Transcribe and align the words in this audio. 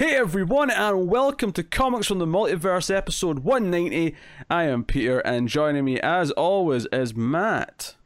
Hey 0.00 0.16
everyone, 0.16 0.70
and 0.70 1.08
welcome 1.08 1.52
to 1.52 1.62
Comics 1.62 2.06
from 2.06 2.20
the 2.20 2.24
Multiverse 2.24 2.90
episode 2.90 3.40
190. 3.40 4.16
I 4.48 4.64
am 4.64 4.82
Peter, 4.82 5.18
and 5.18 5.46
joining 5.46 5.84
me 5.84 6.00
as 6.00 6.30
always 6.30 6.86
is 6.86 7.14
Matt. 7.14 7.96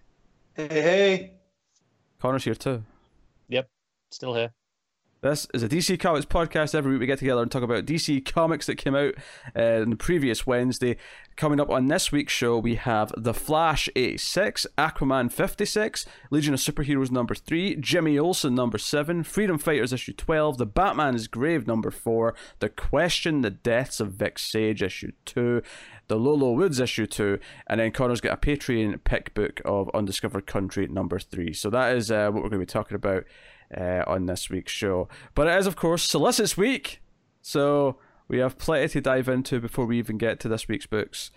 Hey, 0.55 0.67
hey. 0.69 1.33
Connor's 2.19 2.43
here 2.43 2.57
too. 2.57 2.83
Yep, 3.47 3.69
still 4.11 4.35
here. 4.35 4.51
This 5.25 5.47
is 5.55 5.63
a 5.63 5.71
DC 5.71 5.99
Comics 5.99 6.27
podcast. 6.27 6.75
Every 6.75 6.93
week 6.93 7.01
we 7.01 7.07
get 7.07 7.19
together 7.19 7.41
and 7.41 7.51
talk 7.51 7.63
about 7.63 7.87
DC 7.87 8.31
Comics 8.31 8.67
that 8.67 8.77
came 8.77 8.95
out 8.95 9.15
uh, 9.57 9.81
on 9.81 9.89
the 9.89 9.97
previous 9.97 10.47
Wednesday. 10.47 10.99
Coming 11.35 11.59
up 11.61 11.71
on 11.71 11.89
this 11.89 12.13
week's 12.13 12.35
show, 12.35 12.59
we 12.59 12.75
have 12.75 13.11
The 13.17 13.33
Flash 13.33 13.89
86, 13.97 14.67
Aquaman 14.77 15.33
56, 15.33 16.05
Legion 16.31 16.53
of 16.53 16.61
Superheroes 16.61 17.11
number 17.11 17.35
3, 17.35 17.77
Jimmy 17.77 18.19
Olsen 18.19 18.55
number 18.55 18.77
7, 18.77 19.23
Freedom 19.23 19.57
Fighters 19.57 19.95
issue 19.95 20.13
12, 20.13 20.59
The 20.59 20.67
Batman's 20.67 21.27
Grave 21.27 21.67
number 21.67 21.91
4, 21.91 22.35
The 22.59 22.69
Question, 22.69 23.41
The 23.41 23.51
Deaths 23.51 24.01
of 24.01 24.13
Vic 24.13 24.39
Sage 24.39 24.83
issue 24.83 25.13
2, 25.25 25.63
the 26.07 26.17
Low 26.17 26.35
Low 26.35 26.53
Woods 26.53 26.81
issue 26.81 27.07
2, 27.07 27.39
and 27.67 27.81
then 27.81 27.93
Connor's 27.93 28.21
got 28.21 28.35
a 28.35 28.37
Patreon 28.37 29.03
pick 29.05 29.33
book 29.33 29.63
of 29.65 29.91
Undiscovered 29.95 30.47
Country 30.47 30.87
number 30.87 31.19
3. 31.19 31.55
So 31.55 31.71
that 31.71 31.97
is 31.97 32.11
uh, 32.11 32.27
what 32.27 32.43
we're 32.43 32.51
going 32.51 32.61
to 32.61 32.67
be 32.67 32.67
talking 32.67 32.95
about 32.95 33.25
uh, 33.77 34.03
on 34.07 34.27
this 34.27 34.51
week's 34.51 34.73
show. 34.73 35.09
But 35.35 35.47
it 35.47 35.59
is, 35.59 35.67
of 35.67 35.77
course, 35.77 36.03
Solicits 36.03 36.57
Week, 36.57 37.01
so 37.43 37.99
we 38.29 38.39
have 38.39 38.59
plenty 38.59 38.89
to 38.89 39.01
dive 39.01 39.29
into 39.29 39.61
before 39.61 39.87
we 39.87 39.99
even 39.99 40.19
get 40.19 40.41
to 40.41 40.49
this 40.49 40.69
week's 40.69 40.87
books. 40.87 41.31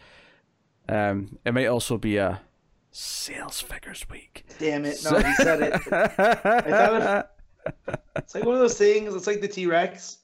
Um, 0.89 1.37
it 1.45 1.53
might 1.53 1.67
also 1.67 1.97
be 1.97 2.17
a 2.17 2.41
sales 2.91 3.61
figures 3.61 4.05
week. 4.09 4.45
Damn 4.59 4.85
it. 4.85 4.97
No, 5.03 5.19
he 5.19 5.33
said 5.35 5.61
it. 5.61 5.81
I 5.91 7.23
It's 8.15 8.33
like 8.33 8.45
one 8.45 8.55
of 8.55 8.61
those 8.61 8.77
things. 8.77 9.13
It's 9.13 9.27
like 9.27 9.41
the 9.41 9.47
T 9.47 9.65
Rex, 9.65 10.19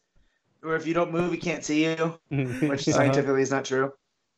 where 0.62 0.76
if 0.76 0.88
you 0.88 0.94
don't 0.94 1.12
move, 1.12 1.32
he 1.32 1.38
can't 1.38 1.64
see 1.64 1.86
you, 1.86 2.20
which 2.30 2.86
scientifically 2.86 3.42
is 3.42 3.52
not 3.52 3.66
true. 3.66 3.92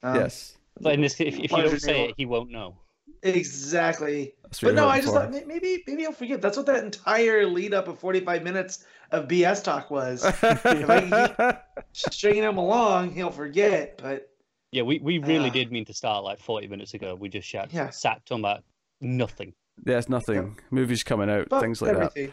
Um, 0.03 0.16
yes. 0.16 0.58
But 0.81 0.95
in 0.95 1.02
this, 1.02 1.20
if, 1.22 1.40
if 1.40 1.52
you 1.52 1.62
don't 1.62 1.80
say 1.80 2.09
it, 2.09 2.16
he 2.18 2.25
won't 2.25 2.52
know. 2.52 2.78
Exactly. 3.26 4.34
But 4.62 4.76
no, 4.76 4.88
I 4.88 5.02
just 5.02 5.14
for. 5.14 5.20
thought 5.20 5.31
maybe 5.48 5.84
maybe 5.88 6.06
I'll 6.06 6.12
forget. 6.14 6.42
That's 6.42 6.56
what 6.58 6.66
that 6.68 6.84
entire 6.84 7.45
lead 7.45 7.73
up 7.73 7.88
of 7.88 8.00
45 8.00 8.44
minutes 8.44 8.86
of 9.12 9.28
BS 9.28 9.64
talk 9.64 9.90
was. 9.92 10.23
if 10.44 10.66
I 10.90 11.58
keep 11.94 12.14
stringing 12.14 12.44
him 12.44 12.58
along, 12.58 13.14
he'll 13.14 13.31
forget. 13.31 14.00
But 14.02 14.30
Yeah, 14.72 14.84
we, 14.84 15.00
we 15.00 15.18
really 15.18 15.50
Ah. 15.50 15.53
did 15.53 15.72
mean 15.72 15.86
to 15.86 15.94
start 15.94 16.23
like 16.23 16.40
40 16.40 16.68
minutes 16.68 16.94
ago. 16.94 17.16
We 17.16 17.28
just 17.30 17.50
sat, 17.50 17.73
Yeah. 17.73 17.90
sat 17.90 18.26
talking 18.26 18.44
about 18.44 18.64
nothing. 19.02 19.53
There's 19.84 20.08
nothing. 20.08 20.58
Movies 20.72 21.03
coming 21.03 21.30
out, 21.30 21.50
but 21.50 21.59
things 21.62 21.81
like 21.81 21.98
that. 21.98 22.31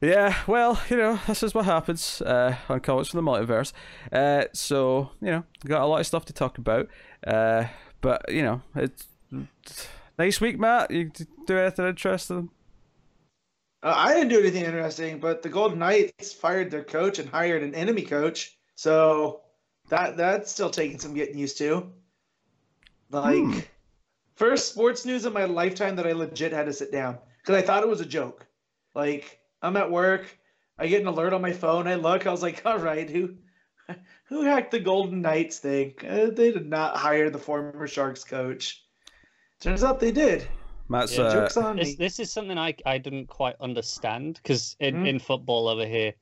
Yeah, 0.00 0.34
well, 0.46 0.78
you 0.90 0.96
know, 0.96 1.18
this 1.26 1.42
is 1.42 1.54
what 1.54 1.64
happens 1.64 2.20
uh, 2.20 2.56
on 2.68 2.80
Comics 2.80 3.08
from 3.10 3.24
the 3.24 3.30
Multiverse. 3.30 3.72
Uh, 4.12 4.44
so, 4.52 5.10
you 5.22 5.30
know, 5.30 5.44
got 5.64 5.80
a 5.82 5.86
lot 5.86 6.00
of 6.00 6.06
stuff 6.06 6.26
to 6.26 6.32
talk 6.34 6.58
about. 6.58 6.88
Uh, 7.26 7.64
but, 8.02 8.30
you 8.30 8.42
know, 8.42 8.60
it's 8.74 9.06
nice 10.18 10.40
week, 10.40 10.58
Matt. 10.58 10.90
You 10.90 11.10
do 11.46 11.58
anything 11.58 11.86
interesting? 11.86 12.50
Uh, 13.82 13.94
I 13.96 14.14
didn't 14.14 14.28
do 14.30 14.40
anything 14.40 14.64
interesting, 14.64 15.20
but 15.20 15.42
the 15.42 15.48
Golden 15.48 15.78
Knights 15.78 16.32
fired 16.32 16.70
their 16.70 16.84
coach 16.84 17.18
and 17.18 17.28
hired 17.28 17.62
an 17.62 17.74
enemy 17.74 18.02
coach. 18.02 18.56
So 18.74 19.42
that 19.88 20.16
that's 20.16 20.50
still 20.50 20.70
taking 20.70 20.98
some 20.98 21.14
getting 21.14 21.38
used 21.38 21.58
to. 21.58 21.92
Like 23.10 23.52
Hmm. 23.52 23.60
first 24.34 24.68
sports 24.72 25.04
news 25.04 25.24
of 25.24 25.32
my 25.32 25.44
lifetime 25.44 25.96
that 25.96 26.06
I 26.06 26.12
legit 26.12 26.52
had 26.52 26.66
to 26.66 26.72
sit 26.72 26.92
down 26.92 27.18
because 27.42 27.56
I 27.56 27.62
thought 27.66 27.82
it 27.82 27.88
was 27.88 28.00
a 28.00 28.06
joke. 28.06 28.46
Like 28.94 29.40
I'm 29.62 29.76
at 29.76 29.90
work, 29.90 30.38
I 30.78 30.86
get 30.88 31.00
an 31.02 31.06
alert 31.08 31.32
on 31.32 31.42
my 31.42 31.52
phone. 31.52 31.86
I 31.86 31.94
look, 31.96 32.26
I 32.26 32.30
was 32.32 32.42
like, 32.42 32.62
all 32.66 32.78
right, 32.78 33.08
who 33.08 33.36
who 34.28 34.42
hacked 34.42 34.72
the 34.72 34.80
Golden 34.80 35.22
Knights 35.22 35.58
thing? 35.58 35.94
Uh, 36.06 36.30
they 36.30 36.50
did 36.52 36.66
not 36.68 36.96
hire 36.96 37.30
the 37.30 37.38
former 37.38 37.86
Sharks 37.86 38.24
coach. 38.24 38.85
Turns 39.60 39.82
out 39.82 40.00
they 40.00 40.12
did. 40.12 40.46
Matt's 40.88 41.16
Yeah, 41.16 41.24
uh, 41.24 41.32
Jokes 41.32 41.56
on 41.56 41.76
This, 41.76 41.88
me. 41.88 41.94
this 41.96 42.18
is 42.20 42.32
something 42.32 42.58
I, 42.58 42.74
I 42.84 42.98
didn't 42.98 43.26
quite 43.26 43.56
understand 43.60 44.38
because 44.42 44.76
in, 44.80 44.96
Mhm. 44.96 45.08
in 45.08 45.18
football 45.18 45.68
over 45.68 45.86
here, 45.86 46.12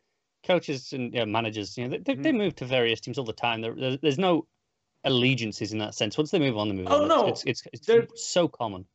coaches 0.47 0.93
and 0.93 1.13
you 1.13 1.21
know, 1.21 1.27
managers, 1.27 1.77
you 1.77 1.85
know, 1.85 1.91
they, 1.91 2.15
they, 2.15 2.15
they 2.23 2.33
move 2.33 2.55
to 2.57 2.65
various 2.65 3.01
teams 3.01 3.19
all 3.19 3.25
the 3.25 3.33
time. 3.33 3.61
There, 3.61 3.75
there- 3.75 3.97
there's 3.99 4.19
no 4.19 4.47
allegiances 5.05 5.73
in 5.73 5.79
that 5.79 5.95
sense. 5.95 6.17
Once 6.17 6.31
they 6.31 6.39
move 6.39 6.57
on, 6.57 6.69
they 6.69 6.75
move 6.75 6.87
Oh, 6.89 7.03
on. 7.03 7.09
no. 7.09 7.27
It's, 7.27 7.45
it's, 7.45 7.63
it's, 7.73 7.89
it's 7.89 8.29
so 8.31 8.49
common. 8.49 8.87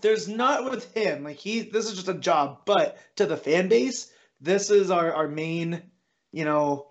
there's 0.00 0.28
not 0.28 0.64
with 0.70 0.92
him 0.94 1.24
like 1.24 1.36
he 1.36 1.60
this 1.60 1.84
is 1.86 1.92
just 1.94 2.08
a 2.08 2.14
job 2.14 2.60
but 2.64 2.96
to 3.16 3.26
the 3.26 3.36
fan 3.36 3.68
base 3.68 4.10
this 4.40 4.70
is 4.70 4.90
our 4.90 5.12
our 5.12 5.28
main 5.28 5.82
you 6.32 6.42
know 6.46 6.86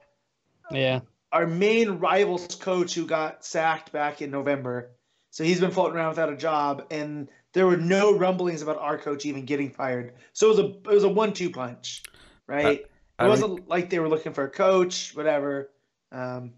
Yeah. 0.70 1.00
our 1.32 1.48
main 1.48 1.90
rivals 1.98 2.54
coach 2.56 2.94
who 2.94 3.08
got 3.08 3.44
sacked 3.44 3.92
back 3.92 4.22
in 4.22 4.30
november 4.30 4.92
so 5.34 5.44
he's 5.44 5.60
been 5.60 5.72
floating 5.72 5.96
around 5.98 6.10
without 6.10 6.32
a 6.32 6.38
job 6.38 6.86
and 6.92 7.28
there 7.54 7.66
were 7.66 7.76
no 7.76 8.16
rumblings 8.16 8.62
about 8.62 8.78
our 8.78 9.00
coach 9.00 9.26
even 9.26 9.46
getting 9.46 9.72
fired. 9.72 10.14
So 10.34 10.46
it 10.46 10.50
was 10.50 10.60
a 10.60 10.66
it 10.92 10.94
was 10.94 11.04
a 11.06 11.10
one-two 11.10 11.50
punch 11.50 12.04
right? 12.46 12.82
It 12.82 13.30
wasn't 13.30 13.68
like 13.68 13.90
they 13.90 13.98
were 13.98 14.08
looking 14.10 14.32
for 14.32 14.44
a 14.44 14.50
coach 14.50 15.16
whatever. 15.16 15.72
Um 16.12 16.54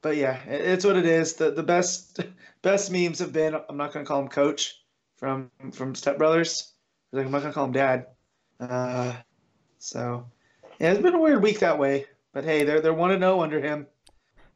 but 0.00 0.16
yeah 0.16 0.42
it- 0.44 0.62
it's 0.72 0.86
what 0.86 0.96
it 0.96 1.04
is. 1.04 1.34
The 1.34 1.50
the 1.50 1.62
best 1.62 2.20
best 2.62 2.90
memes 2.90 3.18
have 3.18 3.32
been 3.32 3.54
i'm 3.68 3.76
not 3.76 3.92
going 3.92 4.04
to 4.06 4.08
call 4.08 4.22
him 4.22 4.28
coach 4.28 4.82
from 5.16 5.50
from 5.72 5.94
step 5.94 6.16
brothers. 6.16 6.72
Like 7.12 7.26
i'm 7.26 7.30
not 7.32 7.42
going 7.42 7.52
to 7.52 7.54
call 7.54 7.66
him 7.66 7.72
dad. 7.72 8.06
Uh 8.58 9.12
so 9.78 10.24
yeah 10.80 10.92
it's 10.92 11.02
been 11.02 11.14
a 11.14 11.20
weird 11.20 11.42
week 11.42 11.58
that 11.60 11.78
way. 11.78 12.06
But 12.32 12.44
hey 12.44 12.64
they're 12.64 12.80
they're 12.80 12.94
1 12.94 13.10
to 13.10 13.18
0 13.18 13.40
under 13.42 13.60
him 13.60 13.86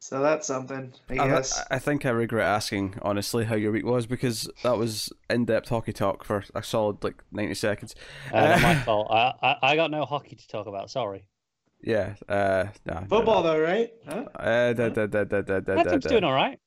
so 0.02 0.20
that's 0.20 0.48
something 0.48 0.92
i 1.10 1.14
I, 1.16 1.28
guess 1.28 1.64
I 1.70 1.78
think 1.78 2.04
I 2.04 2.10
regret 2.10 2.44
asking, 2.44 2.96
honestly, 3.02 3.44
how 3.44 3.54
your 3.54 3.70
week 3.70 3.86
was 3.86 4.04
because 4.04 4.50
that 4.64 4.76
was 4.76 5.12
in 5.30 5.44
depth 5.44 5.68
hockey 5.68 5.92
talk 5.92 6.24
for 6.24 6.42
a 6.56 6.62
solid, 6.64 7.04
like, 7.04 7.22
90 7.30 7.54
seconds. 7.54 7.94
Uh, 8.32 8.40
not 8.40 8.62
my 8.62 8.74
fault. 8.74 9.12
I, 9.12 9.32
I, 9.40 9.56
I 9.62 9.76
got 9.76 9.92
no 9.92 10.04
hockey 10.04 10.34
to 10.34 10.48
talk 10.48 10.66
about. 10.66 10.90
Sorry. 10.90 11.24
Yeah, 11.80 12.14
uh, 12.28 12.64
nah, 12.84 13.02
football 13.02 13.44
though 13.44 13.60
right 13.60 13.90
huh? 14.08 14.24
Uh, 14.34 14.72
da, 14.72 14.88
da, 14.88 15.06
da, 15.06 15.22
da, 15.22 15.40
da, 15.40 15.60
da, 15.60 15.74
That 15.74 15.84
da, 15.84 15.90
team's 15.90 16.04
da. 16.04 16.10
doing 16.10 16.24
all 16.24 16.34
right. 16.34 16.58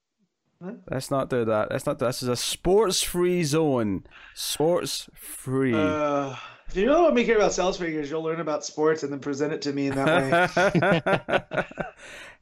Let's 0.89 1.11
not 1.11 1.29
do 1.29 1.43
that. 1.43 1.71
Let's 1.71 1.85
not. 1.85 1.99
This 1.99 2.23
is 2.23 2.29
a 2.29 2.37
sports-free 2.37 3.43
zone. 3.43 4.05
Sports-free. 4.33 5.73
uh 5.73 6.35
if 6.67 6.75
you 6.75 6.87
really 6.87 7.01
want 7.01 7.15
me 7.15 7.21
to 7.23 7.27
care 7.27 7.37
about 7.37 7.53
sales 7.53 7.77
figures 7.77 8.09
you'll 8.09 8.21
learn 8.23 8.39
about 8.41 8.65
sports 8.65 9.03
and 9.03 9.11
then 9.11 9.19
present 9.19 9.53
it 9.53 9.61
to 9.61 9.71
me 9.73 9.87
in 9.87 9.95
that 9.95 10.51
way 10.51 11.63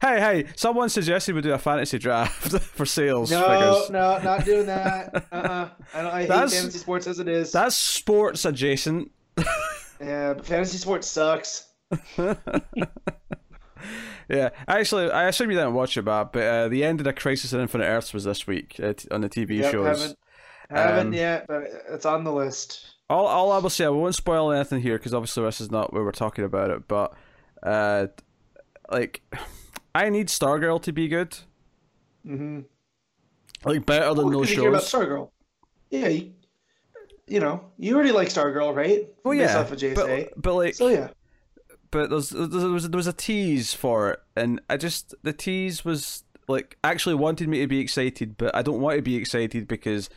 hey, 0.00 0.20
hey! 0.20 0.44
Someone 0.56 0.88
suggested 0.88 1.34
we 1.34 1.40
do 1.40 1.52
a 1.52 1.58
fantasy 1.58 1.98
draft 1.98 2.58
for 2.62 2.84
sales 2.86 3.30
No, 3.30 3.40
figures. 3.42 3.90
no, 3.90 4.18
no, 4.18 4.22
not 4.24 4.44
doing 4.44 4.66
that. 4.66 5.26
Uh-uh. 5.32 5.68
I 5.94 6.02
don't. 6.02 6.12
I 6.12 6.20
hate 6.22 6.28
That's- 6.28 6.54
fantasy 6.54 6.78
sports 6.78 7.06
as 7.06 7.18
it 7.20 7.28
is. 7.28 7.52
That's 7.52 7.76
sports 7.76 8.44
adjacent. 8.44 9.10
Yeah, 10.00 10.34
but 10.34 10.44
fantasy 10.46 10.78
sports 10.78 11.06
sucks. 11.06 11.68
Yeah, 14.26 14.50
actually, 14.66 15.10
I 15.10 15.24
assume 15.28 15.50
you 15.50 15.56
didn't 15.58 15.74
watch 15.74 15.98
it, 15.98 16.02
but 16.06 16.34
uh, 16.34 16.68
the 16.68 16.82
end 16.82 16.98
of 16.98 17.04
the 17.04 17.12
Crisis 17.12 17.52
on 17.52 17.60
Infinite 17.60 17.84
Earths 17.84 18.14
was 18.14 18.24
this 18.24 18.46
week 18.46 18.80
uh, 18.82 18.94
t- 18.94 19.06
on 19.10 19.20
the 19.20 19.28
TV 19.28 19.58
Yep, 19.58 19.70
shows. 19.72 19.86
haven't 20.00 20.18
haven't 20.70 21.06
Um, 21.08 21.12
yet, 21.12 21.44
but 21.46 21.64
it's 21.90 22.06
on 22.06 22.24
the 22.24 22.32
list. 22.32 22.93
All, 23.10 23.26
all 23.26 23.52
I 23.52 23.58
will 23.58 23.70
say, 23.70 23.84
I 23.84 23.88
won't 23.90 24.14
spoil 24.14 24.50
anything 24.52 24.80
here 24.80 24.96
because 24.98 25.12
obviously 25.14 25.44
this 25.44 25.60
is 25.60 25.70
not 25.70 25.92
where 25.92 26.02
we're 26.02 26.10
talking 26.12 26.44
about 26.44 26.70
it. 26.70 26.88
But, 26.88 27.12
uh, 27.62 28.06
like, 28.90 29.22
I 29.94 30.08
need 30.08 30.28
Stargirl 30.28 30.82
to 30.82 30.92
be 30.92 31.08
good, 31.08 31.36
Mm-hmm. 32.26 32.60
like 33.64 33.84
better 33.86 34.14
than 34.14 34.30
those 34.30 34.50
you 34.50 34.60
hear 34.62 34.70
about 34.70 34.82
shows. 34.84 35.04
Stargirl? 35.06 35.30
Yeah, 35.90 36.08
you, 36.08 36.32
you 37.28 37.38
know, 37.40 37.66
you 37.78 37.94
already 37.94 38.10
like 38.12 38.28
Stargirl, 38.28 38.74
right? 38.74 39.06
Well, 39.22 39.36
Based 39.36 39.52
yeah, 39.52 39.60
off 39.60 39.70
of 39.70 39.78
JSA. 39.78 39.94
but, 40.34 40.42
but 40.42 40.54
like, 40.54 40.74
so 40.74 40.88
yeah, 40.88 41.08
but 41.90 42.08
there's, 42.10 42.30
there 42.30 42.48
was 42.70 42.88
there 42.88 42.96
was 42.96 43.06
a 43.06 43.12
tease 43.12 43.72
for 43.74 44.10
it, 44.12 44.20
and 44.36 44.60
I 44.70 44.78
just 44.78 45.14
the 45.22 45.32
tease 45.34 45.84
was 45.84 46.24
like 46.48 46.76
actually 46.82 47.14
wanted 47.14 47.48
me 47.48 47.60
to 47.60 47.66
be 47.66 47.78
excited, 47.78 48.36
but 48.38 48.56
I 48.56 48.62
don't 48.62 48.80
want 48.80 48.96
to 48.96 49.02
be 49.02 49.16
excited 49.16 49.68
because 49.68 50.08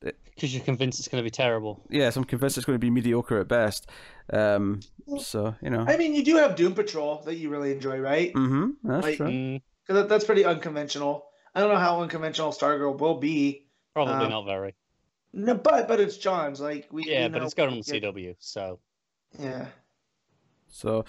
Because 0.00 0.54
you're 0.54 0.62
convinced 0.64 0.98
it's 1.00 1.08
going 1.08 1.20
to 1.20 1.24
be 1.26 1.30
terrible. 1.30 1.82
yes, 1.90 2.16
I'm 2.16 2.24
convinced 2.24 2.56
it's 2.56 2.64
going 2.64 2.76
to 2.76 2.80
be 2.80 2.90
mediocre 2.90 3.40
at 3.40 3.48
best. 3.48 3.88
Um, 4.32 4.80
so 5.18 5.54
you 5.60 5.70
know, 5.70 5.84
I 5.88 5.96
mean, 5.96 6.14
you 6.14 6.24
do 6.24 6.36
have 6.36 6.54
Doom 6.54 6.74
Patrol 6.74 7.22
that 7.24 7.34
you 7.36 7.48
really 7.50 7.72
enjoy, 7.72 7.98
right? 7.98 8.32
mm-hmm, 8.32 8.68
that's 8.84 9.04
Like, 9.06 9.16
true. 9.16 9.26
Mm, 9.26 9.62
Because 9.86 10.02
that, 10.02 10.08
that's 10.08 10.24
pretty 10.24 10.44
unconventional. 10.44 11.24
I 11.54 11.60
don't 11.60 11.70
know 11.72 11.78
how 11.80 12.02
unconventional 12.02 12.52
Stargirl 12.52 12.98
will 12.98 13.18
be. 13.18 13.66
probably 13.94 14.14
Um, 14.26 14.30
not 14.30 14.44
very. 14.44 14.74
No, 15.32 15.54
but 15.54 15.88
but 15.88 15.98
it's 15.98 16.16
John's. 16.16 16.60
Like 16.60 16.86
we. 16.92 17.04
Yeah, 17.04 17.24
we 17.24 17.28
but 17.32 17.38
know- 17.38 17.44
it's 17.46 17.54
going 17.54 17.70
on 17.72 17.80
the 17.80 17.84
yeah, 17.98 18.10
CW, 18.10 18.34
so 18.38 18.78
Yeah. 19.38 19.66
So 20.68 21.04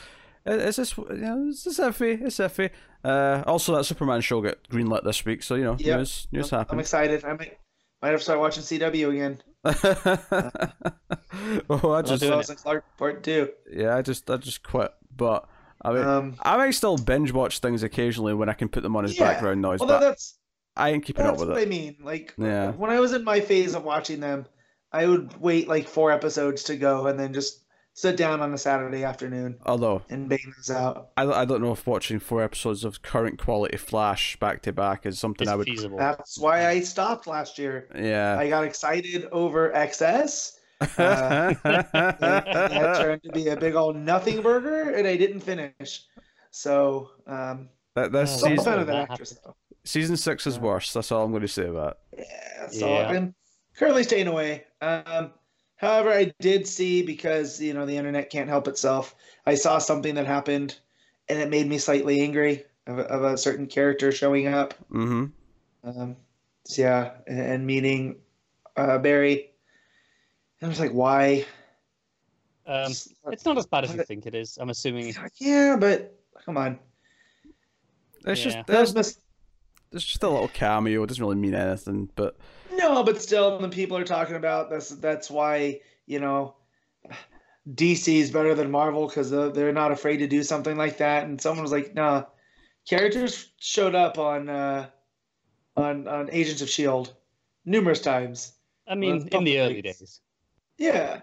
it's 0.46 0.78
just 0.78 0.98
you 0.98 1.06
know, 1.18 1.46
it's 1.50 1.64
just 1.66 1.80
iffy. 1.80 2.22
It's 2.26 2.38
iffy. 2.38 2.72
Uh, 3.04 3.44
also, 3.46 3.76
that 3.76 3.84
Superman 3.86 4.22
show 4.22 4.42
got 4.42 4.58
greenlit 4.70 5.04
this 5.04 5.24
week, 5.26 5.44
so 5.44 5.56
you 5.56 5.64
know, 5.66 5.76
Yep. 5.80 5.98
news 6.00 6.28
news 6.32 6.52
I'm- 6.52 6.60
I'm 6.60 6.60
happened. 6.66 6.82
excited. 6.82 7.24
I 7.26 7.38
might 8.02 8.10
have 8.10 8.20
to 8.20 8.24
start 8.24 8.40
watching 8.40 8.64
CW 8.64 9.10
again. 9.12 9.42
oh, 11.70 11.74
I 11.74 11.80
Well, 11.80 12.04
just 12.04 12.24
Lois 12.24 12.50
and 12.50 12.58
Clark 12.58 12.86
Part 12.98 13.24
Two. 13.24 13.50
yeah, 13.72 13.96
I 13.96 14.02
just 14.02 14.30
I 14.30 14.38
just 14.38 14.64
quit. 14.64 14.92
But 15.16 15.48
I 15.82 15.94
mean, 15.94 16.04
Um, 16.06 16.36
I 16.42 16.58
might 16.58 16.72
still 16.72 16.98
binge 16.98 17.32
watch 17.32 17.60
things 17.60 17.84
occasionally 17.84 18.34
when 18.34 18.50
I 18.50 18.54
can 18.54 18.70
put 18.70 18.84
them 18.84 18.96
on 18.96 19.06
as 19.06 19.18
Yeah. 19.18 19.32
background 19.32 19.62
noise, 19.62 19.80
well, 19.80 19.90
but 19.90 20.00
that's 20.00 20.38
I 20.76 20.92
ain't 20.92 21.04
keeping 21.06 21.26
up 21.26 21.38
with 21.40 21.50
what 21.50 21.58
it. 21.58 21.62
I 21.62 21.66
mean. 21.66 21.98
Like 22.02 22.34
Yeah. 22.38 22.72
when 22.72 22.90
I 22.92 23.00
was 23.00 23.14
in 23.14 23.24
my 23.24 23.42
phase 23.42 23.76
of 23.76 23.84
watching 23.84 24.20
them, 24.20 24.46
I 24.92 25.06
would 25.06 25.40
wait 25.40 25.68
like 25.68 25.88
four 25.88 26.12
episodes 26.12 26.64
to 26.64 26.76
go 26.78 27.08
and 27.08 27.20
then 27.20 27.34
just 27.34 27.64
sit 28.02 28.16
down 28.16 28.40
on 28.42 28.54
a 28.54 28.58
Saturday 28.58 29.04
afternoon 29.04 29.58
Although 29.66 30.02
and 30.10 30.30
bang 30.30 30.54
those 30.58 30.70
out. 30.76 31.10
I, 31.18 31.24
I 31.26 31.46
don't 31.46 31.62
know 31.62 31.72
if 31.74 31.86
watching 31.86 32.20
four 32.20 32.42
episodes 32.42 32.84
of 32.86 33.02
current 33.02 33.38
quality 33.40 33.78
Flash 33.78 34.38
back 34.38 34.62
to 34.64 34.72
back 34.74 35.06
is 35.06 35.20
something 35.20 35.46
It's 35.48 35.52
I 35.52 35.56
would. 35.56 35.66
feasible. 35.68 35.98
That's 35.98 36.40
why 36.40 36.68
I 36.68 36.80
stopped 36.80 37.28
last 37.28 37.58
year. 37.58 37.88
Yeah. 37.96 38.38
I 38.40 38.48
got 38.48 38.64
excited 38.64 39.26
over 39.32 39.72
XS. 39.72 40.54
Uh, 40.82 40.88
that, 41.64 41.92
that 41.92 42.98
turned 43.02 43.24
to 43.24 43.32
be 43.34 43.50
a 43.50 43.58
big 43.58 43.76
old 43.76 43.98
nothing 43.98 44.42
burger, 44.42 44.92
and 44.92 45.06
I 45.06 45.18
didn't 45.18 45.42
finish. 45.42 46.04
So, 46.52 47.10
um, 47.28 47.68
that, 47.96 48.12
that's 48.14 48.32
still 48.32 48.48
a 48.48 48.52
season, 48.52 48.64
fan 48.66 48.80
of 48.80 48.88
that 48.88 48.94
that 48.94 49.12
actress, 49.12 49.38
though. 49.44 49.56
season 49.84 50.16
six 50.16 50.48
is 50.48 50.56
Yeah. 50.56 50.62
worse. 50.62 50.94
That's 50.94 51.12
all 51.12 51.26
I'm 51.26 51.32
going 51.32 51.42
to 51.42 51.48
say 51.50 51.68
about. 51.68 51.98
it. 52.14 52.26
Yeah, 52.30 52.68
so 52.70 52.88
Yeah. 52.88 53.08
I'm 53.10 53.36
currently 53.76 54.04
staying 54.04 54.28
away. 54.28 54.64
Um, 54.82 55.32
however, 55.80 56.12
I 56.12 56.32
did 56.40 56.68
see 56.68 57.02
because 57.02 57.60
you 57.60 57.74
know 57.74 57.86
the 57.86 57.98
internet 57.98 58.30
can't 58.30 58.50
help 58.50 58.68
itself. 58.68 59.16
I 59.46 59.56
saw 59.56 59.78
something 59.80 60.16
that 60.16 60.28
happened, 60.28 60.78
and 61.28 61.40
it 61.40 61.50
made 61.50 61.68
me 61.68 61.78
slightly 61.78 62.22
angry 62.22 62.66
of 62.86 63.00
a, 63.00 63.04
of 63.04 63.24
a 63.24 63.38
certain 63.38 63.66
character 63.68 64.12
showing 64.12 64.48
up. 64.48 64.74
Mm-hmm. 64.92 65.26
Um, 65.84 66.16
so 66.66 66.82
yeah, 66.82 67.12
and, 67.28 67.40
and 67.40 67.66
meeting 67.66 68.18
uh, 68.78 68.98
Barry. 68.98 69.52
And 70.62 70.68
I 70.68 70.70
was 70.70 70.80
like, 70.80 70.92
why? 70.92 71.46
Um, 72.68 72.90
Just- 72.90 73.14
it's 73.32 73.46
not 73.46 73.58
as 73.58 73.66
bad 73.66 73.86
as 73.86 73.94
you 73.94 74.04
think 74.04 74.26
it 74.26 74.36
is. 74.36 74.58
I'm 74.60 74.70
assuming. 74.70 75.14
yeah, 75.38 75.78
but 75.80 76.20
come 76.46 76.58
on. 76.58 76.78
It's 78.26 78.44
Yeah. 78.46 78.52
just 78.52 78.68
there's, 78.68 78.94
there's 79.92 80.04
just 80.04 80.24
a 80.24 80.30
little 80.30 80.50
cameo. 80.50 81.02
It 81.04 81.08
doesn't 81.08 81.24
really 81.24 81.38
mean 81.38 81.56
anything, 81.56 82.10
but 82.16 82.36
No, 82.80 83.04
but 83.04 83.22
still, 83.22 83.60
the 83.60 83.70
people 83.70 83.98
are 83.98 84.06
talking 84.06 84.36
about 84.36 84.70
that's 84.70 84.90
that's 84.90 85.30
why 85.30 85.82
you 86.06 86.20
know 86.20 86.56
DC 87.76 88.16
is 88.16 88.32
better 88.32 88.56
than 88.56 88.72
Marvel 88.72 89.08
because 89.08 89.30
they're 89.30 89.74
not 89.74 89.92
afraid 89.92 90.18
to 90.18 90.28
do 90.28 90.44
something 90.44 90.78
like 90.78 90.98
that. 90.98 91.26
And 91.26 91.40
someone 91.40 91.62
was 91.64 91.72
like, 91.72 91.94
"Nah, 91.94 92.24
characters 92.88 93.52
showed 93.60 93.96
up 93.96 94.18
on 94.18 94.50
uh, 94.50 94.90
on 95.76 96.08
on 96.08 96.30
Agents 96.32 96.62
of 96.62 96.70
Shield 96.70 97.14
numerous 97.66 98.02
times." 98.02 98.54
I 98.88 98.96
mean, 98.96 99.28
Well, 99.32 99.40
in 99.40 99.44
the 99.44 99.60
early 99.60 99.82
days. 99.82 100.22
Yeah, 100.78 101.22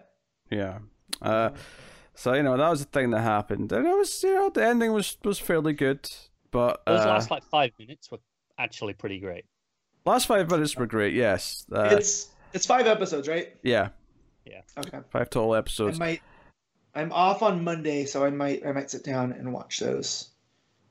yeah. 0.51 0.79
Uh, 1.23 1.51
so 2.15 2.35
you 2.35 2.43
know 2.43 2.57
that 2.57 2.69
was 2.69 2.85
the 2.85 2.91
thing 2.91 3.11
that 3.11 3.23
happened, 3.23 3.73
and 3.73 3.87
it 3.87 3.97
was 3.97 4.23
you 4.23 4.35
know 4.35 4.51
the 4.51 4.65
ending 4.65 4.93
was 4.93 5.17
was 5.25 5.39
fairly 5.39 5.73
good, 5.73 6.09
but 6.51 6.85
Those 6.87 7.01
uh, 7.01 7.09
last 7.09 7.31
like 7.31 7.45
five 7.45 7.73
minutes 7.79 8.11
were 8.11 8.21
actually 8.59 8.93
pretty 8.93 9.19
great. 9.19 9.47
Last 10.07 10.27
five 10.27 10.51
minutes 10.51 10.77
were 10.77 10.87
great. 10.87 11.15
Yes. 11.15 11.67
Uh, 11.71 11.89
it's 11.93 12.29
it's 12.53 12.65
five 12.67 12.87
episodes, 12.87 13.29
right? 13.29 13.55
yeah, 13.63 13.89
Yeah. 14.47 14.63
Okay. 14.79 14.99
five 15.11 15.29
total 15.31 15.55
episodes. 15.55 16.01
I 16.01 16.05
episodes. 16.05 16.23
might. 16.95 17.01
I'm 17.03 17.13
off 17.13 17.43
on 17.43 17.63
Monday, 17.63 18.07
so 18.07 18.25
I 18.25 18.31
might 18.31 18.65
I 18.67 18.73
might 18.73 18.91
sit 18.91 19.05
down 19.05 19.33
and 19.33 19.53
watch 19.53 19.81
those. 19.81 20.31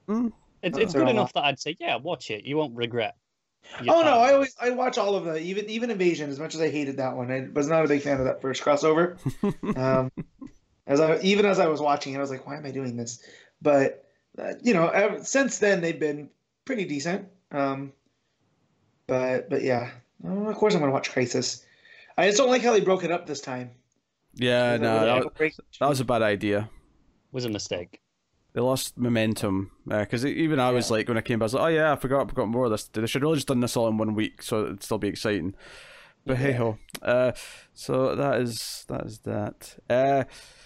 Mm, 0.08 0.32
It's, 0.62 0.78
it's 0.78 0.94
good 0.94 1.04
all- 1.04 1.10
enough 1.10 1.34
that 1.34 1.46
I'd 1.46 1.60
say, 1.60 1.76
yeah, 1.80 1.96
watch 1.96 2.30
it. 2.30 2.44
You 2.46 2.58
won't 2.58 2.76
regret. 2.76 3.16
your 3.82 3.96
Oh 3.96 4.02
no. 4.04 4.20
I 4.20 4.34
always 4.34 4.56
I 4.62 4.70
watch 4.72 5.00
all 5.00 5.16
of 5.16 5.26
the 5.26 5.38
even 5.40 5.68
even 5.70 5.90
Invasion. 5.90 6.30
As 6.30 6.40
much 6.40 6.54
as 6.54 6.62
I 6.62 6.70
hated 6.70 6.98
that 6.98 7.16
one, 7.18 7.32
I 7.32 7.48
was 7.52 7.68
not 7.68 7.84
a 7.84 7.88
big 7.88 8.02
fan 8.04 8.20
of 8.20 8.26
that 8.26 8.42
first 8.42 8.62
crossover. 8.64 9.18
um, 9.78 10.12
as 10.86 11.00
I 11.00 11.20
even 11.22 11.46
as 11.48 11.58
I 11.60 11.68
was 11.68 11.82
watching 11.82 12.14
it, 12.14 12.18
I 12.18 12.22
was 12.22 12.30
like, 12.30 12.46
why 12.46 12.58
am 12.58 12.66
I 12.66 12.72
doing 12.72 12.96
this? 12.98 13.24
But 13.62 14.04
uh, 14.38 14.54
you 14.62 14.74
know, 14.76 14.90
ever, 14.90 15.24
since 15.24 15.58
then 15.58 15.82
they've 15.82 16.00
been 16.00 16.30
pretty 16.66 16.86
decent. 16.86 17.30
Um, 17.52 17.94
but 19.08 19.50
but 19.50 19.62
yeah, 19.64 19.92
Uh, 20.26 20.50
of 20.50 20.56
course 20.56 20.74
I'm 20.74 20.80
gonna 20.80 20.92
watch 20.92 21.12
Crisis. 21.12 21.66
I 22.18 22.26
just 22.28 22.38
don't 22.38 22.50
like 22.50 22.62
how 22.62 22.72
they 22.74 22.82
broke 22.82 23.04
it 23.04 23.12
up 23.12 23.28
this 23.28 23.42
time. 23.42 23.72
yeah, 24.36 24.78
no, 24.78 25.06
that, 25.06 25.20
don't 25.22 25.36
break- 25.36 25.56
that 25.80 25.90
was 25.90 26.00
a 26.00 26.06
bad 26.06 26.22
idea. 26.22 26.70
was 27.32 27.46
a 27.46 27.50
mistake. 27.50 28.02
They 28.54 28.62
lost 28.62 28.98
momentum 28.98 29.72
because 29.86 30.26
even 30.26 30.60
I 30.62 30.72
was 30.72 30.90
like 30.90 31.10
when 31.10 31.18
I 31.18 31.22
came 31.22 31.40
back, 31.40 31.44
I 31.44 31.46
was 31.46 31.54
like, 31.56 31.64
oh 31.64 31.68
yeah, 31.76 31.92
I 31.92 31.96
forgot, 31.98 32.26
I 32.26 32.30
forgot 32.30 32.48
more 32.48 32.66
of 32.66 32.72
this. 32.72 32.86
They 32.86 33.06
should 33.06 33.22
really 33.22 33.36
just 33.36 33.48
done 33.50 33.60
this 33.60 33.76
all 33.76 33.90
in 33.90 33.98
one 33.98 34.16
week, 34.16 34.42
so 34.42 34.64
it'd 34.64 34.82
still 34.84 34.98
be 34.98 35.10
exciting. 35.10 35.56
But 36.26 36.38
hey 36.38 36.54
ho, 36.54 36.78
uh, 37.02 37.34
so 37.74 38.16
that 38.16 38.40
is 38.40 38.86
that 38.88 39.06
is 39.06 39.20
that. 39.20 39.76
Uh, 39.90 40.24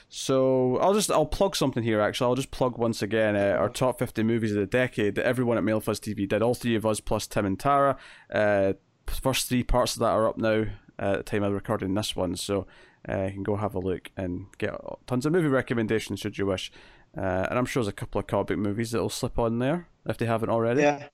so 0.10 0.78
I'll 0.78 0.94
just 0.96 1.12
I'll 1.12 1.26
plug 1.26 1.56
something 1.56 1.84
here. 1.84 2.02
Actually, 2.02 2.30
I'll 2.30 2.36
just 2.36 2.52
plug 2.52 2.78
once 2.78 3.02
again 3.02 3.36
uh, 3.36 3.56
our 3.60 3.70
top 3.70 4.00
fifty 4.00 4.24
movies 4.24 4.52
of 4.52 4.58
the 4.58 4.66
decade 4.66 5.16
that 5.16 5.26
everyone 5.26 5.58
at 5.58 5.64
Mailfuzz 5.64 6.00
TV 6.00 6.28
did. 6.28 6.42
All 6.42 6.56
three 6.56 6.76
of 6.76 6.86
us 6.86 7.00
plus 7.00 7.28
Tim 7.28 7.46
and 7.46 7.60
Tara. 7.60 7.96
Uh, 8.34 8.74
first 9.08 9.48
three 9.48 9.64
parts 9.64 9.96
of 9.96 10.00
that 10.02 10.10
are 10.12 10.28
up 10.28 10.38
now 10.38 10.66
uh, 11.00 11.12
at 11.14 11.18
the 11.18 11.24
time 11.24 11.44
of 11.44 11.54
recording 11.54 11.94
this 11.94 12.16
one, 12.16 12.36
so 12.36 12.66
uh, 13.08 13.24
you 13.26 13.32
can 13.34 13.44
go 13.44 13.56
have 13.56 13.76
a 13.76 13.80
look 13.80 14.10
and 14.18 14.48
get 14.58 14.74
tons 15.08 15.26
of 15.26 15.32
movie 15.32 15.48
recommendations 15.48 16.20
should 16.20 16.38
you 16.38 16.46
wish. 16.48 16.72
Uh, 17.18 17.48
and 17.50 17.58
I'm 17.58 17.66
sure 17.66 17.82
there's 17.82 17.90
a 17.90 17.94
couple 17.94 18.20
of 18.20 18.28
comic 18.28 18.58
movies 18.58 18.92
that'll 18.92 19.10
slip 19.10 19.40
on 19.40 19.58
there 19.60 19.88
if 20.06 20.18
they 20.18 20.26
haven't 20.28 20.50
already. 20.50 20.82
Yeah, 20.82 21.08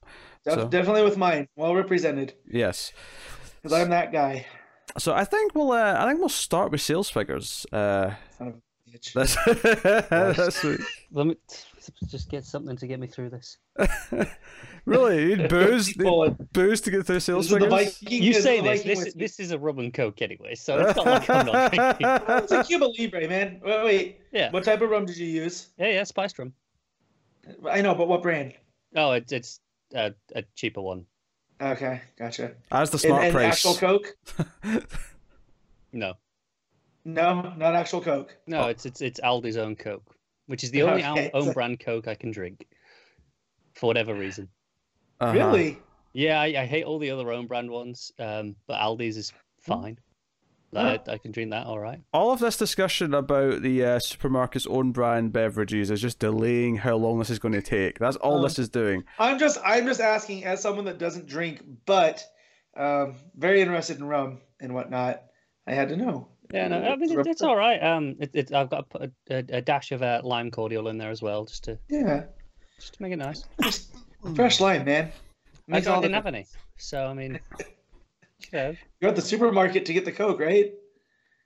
So- 0.45 0.67
definitely 0.67 1.03
with 1.03 1.17
mine, 1.17 1.47
well 1.55 1.73
represented, 1.75 2.33
Yes. 2.49 2.91
because 3.61 3.71
I'm 3.77 3.89
that 3.91 4.11
guy. 4.11 4.45
So 4.97 5.13
I 5.13 5.23
think 5.25 5.53
we'll 5.55 5.71
uh, 5.71 5.95
I 5.97 6.07
think 6.07 6.19
we'll 6.19 6.29
start 6.29 6.71
with 6.71 6.79
sales 6.81 7.09
figures. 7.09 7.65
Uh, 7.71 8.11
Son 8.37 8.47
of 8.49 8.53
a 8.55 8.57
bitch. 8.95 9.13
that's 9.13 10.09
that's 10.09 10.55
sweet. 10.61 10.79
Let 11.11 11.27
me 11.27 11.35
just 12.07 12.29
get 12.29 12.45
something 12.45 12.75
to 12.77 12.87
get 12.87 12.99
me 12.99 13.07
through 13.07 13.29
this. 13.29 13.57
really 14.85 15.29
you 15.29 15.35
need 15.37 15.49
booze, 15.49 15.95
you 15.95 16.03
need 16.03 16.53
booze 16.53 16.81
to 16.81 16.91
get 16.91 17.05
through 17.05 17.19
sales 17.19 17.49
This 17.49 17.59
the 17.59 17.65
figures. 17.65 18.01
You 18.01 18.33
say 18.33 18.61
this. 18.61 18.83
This 18.83 18.99
whiskey. 18.99 19.19
this 19.19 19.39
is 19.39 19.51
a 19.51 19.59
rum 19.59 19.79
and 19.79 19.93
coke 19.93 20.21
anyway, 20.21 20.55
so 20.55 20.79
it's 20.79 20.95
not 20.97 21.05
like 21.05 21.29
I'm 21.29 21.45
not 21.45 21.71
drinking. 21.73 22.07
it's 22.43 22.51
a 22.51 22.63
Cuba 22.63 22.85
Libre, 22.97 23.27
man. 23.27 23.61
Wait, 23.63 23.83
wait. 23.83 24.21
Yeah, 24.31 24.51
What 24.51 24.63
type 24.63 24.81
of 24.81 24.89
rum 24.89 25.05
did 25.05 25.17
you 25.17 25.27
use? 25.27 25.69
yeah, 25.77 25.87
yeah. 25.89 26.03
Spiced 26.03 26.39
rum. 26.39 26.53
I 27.69 27.81
know, 27.81 27.93
but 27.95 28.07
what 28.07 28.21
brand? 28.23 28.53
Oh, 28.95 29.11
it's 29.11 29.31
it's 29.31 29.59
uh, 29.93 30.11
a 30.35 30.43
cheaper 30.55 30.81
one. 30.81 31.05
Okay, 31.61 32.01
gotcha. 32.17 32.51
As 32.71 32.89
the 32.89 32.95
And, 32.95 33.01
smart 33.01 33.23
and 33.25 33.33
price. 33.33 33.65
actual 33.65 33.75
Coke? 33.75 34.15
No, 35.93 36.13
No, 37.05 37.53
not 37.55 37.75
actual 37.75 38.01
Coke. 38.01 38.35
no, 38.47 38.63
Oh. 38.63 38.67
it's 38.67 38.85
it's 38.85 39.01
it's 39.01 39.19
Aldi's 39.21 39.57
own 39.57 39.75
coke, 39.75 40.15
which 40.47 40.63
is 40.63 40.71
the 40.71 40.81
only 40.83 41.03
Okay, 41.05 41.29
own 41.33 41.45
so- 41.45 41.53
brand 41.53 41.79
coke 41.79 42.07
I 42.07 42.15
can 42.15 42.31
drink, 42.31 42.67
for 43.73 43.87
whatever 43.87 44.13
reason. 44.15 44.49
Uh-huh. 45.21 45.33
Really? 45.33 45.79
Yeah, 46.13 46.39
I, 46.41 46.45
I 46.61 46.65
hate 46.65 46.83
all 46.85 46.97
the 46.99 47.11
other 47.11 47.31
own 47.31 47.45
brand 47.47 47.69
ones, 47.69 48.11
um, 48.19 48.55
but 48.67 48.79
Aldi's 48.79 49.17
is 49.17 49.33
fine. 49.59 49.99
I, 50.75 50.99
I 51.07 51.17
can 51.19 51.31
drink 51.31 51.51
that 51.51 51.67
all 51.67 51.79
right. 51.79 52.01
All 52.11 52.31
of 52.33 52.39
this 52.41 52.57
discussion 52.57 53.13
about 53.13 53.61
the 53.61 53.81
uh, 53.85 53.99
supermarket's 53.99 54.67
own 54.67 54.91
brand 54.91 55.31
beverages 55.31 55.89
is 55.89 56.01
just 56.01 56.19
delaying 56.19 56.75
how 56.75 56.97
long 56.97 57.17
this 57.17 57.29
is 57.29 57.39
going 57.39 57.53
to 57.53 57.61
take. 57.61 57.97
That's 57.97 58.17
all 58.17 58.37
Um, 58.37 58.43
this 58.43 58.59
is 58.59 58.67
doing. 58.67 59.05
I'm 59.17 59.39
just 59.39 59.57
I'm 59.63 59.85
just 59.85 60.01
asking 60.01 60.43
as 60.43 60.61
someone 60.61 60.83
that 60.85 60.97
doesn't 60.97 61.27
drink, 61.27 61.61
but 61.85 62.21
um, 62.75 63.15
very 63.37 63.61
interested 63.61 63.97
in 63.99 64.03
rum 64.03 64.41
and 64.59 64.73
whatnot. 64.73 65.23
I 65.65 65.71
had 65.73 65.87
to 65.89 65.95
know. 65.95 66.27
Yeah, 66.53 66.67
no, 66.67 66.81
I 66.83 66.95
mean 66.95 67.19
it, 67.19 67.27
it's 67.27 67.41
all 67.41 67.55
right. 67.55 67.81
Um, 67.81 68.15
it, 68.19 68.31
it, 68.33 68.53
I've 68.53 68.69
got 68.69 68.87
a, 68.95 69.09
a, 69.29 69.37
a 69.49 69.61
dash 69.61 69.91
of 69.91 70.01
uh, 70.01 70.21
lime 70.23 70.51
cordial 70.51 70.87
in 70.87 70.97
there 70.97 71.09
as 71.09 71.21
well, 71.21 71.45
just 71.45 71.63
to 71.65 71.79
Yeah, 71.89 72.23
just 72.79 72.93
to 72.95 73.01
make 73.01 73.13
it 73.13 73.17
nice. 73.17 73.45
fresh 74.35 74.59
lime, 74.59 74.85
man. 74.85 75.11
I, 75.71 75.77
I 75.77 75.81
didn't 75.81 76.13
have 76.13 76.27
any, 76.27 76.45
so 76.77 77.05
I 77.07 77.13
mean, 77.13 77.39
you 78.39 78.47
know, 78.53 78.75
You're 79.01 79.09
at 79.09 79.15
the 79.15 79.21
supermarket 79.21 79.85
to 79.85 79.93
get 79.93 80.05
the 80.05 80.11
Coke, 80.11 80.39
right? 80.39 80.73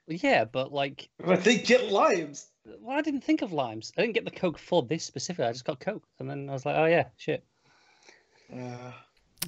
yeah, 0.07 0.43
but 0.43 0.73
like, 0.73 1.07
But 1.19 1.43
they 1.43 1.57
get 1.57 1.91
limes. 1.91 2.47
well, 2.81 2.97
I 2.97 3.01
didn't 3.01 3.23
think 3.23 3.41
of 3.41 3.53
limes. 3.53 3.93
I 3.97 4.01
didn't 4.01 4.15
get 4.15 4.25
the 4.25 4.31
Coke 4.31 4.57
for 4.59 4.83
this 4.83 5.05
specific. 5.05 5.45
I 5.45 5.51
just 5.51 5.65
got 5.65 5.79
Coke, 5.79 6.03
and 6.19 6.29
then 6.29 6.49
I 6.49 6.53
was 6.53 6.65
like, 6.65 6.75
oh 6.75 6.85
yeah, 6.85 7.05
shit. 7.17 7.43
Uh, 8.53 8.91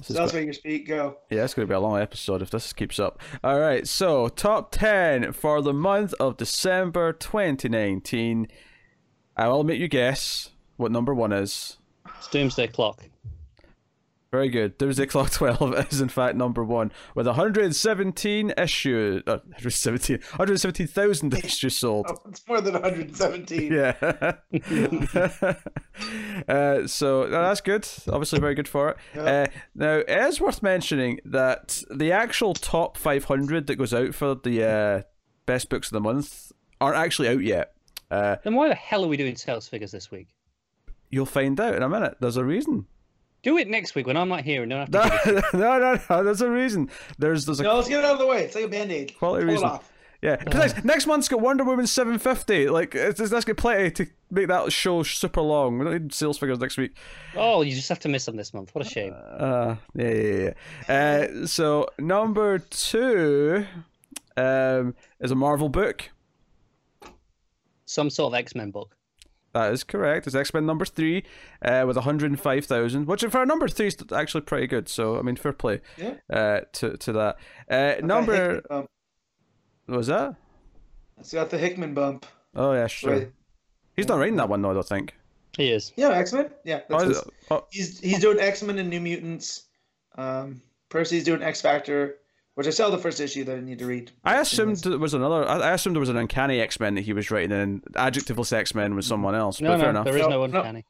so 0.00 0.14
that's 0.14 0.32
where 0.32 0.42
your 0.42 0.52
speak 0.52 0.88
go. 0.88 1.18
Yeah, 1.30 1.44
it's 1.44 1.54
going 1.54 1.68
to 1.68 1.70
be 1.70 1.76
a 1.76 1.80
long 1.80 2.00
episode 2.00 2.42
if 2.42 2.50
this 2.50 2.72
keeps 2.72 2.98
up. 2.98 3.20
All 3.44 3.60
right, 3.60 3.86
so 3.86 4.28
top 4.28 4.72
10 4.72 5.32
for 5.32 5.60
the 5.60 5.72
month 5.72 6.14
of 6.18 6.36
December 6.36 7.12
2019. 7.12 8.48
I 9.36 9.48
will 9.48 9.64
make 9.64 9.78
you 9.78 9.88
guess 9.88 10.50
what 10.76 10.92
number 10.92 11.14
one 11.14 11.32
is. 11.32 11.78
It's 12.18 12.28
Doomsday 12.28 12.68
Clock. 12.68 13.04
Very 14.32 14.48
good. 14.48 14.78
Doomsday 14.78 15.04
Clock 15.06 15.30
12 15.30 15.92
is 15.92 16.00
in 16.00 16.08
fact 16.08 16.36
number 16.36 16.64
one 16.64 16.90
with 17.14 17.26
117 17.26 18.54
issues. 18.56 19.22
Uh, 19.26 19.40
117 19.44 20.20
117,000 20.20 21.34
issues 21.44 21.78
sold. 21.78 22.06
Oh, 22.08 22.16
it's 22.30 22.48
more 22.48 22.62
than 22.62 22.72
117. 22.72 23.70
Yeah. 23.70 23.94
uh, 26.48 26.86
so 26.86 27.26
that's 27.28 27.60
good. 27.60 27.86
Obviously, 28.08 28.40
very 28.40 28.54
good 28.54 28.68
for 28.68 28.88
it. 28.88 28.96
Uh, 29.18 29.46
now, 29.74 29.96
it 29.96 30.08
is 30.08 30.40
worth 30.40 30.62
mentioning 30.62 31.20
that 31.26 31.82
the 31.94 32.12
actual 32.12 32.54
top 32.54 32.96
500 32.96 33.66
that 33.66 33.76
goes 33.76 33.92
out 33.92 34.14
for 34.14 34.34
the 34.34 34.64
uh, 34.64 35.02
best 35.44 35.68
books 35.68 35.88
of 35.88 35.92
the 35.92 36.00
month 36.00 36.52
aren't 36.80 36.96
actually 36.96 37.28
out 37.28 37.42
yet. 37.42 37.74
Uh, 38.10 38.36
Then 38.42 38.54
why 38.54 38.68
the 38.68 38.74
hell 38.74 39.04
are 39.04 39.08
we 39.08 39.18
doing 39.18 39.36
sales 39.36 39.68
figures 39.68 39.92
this 39.92 40.10
week? 40.10 40.28
You'll 41.10 41.26
find 41.26 41.60
out 41.60 41.74
in 41.74 41.82
a 41.82 41.88
minute. 41.90 42.16
There's 42.20 42.38
a 42.38 42.44
reason. 42.46 42.86
Do 43.42 43.58
it 43.58 43.68
next 43.68 43.94
week 43.94 44.06
when 44.06 44.16
I'm 44.16 44.28
not 44.28 44.42
here 44.42 44.62
and 44.62 44.70
don't 44.70 44.92
have 44.92 45.24
to. 45.24 45.42
No, 45.52 45.58
no, 45.58 45.78
no, 45.78 46.00
no. 46.08 46.24
There's 46.24 46.40
a 46.40 46.48
reason. 46.50 46.88
There's 47.18 47.44
there's 47.44 47.58
a 47.60 47.64
No, 47.64 47.76
let's 47.76 47.88
get 47.88 47.98
it 47.98 48.04
out 48.04 48.12
of 48.12 48.18
the 48.20 48.26
way. 48.26 48.44
It's 48.44 48.54
like 48.54 48.64
a 48.64 48.68
band 48.68 48.92
aid. 48.92 49.16
Quality 49.18 49.44
Pull 49.44 49.50
it 49.50 49.52
reason. 49.54 49.68
off. 49.68 49.92
yeah. 50.22 50.36
Besides, 50.36 50.84
next 50.84 51.06
month's 51.06 51.28
got 51.28 51.40
Wonder 51.40 51.64
Woman 51.64 51.86
750. 51.88 52.68
Like 52.68 52.94
it's, 52.94 53.18
it's, 53.18 53.30
that's 53.30 53.44
got 53.44 53.56
plenty 53.56 53.90
to 53.90 54.06
make 54.30 54.46
that 54.46 54.72
show 54.72 55.02
super 55.02 55.40
long. 55.40 55.78
We 55.78 55.84
don't 55.84 55.92
need 55.94 56.14
sales 56.14 56.38
figures 56.38 56.60
next 56.60 56.76
week. 56.78 56.92
Oh, 57.34 57.62
you 57.62 57.74
just 57.74 57.88
have 57.88 57.98
to 58.00 58.08
miss 58.08 58.26
them 58.26 58.36
this 58.36 58.54
month. 58.54 58.72
What 58.74 58.86
a 58.86 58.88
shame. 58.88 59.12
Uh, 59.16 59.74
yeah, 59.96 60.08
yeah, 60.10 60.52
yeah. 60.88 61.26
Uh, 61.42 61.46
so 61.46 61.88
number 61.98 62.60
two 62.60 63.66
um, 64.36 64.94
is 65.18 65.32
a 65.32 65.34
Marvel 65.34 65.68
book. 65.68 66.10
Some 67.86 68.08
sort 68.08 68.32
of 68.32 68.38
X 68.38 68.54
Men 68.54 68.70
book. 68.70 68.96
That 69.52 69.72
is 69.72 69.84
correct. 69.84 70.26
It's 70.26 70.34
X 70.34 70.54
Men 70.54 70.64
number 70.64 70.84
three 70.86 71.24
uh, 71.62 71.84
with 71.86 71.96
105,000, 71.96 73.06
which 73.06 73.22
for 73.24 73.42
a 73.42 73.46
number 73.46 73.68
three 73.68 73.88
is 73.88 73.96
actually 74.12 74.40
pretty 74.42 74.66
good. 74.66 74.88
So, 74.88 75.18
I 75.18 75.22
mean, 75.22 75.36
fair 75.36 75.52
play 75.52 75.80
Yeah. 75.98 76.14
uh, 76.32 76.60
to, 76.74 76.96
to 76.96 77.12
that. 77.12 77.36
Uh, 77.70 77.94
number. 78.06 78.54
Hickman. 78.56 78.86
What 79.86 79.96
was 79.98 80.06
that? 80.06 80.36
It's 81.18 81.32
got 81.34 81.50
the 81.50 81.58
Hickman 81.58 81.92
bump. 81.92 82.24
Oh, 82.54 82.72
yeah, 82.72 82.86
sure. 82.86 83.12
Right. 83.12 83.32
He's 83.96 84.08
not 84.08 84.18
writing 84.18 84.36
that 84.36 84.48
one, 84.48 84.62
though, 84.62 84.70
I 84.70 84.74
don't 84.74 84.88
think. 84.88 85.14
He 85.56 85.70
is. 85.70 85.92
Yeah, 85.96 86.08
X 86.10 86.32
Men. 86.32 86.48
Yeah, 86.64 86.80
Oh, 86.88 86.98
that's 86.98 87.10
is 87.10 87.16
his- 87.18 87.30
oh, 87.50 87.66
he's 87.70 88.00
he's 88.00 88.20
doing 88.20 88.38
X 88.40 88.62
Men 88.62 88.78
and 88.78 88.88
New 88.88 89.00
Mutants. 89.02 89.64
Um, 90.16 90.62
Percy's 90.88 91.24
doing 91.24 91.42
X 91.42 91.60
Factor, 91.60 92.16
which 92.54 92.66
I 92.66 92.70
saw 92.70 92.90
the 92.90 92.98
first 92.98 93.20
issue 93.20 93.44
that 93.44 93.56
I 93.56 93.60
need 93.60 93.78
to 93.78 93.86
read. 93.86 94.12
I 94.24 94.40
assumed 94.40 94.76
there 94.78 94.98
was 94.98 95.14
another. 95.14 95.46
I 95.48 95.58
I 95.58 95.72
assumed 95.72 95.96
there 95.96 96.00
was 96.00 96.08
an 96.08 96.16
uncanny 96.16 96.60
X 96.60 96.78
Men 96.80 96.94
that 96.96 97.02
he 97.02 97.12
was 97.12 97.30
writing, 97.30 97.52
and 97.52 97.82
adjectiveless 97.94 98.52
X 98.52 98.74
Men 98.74 98.94
was 98.94 99.06
someone 99.06 99.34
else. 99.34 99.60
No, 99.60 99.70
but 99.70 99.76
fair 99.80 99.84
no, 99.86 99.90
enough. 99.90 100.04
there 100.04 100.16
is 100.16 100.22
No, 100.22 100.28
no 100.28 100.46
no. 100.46 100.58
uncanny. 100.58 100.84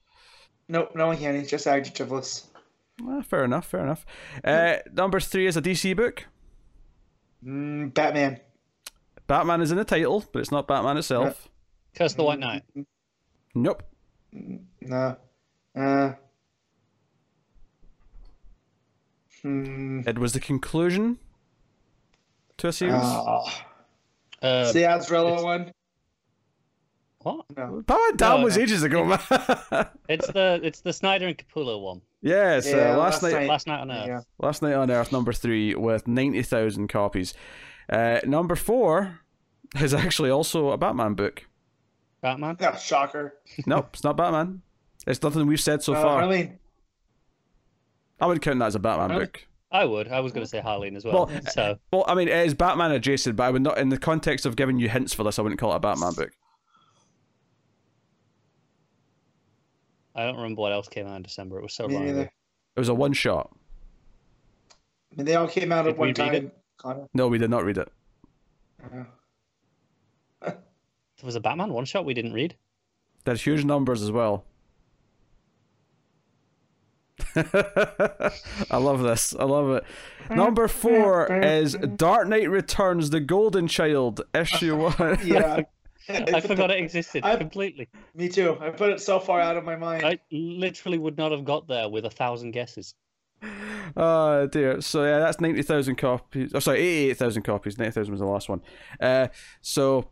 Nope, 0.69 0.92
no 0.95 1.11
uncanny, 1.11 1.45
just 1.45 1.66
adjectiveless. 1.66 2.47
Ah, 3.07 3.23
fair 3.23 3.45
enough. 3.45 3.66
Fair 3.66 3.81
enough. 3.81 4.07
Uh, 4.45 4.76
number 4.92 5.19
three 5.21 5.47
is 5.47 5.57
a 5.57 5.62
DC 5.62 5.97
book. 5.97 6.26
Mm, 7.45 7.92
Batman. 7.95 8.40
Batman 9.26 9.61
is 9.61 9.71
in 9.73 9.78
the 9.78 9.85
title, 9.85 10.25
but 10.33 10.40
it's 10.40 10.50
not 10.50 10.69
Batman 10.69 10.97
itself. 10.97 11.49
Curse 11.95 12.14
the 12.14 12.23
White 12.25 12.38
Knight. 12.38 12.62
Nope. 13.54 13.83
No. 14.81 15.16
Uh. 15.76 16.12
Hmm. 19.42 20.00
It 20.07 20.19
was 20.19 20.33
the 20.33 20.40
conclusion 20.40 21.19
to 22.62 22.69
a 22.69 22.73
series. 22.73 22.95
Oh. 22.97 23.45
Uh, 24.42 24.62
it's 24.64 24.73
the 24.73 24.83
Azzarello 24.83 25.42
one. 25.42 25.73
what? 27.19 27.45
No. 27.57 27.83
Batman 27.87 28.16
Damned 28.16 28.40
no, 28.40 28.45
was 28.45 28.57
no. 28.57 28.62
ages 28.62 28.83
ago, 28.83 29.04
man. 29.04 29.19
It's 30.09 30.26
the 30.28 30.61
it's 30.62 30.81
the 30.81 30.92
Snyder 30.92 31.28
and 31.28 31.37
Capullo 31.38 31.81
one. 31.81 32.00
yes, 32.23 32.66
Yeah, 32.69 32.95
uh, 32.95 32.99
last 32.99 33.23
last 33.23 33.23
night, 33.23 33.33
night. 33.40 33.49
Last 33.49 33.66
Knight 33.66 33.81
on 33.81 33.90
Earth. 33.90 34.07
Yeah. 34.09 34.21
last 34.38 34.62
Knight 34.62 34.75
on 34.75 34.90
Earth, 34.90 35.12
number 35.12 35.33
three 35.33 35.75
with 35.75 36.07
ninety 36.09 36.42
thousand 36.42 36.88
copies. 36.88 37.35
Uh, 37.88 38.21
number 38.25 38.57
four 38.57 39.21
is 39.81 39.95
actually 39.95 40.31
also 40.31 40.71
a 40.71 40.76
Batman 40.78 41.14
book. 41.14 41.45
Batman. 42.21 42.57
Yeah, 42.61 42.76
shocker. 42.76 43.35
Nope, 43.66 43.90
it's 43.92 44.04
not 44.04 44.16
Batman. 44.16 44.62
It's 45.07 45.23
nothing 45.23 45.47
we've 45.47 45.61
said 45.61 45.83
so 45.83 45.95
Uh, 45.95 46.02
far. 46.02 46.23
I 46.23 46.28
mean, 46.28 46.59
I 48.21 48.26
would 48.26 48.40
count 48.42 48.59
that 48.61 48.66
as 48.66 48.75
a 48.76 48.78
Batman 48.78 49.11
Really? 49.11 49.25
book. 49.26 49.47
I 49.73 49.87
would. 49.87 50.09
I 50.09 50.21
was 50.21 50.33
going 50.33 50.45
to 50.45 50.49
say 50.49 50.61
Harleen 50.61 50.97
as 50.97 51.05
well. 51.05 51.26
Well, 51.26 51.41
so 51.50 51.79
Well, 51.93 52.05
I 52.07 52.14
mean, 52.14 52.29
it 52.29 52.47
is 52.47 52.52
Batman 52.52 52.93
adjacent, 52.93 53.37
but 53.37 53.45
I 53.45 53.50
would 53.50 53.62
not, 53.62 53.79
in 53.79 53.88
the 53.88 53.99
context 53.99 54.45
of 54.45 54.55
giving 54.55 54.79
you 54.79 54.88
hints 54.88 55.14
for 55.14 55.25
this, 55.25 55.38
I 55.38 55.43
wouldn't 55.43 55.59
call 55.59 55.73
it 55.73 55.76
a 55.76 55.81
Batman 55.81 56.12
book. 56.12 56.31
I 60.14 60.25
don't 60.26 60.37
remember 60.37 60.61
what 60.61 60.73
else 60.73 60.88
came 60.88 61.07
out 61.07 61.17
in 61.17 61.23
December. 61.23 61.59
It 61.59 61.62
was 61.62 61.73
so 61.73 61.88
me 61.88 61.95
long. 61.95 62.07
neither. 62.07 62.21
ago. 62.23 62.31
It 62.76 62.81
was 62.81 62.91
a 62.91 62.95
one 62.95 63.14
shot. 63.14 63.50
I 65.12 65.17
mean, 65.17 65.26
they 65.26 65.35
all 65.37 65.49
came 65.49 65.73
out 65.73 65.85
Did 65.85 65.95
at 65.95 65.99
one 65.99 66.09
we 66.09 66.09
read 66.09 66.17
time. 66.17 66.52
Connor. 66.76 67.09
No, 67.14 67.29
we 67.29 67.38
did 67.38 67.50
not 67.50 67.64
read 67.64 67.79
it. 67.79 67.88
Uh, 68.85 69.05
There 71.23 71.26
was 71.26 71.37
a 71.37 71.41
Batman 71.41 71.73
one 71.73 71.85
shot 71.85 72.05
we 72.05 72.14
didn't 72.14 72.33
read. 72.33 72.57
There's 73.25 73.43
huge 73.43 73.64
numbers 73.64 74.02
as 74.02 74.11
well. 74.11 74.45
I 78.71 78.77
love 78.77 79.03
this. 79.03 79.35
I 79.39 79.45
love 79.45 79.71
it. 79.71 79.85
Number 80.35 80.69
four 80.69 81.33
is 81.43 81.75
Dark 81.75 82.29
Knight 82.29 82.51
Returns: 82.51 83.11
The 83.11 83.21
Golden 83.21 83.67
Child, 83.69 84.23
issue 84.35 84.77
one. 84.99 85.19
yeah. 85.25 85.62
I 86.09 86.41
forgot 86.41 86.71
it 86.73 86.79
existed 86.79 87.25
I- 87.25 87.37
completely. 87.37 87.89
Me 88.15 88.29
too. 88.29 88.57
I 88.61 88.71
put 88.71 88.91
it 88.91 89.01
so 89.01 89.21
far 89.21 89.41
out 89.41 89.57
of 89.57 89.65
my 89.65 89.77
mind. 89.77 90.05
I 90.05 90.19
literally 90.33 90.99
would 90.99 91.17
not 91.17 91.31
have 91.33 91.45
got 91.45 91.69
there 91.69 91.89
with 91.89 92.05
a 92.05 92.11
thousand 92.11 92.51
guesses. 92.51 92.95
Oh 93.97 94.47
dear. 94.47 94.81
So 94.81 95.05
yeah, 95.05 95.19
that's 95.21 95.41
ninety 95.41 95.62
thousand 95.62 95.97
copies. 95.97 96.53
Oh, 96.55 96.59
sorry, 96.61 96.79
eighty-eight 96.81 97.17
thousand 97.19 97.43
copies. 97.43 97.79
Ninety 97.79 97.93
thousand 97.93 98.12
was 98.12 98.21
the 98.21 98.27
last 98.27 98.49
one. 98.49 98.62
Uh, 99.01 99.29
so 99.61 100.09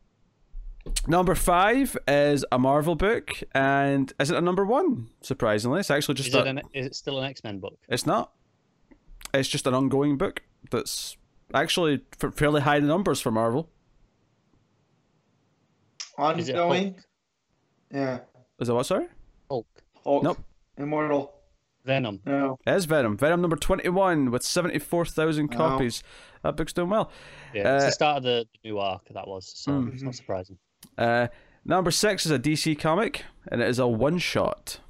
number 1.06 1.34
five 1.34 1.96
is 2.08 2.44
a 2.52 2.58
Marvel 2.58 2.94
book, 2.94 3.30
and 3.54 4.12
is 4.18 4.30
it 4.30 4.36
a 4.36 4.40
number 4.40 4.64
one? 4.64 5.08
Surprisingly, 5.20 5.80
it's 5.80 5.90
actually 5.90 6.14
just 6.14 6.28
Is 6.28 6.34
a, 6.34 6.40
it, 6.40 6.46
an, 6.46 6.60
is 6.74 6.86
it 6.86 6.94
still 6.94 7.18
an 7.18 7.24
X 7.30 7.42
Men 7.44 7.58
book? 7.58 7.78
It's 7.88 8.06
not. 8.06 8.32
It's 9.32 9.48
just 9.48 9.66
an 9.66 9.74
ongoing 9.74 10.16
book 10.16 10.42
that's 10.70 11.16
actually 11.54 12.00
f- 12.22 12.34
fairly 12.34 12.60
high 12.62 12.78
numbers 12.80 13.20
for 13.20 13.30
Marvel. 13.30 13.68
Is 16.36 16.48
it 16.48 16.56
Ongoing. 16.56 16.96
Yeah. 17.90 18.20
Is 18.58 18.68
that 18.68 18.74
what? 18.74 18.84
Sorry, 18.86 19.06
Hulk, 19.48 19.66
Hulk. 20.04 20.22
Nope. 20.22 20.38
Immortal. 20.76 21.32
Venom. 21.82 22.20
No. 22.26 22.58
it 22.66 22.72
is 22.74 22.84
Venom. 22.84 23.16
Venom 23.16 23.40
number 23.40 23.56
twenty-one 23.56 24.30
with 24.30 24.42
seventy-four 24.42 25.06
thousand 25.06 25.50
Wow. 25.54 25.56
copies. 25.70 26.02
That 26.42 26.56
book's 26.56 26.74
doing 26.74 26.90
well. 26.90 27.10
Yeah, 27.54 27.76
it's 27.76 27.84
Uh, 27.84 27.86
the 27.86 27.92
start 27.92 28.16
of 28.18 28.22
the, 28.24 28.46
the 28.62 28.68
new 28.68 28.78
arc 28.78 29.08
that 29.08 29.26
was, 29.26 29.50
so 29.56 29.72
Mm. 29.72 29.94
it's 29.94 30.02
not 30.02 30.14
surprising. 30.14 30.58
Uh, 30.98 31.28
number 31.64 31.90
six 31.90 32.26
is 32.26 32.32
a 32.32 32.38
DC 32.38 32.78
comic, 32.78 33.24
and 33.50 33.60
it 33.60 33.68
is 33.68 33.78
a 33.78 33.86
one-shot. 33.86 34.80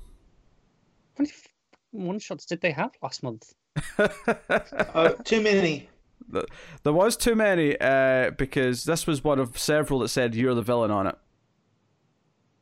How 1.17 1.25
many 1.25 1.33
one 2.07 2.19
shots 2.19 2.47
did 2.47 2.61
they 2.61 2.73
have 2.73 2.91
last 3.03 3.23
month? 3.23 3.53
Uh, 3.99 4.09
too 5.25 5.41
many. 5.41 5.89
There 6.83 6.93
was 6.93 7.17
too 7.17 7.35
many 7.35 7.77
uh, 7.81 8.31
because 8.31 8.85
this 8.85 9.07
was 9.07 9.25
one 9.25 9.39
of 9.39 9.59
several 9.59 10.01
that 10.01 10.09
said 10.09 10.35
you're 10.35 10.55
the 10.55 10.63
villain 10.63 10.91
on 10.91 11.07
it. 11.09 11.17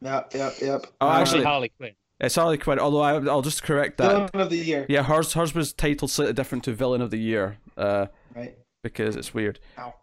Yep, 0.01 0.35
yep, 0.35 0.53
yep. 0.61 0.87
Oh, 1.01 1.09
actually- 1.11 1.45
Harley 1.45 1.73
Quinn. 1.77 1.93
It's 2.21 2.35
Harley 2.35 2.59
Quinn. 2.59 2.81
Although 2.81 3.01
I, 3.01 3.13
I'll 3.27 3.43
just 3.43 3.63
correct 3.63 3.99
that. 3.99 4.09
Villain 4.33 4.45
of 4.45 4.51
the 4.51 4.57
year. 4.57 4.87
Yeah, 4.89 5.05
hers 5.05 5.35
hers 5.35 5.55
was 5.55 5.73
titled 5.73 6.11
slightly 6.11 6.33
different 6.33 6.65
to 6.65 6.73
Villain 6.73 7.01
of 7.01 7.11
the 7.13 7.19
Year 7.19 7.59
uh, 7.77 8.07
Right. 8.35 8.59
because 8.83 9.15
it's 9.15 9.33
weird. 9.33 9.61
Ow. 9.79 9.95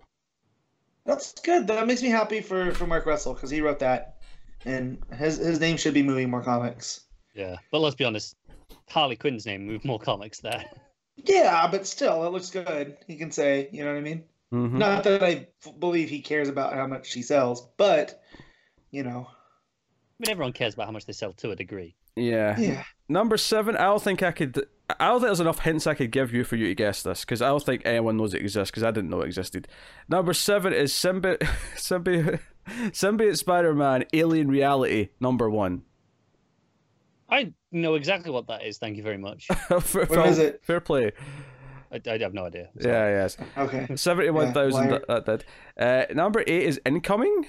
That's 1.06 1.34
good. 1.42 1.68
That 1.68 1.86
makes 1.88 2.02
me 2.02 2.10
happy 2.10 2.42
for, 2.42 2.72
for 2.74 2.88
Mark 2.88 3.06
Russell 3.06 3.34
because 3.34 3.50
he 3.50 3.62
wrote 3.62 3.80
that, 3.80 4.18
and 4.66 4.98
his 5.18 5.38
his 5.38 5.60
name 5.60 5.78
should 5.78 5.94
be 5.94 6.04
moving 6.04 6.30
more 6.30 6.42
comics. 6.42 7.02
Yeah, 7.36 7.58
but 7.72 7.80
let's 7.80 7.96
be 7.96 8.06
honest, 8.06 8.36
Harley 8.90 9.16
Quinn's 9.16 9.46
name 9.46 9.66
moved 9.66 9.86
more 9.86 10.00
comics 10.00 10.40
there. 10.40 10.66
Yeah, 11.18 11.68
but 11.72 11.88
still, 11.88 12.26
it 12.26 12.32
looks 12.32 12.50
good. 12.50 12.98
He 13.08 13.16
can 13.18 13.32
say, 13.32 13.70
you 13.72 13.84
know 13.84 13.92
what 13.92 13.98
I 13.98 14.02
mean. 14.02 14.24
hmm 14.52 14.78
Not 14.78 15.04
that 15.06 15.24
I 15.24 15.48
f- 15.66 15.80
believe 15.80 16.10
he 16.10 16.22
cares 16.22 16.50
about 16.50 16.74
how 16.74 16.88
much 16.88 17.08
she 17.10 17.22
sells, 17.22 17.68
but 17.78 18.22
you 18.92 19.04
know, 19.04 19.28
I 19.30 19.34
mean, 20.20 20.32
everyone 20.32 20.54
cares 20.54 20.74
about 20.74 20.86
how 20.88 20.92
much 20.92 21.06
they 21.06 21.14
sell 21.14 21.34
to 21.34 21.52
a 21.52 21.56
degree. 21.56 21.96
Yeah. 22.16 22.60
yeah. 22.60 22.84
Number 23.10 23.38
seven, 23.38 23.76
I 23.76 23.84
don't 23.84 24.02
think 24.02 24.24
I 24.24 24.32
could. 24.32 24.66
I 24.88 25.08
don't 25.08 25.20
think 25.20 25.28
there's 25.30 25.40
enough 25.40 25.60
hints 25.60 25.88
I 25.88 25.96
could 25.96 26.12
give 26.12 26.32
you 26.32 26.44
for 26.44 26.56
you 26.58 26.68
to 26.68 26.76
guess 26.76 27.02
this 27.02 27.22
because 27.22 27.42
I 27.42 27.48
don't 27.48 27.64
think 27.64 27.82
anyone 27.86 28.18
knows 28.18 28.34
it 28.36 28.42
exists 28.42 28.70
because 28.72 28.84
I 28.84 28.92
didn't 28.92 29.10
know 29.10 29.22
it 29.22 29.26
existed. 29.26 29.68
Number 30.08 30.34
seven 30.34 30.74
is 30.74 30.94
Symbi- 30.94 31.40
Symbi- 31.76 32.40
Symbiote 32.68 33.38
Spider-Man 33.38 34.06
Alien 34.14 34.48
Reality 34.48 35.10
number 35.20 35.50
one. 35.50 35.82
I 37.30 37.54
know 37.72 37.96
exactly 37.96 38.30
what 38.32 38.48
that 38.48 38.64
is. 38.64 38.78
Thank 38.78 38.98
you 38.98 39.04
very 39.04 39.18
much. 39.18 39.48
fair, 39.82 40.06
What 40.06 40.28
is 40.28 40.38
it? 40.38 40.62
Fair 40.64 40.80
play. 40.80 41.12
I, 41.92 42.00
I 42.08 42.18
have 42.20 42.34
no 42.36 42.46
idea. 42.46 42.70
So- 42.80 42.88
Yeah, 42.88 43.08
yes. 43.10 43.38
Okay. 43.58 43.88
Seventy-one 43.96 44.54
thousand. 44.54 44.90
Yeah, 44.92 45.00
that, 45.08 45.26
that 45.26 45.40
did. 45.40 45.46
Uh, 45.84 46.14
number 46.14 46.42
eight 46.46 46.64
is 46.64 46.80
Incoming 46.86 47.48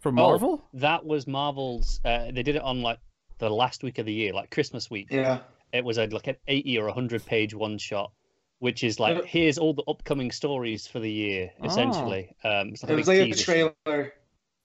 from 0.00 0.18
Oh. 0.18 0.22
Marvel. 0.30 0.64
That 0.74 1.04
was 1.06 1.28
Marvel's. 1.28 2.00
Uh, 2.04 2.32
they 2.32 2.42
did 2.42 2.56
it 2.56 2.62
on 2.62 2.82
like 2.82 2.98
the 3.38 3.48
last 3.50 3.84
week 3.84 3.98
of 3.98 4.06
the 4.06 4.12
year, 4.12 4.32
like 4.32 4.50
Christmas 4.50 4.90
week. 4.90 5.08
Yeah. 5.10 5.40
It 5.72 5.84
was 5.84 5.98
a, 5.98 6.06
like 6.06 6.26
an 6.26 6.36
eighty 6.48 6.78
or 6.78 6.88
hundred 6.88 7.24
page 7.26 7.54
one 7.54 7.78
shot, 7.78 8.12
which 8.58 8.84
is 8.84 8.98
like 8.98 9.16
Uh, 9.16 9.22
here's 9.22 9.58
all 9.58 9.74
the 9.74 9.84
upcoming 9.88 10.30
stories 10.30 10.86
for 10.86 11.00
the 11.00 11.10
year. 11.10 11.50
Ah. 11.62 11.66
Essentially, 11.66 12.34
um, 12.44 12.68
it's 12.68 12.82
like 12.82 12.92
It 12.92 12.94
was 12.96 13.06
big 13.06 13.18
like 13.18 13.28
a 13.28 13.32
teaser 13.32 13.44
trailer. 13.44 14.12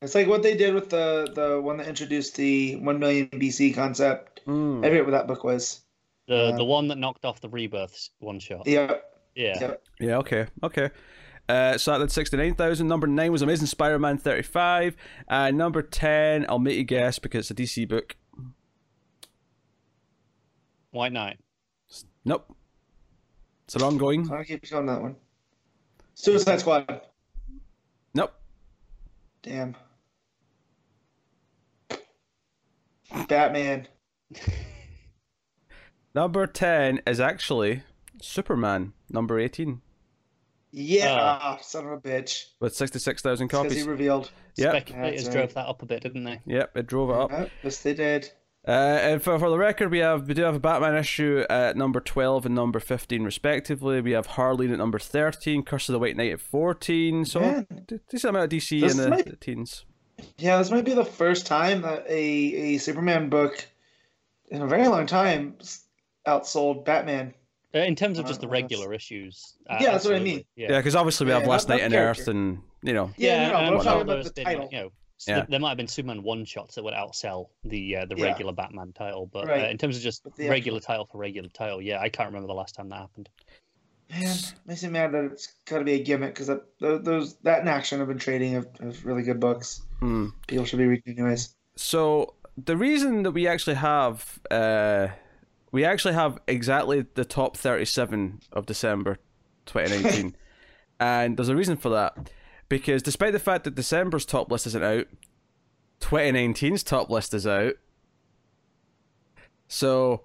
It's 0.02 0.16
like 0.16 0.28
what 0.28 0.44
they 0.44 0.56
did 0.56 0.74
with 0.74 0.90
the 0.90 1.32
the 1.34 1.62
one 1.62 1.78
that 1.78 1.88
introduced 1.88 2.36
the 2.36 2.76
one 2.78 3.00
million 3.00 3.28
BC 3.30 3.74
concept. 3.74 4.42
Mm. 4.46 4.86
I 4.86 4.90
forget 4.90 5.06
what 5.06 5.12
that 5.12 5.28
book 5.28 5.44
was. 5.44 5.82
The 6.28 6.36
Uh, 6.36 6.58
the 6.58 6.66
one 6.66 6.88
that 6.90 6.98
knocked 6.98 7.26
off 7.26 7.42
the 7.42 7.50
rebirths 7.50 8.12
one 8.20 8.40
shot. 8.40 8.68
Yeah. 8.68 8.96
Yeah. 9.36 9.58
Yeah. 9.60 9.74
Yeah, 10.00 10.18
okay, 10.18 10.48
okay. 10.62 10.90
Uh, 11.50 11.78
so 11.78 11.92
that 11.92 12.00
did 12.00 12.12
69,000. 12.12 12.88
Number 12.88 13.08
9 13.08 13.32
was 13.32 13.42
Amazing 13.42 13.68
Spider 13.68 14.00
Man 14.00 14.18
35. 14.18 14.96
Uh, 15.28 15.52
number 15.52 15.82
10, 15.82 16.46
I'll 16.48 16.60
make 16.60 16.78
you 16.78 16.84
guess 16.84 17.20
because 17.20 17.52
it's 17.52 17.60
a 17.60 17.64
DC 17.64 17.88
book. 17.88 18.16
White 20.94 21.12
not? 21.12 21.38
Nope. 22.24 22.56
It's 23.66 23.76
an 23.76 23.82
ongoing. 23.82 24.32
I'll 24.32 24.44
keep 24.44 24.70
going 24.70 24.86
that 24.86 25.02
one. 25.02 25.16
Suicide 26.14 26.60
Squad. 26.60 27.02
Nope. 28.14 28.32
Damn. 29.42 29.76
Batman. 33.28 33.88
Number 36.16 36.46
10 36.46 37.02
is 37.08 37.20
actually 37.20 37.82
Superman, 38.22 38.94
number 39.10 39.40
18, 39.40 39.82
Yeah, 40.72 41.16
uh. 41.42 41.58
son 41.58 41.88
of 41.88 41.92
a 41.94 41.98
bitch. 41.98 42.46
with 42.60 42.76
66,000 42.76 43.48
copies. 43.48 43.64
Because 43.64 43.78
he 43.78 43.82
copies. 43.84 43.88
revealed. 43.90 44.32
Yep. 44.58 44.72
Speculators 44.76 45.24
That's 45.24 45.34
drove 45.36 45.54
that 45.56 45.66
up 45.68 45.82
a 45.82 45.86
bit, 45.88 46.04
didn't 46.04 46.24
they? 46.24 46.40
Yep, 46.46 46.78
it 46.78 46.86
drove 46.88 47.10
it 47.10 47.16
up. 47.16 47.32
Yep, 47.32 47.50
yes, 47.64 47.82
they 47.82 47.96
did. 47.96 48.32
Uh, 48.66 48.72
and 48.72 49.22
for, 49.22 49.38
for 49.38 49.50
the 49.50 49.58
record, 49.58 49.92
we 49.92 50.00
have 50.00 50.28
we 50.28 50.34
do 50.34 50.44
have 50.44 50.56
a 50.56 50.60
Batman 50.60 50.96
issue 50.96 51.44
at 51.50 51.76
number 51.76 52.00
twelve 52.00 52.46
and 52.46 52.56
number 52.56 52.80
fifteen 52.80 53.24
respectively. 53.24 54.00
We 54.00 54.12
have 54.12 54.28
Harleen 54.30 54.72
at 54.72 54.78
number 54.78 55.00
thirteen, 55.00 55.64
Curse 55.64 55.90
of 55.90 55.94
the 55.94 56.00
White 56.00 56.16
Knight 56.16 56.32
at 56.32 56.40
fourteen. 56.40 57.26
So 57.26 57.42
Man. 57.42 57.68
d- 57.88 58.00
decent 58.10 58.30
amount 58.30 58.46
of 58.54 58.58
DC 58.58 58.80
This 58.82 58.94
in 58.94 58.98
the, 59.00 59.10
might- 59.10 59.26
the 59.26 59.36
teens. 59.36 59.86
Yeah, 60.38 60.58
this 60.60 60.72
might 60.72 60.86
be 60.86 60.94
the 60.94 61.04
first 61.04 61.46
time 61.46 61.82
that 61.82 62.06
a, 62.08 62.14
a 62.14 62.78
Superman 62.78 63.30
book 63.30 63.66
in 64.50 64.62
a 64.62 64.68
very 64.68 64.88
long 64.88 65.08
time 65.08 65.58
outsold 66.28 66.86
Batman. 66.86 67.34
Uh, 67.76 67.80
in 67.80 67.96
terms 67.96 68.20
of 68.20 68.26
just 68.28 68.40
the 68.40 68.48
Uh, 68.48 68.52
regular 68.52 68.94
issues. 68.94 69.56
uh, 69.70 69.78
Yeah, 69.82 69.92
that's 69.94 70.06
what 70.06 70.14
I 70.16 70.20
mean. 70.20 70.46
Yeah, 70.56 70.78
because 70.78 70.96
obviously 70.96 71.26
we 71.26 71.32
have 71.34 71.42
Yeah, 71.42 71.50
Last 71.50 71.68
Knight 71.68 71.82
not 71.82 71.88
on. 71.88 71.96
Earth, 71.96 72.28
and 72.28 72.60
you 72.84 72.94
know, 72.94 73.10
Yeah, 73.18 73.42
Yeah, 73.42 73.48
no, 73.48 73.54
no, 73.72 73.78
I'm 73.80 73.84
talking 73.84 74.02
about 74.04 74.16
those 74.18 74.26
the 74.26 74.32
been, 74.34 74.46
title. 74.46 74.70
You 74.72 74.78
know, 74.78 74.92
s- 75.24 75.28
Yeah. 75.28 75.36
th- 75.38 75.48
there 75.50 75.60
might 75.60 75.70
have 75.70 75.78
been 75.78 75.88
Superman 75.88 76.24
one 76.24 76.46
shots 76.46 76.76
that 76.76 76.84
would 76.84 76.94
outsell 76.94 77.48
the 77.64 77.98
uh, 77.98 78.06
the 78.06 78.16
Yeah. 78.18 78.26
regular 78.26 78.54
Batman 78.54 78.94
title, 78.94 79.26
but 79.32 79.48
Right. 79.48 79.66
uh, 79.66 79.70
in 79.70 79.78
terms 79.78 79.96
of 79.98 80.04
just 80.04 80.24
the 80.36 80.50
regular 80.50 80.80
title 80.80 81.06
for 81.06 81.18
regular 81.18 81.50
title, 81.50 81.82
yeah, 81.82 82.00
I 82.00 82.10
can't 82.10 82.28
remember 82.28 82.48
the 82.48 82.54
last 82.54 82.76
time 82.76 82.90
that 82.90 83.00
happened. 83.00 83.30
Man, 84.10 84.36
makes 84.66 84.84
me 84.84 84.90
mad 84.90 85.12
that 85.14 85.24
it's 85.26 85.48
got 85.66 85.80
to 85.80 85.84
be 85.86 85.94
a 85.94 86.04
gimmick 86.04 86.34
because 86.34 86.48
that, 86.48 86.62
those 86.80 87.36
that 87.38 87.62
and 87.62 87.70
Action 87.70 88.00
have 88.00 88.08
been 88.10 88.20
trading 88.20 88.56
of, 88.56 88.68
of 88.80 89.04
really 89.06 89.24
good 89.24 89.40
books. 89.40 89.82
hmm. 90.00 90.28
People 90.48 90.66
should 90.66 90.78
be 90.80 90.86
reading 90.86 91.18
anyways. 91.18 91.56
So 91.78 92.36
the 92.56 92.78
reason 92.78 93.24
that 93.24 93.32
we 93.32 93.48
actually 93.48 93.76
have 93.78 94.40
uh 94.52 95.08
we 95.72 95.84
actually 95.86 96.14
have 96.14 96.40
exactly 96.48 97.04
the 97.16 97.26
top 97.26 97.58
37 97.58 98.42
of 98.52 98.68
December 98.68 99.18
2019. 99.66 100.36
and 101.00 101.36
there's 101.36 101.50
a 101.50 101.56
reason 101.56 101.78
for 101.78 101.90
that. 101.90 102.30
Because 102.74 103.04
despite 103.04 103.34
the 103.34 103.40
fact 103.40 103.66
that 103.66 103.76
December's 103.76 104.26
top 104.26 104.52
list 104.52 104.66
isn't 104.66 104.84
out, 104.84 105.06
2019's 106.02 106.82
top 106.82 107.08
list 107.08 107.36
is 107.36 107.46
out. 107.46 107.76
So 109.68 110.24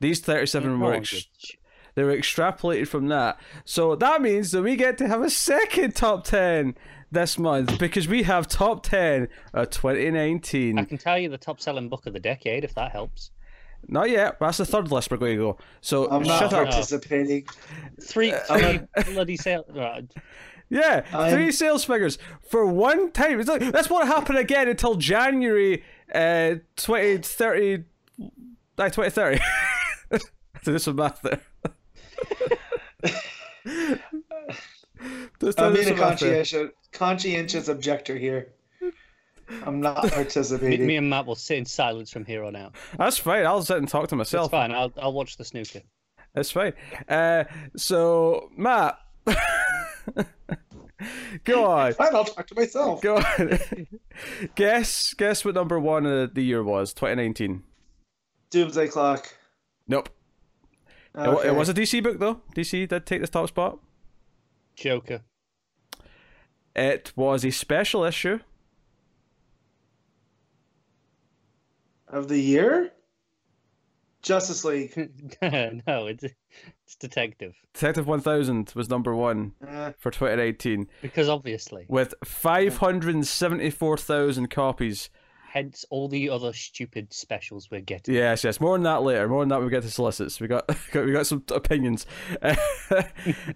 these 0.00 0.20
37 0.20 0.78
were 0.78 0.92
ex- 0.92 1.26
they 1.94 2.04
were 2.04 2.14
extrapolated 2.14 2.86
from 2.86 3.08
that. 3.08 3.40
So 3.64 3.96
that 3.96 4.20
means 4.20 4.50
that 4.50 4.60
we 4.60 4.76
get 4.76 4.98
to 4.98 5.08
have 5.08 5.22
a 5.22 5.30
second 5.30 5.96
top 5.96 6.24
10 6.24 6.74
this 7.12 7.38
month 7.38 7.78
because 7.78 8.06
we 8.06 8.24
have 8.24 8.46
top 8.46 8.82
10 8.82 9.28
of 9.54 9.70
2019. 9.70 10.78
I 10.78 10.84
can 10.84 10.98
tell 10.98 11.18
you 11.18 11.30
the 11.30 11.38
top 11.38 11.62
selling 11.62 11.88
book 11.88 12.04
of 12.04 12.12
the 12.12 12.20
decade 12.20 12.62
if 12.62 12.74
that 12.74 12.92
helps. 12.92 13.30
Not 13.88 14.10
yet. 14.10 14.38
That's 14.38 14.58
the 14.58 14.66
third 14.66 14.92
list 14.92 15.10
we're 15.10 15.16
going 15.16 15.38
to 15.38 15.42
go. 15.42 15.58
So 15.80 16.10
I'm 16.10 16.24
not 16.24 16.42
up. 16.42 16.50
participating. 16.50 17.46
Three, 18.02 18.34
uh, 18.34 18.58
three 18.58 18.80
bloody 19.14 19.38
sale. 19.38 19.64
Uh, 19.74 20.02
Right. 20.70 21.04
Yeah, 21.12 21.18
I'm- 21.18 21.30
3 21.32 21.52
sales 21.52 21.84
figures 21.84 22.18
for 22.48 22.66
one 22.66 23.12
time. 23.12 23.38
It's 23.40 23.48
like, 23.48 23.70
that's 23.72 23.88
what 23.90 24.06
happened 24.06 24.38
again 24.38 24.68
until 24.68 24.94
January 24.96 25.82
uh, 26.14 26.56
2030. 26.76 27.84
Uh, 28.18 28.88
2030. 28.90 29.40
so 30.62 30.72
this 30.72 30.86
was 30.86 30.96
math 30.96 31.22
there. 31.22 31.40
I'm 33.66 33.98
being 34.98 35.48
a 35.48 35.52
some 35.52 35.74
math 35.74 35.80
there. 35.80 35.94
conscientious, 35.96 36.70
conscientious 36.92 37.68
objector 37.68 38.16
here. 38.16 38.48
I'm 39.64 39.80
not 39.80 39.96
participating. 40.12 40.86
me 40.86 40.96
and 40.96 41.08
Matt 41.08 41.26
will 41.26 41.34
sit 41.36 41.58
in 41.58 41.64
silence 41.64 42.10
from 42.10 42.24
here 42.24 42.42
on 42.44 42.56
out. 42.56 42.74
That's 42.98 43.16
fine. 43.18 43.46
I'll 43.46 43.62
sit 43.62 43.76
and 43.76 43.88
talk 43.88 44.08
to 44.08 44.14
It's 44.16 44.32
myself. 44.32 44.50
fine. 44.50 44.72
I'll 44.72 44.92
I'll 45.00 45.12
watch 45.12 45.36
the 45.36 45.44
snooker. 45.44 45.82
That's 46.34 46.50
fine. 46.50 46.72
Uh, 47.08 47.44
so 47.76 48.50
Matt, 48.56 48.98
go 51.44 51.64
on. 51.66 51.92
Fine, 51.92 52.14
I'll 52.14 52.24
talk 52.24 52.46
to 52.46 52.54
myself. 52.54 53.02
Go 53.02 53.16
on. 53.16 53.58
guess 54.54 55.14
guess 55.14 55.44
what 55.44 55.54
number 55.54 55.78
one 55.78 56.06
of 56.06 56.34
the 56.34 56.42
year 56.42 56.62
was? 56.62 56.92
2019. 56.94 57.62
Doomsday 58.50 58.88
Clock. 58.88 59.34
Nope. 59.88 60.08
It. 61.14 61.46
It, 61.46 61.54
was 61.54 61.68
a 61.68 61.74
DC 61.74 62.02
book 62.02 62.18
though. 62.18 62.40
DC 62.54 62.88
did 62.88 63.06
take 63.06 63.20
the 63.20 63.26
top 63.26 63.48
spot. 63.48 63.78
Joker. 64.74 65.22
It 66.74 67.12
was 67.16 67.44
a 67.44 67.50
special 67.50 68.04
issue. 68.04 68.40
of 72.08 72.28
the 72.28 72.38
year. 72.38 72.92
Justice 74.26 74.64
League. 74.64 74.92
no, 75.42 76.06
it's 76.06 76.24
it's 76.24 76.96
Detective. 76.98 77.54
Detective 77.74 78.06
1000 78.06 78.72
was 78.74 78.88
number 78.90 79.14
one 79.14 79.52
Uh, 79.66 79.92
for 79.98 80.10
2018 80.10 80.86
Because 81.02 81.28
obviously, 81.28 81.84
with 81.88 82.14
574,000 82.24 84.50
copies. 84.50 85.10
hence 85.52 85.84
all 85.90 86.08
the 86.08 86.28
other 86.28 86.52
stupid 86.52 87.12
specials 87.14 87.70
we're 87.70 87.80
getting. 87.80 88.14
Yes, 88.14 88.42
yes. 88.44 88.60
More 88.60 88.74
on 88.74 88.82
that 88.82 89.02
later. 89.02 89.26
More 89.28 89.40
on 89.42 89.48
that 89.48 89.56
when 89.56 89.64
we 89.66 89.70
get 89.70 89.82
to 89.84 89.90
solicits. 89.90 90.40
We 90.40 90.48
got, 90.48 90.66
got 90.92 91.06
we 91.06 91.12
got 91.12 91.26
some 91.26 91.42
opinions. 91.50 92.04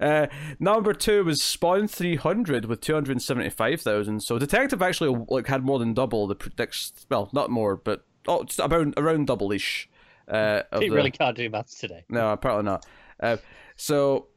uh, 0.00 0.26
number 0.58 0.92
two 0.94 1.24
was 1.24 1.42
Spawn 1.42 1.88
300 1.88 2.64
with 2.66 2.80
275,000. 2.80 4.20
So 4.20 4.38
Detective 4.38 4.80
actually 4.82 5.24
like 5.28 5.46
had 5.48 5.64
more 5.64 5.78
than 5.78 5.92
double 5.94 6.26
the 6.26 6.34
predicts. 6.34 6.92
Well, 7.10 7.28
not 7.32 7.50
more, 7.50 7.76
but 7.76 8.04
oh, 8.26 8.44
just 8.44 8.58
about 8.60 8.94
around 8.96 9.26
double 9.26 9.52
ish. 9.52 9.88
Uh, 10.30 10.62
of 10.72 10.82
He 10.82 10.88
the- 10.88 10.94
really 10.94 11.10
can't 11.10 11.36
do 11.36 11.50
maths 11.50 11.78
today. 11.78 12.04
No, 12.08 12.32
apparently 12.32 12.64
not. 12.64 12.86
Uh, 13.18 13.36
so, 13.76 14.28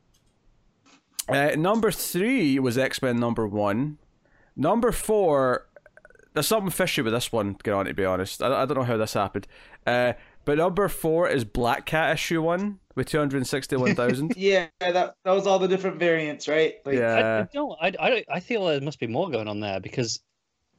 uh, 1.29 1.51
number 1.55 1.91
three 1.91 2.59
was 2.59 2.77
X 2.77 3.01
Men 3.01 3.19
number 3.19 3.47
one. 3.47 3.97
Number 4.55 4.91
four, 4.91 5.67
there's 6.33 6.47
something 6.47 6.71
fishy 6.71 7.01
with 7.01 7.13
this 7.13 7.31
one, 7.31 7.57
get 7.63 7.73
on 7.73 7.85
to 7.85 7.93
be 7.93 8.05
honest. 8.05 8.41
I, 8.41 8.63
I 8.63 8.65
don't 8.65 8.77
know 8.77 8.83
how 8.83 8.97
this 8.97 9.13
happened. 9.13 9.47
Uh, 9.85 10.13
but 10.45 10.57
number 10.57 10.87
four 10.89 11.29
is 11.29 11.45
Black 11.45 11.85
Cat 11.85 12.13
issue 12.13 12.41
one 12.41 12.79
with 12.95 13.07
261,000. 13.07 14.33
yeah, 14.37 14.67
that 14.79 15.15
that 15.23 15.31
was 15.31 15.47
all 15.47 15.59
the 15.59 15.67
different 15.67 15.97
variants, 15.97 16.47
right? 16.47 16.75
Like, 16.85 16.95
I, 16.95 16.99
yeah. 16.99 17.45
I 17.47 17.53
don't. 17.53 17.77
I, 17.81 17.93
I 17.99 18.25
I 18.29 18.39
feel 18.39 18.65
there 18.65 18.81
must 18.81 18.99
be 18.99 19.07
more 19.07 19.29
going 19.29 19.47
on 19.47 19.59
there 19.59 19.79
because 19.79 20.19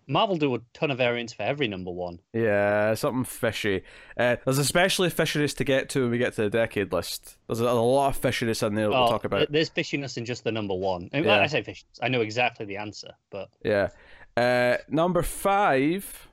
Marvel 0.07 0.37
do 0.37 0.55
a 0.55 0.61
ton 0.75 0.91
of 0.91 0.99
variants 0.99 1.33
for 1.33 1.43
every 1.45 1.67
number 1.67 1.91
one. 1.91 2.21
Yeah, 2.33 2.95
something 2.95 3.25
fishy. 3.25 3.83
Uh, 4.19 4.37
there's 4.45 4.59
especially 4.59 5.09
fishiness 5.11 5.57
to 5.57 5.65
get 5.65 5.89
to 5.91 6.03
when 6.03 6.11
we 6.11 6.19
get 6.19 6.35
to 6.35 6.43
the 6.43 6.51
decade 6.51 6.93
list. 6.93 7.37
There's 7.47 7.61
a, 7.61 7.65
a 7.65 7.73
lot 7.73 8.09
of 8.15 8.21
fishiness 8.21 8.67
in 8.67 8.75
there 8.75 8.85
that 8.87 8.91
we'll 8.91 9.05
Oh, 9.05 9.11
talk 9.11 9.25
about. 9.25 9.51
There's 9.51 9.71
fishiness 9.71 10.17
in 10.19 10.25
just 10.25 10.45
the 10.45 10.53
number 10.53 10.75
one. 10.75 11.09
I, 11.13 11.17
mean, 11.17 11.25
Yeah. 11.27 11.41
I 11.41 11.47
say 11.47 11.63
fishiness. 11.63 11.99
I 12.03 12.09
know 12.09 12.21
exactly 12.21 12.67
the 12.67 12.77
answer, 12.77 13.13
but 13.31 13.49
Yeah. 13.65 13.89
Uh, 14.37 14.77
number 14.89 15.23
five 15.23 16.29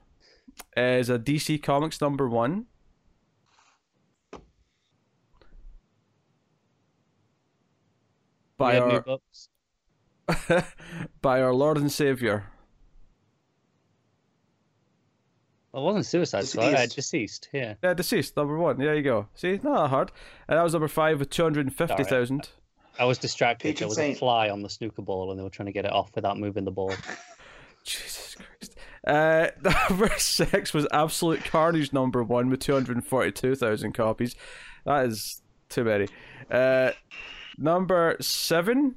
is 0.75 1.09
a 1.09 1.17
DC 1.19 1.61
Comics 1.63 2.01
number 2.01 2.27
one. 2.27 2.65
By 8.57 8.77
our 8.79 9.03
by 11.21 11.41
our 11.41 11.53
Lord 11.53 11.77
and 11.77 11.91
Savior. 11.91 12.50
Well, 15.73 15.83
it 15.83 15.85
wasn't 15.85 16.05
Suicide 16.05 16.45
Squad. 16.47 16.73
DCeased. 16.73 16.97
DCeased. 16.97 17.47
Yeah. 17.53 17.73
Yeah, 17.83 17.93
DCeased 17.93 18.35
number 18.35 18.57
one. 18.57 18.77
There 18.77 18.95
you 18.95 19.03
go. 19.03 19.27
See, 19.35 19.59
not 19.63 19.83
that 19.83 19.87
hard. 19.89 20.11
And 20.47 20.57
that 20.57 20.63
was 20.63 20.73
number 20.73 20.87
five 20.87 21.19
with 21.19 21.29
two 21.29 21.43
hundred 21.43 21.65
and 21.65 21.75
fifty 21.75 22.03
thousand. 22.03 22.49
I 22.99 23.05
was 23.05 23.17
distracted. 23.17 23.69
Patron 23.69 23.79
There 23.79 23.87
was 23.87 23.95
saint. 23.97 24.17
a 24.17 24.19
fly 24.19 24.49
on 24.49 24.61
the 24.61 24.69
snooker 24.69 25.01
ball, 25.01 25.31
and 25.31 25.39
they 25.39 25.43
were 25.43 25.49
trying 25.49 25.67
to 25.67 25.71
get 25.71 25.85
it 25.85 25.91
off 25.93 26.11
without 26.13 26.37
moving 26.37 26.65
the 26.65 26.71
ball. 26.71 26.93
Jesus 27.83 28.35
Christ. 28.35 28.75
Uh, 29.07 29.47
number 29.89 30.11
six 30.17 30.73
was 30.73 30.85
Absolute 30.91 31.43
Carnage 31.45 31.93
number 31.93 32.21
one 32.21 32.49
with 32.49 32.59
242,000 32.59 33.93
copies. 33.93 34.35
That 34.85 35.05
is 35.05 35.41
too 35.69 35.83
many. 35.85 36.07
Uh, 36.49 36.91
number 37.57 38.17
seven. 38.19 38.95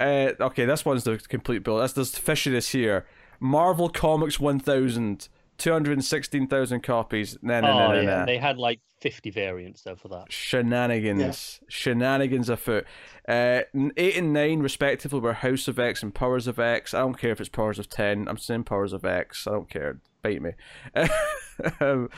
Uh, 0.00 0.32
okay, 0.40 0.64
this 0.64 0.84
one's 0.84 1.04
the 1.04 1.18
complete 1.18 1.62
bill. 1.62 1.78
That's 1.78 1.92
there's 1.92 2.12
fishiness 2.14 2.70
here. 2.70 3.06
Marvel 3.38 3.88
Comics 3.88 4.40
1000. 4.40 5.28
216,000 5.58 6.82
copies. 6.82 7.38
No, 7.42 7.60
no, 7.60 7.70
oh, 7.70 7.78
no, 7.78 7.88
no, 7.88 8.00
yeah. 8.00 8.18
no. 8.20 8.26
They 8.26 8.38
had 8.38 8.58
like 8.58 8.80
50 9.00 9.30
variants 9.30 9.82
though 9.82 9.96
for 9.96 10.08
that. 10.08 10.32
Shenanigans. 10.32 11.60
Yeah. 11.62 11.66
Shenanigans 11.68 12.48
afoot. 12.48 12.86
Uh, 13.28 13.62
8 13.96 14.16
and 14.16 14.32
9, 14.32 14.60
respectively, 14.60 15.20
were 15.20 15.34
House 15.34 15.68
of 15.68 15.78
X 15.78 16.02
and 16.02 16.14
Powers 16.14 16.46
of 16.46 16.58
X. 16.58 16.94
I 16.94 17.00
don't 17.00 17.18
care 17.18 17.32
if 17.32 17.40
it's 17.40 17.48
Powers 17.48 17.78
of 17.78 17.88
10. 17.88 18.28
I'm 18.28 18.38
saying 18.38 18.64
Powers 18.64 18.92
of 18.92 19.04
X. 19.04 19.46
I 19.46 19.52
don't 19.52 19.70
care. 19.70 20.00
Bite 20.22 20.42
me. 20.42 20.52
um, 21.80 22.08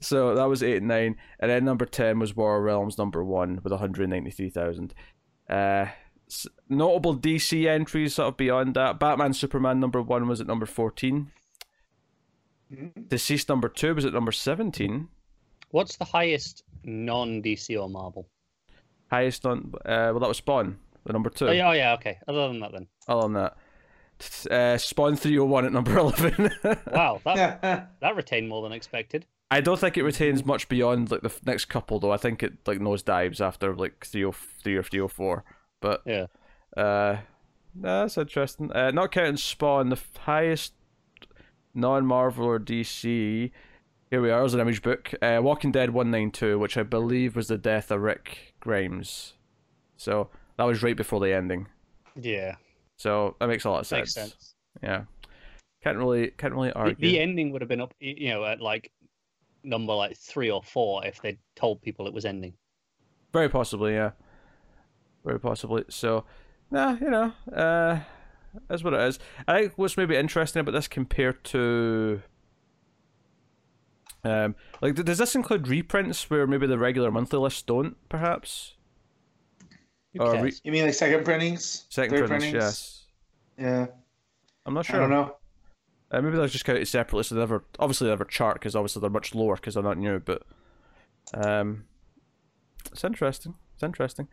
so 0.00 0.34
that 0.34 0.44
was 0.44 0.62
8 0.62 0.78
and 0.78 0.88
9. 0.88 1.16
And 1.40 1.50
then 1.50 1.64
number 1.64 1.86
10 1.86 2.18
was 2.18 2.36
War 2.36 2.60
Realms 2.62 2.98
number 2.98 3.24
1 3.24 3.60
with 3.62 3.72
193,000. 3.72 4.94
Uh, 5.48 5.86
notable 6.68 7.16
DC 7.16 7.66
entries 7.66 8.14
sort 8.14 8.28
of 8.28 8.36
beyond 8.36 8.74
that. 8.74 8.98
Batman 8.98 9.32
Superman 9.32 9.80
number 9.80 10.02
1 10.02 10.26
was 10.26 10.40
at 10.40 10.46
number 10.46 10.66
14. 10.66 11.30
Mm-hmm. 12.72 13.02
DCeased 13.02 13.48
number 13.48 13.68
two 13.68 13.94
was 13.94 14.04
at 14.04 14.12
number 14.12 14.32
17. 14.32 15.08
What's 15.70 15.96
the 15.96 16.04
highest 16.04 16.64
non 16.84 17.42
DCO 17.42 17.90
Marvel? 17.90 18.28
Highest 19.10 19.46
on 19.46 19.72
Uh, 19.84 20.10
well, 20.10 20.20
that 20.20 20.28
was 20.28 20.38
Spawn, 20.38 20.78
the 21.04 21.12
number 21.12 21.30
two. 21.30 21.48
Oh, 21.48 21.52
yeah, 21.52 21.68
oh, 21.68 21.72
yeah, 21.72 21.94
okay. 21.94 22.18
Other 22.26 22.48
than 22.48 22.60
that, 22.60 22.72
then. 22.72 22.86
Other 23.08 23.22
than 23.22 23.32
that. 23.34 23.56
Uh, 24.50 24.78
Spawn 24.78 25.16
301 25.16 25.66
at 25.66 25.72
number 25.72 25.96
11. 25.98 26.50
wow, 26.92 27.20
that, 27.24 27.60
that 28.00 28.16
retained 28.16 28.48
more 28.48 28.62
than 28.62 28.72
expected. 28.72 29.26
I 29.50 29.60
don't 29.60 29.78
think 29.78 29.96
it 29.96 30.02
retains 30.02 30.44
much 30.44 30.68
beyond 30.68 31.10
like 31.12 31.20
the 31.22 31.32
next 31.44 31.66
couple, 31.66 32.00
though. 32.00 32.10
I 32.10 32.16
think 32.16 32.42
it 32.42 32.54
like 32.66 32.80
nose 32.80 33.02
dives 33.04 33.40
after 33.40 33.76
like 33.76 34.04
303 34.04 34.74
or 34.76 34.82
304. 34.82 35.44
But 35.80 36.02
yeah. 36.04 36.26
Uh, 36.76 37.18
that's 37.74 38.18
interesting. 38.18 38.72
Uh, 38.72 38.90
not 38.90 39.12
counting 39.12 39.36
Spawn, 39.36 39.90
the 39.90 40.00
highest 40.20 40.72
highest 41.76 41.82
non-Marvel 41.82 42.46
or 42.46 42.58
DC. 42.58 43.50
Here 44.10 44.22
we 44.22 44.30
are, 44.30 44.44
as 44.44 44.54
an 44.54 44.60
image 44.60 44.82
book. 44.82 45.12
Uh, 45.20 45.40
Walking 45.42 45.72
Dead 45.72 45.90
192, 45.90 46.58
which 46.58 46.76
I 46.76 46.82
believe 46.82 47.36
was 47.36 47.48
the 47.48 47.58
death 47.58 47.90
of 47.90 48.00
Rick 48.00 48.54
Grimes. 48.60 49.34
So 49.96 50.28
that 50.56 50.64
was 50.64 50.82
right 50.82 50.96
before 50.96 51.20
the 51.20 51.32
ending. 51.32 51.66
Yeah, 52.18 52.56
So 52.96 53.36
that 53.40 53.48
makes 53.48 53.64
a 53.64 53.70
lot 53.70 53.80
of 53.80 53.86
sense. 53.86 54.16
makes 54.16 54.30
sense. 54.30 54.54
Yeah. 54.82 55.04
Can't 55.82 55.98
really 55.98 56.30
can't 56.38 56.54
really 56.54 56.72
argue. 56.72 56.96
the 56.98 57.20
ending 57.20 57.52
would 57.52 57.60
have 57.60 57.68
been 57.68 57.80
up, 57.82 57.94
you 58.00 58.30
know, 58.30 58.44
at 58.44 58.60
like 58.60 58.90
number 59.62 59.92
like 59.92 60.16
three 60.16 60.50
or 60.50 60.62
four 60.62 61.04
if 61.06 61.20
they'd 61.20 61.38
told 61.54 61.82
people 61.82 62.06
it 62.06 62.14
was 62.14 62.24
ending. 62.24 62.54
Very 63.32 63.48
possibly, 63.48 63.92
yeah. 63.92 64.12
Very 65.24 65.38
possibly. 65.38 65.84
So, 65.90 66.24
nah, 66.70 66.96
you 67.00 67.10
know, 67.10 67.32
uh, 67.54 68.00
that's 68.68 68.82
what 68.84 68.94
it 68.94 69.00
is. 69.00 69.18
I 69.46 69.60
think 69.60 69.72
what's 69.76 69.96
maybe 69.96 70.16
interesting 70.16 70.60
about 70.60 70.72
this 70.72 70.88
compared 70.88 71.42
to, 71.44 72.22
um, 74.24 74.54
like, 74.82 74.94
does 74.94 75.18
this 75.18 75.34
include 75.34 75.68
reprints 75.68 76.28
where 76.30 76.46
maybe 76.46 76.66
the 76.66 76.78
regular 76.78 77.10
monthly 77.10 77.38
lists 77.38 77.62
don't, 77.62 77.96
perhaps? 78.08 78.74
Who 80.14 80.22
Or 80.22 80.42
re- 80.42 80.52
You 80.64 80.72
mean 80.72 80.84
like 80.84 80.94
second 80.94 81.24
printings? 81.24 81.84
Second 81.90 82.16
Third 82.18 82.28
printings, 82.28 82.52
printings? 82.52 82.64
yes. 82.64 83.04
Yeah. 83.58 83.86
I'm 84.64 84.74
not 84.74 84.86
sure. 84.86 84.96
I 84.96 85.00
don't 85.00 85.10
know. 85.10 85.36
Uh, 86.10 86.20
maybe 86.22 86.36
they're 86.36 86.46
just 86.46 86.64
counted 86.64 86.86
separately, 86.86 87.22
so 87.24 87.34
they 87.34 87.40
never, 87.40 87.64
obviously 87.78 88.06
they 88.06 88.12
never 88.12 88.24
chart 88.24 88.54
because 88.56 88.74
obviously 88.76 89.00
they're 89.00 89.10
much 89.10 89.34
lower 89.34 89.56
because 89.56 89.74
they're 89.74 89.82
not 89.82 89.98
new. 89.98 90.18
But, 90.20 90.42
um, 91.34 91.84
it's 92.90 93.04
interesting. 93.04 93.54
It's 93.74 93.82
interesting. 93.82 94.28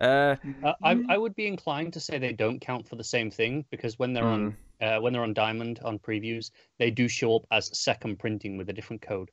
Uh, 0.00 0.36
Uh, 0.62 0.74
I 0.82 1.00
I 1.08 1.18
would 1.18 1.34
be 1.34 1.46
inclined 1.46 1.92
to 1.94 2.00
say 2.00 2.18
they 2.18 2.32
don't 2.32 2.60
count 2.60 2.88
for 2.88 2.96
the 2.96 3.04
same 3.04 3.30
thing 3.30 3.64
because 3.70 3.98
when 3.98 4.12
they're 4.12 4.24
on 4.24 4.56
uh, 4.80 4.98
when 4.98 5.12
they're 5.12 5.22
on 5.22 5.34
Diamond 5.34 5.80
on 5.84 5.98
previews, 5.98 6.50
they 6.78 6.90
do 6.90 7.08
show 7.08 7.36
up 7.36 7.42
as 7.50 7.76
second 7.76 8.18
printing 8.18 8.56
with 8.56 8.68
a 8.68 8.72
different 8.72 9.02
code. 9.02 9.30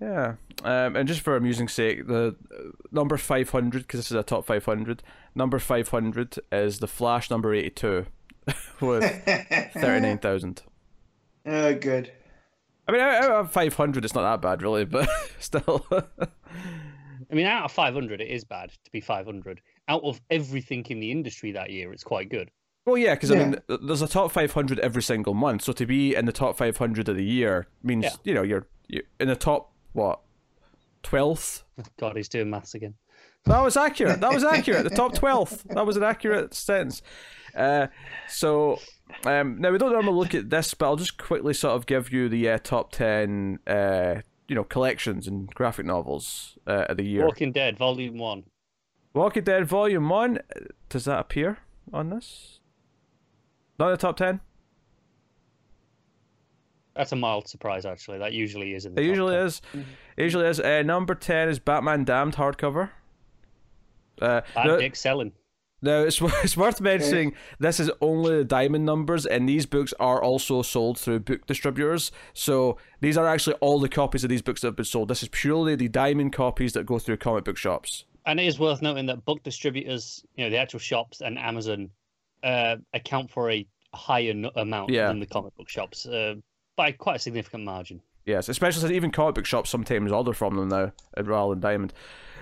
Yeah, 0.00 0.34
um, 0.62 0.94
and 0.94 1.08
just 1.08 1.22
for 1.22 1.34
amusing 1.34 1.66
sake, 1.66 2.06
the 2.06 2.36
uh, 2.52 2.62
number 2.92 3.16
five 3.16 3.50
hundred 3.50 3.82
because 3.82 3.98
this 3.98 4.10
is 4.12 4.16
a 4.16 4.22
top 4.22 4.46
five 4.46 4.64
hundred. 4.64 5.02
Number 5.34 5.58
five 5.58 5.88
hundred 5.88 6.38
is 6.52 6.78
the 6.78 6.86
Flash 6.86 7.30
number 7.30 7.52
eighty-two, 7.52 8.06
with 8.80 9.02
thirty-nine 9.74 10.18
thousand. 10.18 10.62
Oh, 11.44 11.74
good. 11.74 12.12
I 12.86 12.92
mean, 12.92 13.00
out 13.00 13.24
out 13.24 13.30
of 13.32 13.50
five 13.50 13.74
hundred, 13.74 14.04
it's 14.04 14.14
not 14.14 14.22
that 14.22 14.40
bad, 14.40 14.62
really, 14.62 14.84
but 14.84 15.08
still. 15.40 15.84
I 17.30 17.34
mean, 17.34 17.46
out 17.46 17.64
of 17.64 17.72
500, 17.72 18.20
it 18.20 18.28
is 18.28 18.44
bad 18.44 18.70
to 18.84 18.90
be 18.90 19.00
500. 19.00 19.60
Out 19.88 20.02
of 20.04 20.20
everything 20.30 20.84
in 20.88 21.00
the 21.00 21.10
industry 21.10 21.52
that 21.52 21.70
year, 21.70 21.92
it's 21.92 22.04
quite 22.04 22.28
good. 22.30 22.50
well, 22.86 22.96
yeah, 22.98 23.14
because 23.14 23.30
I 23.30 23.36
mean, 23.36 23.56
there's 23.82 24.02
a 24.02 24.08
top 24.08 24.32
five 24.32 24.52
hundred 24.52 24.78
every 24.80 25.02
single 25.02 25.34
month, 25.34 25.62
so 25.62 25.72
to 25.72 25.84
be 25.86 26.14
in 26.14 26.24
the 26.26 26.32
top 26.32 26.56
five 26.56 26.76
hundred 26.78 27.08
of 27.08 27.16
the 27.16 27.24
year 27.24 27.66
means 27.82 28.04
Yeah. 28.04 28.10
you 28.24 28.34
know 28.34 28.42
you're, 28.42 28.66
you're 28.86 29.02
in 29.20 29.28
the 29.28 29.36
top 29.36 29.72
what 29.92 30.20
twelfth. 31.02 31.64
God, 31.98 32.16
he's 32.16 32.28
doing 32.28 32.50
maths 32.50 32.74
again. 32.74 32.94
That 33.44 33.60
was 33.62 33.76
accurate. 33.76 34.20
That 34.20 34.32
was 34.32 34.44
accurate. 34.44 34.84
The 34.84 34.90
top 34.90 35.14
twelfth. 35.14 35.64
That 35.70 35.86
was 35.86 35.96
an 35.96 36.02
accurate 36.02 36.54
sentence. 36.54 37.02
Uh, 37.54 37.86
so 38.28 38.78
um, 39.24 39.58
now 39.58 39.70
we 39.70 39.78
don't 39.78 39.92
normally 39.92 40.14
look 40.18 40.34
at 40.34 40.50
this, 40.50 40.74
but 40.74 40.86
I'll 40.86 40.96
just 40.96 41.16
quickly 41.18 41.54
sort 41.54 41.74
of 41.76 41.86
give 41.86 42.12
you 42.12 42.28
the 42.28 42.50
uh, 42.50 42.58
top 42.58 42.92
ten, 42.92 43.58
uh, 43.66 44.16
you 44.48 44.54
know, 44.54 44.64
collections 44.64 45.26
and 45.28 45.48
graphic 45.54 45.84
novels 45.86 46.58
uh, 46.66 46.86
of 46.88 46.96
the 46.96 47.04
year. 47.04 47.24
Walking 47.24 47.52
Dead, 47.52 47.76
Volume 47.76 48.16
1. 48.18 48.44
Walking 49.14 49.44
Dead 49.44 49.66
Volume 49.66 50.08
One. 50.08 50.38
Does 50.88 51.04
that 51.06 51.20
appear 51.20 51.58
on 51.92 52.10
this? 52.10 52.60
Not 53.78 53.86
in 53.86 53.92
the 53.92 53.96
top 53.98 54.16
ten. 54.16 54.40
That's 56.94 57.12
a 57.12 57.16
mild 57.16 57.48
surprise, 57.48 57.86
actually. 57.86 58.18
That 58.18 58.32
usually 58.32 58.74
is 58.74 58.84
in 58.84 58.94
the 58.94 59.00
It 59.00 59.04
top 59.04 59.08
usually 59.10 59.34
10. 59.36 59.46
is. 59.46 59.62
It 60.16 60.22
usually 60.24 60.46
is. 60.46 60.60
Uh, 60.60 60.82
number 60.82 61.14
ten 61.14 61.48
is 61.48 61.58
Batman 61.58 62.04
Damned 62.04 62.34
hardcover. 62.36 62.90
Uh, 64.20 64.40
And 64.56 64.68
no- 64.68 64.76
Nick 64.78 64.96
selling. 64.96 65.32
Now, 65.80 66.00
it's, 66.02 66.20
it's 66.42 66.56
worth 66.56 66.80
mentioning 66.80 67.34
this 67.58 67.78
is 67.80 67.90
only 68.00 68.36
the 68.38 68.44
diamond 68.44 68.84
numbers, 68.84 69.26
and 69.26 69.48
these 69.48 69.66
books 69.66 69.94
are 70.00 70.22
also 70.22 70.62
sold 70.62 70.98
through 70.98 71.20
book 71.20 71.46
distributors. 71.46 72.10
So 72.34 72.78
these 73.00 73.16
are 73.16 73.26
actually 73.26 73.54
all 73.56 73.78
the 73.78 73.88
copies 73.88 74.24
of 74.24 74.30
these 74.30 74.42
books 74.42 74.60
that 74.62 74.68
have 74.68 74.76
been 74.76 74.84
sold. 74.84 75.08
This 75.08 75.22
is 75.22 75.28
purely 75.28 75.76
the 75.76 75.88
diamond 75.88 76.32
copies 76.32 76.72
that 76.72 76.86
go 76.86 76.98
through 76.98 77.18
comic 77.18 77.44
book 77.44 77.56
shops. 77.56 78.04
And 78.26 78.38
it 78.40 78.46
is 78.46 78.58
worth 78.58 78.82
noting 78.82 79.06
that 79.06 79.24
book 79.24 79.42
distributors, 79.42 80.22
you 80.36 80.44
know, 80.44 80.50
the 80.50 80.58
actual 80.58 80.80
shops 80.80 81.20
and 81.22 81.38
Amazon 81.38 81.90
uh, 82.42 82.76
account 82.92 83.30
for 83.30 83.50
a 83.50 83.66
higher 83.94 84.30
n- 84.32 84.50
amount 84.56 84.90
Yeah. 84.90 85.08
than 85.08 85.18
the 85.20 85.26
comic 85.26 85.56
book 85.56 85.68
shops 85.68 86.04
uh, 86.06 86.34
by 86.76 86.92
quite 86.92 87.16
a 87.16 87.18
significant 87.18 87.64
margin. 87.64 88.02
Yes, 88.28 88.50
especially 88.50 88.82
since 88.82 88.92
even 88.92 89.10
comic 89.10 89.36
book 89.36 89.46
shops 89.46 89.70
sometimes 89.70 90.12
order 90.12 90.34
from 90.34 90.54
them 90.56 90.68
now 90.68 90.92
rather 91.16 91.54
than 91.54 91.60
diamond. 91.60 91.94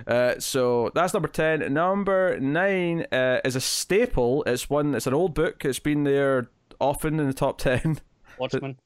Uh, 0.04 0.34
so 0.40 0.90
that's 0.96 1.14
number 1.14 1.28
ten. 1.28 1.72
Number 1.72 2.40
nine 2.40 3.06
uh, 3.12 3.38
is 3.44 3.54
a 3.54 3.60
staple. 3.60 4.42
It's 4.48 4.68
one. 4.68 4.96
It's 4.96 5.06
an 5.06 5.14
old 5.14 5.32
book. 5.32 5.64
It's 5.64 5.78
been 5.78 6.02
there 6.02 6.48
often 6.80 7.20
in 7.20 7.28
the 7.28 7.32
top 7.32 7.58
ten. 7.58 8.00
Watchmen. 8.36 8.78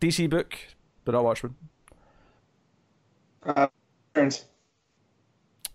DC 0.00 0.30
book, 0.30 0.56
but 1.04 1.10
not 1.10 1.24
Watchmen. 1.24 1.56
Uh, 3.44 3.66
returns. 4.14 4.44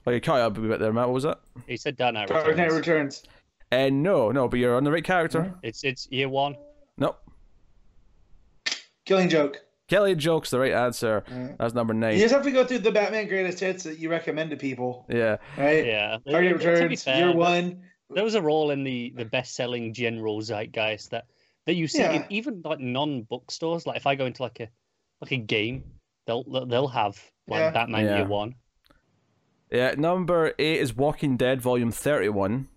Oh, 0.07 0.11
you 0.11 0.21
caught 0.21 0.39
up 0.39 0.57
a 0.57 0.61
bit 0.61 0.79
there, 0.79 0.93
Matt. 0.93 1.07
What 1.07 1.13
was 1.15 1.23
that? 1.23 1.41
He 1.67 1.75
said 1.75 1.97
Dark 1.97 2.13
Knight 2.13 2.29
Dark 2.29 2.55
Knight 2.55 2.71
Returns. 2.71 2.73
Returns. 2.77 3.23
Uh, 3.73 3.89
no, 3.91 4.31
no, 4.31 4.47
but 4.47 4.59
you're 4.59 4.77
on 4.77 4.85
the 4.85 4.91
right 4.93 5.03
character. 5.03 5.53
It's 5.61 5.83
it's 5.83 6.07
year 6.09 6.29
one. 6.29 6.55
Nope. 6.97 7.19
Killing 9.03 9.27
Joke. 9.27 9.57
Killing 9.89 10.17
Joke's 10.19 10.51
the 10.51 10.59
right 10.59 10.71
answer. 10.71 11.23
Mm. 11.27 11.49
Yeah. 11.49 11.55
That's 11.59 11.73
number 11.73 11.93
nine. 11.93 12.11
You 12.13 12.19
nine. 12.19 12.21
just 12.25 12.33
have 12.35 12.43
to 12.43 12.51
go 12.51 12.63
through 12.63 12.79
the 12.79 12.91
Batman 12.91 13.27
greatest 13.27 13.59
hits 13.59 13.83
that 13.83 13.97
you 13.97 14.09
recommend 14.09 14.51
to 14.51 14.55
people, 14.57 15.05
Yeah. 15.09 15.37
right? 15.57 15.85
Yeah. 15.85 16.17
Dark 16.25 16.25
Knight 16.25 16.41
To 16.41 16.57
be 16.59 16.65
Returns, 16.65 17.03
fair, 17.03 17.17
year 17.27 17.35
one. 17.35 17.81
Those 18.11 18.35
are 18.35 18.49
all 18.49 18.71
in 18.71 18.83
the 18.83 19.13
the 19.15 19.25
best 19.25 19.55
selling 19.55 19.93
general 19.93 20.41
zeitgeist 20.41 21.09
that 21.09 21.25
that 21.65 21.73
you 21.75 21.87
see 21.87 22.03
in 22.03 22.25
even 22.29 22.61
like 22.63 22.79
non 22.79 23.23
bookstores. 23.23 23.85
Like 23.85 23.97
if 23.97 24.07
I 24.07 24.15
go 24.15 24.25
into 24.25 24.41
like 24.43 24.59
a 24.59 24.69
like 25.21 25.31
a 25.31 25.37
game, 25.37 25.83
they'll 26.27 26.43
they'll 26.67 26.87
have 26.87 27.19
like 27.47 27.59
Yeah. 27.59 27.71
Batman 27.71 28.05
Yeah. 28.05 28.17
Year 28.17 28.27
One. 28.27 28.55
Yeah. 29.71 29.95
Number 29.97 30.53
eight 30.59 30.79
is 30.79 30.95
Walking 30.95 31.35
Dead 31.37 31.61
Volume 31.61 31.91
31. 31.91 32.67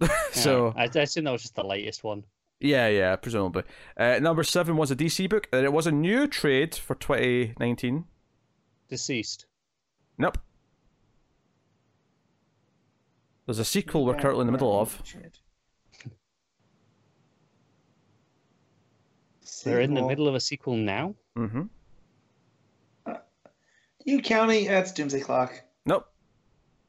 so, 0.32 0.72
I, 0.76 0.82
I 0.94 0.98
assume 1.00 1.24
that 1.24 1.30
was 1.32 1.42
just 1.42 1.54
the 1.54 1.64
latest 1.64 2.02
one. 2.04 2.24
Yeah, 2.60 2.88
yeah, 2.88 3.16
presumably. 3.16 3.64
Uh, 3.96 4.18
number 4.20 4.42
seven 4.42 4.76
was 4.76 4.90
a 4.90 4.96
DC 4.96 5.28
book, 5.28 5.48
and 5.52 5.64
it 5.64 5.72
was 5.72 5.86
a 5.86 5.92
new 5.92 6.26
trade 6.26 6.74
for 6.74 6.94
2019. 6.94 8.04
DCeased. 8.90 9.44
Nope. 10.18 10.38
There's 13.46 13.58
a 13.58 13.64
sequel 13.64 14.06
we're 14.06 14.14
currently 14.16 14.42
in 14.42 14.46
the 14.46 14.52
middle 14.52 14.80
of. 14.80 15.02
They're 19.64 19.80
in 19.80 19.94
the 19.94 20.02
middle 20.06 20.28
of 20.28 20.34
a 20.34 20.40
sequel 20.40 20.76
now. 20.76 21.14
Mm-hmm. 21.36 21.62
You 24.04 24.20
counting? 24.20 24.66
That's 24.66 24.92
Doomsday 24.92 25.20
Clock. 25.20 25.62
Nope. 25.86 26.06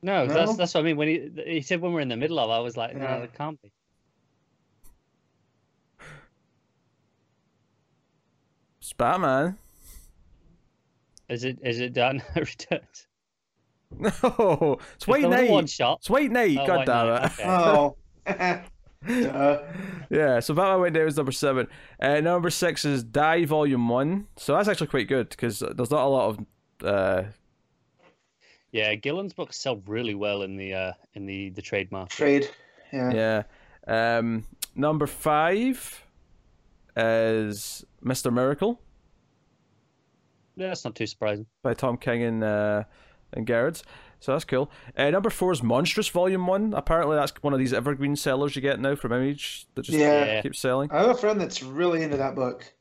No, 0.02 0.26
No? 0.26 0.34
that's 0.34 0.56
that's 0.58 0.74
what 0.74 0.82
I 0.82 0.84
mean. 0.84 0.98
When 0.98 1.08
he 1.08 1.32
he 1.46 1.62
said 1.62 1.80
when 1.82 1.94
we're 1.94 2.02
in 2.02 2.10
the 2.10 2.18
middle 2.18 2.38
of, 2.40 2.50
I 2.50 2.60
was 2.60 2.76
like, 2.78 2.94
Yeah. 2.94 3.18
no, 3.18 3.24
it 3.24 3.34
can't 3.34 3.62
be. 3.62 3.72
It's 8.86 8.94
Batman. 8.94 9.58
Is 11.28 11.44
it 11.44 11.58
is 11.64 11.80
it 11.80 11.94
done? 11.94 12.18
Knight 12.36 12.48
Returns? 12.48 13.08
No. 13.98 14.78
It's 14.94 15.08
White 15.08 15.22
There 15.22 15.30
was 15.32 15.40
Knight. 15.40 15.50
one 15.50 15.66
shot. 15.66 15.98
It's 16.02 16.10
White 16.12 16.30
Knight. 16.30 16.56
Oh, 16.62 16.68
God 16.68 16.78
White 16.78 16.86
damn 16.86 17.08
Knight, 17.08 17.26
it. 17.26 18.30
okay. 18.30 18.62
Oh. 19.08 19.34
Uh, 19.42 19.58
Yeah, 20.12 20.40
so 20.40 20.54
Batman 20.54 20.82
Went 20.82 20.94
Down 20.94 21.08
is 21.08 21.18
number 21.18 21.32
seven. 21.32 21.68
Uh, 22.00 22.20
number 22.22 22.52
six 22.52 22.86
is 22.86 23.04
Die 23.04 23.46
Volume 23.46 23.90
One. 23.90 24.28
So 24.38 24.56
that's 24.56 24.68
actually 24.68 24.86
quite 24.88 25.08
good 25.08 25.30
because 25.30 25.60
there's 25.62 25.90
not 25.90 26.06
a 26.06 26.08
lot 26.08 26.30
of. 26.30 26.46
Uh, 26.88 27.24
Yeah, 28.72 28.94
Gillen's 28.94 29.34
books 29.34 29.58
sell 29.58 29.82
really 29.88 30.14
well 30.14 30.44
in 30.44 30.58
the 30.58 30.76
uh, 30.76 30.94
in 31.16 31.26
the 31.26 31.50
the 31.50 31.64
trade 31.64 31.92
market. 31.92 32.16
trade. 32.16 32.50
Yeah. 32.94 33.44
yeah. 33.88 34.18
Um, 34.18 34.44
number 34.76 35.08
five 35.08 36.05
is 36.96 37.84
Mister 38.02 38.32
Miracle 38.32 38.80
Yeah, 40.56 40.68
that's 40.68 40.86
not 40.86 40.96
too 40.96 41.08
surprising. 41.08 41.46
by 41.64 41.74
Tom 41.74 41.98
King 41.98 42.24
and 42.24 42.44
uh, 42.44 42.84
and 43.34 43.46
Gerads. 43.48 43.84
So 44.22 44.32
that's 44.32 44.46
cool. 44.46 44.72
Uh, 44.98 45.10
number 45.12 45.30
four 45.30 45.52
is 45.52 45.62
Monstress 45.62 46.10
Volume 46.10 46.48
One. 46.48 46.74
Apparently, 46.74 47.16
that's 47.16 47.32
one 47.44 47.54
of 47.54 47.60
these 47.60 47.74
evergreen 47.74 48.16
sellers 48.16 48.56
you 48.56 48.62
get 48.62 48.80
now 48.80 48.96
from 48.96 49.12
Image 49.12 49.68
that 49.76 49.84
just 49.84 49.98
Yeah. 49.98 50.42
keeps 50.42 50.60
selling. 50.60 50.90
I 50.92 51.00
have 51.02 51.10
a 51.10 51.16
friend 51.16 51.40
that's 51.40 51.62
really 51.62 52.02
into 52.02 52.18
that 52.18 52.34
book. 52.36 52.74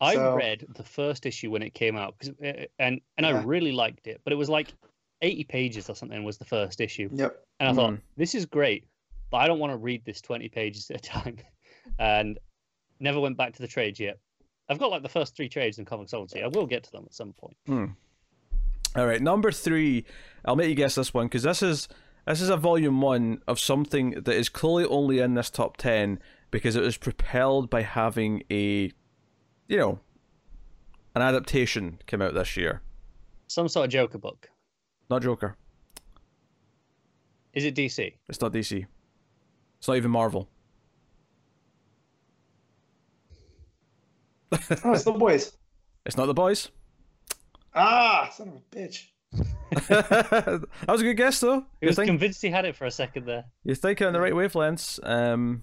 I 0.00 0.14
So- 0.14 0.34
read 0.34 0.66
the 0.74 0.82
first 0.82 1.26
issue 1.26 1.50
when 1.50 1.62
it 1.62 1.74
came 1.74 1.96
out, 1.96 2.18
'cause, 2.18 2.30
uh, 2.44 2.64
and 2.78 3.00
and 3.16 3.26
I 3.26 3.42
really 3.42 3.72
liked 3.72 4.06
it. 4.06 4.20
But 4.24 4.32
it 4.32 4.36
was 4.36 4.48
like 4.48 4.74
eighty 5.22 5.44
pages 5.44 5.88
or 5.88 5.94
something 5.94 6.24
was 6.24 6.38
the 6.38 6.44
first 6.44 6.80
issue, 6.80 7.08
Yep. 7.12 7.40
and 7.60 7.68
I 7.68 7.72
thought 7.72 7.92
Mm. 7.92 8.00
this 8.16 8.34
is 8.34 8.44
great, 8.46 8.84
but 9.30 9.36
I 9.38 9.46
don't 9.46 9.58
want 9.60 9.72
to 9.72 9.76
read 9.76 10.04
this 10.04 10.20
twenty 10.20 10.48
pages 10.48 10.90
at 10.90 10.96
a 10.96 11.00
time, 11.00 11.36
and 11.98 12.38
never 13.00 13.20
went 13.20 13.36
back 13.36 13.54
to 13.54 13.62
the 13.62 13.68
trades 13.68 14.00
yet. 14.00 14.18
I've 14.68 14.78
got 14.78 14.90
like 14.90 15.02
the 15.02 15.08
first 15.08 15.36
three 15.36 15.48
trades 15.48 15.78
in 15.78 15.84
Comixology. 15.84 16.42
I 16.42 16.48
will 16.48 16.66
get 16.66 16.84
to 16.84 16.92
them 16.92 17.04
at 17.06 17.14
some 17.14 17.32
point. 17.32 17.56
Hmm. 17.66 17.86
All 18.96 19.06
right, 19.06 19.20
number 19.20 19.50
three. 19.50 20.04
I'll 20.44 20.56
make 20.56 20.68
you 20.68 20.74
guess 20.74 20.94
this 20.94 21.12
one 21.12 21.26
because 21.26 21.42
this 21.42 21.62
is 21.62 21.88
this 22.26 22.40
is 22.40 22.48
a 22.48 22.56
volume 22.56 23.00
one 23.00 23.42
of 23.46 23.58
something 23.58 24.10
that 24.12 24.28
is 24.28 24.48
clearly 24.48 24.86
only 24.88 25.18
in 25.18 25.34
this 25.34 25.50
top 25.50 25.76
ten 25.76 26.20
because 26.50 26.76
it 26.76 26.82
was 26.82 26.96
propelled 26.96 27.68
by 27.68 27.82
having 27.82 28.44
a, 28.50 28.92
you 29.66 29.76
know, 29.76 29.98
an 31.14 31.22
adaptation 31.22 31.98
come 32.06 32.22
out 32.22 32.34
this 32.34 32.56
year. 32.56 32.80
Some 33.48 33.68
sort 33.68 33.86
of 33.86 33.90
Joker 33.90 34.18
book. 34.18 34.48
Not 35.10 35.22
Joker. 35.22 35.56
Is 37.52 37.64
it 37.64 37.74
DC? 37.74 38.14
It's 38.28 38.40
not 38.40 38.52
DC. 38.52 38.86
It's 39.78 39.88
not 39.88 39.96
even 39.96 40.10
Marvel. 40.10 40.48
Oh, 44.84 44.92
it's 44.92 45.04
the 45.04 45.12
boys. 45.12 45.52
It's 46.06 46.16
not 46.16 46.26
the 46.26 46.34
boys. 46.34 46.70
Ah, 47.74 48.30
son 48.32 48.48
of 48.48 48.54
a 48.56 48.76
bitch. 48.76 49.06
that 49.88 50.64
was 50.88 51.00
a 51.00 51.04
good 51.04 51.16
guess 51.16 51.40
though. 51.40 51.58
I 51.60 51.64
You 51.80 51.88
was 51.88 51.96
think 51.96 52.06
convinced 52.08 52.40
he 52.42 52.50
had 52.50 52.64
it 52.64 52.76
for 52.76 52.84
a 52.86 52.90
second 52.90 53.26
there. 53.26 53.44
you're 53.64 53.74
thinking 53.74 54.06
on 54.06 54.12
the 54.12 54.20
right 54.20 54.32
wavelengths. 54.32 55.00
Um, 55.02 55.62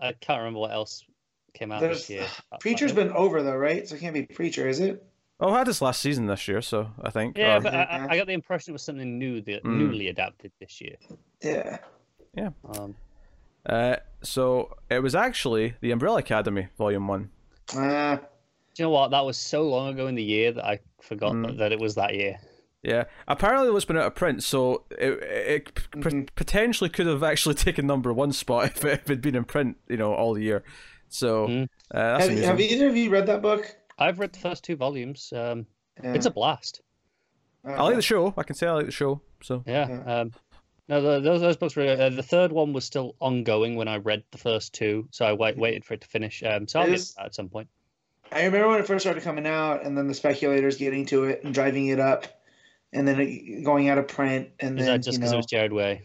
I 0.00 0.12
can't 0.12 0.38
remember 0.40 0.60
what 0.60 0.72
else 0.72 1.04
came 1.54 1.72
out 1.72 1.80
There's 1.80 2.06
this 2.06 2.10
year. 2.10 2.26
Preacher's 2.60 2.92
been 2.92 3.10
over 3.12 3.42
though, 3.42 3.56
right? 3.56 3.88
So 3.88 3.94
it 3.94 4.00
can't 4.00 4.14
be 4.14 4.22
Preacher, 4.24 4.68
is 4.68 4.80
it? 4.80 5.02
oh, 5.40 5.52
I 5.52 5.58
had 5.58 5.66
this 5.66 5.80
last 5.80 6.00
season 6.00 6.26
this 6.26 6.46
year, 6.48 6.60
so 6.60 6.90
I 7.02 7.10
think. 7.10 7.36
Yeah, 7.38 7.56
or- 7.56 7.60
but 7.62 7.74
I, 7.74 7.82
I- 7.84 8.06
I 8.10 8.16
got 8.16 8.26
the 8.26 8.32
impression 8.34 8.72
it 8.72 8.74
was 8.74 8.82
something 8.82 9.18
new, 9.18 9.40
that 9.42 9.64
Mm. 9.64 9.76
newly 9.78 10.08
adapted 10.08 10.52
this 10.60 10.80
year. 10.80 10.96
Yeah. 11.42 11.78
Yeah. 12.36 12.50
Um, 12.76 12.94
Uh, 13.64 13.96
so 14.22 14.76
it 14.90 14.98
was 15.00 15.14
actually 15.14 15.74
the 15.80 15.92
Umbrella 15.92 16.18
Academy, 16.18 16.68
Volume 16.76 17.06
One. 17.08 17.30
Ah, 17.74 18.16
do 18.16 18.82
you 18.82 18.84
know 18.86 18.90
what? 18.90 19.10
That 19.10 19.24
was 19.24 19.36
so 19.36 19.62
long 19.68 19.88
ago 19.94 20.06
in 20.06 20.14
the 20.14 20.22
year 20.22 20.52
that 20.52 20.64
I 20.64 20.80
forgot 21.00 21.32
Mm. 21.32 21.46
that, 21.46 21.58
that 21.58 21.72
it 21.72 21.80
was 21.80 21.94
that 21.96 22.14
year. 22.14 22.38
Yeah, 22.82 23.04
apparently 23.28 23.68
it 23.68 23.72
was 23.72 23.84
been 23.84 23.96
out 23.96 24.06
of 24.06 24.14
print, 24.16 24.42
so 24.42 24.84
it 24.90 25.22
it 25.22 25.74
p- 25.74 25.82
Mhm. 26.00 26.28
potentially 26.34 26.90
could 26.90 27.06
have 27.06 27.22
actually 27.22 27.54
taken 27.66 27.86
number 27.86 28.12
one 28.12 28.32
spot 28.32 28.64
if 28.66 28.84
it 28.84 29.02
it'd 29.04 29.20
been 29.22 29.36
in 29.36 29.44
print, 29.44 29.76
you 29.88 29.96
know, 29.96 30.12
all 30.14 30.36
year. 30.38 30.64
So 31.08 31.46
Mhm. 31.46 31.68
uh, 31.94 32.18
have, 32.18 32.30
have 32.38 32.60
either 32.60 32.88
of 32.88 32.96
you 32.96 33.10
read 33.10 33.26
that 33.26 33.40
book? 33.42 33.76
I've 33.98 34.18
read 34.18 34.32
the 34.32 34.40
first 34.40 34.64
two 34.64 34.76
volumes. 34.76 35.32
Um, 35.34 35.66
Yeah. 36.02 36.14
It's 36.14 36.26
a 36.26 36.30
blast. 36.30 36.80
I 37.64 37.80
like 37.82 37.94
the 37.96 38.02
show. 38.02 38.34
I 38.36 38.42
can 38.42 38.56
say 38.56 38.66
I 38.66 38.72
like 38.72 38.86
the 38.86 38.90
show. 38.92 39.20
So 39.42 39.62
Yeah. 39.66 39.88
Yeah. 39.88 40.20
Um, 40.20 40.32
no, 40.92 41.00
the, 41.00 41.20
those 41.20 41.40
those 41.40 41.56
books 41.56 41.74
were. 41.74 41.84
Uh, 41.88 42.10
the 42.10 42.22
third 42.22 42.52
one 42.52 42.74
was 42.74 42.84
still 42.84 43.16
ongoing 43.18 43.76
when 43.76 43.88
I 43.88 43.96
read 43.96 44.24
the 44.30 44.36
first 44.36 44.74
two, 44.74 45.08
so 45.10 45.24
I 45.24 45.32
wait, 45.32 45.56
waited 45.56 45.86
for 45.86 45.94
it 45.94 46.02
to 46.02 46.06
finish. 46.06 46.42
Um, 46.42 46.68
so 46.68 46.80
I'll 46.80 46.86
get 46.86 47.00
that 47.16 47.26
at 47.26 47.34
some 47.34 47.48
point. 47.48 47.68
I 48.30 48.44
remember 48.44 48.68
when 48.68 48.80
it 48.80 48.86
first 48.86 49.02
started 49.04 49.22
coming 49.22 49.46
out, 49.46 49.84
and 49.86 49.96
then 49.96 50.06
the 50.06 50.12
speculators 50.12 50.76
getting 50.76 51.06
to 51.06 51.24
it 51.24 51.44
and 51.44 51.54
driving 51.54 51.86
it 51.86 51.98
up, 51.98 52.26
and 52.92 53.08
then 53.08 53.18
it 53.20 53.64
going 53.64 53.88
out 53.88 53.96
of 53.96 54.06
print, 54.06 54.50
and 54.60 54.78
Is 54.78 54.84
then 54.84 55.00
that 55.00 55.04
just 55.04 55.14
you 55.14 55.20
because 55.20 55.30
know, 55.32 55.36
it 55.36 55.38
was 55.38 55.46
Gerard 55.46 55.72
Way? 55.72 56.02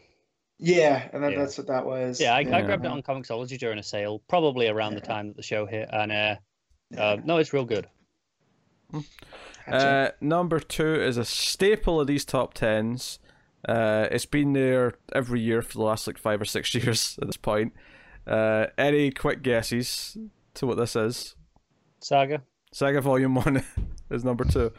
yeah, 0.57 1.09
and 1.11 1.21
then 1.21 1.33
Yeah. 1.33 1.39
that's 1.39 1.57
what 1.57 1.67
that 1.67 1.85
was. 1.85 2.21
Yeah, 2.21 2.33
I, 2.33 2.39
I 2.39 2.61
grabbed 2.61 2.85
it 2.85 2.91
on 2.91 3.03
Comixology 3.03 3.59
during 3.59 3.79
a 3.79 3.83
sale, 3.83 4.19
probably 4.29 4.69
around 4.69 4.95
the 4.95 5.01
time 5.01 5.27
that 5.27 5.35
the 5.35 5.43
show 5.43 5.65
hit, 5.65 5.89
and 5.91 6.13
uh, 6.13 6.35
Yeah. 6.91 7.01
uh, 7.01 7.17
no, 7.25 7.37
it's 7.39 7.51
real 7.51 7.65
good. 7.65 7.87
Gotcha. 9.65 9.87
uh, 9.87 10.11
number 10.21 10.61
two 10.61 10.95
is 10.95 11.17
a 11.17 11.25
staple 11.25 11.99
of 11.99 12.07
these 12.07 12.23
top 12.23 12.53
tens. 12.53 13.19
Uh, 13.67 14.07
it's 14.11 14.25
been 14.25 14.53
there 14.53 14.93
every 15.13 15.41
year 15.41 15.61
for 15.61 15.73
the 15.73 15.83
last 15.83 16.07
like 16.07 16.17
five 16.17 16.41
or 16.41 16.45
six 16.45 16.73
years 16.75 17.17
at 17.21 17.27
this 17.27 17.37
point. 17.37 17.73
Uh, 18.25 18.67
any 18.77 19.11
quick 19.11 19.41
guesses 19.41 20.17
to 20.55 20.65
what 20.67 20.77
this 20.77 20.95
is? 20.95 21.35
Saga. 21.99 22.41
Saga 22.71 23.01
Volume 23.01 23.35
One 23.45 23.63
is 24.09 24.23
number 24.23 24.43
two, 24.43 24.71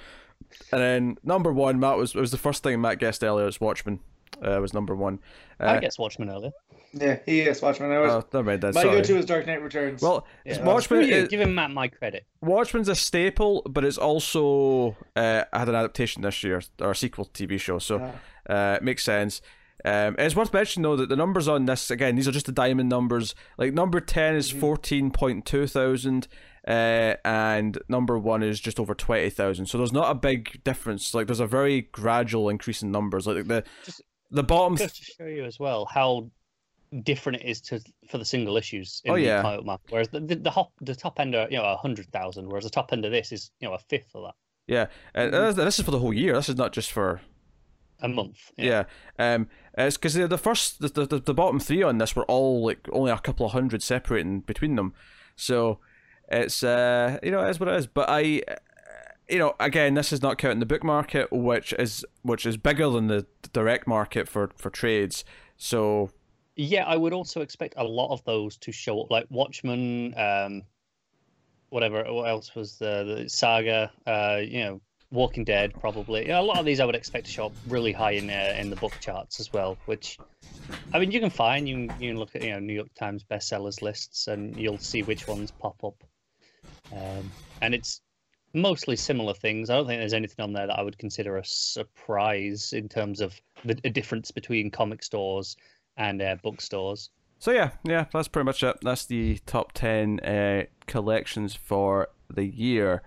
and 0.70 0.80
then 0.80 1.16
number 1.24 1.52
one, 1.52 1.80
Matt 1.80 1.96
was 1.96 2.14
it 2.14 2.20
was 2.20 2.30
the 2.30 2.38
first 2.38 2.62
thing 2.62 2.80
Matt 2.80 2.98
guessed 2.98 3.24
earlier. 3.24 3.48
It's 3.48 3.60
Watchmen. 3.60 4.00
Uh, 4.42 4.58
was 4.60 4.72
number 4.74 4.94
one. 4.94 5.18
Uh, 5.60 5.66
I 5.66 5.78
guess 5.80 5.98
Watchmen 5.98 6.30
earlier. 6.30 6.50
yeah, 6.92 7.18
he 7.26 7.40
is 7.40 7.60
Watchmen. 7.60 7.90
I 7.90 7.98
was, 7.98 8.12
oh, 8.12 8.24
never 8.32 8.44
mind 8.50 8.62
that. 8.62 8.74
my 8.74 8.82
go-to 8.84 9.16
is 9.16 9.26
Dark 9.26 9.46
Knight 9.46 9.62
Returns. 9.62 10.00
Well, 10.00 10.26
Yeah. 10.44 10.62
Watchmen. 10.62 10.80
Screw 10.82 11.00
you, 11.02 11.22
is- 11.22 11.28
Give 11.28 11.40
him 11.40 11.54
Matt 11.54 11.70
my 11.70 11.88
credit. 11.88 12.24
Watchmen's 12.40 12.88
a 12.88 12.94
staple, 12.94 13.62
but 13.68 13.84
it's 13.84 13.98
also 13.98 14.96
uh, 15.16 15.44
had 15.52 15.68
an 15.68 15.74
adaptation 15.74 16.22
this 16.22 16.42
year 16.44 16.62
or 16.80 16.92
a 16.92 16.94
sequel 16.96 17.26
TV 17.26 17.58
show, 17.60 17.78
so 17.78 18.12
Ah. 18.48 18.52
uh, 18.52 18.76
it 18.76 18.82
makes 18.82 19.02
sense. 19.04 19.40
Um, 19.84 20.16
it's 20.18 20.34
worth 20.34 20.52
mentioning 20.52 20.82
though 20.82 20.96
that 20.96 21.08
the 21.08 21.14
numbers 21.14 21.46
on 21.46 21.66
this 21.66 21.88
again 21.88 22.16
these 22.16 22.26
are 22.26 22.32
just 22.32 22.46
the 22.46 22.52
diamond 22.52 22.88
numbers. 22.88 23.36
Like 23.58 23.72
number 23.72 24.00
ten 24.00 24.34
is 24.34 24.52
Mhm. 24.52 24.58
fourteen 24.58 25.10
point 25.12 25.46
two 25.46 25.68
thousand, 25.68 26.26
uh, 26.66 27.14
and 27.24 27.78
number 27.88 28.18
one 28.18 28.42
is 28.42 28.58
just 28.60 28.80
over 28.80 28.92
twenty 28.92 29.30
thousand. 29.30 29.66
So 29.66 29.78
there's 29.78 29.92
not 29.92 30.10
a 30.10 30.16
big 30.16 30.64
difference. 30.64 31.14
Like 31.14 31.28
there's 31.28 31.38
a 31.38 31.46
very 31.46 31.82
gradual 31.82 32.48
increase 32.48 32.82
in 32.82 32.90
numbers. 32.90 33.28
Like 33.28 33.46
the 33.46 33.62
Just- 33.84 34.02
the 34.30 34.42
bottom. 34.42 34.76
Just 34.76 34.96
to 34.96 35.04
show 35.04 35.26
you 35.26 35.44
as 35.44 35.58
well 35.58 35.84
how 35.86 36.30
different 37.02 37.42
it 37.42 37.46
is 37.46 37.60
to 37.60 37.80
for 38.08 38.18
the 38.18 38.24
single 38.24 38.56
issues 38.56 39.02
in 39.04 39.12
Oh, 39.12 39.14
the 39.14 39.20
yeah. 39.22 39.42
comic 39.42 39.64
market. 39.66 39.90
Whereas 39.90 40.08
the 40.08 40.20
the, 40.20 40.36
the, 40.36 40.50
hop, 40.50 40.72
the 40.80 40.94
top 40.94 41.20
end 41.20 41.34
are 41.34 41.48
you 41.50 41.56
know 41.58 41.64
a 41.64 41.76
hundred 41.76 42.10
thousand, 42.12 42.48
whereas 42.48 42.64
the 42.64 42.70
top 42.70 42.92
end 42.92 43.04
of 43.04 43.12
this 43.12 43.32
is 43.32 43.50
you 43.60 43.68
know 43.68 43.74
a 43.74 43.78
fifth 43.78 44.14
of 44.14 44.24
that 44.24 44.34
yeah, 44.66 44.86
uh, 45.14 45.20
Mhm. 45.30 45.54
this 45.54 45.78
is 45.78 45.84
for 45.84 45.90
the 45.90 45.98
whole 45.98 46.12
year. 46.12 46.34
This 46.34 46.50
is 46.50 46.56
not 46.56 46.74
just 46.74 46.92
for 46.92 47.22
a 48.00 48.08
month. 48.08 48.36
Yeah, 48.58 48.84
um, 49.18 49.48
it's 49.78 49.96
because 49.96 50.12
the, 50.12 50.28
the 50.28 50.36
first, 50.36 50.80
the, 50.80 50.88
the 51.06 51.18
the 51.18 51.32
bottom 51.34 51.58
three 51.58 51.82
on 51.82 51.96
this 51.96 52.14
were 52.14 52.26
all 52.26 52.64
like 52.66 52.86
only 52.92 53.10
a 53.10 53.18
couple 53.18 53.46
of 53.46 53.52
hundred 53.52 53.82
separating 53.82 54.40
between 54.40 54.76
them, 54.76 54.92
so 55.36 55.78
it's 56.30 56.62
uh 56.62 57.18
you 57.22 57.30
know 57.30 57.40
it 57.46 57.48
is 57.50 57.58
what 57.58 57.70
it 57.70 57.76
is. 57.76 57.86
But 57.86 58.10
I, 58.10 58.42
you 59.28 59.38
know, 59.38 59.54
again, 59.60 59.94
this 59.94 60.12
is 60.12 60.22
not 60.22 60.38
counting 60.38 60.60
the 60.60 60.66
book 60.66 60.82
market, 60.82 61.30
which 61.30 61.72
is 61.74 62.04
which 62.22 62.46
is 62.46 62.56
bigger 62.56 62.88
than 62.88 63.08
the 63.08 63.26
direct 63.52 63.86
market 63.86 64.28
for 64.28 64.50
for 64.56 64.70
trades. 64.70 65.24
So 65.56 66.10
Yeah, 66.56 66.84
I 66.84 66.96
would 66.96 67.12
also 67.12 67.40
expect 67.42 67.74
a 67.76 67.84
lot 67.84 68.12
of 68.12 68.24
those 68.24 68.56
to 68.58 68.72
show 68.72 69.00
up, 69.00 69.10
like 69.10 69.26
Watchmen, 69.30 70.14
um, 70.16 70.62
whatever. 71.68 72.04
What 72.12 72.28
else 72.28 72.54
was 72.54 72.78
the, 72.78 73.22
the 73.22 73.28
Saga? 73.28 73.92
Uh, 74.06 74.40
you 74.42 74.60
know, 74.64 74.80
Walking 75.10 75.44
Dead, 75.44 75.72
probably. 75.78 76.28
Yeah, 76.28 76.40
a 76.40 76.42
lot 76.42 76.58
of 76.58 76.64
these 76.64 76.80
I 76.80 76.84
would 76.84 76.94
expect 76.94 77.26
to 77.26 77.32
show 77.32 77.46
up 77.46 77.52
really 77.68 77.92
high 77.92 78.12
in 78.12 78.30
uh, 78.30 78.54
in 78.58 78.70
the 78.70 78.76
book 78.76 78.94
charts 79.00 79.40
as 79.40 79.52
well. 79.52 79.76
Which, 79.86 80.18
I 80.92 80.98
mean, 80.98 81.10
you 81.12 81.20
can 81.20 81.30
find. 81.30 81.68
You 81.68 81.88
can, 81.88 82.00
you 82.00 82.10
can 82.10 82.18
look 82.18 82.34
at 82.34 82.42
you 82.42 82.52
know 82.52 82.60
New 82.60 82.74
York 82.74 82.94
Times 82.94 83.24
bestsellers 83.24 83.82
lists, 83.82 84.26
and 84.26 84.56
you'll 84.56 84.78
see 84.78 85.02
which 85.02 85.26
ones 85.28 85.50
pop 85.50 85.82
up. 85.84 86.02
Um, 86.92 87.30
and 87.60 87.74
it's 87.74 88.00
mostly 88.54 88.96
similar 88.96 89.34
things. 89.34 89.70
I 89.70 89.76
don't 89.76 89.86
think 89.86 90.00
there's 90.00 90.14
anything 90.14 90.42
on 90.42 90.52
there 90.52 90.66
that 90.66 90.78
I 90.78 90.82
would 90.82 90.98
consider 90.98 91.36
a 91.36 91.44
surprise 91.44 92.72
in 92.72 92.88
terms 92.88 93.20
of 93.20 93.40
the 93.64 93.74
difference 93.74 94.30
between 94.30 94.70
comic 94.70 95.02
stores 95.02 95.56
and 95.96 96.22
uh, 96.22 96.36
bookstores. 96.42 97.10
so 97.38 97.50
yeah, 97.50 97.70
yeah, 97.84 98.06
that's 98.12 98.28
pretty 98.28 98.44
much 98.44 98.62
it. 98.62 98.78
That's 98.82 99.04
the 99.06 99.38
top 99.46 99.72
ten 99.72 100.20
uh, 100.20 100.64
collections 100.86 101.54
for 101.54 102.08
the 102.30 102.44
year. 102.44 103.02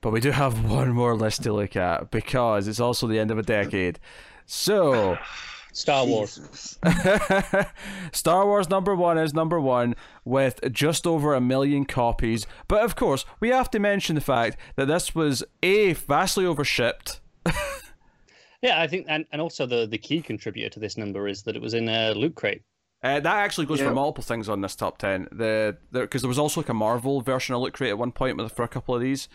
But 0.00 0.12
we 0.12 0.20
do 0.20 0.30
have 0.30 0.64
one 0.70 0.90
more 0.90 1.14
list 1.14 1.42
to 1.44 1.52
look 1.52 1.76
at 1.76 2.10
because 2.10 2.66
it's 2.66 2.80
also 2.80 3.06
the 3.06 3.18
end 3.18 3.30
of 3.30 3.38
a 3.38 3.42
decade. 3.42 3.98
So. 4.46 5.18
Star 5.72 6.04
Wars. 6.06 6.78
Star 8.12 8.46
Wars 8.46 8.68
number 8.68 8.94
one 8.94 9.18
is 9.18 9.34
number 9.34 9.60
one 9.60 9.94
with 10.24 10.60
just 10.72 11.06
over 11.06 11.34
a 11.34 11.40
million 11.40 11.84
copies. 11.84 12.46
But 12.68 12.82
of 12.82 12.96
course, 12.96 13.24
we 13.38 13.50
have 13.50 13.70
to 13.70 13.78
mention 13.78 14.14
the 14.14 14.20
fact 14.20 14.56
that 14.76 14.86
this 14.86 15.14
was 15.14 15.44
A, 15.62 15.92
vastly 15.92 16.44
overshipped. 16.44 17.20
Yeah, 18.62 18.80
I 18.80 18.86
think, 18.86 19.06
and, 19.08 19.24
and 19.32 19.40
also 19.40 19.66
the, 19.66 19.86
the 19.86 19.98
key 19.98 20.20
contributor 20.20 20.68
to 20.70 20.80
this 20.80 20.98
number 20.98 21.26
is 21.26 21.42
that 21.44 21.56
it 21.56 21.62
was 21.62 21.74
in 21.74 21.88
a 21.88 22.12
loot 22.12 22.34
crate. 22.34 22.62
Uh, 23.02 23.18
that 23.18 23.36
actually 23.36 23.66
goes 23.66 23.80
for 23.80 23.94
multiple 23.94 24.22
things 24.22 24.46
on 24.46 24.60
this 24.60 24.76
top 24.76 24.98
ten. 24.98 25.26
The 25.32 25.78
because 25.90 26.20
there, 26.20 26.28
was 26.28 26.38
also 26.38 26.60
like 26.60 26.68
a 26.68 26.74
Marvel 26.74 27.22
version 27.22 27.54
of 27.54 27.62
Loot 27.62 27.72
Crate 27.72 27.88
at 27.88 27.96
one 27.96 28.12
point 28.12 28.36
with, 28.36 28.52
for 28.52 28.62
a 28.62 28.68
couple 28.68 28.94
of 28.94 29.00
these, 29.00 29.26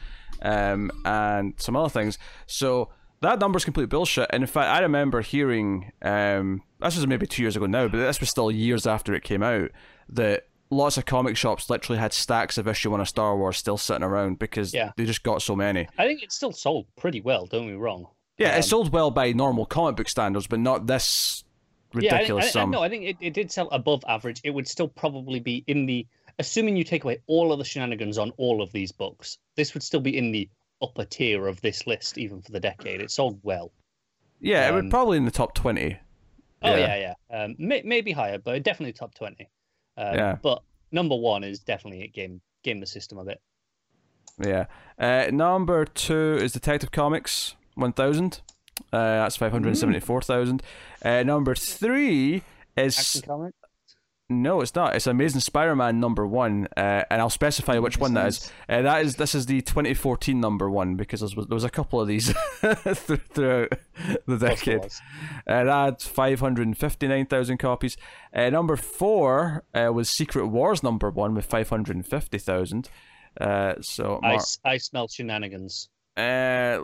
um, 0.44 0.92
and 1.04 1.56
some 1.58 1.76
other 1.76 1.90
things. 1.90 2.20
So 2.46 2.90
that 3.22 3.40
number's 3.40 3.66
complete 3.66 3.90
bullshit. 3.90 4.30
And 4.32 4.44
in 4.44 4.48
fact, 4.48 4.68
I 4.70 4.80
remember 4.82 5.22
hearing 5.22 5.92
um, 6.02 6.62
this 6.80 6.96
was 6.96 7.08
maybe 7.08 7.26
two 7.28 7.42
years 7.42 7.56
ago 7.56 7.66
now, 7.66 7.88
but 7.88 7.98
this 7.98 8.20
was 8.20 8.30
still 8.30 8.52
years 8.52 8.86
after 8.86 9.14
it 9.14 9.24
came 9.24 9.42
out 9.44 9.72
that 10.10 10.48
lots 10.70 10.98
of 10.98 11.06
comic 11.06 11.38
shops 11.38 11.70
literally 11.70 12.00
had 12.00 12.12
stacks 12.14 12.58
of 12.58 12.68
issue 12.68 12.92
one 12.92 13.00
of 13.00 13.08
Star 13.08 13.38
Wars 13.38 13.58
still 13.58 13.78
sitting 13.78 14.04
around 14.04 14.40
because 14.40 14.74
Yeah. 14.74 14.92
they 14.98 15.06
just 15.06 15.24
got 15.24 15.42
so 15.42 15.56
many. 15.56 15.88
I 15.98 16.06
think 16.06 16.24
it 16.24 16.32
still 16.32 16.52
sold 16.52 16.88
pretty 16.98 17.22
well. 17.22 17.46
Don't 17.46 17.68
me 17.68 17.74
wrong. 17.74 18.08
Yeah, 18.38 18.54
Um, 18.54 18.60
it 18.60 18.64
sold 18.64 18.92
well 18.92 19.12
by 19.12 19.32
normal 19.32 19.66
comic 19.66 19.96
book 19.96 20.10
standards, 20.10 20.48
but 20.48 20.60
not 20.60 20.88
this 20.88 21.44
ridiculous 21.94 22.54
yeah, 22.54 22.62
I, 22.62 22.64
I, 22.64 22.68
I, 22.68 22.70
no, 22.72 22.82
I 22.82 22.90
think 22.90 23.06
it, 23.06 23.18
it 23.22 23.34
did 23.34 23.52
sell 23.52 23.70
above 23.70 24.04
average. 24.08 24.42
It 24.44 24.50
would 24.52 24.68
still 24.68 24.88
probably 24.90 25.40
be 25.40 25.64
in 25.68 25.86
the, 25.86 26.06
assuming 26.40 26.76
you 26.76 26.84
take 26.84 27.04
away 27.06 27.20
all 27.28 27.54
of 27.54 27.60
the 27.60 27.64
shenanigans 27.66 28.18
on 28.18 28.32
all 28.32 28.62
of 28.62 28.72
these 28.74 28.92
books, 28.92 29.38
this 29.56 29.74
would 29.74 29.84
still 29.84 30.02
be 30.02 30.18
in 30.18 30.32
the 30.32 30.50
upper 30.82 31.06
tier 31.06 31.48
of 31.48 31.62
this 31.62 31.88
list, 31.88 32.18
even 32.18 32.42
for 32.42 32.52
the 32.52 32.60
decade. 32.60 33.02
It 33.02 33.12
sold 33.12 33.40
well. 33.44 33.72
yeah, 34.40 34.68
it 34.68 34.74
would 34.74 34.86
um, 34.86 34.90
probably 34.90 35.18
in 35.18 35.26
the 35.26 35.32
top 35.32 35.54
twenty. 35.56 35.98
Oh 36.62 36.76
Yeah. 36.76 36.96
yeah, 36.96 37.14
yeah. 37.32 37.44
Um, 37.44 37.56
may, 37.60 37.82
maybe 37.84 38.12
higher, 38.12 38.38
but 38.38 38.62
definitely 38.64 38.94
top 38.94 39.14
twenty. 39.16 39.50
Um, 39.98 40.16
Yeah. 40.16 40.38
But 40.42 40.62
number 40.92 41.16
one 41.16 41.44
is 41.44 41.60
definitely 41.60 42.04
it 42.04 42.14
game 42.14 42.42
game 42.64 42.80
the 42.80 42.86
system 42.86 43.18
a 43.18 43.26
bit. 43.26 43.42
Yeah. 44.44 44.66
Uh, 45.00 45.30
number 45.32 45.86
two 45.86 46.38
is 46.42 46.52
Detective 46.52 46.92
Comics 46.92 47.56
1000. 47.76 48.42
Uh, 48.92 48.98
that's 48.98 49.38
574,000. 49.38 50.62
Uh, 51.04 51.24
number 51.24 51.56
three 51.56 52.44
is. 52.76 52.98
Action 52.98 53.22
comic. 53.22 53.54
No, 54.28 54.62
it's 54.62 54.74
not. 54.74 54.96
It's 54.96 55.06
Amazing 55.06 55.42
Spider 55.42 55.76
Man 55.76 56.00
number 56.00 56.26
one. 56.26 56.68
Uh, 56.76 57.04
and 57.12 57.22
I'll 57.22 57.30
specify 57.30 57.78
which 57.78 58.00
one 58.00 58.16
that 58.16 58.28
is. 58.30 58.52
Uh, 58.68 58.82
that 58.82 59.06
is. 59.06 59.18
This 59.18 59.36
is 59.36 59.46
the 59.46 59.62
2014 59.62 60.40
number 60.40 60.68
one 60.68 60.96
because 60.96 61.20
there 61.20 61.30
was, 61.36 61.46
there 61.48 61.54
was 61.56 61.64
a 61.64 61.70
couple 61.70 62.02
of 62.02 62.08
these 62.08 62.34
th- 62.62 62.76
throughout 63.30 63.74
the 64.26 64.38
decade. 64.40 64.86
Uh, 65.48 65.64
that 65.66 65.68
had 65.86 66.02
559,000 66.02 67.58
copies. 67.60 67.98
Uh, 68.34 68.50
number 68.50 68.76
four 68.76 69.64
uh, 69.76 69.92
was 69.94 70.10
Secret 70.10 70.48
Wars 70.48 70.82
number 70.82 71.12
one 71.12 71.36
with 71.36 71.46
550,000. 71.46 72.90
Uh, 73.40 73.74
so 73.82 74.20
I, 74.24 74.28
Mar- 74.30 74.36
s- 74.38 74.60
I 74.66 74.78
smell 74.78 75.08
shenanigans. 75.08 75.90
uh, 76.18 76.22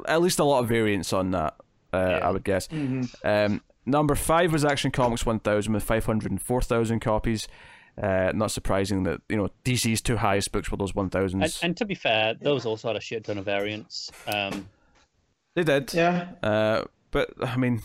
at 0.07 0.21
least 0.21 0.37
a 0.37 0.43
lot 0.43 0.59
of 0.59 0.69
variants 0.69 1.11
on 1.11 1.31
that, 1.31 1.55
uh, 1.91 1.97
Yeah. 1.97 2.27
I 2.27 2.29
would 2.29 2.43
guess. 2.43 2.67
Mhm. 2.67 3.09
Um, 3.23 3.61
number 3.85 4.15
five 4.15 4.51
was 4.53 4.63
Action 4.65 4.91
Comics 4.91 5.25
1000 5.25 5.73
with 5.73 5.83
504,000 5.83 6.99
copies. 6.99 7.47
Uh, 8.01 8.31
not 8.33 8.49
surprising 8.51 9.03
that 9.03 9.21
you 9.27 9.35
know 9.35 9.49
DC's 9.65 10.01
two 10.01 10.17
highest 10.17 10.51
books 10.51 10.71
were 10.71 10.77
those 10.77 10.93
1000s. 10.93 11.33
And, 11.33 11.59
and 11.61 11.77
to 11.77 11.85
be 11.85 11.93
fair, 11.95 12.33
those 12.41 12.65
also 12.65 12.87
had 12.87 12.97
a 12.97 13.01
shit 13.01 13.25
ton 13.25 13.37
of 13.37 13.45
variants. 13.45 14.11
Um, 14.27 14.69
they 15.55 15.63
did, 15.63 15.93
Yeah. 15.93 16.29
uh, 16.41 16.85
but 17.11 17.31
I 17.41 17.57
mean, 17.57 17.81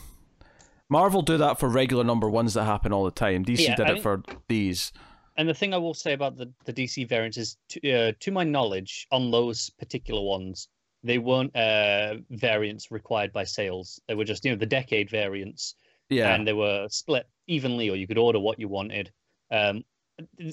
Marvel 0.89 1.23
do 1.23 1.37
that 1.39 1.59
for 1.59 1.69
regular 1.69 2.05
number 2.05 2.31
ones 2.31 2.55
that 2.55 2.65
happen 2.65 2.93
all 2.93 3.05
the 3.05 3.11
time. 3.11 3.45
DC 3.45 3.65
Yeah, 3.65 3.75
did 3.75 3.87
I 3.87 3.91
it 3.91 3.93
think- 3.95 4.03
for 4.05 4.23
these. 4.47 4.93
and 5.37 5.49
the 5.49 5.55
thing 5.55 5.75
I 5.75 5.79
will 5.79 5.93
say 5.95 6.13
about 6.13 6.37
the, 6.37 6.53
the 6.65 6.73
DC 6.73 7.09
variants 7.09 7.37
is, 7.37 7.57
to, 7.71 7.93
uh, 7.93 8.13
to 8.21 8.31
my 8.31 8.45
knowledge, 8.45 9.09
on 9.11 9.33
those 9.33 9.71
particular 9.71 10.23
ones, 10.23 10.69
they 11.03 11.19
weren't 11.19 11.55
uh, 11.57 12.15
variants 12.31 12.91
required 12.93 13.33
by 13.33 13.43
sales. 13.45 14.01
They 14.07 14.15
were 14.15 14.25
just, 14.25 14.45
you 14.45 14.53
know, 14.53 14.57
the 14.57 14.67
decade 14.67 15.11
variants, 15.11 15.75
Yeah, 16.09 16.35
and 16.35 16.47
they 16.47 16.53
were 16.53 16.87
split 16.91 17.27
evenly, 17.47 17.91
or 17.91 17.97
you 17.97 18.07
could 18.07 18.19
order 18.19 18.39
what 18.41 18.59
you 18.61 18.69
wanted. 18.69 19.11
Um, 19.51 19.85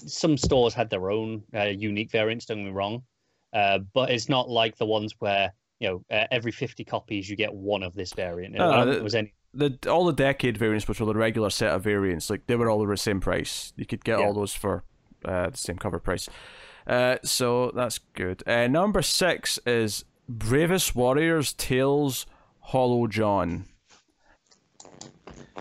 some 0.06 0.38
stores 0.38 0.74
had 0.74 0.90
their 0.90 1.10
own 1.12 1.44
uh, 1.56 1.64
unique 1.66 2.12
variants. 2.12 2.46
Don't 2.46 2.58
get 2.58 2.66
me 2.66 2.72
wrong, 2.72 3.04
uh, 3.54 3.80
but 3.94 4.10
it's 4.12 4.30
not 4.30 4.50
like 4.50 4.78
the 4.78 4.86
ones 4.86 5.14
where 5.20 5.54
you 5.80 5.90
know 5.90 6.04
uh, 6.16 6.26
every 6.32 6.52
fifty 6.52 6.84
copies 6.84 7.30
you 7.30 7.36
get 7.36 7.54
one 7.54 7.84
of 7.84 7.94
this 7.94 8.14
variant. 8.14 8.56
No, 8.56 8.72
I 8.72 8.86
the- 8.86 8.92
it 8.98 9.04
was 9.04 9.16
any. 9.16 9.34
the 9.54 9.78
all 9.90 10.06
the 10.06 10.14
decade 10.14 10.58
variants, 10.58 10.88
which 10.88 11.00
were 11.00 11.06
the 11.06 11.14
regular 11.16 11.50
set 11.50 11.72
of 11.72 11.84
variants, 11.84 12.30
like 12.30 12.48
they 12.48 12.56
were 12.56 12.70
all 12.70 12.86
the 12.86 12.98
same 12.98 13.20
price. 13.20 13.74
You 13.78 13.86
could 13.86 14.04
get 14.04 14.20
Yeah. 14.20 14.26
all 14.26 14.34
those 14.34 14.54
for 14.54 14.84
uh, 15.26 15.50
the 15.52 15.58
same 15.58 15.78
cover 15.78 16.00
price. 16.00 16.28
Uh, 16.86 17.18
so 17.24 17.72
that's 17.74 18.00
good. 18.14 18.44
Uh, 18.46 18.68
number 18.68 19.02
six 19.02 19.58
is 19.66 20.04
Bravest 20.28 20.96
Warriors 20.96 21.54
Tales 21.54 22.26
Holo 22.60 23.08
John. 23.08 23.66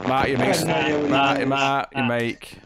Matt, 0.06 0.30
you 0.30 0.38
make 0.38 0.60
no 0.64 1.08
Matt. 1.08 1.48
Matt, 1.48 1.88
you 1.94 2.04
make. 2.04 2.58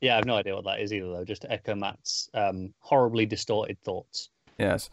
Yeah, 0.00 0.14
I 0.14 0.16
have 0.16 0.26
no 0.26 0.36
idea 0.36 0.54
what 0.54 0.64
that 0.64 0.80
is 0.80 0.92
either, 0.92 1.08
though. 1.08 1.24
Just 1.24 1.42
to 1.42 1.52
echo 1.52 1.74
Matt's 1.74 2.28
um, 2.34 2.74
horribly 2.78 3.26
distorted 3.26 3.78
thoughts. 3.82 4.28
Yes. 4.58 4.90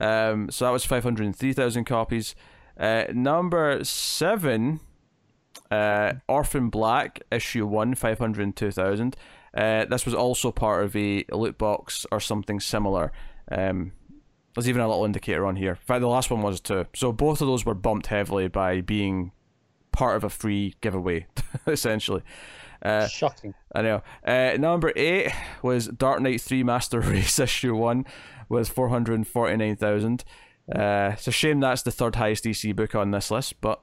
Um, 0.00 0.50
so 0.50 0.64
that 0.64 0.70
was 0.70 0.84
503,000 0.84 1.84
copies. 1.84 2.34
Uh, 2.78 3.04
number 3.12 3.82
seven, 3.84 4.80
uh, 5.70 6.14
Orphan 6.28 6.70
Black, 6.70 7.20
issue 7.30 7.66
one, 7.66 7.94
502,000. 7.94 9.16
Uh, 9.54 9.84
this 9.86 10.04
was 10.04 10.14
also 10.14 10.52
part 10.52 10.84
of 10.84 10.94
a 10.94 11.24
loot 11.32 11.58
box 11.58 12.06
or 12.12 12.20
something 12.20 12.60
similar. 12.60 13.12
Um, 13.50 13.92
there's 14.54 14.68
even 14.68 14.82
a 14.82 14.88
little 14.88 15.04
indicator 15.04 15.46
on 15.46 15.56
here. 15.56 15.70
In 15.70 15.76
fact, 15.76 16.00
the 16.00 16.08
last 16.08 16.30
one 16.30 16.42
was 16.42 16.60
too. 16.60 16.86
So 16.94 17.12
both 17.12 17.40
of 17.40 17.46
those 17.46 17.64
were 17.64 17.74
bumped 17.74 18.08
heavily 18.08 18.48
by 18.48 18.80
being 18.80 19.32
part 19.92 20.16
of 20.16 20.24
a 20.24 20.28
free 20.30 20.74
giveaway, 20.80 21.26
essentially. 21.66 22.22
Uh, 22.80 23.06
Shocking. 23.08 23.54
I 23.74 23.82
know. 23.82 24.02
Uh, 24.24 24.56
number 24.58 24.92
eight 24.94 25.32
was 25.62 25.88
Dark 25.88 26.20
Knight 26.20 26.40
3 26.40 26.62
Master 26.62 27.00
Race 27.02 27.38
issue 27.38 27.74
1 27.74 28.04
with 28.48 28.68
449,000. 28.68 30.24
Uh, 30.72 31.10
it's 31.14 31.26
a 31.26 31.32
shame 31.32 31.60
that's 31.60 31.82
the 31.82 31.90
third 31.90 32.16
highest 32.16 32.44
DC 32.44 32.76
book 32.76 32.94
on 32.94 33.10
this 33.10 33.30
list, 33.30 33.60
but 33.60 33.80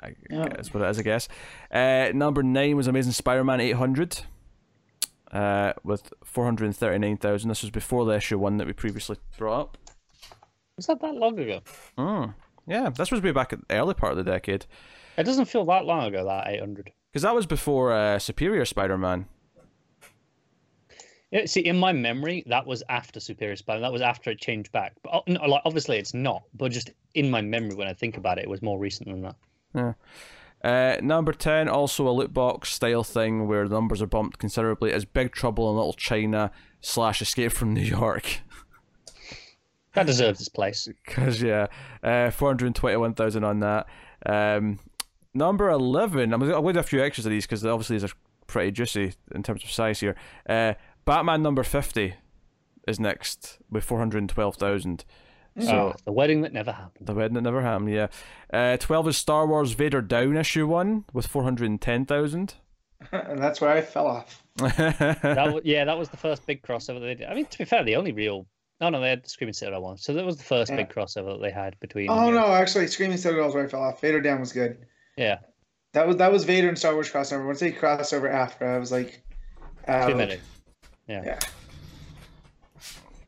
I 0.00 0.14
Yeah. 0.30 0.42
what 0.70 0.82
it 0.82 0.90
is, 0.90 0.98
I 0.98 1.02
guess. 1.02 1.28
Uh, 1.70 2.10
number 2.14 2.42
nine 2.42 2.76
was 2.76 2.86
Amazing 2.86 3.12
Spider 3.12 3.42
Man 3.44 3.60
800 3.60 4.20
uh, 5.32 5.72
with 5.82 6.12
439,000. 6.24 7.48
This 7.48 7.62
was 7.62 7.70
before 7.70 8.04
the 8.04 8.12
issue 8.12 8.38
1 8.38 8.58
that 8.58 8.66
we 8.66 8.72
previously 8.72 9.16
brought 9.38 9.60
up. 9.60 9.78
Was 10.76 10.86
that 10.86 11.00
that 11.00 11.14
long 11.14 11.38
ago? 11.38 11.60
Mm. 11.98 12.34
Yeah, 12.66 12.90
this 12.90 13.10
was 13.10 13.20
way 13.22 13.32
back 13.32 13.52
at 13.52 13.66
the 13.66 13.74
early 13.74 13.94
part 13.94 14.12
of 14.12 14.18
the 14.18 14.30
decade. 14.30 14.66
It 15.16 15.24
doesn't 15.24 15.46
feel 15.46 15.64
that 15.66 15.84
long 15.84 16.06
ago. 16.06 16.24
That 16.24 16.48
eight 16.48 16.60
hundred. 16.60 16.92
Because 17.10 17.22
that 17.22 17.34
was 17.34 17.46
before 17.46 17.92
uh, 17.92 18.18
Superior 18.18 18.64
Spider 18.64 18.96
Man. 18.96 19.26
Yeah, 21.30 21.46
see, 21.46 21.60
in 21.60 21.78
my 21.78 21.92
memory, 21.92 22.44
that 22.46 22.66
was 22.66 22.82
after 22.90 23.18
Superior 23.18 23.56
Spider. 23.56 23.80
Man. 23.80 23.88
That 23.88 23.92
was 23.92 24.02
after 24.02 24.30
it 24.30 24.38
changed 24.38 24.70
back. 24.72 24.94
But 25.02 25.14
oh, 25.14 25.22
no, 25.26 25.44
like, 25.46 25.62
obviously, 25.64 25.98
it's 25.98 26.14
not. 26.14 26.42
But 26.54 26.72
just 26.72 26.90
in 27.14 27.30
my 27.30 27.40
memory, 27.40 27.74
when 27.74 27.88
I 27.88 27.94
think 27.94 28.16
about 28.16 28.38
it, 28.38 28.44
it 28.44 28.50
was 28.50 28.62
more 28.62 28.78
recent 28.78 29.08
than 29.08 29.22
that. 29.22 29.96
Uh, 30.62 30.96
number 31.02 31.32
10, 31.32 31.68
also 31.68 32.06
a 32.06 32.10
loot 32.10 32.32
box 32.32 32.70
style 32.70 33.02
thing 33.02 33.48
where 33.48 33.66
the 33.66 33.74
numbers 33.74 34.00
are 34.00 34.06
bumped 34.06 34.38
considerably, 34.38 34.92
is 34.92 35.04
Big 35.04 35.32
Trouble 35.32 35.68
in 35.70 35.76
Little 35.76 35.94
China 35.94 36.52
slash 36.80 37.20
Escape 37.20 37.52
from 37.52 37.74
New 37.74 37.80
York. 37.80 38.40
That 39.94 40.06
deserves 40.06 40.40
its 40.40 40.48
place. 40.48 40.88
Because, 41.04 41.42
yeah, 41.42 41.66
uh, 42.02 42.30
421,000 42.30 43.44
on 43.44 43.60
that. 43.60 43.86
Um, 44.24 44.78
number 45.34 45.68
11, 45.70 46.32
I'm 46.32 46.40
going 46.40 46.64
to 46.66 46.72
do 46.72 46.78
a 46.78 46.82
few 46.82 47.02
extras 47.02 47.26
of 47.26 47.30
these 47.30 47.44
because 47.46 47.64
obviously 47.66 47.96
these 47.96 48.04
are 48.10 48.14
pretty 48.46 48.70
juicy 48.70 49.12
in 49.34 49.42
terms 49.42 49.64
of 49.64 49.70
size 49.70 50.00
here. 50.00 50.14
Uh, 50.48 50.74
Batman 51.04 51.42
number 51.42 51.62
50 51.62 52.14
is 52.88 52.98
next 53.00 53.58
with 53.70 53.84
412,000. 53.84 55.04
So 55.60 55.88
Ah, 55.94 55.96
the 56.06 56.12
wedding 56.12 56.40
that 56.42 56.52
never 56.54 56.72
happened. 56.72 57.06
the 57.06 57.12
wedding 57.14 57.34
that 57.34 57.42
never 57.42 57.60
happened, 57.60 57.90
yeah. 57.90 58.06
Uh, 58.52 58.76
12 58.78 59.08
is 59.08 59.16
Star 59.18 59.46
Wars 59.46 59.72
Vader 59.72 60.00
Down 60.00 60.36
issue 60.36 60.66
1 60.66 61.04
with 61.12 61.26
410,000. 61.26 62.54
and 63.12 63.38
that's 63.42 63.60
where 63.60 63.70
I 63.70 63.82
fell 63.82 64.06
off. 64.06 64.42
That 64.58 65.50
was, 65.52 65.62
yeah, 65.64 65.84
that 65.84 65.98
was 65.98 66.08
the 66.08 66.16
first 66.16 66.46
big 66.46 66.62
crossover 66.62 67.00
they 67.00 67.14
did. 67.14 67.26
I 67.28 67.34
mean, 67.34 67.46
to 67.46 67.58
be 67.58 67.64
fair, 67.64 67.84
the 67.84 67.96
only 67.96 68.12
real. 68.12 68.46
No, 68.82 68.88
no, 68.88 69.00
they 69.00 69.10
had 69.10 69.22
the 69.24 69.28
Screaming 69.28 69.52
Citadel 69.54 69.80
one. 69.80 69.96
So 69.96 70.12
that 70.12 70.26
was 70.26 70.36
the 70.36 70.42
first 70.42 70.72
Yeah. 70.72 70.78
big 70.78 70.88
crossover 70.88 71.34
that 71.34 71.40
they 71.40 71.52
had 71.52 71.78
between. 71.78 72.10
Oh 72.10 72.30
no, 72.32 72.46
actually, 72.52 72.88
Screaming 72.88 73.16
Citadel 73.16 73.48
is 73.48 73.54
where 73.54 73.64
I 73.64 73.68
fell 73.68 73.80
off. 73.82 74.00
Vader 74.00 74.20
Down 74.20 74.40
was 74.40 74.52
good. 74.52 74.76
Yeah, 75.16 75.38
That 75.92 76.08
was 76.08 76.16
that 76.16 76.32
was 76.32 76.42
Vader 76.42 76.68
and 76.68 76.76
Star 76.76 76.92
Wars 76.94 77.08
crossover. 77.08 77.46
Once 77.46 77.60
they 77.60 77.70
crossed 77.70 78.12
over 78.12 78.28
after, 78.28 78.66
I 78.68 78.78
was 78.78 78.90
like, 78.90 79.22
too 79.86 80.16
many. 80.16 80.38
Yeah. 81.06 81.22
Yeah. 81.24 81.38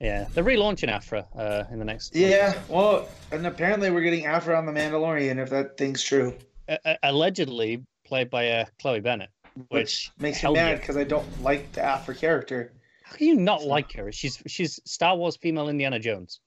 Yeah, 0.00 0.26
they're 0.34 0.42
relaunching 0.44 0.88
Aphra 0.88 1.24
uh, 1.36 1.64
in 1.70 1.78
the 1.78 1.84
next. 1.84 2.16
Yeah, 2.16 2.58
well, 2.68 3.08
and 3.30 3.46
apparently 3.46 3.90
we're 3.90 4.02
getting 4.02 4.26
Aphra 4.26 4.56
on 4.58 4.66
the 4.66 4.72
Mandalorian 4.72 5.38
if 5.38 5.50
that 5.50 5.76
thing's 5.78 6.02
true, 6.02 6.34
Uh, 6.68 6.76
uh, 6.84 6.94
allegedly 7.04 7.82
played 8.04 8.28
by 8.28 8.48
uh, 8.50 8.64
Chloe 8.80 9.00
Bennet. 9.00 9.30
which 9.68 10.10
makes 10.18 10.42
me 10.42 10.52
mad 10.52 10.80
because 10.80 10.96
I 10.96 11.04
don't 11.04 11.42
like 11.42 11.70
the 11.72 11.82
Aphra 11.82 12.14
character. 12.16 12.72
How 13.04 13.16
can 13.16 13.26
you 13.28 13.36
not 13.36 13.62
like 13.64 13.92
her? 13.92 14.10
She's 14.12 14.42
she's 14.46 14.80
Star 14.84 15.14
Wars 15.16 15.36
female 15.36 15.68
Indiana 15.68 15.98
Jones. 15.98 16.40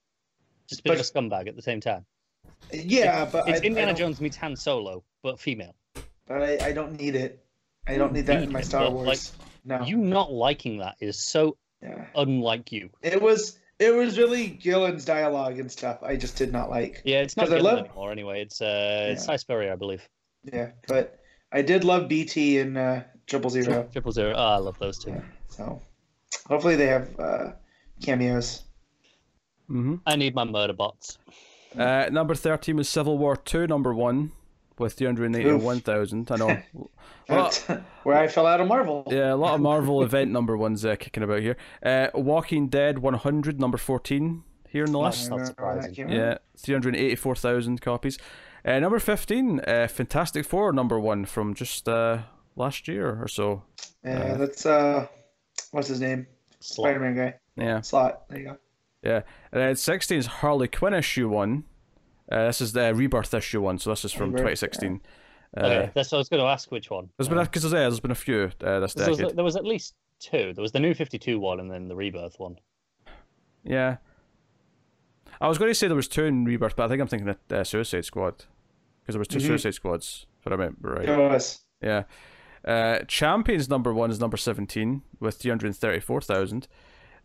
Just 0.67 0.81
a 0.81 0.83
bit 0.83 0.93
of 0.93 0.99
a 0.99 1.03
scumbag 1.03 1.47
at 1.47 1.55
the 1.55 1.61
same 1.61 1.79
time. 1.79 2.05
Yeah, 2.73 3.25
but 3.31 3.47
It's 3.47 3.61
I, 3.61 3.63
I 3.63 3.65
Indiana 3.67 3.91
don't- 3.91 3.97
Jones 3.99 4.19
meets 4.21 4.35
Han 4.37 4.55
Solo, 4.55 5.03
but 5.23 5.39
female. 5.39 5.75
But 6.27 6.41
I, 6.43 6.67
I 6.67 6.71
don't 6.73 6.99
need 6.99 7.15
it. 7.15 7.45
I 7.87 7.95
don't 7.97 8.11
need 8.11 8.25
that 8.25 8.43
in 8.43 8.51
my 8.51 8.59
it, 8.59 8.65
Star 8.65 8.89
Wars. 8.91 9.07
like, 9.07 9.19
no. 9.63 9.85
You 9.85 9.97
not 9.97 10.31
liking 10.33 10.79
that 10.79 10.95
is 10.99 11.17
so 11.17 11.55
yeah. 11.81 12.05
unlike 12.15 12.71
you. 12.71 12.89
It 13.01 13.21
was 13.21 13.59
it 13.79 13.93
was 13.95 14.17
really 14.17 14.47
Gillen's 14.47 15.05
dialogue 15.05 15.59
and 15.59 15.71
stuff. 15.71 15.99
I 16.01 16.15
just 16.17 16.35
did 16.35 16.51
not 16.51 16.69
like. 16.69 17.01
Yeah, 17.05 17.21
it's 17.21 17.37
not 17.37 17.45
I 17.45 17.49
Gillen 17.49 17.63
love- 17.63 17.85
anymore 17.85 18.11
anyway. 18.11 18.41
It's 18.41 18.59
uh, 18.61 19.09
it's 19.11 19.27
Yeah. 19.27 19.33
Iceberry, 19.35 19.69
I 19.69 19.75
believe. 19.75 20.01
Yeah, 20.51 20.71
but 20.87 21.19
I 21.51 21.61
did 21.61 21.83
love 21.85 22.09
BT 22.09 22.59
and 22.59 22.77
uh, 22.77 23.01
Triple 23.27 23.51
Zero. 23.51 23.87
Triple 23.91 24.11
Zero. 24.11 24.33
Oh, 24.35 24.43
I 24.43 24.57
love 24.57 24.77
those 24.79 24.97
two. 24.97 25.11
Yeah. 25.11 25.21
So 25.49 25.81
hopefully 26.47 26.75
they 26.75 26.87
have 26.87 27.19
uh, 27.19 27.51
cameos. 28.01 28.63
Mm-hmm. 29.69 29.95
I 30.05 30.15
need 30.15 30.33
my 30.35 30.43
murder 30.45 30.73
bots. 30.73 31.17
Uh, 31.77 32.07
number 32.11 32.33
13 32.35 32.77
was 32.77 32.87
Civil 32.89 33.17
War 33.17 33.35
2, 33.35 33.67
number 33.67 33.93
1, 33.93 34.31
with 34.79 34.93
381,000. 34.93 36.31
I 36.31 36.35
know. 36.37 36.57
Well, 37.29 37.51
where 38.03 38.17
I 38.17 38.29
fell 38.29 38.45
out 38.45 38.61
of 38.61 38.69
Marvel. 38.69 39.03
yeah, 39.07 39.33
a 39.33 39.35
lot 39.35 39.55
of 39.55 39.59
Marvel 39.59 40.01
event 40.01 40.31
number 40.31 40.55
ones 40.55 40.85
uh, 40.85 40.95
kicking 40.95 41.23
about 41.23 41.41
here. 41.41 41.57
Uh, 41.83 42.07
Walking 42.13 42.69
Dead 42.69 42.99
100, 42.99 43.59
number 43.59 43.77
14 43.77 44.43
here 44.69 44.85
in 44.85 44.93
the 44.93 44.97
Nice. 45.01 45.29
list. 45.29 45.31
I 45.33 45.35
not 45.35 45.39
remember 45.59 45.65
when 45.65 45.75
that 45.81 45.83
surprising. 45.83 46.09
Yeah, 46.09 46.37
384,000 46.57 47.81
copies. 47.81 48.17
Uh, 48.63 48.79
number 48.79 48.97
15, 48.99 49.59
uh, 49.59 49.87
Fantastic 49.89 50.45
Four, 50.45 50.71
number 50.71 50.97
1 50.97 51.25
from 51.25 51.53
just 51.53 51.89
uh, 51.89 52.19
last 52.55 52.87
year 52.87 53.21
or 53.21 53.27
so. 53.27 53.63
Yeah, 54.05 54.35
that's 54.35 54.65
uh, 54.65 55.07
what's 55.71 55.87
his 55.87 55.99
name? 56.01 56.27
Slott. 56.59 56.85
Spider-Man 56.89 57.15
guy. 57.15 57.33
Yeah. 57.55 57.81
Slott. 57.81 58.27
There 58.29 58.39
you 58.39 58.45
go. 58.45 58.57
Yeah. 59.03 59.21
And 59.51 59.61
then 59.61 59.75
16 59.75 60.17
is 60.17 60.25
Harley 60.25 60.67
Quinn 60.67 60.93
issue 60.93 61.29
1. 61.29 61.63
Uh, 62.31 62.45
this 62.47 62.59
is 62.61 62.73
the 62.73 62.93
Rebirth 62.93 63.33
issue 63.33 63.61
1, 63.61 63.79
so 63.79 63.89
this 63.91 64.03
is 64.05 64.11
from 64.11 64.31
Rebirth, 64.31 64.59
2016. 64.59 65.01
Uh, 65.55 65.59
Okay, 65.59 65.91
that's 65.95 66.11
what 66.11 66.17
I 66.17 66.19
was 66.19 66.29
going 66.29 66.41
to 66.43 66.47
ask. 66.49 66.71
Which 66.71 66.89
one? 66.91 67.09
There's 67.17 67.29
been 67.29 67.37
because 67.41 67.63
yeah, 67.63 67.69
there's 67.79 68.01
been 68.01 68.11
a 68.11 68.15
few 68.15 68.51
uh, 68.63 68.79
this 68.81 68.93
There 68.93 69.07
was, 69.09 69.17
decade. 69.17 69.35
there 69.37 69.45
was 69.45 69.55
at 69.55 69.63
least 69.63 69.95
two. 70.19 70.51
There 70.53 70.61
was 70.61 70.73
the 70.73 70.79
new 70.81 70.93
Fifty 70.93 71.17
Two 71.17 71.39
one, 71.39 71.61
and 71.61 71.71
then 71.71 71.87
the 71.87 71.95
Rebirth 71.95 72.35
one. 72.37 72.57
Yeah. 73.63 73.97
I 75.39 75.47
was 75.47 75.57
going 75.57 75.69
to 75.71 75.75
say 75.75 75.87
there 75.87 75.95
was 75.95 76.07
two 76.09 76.25
in 76.25 76.43
Rebirth, 76.45 76.75
but 76.75 76.83
I 76.83 76.87
think 76.89 77.01
I'm 77.01 77.07
thinking 77.07 77.29
of 77.29 77.37
uh, 77.49 77.63
Suicide 77.63 78.03
Squad 78.05 78.43
because 79.01 79.13
there 79.13 79.19
was 79.19 79.27
2 79.29 79.37
Mhm. 79.39 79.47
Suicide 79.47 79.73
Squads. 79.75 80.25
If 80.41 80.47
I 80.47 80.51
remember 80.51 80.93
right. 80.95 81.07
It 81.07 81.17
was. 81.17 81.61
Yeah. 81.81 82.03
Uh, 82.67 82.99
Champions 83.07 83.69
number 83.69 83.93
one 83.93 84.11
is 84.11 84.19
number 84.19 84.35
17 84.37 85.01
with 85.21 85.35
334,000. 85.37 86.67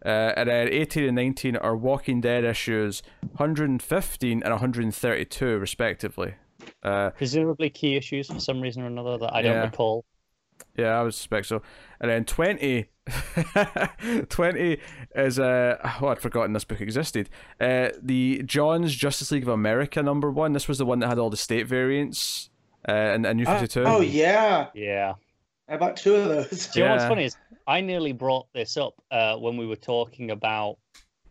Uh, 0.04 0.08
and 0.36 0.48
then 0.48 0.68
18 0.68 1.04
and 1.04 1.14
19 1.16 1.56
are 1.56 1.76
Walking 1.76 2.20
Dead 2.20 2.44
issues 2.44 3.02
115 3.36 4.42
and 4.42 4.50
132, 4.52 5.58
respectively. 5.58 6.34
Uh, 6.82 7.10
Presumably 7.10 7.70
key 7.70 7.96
issues 7.96 8.28
for 8.28 8.40
some 8.40 8.60
reason 8.60 8.82
or 8.82 8.86
another 8.86 9.18
that 9.18 9.34
I 9.34 9.42
don't 9.42 9.52
Yeah. 9.54 9.64
recall. 9.64 10.04
yeah, 10.76 10.98
I 10.98 11.02
would 11.02 11.14
suspect 11.14 11.46
so. 11.46 11.62
And 12.00 12.10
then 12.10 12.24
20, 12.24 12.88
20 14.28 14.78
is, 15.14 15.38
uh, 15.38 15.76
oh, 16.00 16.08
I'd 16.08 16.18
forgotten 16.20 16.52
this 16.52 16.64
book 16.64 16.80
existed. 16.80 17.28
Uh, 17.60 17.90
the 18.00 18.42
Johns 18.44 18.94
Justice 18.94 19.30
League 19.30 19.42
of 19.42 19.48
America 19.48 20.02
number 20.02 20.30
one. 20.30 20.52
This 20.52 20.68
was 20.68 20.78
the 20.78 20.86
one 20.86 20.98
that 21.00 21.08
had 21.08 21.18
all 21.18 21.30
the 21.30 21.36
state 21.36 21.66
variants 21.66 22.50
uh, 22.88 22.92
and, 22.92 23.26
and 23.26 23.38
New 23.38 23.44
Oh, 23.46 23.58
52. 23.58 23.84
oh 23.84 24.00
yeah, 24.00 24.68
Yeah. 24.74 25.14
I 25.72 25.76
bought 25.78 25.96
two 25.96 26.14
of 26.14 26.28
those. 26.28 26.66
Do 26.72 26.80
you 26.80 26.84
know 26.84 26.92
what's 26.92 27.04
funny 27.06 27.24
is 27.24 27.36
I 27.66 27.80
nearly 27.80 28.12
brought 28.12 28.46
this 28.52 28.76
up 28.76 28.94
uh, 29.10 29.36
when 29.36 29.56
we 29.56 29.66
were 29.66 29.76
talking 29.76 30.30
about 30.30 30.76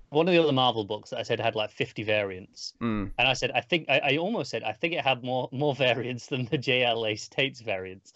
one 0.09 0.27
of 0.27 0.33
the 0.33 0.41
other 0.41 0.51
Marvel 0.51 0.83
books 0.83 1.11
that 1.11 1.19
I 1.19 1.23
said 1.23 1.39
had 1.39 1.55
like 1.55 1.69
50 1.69 2.01
variants, 2.03 2.73
Mm. 2.81 3.11
and 3.19 3.27
I 3.27 3.33
said 3.33 3.51
I 3.51 3.61
think 3.61 3.85
I, 3.87 3.99
I 3.99 4.17
almost 4.17 4.49
said 4.49 4.63
I 4.63 4.71
think 4.71 4.93
it 4.93 5.03
had 5.05 5.23
more 5.23 5.47
more 5.51 5.75
variants 5.87 6.25
than 6.25 6.45
the 6.45 6.57
JLA 6.57 7.19
States 7.19 7.61
variants, 7.61 8.13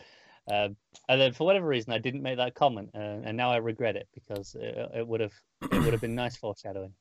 um, 0.52 0.76
and 1.08 1.22
then 1.22 1.32
for 1.32 1.46
whatever 1.46 1.68
reason 1.68 1.94
I 1.94 2.00
didn't 2.00 2.24
make 2.24 2.38
that 2.38 2.56
comment, 2.56 2.90
uh, 2.96 3.22
and 3.24 3.38
now 3.38 3.52
I 3.52 3.58
regret 3.58 3.96
it 3.96 4.08
because 4.16 4.56
it, 4.56 4.76
it 4.96 5.08
would 5.08 5.22
have 5.22 5.34
it 5.62 5.78
would 5.78 5.94
have 5.94 6.02
been 6.02 6.16
nice 6.16 6.36
foreshadowing. 6.36 6.94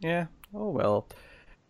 Yeah. 0.00 0.26
Oh 0.52 0.70
well. 0.70 1.08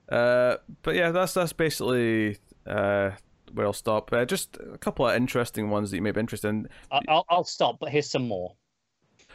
Uh, 0.08 0.56
but 0.82 0.94
yeah, 0.94 1.10
that's 1.10 1.34
that's 1.34 1.52
basically 1.52 2.38
uh 2.66 3.10
where 3.54 3.66
I'll 3.66 3.72
stop. 3.72 4.12
Uh, 4.12 4.24
just 4.24 4.58
a 4.72 4.78
couple 4.78 5.06
of 5.06 5.16
interesting 5.16 5.70
ones 5.70 5.90
that 5.90 5.96
you 5.96 6.02
may 6.02 6.12
be 6.12 6.20
interested 6.20 6.48
in. 6.48 6.68
I, 6.90 7.00
I'll 7.08 7.24
I'll 7.28 7.44
stop, 7.44 7.78
but 7.80 7.90
here's 7.90 8.10
some 8.10 8.28
more. 8.28 8.54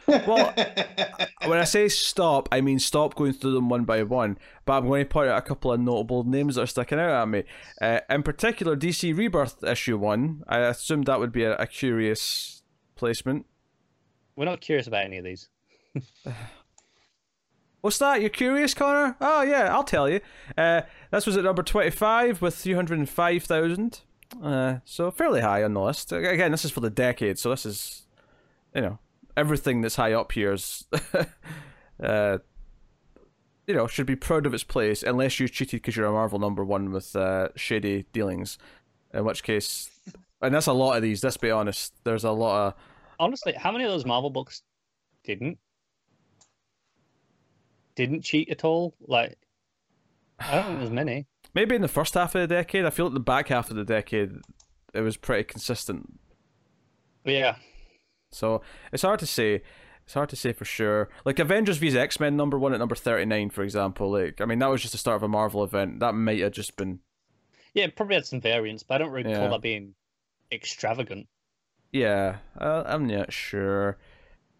Well, 0.08 0.54
when 1.46 1.58
I 1.58 1.64
say 1.64 1.88
stop, 1.88 2.48
I 2.50 2.60
mean 2.60 2.78
stop 2.78 3.14
going 3.14 3.34
through 3.34 3.52
them 3.52 3.68
one 3.68 3.84
by 3.84 4.02
one. 4.02 4.38
But 4.64 4.78
I'm 4.78 4.86
going 4.86 5.04
to 5.04 5.08
point 5.08 5.28
out 5.28 5.38
a 5.38 5.42
couple 5.42 5.72
of 5.72 5.80
notable 5.80 6.24
names 6.24 6.54
that 6.54 6.62
are 6.62 6.66
sticking 6.66 6.98
out 6.98 7.22
at 7.22 7.28
me. 7.28 7.44
Uh, 7.80 8.00
in 8.08 8.22
particular, 8.22 8.76
DC 8.76 9.16
Rebirth 9.16 9.62
issue 9.64 9.98
one. 9.98 10.42
I 10.48 10.60
assumed 10.60 11.06
that 11.06 11.20
would 11.20 11.32
be 11.32 11.44
a, 11.44 11.56
a 11.56 11.66
curious 11.66 12.62
placement. 12.96 13.46
We're 14.36 14.46
not 14.46 14.60
curious 14.60 14.86
about 14.86 15.04
any 15.04 15.18
of 15.18 15.24
these. 15.24 15.48
What's 17.80 17.98
that? 17.98 18.20
You're 18.20 18.30
curious, 18.30 18.74
Connor? 18.74 19.16
Oh 19.20 19.42
yeah, 19.42 19.72
I'll 19.74 19.84
tell 19.84 20.08
you. 20.08 20.20
Uh, 20.56 20.82
this 21.12 21.26
was 21.26 21.36
at 21.36 21.44
number 21.44 21.62
twenty-five 21.62 22.42
with 22.42 22.56
three 22.56 22.74
hundred 22.74 22.98
and 22.98 23.08
five 23.08 23.44
thousand. 23.44 24.00
Uh, 24.42 24.78
so 24.84 25.10
fairly 25.10 25.40
high 25.40 25.62
on 25.62 25.74
the 25.74 25.80
list. 25.80 26.12
Again, 26.12 26.50
this 26.50 26.64
is 26.64 26.70
for 26.70 26.80
the 26.80 26.90
decade, 26.90 27.38
so 27.38 27.50
this 27.50 27.64
is, 27.64 28.06
you 28.74 28.80
know, 28.80 28.98
everything 29.36 29.80
that's 29.80 29.96
high 29.96 30.12
up 30.12 30.32
here 30.32 30.52
is, 30.52 30.84
uh, 32.02 32.38
you 33.66 33.74
know, 33.74 33.86
should 33.86 34.06
be 34.06 34.16
proud 34.16 34.46
of 34.46 34.54
its 34.54 34.64
place, 34.64 35.02
unless 35.02 35.40
you 35.40 35.48
cheated 35.48 35.80
because 35.82 35.96
you're 35.96 36.06
a 36.06 36.12
Marvel 36.12 36.38
number 36.38 36.64
one 36.64 36.90
with 36.90 37.16
uh, 37.16 37.48
shady 37.56 38.06
dealings. 38.12 38.58
In 39.14 39.24
which 39.24 39.42
case, 39.42 39.90
and 40.42 40.54
that's 40.54 40.66
a 40.66 40.72
lot 40.74 40.96
of 40.96 41.02
these. 41.02 41.24
Let's 41.24 41.38
be 41.38 41.50
honest. 41.50 41.94
There's 42.04 42.24
a 42.24 42.30
lot 42.30 42.68
of 42.68 42.74
Honestly, 43.20 43.52
how 43.52 43.72
many 43.72 43.84
of 43.84 43.90
those 43.90 44.06
Marvel 44.06 44.30
books 44.30 44.62
didn't 45.24 45.58
didn't 47.96 48.22
cheat 48.22 48.48
at 48.48 48.64
all? 48.64 48.94
Like, 49.00 49.38
I 50.38 50.54
don't 50.54 50.66
think 50.66 50.78
there's 50.78 50.90
many. 50.90 51.26
Maybe 51.54 51.74
in 51.74 51.82
the 51.82 51.88
first 51.88 52.14
half 52.14 52.34
of 52.34 52.40
the 52.40 52.54
decade. 52.54 52.84
I 52.84 52.90
feel 52.90 53.06
like 53.06 53.14
the 53.14 53.20
back 53.20 53.48
half 53.48 53.70
of 53.70 53.76
the 53.76 53.84
decade, 53.84 54.32
it 54.94 55.00
was 55.00 55.16
pretty 55.16 55.44
consistent 55.44 56.18
yeah, 57.24 57.56
So 58.30 58.62
it's 58.92 59.02
hard 59.02 59.18
to 59.20 59.26
say. 59.26 59.62
It's 60.04 60.14
hard 60.14 60.30
to 60.30 60.36
say 60.36 60.54
for 60.54 60.64
sure. 60.64 61.10
Like 61.26 61.38
Avengers 61.38 61.76
vs 61.76 61.94
X 61.94 62.18
Men 62.18 62.36
number 62.38 62.58
one 62.58 62.72
at 62.72 62.78
number 62.78 62.94
thirty 62.94 63.26
nine, 63.26 63.50
for 63.50 63.62
example. 63.62 64.10
Like 64.12 64.40
I 64.40 64.46
mean, 64.46 64.58
that 64.60 64.70
was 64.70 64.80
just 64.80 64.92
the 64.92 64.98
start 64.98 65.16
of 65.16 65.22
a 65.22 65.28
Marvel 65.28 65.62
event. 65.62 66.00
That 66.00 66.14
might 66.14 66.40
have 66.40 66.52
just 66.52 66.76
been 66.76 67.00
yeah, 67.74 67.84
it 67.84 67.96
probably 67.96 68.14
had 68.14 68.24
some 68.24 68.40
variants, 68.40 68.82
but 68.82 68.94
I 68.94 68.98
don't 68.98 69.10
recall 69.12 69.32
Yeah. 69.32 69.48
that 69.48 69.60
being 69.60 69.94
extravagant. 70.50 71.28
yeah. 71.92 72.36
Uh, 72.58 72.84
I'm 72.86 73.06
not 73.06 73.30
sure. 73.32 73.98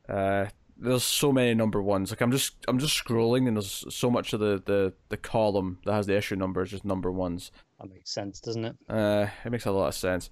Uh, 0.07 0.47
there's 0.79 1.03
so 1.03 1.33
many 1.33 1.55
number 1.55 1.83
ones. 1.83 2.11
Like 2.11 2.21
I'm 2.21 2.31
just 2.31 2.55
I'm 2.69 2.79
just 2.79 3.03
scrolling, 3.03 3.49
and 3.49 3.57
there's 3.57 3.85
so 3.95 4.11
much 4.11 4.33
of 4.33 4.41
the 4.41 4.63
the 4.65 4.93
the 5.09 5.17
column 5.17 5.79
that 5.85 5.93
has 5.93 6.07
the 6.07 6.17
issue 6.17 6.37
number 6.37 6.63
is 6.63 6.71
just 6.71 6.85
number 6.85 7.11
ones. 7.11 7.51
That 7.81 7.91
makes 7.91 8.13
sense, 8.13 8.41
doesn't 8.41 8.65
it? 8.65 8.77
Uh, 8.89 9.27
it 9.45 9.51
makes 9.51 9.67
a 9.67 9.71
lot 9.73 9.89
of 9.89 9.95
sense. 9.95 10.31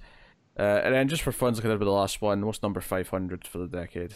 Uh, 0.59 0.81
and 0.85 0.95
then 0.95 1.09
just 1.09 1.23
for 1.23 1.33
fun, 1.33 1.55
looking 1.55 1.71
at 1.71 1.79
the 1.79 1.85
last 1.87 2.23
one. 2.23 2.45
What's 2.47 2.63
number 2.63 2.81
five 2.81 3.09
hundred 3.09 3.47
for 3.47 3.59
the 3.59 3.67
decade? 3.67 4.15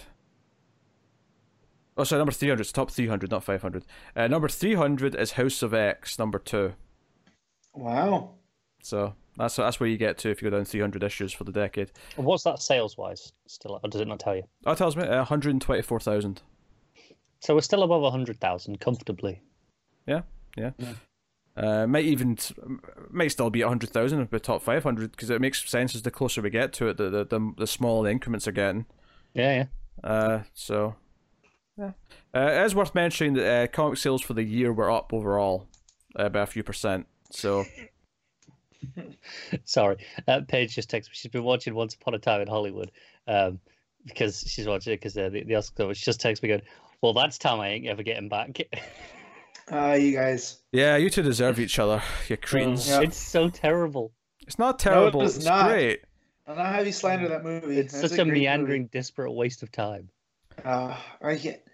Oh, 1.97 2.05
sorry, 2.05 2.19
number 2.21 2.33
three 2.33 2.49
hundred. 2.49 2.63
It's 2.63 2.73
top 2.73 2.91
three 2.91 3.09
hundred, 3.09 3.31
not 3.31 3.45
five 3.45 3.63
hundred. 3.63 3.85
Uh, 4.17 4.27
number 4.27 4.49
three 4.49 4.75
hundred 4.75 5.15
is 5.15 5.33
House 5.33 5.63
of 5.63 5.75
X, 5.75 6.19
number 6.19 6.39
two. 6.39 6.75
wow. 7.75 8.35
So 8.83 9.15
that's 9.37 9.57
that's 9.57 9.81
where 9.81 9.89
you 9.89 9.97
get 9.97 10.19
to 10.19 10.31
if 10.31 10.43
you 10.43 10.51
go 10.51 10.57
down 10.57 10.65
three 10.65 10.81
hundred 10.81 11.03
issues 11.03 11.33
for 11.33 11.45
the 11.45 11.53
decade. 11.53 11.91
What's 12.17 12.45
that 12.45 12.61
sales 12.61 12.97
wise? 12.97 13.33
Still, 13.47 13.81
or 13.83 13.89
does 13.89 14.01
it 14.01 14.09
not 14.09 14.21
tell 14.21 14.37
you? 14.37 14.43
That 14.65 14.79
tells 14.79 14.97
me 14.97 15.05
uh, 15.05 15.17
one 15.17 15.27
hundred 15.27 15.51
and 15.51 15.63
twenty 15.63 15.83
four 15.83 16.01
thousand. 16.01 16.43
So 17.41 17.55
we're 17.55 17.63
still 17.63 17.83
above 17.83 18.11
hundred 18.13 18.39
thousand 18.41 18.81
comfortably. 18.81 19.41
Yeah. 20.07 20.23
Yeah. 20.57 20.71
Uh, 21.57 21.87
might 21.87 22.05
even 22.05 22.39
might 23.11 23.33
still 23.33 23.51
be 23.51 23.61
hundred 23.61 23.91
thousand 23.91 24.21
if 24.21 24.33
we're 24.33 24.39
top 24.39 24.63
five 24.63 24.83
hundred 24.83 25.11
because 25.13 25.31
it 25.31 25.41
makes 25.41 25.69
sense 25.69 25.95
as 25.95 26.03
the 26.03 26.11
closer 26.11 26.41
we 26.41 26.51
get 26.51 26.73
to 26.75 26.89
it, 26.89 26.97
the 26.97 27.11
the 27.11 27.25
the, 27.25 27.53
the 27.59 27.67
smaller 27.67 28.05
the 28.05 28.11
increments 28.11 28.47
are 28.47 28.53
getting. 28.53 28.87
Yeah, 29.35 29.65
yeah. 30.05 30.09
Uh, 30.09 30.43
so 30.55 30.97
yeah, 31.77 31.93
uh, 32.35 32.51
it 32.53 32.65
is 32.65 32.75
worth 32.75 32.95
mentioning 32.95 33.35
that 33.35 33.63
uh, 33.63 33.67
comic 33.67 33.99
sales 33.99 34.23
for 34.23 34.35
the 34.35 34.45
year 34.45 34.73
were 34.73 34.91
up 34.91 35.13
overall 35.13 35.67
uh, 36.17 36.29
by 36.29 36.41
a 36.41 36.47
few 36.47 36.63
percent. 36.63 37.07
So 37.31 37.65
Sorry, 39.65 39.97
uh, 40.29 40.41
Paige 40.49 40.75
just 40.75 40.91
texted 40.91 41.09
me. 41.09 41.13
She's 41.13 41.31
been 41.31 41.45
watching 41.45 41.75
Once 41.75 41.95
Upon 41.95 42.15
a 42.15 42.19
Time 42.19 42.41
in 42.41 42.49
Hollywood 42.49 42.91
um, 43.27 43.61
because 44.07 44.45
she's 44.47 44.67
watching 44.67 44.93
it 44.93 44.97
because 44.97 45.17
uh, 45.17 45.29
the 45.29 45.45
the 45.45 45.55
Oscar. 45.55 45.93
She 45.95 46.05
just 46.05 46.21
texted 46.21 46.43
me 46.43 46.49
going, 46.51 46.63
"Well, 47.03 47.13
that's 47.13 47.39
time 47.39 47.61
I 47.61 47.69
ain't 47.69 47.87
ever 47.87 48.03
getting 48.03 48.29
back." 48.29 48.59
Uh, 49.71 49.93
you 50.01 50.13
guys. 50.13 50.59
yeah, 50.73 50.97
you 50.97 51.11
two 51.11 51.23
deserve 51.23 51.61
each 51.61 51.79
other, 51.79 52.03
you 52.29 52.37
cretins. 52.37 52.89
Yeah. 52.89 53.03
It's 53.03 53.17
so 53.17 53.49
terrible. 53.49 54.13
It's 54.47 54.59
not 54.59 54.79
terrible. 54.79 55.23
it's 55.23 55.37
it's 55.37 55.45
not. 55.45 55.69
great. 55.69 56.01
I 56.47 56.55
don't 56.55 56.65
know 56.65 56.71
how 56.71 56.81
you 56.81 56.91
slander 56.91 57.29
that 57.29 57.45
movie. 57.45 57.79
It's 57.79 57.93
That's 57.93 58.03
such 58.03 58.13
a, 58.13 58.17
great 58.17 58.27
movie. 58.29 58.41
meandering, 58.41 58.87
disparate 58.87 59.33
waste 59.33 59.63
of 59.63 59.71
time. 59.71 60.09
Uh, 60.65 60.97
I 61.23 61.37
get, 61.37 61.65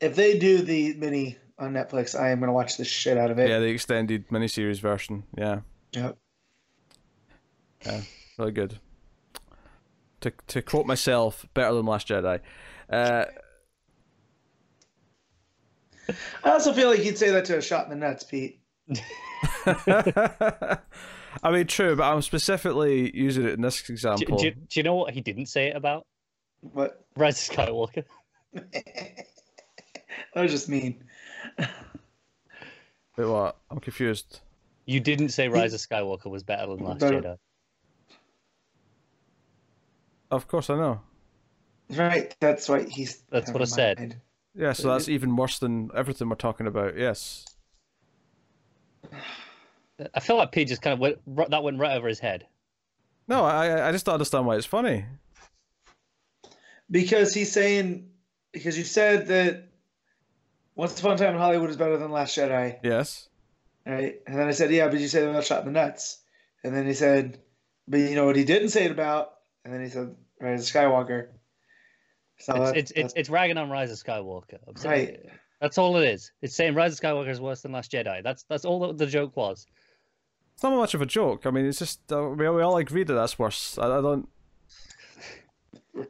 if 0.00 0.16
they 0.16 0.36
do 0.36 0.58
the 0.58 0.94
mini 0.94 1.38
on 1.60 1.72
Netflix, 1.72 2.18
I 2.18 2.30
am 2.30 2.40
gonna 2.40 2.52
watch 2.52 2.76
the 2.76 2.84
shit 2.84 3.16
out 3.16 3.30
of 3.30 3.38
it. 3.38 3.48
Yeah, 3.48 3.60
the 3.60 3.66
extended 3.66 4.26
miniseries 4.28 4.80
version. 4.80 5.22
Yeah, 5.38 5.60
Yep. 5.92 6.18
Really 8.38 8.52
good. 8.52 8.78
To 10.22 10.32
to 10.48 10.62
quote 10.62 10.86
myself, 10.86 11.46
better 11.54 11.74
than 11.74 11.86
Last 11.86 12.08
Jedi. 12.08 12.40
Uh, 12.90 13.24
I 16.44 16.50
also 16.50 16.72
feel 16.72 16.88
like 16.88 17.04
you'd 17.04 17.18
say 17.18 17.30
that 17.30 17.44
to 17.46 17.58
a 17.58 17.62
shot 17.62 17.84
in 17.84 17.90
the 17.90 17.96
nuts, 17.96 18.24
Pete. 18.24 18.60
I 21.42 21.50
mean, 21.50 21.66
true, 21.66 21.96
but 21.96 22.04
I'm 22.04 22.22
specifically 22.22 23.14
using 23.16 23.44
it 23.44 23.54
in 23.54 23.60
this 23.60 23.88
example. 23.90 24.38
do, 24.38 24.46
you- 24.46 24.52
do 24.52 24.80
you 24.80 24.82
know 24.84 24.94
what 24.94 25.12
he 25.12 25.20
didn't 25.20 25.46
say 25.46 25.68
it 25.68 25.76
about? 25.76 26.06
What? 26.60 27.04
Rise 27.16 27.48
of 27.48 27.56
Skywalker. 27.56 28.04
That 30.34 30.42
was 30.42 30.50
just 30.52 30.68
mean. 30.68 31.02
Wait, 31.58 31.66
what? 33.26 33.56
I'm 33.70 33.80
confused. 33.80 34.40
You 34.84 35.00
didn't 35.00 35.30
say 35.30 35.48
Rise 35.48 35.72
of 35.72 35.80
Skywalker 35.80 36.26
was 36.30 36.42
better 36.42 36.66
than 36.66 36.84
Last 36.84 37.00
Better. 37.00 37.20
Jedi. 37.22 37.36
Of 40.30 40.48
course, 40.48 40.70
I 40.70 40.76
know. 40.76 41.00
Right. 41.90 42.34
That's 42.40 42.68
why 42.68 42.84
he's. 42.84 43.22
That's 43.30 43.50
what 43.52 43.62
I 43.62 43.66
said. 43.66 43.98
mind. 43.98 44.16
Yeah, 44.54 44.72
so 44.72 44.88
that's 44.88 45.08
even 45.08 45.36
worse 45.36 45.58
than 45.58 45.90
everything 45.94 46.28
we're 46.28 46.34
talking 46.36 46.66
about. 46.66 46.96
Yes. 46.96 47.44
I 50.14 50.20
feel 50.20 50.36
like 50.36 50.52
Pete 50.52 50.68
just 50.68 50.82
kind 50.82 50.94
of 50.94 50.98
went 51.00 51.50
that 51.50 51.62
went 51.62 51.78
right 51.78 51.96
over 51.96 52.08
his 52.08 52.18
head. 52.18 52.46
No, 53.28 53.44
I 53.44 53.88
I 53.88 53.92
just 53.92 54.06
don't 54.06 54.14
understand 54.14 54.46
why 54.46 54.56
it's 54.56 54.66
funny. 54.66 55.04
Because 56.90 57.34
he's 57.34 57.50
saying, 57.52 58.08
because 58.52 58.78
you 58.78 58.84
said 58.84 59.26
that 59.28 59.68
Once 60.76 60.98
Upon 61.00 61.14
a 61.14 61.18
Time 61.18 61.34
in 61.34 61.40
Hollywood 61.40 61.70
is 61.70 61.76
better 61.76 61.96
than 61.98 62.12
Last 62.12 62.36
Jedi, 62.36 62.78
Yes. 62.82 63.28
right? 63.84 64.20
And 64.26 64.38
then 64.38 64.46
I 64.46 64.52
said, 64.52 64.70
yeah, 64.70 64.86
but 64.88 65.00
you 65.00 65.08
said 65.08 65.28
about 65.28 65.44
shot 65.44 65.60
in 65.66 65.66
the 65.66 65.72
nuts. 65.72 66.22
And 66.62 66.74
then 66.74 66.86
he 66.86 66.94
said, 66.94 67.40
but 67.88 67.98
you 67.98 68.14
know 68.14 68.24
what 68.24 68.36
he 68.36 68.44
didn't 68.44 68.68
say 68.68 68.84
it 68.84 68.92
about? 68.92 69.32
And 69.66 69.74
then 69.74 69.82
he 69.82 69.88
said, 69.90 70.14
Rise 70.40 70.60
of 70.70 70.72
Skywalker. 70.72 71.26
So 72.38 72.54
It's 72.54 72.64
that- 72.70 72.76
it's, 72.76 72.90
it's 72.92 73.14
it's 73.16 73.28
ragging 73.28 73.56
on 73.58 73.68
Rise 73.68 73.90
of 73.90 73.98
Skywalker. 73.98 74.58
I'm 74.68 74.76
saying- 74.76 75.08
Right. 75.08 75.20
That's 75.60 75.76
all 75.76 75.96
it 75.96 76.06
is. 76.08 76.30
It's 76.40 76.54
saying 76.54 76.74
Rise 76.76 76.92
of 76.92 77.00
Skywalker 77.00 77.30
is 77.30 77.40
worse 77.40 77.62
than 77.62 77.72
Last 77.72 77.90
Jedi. 77.90 78.22
That's 78.22 78.44
that's 78.44 78.64
all 78.64 78.78
that 78.86 78.96
the 78.96 79.06
joke 79.06 79.36
was. 79.36 79.66
It's 80.54 80.62
not 80.62 80.76
much 80.76 80.94
of 80.94 81.02
a 81.02 81.06
joke. 81.06 81.46
I 81.46 81.50
mean, 81.50 81.66
it's 81.66 81.80
just 81.80 82.00
uh, 82.12 82.28
we, 82.28 82.48
we 82.48 82.62
all 82.62 82.76
agree 82.76 83.02
that 83.02 83.12
that's 83.12 83.38
worse. 83.40 83.76
I, 83.76 83.86
I 83.86 84.00
don't. 84.00 84.28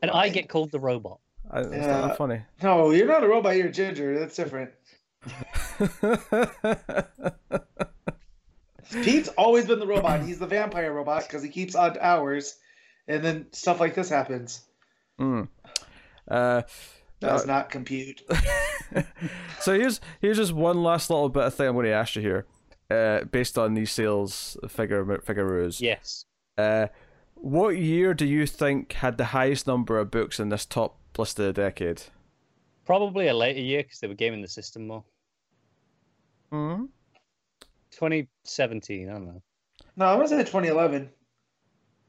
And 0.03 0.11
I 0.11 0.29
get 0.29 0.49
called 0.51 0.71
the 0.73 0.81
robot. 0.81 1.21
I, 1.51 1.61
it's 1.61 1.71
Yeah. 1.73 2.01
not 2.01 2.17
funny. 2.19 2.43
no, 2.63 2.91
you're 2.91 3.07
not 3.07 3.23
a 3.25 3.29
robot. 3.29 3.57
You're 3.57 3.69
ginger. 3.71 4.19
That's 4.19 4.35
different. 4.37 4.71
Pete's 9.03 9.29
always 9.31 9.67
been 9.67 9.79
the 9.79 9.87
robot. 9.87 10.23
He's 10.23 10.39
the 10.39 10.47
vampire 10.47 10.93
robot 10.93 11.23
because 11.23 11.43
he 11.43 11.49
keeps 11.49 11.75
odd 11.75 11.99
hours, 11.99 12.57
and 13.09 13.25
then 13.25 13.47
stuff 13.53 13.81
like 13.81 13.95
this 13.95 14.09
happens. 14.09 14.63
Mm. 15.21 15.49
Uh, 16.29 16.63
Does 17.21 17.47
not 17.47 17.71
compute. 17.71 18.23
so 19.61 19.75
here's 19.75 20.01
here's 20.21 20.37
just 20.37 20.53
one 20.53 20.83
last 20.83 21.11
little 21.11 21.29
bit 21.29 21.45
of 21.45 21.55
thing 21.55 21.69
I'm 21.69 21.75
going 21.75 21.87
to 21.87 21.93
ask 21.93 22.17
you 22.17 22.23
here, 22.23 22.47
uh, 22.91 23.25
based 23.25 23.59
on 23.59 23.75
these 23.75 23.93
sales 23.93 24.57
figure 24.69 25.05
figureroos. 25.05 25.81
Yes. 25.81 26.25
Uh, 26.59 26.89
what 27.35 27.77
year 27.77 28.15
do 28.15 28.27
you 28.27 28.47
think 28.47 28.95
had 28.95 29.19
the 29.19 29.27
highest 29.27 29.67
number 29.67 29.99
of 29.99 30.11
books 30.11 30.41
in 30.41 30.49
this 30.49 30.65
top 30.67 30.99
list 31.19 31.39
of 31.39 31.47
the 31.47 31.53
decade? 31.53 32.03
Probably 32.85 33.29
a 33.29 33.35
later 33.35 33.61
year 33.61 33.83
because 33.83 34.01
they 34.01 34.07
were 34.07 34.15
gaming 34.15 34.43
the 34.43 34.49
system 34.49 34.87
more. 34.87 35.05
hmm 36.51 36.85
2017, 37.91 39.09
I 39.09 39.13
don't 39.13 39.25
know. 39.25 39.43
No, 39.97 40.05
I 40.05 40.15
want 40.15 40.29
to 40.29 40.37
say 40.37 40.43
2011. 40.43 41.09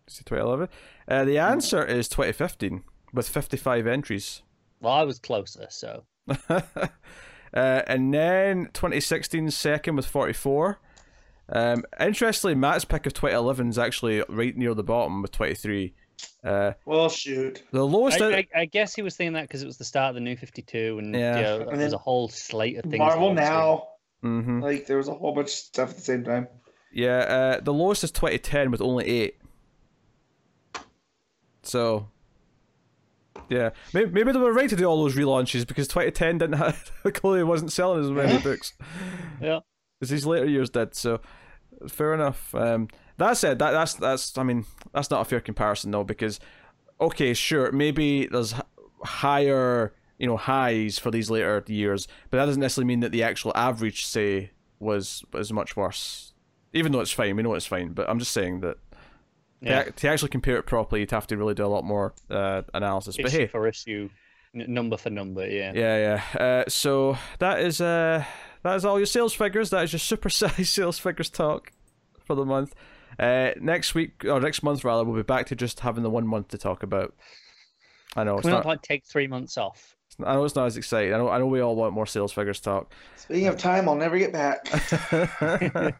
Is 0.08 0.20
it 0.20 0.26
2011? 0.26 0.70
Uh, 1.08 1.26
the 1.26 1.38
answer 1.38 1.84
is 1.86 2.08
2015 2.10 2.84
with 3.14 3.28
55 3.28 3.88
entries. 3.88 4.42
Well, 4.80 4.94
I 4.94 5.04
was 5.04 5.20
closer, 5.20 5.68
so 5.70 6.04
uh, 6.50 6.62
and 7.54 8.14
then 8.14 8.70
2016 8.74 9.52
second 9.52 9.96
with 9.96 10.06
44. 10.06 10.80
Um, 11.50 11.84
interestingly, 12.00 12.56
Matt's 12.56 12.86
pick 12.86 13.06
of 13.06 13.14
2011 13.14 13.70
is 13.70 13.80
actually 13.80 14.24
right 14.30 14.56
near 14.56 14.74
the 14.74 14.84
bottom 14.84 15.22
with 15.22 15.32
23. 15.32 15.94
Uh, 16.44 16.74
Well, 16.86 17.10
shoot. 17.10 17.64
the 17.72 17.86
lowest. 17.86 18.22
out- 18.22 18.34
I, 18.34 18.48
I, 18.56 18.62
I 18.62 18.66
guess 18.66 18.94
he 18.96 19.02
was 19.02 19.16
thinking 19.16 19.34
that 19.34 19.44
because 19.44 19.64
it 19.64 19.66
was 19.66 19.78
the 19.78 19.86
start 19.86 20.10
of 20.10 20.16
the 20.16 20.22
New 20.22 20.36
52, 20.36 20.98
and 21.00 21.16
Yeah. 21.16 21.36
you 21.38 21.42
know, 21.44 21.54
And 21.60 21.62
there 21.68 21.72
was 21.78 21.80
then 21.80 21.94
a 21.94 21.98
whole 21.98 22.30
slate 22.30 22.78
of 22.78 22.84
things. 22.84 23.00
Marvel 23.00 23.34
that 23.36 23.50
were 23.52 23.58
now. 23.58 23.88
Mhm. 24.24 24.62
Like 24.62 24.88
there 24.88 24.98
was 24.98 25.08
a 25.08 25.14
whole 25.14 25.34
bunch 25.34 25.48
of 25.48 25.52
stuff 25.54 25.90
at 25.92 25.96
the 25.96 26.02
same 26.02 26.24
time. 26.24 26.48
Yeah, 26.92 27.18
uh, 27.18 27.60
the 27.62 27.74
lowest 27.74 28.04
is 28.04 28.12
2010 28.12 28.72
with 28.72 28.82
only 28.82 29.06
eight. 29.06 29.36
So, 31.68 32.08
yeah, 33.50 33.70
maybe, 33.94 34.12
maybe 34.12 34.32
they 34.32 34.40
were 34.40 34.52
right 34.54 34.70
to 34.70 34.76
do 34.76 34.86
all 34.86 35.04
those 35.04 35.16
relaunches 35.16 35.66
because 35.68 35.88
2010 35.88 36.38
didn't 36.40 36.58
have 36.58 36.92
clearly 37.14 37.44
wasn't 37.44 37.72
selling 37.72 38.04
as 38.04 38.10
many 38.12 38.42
books 38.42 38.74
Yeah. 39.42 39.60
as 40.02 40.10
these 40.10 40.26
later 40.26 40.46
years 40.48 40.70
did. 40.70 40.96
So, 40.96 41.22
fair 41.88 42.14
enough. 42.14 42.54
Um, 42.56 42.88
that 43.18 43.38
said, 43.38 43.60
that 43.60 43.72
that's 43.72 43.94
that's 43.96 44.38
I 44.38 44.44
mean 44.44 44.66
that's 44.94 45.10
not 45.10 45.22
a 45.22 45.26
fair 45.26 45.40
comparison 45.40 45.92
though 45.92 46.04
because 46.04 46.40
okay, 47.00 47.34
sure, 47.34 47.72
maybe 47.72 48.28
there's 48.28 48.54
higher 49.04 49.94
you 50.20 50.28
know 50.28 50.38
highs 50.38 50.98
for 51.00 51.12
these 51.12 51.30
later 51.30 51.64
years, 51.68 52.08
but 52.30 52.38
that 52.38 52.46
doesn't 52.46 52.62
necessarily 52.62 52.88
mean 52.88 53.00
that 53.02 53.12
the 53.12 53.24
actual 53.24 53.52
average 53.56 54.06
say 54.06 54.52
was 54.80 55.24
was 55.34 55.52
much 55.54 55.76
worse. 55.76 56.34
Even 56.74 56.92
though 56.92 57.00
it's 57.00 57.12
fine, 57.12 57.36
we 57.36 57.44
know 57.44 57.54
it's 57.56 57.66
fine, 57.66 57.94
but 57.94 58.08
I'm 58.10 58.20
just 58.20 58.32
saying 58.34 58.60
that 58.62 58.78
Yeah. 59.62 59.84
to, 59.84 59.92
to 59.92 60.08
actually 60.08 60.30
compare 60.30 60.58
it 60.58 60.66
properly, 60.66 61.02
you'd 61.02 61.12
have 61.12 61.28
to 61.28 61.38
really 61.38 61.54
do 61.56 61.66
a 61.66 61.68
lot 61.68 61.84
more 61.84 62.14
uh, 62.30 62.62
analysis. 62.74 63.18
But 63.18 63.32
hey, 63.32 63.48
for 63.48 63.68
issue, 63.68 64.10
n- 64.56 64.66
number 64.68 64.98
for 64.98 65.10
number, 65.10 65.48
yeah. 65.48 65.72
yeah, 65.74 66.22
yeah. 66.36 66.42
Uh, 66.44 66.70
so 66.70 67.18
that 67.40 67.60
is 67.62 67.82
uh, 67.82 68.24
that 68.64 68.76
is 68.76 68.86
all 68.86 69.00
your 69.00 69.06
sales 69.08 69.34
figures. 69.34 69.70
That 69.72 69.84
is 69.84 69.94
your 69.94 70.00
supersize 70.00 70.68
sales 70.74 71.00
figures 71.00 71.30
talk 71.30 71.72
for 72.24 72.36
the 72.36 72.46
month. 72.46 72.76
Uh, 73.18 73.52
next 73.60 73.96
week 73.96 74.26
or 74.26 74.40
next 74.40 74.62
month 74.62 74.84
rather, 74.84 75.04
we'll 75.04 75.16
be 75.16 75.24
back 75.24 75.48
to 75.48 75.56
just 75.56 75.80
having 75.80 76.04
the 76.04 76.10
one 76.10 76.28
month 76.28 76.50
to 76.50 76.58
talk 76.58 76.84
about. 76.84 77.16
I 78.16 78.24
know 78.24 78.36
it's 78.36 78.42
Can 78.44 78.50
we 78.50 78.54
not. 78.54 78.66
not 78.66 78.70
like 78.70 78.82
take 78.82 79.06
three 79.06 79.28
months 79.28 79.58
off? 79.58 79.96
I 80.24 80.34
know 80.34 80.46
it's 80.46 80.56
not 80.56 80.66
as 80.66 80.78
exciting. 80.78 81.14
I 81.14 81.18
know. 81.18 81.30
I 81.30 81.38
know 81.38 81.48
we 81.48 81.62
all 81.62 81.76
want 81.76 81.94
more 81.94 82.06
sales 82.06 82.32
figures 82.32 82.60
talk. 82.60 82.92
Speaking 83.16 83.48
of 83.48 83.58
time, 83.58 83.88
I'll 83.88 83.96
never 83.96 84.18
get 84.18 84.34
back. 84.34 84.68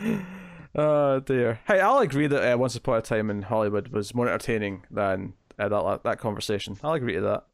oh 0.74 1.20
dear. 1.20 1.60
Hey, 1.66 1.80
I'll 1.80 1.98
agree 1.98 2.26
that 2.26 2.52
uh, 2.52 2.58
Once 2.58 2.76
Upon 2.76 2.98
a 2.98 3.02
Time 3.02 3.30
in 3.30 3.42
Hollywood 3.42 3.88
was 3.88 4.14
more 4.14 4.28
entertaining 4.28 4.84
than 4.90 5.34
uh, 5.58 5.68
that 5.68 6.02
that 6.04 6.18
conversation. 6.18 6.76
I'll 6.82 6.92
agree 6.92 7.14
to 7.14 7.20
that. 7.22 7.46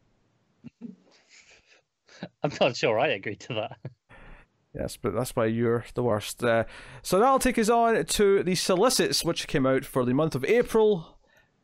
I'm 2.43 2.53
not 2.61 2.77
sure 2.77 2.99
I 2.99 3.09
agree 3.09 3.37
to 3.37 3.55
that. 3.55 3.79
Yes, 4.79 4.99
but 4.99 5.15
that's 5.15 5.35
why 5.35 5.47
you're 5.47 5.87
the 5.95 6.03
worst. 6.03 6.45
Uh, 6.45 6.65
so 7.01 7.19
that'll 7.19 7.39
take 7.39 7.59
us 7.59 7.71
on 7.71 8.05
to 8.05 8.43
the 8.43 8.55
solicits, 8.55 9.25
which 9.25 9.49
came 9.49 9.65
out 9.65 9.87
for 9.87 10.05
the 10.05 10.13
month 10.13 10.35
of 10.35 10.45
April 10.45 11.17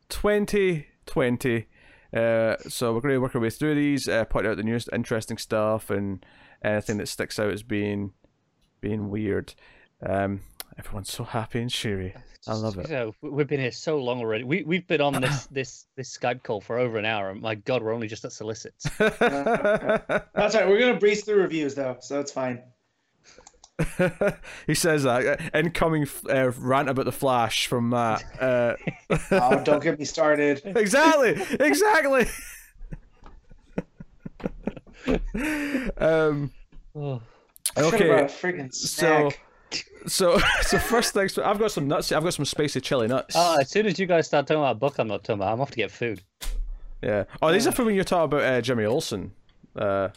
2020. 0.09 1.66
Uh, 2.14 2.57
so 2.68 2.94
we're 2.94 3.00
going 3.03 3.12
to 3.12 3.20
work 3.20 3.34
our 3.34 3.40
way 3.42 3.50
through 3.50 3.74
these, 3.74 4.09
uh, 4.09 4.24
point 4.24 4.46
out 4.46 4.57
the 4.57 4.62
newest 4.62 4.88
interesting 4.94 5.36
stuff 5.36 5.90
and 5.90 6.24
anything 6.64 6.96
that 6.98 7.09
sticks 7.09 7.38
out 7.38 7.53
as 7.53 7.62
being 7.62 8.12
being 8.80 9.11
weird. 9.11 9.55
Um, 10.05 10.40
everyone's 10.78 11.12
so 11.12 11.24
happy 11.24 11.60
and 11.60 11.70
cheery. 11.70 12.14
I 12.46 12.54
love 12.54 12.76
it. 12.78 12.88
So 12.88 13.14
we've 13.22 13.46
been 13.46 13.60
here 13.60 13.70
so 13.72 13.98
long 13.98 14.18
already. 14.20 14.44
We 14.44 14.62
we've 14.64 14.86
been 14.86 15.00
on 15.00 15.20
this 15.20 15.46
this 15.50 15.86
this 15.96 16.16
Skype 16.16 16.42
call 16.42 16.60
for 16.60 16.78
over 16.78 16.98
an 16.98 17.04
hour. 17.04 17.30
And 17.30 17.40
my 17.40 17.54
God, 17.54 17.82
we're 17.82 17.92
only 17.94 18.08
just 18.08 18.24
at 18.24 18.32
solicits. 18.32 18.84
That's 18.98 20.54
right. 20.54 20.68
We're 20.68 20.80
gonna 20.80 20.98
breeze 20.98 21.24
through 21.24 21.36
reviews 21.42 21.74
though, 21.74 21.96
so 22.00 22.20
it's 22.20 22.32
fine. 22.32 22.62
he 24.66 24.74
says 24.74 25.02
that 25.04 25.26
uh, 25.54 25.58
incoming 25.58 26.06
uh, 26.28 26.50
rant 26.58 26.88
about 26.88 27.04
the 27.04 27.12
Flash 27.12 27.66
from 27.66 27.88
Matt. 27.88 28.22
Uh, 28.40 28.74
Oh, 29.30 29.62
don't 29.64 29.82
get 29.82 29.98
me 29.98 30.04
started. 30.04 30.62
exactly, 30.64 31.36
exactly. 31.58 32.26
um, 35.98 36.52
Oh. 36.94 37.20
Should've 37.76 37.94
okay, 37.94 38.06
brought 38.08 38.20
a 38.22 38.24
freaking 38.26 38.72
snack. 38.74 39.32
so 39.32 39.38
so 40.06 40.38
so 40.62 40.78
first 40.78 41.14
things, 41.14 41.36
I've 41.38 41.58
got 41.58 41.70
some 41.72 41.88
nuts. 41.88 42.12
I've 42.12 42.22
got 42.24 42.34
some 42.34 42.44
spicy 42.44 42.80
chili 42.80 43.08
nuts. 43.08 43.34
Ah, 43.36 43.58
as 43.60 43.70
soon 43.70 43.86
as 43.86 43.98
you 43.98 44.06
guys 44.06 44.26
start 44.26 44.46
talking 44.46 44.60
about 44.60 44.72
a 44.76 44.78
book, 44.78 44.98
I'm 44.98 45.08
not 45.08 45.24
talking 45.24 45.40
about. 45.40 45.52
I'm 45.52 45.60
off 45.60 45.70
to 45.70 45.76
get 45.76 45.90
food. 45.90 46.22
Yeah. 47.02 47.24
Oh, 47.40 47.52
these 47.52 47.66
are 47.66 47.72
from 47.72 47.86
when 47.86 47.94
you're 47.94 48.04
talking 48.04 48.24
about 48.24 48.42
uh, 48.42 48.60
Jimmy 48.60 48.84
Olsen. 48.84 49.32
Uh, 49.76 50.08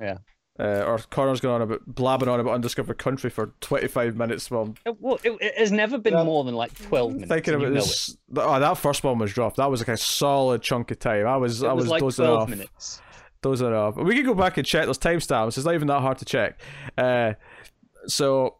Yeah. 0.00 0.18
Uh, 0.60 0.84
or 0.86 0.98
Connor's 1.10 1.40
going 1.40 1.54
on 1.54 1.62
about 1.62 1.80
blabbing 1.86 2.28
on 2.28 2.38
about 2.38 2.52
Undiscovered 2.54 2.98
Country 2.98 3.30
for 3.30 3.54
25 3.62 4.16
minutes 4.16 4.50
while 4.50 4.74
It, 4.84 5.00
well, 5.00 5.18
it, 5.24 5.30
it 5.40 5.56
has 5.58 5.72
never 5.72 5.96
been 5.98 6.12
Yeah. 6.12 6.24
more 6.24 6.44
than 6.44 6.54
like 6.54 6.74
12 6.74 7.12
minutes. 7.14 7.28
thinking 7.30 7.54
about 7.54 7.72
this. 7.72 8.16
Oh, 8.36 8.60
that 8.60 8.76
first 8.76 9.02
one 9.02 9.18
was 9.18 9.32
dropped. 9.32 9.56
That 9.56 9.70
was 9.70 9.80
like 9.80 9.88
a 9.88 9.96
solid 9.96 10.60
chunk 10.60 10.90
of 10.90 10.98
time. 10.98 11.26
I 11.26 11.36
was 11.38 11.62
It, 11.62 11.66
it 11.66 11.68
I 11.70 11.72
was, 11.72 11.84
was, 11.84 11.90
like 11.90 12.00
dozing 12.00 12.24
12 12.26 12.38
off. 12.42 12.48
minutes. 12.50 13.00
Dozing 13.40 13.72
off. 13.72 13.96
We 13.96 14.14
can 14.14 14.26
go 14.26 14.34
back 14.34 14.58
and 14.58 14.66
check 14.66 14.84
those 14.86 14.98
timestamps. 14.98 15.56
It's 15.56 15.64
not 15.64 15.74
even 15.74 15.88
that 15.88 16.00
hard 16.00 16.18
to 16.18 16.24
check. 16.26 16.60
Uh, 16.98 17.32
so. 18.06 18.56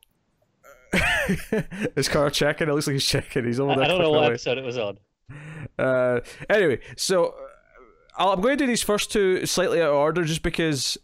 is 1.96 2.08
Connor 2.08 2.30
checking? 2.30 2.68
It 2.68 2.72
looks 2.72 2.86
like 2.86 2.94
he's 2.94 3.06
checking. 3.06 3.44
He's 3.44 3.60
over 3.60 3.72
I, 3.72 3.76
there. 3.76 3.84
I 3.84 3.88
don't 3.88 4.00
know 4.00 4.10
what 4.10 4.18
away. 4.18 4.26
episode 4.28 4.58
it 4.58 4.64
was 4.64 4.78
on. 4.78 4.98
Uh, 5.78 6.20
anyway, 6.50 6.80
so 6.96 7.34
uh, 8.18 8.30
I'm 8.30 8.40
going 8.40 8.58
to 8.58 8.64
do 8.64 8.66
these 8.66 8.82
first 8.82 9.10
two 9.10 9.46
slightly 9.46 9.80
out 9.80 9.90
of 9.90 9.94
order 9.96 10.24
just 10.24 10.42
because 10.42 10.98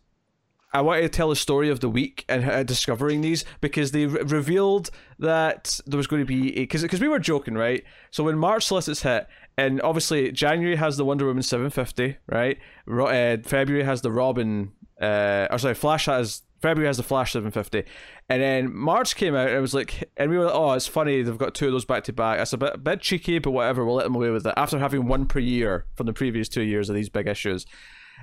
I 0.73 0.83
wanted 0.83 1.03
to 1.03 1.09
tell 1.09 1.31
the 1.31 1.37
story 1.37 1.71
of 1.71 1.81
the 1.81 1.89
week 1.89 2.25
and 2.29 2.45
uh, 2.45 2.63
discovering 2.63 3.23
these 3.23 3.45
because 3.61 3.93
they 3.93 4.07
re- 4.07 4.23
revealed 4.23 4.91
that 5.19 5.81
there 5.87 5.97
was 5.97 6.07
going 6.07 6.21
to 6.21 6.27
be 6.27 6.53
because 6.53 6.83
because 6.83 7.01
we 7.01 7.09
were 7.09 7.19
joking 7.19 7.55
right. 7.55 7.85
So 8.11 8.25
when 8.25 8.37
March 8.39 8.67
solicits 8.67 9.03
hit, 9.03 9.27
and 9.57 9.81
obviously 9.81 10.31
January 10.33 10.77
has 10.77 10.97
the 10.97 11.05
Wonder 11.05 11.27
Woman 11.27 11.43
750, 11.43 12.19
right? 12.27 12.59
Ro- 12.87 13.07
uh, 13.07 13.39
February 13.43 13.85
has 13.85 14.03
the 14.03 14.13
Robin, 14.13 14.73
uh, 15.01 15.49
or 15.51 15.59
sorry, 15.59 15.75
Flash 15.75 16.07
has 16.07 16.43
February 16.61 16.89
has 16.89 16.97
the 16.97 17.03
Flash 17.03 17.33
750, 17.33 17.85
and 18.29 18.43
then 18.43 18.75
March 18.75 19.15
came 19.17 19.35
out 19.35 19.47
and 19.49 19.57
it 19.57 19.61
was 19.61 19.75
like, 19.75 20.11
and 20.17 20.31
we 20.31 20.37
were 20.39 20.47
like, 20.47 20.55
oh, 20.55 20.73
it's 20.73 20.87
funny 20.89 21.23
they've 21.23 21.39
got 21.39 21.55
two 21.55 21.67
of 21.67 21.73
those 21.73 21.85
back 21.85 22.03
to 22.05 22.13
back. 22.13 22.39
That's 22.39 22.53
a 22.53 22.59
bit 22.59 22.75
a 22.75 22.79
bit 22.79 23.01
cheeky, 23.01 23.39
but 23.39 23.53
whatever, 23.53 23.85
we'll 23.85 23.95
let 23.95 24.05
them 24.05 24.17
away 24.17 24.31
with 24.31 24.47
it. 24.47 24.55
After 24.57 24.79
having 24.79 25.07
one 25.07 25.27
per 25.27 25.39
year 25.39 25.87
from 25.95 26.07
the 26.07 26.13
previous 26.13 26.49
two 26.49 26.63
years 26.63 26.89
of 26.89 26.97
these 26.97 27.09
big 27.09 27.27
issues. 27.29 27.65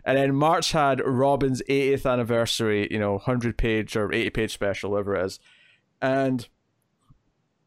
And 0.03 0.17
then 0.17 0.35
March 0.35 0.73
had 0.73 0.99
Robin's 1.05 1.61
80th 1.69 2.05
anniversary, 2.11 2.89
you 2.91 2.99
know, 2.99 3.13
100 3.13 3.57
page 3.57 3.95
or 3.95 4.11
80 4.13 4.29
page 4.31 4.51
special, 4.53 4.91
whatever 4.91 5.15
it 5.15 5.25
is. 5.25 5.39
And 6.01 6.45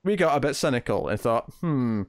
we 0.05 0.15
got 0.17 0.37
a 0.37 0.41
bit 0.41 0.55
cynical 0.55 1.09
and 1.09 1.19
thought, 1.19 1.51
hmm, 1.61 2.03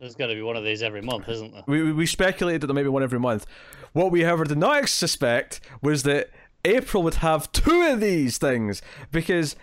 There's 0.00 0.16
got 0.16 0.26
to 0.26 0.34
be 0.34 0.42
one 0.42 0.56
of 0.56 0.64
these 0.64 0.82
every 0.82 1.02
month, 1.02 1.28
isn't 1.28 1.52
there? 1.52 1.62
we, 1.68 1.84
we- 1.84 1.92
we 1.92 2.06
speculated 2.06 2.62
that 2.62 2.66
there 2.66 2.74
may 2.74 2.82
be 2.82 2.88
one 2.88 3.04
every 3.04 3.20
month. 3.20 3.46
What 3.92 4.10
we, 4.10 4.22
however, 4.22 4.44
did 4.44 4.58
not 4.58 4.88
suspect 4.88 5.60
was 5.82 6.02
that 6.02 6.30
April 6.64 7.02
would 7.02 7.14
have 7.16 7.50
two 7.52 7.82
of 7.82 8.00
these 8.00 8.38
things 8.38 8.82
because 9.10 9.56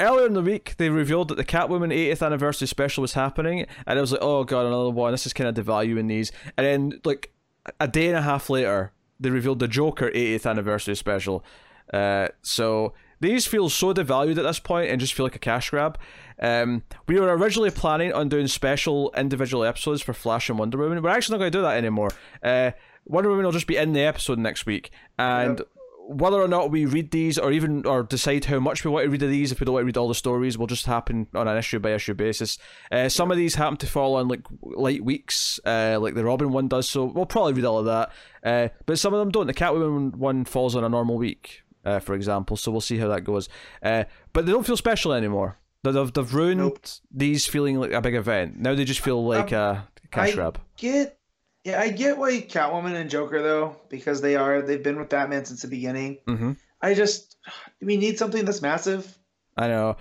earlier 0.00 0.26
in 0.26 0.34
the 0.34 0.42
week 0.42 0.74
they 0.76 0.90
revealed 0.90 1.28
that 1.28 1.36
the 1.36 1.44
Catwoman 1.44 1.92
80th 1.94 2.24
anniversary 2.24 2.68
special 2.68 3.02
was 3.02 3.14
happening, 3.14 3.66
and 3.86 3.98
it 3.98 4.00
was 4.00 4.12
like, 4.12 4.22
oh 4.22 4.44
god, 4.44 4.66
another 4.66 4.90
one. 4.90 5.12
This 5.12 5.26
is 5.26 5.32
kind 5.32 5.48
of 5.56 5.64
devaluing 5.64 6.08
these. 6.08 6.32
And 6.56 6.66
then, 6.66 7.00
like 7.04 7.32
a 7.80 7.88
day 7.88 8.08
and 8.08 8.16
a 8.16 8.22
half 8.22 8.50
later, 8.50 8.92
they 9.20 9.30
revealed 9.30 9.58
the 9.60 9.68
Joker 9.68 10.10
80th 10.10 10.48
anniversary 10.48 10.96
special. 10.96 11.44
Uh, 11.92 12.28
so 12.42 12.94
these 13.20 13.46
feel 13.46 13.68
so 13.68 13.94
devalued 13.94 14.36
at 14.36 14.42
this 14.42 14.58
point 14.58 14.90
and 14.90 15.00
just 15.00 15.14
feel 15.14 15.24
like 15.24 15.36
a 15.36 15.40
cash 15.40 15.70
grab. 15.70 15.98
Um, 16.40 16.82
we 17.06 17.20
were 17.20 17.36
originally 17.36 17.70
planning 17.70 18.12
on 18.12 18.28
doing 18.28 18.48
special 18.48 19.12
individual 19.16 19.62
episodes 19.62 20.02
for 20.02 20.12
Flash 20.12 20.48
and 20.48 20.58
Wonder 20.58 20.78
Woman. 20.78 21.00
We're 21.02 21.10
actually 21.10 21.34
not 21.34 21.38
going 21.38 21.52
to 21.52 21.58
do 21.58 21.62
that 21.62 21.76
anymore. 21.76 22.10
Uh, 22.42 22.72
Wonder 23.04 23.30
Woman 23.30 23.44
will 23.44 23.52
just 23.52 23.68
be 23.68 23.76
in 23.76 23.92
the 23.92 24.00
episode 24.00 24.38
next 24.38 24.66
week, 24.66 24.90
and 25.18 25.58
Yep. 25.58 25.68
Whether 26.12 26.40
or 26.40 26.48
not 26.48 26.70
we 26.70 26.84
read 26.86 27.10
these 27.10 27.38
or 27.38 27.52
even 27.52 27.84
or 27.86 28.02
decide 28.02 28.44
how 28.46 28.58
much 28.60 28.84
we 28.84 28.90
want 28.90 29.04
to 29.04 29.10
read 29.10 29.22
of 29.22 29.30
these, 29.30 29.52
if 29.52 29.60
we 29.60 29.64
don't 29.64 29.74
want 29.74 29.82
to 29.82 29.86
read 29.86 29.96
all 29.96 30.08
the 30.08 30.14
stories, 30.14 30.56
will 30.58 30.66
just 30.66 30.86
happen 30.86 31.26
on 31.34 31.48
an 31.48 31.56
issue 31.56 31.78
by 31.78 31.90
issue 31.92 32.14
basis. 32.14 32.58
Uh, 32.90 33.08
some 33.08 33.30
of 33.30 33.36
these 33.36 33.54
happen 33.56 33.76
to 33.78 33.86
fall 33.86 34.14
on 34.16 34.28
like 34.28 34.42
light 34.62 35.04
weeks, 35.04 35.58
uh, 35.64 35.98
like 36.00 36.14
the 36.14 36.24
Robin 36.24 36.52
one 36.52 36.68
does, 36.68 36.88
so 36.88 37.04
we'll 37.04 37.26
probably 37.26 37.52
read 37.54 37.64
all 37.64 37.78
of 37.78 37.86
that. 37.86 38.12
Uh, 38.44 38.68
but 38.86 38.98
some 38.98 39.12
of 39.14 39.20
them 39.20 39.30
don't. 39.30 39.46
The 39.46 39.54
Catwoman 39.54 40.16
one 40.16 40.44
falls 40.44 40.74
on 40.76 40.84
a 40.84 40.88
normal 40.88 41.16
week, 41.18 41.62
uh, 41.84 41.98
for 42.00 42.14
example, 42.14 42.56
so 42.56 42.70
we'll 42.70 42.80
see 42.80 42.98
how 42.98 43.08
that 43.08 43.22
goes. 43.24 43.48
Uh, 43.82 44.04
but 44.32 44.46
they 44.46 44.52
don't 44.52 44.66
feel 44.66 44.76
special 44.76 45.12
anymore. 45.12 45.58
They- 45.84 45.90
They've, 45.92 46.12
they've 46.12 46.32
ruined 46.34 46.58
Nope. 46.60 46.78
these 47.10 47.44
feeling 47.46 47.76
like 47.80 47.90
a 47.92 48.00
big 48.00 48.14
event. 48.14 48.56
Now 48.60 48.74
they 48.76 48.84
just 48.84 49.00
feel 49.00 49.24
like 49.26 49.50
a 49.50 49.88
cash 50.12 50.30
I 50.30 50.34
grab. 50.34 50.60
get, 50.76 51.18
yeah, 51.64 51.80
I 51.80 51.90
get 51.90 52.18
why 52.18 52.40
Catwoman 52.40 52.94
and 52.94 53.10
Joker 53.10 53.42
though, 53.42 53.76
because 53.88 54.20
they 54.20 54.36
are 54.36 54.62
they've 54.62 54.82
been 54.82 54.98
with 54.98 55.08
Batman 55.08 55.44
since 55.44 55.62
the 55.62 55.68
beginning. 55.68 56.18
hmm 56.26 56.52
I 56.84 56.94
just, 56.94 57.36
we 57.80 57.96
need 57.96 58.18
something 58.18 58.44
that's 58.44 58.60
massive. 58.60 59.16
I 59.56 59.68
know. 59.68 59.96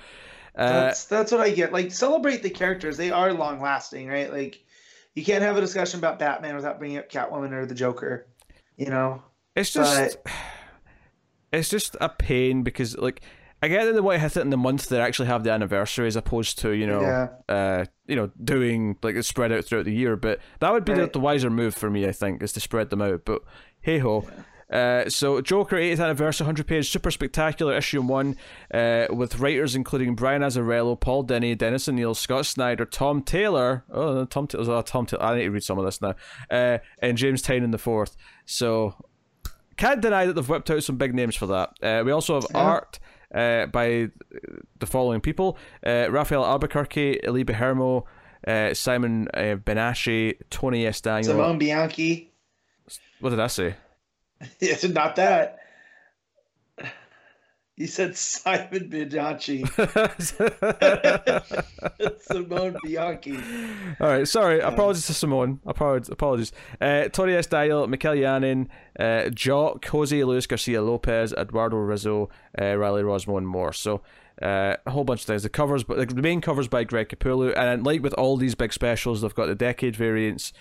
Uh, 0.56 0.68
That's 0.70 1.06
that's 1.06 1.32
what 1.32 1.40
I 1.42 1.52
get. 1.52 1.72
Like 1.72 1.92
celebrate 1.92 2.42
the 2.44 2.50
characters; 2.50 2.98
they 2.98 3.12
are 3.12 3.32
long 3.34 3.62
lasting, 3.62 4.08
right? 4.08 4.32
Like 4.34 4.64
you 5.14 5.24
can't 5.24 5.44
have 5.44 5.58
a 5.58 5.62
discussion 5.62 6.00
about 6.00 6.20
Batman 6.20 6.56
without 6.56 6.80
bringing 6.80 6.98
up 6.98 7.10
Catwoman 7.10 7.52
or 7.54 7.66
the 7.66 7.76
Joker. 7.76 8.28
You 8.78 8.88
know, 8.88 9.22
It's 9.56 9.72
just, 9.72 10.18
it's 11.54 11.70
just 11.70 11.96
a 12.02 12.10
pain 12.10 12.64
because 12.64 12.98
like 12.98 13.22
I 13.62 13.68
get 13.68 13.86
that 13.86 13.94
they 13.94 14.00
want 14.02 14.16
to 14.16 14.20
hit 14.20 14.38
it 14.38 14.42
in 14.42 14.50
the 14.50 14.58
month 14.58 14.90
they 14.90 15.00
actually 15.00 15.28
have 15.28 15.44
the 15.44 15.52
anniversary 15.52 16.08
as 16.08 16.16
opposed 16.16 16.58
to 16.60 16.72
you 16.72 16.88
know, 16.88 17.02
Yeah. 17.02 17.28
uh, 17.48 17.86
you 18.08 18.16
know, 18.16 18.32
doing 18.44 18.98
like 19.04 19.16
it 19.16 19.24
spread 19.24 19.52
out 19.52 19.66
throughout 19.66 19.86
the 19.86 19.94
year. 19.94 20.16
But 20.16 20.40
that 20.60 20.72
would 20.74 20.84
be 20.86 20.94
the, 20.94 21.02
Right. 21.02 21.14
the 21.14 21.20
wiser 21.20 21.50
move 21.50 21.76
for 21.76 21.90
me, 21.90 22.08
I 22.08 22.12
think, 22.12 22.42
is 22.42 22.54
to 22.54 22.60
spread 22.60 22.90
them 22.90 23.02
out. 23.02 23.22
But 23.26 23.42
hey 23.82 24.00
ho. 24.00 24.28
Uh, 24.72 25.10
so 25.10 25.42
Joker 25.42 25.76
80th 25.76 26.00
anniversary 26.02 26.46
100 26.46 26.66
page 26.66 26.90
super 26.90 27.12
spectacular 27.12 27.76
issue 27.76 28.02
1 28.02 28.38
uh, 28.74 29.06
with 29.10 29.38
writers 29.40 29.76
including 29.76 30.16
Brian 30.16 30.42
Azzarello, 30.42 30.98
Paul 30.98 31.26
Dini, 31.26 31.58
Dennis 31.58 31.90
O'Neil, 31.90 32.14
Scott 32.16 32.46
Snyder, 32.46 32.86
Tom 32.86 33.22
Taylor 33.22 33.84
oh 33.92 34.24
Tom 34.24 34.48
Taylor, 34.48 34.72
oh, 34.76 34.82
Tom 34.82 35.06
Taylor 35.06 35.22
I 35.24 35.36
need 35.36 35.44
to 35.44 35.52
read 35.52 35.64
some 35.64 35.78
of 35.78 35.84
this 35.84 36.02
now 36.02 36.16
uh, 36.50 36.78
and 37.02 37.18
James 37.18 37.44
Tynion 37.44 37.72
the 37.74 37.78
fourth 37.78 38.16
so 38.46 38.96
can't 39.76 40.00
deny 40.00 40.26
that 40.26 40.34
they've 40.36 40.48
whipped 40.48 40.70
out 40.72 40.84
some 40.84 40.96
big 40.98 41.14
names 41.16 41.36
for 41.36 41.48
that. 41.48 41.72
Uh, 41.84 42.04
we 42.06 42.12
also 42.14 42.36
have 42.36 42.46
Yeah. 42.54 42.60
art 42.62 43.00
uh, 43.34 43.66
by 43.68 44.10
the 44.80 44.86
following 44.86 45.22
people: 45.22 45.58
uh, 45.86 46.08
Rafael 46.10 46.46
Albuquerque, 46.46 47.20
Lee 47.28 47.44
Bermejo, 47.44 48.04
uh, 48.48 48.74
Simon 48.74 49.28
uh, 49.34 49.56
Benashi, 49.56 50.38
Tony 50.50 50.86
S. 50.86 51.02
Daniel. 51.02 51.34
Simone 51.34 51.58
Bianchi. 51.58 52.32
What 53.20 53.30
did 53.32 53.40
I 53.40 53.48
say? 53.48 53.76
It's 54.60 54.84
not 54.88 55.16
that. 55.16 55.61
You 57.82 57.88
said 57.88 58.16
Simon 58.16 58.90
Bianchi. 58.90 59.64
Simone 62.22 62.78
Bianchi. 62.84 63.40
All 64.00 64.08
right, 64.08 64.28
sorry. 64.28 64.60
Apologies 64.60 65.08
to 65.08 65.16
Simone. 65.16 65.60
Apologies. 65.66 66.10
Apologies. 66.10 66.52
Uh, 66.80 67.06
Tony 67.06 67.34
S. 67.34 67.48
Daniel, 67.48 67.88
Mikel 67.88 68.14
Janín, 68.14 68.68
uh, 69.00 69.30
Jock, 69.30 69.84
Jose 69.88 70.24
Luis 70.24 70.46
Garcia 70.46 70.84
Lopez, 70.84 71.34
Eduardo 71.34 71.78
Risso, 71.78 72.30
uh, 72.62 72.76
Riley 72.76 73.02
Rossmo, 73.02 73.40
and 73.40 73.48
more. 73.48 73.74
So 73.74 74.04
uh, 74.44 74.76
a 74.86 74.92
whole 74.92 75.04
bunch 75.04 75.22
of 75.22 75.26
things. 75.26 75.42
The 75.42 75.50
covers, 75.50 75.84
but 75.84 76.08
the 76.08 76.22
main 76.22 76.40
covers 76.40 76.68
by 76.68 76.84
Greg 76.84 77.10
Capullo, 77.10 77.52
and 77.58 77.84
like 77.84 78.04
with 78.04 78.14
all 78.14 78.38
these 78.38 78.54
big 78.54 78.74
specials, 78.74 79.22
they've 79.22 79.34
got 79.34 79.48
the 79.48 79.56
decade 79.56 79.96
variants. 79.96 80.54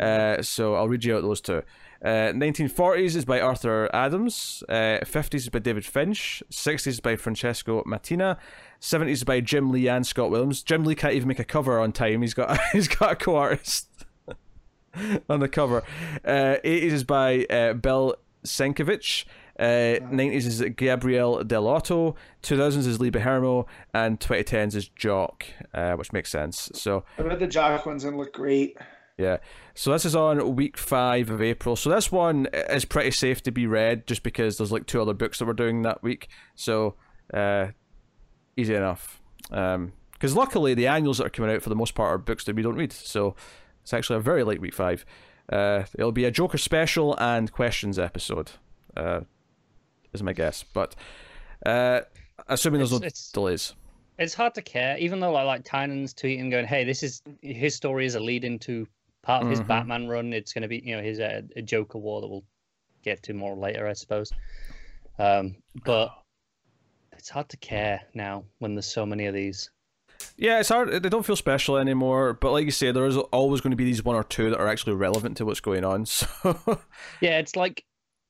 Uh, 0.00 0.40
so 0.40 0.74
I'll 0.74 0.88
read 0.88 1.04
you 1.04 1.18
out 1.18 1.20
those 1.20 1.42
two. 1.42 1.64
Uh, 2.04 2.32
1940s 2.34 3.14
is 3.14 3.24
by 3.24 3.40
Arthur 3.40 3.88
Adams. 3.94 4.64
Uh, 4.68 4.98
50s 5.04 5.34
is 5.34 5.48
by 5.50 5.60
David 5.60 5.84
Finch. 5.84 6.42
60s 6.50 6.86
is 6.86 7.00
by 7.00 7.14
Francesco 7.14 7.82
Mattina. 7.84 8.38
70s 8.80 9.08
is 9.10 9.24
by 9.24 9.40
Jim 9.40 9.70
Lee 9.70 9.88
and 9.88 10.04
Scott 10.04 10.30
Williams. 10.30 10.62
Jim 10.62 10.82
Lee 10.84 10.96
can't 10.96 11.14
even 11.14 11.28
make 11.28 11.38
a 11.38 11.44
cover 11.44 11.78
on 11.78 11.92
time. 11.92 12.22
He's 12.22 12.34
got 12.34 12.58
he's 12.72 12.88
got 12.88 13.12
a 13.12 13.16
co-artist 13.16 13.88
on 15.28 15.38
the 15.38 15.48
cover. 15.48 15.84
Uh, 16.24 16.56
80s 16.64 16.92
is 16.92 17.04
by 17.04 17.44
uh, 17.44 17.74
Bill 17.74 18.16
Sienkiewicz. 18.44 19.24
Uh, 19.58 20.00
90s 20.10 20.46
is 20.46 20.60
Gabriel 20.76 21.44
Dell'Otto. 21.44 22.16
2000s 22.42 22.86
is 22.86 22.98
Lee 22.98 23.12
Bermejo. 23.12 23.66
And 23.94 24.18
2010s 24.18 24.74
is 24.74 24.88
Jock, 24.88 25.46
uh, 25.72 25.92
which 25.92 26.12
makes 26.12 26.30
sense. 26.30 26.68
So 26.74 27.04
I 27.16 27.22
bet 27.22 27.38
the 27.38 27.46
Jock 27.46 27.86
one's 27.86 28.02
gonna 28.02 28.16
look 28.16 28.32
great. 28.32 28.76
Yeah. 29.18 29.38
So 29.74 29.92
this 29.92 30.04
is 30.04 30.16
on 30.16 30.56
week 30.56 30.76
five 30.76 31.30
of 31.30 31.40
April. 31.42 31.76
So 31.76 31.90
this 31.90 32.10
one 32.10 32.46
is 32.70 32.84
pretty 32.84 33.10
safe 33.10 33.42
to 33.44 33.52
be 33.52 33.66
read 33.66 34.06
just 34.06 34.22
because 34.22 34.56
there's 34.58 34.72
like 34.72 34.86
two 34.86 35.00
other 35.00 35.14
books 35.14 35.38
that 35.38 35.44
we're 35.46 35.52
doing 35.52 35.82
that 35.82 36.02
week. 36.02 36.28
So 36.54 36.94
uh, 37.32 37.68
easy 38.56 38.74
enough. 38.74 39.20
Because 39.48 40.34
luckily 40.34 40.74
the 40.74 40.86
annuals 40.86 41.18
that 41.18 41.26
are 41.26 41.30
coming 41.30 41.54
out 41.54 41.62
for 41.62 41.68
the 41.68 41.76
most 41.76 41.94
part 41.94 42.10
are 42.12 42.18
books 42.18 42.44
that 42.44 42.56
we 42.56 42.62
don't 42.62 42.76
read. 42.76 42.92
So 42.92 43.34
it's 43.82 43.92
actually 43.92 44.16
a 44.16 44.20
very 44.20 44.44
late 44.44 44.60
week 44.60 44.74
five. 44.74 45.04
Uh, 45.50 45.84
it'll 45.94 46.12
be 46.12 46.24
a 46.24 46.30
Joker 46.30 46.58
special 46.58 47.16
and 47.20 47.52
questions 47.52 47.98
episode. 47.98 48.52
Uh, 48.96 49.20
is 50.12 50.22
my 50.22 50.32
guess, 50.32 50.62
but 50.62 50.94
uh, 51.66 52.00
assuming 52.48 52.78
there's 52.78 52.90
no 52.92 52.98
It's- 52.98 53.12
it's- 53.12 53.32
delays. 53.32 53.74
It's 54.18 54.34
hard 54.34 54.54
to 54.54 54.62
care, 54.62 54.96
even 54.98 55.20
though 55.20 55.34
I 55.34 55.42
like 55.42 55.64
Tynion's 55.64 56.12
tweeting 56.12 56.50
going, 56.50 56.66
"Hey, 56.66 56.84
this 56.84 57.02
is 57.02 57.22
his 57.40 57.74
story 57.74 58.04
is 58.04 58.14
a 58.14 58.20
lead 58.20 58.44
into 58.44 58.86
part 59.22 59.42
of 59.44 59.50
his 59.50 59.60
Mhm. 59.60 59.66
Batman 59.68 60.08
run. 60.08 60.32
It's 60.32 60.52
going 60.52 60.62
to 60.62 60.68
be 60.68 60.82
you 60.84 60.96
know 60.96 61.02
his 61.02 61.20
uh, 61.20 61.42
a 61.56 61.62
Joker 61.62 61.98
war 61.98 62.20
that 62.20 62.28
we'll 62.28 62.44
get 63.02 63.22
to 63.24 63.32
more 63.34 63.56
later, 63.56 63.86
I 63.86 63.92
suppose." 63.94 64.32
Um, 65.18 65.56
but 65.84 66.10
it's 67.12 67.28
hard 67.28 67.48
to 67.50 67.56
care 67.56 68.02
now 68.14 68.44
when 68.58 68.74
there's 68.74 68.86
so 68.92 69.06
many 69.06 69.26
of 69.26 69.34
these. 69.34 69.70
Yeah, 70.36 70.60
it's 70.60 70.68
hard. 70.68 70.90
They 71.02 71.08
don't 71.08 71.26
feel 71.26 71.36
special 71.36 71.76
anymore. 71.76 72.34
But 72.34 72.52
like 72.52 72.64
you 72.64 72.70
say, 72.70 72.92
there 72.92 73.06
is 73.06 73.16
always 73.16 73.60
going 73.60 73.72
to 73.72 73.76
be 73.76 73.84
these 73.84 74.04
one 74.04 74.14
or 74.16 74.22
two 74.24 74.50
that 74.50 74.58
are 74.60 74.68
actually 74.68 74.94
relevant 74.94 75.36
to 75.38 75.44
what's 75.44 75.60
going 75.60 75.84
on. 75.84 76.06
So 76.06 76.80
Yeah, 77.20 77.38
it's 77.38 77.56
like 77.56 77.84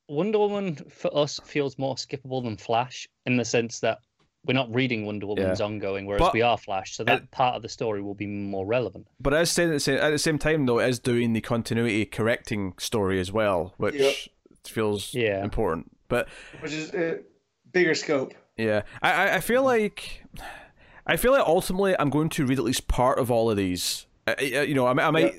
Wonder 0.09 0.39
Woman 0.39 0.77
for 0.91 1.15
us 1.17 1.39
feels 1.45 1.79
more 1.79 1.95
skippable 1.97 2.43
than 2.43 2.57
Flash 2.57 3.09
in 3.27 3.37
the 3.37 3.45
sense 3.45 3.81
that 3.81 3.99
we're 4.45 4.55
not 4.55 4.75
reading 4.75 5.07
Wonder 5.07 5.27
Woman's 5.27 5.61
ongoing, 5.61 6.05
whereas 6.07 6.21
But- 6.21 6.33
we 6.35 6.43
are 6.43 6.59
Flash, 6.59 6.97
so 6.97 7.05
that 7.05 7.31
part 7.31 7.55
of 7.57 7.63
the 7.63 7.69
story 7.69 8.03
will 8.03 8.15
be 8.15 8.27
more 8.27 8.67
relevant. 8.67 9.07
But 9.21 9.35
as 9.35 9.51
saying 9.51 9.69
at 9.71 9.73
the 9.75 9.81
same, 9.81 9.99
at 9.99 10.11
the 10.11 10.19
same 10.19 10.39
time, 10.39 10.67
though, 10.67 10.81
it 10.81 10.89
is 10.89 10.99
doing 10.99 11.33
the 11.33 11.41
continuity 11.41 12.05
correcting 12.07 12.75
story 12.79 13.21
as 13.21 13.31
well, 13.33 13.75
which 13.77 13.95
Yep. 13.95 14.15
feels 14.67 15.15
Yeah. 15.15 15.43
important. 15.45 15.91
But 16.09 16.29
which 16.61 16.73
is 16.73 16.93
uh, 16.93 17.19
bigger 17.73 17.95
scope. 17.95 18.35
yeah, 18.57 18.83
I, 19.01 19.13
I 19.29 19.35
I 19.37 19.41
feel 19.41 19.63
like 19.63 20.25
I 21.07 21.17
feel 21.17 21.33
like 21.33 21.47
ultimately 21.47 21.95
I'm 21.99 22.11
going 22.11 22.29
to 22.31 22.45
read 22.47 22.59
at 22.59 22.65
least 22.65 22.87
part 22.89 23.19
of 23.19 23.31
all 23.31 23.51
of 23.51 23.57
these. 23.57 24.07
Uh, 24.27 24.35
uh, 24.41 24.43
you 24.61 24.75
know, 24.75 24.87
I, 24.87 24.91
I 24.93 25.11
might 25.11 25.35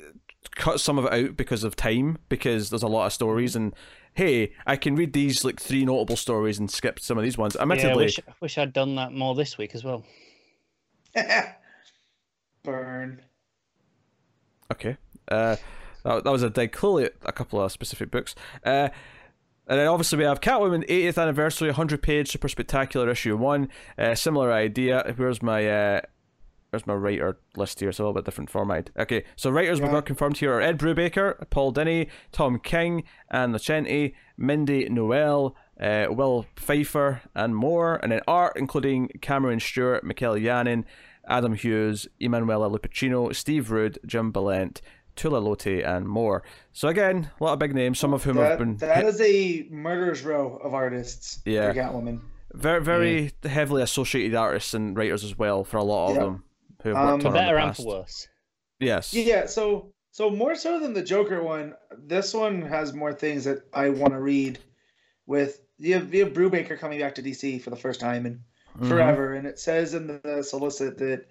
cut 0.55 0.79
some 0.79 0.97
of 0.97 1.05
it 1.05 1.13
out 1.13 1.37
because 1.37 1.63
of 1.63 1.75
time, 1.75 2.17
because 2.29 2.69
there's 2.69 2.83
a 2.83 2.87
lot 2.87 3.05
of 3.05 3.13
stories, 3.13 3.55
and 3.55 3.73
hey, 4.13 4.53
I 4.65 4.75
can 4.75 4.95
read 4.95 5.13
these 5.13 5.43
like 5.43 5.59
three 5.59 5.85
notable 5.85 6.15
stories 6.15 6.59
and 6.59 6.69
skip 6.69 6.99
some 6.99 7.17
of 7.17 7.23
these 7.23 7.37
ones. 7.37 7.55
Yeah, 7.55 7.61
I 7.61 7.63
Admittedly, 7.63 8.05
wish, 8.05 8.19
I 8.19 8.33
wish 8.39 8.57
I'd 8.57 8.73
done 8.73 8.95
that 8.95 9.11
more 9.11 9.35
this 9.35 9.57
week 9.57 9.75
as 9.75 9.83
well. 9.83 10.03
Burn. 12.63 13.21
Okay. 14.71 14.97
Uh, 15.27 15.55
that, 16.03 16.23
that 16.23 16.31
was 16.31 16.43
a 16.43 16.49
dig. 16.49 16.71
Clearly, 16.71 17.09
a 17.23 17.31
couple 17.31 17.61
of 17.61 17.71
specific 17.71 18.11
books. 18.11 18.35
Uh, 18.65 18.89
and 19.67 19.79
then 19.79 19.87
obviously 19.87 20.17
we 20.17 20.25
have 20.25 20.41
Catwoman 20.41 20.87
80th 20.89 21.21
anniversary, 21.21 21.69
100 21.69 22.01
page 22.01 22.31
super 22.31 22.49
spectacular 22.49 23.09
issue 23.09 23.37
one. 23.37 23.69
Uh, 23.97 24.13
similar 24.13 24.51
idea. 24.51 25.13
Where's 25.15 25.41
my 25.41 25.69
uh, 25.69 26.01
where's 26.73 26.87
my 26.87 26.95
writer 26.95 27.37
list 27.55 27.79
here? 27.79 27.89
It's 27.89 27.99
a 27.99 28.01
little 28.01 28.13
bit 28.15 28.25
different 28.25 28.49
format. 28.49 28.89
Okay, 28.97 29.23
so 29.35 29.51
writers 29.51 29.79
we 29.79 29.85
Yeah. 29.85 29.93
got 29.93 30.05
confirmed 30.07 30.37
here 30.37 30.53
are 30.53 30.61
Ed 30.61 30.79
Brubaker, 30.79 31.47
Paul 31.51 31.71
Dini, 31.71 32.09
Tom 32.31 32.57
King, 32.59 33.03
Ann 33.29 33.53
Nocenti, 33.53 34.15
Mindy 34.37 34.89
Newell, 34.89 35.55
uh, 35.79 36.07
Will 36.09 36.47
Pfeiffer, 36.55 37.21
and 37.35 37.55
more. 37.55 37.97
And 38.01 38.11
then 38.11 38.21
art 38.27 38.53
including 38.55 39.09
Cameron 39.21 39.59
Stewart, 39.59 40.03
Michael 40.03 40.33
Janín, 40.35 40.83
Adam 41.27 41.53
Hughes, 41.53 42.07
Emanuela 42.19 42.67
Lupacchino, 42.69 43.33
Steve 43.35 43.69
Rude, 43.69 43.99
Jim 44.05 44.31
Balent, 44.31 44.81
Tula 45.15 45.39
Lotay, 45.39 45.87
and 45.87 46.07
more. 46.07 46.41
So 46.71 46.87
again, 46.87 47.29
a 47.39 47.43
lot 47.43 47.53
of 47.53 47.59
big 47.59 47.75
names, 47.75 47.99
some 47.99 48.13
of 48.15 48.23
whom 48.23 48.37
have 48.37 48.57
been 48.57 48.77
that 48.77 48.97
hit- 48.97 49.05
is 49.05 49.21
a 49.21 49.67
murderer's 49.69 50.23
row 50.23 50.57
of 50.63 50.73
artists 50.73 51.39
Yeah. 51.45 51.71
for 51.71 51.79
Catwoman. 51.79 52.21
very, 52.55 52.81
very 52.83 53.31
heavily 53.43 53.81
associated 53.83 54.35
artists 54.35 54.73
and 54.75 54.95
writers 54.97 55.23
as 55.23 55.37
well 55.39 55.63
for 55.63 55.77
a 55.77 55.83
lot 55.83 56.09
of 56.11 56.15
Yeah. 56.15 56.21
them 56.23 56.43
who 56.83 56.89
have 56.89 56.97
Um, 56.97 57.07
worked 57.13 57.21
For 57.23 57.27
on 57.29 57.33
better 57.33 57.55
the 57.57 57.63
and 57.63 57.75
for 57.75 57.83
worse. 57.83 58.27
Yes. 58.79 59.13
Yeah, 59.13 59.45
so 59.47 59.93
so 60.11 60.29
more 60.29 60.55
so 60.55 60.79
than 60.79 60.93
the 60.93 61.01
Joker 61.03 61.41
one, 61.41 61.75
this 61.97 62.33
one 62.33 62.61
has 62.63 62.93
more 62.93 63.13
things 63.13 63.45
that 63.45 63.63
I 63.73 63.89
want 63.89 64.13
to 64.13 64.19
read. 64.19 64.59
With 65.25 65.61
you 65.79 65.95
have, 65.95 66.13
you 66.13 66.25
have 66.25 66.33
Brubaker 66.33 66.77
coming 66.77 66.99
back 66.99 67.15
to 67.15 67.21
DC 67.23 67.61
for 67.61 67.69
the 67.69 67.75
first 67.77 67.99
time 67.99 68.25
in 68.25 68.43
Mhm. 68.79 68.89
forever, 68.89 69.33
and 69.33 69.47
it 69.47 69.59
says 69.59 69.93
in 69.93 70.07
the 70.23 70.43
solicit 70.43 70.97
that 70.97 71.25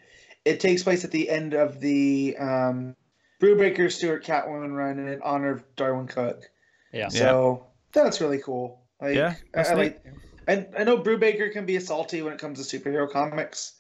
it 0.44 0.60
takes 0.60 0.82
place 0.82 1.04
at 1.04 1.10
the 1.10 1.28
end 1.28 1.54
of 1.54 1.80
the 1.80 2.36
um, 2.38 2.96
Brubaker 3.40 3.90
Stewart 3.92 4.24
Catwoman 4.24 4.74
run 4.74 4.98
in 4.98 5.20
honor 5.22 5.50
of 5.50 5.76
Darwyn 5.76 6.08
Cooke. 6.08 6.50
Yeah. 6.92 7.08
So 7.08 7.66
that's 7.92 8.20
really 8.20 8.38
cool. 8.38 8.80
Like, 9.00 9.16
Yeah, 9.16 9.34
that's 9.52 9.68
I, 9.70 9.72
I 9.72 9.76
neat. 9.76 9.82
like. 9.82 10.06
I, 10.48 10.66
I 10.80 10.84
know 10.84 10.98
Brubaker 10.98 11.52
can 11.52 11.66
be 11.66 11.78
salty 11.78 12.20
when 12.22 12.32
it 12.32 12.40
comes 12.40 12.66
to 12.66 12.78
superhero 12.78 13.08
comics, 13.08 13.74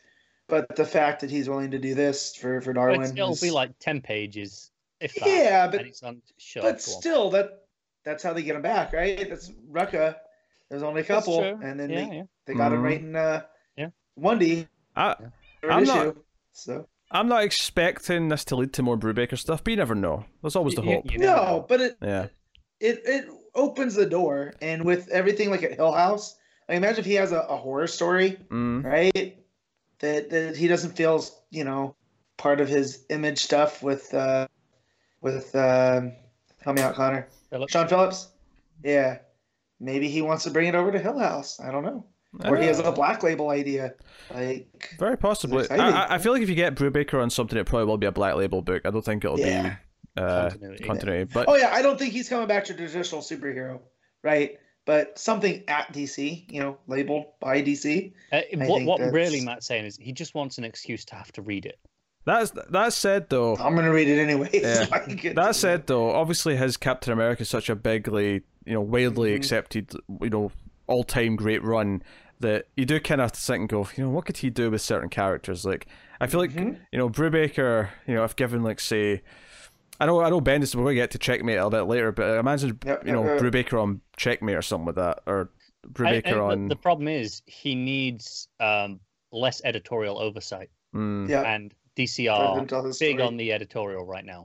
but 0.48 0.74
the 0.76 0.84
fact 0.84 1.20
that 1.20 1.30
he's 1.30 1.48
willing 1.48 1.70
to 1.70 1.78
do 1.78 1.94
this 1.94 2.34
for 2.36 2.60
for 2.60 2.72
But 2.72 2.80
Darwin, 2.80 3.02
it'll 3.02 3.32
is- 3.32 3.40
be 3.40 3.50
like 3.50 3.70
10 3.78 4.00
pages, 4.00 4.70
if 5.00 5.14
that. 5.14 5.26
yeah, 5.26 5.66
but 5.68 5.80
and 5.80 5.88
it's 5.88 6.02
on, 6.02 6.22
sure, 6.38 6.62
but 6.62 6.68
go 6.68 6.74
on. 6.74 6.78
still, 6.80 7.30
that 7.30 7.50
that's 8.04 8.22
how 8.22 8.32
they 8.32 8.42
get 8.42 8.56
him 8.56 8.62
back, 8.62 8.92
right? 8.92 9.28
That's 9.28 9.50
Rucka. 9.70 10.16
There's 10.70 10.82
only 10.82 11.02
a 11.02 11.04
couple, 11.04 11.40
and 11.42 11.78
then 11.78 11.90
yeah, 11.90 12.08
they, 12.08 12.16
yeah. 12.16 12.22
they 12.46 12.54
got 12.54 12.72
him 12.72 12.80
Mhm. 12.80 12.84
right 12.84 13.00
in 13.00 13.16
uh, 13.16 13.42
Yeah. 13.76 13.88
one 14.14 14.38
D 14.38 14.66
I, 14.96 15.14
third 15.60 15.70
I'm 15.70 15.82
issue. 15.84 15.92
not- 15.94 16.16
So 16.52 16.88
I'm 17.10 17.28
not 17.28 17.44
expecting 17.44 18.28
this 18.28 18.44
to 18.46 18.56
lead 18.56 18.72
to 18.74 18.82
more 18.82 18.96
Brubaker 18.96 19.38
stuff, 19.38 19.62
but 19.64 19.70
you 19.70 19.76
never 19.76 19.94
know. 19.94 20.24
There's 20.42 20.56
always 20.56 20.74
the 20.74 20.82
You- 20.82 20.88
you- 20.88 20.94
hope. 20.96 21.12
you 21.12 21.18
no, 21.18 21.36
know. 21.36 21.66
but 21.68 21.80
it 21.80 21.96
Yeah. 22.02 22.26
it 22.80 23.02
it 23.04 23.26
opens 23.54 23.94
the 23.94 24.06
door, 24.06 24.54
and 24.62 24.84
with 24.84 25.08
everything 25.08 25.50
like 25.50 25.62
at 25.62 25.74
Hill 25.74 25.92
House, 25.92 26.34
I 26.68 26.74
imagine 26.74 27.00
if 27.00 27.04
he 27.06 27.14
has 27.14 27.32
a, 27.32 27.40
a 27.40 27.56
horror 27.56 27.86
story, 27.86 28.38
Mm. 28.50 28.82
right? 28.84 29.36
That 30.02 30.30
that 30.30 30.56
he 30.56 30.68
doesn't 30.68 30.96
feel, 30.96 31.24
you 31.50 31.64
know, 31.64 31.94
part 32.36 32.60
of 32.60 32.68
his 32.68 33.04
image 33.08 33.38
stuff 33.38 33.82
with 33.82 34.12
uh 34.12 34.46
with 35.20 35.54
um 35.56 36.12
help 36.60 36.76
me 36.76 36.82
out, 36.82 36.94
Connor. 36.94 37.28
Philip? 37.50 37.70
Sean 37.70 37.88
Phillips? 37.88 38.28
Yeah. 38.84 39.18
Maybe 39.80 40.08
he 40.08 40.22
wants 40.22 40.44
to 40.44 40.50
bring 40.50 40.68
it 40.68 40.74
over 40.74 40.92
to 40.92 40.98
Hill 40.98 41.18
House. 41.18 41.58
I 41.60 41.70
don't 41.72 41.84
know. 41.84 42.04
Or 42.46 42.56
he 42.56 42.66
has 42.66 42.78
a 42.78 42.90
black 42.92 43.22
label 43.22 43.50
idea. 43.50 43.94
Like 44.32 44.96
Very 44.98 45.16
possibly. 45.18 45.68
I. 45.70 45.76
I- 45.76 46.14
I 46.14 46.18
feel 46.18 46.32
like 46.32 46.42
if 46.42 46.48
you 46.48 46.54
get 46.54 46.74
Brubaker 46.74 47.20
on 47.22 47.30
something, 47.30 47.58
it 47.58 47.66
probably 47.66 47.86
will 47.86 47.98
be 47.98 48.06
a 48.06 48.12
black 48.12 48.34
label 48.36 48.62
book. 48.62 48.82
I 48.86 48.90
don't 48.90 49.04
think 49.04 49.24
it'll 49.24 49.38
Yeah. 49.38 49.76
be 50.16 50.22
uh, 50.22 50.48
Continuity. 50.50 50.84
continuity. 50.84 51.30
But 51.32 51.48
Oh 51.48 51.56
yeah, 51.56 51.70
I 51.72 51.82
don't 51.82 51.98
think 51.98 52.12
he's 52.12 52.28
coming 52.28 52.48
back 52.48 52.64
to 52.64 52.74
traditional 52.74 53.20
superhero, 53.20 53.80
right? 54.24 54.58
But 54.84 55.18
something 55.18 55.62
at 55.68 55.92
DC, 55.92 56.50
you 56.50 56.60
know, 56.60 56.76
labeled 56.88 57.26
by 57.40 57.62
DC. 57.62 58.12
Uh, 58.32 58.36
I 58.36 58.66
what 58.66 58.78
think 58.78 58.88
what 58.88 59.00
really 59.12 59.40
Matt's 59.40 59.66
saying 59.66 59.84
is 59.84 59.96
he 59.96 60.12
just 60.12 60.34
wants 60.34 60.58
an 60.58 60.64
excuse 60.64 61.04
to 61.06 61.14
have 61.14 61.30
to 61.32 61.42
read 61.42 61.66
it. 61.66 61.78
that's 62.24 62.50
that 62.70 62.92
said 62.92 63.28
though. 63.28 63.56
I'm 63.56 63.74
gonna 63.76 63.92
read 63.92 64.08
it 64.08 64.18
anyway. 64.20 64.50
Yeah. 64.52 64.84
so 64.86 64.92
I 64.92 64.98
can 65.00 65.16
get 65.16 65.36
That 65.36 65.54
said 65.54 65.80
it. 65.80 65.86
though, 65.86 66.10
obviously 66.10 66.56
his 66.56 66.76
Captain 66.76 67.12
America 67.12 67.42
is 67.42 67.48
such 67.48 67.70
a 67.70 67.76
bigly, 67.76 68.42
you 68.64 68.74
know, 68.74 68.80
widely 68.80 69.32
Mhm. 69.32 69.36
accepted, 69.36 69.92
you 70.20 70.30
know, 70.30 70.50
all 70.88 71.04
time 71.04 71.36
great 71.36 71.62
run 71.62 72.02
that 72.40 72.66
you 72.76 72.84
do 72.84 72.98
kind 72.98 73.20
of 73.20 73.26
have 73.26 73.32
to 73.32 73.40
think 73.40 73.60
and 73.60 73.68
go, 73.68 73.88
you 73.96 74.02
know, 74.02 74.10
what 74.10 74.24
could 74.24 74.38
he 74.38 74.50
do 74.50 74.68
with 74.68 74.80
certain 74.82 75.08
characters? 75.08 75.64
Like, 75.64 75.86
I 76.20 76.26
feel 76.26 76.40
like 76.40 76.50
Mhm. 76.52 76.76
you 76.90 76.98
know, 76.98 77.08
Brubaker, 77.08 77.90
you 78.08 78.14
know, 78.14 78.24
if 78.24 78.34
given 78.34 78.64
like 78.64 78.80
say, 78.80 79.22
I 80.02 80.06
know, 80.06 80.20
I 80.20 80.30
know, 80.30 80.40
Bendis, 80.40 80.74
we're 80.74 80.82
going 80.82 80.96
to 80.96 81.00
get 81.02 81.10
to 81.12 81.18
Checkmate 81.18 81.58
a 81.58 81.64
little 81.64 81.70
bit 81.70 81.88
later, 81.90 82.10
but 82.12 82.28
I 82.30 82.38
imagine 82.40 82.78
Yep, 82.84 83.06
you 83.06 83.12
know 83.12 83.24
yep, 83.24 83.40
yep. 83.40 83.52
Brubaker 83.52 83.80
on 83.80 84.00
Checkmate 84.16 84.56
or 84.56 84.62
something 84.62 84.86
like 84.86 84.94
that, 84.96 85.20
or 85.26 85.50
I- 85.84 85.88
Brubaker 85.88 86.26
I- 86.26 86.30
the- 86.32 86.40
on. 86.42 86.68
the 86.68 86.76
problem 86.76 87.06
is 87.08 87.42
he 87.46 87.74
needs 87.74 88.48
um, 88.58 88.98
less 89.30 89.62
editorial 89.64 90.18
oversight, 90.18 90.70
Mm. 90.94 91.28
Yeah. 91.28 91.42
and 91.42 91.72
DCR 91.96 92.32
are 92.36 92.58
him 92.58 92.66
tell 92.66 92.84
his 92.84 92.98
big 92.98 93.20
on 93.20 93.36
the 93.36 93.52
editorial 93.52 94.04
right 94.04 94.24
now. 94.24 94.44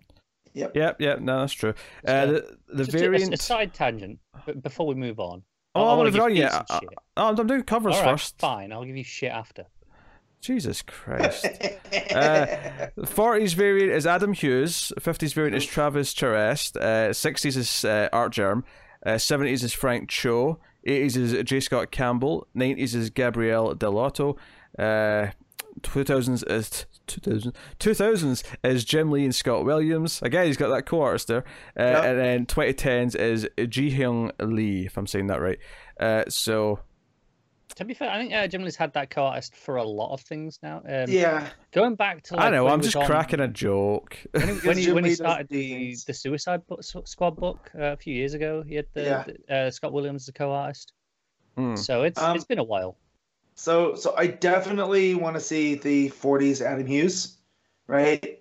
Yep. 0.54 0.76
Yep. 0.76 1.02
yeah, 1.02 1.16
no, 1.20 1.40
that's 1.42 1.54
true. 1.54 1.74
Uh, 2.06 2.26
the 2.28 2.58
the 2.74 2.84
Just 2.86 2.94
a- 2.94 2.98
a- 2.98 3.02
variant. 3.02 3.34
A, 3.34 3.38
side 3.38 3.74
tangent, 3.74 4.20
but 4.46 4.62
before 4.62 4.86
we 4.88 4.96
move 4.96 5.20
on. 5.20 5.44
Oh, 5.76 5.82
I 5.86 5.92
I'm 5.92 5.98
want 5.98 6.00
not 6.00 6.04
to 6.04 6.10
even 6.10 6.22
on 6.22 6.30
give 6.30 6.38
yet. 6.38 6.52
Pete 6.52 6.66
I- 6.70 6.80
shit. 6.80 6.90
Oh, 7.18 7.28
I'm 7.36 7.48
doing 7.48 7.64
covers 7.64 7.96
All 7.96 8.02
right, 8.04 8.12
first. 8.12 8.40
fine. 8.40 8.72
I'll 8.72 8.86
give 8.86 8.96
you 8.98 9.04
shit 9.04 9.32
after. 9.32 9.66
Jesus 10.42 10.82
Christ. 10.82 11.46
Uh, 12.12 12.46
40s 13.00 13.54
variant 13.54 13.92
is 13.92 14.06
Adam 14.08 14.34
Hughes. 14.34 14.92
50s 15.00 15.34
variant 15.34 15.56
is 15.56 15.66
Travis 15.66 16.14
Charest. 16.14 16.76
Uh, 16.76 17.10
60s 17.12 17.56
is 17.56 17.86
uh, 17.86 18.10
Artgerm. 18.12 18.64
Uh, 19.06 19.12
70s 19.12 19.64
is 19.64 19.74
Frank 19.74 20.10
Cho. 20.10 20.60
80s 20.88 21.16
is 21.16 21.44
J. 21.44 21.60
Scott 21.60 21.92
Campbell. 21.92 22.48
90s 22.56 22.96
is 22.96 23.10
Gabrielle 23.10 23.76
Dell'Otto. 23.76 24.38
Uh, 24.80 25.32
2000s 25.82 26.50
is 26.50 26.86
2000, 27.08 27.54
2000s 27.80 28.44
is 28.64 28.84
Jim 28.84 29.12
Lee 29.12 29.24
and 29.26 29.36
Scott 29.36 29.64
Williams. 29.64 30.22
Again, 30.22 30.48
he's 30.48 30.58
got 30.58 30.70
that 30.70 30.86
co-artist 30.86 31.28
there. 31.28 31.44
Uh, 31.80 31.84
Yep. 31.84 32.04
And 32.04 32.20
then 32.20 32.46
2010s 32.48 33.16
is 33.16 33.48
Jee-Hyung 33.70 34.32
Lee, 34.42 34.86
if 34.88 34.98
I'm 34.98 35.08
saying 35.08 35.28
that 35.28 35.42
right. 35.42 35.60
Uh, 36.00 36.24
so 36.30 36.80
To 37.76 37.86
be 37.86 37.94
fair, 37.94 38.10
I 38.10 38.18
think 38.18 38.34
uh, 38.34 38.48
Jim 38.48 38.64
Lee's 38.64 38.76
had 38.76 38.94
that 38.94 39.10
co-artist 39.10 39.56
for 39.56 39.76
a 39.76 39.84
lot 39.84 40.12
of 40.14 40.22
things 40.22 40.58
now. 40.64 40.78
Um, 40.88 41.06
yeah. 41.10 41.50
Going 41.74 41.96
back 41.96 42.24
to 42.24 42.36
like, 42.36 42.46
I 42.46 42.50
know, 42.50 42.68
I'm 42.68 42.82
just 42.82 42.96
on- 42.96 43.06
cracking 43.06 43.40
a 43.40 43.48
joke. 43.48 44.18
when 44.32 44.48
he, 44.48 44.54
when 44.68 44.78
he, 44.78 44.92
when 44.92 45.04
he 45.04 45.14
started 45.14 45.48
the, 45.50 45.96
the 46.08 46.14
Suicide 46.14 46.66
book, 46.66 46.82
Squad 46.84 47.36
book 47.36 47.70
uh, 47.78 47.92
a 47.94 47.98
few 47.98 48.16
years 48.16 48.34
ago, 48.34 48.64
he 48.66 48.76
had 48.76 48.88
the, 48.94 49.04
Yeah. 49.04 49.24
the, 49.48 49.56
uh, 49.56 49.72
Scott 49.72 49.94
Williams 49.94 50.24
as 50.24 50.30
a 50.30 50.34
co-artist. 50.34 50.94
Hmm. 51.56 51.76
So 51.76 52.04
it's 52.04 52.20
Um, 52.22 52.36
it's 52.36 52.46
been 52.46 52.60
a 52.60 52.64
while. 52.64 52.98
So 53.56 53.96
so 53.96 54.14
I 54.16 54.28
definitely 54.28 55.16
want 55.16 55.36
to 55.36 55.40
see 55.40 55.76
the 55.76 56.10
40s 56.12 56.62
Adam 56.62 56.86
Hughes, 56.86 57.38
right? 57.88 58.40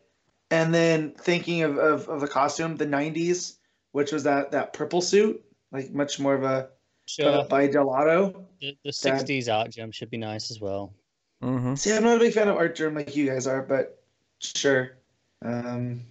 And 0.51 0.73
then 0.73 1.13
thinking 1.19 1.63
of, 1.63 1.79
of, 1.79 2.09
of 2.09 2.21
the 2.21 2.29
costume, 2.29 2.77
the 2.77 2.87
90s, 2.87 3.57
which 3.93 4.13
was 4.13 4.23
that 4.25 4.53
that 4.53 4.73
purple 4.73 5.01
suit, 5.01 5.43
like 5.73 5.91
much 5.91 6.21
more 6.21 6.35
of 6.35 6.45
a 6.45 6.69
Sure, 7.07 7.45
by 7.45 7.69
Dell'Otto. 7.69 8.45
the, 8.61 8.77
the 8.85 8.91
'60s 8.91 9.53
Artgerm 9.53 9.93
should 9.93 10.11
be 10.11 10.17
nice 10.17 10.51
as 10.51 10.61
well. 10.61 10.93
Mm-hmm. 11.43 11.75
See, 11.77 11.93
I'm 11.93 12.03
not 12.03 12.17
a 12.17 12.21
big 12.21 12.33
fan 12.33 12.49
of 12.49 12.57
Artgerm 12.57 12.95
like 12.95 13.15
you 13.15 13.27
guys 13.27 13.47
are, 13.47 13.63
but 13.63 14.03
sure. 14.41 14.97
Um, 15.45 16.03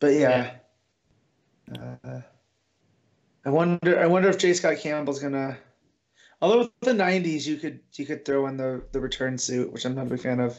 but 0.00 0.14
yeah. 0.14 0.52
Uh, 1.74 2.20
I 3.44 3.50
wonder. 3.50 3.98
I 3.98 4.06
wonder 4.06 4.28
if 4.28 4.38
J. 4.38 4.54
Scott 4.54 4.78
Campbell's 4.78 5.20
gonna. 5.20 5.58
Although 6.40 6.58
with 6.58 6.70
the 6.80 6.92
'90s, 6.92 7.46
you 7.46 7.56
could 7.56 7.80
you 7.94 8.06
could 8.06 8.24
throw 8.24 8.46
in 8.46 8.56
the 8.56 8.82
the 8.92 9.00
return 9.00 9.36
suit, 9.36 9.72
which 9.72 9.84
I'm 9.84 9.94
not 9.94 10.06
a 10.06 10.10
big 10.10 10.20
fan 10.20 10.40
of. 10.40 10.56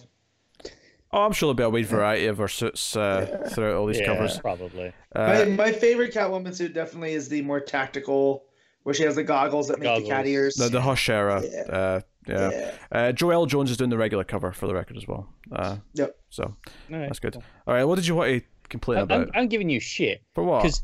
Oh, 1.11 1.21
I'm 1.21 1.31
sure 1.31 1.53
there'll 1.53 1.71
be 1.71 1.77
a 1.79 1.81
wide 1.83 1.89
variety 1.89 2.25
of 2.25 2.39
our 2.39 2.47
suits 2.47 2.95
uh, 2.95 3.47
throughout 3.53 3.75
all 3.75 3.85
these 3.85 3.99
yeah, 3.99 4.07
covers. 4.07 4.39
probably. 4.39 4.91
my, 5.13 5.41
Uh, 5.43 5.45
my 5.45 5.71
favorite 5.71 6.11
Catwoman 6.11 6.55
suit 6.55 6.73
definitely 6.73 7.13
is 7.13 7.29
the 7.29 7.43
more 7.43 7.59
tactical, 7.59 8.45
where 8.83 8.93
she 8.93 9.03
has 9.03 9.15
the 9.15 9.23
goggles 9.23 9.67
that 9.69 9.79
make 9.79 10.03
the 10.03 10.09
cat 10.09 10.27
ears. 10.27 10.55
the, 10.55 10.69
the 10.69 10.81
Hush 10.81 11.09
era. 11.09 11.41
Yeah. 11.43 11.61
Uh, 11.61 12.01
yeah. 12.27 12.49
yeah. 12.51 12.71
Uh, 12.91 13.11
Joëlle 13.11 13.47
Jones 13.47 13.69
is 13.71 13.77
doing 13.77 13.89
the 13.89 13.97
regular 13.97 14.23
cover 14.23 14.51
for 14.53 14.67
the 14.67 14.73
record 14.73 14.97
as 14.97 15.07
well. 15.07 15.27
Uh, 15.51 15.77
Yep. 15.93 16.15
So 16.29 16.43
All 16.43 16.53
right, 16.89 17.07
that's 17.07 17.19
good. 17.19 17.33
cool. 17.33 17.43
All 17.67 17.73
right. 17.73 17.83
What 17.83 17.95
did 17.95 18.07
you 18.07 18.15
want 18.15 18.29
to 18.29 18.41
complain 18.69 18.99
I'm, 18.99 19.11
I'm, 19.11 19.21
about? 19.23 19.35
I'm 19.37 19.47
giving 19.47 19.69
you 19.69 19.79
shit 19.79 20.23
For 20.33 20.43
what? 20.43 20.61
because. 20.61 20.83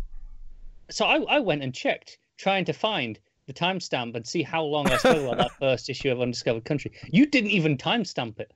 So 0.91 1.05
I, 1.05 1.17
I 1.35 1.39
went 1.39 1.61
and 1.63 1.73
checked, 1.73 2.17
trying 2.37 2.65
to 2.65 2.73
find 2.73 3.19
the 3.45 3.53
timestamp 3.53 4.15
and 4.15 4.25
see 4.27 4.43
how 4.43 4.63
long 4.63 4.87
I 4.87 4.97
spoke 4.97 5.23
about 5.23 5.37
that 5.37 5.51
first 5.59 5.89
issue 5.89 6.11
of 6.11 6.19
Undiscovered 6.21 6.65
Country. 6.65 6.91
You 7.11 7.25
didn't 7.25 7.51
even 7.51 7.77
timestamp 7.77 8.39
it. 8.39 8.51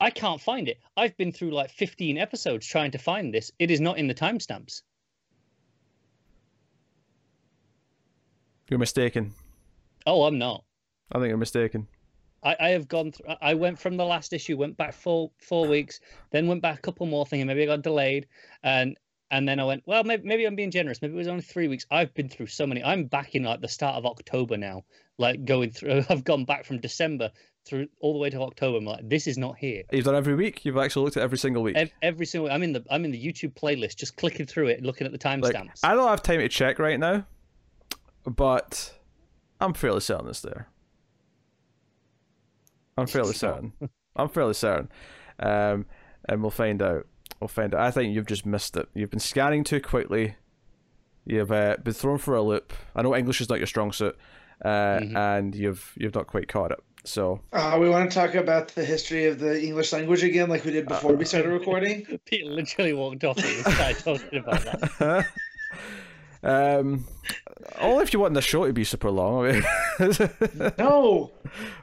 I 0.00 0.10
can't 0.10 0.40
find 0.40 0.68
it. 0.68 0.78
I've 0.96 1.16
been 1.16 1.32
through 1.32 1.52
like 1.52 1.70
15 1.70 2.18
episodes 2.18 2.66
trying 2.66 2.90
to 2.90 2.98
find 2.98 3.32
this. 3.32 3.50
It 3.58 3.70
is 3.70 3.80
not 3.80 3.98
in 3.98 4.08
the 4.08 4.14
timestamps. 4.14 4.82
You're 8.68 8.78
mistaken. 8.78 9.32
Oh, 10.06 10.24
I'm 10.24 10.38
not. 10.38 10.64
I 11.12 11.18
think 11.18 11.28
you're 11.28 11.36
mistaken. 11.36 11.86
I, 12.42 12.56
I 12.60 12.68
have 12.70 12.88
gone 12.88 13.12
through. 13.12 13.34
I 13.40 13.54
went 13.54 13.78
from 13.78 13.96
the 13.96 14.04
last 14.04 14.32
issue, 14.32 14.56
went 14.56 14.76
back 14.76 14.92
four 14.92 15.30
four 15.38 15.66
weeks, 15.66 16.00
then 16.30 16.46
went 16.46 16.62
back 16.62 16.78
a 16.78 16.82
couple 16.82 17.06
more 17.06 17.26
things. 17.26 17.44
Maybe 17.44 17.62
I 17.62 17.66
got 17.66 17.82
delayed, 17.82 18.26
and 18.62 18.96
and 19.30 19.48
then 19.48 19.58
I 19.58 19.64
went. 19.64 19.82
Well, 19.86 20.04
maybe, 20.04 20.26
maybe 20.26 20.44
I'm 20.44 20.54
being 20.54 20.70
generous. 20.70 21.02
Maybe 21.02 21.14
it 21.14 21.16
was 21.16 21.28
only 21.28 21.42
three 21.42 21.68
weeks. 21.68 21.86
I've 21.90 22.14
been 22.14 22.28
through 22.28 22.46
so 22.46 22.66
many. 22.66 22.82
I'm 22.82 23.06
back 23.06 23.34
in 23.34 23.42
like 23.44 23.60
the 23.60 23.68
start 23.68 23.96
of 23.96 24.06
October 24.06 24.56
now. 24.56 24.84
Like 25.18 25.44
going 25.44 25.70
through. 25.70 26.04
I've 26.08 26.24
gone 26.24 26.44
back 26.44 26.64
from 26.64 26.78
December 26.80 27.30
through 27.64 27.88
all 28.00 28.12
the 28.12 28.18
way 28.20 28.30
to 28.30 28.40
October. 28.42 28.78
I'm 28.78 28.84
like, 28.84 29.08
this 29.08 29.26
is 29.26 29.38
not 29.38 29.56
here. 29.56 29.82
You've 29.90 30.04
done 30.04 30.14
every 30.14 30.34
week. 30.34 30.64
You've 30.64 30.76
actually 30.76 31.04
looked 31.04 31.16
at 31.16 31.24
every 31.24 31.38
single 31.38 31.62
week. 31.62 31.76
Every, 31.76 31.92
every 32.02 32.26
single. 32.26 32.50
I'm 32.50 32.62
in 32.62 32.72
the. 32.72 32.84
I'm 32.90 33.04
in 33.04 33.10
the 33.10 33.24
YouTube 33.24 33.54
playlist, 33.54 33.96
just 33.96 34.16
clicking 34.16 34.46
through 34.46 34.68
it, 34.68 34.82
looking 34.82 35.06
at 35.06 35.12
the 35.12 35.28
Like, 35.28 35.40
timestamps. 35.40 35.80
I 35.82 35.94
don't 35.94 36.08
have 36.08 36.22
time 36.22 36.40
to 36.40 36.48
check 36.48 36.78
right 36.78 37.00
now, 37.00 37.26
but 38.26 38.94
I'm 39.60 39.74
fairly 39.74 40.00
certain 40.00 40.28
it's 40.28 40.40
there. 40.40 40.68
I'm 42.98 43.06
fairly 43.06 43.34
certain. 43.44 43.72
I'm 44.14 44.28
fairly 44.28 44.54
certain. 44.54 44.88
Um, 45.40 45.86
and 46.28 46.40
we'll 46.42 46.50
find 46.50 46.82
out. 46.82 47.06
We'll 47.40 47.48
find 47.48 47.74
out. 47.74 47.80
I 47.82 47.90
think 47.90 48.14
you've 48.14 48.26
just 48.26 48.46
missed 48.46 48.76
it. 48.76 48.88
You've 48.94 49.10
been 49.10 49.20
scanning 49.20 49.62
too 49.64 49.80
quickly. 49.80 50.36
You've 51.26 51.52
uh, 51.52 51.76
been 51.82 51.92
thrown 51.92 52.18
for 52.18 52.34
a 52.34 52.42
loop. 52.42 52.72
I 52.94 53.02
know 53.02 53.14
English 53.14 53.40
is 53.40 53.48
not 53.48 53.58
your 53.58 53.66
strong 53.66 53.92
suit, 53.92 54.16
uh, 54.64 54.68
Mhm. 55.00 55.16
and 55.16 55.54
you've 55.54 55.92
you've 55.96 56.14
not 56.14 56.26
quite 56.28 56.48
caught 56.48 56.70
it. 56.72 56.78
So 57.04 57.40
Uh, 57.52 57.76
we 57.80 57.88
want 57.90 58.10
to 58.10 58.14
talk 58.18 58.34
about 58.34 58.68
the 58.68 58.84
history 58.84 59.26
of 59.26 59.38
the 59.38 59.62
English 59.62 59.92
language 59.92 60.22
again, 60.24 60.48
like 60.48 60.64
we 60.64 60.72
did 60.72 60.86
before 60.88 61.12
we 61.14 61.24
started 61.24 61.50
recording. 61.60 62.06
Peter 62.24 62.46
literally 62.50 62.92
walked 62.94 63.22
off 63.24 63.36
and 63.38 63.74
started 63.74 63.98
talking 63.98 64.38
about 64.40 64.62
that. 64.62 65.26
um, 66.46 67.04
only 67.78 68.02
if 68.04 68.12
you 68.12 68.20
want 68.20 68.34
the 68.34 68.42
show 68.42 68.66
to 68.66 68.72
be 68.72 68.84
super 68.84 69.10
long. 69.10 69.46
I 69.46 69.52
mean, 69.98 70.72
No, 70.78 71.32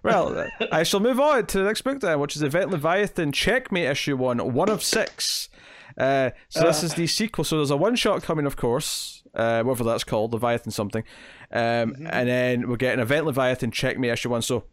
well, 0.03 0.47
I 0.71 0.83
shall 0.83 0.99
move 0.99 1.19
on 1.19 1.45
to 1.47 1.57
the 1.59 1.63
next 1.65 1.81
book 1.81 1.99
then, 1.99 2.19
which 2.19 2.35
is 2.35 2.41
Event 2.41 2.71
Leviathan 2.71 3.31
Checkmate 3.31 3.89
issue 3.89 4.15
one, 4.15 4.53
one 4.53 4.69
of 4.69 4.83
six. 4.83 5.49
Uh, 5.97 6.31
so 6.49 6.61
this 6.63 6.81
is 6.83 6.93
the 6.95 7.07
sequel. 7.07 7.43
So 7.43 7.57
there's 7.57 7.71
a 7.71 7.77
one 7.77 7.95
shot 7.95 8.23
coming, 8.23 8.45
of 8.45 8.55
course, 8.55 9.21
uh, 9.35 9.61
whatever 9.63 9.83
that's 9.83 10.03
called, 10.03 10.33
Leviathan 10.33 10.71
something, 10.71 11.03
um, 11.51 11.95
and 12.09 12.29
then 12.29 12.69
we're 12.69 12.77
getting 12.77 12.99
Event 12.99 13.25
Leviathan 13.25 13.71
Checkmate 13.71 14.11
issue 14.11 14.29
one. 14.29 14.41
So 14.41 14.63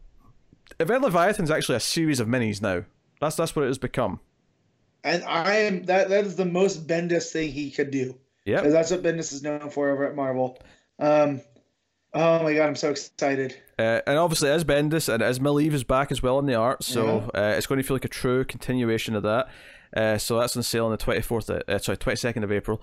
Event 0.79 1.03
Leviathan 1.03 1.43
is 1.43 1.51
actually 1.51 1.75
a 1.75 1.81
series 1.81 2.19
of 2.19 2.27
minis 2.27 2.61
now. 2.61 2.85
That's 3.19 3.35
that's 3.35 3.55
what 3.55 3.63
it 3.63 3.67
has 3.67 3.77
become. 3.77 4.19
and 5.03 5.23
I 5.25 5.55
am 5.57 5.83
that. 5.83 6.09
That 6.09 6.25
is 6.25 6.37
the 6.37 6.45
most 6.45 6.87
Bendis 6.87 7.31
thing 7.31 7.51
he 7.51 7.69
could 7.69 7.91
do. 7.91 8.17
'Cause 8.45 8.71
that's 8.71 8.91
what 8.91 9.03
Bendis 9.03 9.33
is 9.33 9.43
known 9.43 9.69
for 9.69 9.89
over 9.89 10.05
at 10.05 10.15
Marvel. 10.15 10.57
Um, 10.99 11.41
oh 12.13 12.43
my 12.43 12.53
god, 12.53 12.67
I'm 12.67 12.75
so 12.75 12.89
excited. 12.91 13.55
Uh, 13.77 14.01
and 14.05 14.17
obviously, 14.17 14.49
as 14.49 14.63
Bendis 14.63 15.11
and 15.11 15.23
as 15.23 15.39
Maleev 15.39 15.73
is 15.73 15.83
back 15.83 16.11
as 16.11 16.21
well 16.21 16.39
in 16.39 16.45
the 16.45 16.55
art, 16.55 16.83
so 16.83 17.29
uh, 17.33 17.53
it's 17.57 17.67
going 17.67 17.81
to 17.81 17.87
feel 17.87 17.95
like 17.95 18.05
a 18.05 18.09
true 18.09 18.43
continuation 18.43 19.15
of 19.15 19.23
that. 19.23 19.47
Uh, 19.95 20.17
so 20.17 20.39
that's 20.39 20.55
on 20.55 20.63
sale 20.63 20.85
on 20.85 20.91
the 20.91 20.97
twenty 20.97 21.21
fourth, 21.21 21.49
uh, 21.49 21.79
sorry, 21.79 21.97
twenty 21.97 22.15
second 22.15 22.43
of 22.43 22.51
April. 22.51 22.81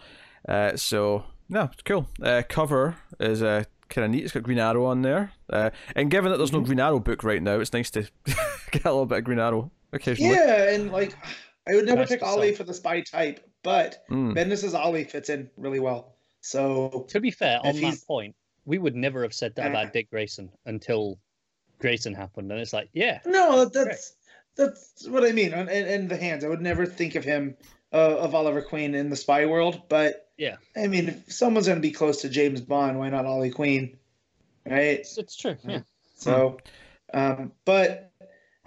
Uh, 0.48 0.76
so 0.76 1.24
no, 1.48 1.64
it's 1.72 1.82
cool. 1.82 2.08
Uh, 2.22 2.42
cover 2.48 2.96
is 3.18 3.42
uh, 3.42 3.64
kind 3.88 4.04
of 4.04 4.10
neat. 4.10 4.24
It's 4.24 4.32
got 4.32 4.42
Green 4.42 4.58
Arrow 4.58 4.84
on 4.86 5.02
there, 5.02 5.32
uh, 5.50 5.70
and 5.96 6.10
given 6.10 6.30
that 6.30 6.38
there's 6.38 6.52
no 6.52 6.60
Green 6.60 6.80
Arrow 6.80 7.00
book 7.00 7.24
right 7.24 7.42
now, 7.42 7.60
it's 7.60 7.72
nice 7.72 7.90
to 7.92 8.02
get 8.70 8.84
a 8.84 8.90
little 8.90 9.06
bit 9.06 9.18
of 9.18 9.24
Green 9.24 9.38
Arrow 9.38 9.70
occasionally. 9.92 10.34
Yeah, 10.34 10.70
and 10.70 10.92
like 10.92 11.16
I 11.68 11.74
would 11.74 11.86
never 11.86 12.00
That's 12.00 12.10
pick 12.10 12.22
Ollie 12.22 12.54
for 12.54 12.64
the 12.64 12.74
spy 12.74 13.00
type, 13.00 13.47
but 13.62 14.04
Mm. 14.10 14.34
Bendis's 14.34 14.74
Ollie 14.74 15.04
fits 15.04 15.28
in 15.28 15.50
really 15.56 15.80
well. 15.80 16.14
So 16.40 17.06
To 17.08 17.20
be 17.20 17.30
fair, 17.30 17.60
on 17.64 17.80
that 17.80 17.98
point, 18.06 18.34
we 18.64 18.78
would 18.78 18.94
never 18.94 19.22
have 19.22 19.34
said 19.34 19.54
that 19.56 19.66
Uh. 19.66 19.70
about 19.70 19.92
Dick 19.92 20.10
Grayson 20.10 20.50
until 20.66 21.18
Grayson 21.78 22.14
happened, 22.14 22.50
and 22.50 22.60
it's 22.60 22.72
like, 22.72 22.88
yeah, 22.92 23.20
no, 23.24 23.64
that's 23.66 24.14
that's 24.56 25.06
what 25.08 25.24
I 25.24 25.30
mean. 25.32 25.52
And, 25.52 25.68
and, 25.70 25.88
and 25.88 26.08
the 26.08 26.16
hands, 26.16 26.44
I 26.44 26.48
would 26.48 26.60
never 26.60 26.84
think 26.86 27.14
of 27.14 27.24
him 27.24 27.56
uh, 27.92 28.18
of 28.18 28.34
Oliver 28.34 28.60
Queen 28.62 28.94
in 28.94 29.08
the 29.08 29.16
spy 29.16 29.46
world, 29.46 29.82
but 29.88 30.28
Yeah. 30.36 30.56
I 30.76 30.88
mean, 30.88 31.08
if 31.08 31.32
someone's 31.32 31.66
going 31.66 31.78
to 31.78 31.88
be 31.88 31.92
close 31.92 32.20
to 32.22 32.28
James 32.28 32.60
Bond, 32.60 32.98
why 32.98 33.08
not 33.08 33.24
Ollie 33.26 33.50
Queen, 33.50 33.96
right? 34.66 34.98
it's, 35.00 35.16
it's 35.16 35.36
true. 35.36 35.56
Yeah, 35.64 35.82
So, 36.16 36.58
um, 37.14 37.52
but 37.64 38.12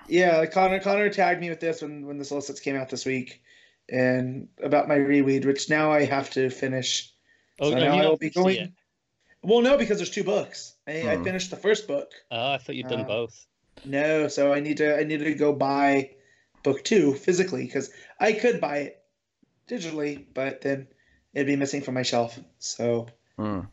yeah, 0.08 0.46
Connor 0.46 0.80
Connor 0.80 1.10
tagged 1.10 1.40
me 1.42 1.50
with 1.50 1.60
this 1.60 1.82
when 1.82 2.06
when 2.08 2.18
the 2.18 2.26
solicits 2.26 2.60
came 2.62 2.76
out 2.76 2.90
this 2.90 3.06
week, 3.06 3.42
and 3.92 4.48
about 4.64 4.88
my 4.88 4.96
reread, 4.96 5.46
which 5.46 5.70
now 5.70 5.92
I 5.92 6.06
have 6.06 6.30
to 6.32 6.50
finish. 6.50 7.12
oh, 7.60 7.70
so 7.72 7.78
now 7.78 7.98
I 8.00 8.08
will 8.08 8.18
be 8.18 8.30
finished 8.30 8.38
it 8.38 8.58
going. 8.64 8.76
Well, 9.44 9.62
no, 9.62 9.78
because 9.78 9.98
there's 9.98 10.10
two 10.12 10.24
books. 10.24 10.76
I, 10.88 11.10
I 11.10 11.18
Hmm. 11.18 11.24
finished 11.24 11.50
the 11.52 11.58
first 11.58 11.88
book. 11.88 12.12
Oh, 12.32 12.54
I 12.54 12.58
thought 12.58 12.76
you'd 12.76 12.88
done 12.88 13.02
Uh, 13.02 13.04
both. 13.06 13.46
No, 13.84 14.28
so 14.28 14.54
I 14.54 14.60
need 14.60 14.78
to 14.78 14.98
I 14.98 15.04
need 15.04 15.20
to 15.20 15.34
go 15.34 15.52
buy 15.54 16.12
book 16.64 16.84
two 16.84 17.14
physically 17.16 17.66
because 17.66 17.92
I 18.20 18.34
could 18.34 18.62
buy 18.62 18.78
it 18.78 19.04
digitally, 19.68 20.26
but 20.34 20.62
then 20.62 20.88
it'd 21.34 21.48
be 21.48 21.56
missing 21.56 21.82
from 21.82 21.96
my 21.96 22.04
shelf. 22.04 22.40
So 22.60 23.08
Mm. 23.40 23.68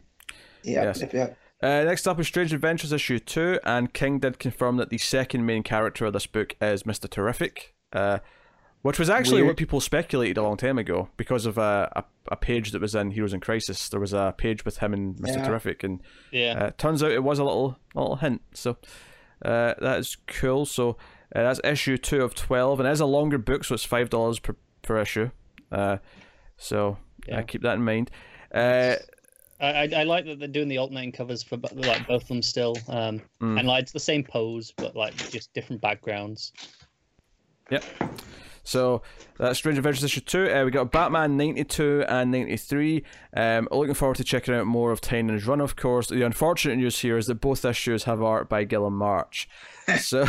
yeah, 0.62 0.84
Yes. 0.84 1.00
yep, 1.00 1.12
yep. 1.12 1.38
Uh, 1.60 1.82
next 1.84 2.06
up 2.06 2.18
is 2.20 2.26
Strange 2.28 2.54
Adventures 2.54 2.92
issue 2.92 3.18
two, 3.18 3.58
and 3.64 3.92
King 3.92 4.20
did 4.20 4.38
confirm 4.38 4.76
that 4.76 4.90
the 4.90 4.98
second 4.98 5.44
main 5.44 5.62
character 5.62 6.06
of 6.06 6.12
this 6.12 6.26
book 6.26 6.54
is 6.62 6.86
Mister 6.86 7.08
Terrific, 7.08 7.74
uh, 7.92 8.20
which 8.82 8.98
was 8.98 9.10
actually 9.10 9.42
Weird. 9.42 9.46
what 9.48 9.56
people 9.56 9.80
speculated 9.80 10.36
a 10.38 10.42
long 10.42 10.56
time 10.56 10.78
ago 10.78 11.08
because 11.16 11.46
of 11.46 11.58
a, 11.58 11.90
a, 11.96 12.04
a 12.32 12.36
page 12.36 12.70
that 12.72 12.80
was 12.80 12.94
in 12.94 13.10
Heroes 13.10 13.32
in 13.32 13.40
Crisis. 13.40 13.88
There 13.88 14.00
was 14.00 14.12
a 14.12 14.34
page 14.36 14.64
with 14.64 14.78
him 14.78 14.92
and 14.94 15.18
Mister 15.18 15.38
Yeah. 15.40 15.46
Terrific, 15.48 15.82
and 15.84 16.00
Yeah, 16.30 16.58
uh, 16.58 16.70
turns 16.78 17.02
out 17.02 17.10
it 17.10 17.22
was 17.24 17.38
a 17.38 17.44
little 17.44 17.76
a 17.94 18.00
little 18.00 18.16
hint. 18.16 18.42
So 18.54 18.76
uh, 19.44 19.74
that 19.80 19.98
is 19.98 20.16
cool. 20.26 20.64
So 20.66 20.90
uh, 21.34 21.42
that's 21.42 21.60
issue 21.64 21.96
two 21.98 22.22
of 22.22 22.34
twelve, 22.34 22.80
and 22.80 22.88
it 22.88 22.92
is 22.92 23.00
a 23.00 23.06
longer 23.06 23.38
book, 23.38 23.64
so 23.64 23.74
it's 23.74 23.84
five 23.84 24.10
dollars 24.10 24.38
per 24.38 24.54
per 24.82 24.98
issue. 25.00 25.30
Uh, 25.72 25.98
so 26.56 26.98
Yeah. 27.26 27.40
uh, 27.40 27.42
keep 27.42 27.62
that 27.62 27.74
in 27.74 27.84
mind. 27.84 28.10
Uh, 28.54 28.94
I, 29.60 29.66
I 29.66 29.88
I 29.96 30.02
like 30.04 30.24
that 30.26 30.38
they're 30.38 30.46
doing 30.48 30.68
the 30.68 30.78
alternating 30.78 31.10
covers 31.12 31.42
for 31.42 31.56
like 31.74 32.06
both 32.06 32.22
of 32.22 32.28
them 32.28 32.42
still, 32.42 32.76
um, 32.88 33.20
Mm. 33.42 33.58
and 33.58 33.66
like 33.68 33.82
it's 33.82 33.92
the 33.92 33.98
same 34.00 34.22
pose 34.22 34.72
but 34.76 34.94
like 34.94 35.14
just 35.30 35.52
different 35.52 35.82
backgrounds. 35.82 36.52
Yep. 37.70 37.84
So 38.68 39.00
that's 39.38 39.58
Strange 39.58 39.78
Adventures 39.78 40.04
issue 40.04 40.20
two. 40.20 40.52
Uh, 40.52 40.64
we 40.64 40.70
got 40.70 40.92
Batman 40.92 41.38
ninety 41.38 41.64
two 41.64 42.04
and 42.06 42.30
ninety 42.30 42.58
three. 42.58 43.02
Um, 43.34 43.66
looking 43.70 43.94
forward 43.94 44.18
to 44.18 44.24
checking 44.24 44.54
out 44.54 44.66
more 44.66 44.92
of 44.92 45.00
Tynion's 45.00 45.46
run. 45.46 45.62
Of 45.62 45.74
course, 45.74 46.08
the 46.08 46.22
unfortunate 46.22 46.76
news 46.76 46.98
here 46.98 47.16
is 47.16 47.26
that 47.28 47.36
both 47.36 47.64
issues 47.64 48.04
have 48.04 48.22
art 48.22 48.48
by 48.48 48.64
Guillem 48.64 48.92
March. 48.92 49.48
So 50.00 50.26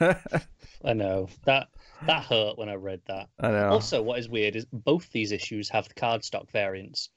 I 0.84 0.92
know 0.92 1.28
that 1.44 1.66
that 2.06 2.22
hurt 2.22 2.56
when 2.58 2.68
I 2.68 2.74
read 2.74 3.00
that. 3.08 3.28
I 3.40 3.50
know. 3.50 3.70
Also, 3.70 4.00
what 4.00 4.20
is 4.20 4.28
weird 4.28 4.54
is 4.54 4.66
both 4.72 5.10
these 5.10 5.32
issues 5.32 5.68
have 5.70 5.88
the 5.88 5.94
cardstock 5.94 6.48
variants. 6.52 7.08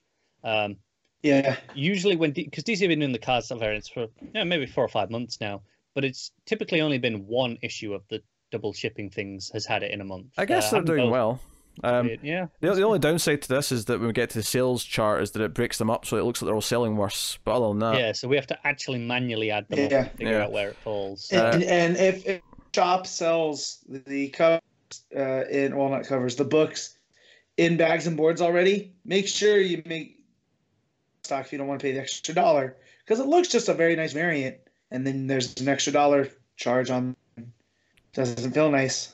Um, 0.44 0.78
yeah. 1.22 1.58
usually 1.76 2.16
when 2.16 2.32
because 2.32 2.64
DC 2.64 2.80
have 2.80 2.90
been 2.90 3.00
doing 3.00 3.12
the 3.12 3.20
cardstock 3.20 3.60
variants 3.60 3.90
for 3.90 4.08
yeah 4.34 4.44
maybe 4.44 4.66
four 4.66 4.84
or 4.84 4.90
five 4.90 5.12
months 5.12 5.40
now, 5.40 5.62
but 5.94 6.04
it's 6.04 6.32
typically 6.48 6.82
only 6.82 6.98
been 6.98 7.28
one 7.28 7.60
issue 7.62 7.94
of 7.94 8.02
the 8.10 8.24
double 8.54 8.72
shipping 8.72 9.10
things 9.10 9.50
has 9.52 9.66
had 9.66 9.82
it 9.84 9.92
in 9.92 10.00
a 10.00 10.04
month. 10.06 10.28
I 10.38 10.46
guess 10.46 10.68
Uh, 10.68 10.70
they're 10.72 10.82
haven't 10.82 10.96
doing 10.96 11.10
well. 11.10 11.42
Um, 11.84 12.12
yeah, 12.22 12.46
the, 12.62 12.76
the 12.76 12.84
only 12.84 13.00
downside 13.00 13.42
to 13.42 13.48
this 13.50 13.72
is 13.72 13.86
that 13.86 13.98
when 13.98 14.06
we 14.06 14.14
get 14.14 14.30
to 14.30 14.38
the 14.38 14.44
sales 14.44 14.84
chart, 14.84 15.24
is 15.24 15.32
that 15.32 15.42
it 15.42 15.56
breaks 15.56 15.80
them 15.80 15.90
up, 15.90 16.06
so 16.06 16.18
it 16.18 16.24
looks 16.24 16.40
like 16.40 16.46
they're 16.48 16.54
all 16.54 16.62
selling 16.62 16.96
worse. 16.98 17.40
But 17.44 17.56
other 17.56 17.70
than 17.70 17.80
that, 17.80 17.98
yeah. 18.00 18.12
So 18.12 18.28
we 18.28 18.36
have 18.36 18.46
to 18.48 18.68
actually 18.68 19.00
manually 19.00 19.50
add 19.50 19.68
them 19.70 19.86
up 19.86 19.92
Yeah. 19.92 19.98
and 20.04 20.12
figure 20.12 20.34
Yeah. 20.34 20.44
out 20.44 20.52
where 20.52 20.70
it 20.70 20.76
falls. 20.84 21.34
Uh, 21.34 21.50
And, 21.54 21.64
and 21.64 21.98
if, 21.98 22.28
if 22.28 22.42
shop 22.76 23.08
sells 23.08 23.80
the 23.90 24.30
covers 24.30 24.62
uh, 25.18 25.46
in 25.50 25.76
well 25.76 25.90
not 25.90 26.06
covers 26.06 26.36
the 26.36 26.46
books 26.46 26.96
in 27.58 27.76
bags 27.76 28.06
and 28.06 28.16
boards 28.16 28.40
already, 28.40 28.94
make 29.04 29.28
sure 29.28 29.58
you 29.60 29.82
make 29.88 30.20
stock 31.24 31.46
if 31.46 31.52
you 31.52 31.58
don't 31.58 31.68
want 31.68 31.80
to 31.80 31.84
pay 31.84 31.94
the 31.94 32.02
extra 32.02 32.36
dollar 32.36 32.78
because 33.04 33.20
it 33.20 33.26
looks 33.26 33.48
just 33.48 33.68
a 33.68 33.74
very 33.74 33.96
nice 33.96 34.14
variant, 34.14 34.58
and 34.92 35.08
then 35.08 35.26
there's 35.26 35.60
an 35.60 35.68
extra 35.68 35.92
dollar 35.92 36.30
charge 36.56 36.92
on. 36.92 37.16
Doesn't 38.14 38.52
feel 38.54 38.70
nice. 38.72 39.14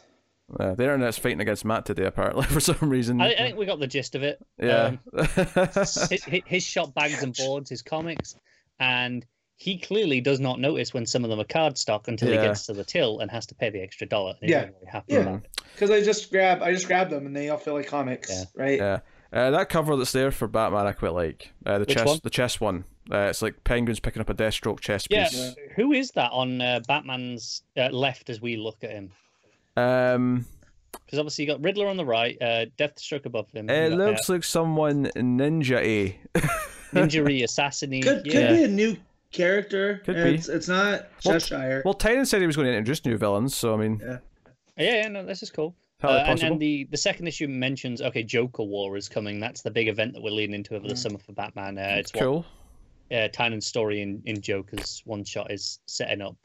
uh, 0.59 0.75
the 0.75 0.83
internet's 0.83 1.17
fighting 1.17 1.41
against 1.41 1.63
Matt 1.65 1.85
today, 1.85 2.05
apparently 2.05 2.43
for 2.47 2.59
some 2.59 2.77
reason. 2.89 3.21
I, 3.21 3.33
I 3.33 3.37
think 3.37 3.57
we 3.57 3.65
got 3.65 3.79
the 3.79 3.87
gist 3.87 4.15
of 4.15 4.23
it. 4.23 4.39
yeah. 4.61 4.95
Um, 5.13 5.27
his, 5.73 6.23
his- 6.25 6.41
his 6.45 6.63
shop 6.63 6.93
bags 6.93 7.21
and 7.23 7.35
boards, 7.35 7.69
his 7.69 7.81
comics, 7.81 8.35
and 8.79 9.25
he 9.55 9.77
clearly 9.77 10.21
does 10.21 10.39
not 10.39 10.59
notice 10.59 10.93
when 10.93 11.05
some 11.05 11.23
of 11.25 11.29
them 11.29 11.39
are 11.39 11.43
cardstock 11.43 12.07
until 12.07 12.29
Yeah. 12.29 12.41
he 12.41 12.47
gets 12.47 12.65
to 12.67 12.73
the 12.73 12.83
till 12.85 13.19
and 13.19 13.29
has 13.29 13.45
to 13.47 13.55
pay 13.55 13.69
the 13.69 13.81
extra 13.81 14.07
dollar. 14.07 14.35
And 14.41 14.49
Yeah. 14.49 14.69
not 14.93 15.05
very 15.07 15.23
Yeah. 15.23 15.39
Because 15.73 15.91
I 15.91 16.01
just 16.01 16.31
grab, 16.31 16.61
I 16.63 16.71
just 16.73 16.87
grab 16.87 17.09
them, 17.09 17.25
and 17.25 17.35
they 17.35 17.49
all 17.49 17.57
feel 17.57 17.73
like 17.73 17.87
comics, 17.87 18.29
Yeah. 18.29 18.43
right? 18.55 18.77
Yeah. 18.79 18.99
Uh, 19.31 19.51
that 19.51 19.69
cover 19.69 19.95
that's 19.95 20.11
there 20.11 20.31
for 20.31 20.47
Batman, 20.47 20.87
I 20.87 20.91
quite 20.91 21.13
like. 21.13 21.51
Uh, 21.65 21.73
the 21.75 21.79
Which 21.81 21.93
chest, 21.95 22.05
one? 22.07 22.19
the 22.23 22.29
chess 22.29 22.59
one. 22.59 22.83
Uh, 23.11 23.27
it's 23.29 23.41
like 23.41 23.63
penguins 23.63 23.99
picking 23.99 24.21
up 24.21 24.29
a 24.29 24.33
Deathstroke 24.33 24.79
chest 24.79 25.07
Yeah, 25.09 25.27
piece. 25.29 25.55
who 25.75 25.91
is 25.91 26.11
that 26.11 26.31
on 26.31 26.61
uh, 26.61 26.79
Batman's 26.87 27.63
uh, 27.77 27.89
left 27.89 28.29
as 28.29 28.41
we 28.41 28.55
look 28.57 28.83
at 28.83 28.91
him? 28.91 29.11
Um, 29.77 30.45
Because 31.05 31.19
obviously 31.19 31.45
you 31.45 31.51
got 31.51 31.63
Riddler 31.63 31.87
on 31.87 31.97
the 31.97 32.05
right, 32.05 32.37
uh, 32.41 32.65
Deathstroke 32.77 33.25
above 33.25 33.49
him. 33.51 33.69
It 33.69 33.91
you 33.91 33.97
got, 33.97 34.01
uh, 34.01 34.11
looks 34.11 34.29
like 34.29 34.43
someone 34.43 35.05
ninja 35.15 35.77
A. 35.77 36.19
Ninja 36.93 37.43
assassin. 37.43 37.91
Could 38.01 38.25
yeah. 38.25 38.47
could 38.47 38.55
be 38.57 38.63
a 38.63 38.67
new 38.67 38.97
character. 39.31 40.01
Could 40.05 40.15
be. 40.15 40.35
It's, 40.35 40.49
it's 40.49 40.67
not 40.67 41.07
Well, 41.23 41.39
Cheshire. 41.39 41.83
well, 41.85 41.93
Tynion 41.93 42.25
said 42.25 42.41
he 42.41 42.47
was 42.47 42.55
going 42.55 42.65
to 42.67 42.73
introduce 42.75 43.05
new 43.05 43.15
villains, 43.17 43.55
so 43.55 43.75
I 43.75 43.77
mean, 43.77 44.01
Yeah. 44.03 44.17
Yeah, 44.77 44.95
yeah, 45.01 45.07
no, 45.09 45.25
this 45.25 45.43
is 45.43 45.51
cool. 45.51 45.75
Entirely 46.01 46.21
Uh, 46.21 46.31
and, 46.31 46.39
then 46.39 46.57
the, 46.59 46.85
the 46.91 46.97
second 46.97 47.27
issue 47.27 47.47
mentions 47.47 48.01
okay, 48.01 48.23
Joker 48.23 48.63
War 48.63 48.95
is 48.97 49.09
coming. 49.09 49.39
That's 49.39 49.61
the 49.61 49.71
big 49.71 49.87
event 49.87 50.13
that 50.13 50.21
we're 50.21 50.29
leading 50.31 50.55
into 50.55 50.75
over 50.75 50.87
the 50.87 50.93
Mm. 50.93 50.97
summer 50.97 51.17
for 51.19 51.33
Batman. 51.33 51.77
Uh, 51.77 51.95
it's 51.97 52.13
what 52.13 52.23
cool. 52.23 52.45
uh, 53.11 53.27
Tynion's 53.33 53.65
story 53.65 54.01
in, 54.01 54.21
in 54.25 54.39
Joker's 54.41 55.01
one 55.05 55.23
shot 55.23 55.51
is 55.51 55.79
setting 55.87 56.21
up. 56.21 56.37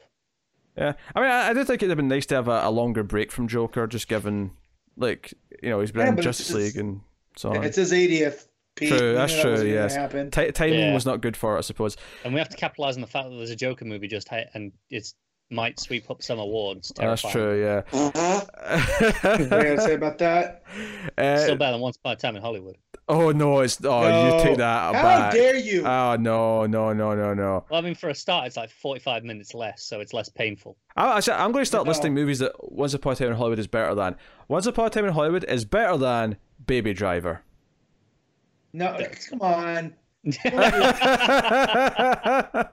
Yeah, 0.77 0.93
I 1.15 1.21
mean, 1.21 1.29
I, 1.29 1.49
I 1.49 1.53
do 1.53 1.63
think 1.63 1.81
it'd 1.81 1.89
have 1.89 1.97
been 1.97 2.09
nice 2.09 2.25
to 2.27 2.35
have 2.35 2.49
a, 2.49 2.67
a 2.67 2.69
longer 2.71 3.01
break 3.03 3.31
from 3.31 3.47
Joker, 3.47 3.87
just 3.87 4.09
given, 4.09 4.51
like, 4.97 5.33
you 5.63 5.69
know, 5.69 5.79
he's 5.79 5.91
been 5.93 6.01
Yeah, 6.07 6.11
in 6.13 6.21
Justice 6.21 6.49
it's- 6.49 6.73
League 6.75 6.77
and 6.83 6.99
so 7.37 7.51
on. 7.51 7.63
It's 7.63 7.77
his 7.77 7.93
80th. 7.93 8.47
Pete. 8.75 8.89
True, 8.89 8.97
You 8.97 9.03
knew 9.05 9.13
that's 9.13 9.33
that 9.33 9.41
true, 9.41 9.51
wasn't 9.51 9.69
yes. 9.69 9.95
Happen. 9.95 10.31
Ti 10.31 10.51
timing 10.51 10.79
Yeah. 10.79 10.93
was 10.93 11.05
not 11.05 11.21
good 11.21 11.37
for 11.37 11.55
it, 11.55 11.59
I 11.59 11.61
suppose. 11.61 11.95
And 12.25 12.33
we 12.33 12.39
have 12.39 12.49
to 12.49 12.57
capitalize 12.57 12.95
on 12.97 13.01
the 13.01 13.07
fact 13.07 13.29
that 13.29 13.35
there's 13.37 13.49
a 13.49 13.55
Joker 13.55 13.85
movie 13.85 14.09
just 14.09 14.27
hit 14.27 14.49
and 14.53 14.73
it 14.89 15.13
might 15.51 15.79
sweep 15.79 16.09
up 16.09 16.23
some 16.23 16.39
awards. 16.39 16.91
That's 16.95 17.21
true, 17.21 17.61
yeah. 17.61 17.81
what 17.91 18.17
are 18.17 19.39
you 19.41 19.47
gonna 19.49 19.81
say 19.81 19.93
about 19.93 20.17
that? 20.19 20.63
Uh, 21.17 21.37
Still 21.37 21.55
better 21.55 21.71
than 21.71 21.79
Once 21.81 21.95
Upon 21.95 22.11
a 22.13 22.15
Time 22.17 22.35
in 22.35 22.41
Hollywood. 22.41 22.75
oh 23.07 23.31
no, 23.31 23.61
it's 23.61 23.79
oh 23.85 24.01
No. 24.01 24.35
you 24.37 24.43
take 24.43 24.57
that 24.57 24.93
How 24.95 25.01
back. 25.01 25.31
dare 25.33 25.55
you? 25.55 25.85
Oh 25.85 26.17
no, 26.19 26.65
no, 26.65 26.91
no, 26.91 27.15
no, 27.15 27.33
no. 27.33 27.63
Well, 27.69 27.79
I 27.79 27.81
mean, 27.81 27.95
for 27.95 28.09
a 28.09 28.15
start, 28.15 28.47
it's 28.47 28.57
like 28.57 28.69
45 28.71 29.23
minutes 29.23 29.53
less, 29.53 29.83
so 29.83 30.01
it's 30.01 30.11
less 30.11 30.27
painful. 30.27 30.75
I, 30.97 31.15
actually, 31.17 31.35
I'm 31.35 31.53
going 31.53 31.61
to 31.61 31.65
start 31.67 31.85
No. 31.85 31.91
listing 31.91 32.13
movies 32.13 32.39
that 32.39 32.51
Once 32.59 32.93
Upon 32.93 33.13
a 33.13 33.15
Time 33.15 33.29
in 33.29 33.35
Hollywood 33.35 33.59
is 33.59 33.67
better 33.67 33.95
than. 33.95 34.17
Once 34.49 34.65
Upon 34.65 34.87
a 34.87 34.89
Time 34.89 35.05
in 35.05 35.13
Hollywood 35.13 35.45
is 35.45 35.63
better 35.63 35.95
than 35.97 36.35
Baby 36.65 36.93
Driver. 36.93 37.41
no, 38.73 38.97
come 39.29 39.41
on. 39.41 39.93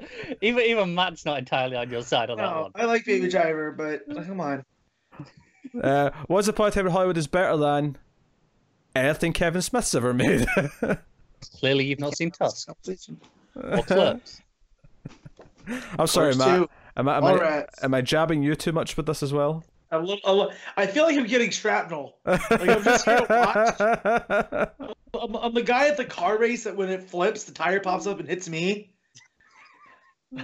even 0.40 0.64
even 0.64 0.94
Matt's 0.94 1.24
not 1.24 1.38
entirely 1.38 1.76
on 1.76 1.90
your 1.90 2.02
side 2.02 2.30
on 2.30 2.38
that 2.38 2.54
one. 2.54 2.70
I 2.74 2.84
like 2.84 3.04
Baby 3.04 3.28
Driver, 3.28 3.72
but 3.72 4.02
come 4.26 4.40
on. 4.40 4.64
uh, 5.82 6.10
Once 6.28 6.48
Upon 6.48 6.68
a 6.68 6.70
Time 6.70 6.86
in 6.86 6.92
Hollywood 6.92 7.16
is 7.16 7.26
better 7.26 7.56
than 7.56 7.96
anything 8.94 9.32
Kevin 9.32 9.62
Smith's 9.62 9.94
ever 9.94 10.14
made. 10.14 10.46
Clearly, 11.60 11.84
you've 11.86 12.00
not 12.00 12.16
seen 12.16 12.30
Tusk 12.30 12.66
Conversation. 12.66 13.20
or 13.54 13.82
Clerks. 13.84 14.42
I'm 15.98 16.06
sorry, 16.06 16.34
Matt. 16.34 16.58
too. 16.58 16.70
Am 16.96 17.08
I, 17.08 17.16
am, 17.18 17.24
All 17.24 17.34
I, 17.34 17.42
right. 17.42 17.66
am 17.82 17.94
I 17.94 18.00
jabbing 18.00 18.42
you 18.42 18.54
too 18.56 18.72
much 18.72 18.96
with 18.96 19.06
this 19.06 19.22
as 19.22 19.32
well? 19.32 19.62
A 19.90 19.98
little, 19.98 20.18
a 20.24 20.34
little, 20.34 20.52
I 20.76 20.86
feel 20.86 21.04
like 21.04 21.16
I'm 21.16 21.26
getting 21.26 21.50
shrapnel. 21.50 22.16
Like 22.26 22.50
I'm 22.50 22.82
just 22.82 23.04
here 23.04 23.18
to 23.20 23.26
watch. 23.30 24.88
I'm, 25.22 25.34
I'm 25.36 25.54
the 25.54 25.62
guy 25.62 25.88
at 25.88 25.96
the 25.96 26.04
car 26.04 26.36
race 26.38 26.64
that 26.64 26.76
when 26.76 26.88
it 26.90 27.04
flips, 27.04 27.44
the 27.44 27.52
tire 27.52 27.80
pops 27.80 28.06
up 28.06 28.18
and 28.20 28.28
hits 28.28 28.48
me. 28.48 28.92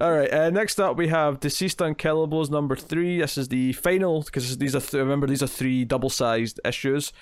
All 0.00 0.12
right. 0.12 0.32
Uh, 0.32 0.50
next 0.50 0.78
up, 0.78 0.96
we 0.96 1.08
have 1.08 1.40
DCeased 1.40 1.76
Unkillables 1.76 2.50
number 2.50 2.76
three. 2.76 3.20
This 3.20 3.36
is 3.36 3.48
the 3.48 3.72
final 3.72 4.22
because 4.22 4.56
these 4.58 4.76
are 4.76 4.80
th- 4.80 4.94
remember 4.94 5.26
these 5.26 5.42
are 5.42 5.48
three 5.48 5.84
double-sized 5.84 6.60
issues. 6.64 7.12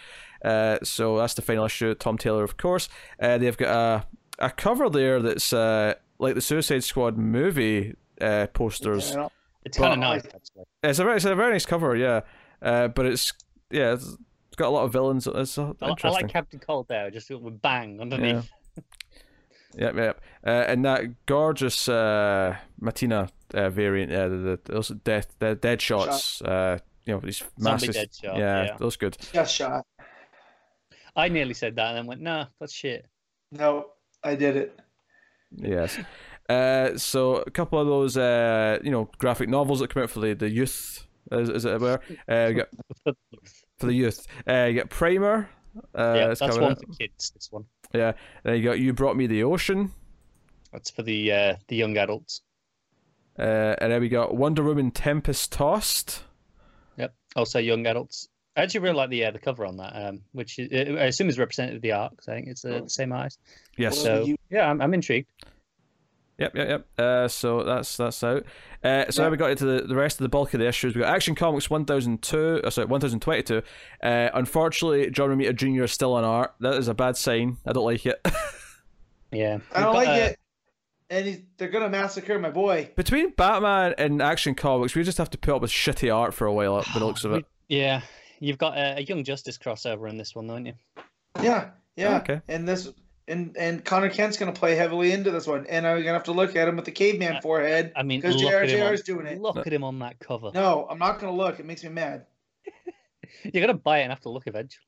Uh, 0.45 0.79
so 0.83 1.17
that's 1.19 1.35
the 1.35 1.43
final 1.43 1.65
issue. 1.65 1.95
Tom 1.95 2.19
Taylor, 2.19 2.45
of 2.45 2.57
course. 2.57 2.89
Uh, 3.21 3.39
they've 3.39 3.57
got 3.57 3.75
a 3.75 4.07
a 4.41 4.51
cover 4.51 4.89
there 4.91 5.21
that's 5.21 5.53
uh, 5.53 5.95
like 6.19 6.35
the 6.35 6.41
Suicide 6.41 6.85
Squad 6.85 7.17
movie 7.17 7.95
uh, 8.21 8.47
posters. 8.49 9.17
It's 9.65 9.77
kind 9.79 9.93
of 9.93 9.99
nice, 9.99 10.25
actually. 10.25 10.65
It's 10.83 10.99
a 10.99 11.05
very 11.05 11.17
it's 11.17 11.25
a 11.25 11.35
very 11.35 11.53
nice 11.53 11.67
cover, 11.67 11.97
yeah. 11.97 12.21
Uh, 12.63 12.89
but 12.89 13.07
it's 13.07 13.33
yeah, 13.71 13.93
it's, 13.95 14.05
it's 14.49 14.57
got 14.57 14.69
a 14.69 14.71
lot 14.71 14.85
of 14.85 14.93
villains. 14.93 15.27
It's 15.27 15.57
uh, 15.59 15.73
I, 15.81 15.95
I 16.03 16.09
like 16.09 16.29
Captain 16.29 16.59
Cold 16.59 16.89
there, 16.89 17.11
just 17.11 17.31
with 17.31 17.61
bang 17.63 18.01
underneath. 18.01 18.51
Yep, 19.77 19.97
yep. 19.97 20.21
Uh, 20.45 20.51
and 20.51 20.85
that 20.85 21.27
gorgeous 21.27 21.89
uh, 21.89 22.57
Mattina 22.81 23.31
uh, 23.55 23.71
variant, 23.71 24.13
uh, 24.13 24.29
the, 24.29 24.37
the 24.37 24.61
those 24.65 24.89
death, 25.05 25.29
the 25.39 25.55
dead 25.55 25.81
shots, 25.81 26.43
uh, 26.43 26.79
you 27.05 27.15
know, 27.15 27.21
these 27.21 27.39
Zombie 27.39 27.53
massive, 27.59 27.95
dead 27.95 28.09
shot, 28.13 28.37
yeah, 28.37 28.65
yeah. 28.65 28.77
those 28.79 28.97
good. 28.97 29.17
Just 29.33 29.55
shot. 29.55 29.87
I 31.17 31.29
nearly 31.29 31.55
said 31.55 31.77
that 31.77 31.89
and 31.89 31.99
then 31.99 32.07
went, 32.07 32.21
nah, 32.21 32.47
that's 32.59 32.73
shit. 32.73 33.07
No, 33.53 33.87
I 34.23 34.35
did 34.35 34.57
it. 34.57 34.79
Yes. 35.57 35.99
Uh, 36.49 36.97
so 36.97 37.37
a 37.37 37.51
couple 37.51 37.79
of 37.79 37.87
those, 37.87 38.17
uh, 38.17 38.79
you 38.83 38.91
know, 38.91 39.09
graphic 39.19 39.49
novels 39.49 39.81
that 39.81 39.91
come 39.91 40.03
out 40.03 40.11
for 40.11 40.21
the, 40.21 40.35
the 40.35 40.49
youth, 40.49 41.07
as, 41.31 41.49
is 41.49 41.65
it 41.65 41.81
were. 41.81 42.01
Uh, 42.29 42.51
got, 42.51 42.69
for 43.79 43.87
the 43.87 43.93
youth. 43.93 44.27
Uh, 44.49 44.65
you 44.65 44.75
got 44.81 44.91
Primer. 44.91 45.49
Uh, 45.95 46.15
yeah, 46.17 46.27
that's 46.29 46.41
one 46.41 46.63
out. 46.65 46.81
for 46.81 46.93
kids. 46.95 47.31
This 47.31 47.49
one. 47.51 47.65
Yeah. 47.93 48.13
Then 48.43 48.57
you 48.57 48.63
got 48.63 48.79
You 48.81 48.93
Brought 48.93 49.17
Me 49.17 49.27
the 49.27 49.43
Ocean. 49.45 49.93
That's 50.73 50.91
for 50.91 51.03
the 51.03 51.33
uh, 51.33 51.57
the 51.69 51.77
young 51.77 51.97
adults. 51.97 52.43
Uh, 53.39 53.75
and 53.81 53.93
then 53.93 54.01
we 54.01 54.09
got 54.09 54.37
Wonder 54.37 54.63
Woman 54.63 54.91
Tempest 54.91 55.53
Tossed. 55.53 56.25
Yep. 56.99 57.15
Also 57.37 57.59
young 57.59 57.87
adults. 57.87 58.29
I 58.57 58.63
actually 58.63 58.81
really 58.81 58.97
like 58.97 59.11
the 59.11 59.25
uh, 59.25 59.31
the 59.31 59.39
cover 59.39 59.65
on 59.65 59.77
that, 59.79 59.93
um, 59.95 60.21
which 60.33 60.59
is, 60.59 60.69
I 60.73 61.05
assume 61.05 61.29
is 61.29 61.39
representative 61.39 61.77
of 61.77 61.83
the 61.83 61.93
art. 61.93 62.17
'cause 62.17 62.29
I 62.29 62.35
think 62.35 62.49
it's 62.49 62.65
uh, 62.65 62.81
the 62.83 62.91
same 62.91 63.13
eyes. 63.13 63.39
Yes. 63.79 63.99
So 64.03 64.27
yeah, 64.51 64.69
I'm, 64.69 64.81
I'm 64.83 64.93
intrigued. 64.93 65.29
Yep, 66.41 66.57
yep, 66.57 66.69
yep. 66.69 66.87
Uh, 66.99 67.29
so 67.29 67.63
that's 67.63 67.97
that's 67.97 68.25
out. 68.25 68.45
Uh, 68.83 69.05
so 69.11 69.23
Yeah. 69.23 69.27
now 69.27 69.31
we 69.31 69.37
got 69.37 69.51
into 69.51 69.67
the, 69.67 69.83
the 69.87 69.95
rest 69.95 70.19
of 70.19 70.23
the 70.25 70.29
bulk 70.31 70.55
of 70.55 70.61
the 70.61 70.67
issues. 70.67 70.95
We 70.95 71.03
got 71.03 71.15
Action 71.15 71.35
Comics 71.35 71.69
1002, 71.69 72.63
uh, 72.65 72.71
sorry, 72.71 72.87
1022. 72.87 73.63
Uh, 74.03 74.31
unfortunately, 74.33 75.11
John 75.11 75.29
Romita 75.29 75.55
Jr. 75.55 75.85
is 75.85 75.93
still 75.93 76.15
on 76.15 76.25
art. 76.25 76.55
That 76.61 76.75
is 76.75 76.89
a 76.89 76.95
bad 76.95 77.17
sign. 77.17 77.59
I 77.67 77.73
don't 77.73 77.85
like 77.85 78.05
it. 78.07 78.27
Yeah. 79.33 79.59
I 79.73 79.81
don't 79.81 79.95
like 79.95 80.09
uh, 80.09 80.13
it. 80.13 80.39
And 81.09 81.27
he's, 81.27 81.39
they're 81.57 81.69
gonna 81.69 81.89
massacre 81.89 82.37
my 82.39 82.51
boy. 82.51 82.91
Between 82.97 83.31
Batman 83.31 83.95
and 83.97 84.21
Action 84.21 84.57
Comics, 84.57 84.97
we 84.97 85.05
just 85.05 85.19
have 85.19 85.31
to 85.31 85.39
put 85.39 85.55
up 85.55 85.63
with 85.63 85.71
shitty 85.71 86.13
art 86.13 86.35
for 86.35 86.49
a 86.49 86.53
while, 86.53 86.83
by 86.83 86.99
the 86.99 87.05
looks 87.05 87.25
of 87.25 87.33
it. 87.35 87.45
Yeah, 87.69 88.01
you've 88.41 88.59
got 88.59 88.77
a, 88.77 88.99
a 88.99 89.01
Young 89.03 89.23
Justice 89.23 89.57
crossover 89.57 90.09
in 90.11 90.17
this 90.17 90.35
one, 90.35 90.49
don't 90.49 90.67
you? 90.67 90.73
Yeah, 91.41 91.71
yeah. 91.97 92.17
Okay. 92.19 92.41
And 92.49 92.67
this 92.69 92.93
and 93.31 93.57
and 93.57 93.85
Connor 93.85 94.11
Kent's 94.11 94.37
gonna 94.37 94.53
play 94.53 94.75
heavily 94.75 95.13
into 95.13 95.31
this 95.31 95.47
one, 95.47 95.67
and 95.69 95.87
I'm 95.87 95.99
gonna 95.99 96.13
have 96.13 96.25
to 96.25 96.33
look 96.33 96.57
at 96.57 96.69
him 96.69 96.77
with 96.77 96.85
the 96.85 96.91
caveman 96.91 97.37
I- 97.37 97.41
forehead 97.41 97.93
I 97.97 98.03
mean, 98.03 98.21
because 98.21 98.37
look 98.43 98.51
JR 98.53 98.93
is 98.93 99.03
doing 99.03 99.27
it. 99.27 99.41
Look 99.41 99.67
at 99.67 99.73
him 99.73 99.85
on 99.85 99.99
that 100.01 100.19
cover. 100.19 100.51
No, 100.53 100.87
I'm 100.91 100.99
not 100.99 101.19
gonna 101.21 101.33
look. 101.37 101.59
It 101.61 101.67
makes 101.67 101.83
me 101.85 101.91
mad. 101.91 102.27
You're 103.55 103.67
gonna 103.67 103.79
buy 103.79 104.01
it 104.01 104.03
and 104.03 104.13
have 104.13 104.21
to 104.23 104.29
look 104.31 104.47
eventually. 104.47 104.85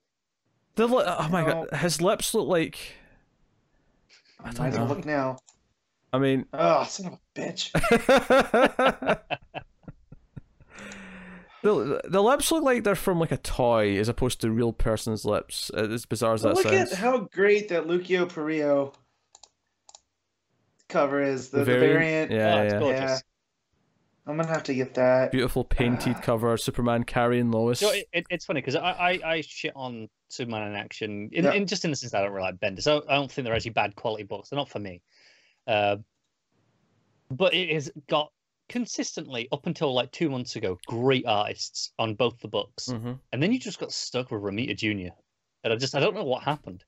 The 0.75 0.87
li- 0.87 1.05
oh 1.07 1.29
my 1.29 1.47
No. 1.47 1.67
god, 1.71 1.79
his 1.81 2.01
lips 2.03 2.35
look 2.35 2.49
like. 2.49 2.79
I 4.43 4.49
I'm 4.49 4.55
don't 4.55 4.65
not 4.65 4.73
gonna 4.73 4.85
know. 4.89 4.95
look 4.95 5.05
now. 5.07 5.39
I 6.13 6.19
mean, 6.19 6.45
Oh, 6.53 6.85
son 6.85 7.07
of 7.07 7.13
a 7.15 7.19
bitch. 7.41 7.71
the 11.63 12.01
the 12.05 12.23
lips 12.23 12.51
look 12.53 12.63
like 12.65 12.85
they're 12.85 12.95
from 12.95 13.19
like 13.21 13.33
a 13.33 13.37
toy 13.39 13.97
as 13.99 14.09
opposed 14.09 14.41
to 14.43 14.51
real 14.51 14.73
person's 14.73 15.25
lips. 15.25 15.71
Uh, 15.77 15.89
As 15.89 16.07
bizarre 16.07 16.35
as 16.35 16.43
But 16.43 16.57
that 16.57 16.65
look 16.65 16.73
sounds. 16.75 16.93
at 16.93 16.99
how 16.99 17.19
great 17.33 17.69
that 17.71 17.87
Lucio 17.87 18.27
Parrillo 18.27 18.95
cover 20.89 21.23
is. 21.23 21.51
The, 21.51 21.59
the 21.59 21.65
variant? 21.65 22.31
variant. 22.31 22.73
Yeah, 22.73 22.79
oh, 22.81 22.91
yeah. 22.91 22.97
Yeah. 23.07 23.19
I'm 24.27 24.37
gonna 24.37 24.49
have 24.49 24.63
to 24.65 24.75
get 24.75 24.95
that. 24.95 25.33
Beautiful 25.33 25.65
painted 25.65 26.17
cover. 26.23 26.57
Superman 26.57 27.03
carrying 27.05 27.51
Lois. 27.51 27.81
So 27.81 27.91
it, 27.91 28.07
it, 28.13 28.27
it's 28.31 28.45
funny 28.45 28.61
because 28.61 28.77
I, 28.77 28.91
I, 28.93 29.21
I 29.33 29.41
shit 29.41 29.73
on 29.75 30.09
Superman 30.29 30.69
in 30.71 30.77
action, 30.77 31.31
in, 31.33 31.45
Yeah. 31.45 31.53
in 31.55 31.67
just 31.67 31.85
in 31.85 31.91
the 31.91 31.97
sense 31.97 32.13
that 32.13 32.19
I 32.21 32.25
don't 32.25 32.33
really 32.33 32.47
like 32.53 32.61
Bendis. 32.61 32.87
I, 32.87 32.99
I 33.13 33.17
don't 33.17 33.31
think 33.31 33.45
they're 33.47 33.55
actually 33.55 33.73
bad 33.73 33.97
quality 33.97 34.23
books. 34.23 34.51
They're 34.51 34.57
not 34.59 34.69
for 34.69 34.79
me. 34.79 35.03
Uh, 35.67 35.97
but 37.31 37.53
it 37.55 37.71
has 37.73 37.91
got 38.09 38.31
consistently 38.73 39.49
up 39.53 39.67
until 39.67 39.93
like 39.95 40.11
two 40.11 40.29
months 40.31 40.57
ago 40.57 40.79
great 40.87 41.27
artists 41.27 41.93
on 41.99 42.15
both 42.15 42.41
the 42.41 42.49
books, 42.49 42.89
Mhm. 42.89 43.21
and 43.33 43.43
then 43.43 43.53
you 43.53 43.59
just 43.61 43.79
got 43.79 43.93
stuck 43.93 44.31
with 44.31 44.41
Romita 44.43 44.77
Jr. 44.77 45.13
And 45.63 45.73
I 45.73 45.77
just 45.77 45.95
I 45.95 46.01
don't 46.01 46.15
know 46.15 46.25
what 46.25 46.43
happened. 46.43 46.83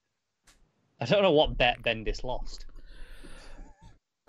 I 1.00 1.04
don't 1.04 1.22
know 1.22 1.30
what 1.32 1.56
bet 1.58 1.82
Bendis 1.82 2.24
lost. 2.24 2.66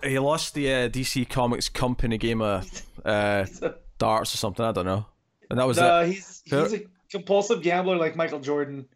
He 0.02 0.18
lost 0.18 0.54
the 0.54 0.70
uh, 0.72 0.88
DC 0.88 1.28
Comics 1.28 1.68
company 1.68 2.18
game 2.18 2.42
of 2.42 2.68
uh, 3.04 3.46
darts 3.98 4.34
or 4.34 4.36
something. 4.36 4.64
I 4.64 4.72
don't 4.72 4.84
know. 4.84 5.06
And 5.50 5.58
that 5.58 5.66
was 5.66 5.78
no, 5.78 6.04
he's 6.04 6.42
he's 6.44 6.72
a 6.74 6.80
compulsive 7.10 7.62
gambler 7.62 7.96
like 7.96 8.14
Michael 8.16 8.40
Jordan. 8.40 8.86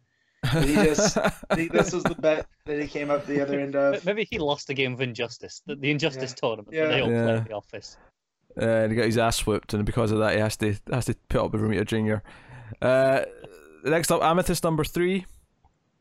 He 0.63 0.73
just 0.75 1.17
he, 1.55 1.67
this 1.67 1.93
was 1.93 2.03
the 2.03 2.15
bet 2.15 2.45
that 2.65 2.79
he 2.79 2.87
came 2.87 3.09
up 3.09 3.25
the 3.25 3.41
other 3.41 3.59
end 3.59 3.75
of. 3.75 4.03
Maybe 4.05 4.27
he 4.29 4.37
lost 4.37 4.69
a 4.69 4.73
game 4.73 4.93
of 4.93 5.01
Injustice, 5.01 5.61
the, 5.65 5.75
the 5.75 5.89
Injustice 5.91 6.33
tournament 6.33 6.69
Yeah. 6.71 6.85
that 6.87 6.91
they 6.91 7.01
all 7.01 7.07
play 7.07 7.15
Yeah. 7.15 7.37
in 7.37 7.43
the 7.45 7.53
office. 7.53 7.97
Uh, 8.59 8.65
and 8.65 8.91
he 8.91 8.95
got 8.97 9.05
his 9.05 9.17
ass 9.17 9.45
whooped, 9.45 9.73
and 9.73 9.85
because 9.85 10.11
of 10.11 10.19
that, 10.19 10.33
he 10.33 10.39
has 10.39 10.57
to 10.57 10.75
has 10.91 11.05
to 11.05 11.15
put 11.29 11.41
up 11.41 11.51
with 11.53 11.61
Romita 11.61 11.85
Jr. 11.85 12.23
Uh, 12.85 13.25
next 13.83 14.11
up, 14.11 14.23
Amethyst 14.23 14.63
number 14.63 14.83
three. 14.83 15.25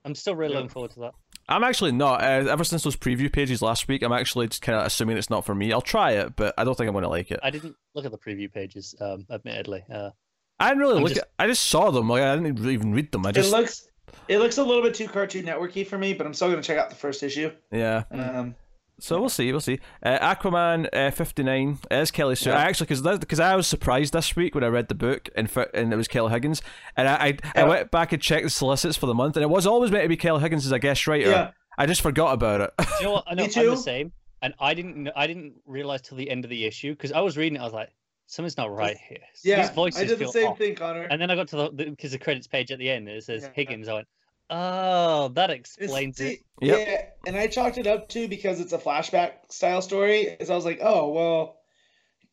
I'm 0.04 0.14
still 0.14 0.34
really 0.34 0.52
Yeah. 0.52 0.58
looking 0.60 0.70
forward 0.70 0.92
to 0.92 1.00
that. 1.00 1.12
I'm 1.48 1.64
actually 1.64 1.92
not. 1.92 2.22
Uh, 2.22 2.46
ever 2.48 2.62
since 2.64 2.84
those 2.84 2.96
preview 2.96 3.30
pages 3.30 3.60
last 3.60 3.88
week, 3.88 4.02
I'm 4.02 4.12
actually 4.12 4.46
just 4.48 4.62
kind 4.62 4.78
of 4.78 4.86
assuming 4.86 5.16
it's 5.18 5.30
not 5.30 5.44
for 5.44 5.54
me. 5.54 5.72
I'll 5.72 5.80
try 5.80 6.12
it, 6.12 6.36
but 6.36 6.54
I 6.56 6.64
don't 6.64 6.76
think 6.76 6.86
I'm 6.86 6.92
going 6.94 7.02
to 7.02 7.08
like 7.08 7.30
it. 7.32 7.40
I 7.42 7.50
didn't 7.50 7.74
look 7.94 8.04
at 8.04 8.12
the 8.12 8.18
preview 8.18 8.50
pages, 8.50 8.94
um, 9.00 9.26
admittedly. 9.30 9.82
Uh, 9.92 10.10
I 10.60 10.68
didn't 10.68 10.80
really 10.80 10.96
I'm 10.98 11.02
look 11.02 11.10
just- 11.10 11.22
at. 11.22 11.28
I 11.38 11.46
just 11.48 11.66
saw 11.66 11.90
them. 11.90 12.08
Like 12.08 12.22
I 12.22 12.36
didn't 12.36 12.64
even 12.66 12.92
read 12.92 13.10
them. 13.12 13.26
I 13.26 13.32
just 13.32 13.52
It 13.52 13.56
looks 13.56 13.88
it 14.28 14.38
looks 14.38 14.58
a 14.58 14.64
little 14.64 14.82
bit 14.82 14.94
too 14.94 15.08
Cartoon 15.08 15.44
Networky 15.44 15.86
for 15.86 15.98
me, 15.98 16.14
but 16.14 16.26
I'm 16.26 16.34
still 16.34 16.50
gonna 16.50 16.62
check 16.62 16.78
out 16.78 16.88
the 16.90 16.96
first 16.96 17.22
issue. 17.22 17.50
yeah. 17.72 18.04
Um, 18.10 18.54
So 19.02 19.18
we'll 19.20 19.28
see, 19.28 19.50
we'll 19.50 19.60
see. 19.60 19.80
Uh, 20.02 20.18
Aquaman 20.34 20.88
uh, 20.92 21.10
fifty 21.10 21.42
nine 21.42 21.78
is 21.90 22.10
Kelly 22.10 22.36
Sue. 22.36 22.50
Yeah. 22.50 22.58
I 22.58 22.62
actually 22.62 22.86
because 22.86 23.18
because 23.18 23.40
I 23.40 23.56
was 23.56 23.66
surprised 23.66 24.12
this 24.12 24.36
week 24.36 24.54
when 24.54 24.64
I 24.64 24.68
read 24.68 24.88
the 24.88 24.94
book 24.94 25.28
and 25.34 25.50
fi- 25.50 25.66
and 25.74 25.92
it 25.92 25.96
was 25.96 26.08
Kelly 26.08 26.30
Higgins, 26.32 26.62
and 26.96 27.08
I 27.08 27.38
I, 27.54 27.60
I 27.62 27.64
went 27.64 27.90
back 27.90 28.12
and 28.12 28.20
checked 28.22 28.44
the 28.44 28.50
solicits 28.50 28.96
for 28.96 29.06
the 29.06 29.14
month, 29.14 29.36
and 29.36 29.42
it 29.42 29.50
was 29.50 29.66
always 29.66 29.90
meant 29.90 30.04
to 30.04 30.08
be 30.08 30.16
Kelly 30.16 30.40
Higgins 30.40 30.66
as 30.66 30.72
a 30.72 30.78
guest 30.78 31.06
writer. 31.06 31.30
yeah, 31.30 31.50
I 31.78 31.86
just 31.86 32.00
forgot 32.02 32.32
about 32.34 32.60
it. 32.60 32.70
You 33.00 33.06
know 33.06 33.12
what? 33.12 33.24
I 33.28 33.34
know, 33.34 33.42
Me 33.42 33.46
I'm 33.46 33.50
too. 33.52 33.70
the 33.70 33.76
same, 33.76 34.12
and 34.42 34.54
I 34.60 34.74
didn't. 34.74 34.94
kn- 34.94 35.12
I 35.16 35.26
didn't 35.26 35.54
realize 35.66 36.02
till 36.02 36.16
the 36.18 36.30
end 36.30 36.44
of 36.44 36.50
the 36.50 36.64
issue 36.66 36.92
because 36.92 37.12
I 37.12 37.20
was 37.20 37.36
reading 37.36 37.56
it. 37.56 37.60
I 37.60 37.64
was 37.64 37.72
like, 37.72 37.88
something's 38.26 38.56
not 38.56 38.70
right 38.74 38.96
here. 39.08 39.18
yeah. 39.42 39.62
These 39.62 39.70
voices 39.70 40.02
I 40.02 40.04
did 40.06 40.18
the 40.18 40.28
same 40.28 40.48
off. 40.48 40.58
thing, 40.58 40.74
Connor. 40.74 41.02
And 41.04 41.20
then 41.20 41.30
I 41.30 41.34
got 41.36 41.48
to 41.48 41.56
the 41.74 41.86
because 41.90 42.12
the, 42.12 42.18
credits 42.18 42.46
page 42.46 42.70
at 42.70 42.78
the 42.78 42.88
end 42.90 43.08
and 43.08 43.16
it 43.16 43.24
says 43.24 43.42
Yeah. 43.42 43.48
Higgins. 43.54 43.88
I 43.88 43.94
went, 43.94 44.08
oh, 44.50 45.28
that 45.28 45.50
explains 45.50 46.18
see, 46.18 46.32
it. 46.32 46.40
Yep. 46.60 46.88
Yeah, 46.88 47.02
and 47.26 47.36
I 47.36 47.46
chalked 47.46 47.78
it 47.78 47.86
up 47.86 48.08
too 48.08 48.28
because 48.28 48.60
it's 48.60 48.72
a 48.72 48.78
flashback 48.78 49.50
style 49.50 49.82
story. 49.82 50.36
As 50.40 50.50
I 50.50 50.54
was 50.54 50.64
like, 50.64 50.80
oh 50.82 51.08
well, 51.10 51.56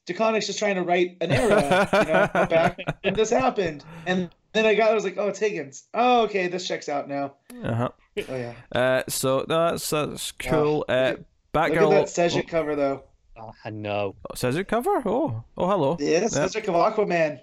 DeConnick's 0.08 0.48
just 0.48 0.60
trying 0.60 0.76
to 0.76 0.84
write 0.84 1.18
an 1.22 1.32
era, 1.32 1.90
you 1.94 2.00
know, 2.06 2.46
back 2.50 2.80
and 3.04 3.16
this 3.16 3.30
happened, 3.30 3.86
and 4.06 4.30
then 4.54 4.66
I 4.66 4.76
got, 4.76 4.92
I 4.92 4.94
was 4.94 5.04
like, 5.04 5.18
oh, 5.18 5.28
it's 5.28 5.40
Higgins. 5.40 5.84
Oh, 5.94 6.24
okay, 6.24 6.48
this 6.48 6.68
checks 6.68 6.90
out 6.90 7.08
now. 7.08 7.36
uh-huh. 7.64 7.90
Oh 8.28 8.36
yeah, 8.36 8.54
Uh 8.72 9.04
So 9.08 9.46
no, 9.48 9.72
that's 9.72 9.90
that's 9.90 10.32
cool. 10.34 10.86
Wow. 10.90 10.96
Uh, 10.96 11.16
Look 11.18 11.20
at 11.20 11.72
Batgirl 11.72 11.90
that 11.92 12.10
Cedric 12.10 12.48
cover 12.48 12.76
though. 12.76 13.04
Oh, 13.40 13.52
I 13.64 13.70
know. 13.70 14.16
oh, 14.30 14.36
says 14.36 14.60
cover. 14.68 15.02
Oh, 15.06 15.44
oh, 15.58 15.68
hello. 15.68 15.98
Yeah, 16.00 16.22
Yeah. 16.22 16.28
Cedric 16.28 16.68
of 16.68 16.76
Aquaman. 16.76 17.40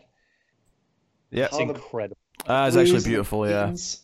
Yeah, 1.30 1.46
It's 1.46 1.54
All 1.54 1.62
incredible. 1.62 2.16
uh, 2.46 2.66
it's 2.68 2.76
actually 2.76 3.02
beautiful. 3.02 3.48
Yeah, 3.48 3.64
greens. 3.64 4.03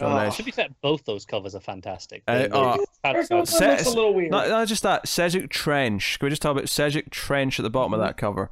It's 0.00 0.02
really 0.02 0.12
Oh. 0.14 0.16
nice. 0.24 0.36
To 0.36 0.42
be 0.42 0.50
fair, 0.50 0.68
both 0.80 1.04
those 1.04 1.24
covers 1.26 1.54
are 1.54 1.60
fantastic. 1.60 2.22
Uh, 2.26 2.42
The- 2.42 2.48
the 2.48 2.56
uh, 2.58 2.76
tab 3.04 3.14
First 3.16 3.26
stuff- 3.26 3.36
one 3.38 3.46
Set- 3.46 3.70
looks 3.70 3.84
a 3.86 3.90
little 3.90 4.14
weird. 4.14 4.30
Not, 4.30 4.48
not 4.48 4.68
just 4.68 4.82
that 4.82 5.06
Cedric 5.08 5.50
Trench. 5.50 6.18
Can 6.18 6.26
we 6.26 6.30
just 6.30 6.42
talk 6.42 6.52
about 6.52 6.68
Cedric 6.68 7.10
Trench 7.10 7.58
at 7.58 7.62
the 7.62 7.70
bottom 7.70 7.92
of 7.94 8.00
that 8.00 8.16
cover? 8.16 8.50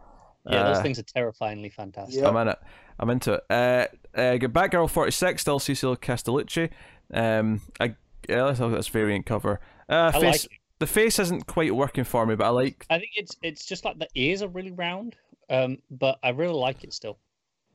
yeah, 0.51 0.63
those 0.65 0.79
Uh, 0.79 0.83
things 0.83 0.99
are 0.99 1.03
terrifyingly 1.05 1.69
fantastic. 1.71 2.21
Yeah. 2.21 2.29
I'm 2.29 2.37
in 2.37 2.49
it. 2.49 2.59
I'm 3.01 3.11
into 3.11 3.35
it. 3.35 3.45
Uh, 3.51 3.87
uh, 4.19 4.37
good 4.39 4.53
Batgirl 4.53 4.91
46, 4.91 5.41
still 5.43 5.59
Cecil 5.59 5.97
Castellucci. 5.97 6.71
Um, 7.13 7.61
I 7.81 7.95
yeah, 8.29 8.43
let's 8.45 8.61
look 8.61 8.73
at 8.73 8.77
this 8.77 8.89
variant 8.89 9.25
cover. 9.25 9.61
Uh, 9.89 10.11
I 10.15 10.21
face, 10.21 10.23
like 10.23 10.45
it. 10.45 10.51
the 10.81 10.87
face 10.87 11.19
isn't 11.19 11.47
quite 11.47 11.75
working 11.75 12.05
for 12.05 12.27
me, 12.27 12.35
but 12.35 12.45
I 12.47 12.51
like. 12.51 12.85
I 12.91 12.99
think 12.99 13.13
it's 13.17 13.37
it's 13.43 13.65
just 13.65 13.85
like 13.85 13.99
the 13.99 14.09
ears 14.15 14.43
are 14.43 14.49
really 14.49 14.73
round, 14.73 15.17
um, 15.49 15.79
but 15.91 16.19
I 16.23 16.31
really 16.31 16.53
like 16.55 16.83
it 16.85 16.93
still. 16.93 17.19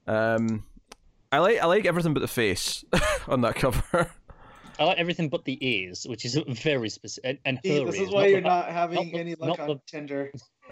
Um, 0.07 0.65
I 1.33 1.39
like 1.39 1.59
I 1.59 1.65
like 1.65 1.85
everything 1.85 2.13
but 2.13 2.19
the 2.21 2.27
face 2.27 2.83
on 3.27 3.41
that 3.41 3.55
cover. 3.55 4.11
I 4.79 4.83
like 4.85 4.97
everything 4.97 5.29
but 5.29 5.45
the 5.45 5.57
ears, 5.65 6.05
which 6.07 6.25
is 6.25 6.35
very 6.47 6.89
specific. 6.89 7.29
And, 7.29 7.39
and 7.45 7.57
her 7.57 7.61
See, 7.79 7.85
this 7.85 7.95
ears, 7.95 8.07
is 8.07 8.13
why 8.13 8.23
the 8.23 8.29
you're 8.31 8.41
ba- 8.41 8.47
not 8.47 8.69
having 8.69 9.11
the- 9.11 9.19
any 9.19 9.31
not 9.39 9.49
luck 9.49 9.59
on 9.59 9.67
the- 9.67 9.79
Tinder. 9.87 10.31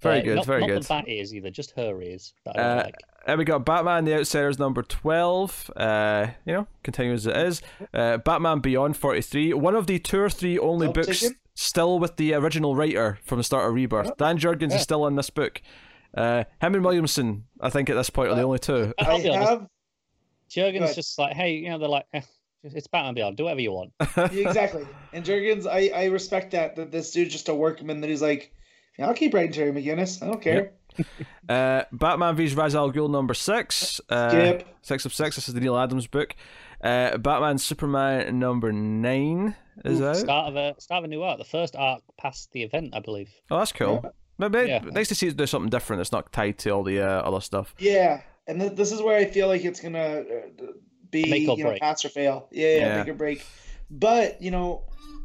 very 0.00 0.20
uh, 0.20 0.22
good, 0.22 0.36
not, 0.36 0.46
very 0.46 0.60
not 0.60 0.66
good. 0.68 0.82
the 0.82 0.88
bat 0.88 1.04
ears 1.08 1.34
either, 1.34 1.50
just 1.50 1.72
her 1.76 2.00
ears 2.02 2.32
that 2.44 2.58
I 2.58 2.62
Uh, 2.62 2.82
like. 2.84 2.94
And 3.26 3.38
we 3.38 3.44
got 3.44 3.66
Batman 3.66 4.04
The 4.06 4.14
Outsiders 4.14 4.58
number 4.58 4.82
12. 4.82 5.70
Uh, 5.76 6.28
you 6.46 6.54
know, 6.54 6.66
continues 6.82 7.26
as 7.26 7.34
it 7.36 7.46
is. 7.46 7.62
Uh, 7.92 8.16
Batman 8.16 8.60
Beyond 8.60 8.96
43. 8.96 9.52
One 9.54 9.74
of 9.76 9.86
the 9.86 9.98
two 9.98 10.20
or 10.20 10.30
three 10.30 10.58
only 10.58 10.86
Double 10.86 11.02
books 11.04 11.20
ticket? 11.20 11.36
still 11.54 11.98
with 11.98 12.16
the 12.16 12.32
original 12.32 12.74
writer 12.74 13.18
from 13.22 13.36
the 13.38 13.44
start 13.44 13.68
of 13.68 13.74
Rebirth. 13.74 14.16
Dan 14.16 14.38
Jurgens 14.38 14.70
Yeah. 14.70 14.76
is 14.76 14.82
still 14.82 15.06
in 15.06 15.16
this 15.16 15.28
book. 15.28 15.60
Uh, 16.14 16.44
him 16.60 16.74
and 16.74 16.84
Williamson, 16.84 17.44
I 17.60 17.70
think, 17.70 17.88
at 17.90 17.94
this 17.94 18.10
point, 18.10 18.30
are 18.30 18.34
the 18.34 18.42
only 18.42 18.58
two. 18.58 18.92
I'll 18.98 19.22
be 19.22 19.30
honest, 19.30 19.50
have 19.50 19.66
Jurgens 20.50 20.94
just 20.94 21.18
like, 21.18 21.34
hey, 21.34 21.54
you 21.54 21.70
know, 21.70 21.78
they're 21.78 21.88
like, 21.88 22.06
eh, 22.12 22.22
it's 22.62 22.86
Batman 22.88 23.14
Beyond, 23.14 23.36
do 23.36 23.44
whatever 23.44 23.60
you 23.60 23.72
want. 23.72 23.92
exactly. 24.16 24.86
And 25.12 25.24
Jurgens, 25.24 25.66
I, 25.66 25.90
I 25.94 26.04
respect 26.06 26.50
that 26.52 26.76
that 26.76 26.90
this 26.90 27.12
dude's 27.12 27.32
just 27.32 27.48
a 27.48 27.54
workman 27.54 28.00
that 28.00 28.10
he's 28.10 28.22
like, 28.22 28.52
yeah, 28.98 29.06
I'll 29.06 29.14
keep 29.14 29.32
writing 29.32 29.52
Terry 29.52 29.72
McGinnis. 29.72 30.22
I 30.22 30.26
don't 30.26 30.42
care. 30.42 30.72
Uh, 31.48 31.84
Batman 31.90 32.36
vs. 32.36 32.54
Ra's 32.54 32.74
al 32.74 32.92
Ghul 32.92 33.10
number 33.10 33.34
6. 33.34 34.00
Uh, 34.08 34.28
Skip. 34.28 34.68
Six 34.82 35.04
of 35.04 35.14
six. 35.14 35.36
This 35.36 35.48
is 35.48 35.54
the 35.54 35.60
Neal 35.60 35.76
Adams 35.76 36.06
book. 36.06 36.34
Uh, 36.82 37.16
Batman 37.16 37.58
Superman 37.58 38.38
number 38.38 38.72
9 38.72 39.56
is 39.84 40.00
out. 40.00 40.16
Start 40.16 40.48
of 40.48 40.56
a 40.56 40.80
start 40.80 40.98
of 40.98 41.04
a 41.04 41.08
new 41.08 41.22
arc. 41.22 41.38
The 41.38 41.44
first 41.44 41.74
arc 41.74 42.02
past 42.18 42.52
the 42.52 42.62
event, 42.62 42.94
I 42.94 43.00
believe. 43.00 43.30
Oh, 43.50 43.58
that's 43.58 43.72
cool. 43.72 44.04
Maybe 44.48 44.68
Yeah. 44.68 44.80
nice 44.80 45.08
to 45.08 45.14
see 45.14 45.28
it 45.28 45.36
do 45.36 45.46
something 45.46 45.70
different 45.70 45.98
that's 46.00 46.12
not 46.12 46.32
tied 46.32 46.58
to 46.58 46.70
all 46.70 46.82
the 46.82 47.00
uh, 47.00 47.22
other 47.22 47.40
stuff. 47.40 47.74
Yeah, 47.78 48.22
and 48.46 48.60
th- 48.60 48.72
this 48.74 48.90
is 48.92 49.02
where 49.02 49.16
I 49.18 49.26
feel 49.26 49.46
like 49.48 49.64
it's 49.64 49.80
gonna 49.80 49.98
uh, 50.22 50.66
be 51.10 51.28
Make 51.28 51.48
or 51.48 51.56
you 51.58 51.64
know 51.64 51.70
break. 51.70 51.82
pass 51.82 52.04
or 52.04 52.08
fail. 52.08 52.48
Yeah, 52.50 52.68
yeah, 52.68 52.76
Yeah. 52.78 52.98
make 52.98 53.08
or 53.08 53.14
break. 53.14 53.44
But 53.90 54.40
you 54.42 54.50
know, 54.50 54.82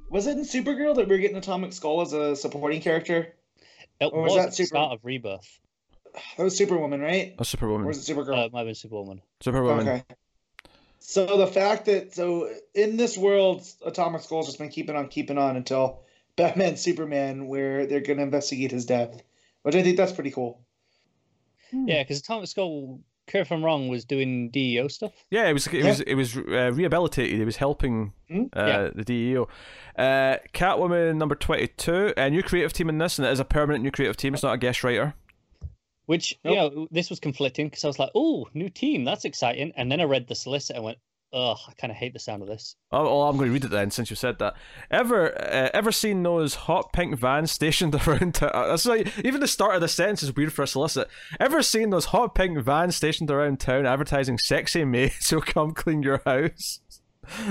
was 0.09 0.27
it 0.27 0.37
in 0.37 0.43
Supergirl 0.43 0.95
that 0.95 1.07
we 1.07 1.15
are 1.15 1.19
getting 1.19 1.37
Atomic 1.37 1.73
Skull 1.73 2.01
as 2.01 2.13
a 2.13 2.35
supporting 2.35 2.81
character? 2.81 3.33
It 4.01 4.05
Or 4.07 4.23
was 4.23 4.33
was, 4.33 4.35
that 4.35 4.41
at 4.43 4.49
the 4.49 4.55
Super- 4.57 4.67
start 4.67 4.93
of 4.93 4.99
Rebirth. 5.05 5.59
That 6.37 6.43
was 6.43 6.57
Superwoman, 6.57 7.01
right? 7.01 7.35
Oh, 7.39 7.43
Superwoman. 7.43 7.85
Or 7.85 7.87
was 7.89 8.09
it 8.09 8.11
Uh, 8.11 8.15
Supergirl? 8.21 8.45
it 8.45 8.51
might 8.53 8.59
have 8.59 8.67
been 8.67 8.75
Superwoman. 8.75 9.21
Superwoman. 9.41 9.87
Okay. 9.87 10.03
So 10.99 11.37
the 11.37 11.47
fact 11.47 11.85
that 11.85 12.13
so 12.15 12.49
in 12.73 12.97
this 12.97 13.17
world, 13.17 13.63
Atomic 13.85 14.21
Skull's 14.21 14.47
just 14.47 14.57
been 14.57 14.69
keeping 14.69 14.95
on, 14.95 15.07
keeping 15.07 15.37
on 15.37 15.55
until 15.55 16.01
Batman 16.37 16.77
Superman, 16.77 17.47
where 17.47 17.85
they're 17.85 18.01
gonna 18.01 18.23
investigate 18.23 18.71
his 18.71 18.85
death, 18.85 19.21
which 19.63 19.75
I 19.75 19.83
think 19.83 19.97
that's 19.97 20.11
pretty 20.11 20.31
cool. 20.31 20.61
Yeah, 21.71 22.03
because 22.03 22.19
Atomic 22.19 22.47
Skull, 22.47 22.99
correct 23.27 23.47
if 23.47 23.51
I'm 23.51 23.63
wrong, 23.63 23.87
was 23.87 24.05
doing 24.05 24.49
DEO 24.51 24.87
stuff. 24.87 25.11
Yeah, 25.29 25.47
it 25.49 25.53
was 25.53 25.67
it 25.67 25.73
Yeah. 25.73 25.87
was 25.89 26.01
it 26.01 26.15
was 26.15 26.37
uh, 26.37 26.71
rehabilitated. 26.73 27.39
It 27.39 27.45
was 27.45 27.57
helping 27.57 28.13
Hmm? 28.29 28.43
uh, 28.55 28.65
Yeah. 28.65 28.89
the 28.93 29.03
DEO. 29.03 29.47
Uh, 29.97 30.37
Catwoman 30.53 31.15
number 31.17 31.35
twenty 31.35 31.67
two. 31.67 32.13
A 32.17 32.29
new 32.29 32.43
creative 32.43 32.73
team 32.73 32.89
in 32.89 32.97
this, 32.97 33.17
and 33.17 33.27
it 33.27 33.31
is 33.31 33.39
a 33.39 33.45
permanent 33.45 33.83
new 33.83 33.91
creative 33.91 34.17
team. 34.17 34.33
It's 34.33 34.43
not 34.43 34.53
a 34.53 34.57
guest 34.57 34.83
writer. 34.83 35.15
Which 36.05 36.37
you 36.43 36.55
know, 36.55 36.87
this 36.91 37.09
was 37.09 37.19
conflicting 37.19 37.67
because 37.67 37.83
I 37.83 37.87
was 37.87 37.97
like, 37.97 38.11
"Oh, 38.13 38.47
new 38.53 38.69
team, 38.69 39.05
that's 39.05 39.25
exciting." 39.25 39.71
And 39.75 39.91
then 39.91 39.99
I 39.99 40.03
read 40.03 40.27
the 40.27 40.35
solicit 40.35 40.75
and 40.75 40.85
went, 40.85 40.99
"Ugh, 41.33 41.57
I 41.67 41.73
kind 41.73 41.91
of 41.91 41.97
hate 41.97 42.13
the 42.13 42.19
sound 42.19 42.41
of 42.41 42.47
this." 42.47 42.75
Oh, 42.91 43.03
well, 43.03 43.23
I'm 43.23 43.37
going 43.37 43.49
to 43.49 43.53
read 43.53 43.65
it 43.65 43.71
then, 43.71 43.91
since 43.91 44.09
you 44.09 44.15
said 44.15 44.39
that. 44.39 44.55
Ever, 44.89 45.37
uh, 45.37 45.69
ever 45.73 45.91
seen 45.91 46.23
those 46.23 46.55
hot 46.55 46.93
pink 46.93 47.17
vans 47.17 47.51
stationed 47.51 47.95
around? 48.07 48.35
To- 48.35 48.55
uh, 48.55 48.67
that's 48.67 48.85
like 48.85 49.07
even 49.23 49.41
the 49.41 49.47
start 49.47 49.75
of 49.75 49.81
the 49.81 49.87
sentence 49.87 50.23
is 50.23 50.35
weird 50.35 50.53
for 50.53 50.63
a 50.63 50.67
solicit. 50.67 51.07
Ever 51.39 51.61
seen 51.61 51.89
those 51.89 52.05
hot 52.05 52.35
pink 52.35 52.59
vans 52.59 52.95
stationed 52.95 53.29
around 53.31 53.59
town 53.59 53.85
advertising 53.85 54.37
sexy 54.37 54.85
maids 54.85 55.29
who'll 55.29 55.41
come 55.41 55.71
clean 55.71 56.03
your 56.03 56.21
house? 56.25 56.79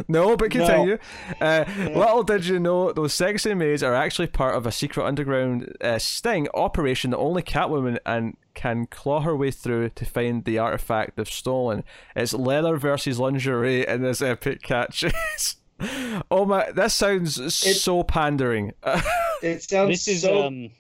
No, 0.07 0.37
but 0.37 0.53
continue. 0.53 0.99
Uh, 1.41 1.65
Little 1.77 2.23
did 2.23 2.47
you 2.47 2.61
know, 2.61 2.93
those 2.93 3.13
sexy 3.13 3.55
maids 3.55 3.83
are 3.83 3.93
actually 3.93 4.29
part 4.29 4.55
of 4.55 4.67
a 4.67 4.71
secret 4.71 5.05
underground 5.05 5.75
uh, 5.81 5.99
sting 5.99 6.47
operation 6.55 7.11
that 7.11 7.19
only 7.19 7.43
Catwoman 7.43 7.99
and 8.07 8.37
can 8.55 8.87
claw 8.87 9.21
her 9.21 9.37
way 9.37 9.51
through 9.51 9.91
to 9.91 10.05
find 10.05 10.45
the 10.45 10.59
artifact 10.59 11.17
they've 11.17 11.29
stolen. 11.29 11.85
It's 12.17 12.33
leather 12.33 12.77
versus 12.77 13.19
lingerie 13.19 13.87
in 13.87 14.03
this 14.03 14.23
epic 14.23 14.63
catches. 14.63 15.13
oh 16.31 16.45
my, 16.47 16.71
this 16.73 16.95
sounds 16.95 17.55
so 17.55 18.03
pandering. 18.03 18.73
It 19.43 19.63
sounds 19.63 19.91
this 19.91 20.09
is 20.09 20.23
so 20.23 20.45
um, 20.45 20.71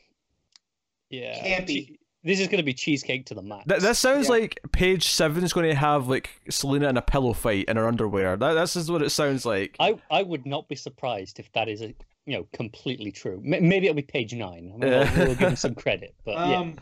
yeah, 1.10 1.34
campy. 1.60 1.98
This 2.22 2.40
is 2.40 2.46
going 2.48 2.56
to 2.58 2.62
be 2.64 2.72
cheesecake 2.72 3.26
to 3.26 3.34
the 3.34 3.42
max. 3.42 3.66
Th- 3.68 3.80
this 3.82 3.98
sounds 3.98 4.26
Yeah. 4.28 4.32
like 4.36 4.58
page 4.72 5.08
seven 5.08 5.44
is 5.44 5.52
going 5.52 5.68
to 5.68 5.74
have 5.74 6.08
like 6.08 6.30
Selina 6.48 6.88
in 6.88 6.96
a 6.96 7.02
pillow 7.02 7.34
fight 7.34 7.66
in 7.68 7.76
her 7.76 7.86
underwear. 7.86 8.36
That, 8.36 8.54
this 8.54 8.76
is 8.76 8.90
what 8.90 9.02
it 9.02 9.10
sounds 9.10 9.44
like. 9.44 9.76
I 9.78 9.98
I 10.10 10.22
would 10.22 10.46
not 10.46 10.66
be 10.68 10.76
surprised 10.76 11.38
if 11.38 11.52
that 11.52 11.68
is 11.68 11.82
a 11.82 11.88
you 12.24 12.38
know 12.38 12.46
completely 12.54 13.12
true. 13.12 13.42
M- 13.44 13.68
maybe 13.68 13.86
it'll 13.86 13.96
be 13.96 14.00
page 14.02 14.32
nine. 14.32 14.72
I 14.74 14.78
mean, 14.78 14.90
Yeah. 14.92 15.14
we'll, 15.18 15.26
we'll 15.26 15.34
give 15.36 15.48
him 15.50 15.56
some 15.56 15.74
credit, 15.74 16.14
but 16.24 16.32
yeah, 16.36 16.58
Um, 16.60 16.76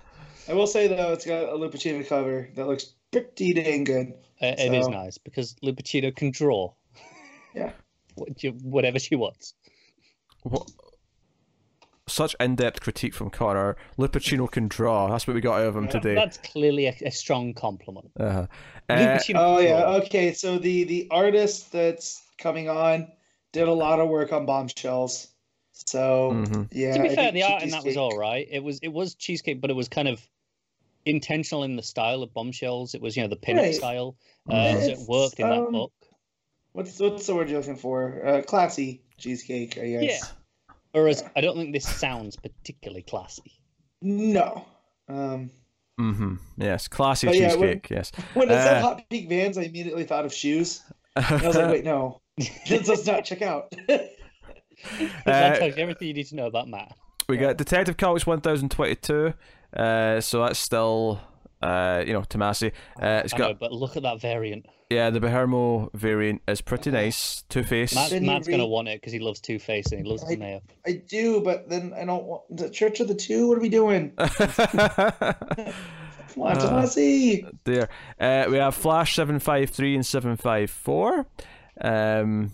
I 0.49 0.55
will 0.55 0.67
say 0.67 0.89
though, 0.89 1.13
it's 1.13 1.27
got 1.27 1.45
a 1.45 1.57
Lupacchino 1.57 2.07
cover 2.07 2.49
that 2.55 2.67
looks 2.67 2.95
pretty 3.11 3.53
dang 3.53 3.85
good. 3.85 4.15
uh, 4.41 4.55
it 4.59 4.75
is 4.75 4.89
nice 4.89 5.19
because 5.19 5.55
Lupacchino 5.63 6.15
can 6.15 6.31
draw. 6.31 6.73
Yeah. 7.55 7.73
Whatever 8.63 8.99
she 8.99 9.15
wants. 9.15 9.55
What? 10.43 10.71
Such 12.09 12.35
in-depth 12.41 12.81
critique 12.81 13.15
from 13.15 13.31
Connor. 13.31 13.77
Lupacchino 13.97 14.51
can 14.51 14.69
draw. 14.69 15.09
That's 15.09 15.27
what 15.27 15.35
we 15.35 15.41
got 15.41 15.61
out 15.61 15.69
of 15.69 15.77
him 15.77 15.89
today. 15.89 16.15
That's 16.15 16.37
clearly 16.39 16.87
a, 16.87 16.97
a 17.03 17.11
strong 17.11 17.55
compliment. 17.55 18.11
Uh-huh. 18.19 18.47
Uh, 18.89 19.19
Oh 19.35 19.61
yeah, 19.61 19.87
okay. 20.03 20.33
So 20.33 20.59
the 20.59 20.85
the 20.85 21.09
artist 21.11 21.71
that's 21.71 22.23
coming 22.39 22.69
on 22.69 23.07
did 23.53 23.69
a 23.69 23.73
lot 23.73 24.01
of 24.01 24.09
work 24.09 24.33
on 24.33 24.45
bombshells. 24.45 25.29
So 25.73 26.33
mhm. 26.33 26.69
yeah. 26.73 26.97
to 26.97 27.03
be 27.03 27.11
I 27.11 27.15
fair, 27.15 27.33
the 27.33 27.45
art 27.45 27.63
in 27.63 27.71
that 27.71 27.85
was 27.85 27.97
all 27.97 28.19
right. 28.19 28.47
It 28.51 28.63
was 28.63 28.81
it 28.81 28.89
was 28.89 29.15
cheesecake, 29.15 29.61
but 29.61 29.71
it 29.71 29.75
was 29.75 29.89
kind 29.89 30.09
of 30.09 30.21
intentional 31.05 31.65
in 31.65 31.77
the 31.77 31.83
style 31.83 32.23
of 32.23 32.33
bombshells. 32.35 32.95
It 32.95 33.01
was 33.01 33.17
you 33.17 33.23
know 33.23 33.29
the 33.29 33.37
pin 33.37 33.57
Right. 33.57 33.75
style. 33.75 34.17
Uh, 34.49 34.73
so 34.73 34.79
it 34.79 34.91
It's, 34.93 35.07
worked 35.09 35.39
in 35.41 35.49
that 35.49 35.59
um, 35.59 35.73
book. 35.73 35.93
What's 36.73 36.99
what's 37.01 37.27
the 37.27 37.35
word 37.35 37.49
you're 37.51 37.59
looking 37.61 37.77
for? 37.77 38.25
Uh, 38.27 38.43
classy 38.43 39.03
cheesecake, 39.19 39.79
I 39.79 39.89
guess. 39.89 40.03
Yeah. 40.03 40.75
Whereas 40.93 41.25
I 41.37 41.41
don't 41.41 41.57
think 41.57 41.73
this 41.73 41.89
sounds 41.89 42.37
particularly 42.37 43.03
classy. 43.03 43.53
No. 44.01 44.65
Um. 45.09 45.51
Mm-hmm. 46.01 46.35
Yes, 46.57 46.89
classy 46.89 47.27
But 47.27 47.37
yeah, 47.37 47.49
when- 47.55 47.61
cheesecake. 47.81 47.91
yes. 47.91 48.13
When 48.35 48.49
it 48.51 48.55
said 48.55 48.79
Uh, 48.79 48.81
Hot 48.81 49.03
Peak 49.11 49.29
Vans, 49.29 49.59
I 49.59 49.63
immediately 49.63 50.05
thought 50.05 50.25
of 50.25 50.33
shoes. 50.33 50.83
And 51.15 51.25
I 51.27 51.47
was 51.47 51.57
like, 51.57 51.71
wait, 51.71 51.85
no, 51.85 52.21
this 52.67 52.87
does 52.87 53.07
not 53.07 53.25
check 53.27 53.43
out. 53.43 53.71
that 53.87 54.09
Uh, 55.27 55.59
tells 55.59 55.77
you 55.77 55.83
everything 55.83 56.09
you 56.09 56.15
need 56.15 56.27
to 56.29 56.35
know 56.37 56.47
about 56.47 56.69
Matt. 56.69 56.97
We 57.29 57.37
got 57.37 57.57
Detective 57.59 57.97
Comics 57.99 58.27
1022. 58.27 59.35
Uh, 59.77 60.21
so 60.21 60.45
that's 60.45 60.59
still, 60.59 61.21
uh, 61.63 62.03
you 62.07 62.13
know, 62.13 62.23
Tomasi. 62.23 62.73
Uh, 63.01 63.23
it's 63.25 63.35
I 63.35 63.39
got 63.39 63.49
know, 63.51 63.57
but 63.61 63.73
look 63.73 63.97
at 63.97 64.03
that 64.03 64.21
variant. 64.21 64.67
yeah, 64.91 65.09
the 65.11 65.21
Bermejo 65.21 65.91
variant 65.95 66.43
is 66.47 66.61
pretty 66.61 66.91
nice. 66.91 67.43
Two 67.49 67.63
Face. 67.63 67.95
Matt, 67.95 68.11
Then 68.11 68.25
you 68.25 68.31
Matt's 68.31 68.49
gonna 68.49 68.67
want 68.67 68.89
it 68.89 69.01
because 69.01 69.13
he 69.13 69.19
loves 69.19 69.41
Two 69.41 69.59
Face 69.59 69.91
and 69.93 70.05
he 70.05 70.11
loves 70.11 70.23
the 70.27 70.35
I- 70.35 70.37
mayo. 70.37 70.61
I 70.87 70.93
do, 71.09 71.41
but 71.41 71.69
then 71.71 71.95
I 71.97 72.05
don't 72.05 72.25
want 72.25 72.43
the 72.55 72.69
Church 72.69 73.01
of 73.01 73.09
the 73.09 73.15
Two. 73.15 73.49
What 73.49 73.59
are 73.59 73.63
we 73.63 73.69
doing? 73.71 74.13
Come 74.19 74.29
on, 76.45 76.57
Uh, 76.57 76.61
Tomasi. 76.61 77.47
there. 77.65 77.89
Uh, 78.19 78.47
we 78.51 78.57
have 78.57 78.75
Flash 78.75 79.15
753 79.17 79.95
and 79.97 80.07
754. 80.07 81.27
Um, 81.83 82.53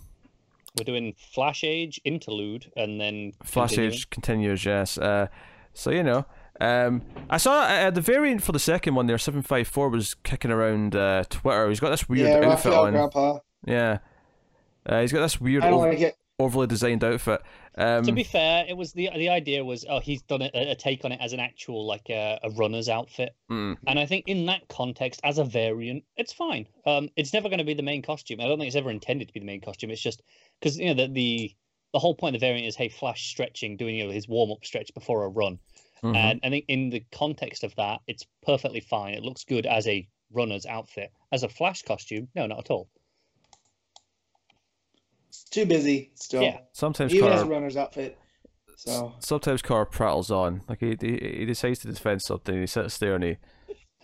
We're 0.77 0.85
doing 0.85 1.15
Flash 1.33 1.63
Age 1.65 2.01
interlude 2.05 2.71
and 2.77 3.01
then 3.01 3.33
Flash 3.45 3.71
continuing. 3.71 3.93
Age 3.95 4.11
continues, 4.11 4.65
yes. 4.65 4.99
Uh, 4.99 5.29
so 5.75 5.91
you 5.91 6.03
know, 6.03 6.25
um, 6.61 7.03
I 7.31 7.37
saw 7.37 7.63
uh, 7.63 7.91
the 7.91 8.01
variant 8.01 8.43
for 8.43 8.53
the 8.53 8.59
second 8.59 8.95
one 8.95 9.07
there, 9.07 9.19
seven 9.19 9.43
five 9.43 9.69
four, 9.69 9.89
was 9.89 10.15
kicking 10.15 10.51
around 10.51 10.97
uh, 10.97 11.25
Twitter. 11.29 11.69
He's 11.69 11.81
got 11.81 11.91
this 11.91 12.09
weird 12.09 12.29
Yeah, 12.29 12.49
outfit 12.49 12.73
Raphael 12.73 12.85
on. 12.85 12.93
Grandpa. 12.93 13.39
Yeah, 13.67 13.99
uh, 14.87 15.01
he's 15.01 15.13
got 15.13 15.21
this 15.21 15.41
weird, 15.41 15.63
I 15.65 15.71
don't 15.71 15.81
like 15.81 16.17
overly 16.39 16.67
designed 16.67 17.03
outfit. 17.03 17.43
Um, 17.77 18.05
To 18.05 18.13
be 18.13 18.25
fair, 18.25 18.65
it 18.69 18.77
was 18.77 18.93
the 18.93 19.11
the 19.15 19.29
idea 19.29 19.65
was 19.65 19.85
oh 19.89 20.01
he's 20.01 20.23
done 20.23 20.43
a, 20.43 20.51
a 20.55 20.75
take 20.75 21.05
on 21.05 21.13
it 21.13 21.21
as 21.21 21.33
an 21.33 21.41
actual 21.41 21.87
like 21.87 22.09
a, 22.11 22.39
a 22.43 22.51
runner's 22.51 22.89
outfit, 22.89 23.35
mm, 23.51 23.77
and 23.87 23.99
I 23.99 24.07
think 24.07 24.25
in 24.27 24.47
that 24.47 24.67
context 24.69 25.21
as 25.25 25.39
a 25.39 25.45
variant, 25.45 26.05
it's 26.17 26.33
fine. 26.33 26.67
Um, 26.87 27.09
it's 27.17 27.33
never 27.33 27.49
going 27.49 27.59
to 27.59 27.65
be 27.65 27.75
the 27.75 27.83
main 27.83 28.03
costume. 28.03 28.41
I 28.41 28.45
don't 28.45 28.59
think 28.59 28.69
it's 28.69 28.77
ever 28.77 28.91
intended 28.91 29.29
to 29.29 29.35
be 29.35 29.41
the 29.41 29.47
main 29.47 29.61
costume. 29.61 29.91
It's 29.91 30.01
just 30.03 30.23
because 30.61 30.77
you 30.79 30.87
know 30.87 30.95
the, 30.95 31.13
the 31.13 31.55
the 31.93 31.99
whole 31.99 32.15
point 32.15 32.35
of 32.35 32.41
the 32.41 32.47
variant 32.47 32.67
is 32.67 32.77
hey 32.77 32.89
Flash 32.89 33.29
stretching, 33.29 33.77
doing 33.77 33.97
you 33.97 34.07
know 34.07 34.13
his 34.13 34.29
warm 34.29 34.51
up 34.51 34.65
stretch 34.65 34.93
before 34.95 35.25
a 35.25 35.29
run, 35.29 35.59
mhm. 36.03 36.17
and 36.17 36.41
I 36.43 36.51
think 36.51 36.65
in 36.69 36.91
the 36.91 37.05
context 37.13 37.65
of 37.65 37.75
that, 37.77 38.01
it's 38.07 38.25
perfectly 38.45 38.81
fine. 38.81 39.15
It 39.15 39.23
looks 39.23 39.45
good 39.45 39.67
as 39.67 39.87
a 39.87 40.09
runner's 40.33 40.67
outfit. 40.67 41.13
As 41.33 41.43
a 41.43 41.49
Flash 41.49 41.83
costume, 41.83 42.29
no, 42.35 42.47
not 42.47 42.59
at 42.61 42.71
all. 42.71 42.89
It's 45.29 45.45
too 45.45 45.67
busy 45.67 46.11
still. 46.15 46.43
Yeah. 46.43 46.59
sometimes 46.73 47.15
Even 47.15 47.33
as 47.33 47.43
a 47.43 47.47
runner's 47.47 47.77
outfit. 47.77 48.19
So 48.77 49.15
sometimes 49.19 49.61
Carr 49.61 49.87
prattles 49.87 50.31
on. 50.31 50.63
Like 50.69 50.81
he, 50.81 50.97
he 51.01 51.39
he 51.39 51.45
decides 51.45 51.81
to 51.81 51.89
defend 51.89 52.23
something. 52.23 52.61
He 52.61 52.67
sits 52.67 52.99
there 52.99 53.17
and 53.17 53.25
he. 53.25 53.37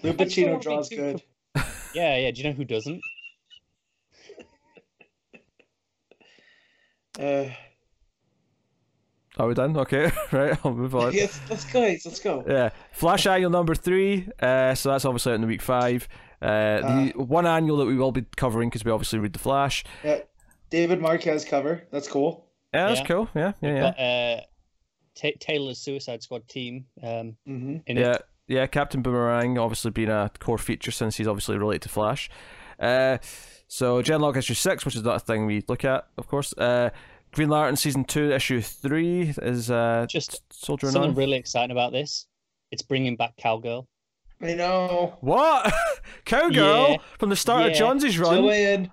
Lou 0.03 0.11
I 0.11 0.13
just 0.15 0.19
don't 0.19 0.29
Pacino 0.29 0.51
want 0.51 0.59
me 0.59 0.63
draws 0.63 0.89
good. 0.89 1.23
Yeah, 1.95 2.17
yeah. 2.17 2.31
Do 2.33 2.43
you 2.43 2.49
know 2.49 2.57
who 2.57 2.65
doesn't? 2.65 3.01
Uh, 7.17 7.49
Are 9.39 9.49
we 9.49 9.55
done? 9.55 9.77
Okay, 9.77 10.13
right. 10.33 10.57
I'll 10.65 10.75
move 10.75 10.95
on. 10.95 11.13
yes, 11.13 11.41
let's 11.51 11.65
go. 11.73 11.81
Let's 11.81 12.21
go. 12.21 12.45
Yeah, 12.49 12.71
Flash 12.93 13.27
Annual 13.27 13.51
number 13.51 13.75
three. 13.75 14.29
Uh, 14.41 14.75
so 14.75 14.91
that's 14.91 15.05
obviously 15.05 15.33
out 15.33 15.37
in 15.37 15.41
the 15.41 15.47
week 15.47 15.63
five. 15.63 16.09
Uh, 16.41 16.81
the 16.81 17.13
one 17.17 17.47
annual 17.47 17.79
that 17.79 17.87
we 17.87 17.97
will 17.97 18.13
be 18.13 18.25
covering 18.37 18.69
because 18.69 18.85
we 18.85 18.91
obviously 18.93 19.19
read 19.19 19.33
the 19.33 19.39
Flash. 19.39 19.85
Yeah. 20.05 20.21
David 20.71 21.01
Marquez 21.01 21.45
cover. 21.45 21.83
That's 21.91 22.07
cool. 22.09 22.47
Yeah, 22.73 22.89
that's 22.89 23.01
Yeah. 23.01 23.07
cool. 23.07 23.29
Yeah, 23.35 23.53
yeah, 23.61 23.75
yeah. 23.75 23.81
Got 23.81 24.01
uh, 24.01 24.41
Ta 25.15 25.29
Taylor's 25.41 25.79
Suicide 25.79 26.23
Squad 26.23 26.47
team 26.49 26.87
um, 27.03 27.37
hmm 27.47 27.77
yeah, 27.87 28.13
it. 28.15 28.23
yeah. 28.49 28.67
Captain 28.67 29.01
Boomerang 29.03 29.57
obviously 29.59 29.91
being 29.93 30.09
a 30.11 30.31
core 30.41 30.59
feature 30.59 30.91
since 30.91 31.17
he's 31.17 31.29
obviously 31.29 31.57
related 31.57 31.83
to 31.83 31.89
Flash. 31.89 32.29
Uh, 32.79 33.19
so 33.69 34.03
Genlock 34.03 34.37
issue 34.37 34.55
six, 34.55 34.85
which 34.85 34.97
is 34.97 35.03
not 35.05 35.17
a 35.17 35.21
thing 35.21 35.47
we 35.47 35.65
look 35.69 35.85
at, 35.85 36.07
of 36.19 36.27
course. 36.29 36.53
Uh, 36.59 36.91
Green 37.35 37.49
Lantern 37.49 37.77
season 37.77 38.05
two 38.05 38.31
issue 38.33 38.61
three 38.61 39.35
is 39.43 39.71
uh, 39.71 40.07
Just 40.09 40.43
soldiering 40.53 40.93
something 40.93 41.11
on. 41.11 41.17
really 41.17 41.37
exciting 41.37 41.73
about 41.73 41.93
this. 41.93 42.27
It's 42.71 42.83
bringing 42.83 43.17
back 43.17 43.37
Cowgirl. 43.37 43.87
I 44.41 44.55
know. 44.55 45.17
What? 45.21 45.73
Cowgirl 46.25 46.91
Yeah, 46.91 46.97
from 47.19 47.31
the 47.31 47.37
start 47.37 47.63
of 47.67 47.73
yeah. 47.73 47.79
Johnsy's 47.79 48.19
run. 48.19 48.39
Jillian. 48.43 48.91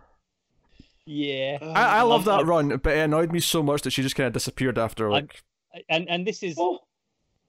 Yeah, 1.05 1.57
Oh, 1.61 1.71
I, 1.71 1.97
I 1.99 2.01
love 2.03 2.25
that 2.25 2.45
run, 2.45 2.77
but 2.77 2.93
it 2.95 2.99
annoyed 2.99 3.31
me 3.31 3.39
so 3.39 3.63
much 3.63 3.81
that 3.81 3.91
she 3.91 4.01
just 4.03 4.15
kind 4.15 4.27
of 4.27 4.33
disappeared 4.33 4.77
after 4.77 5.09
like. 5.09 5.41
and 5.89 6.07
and 6.09 6.25
this 6.27 6.43
is 6.43 6.55
Oh, 6.59 6.79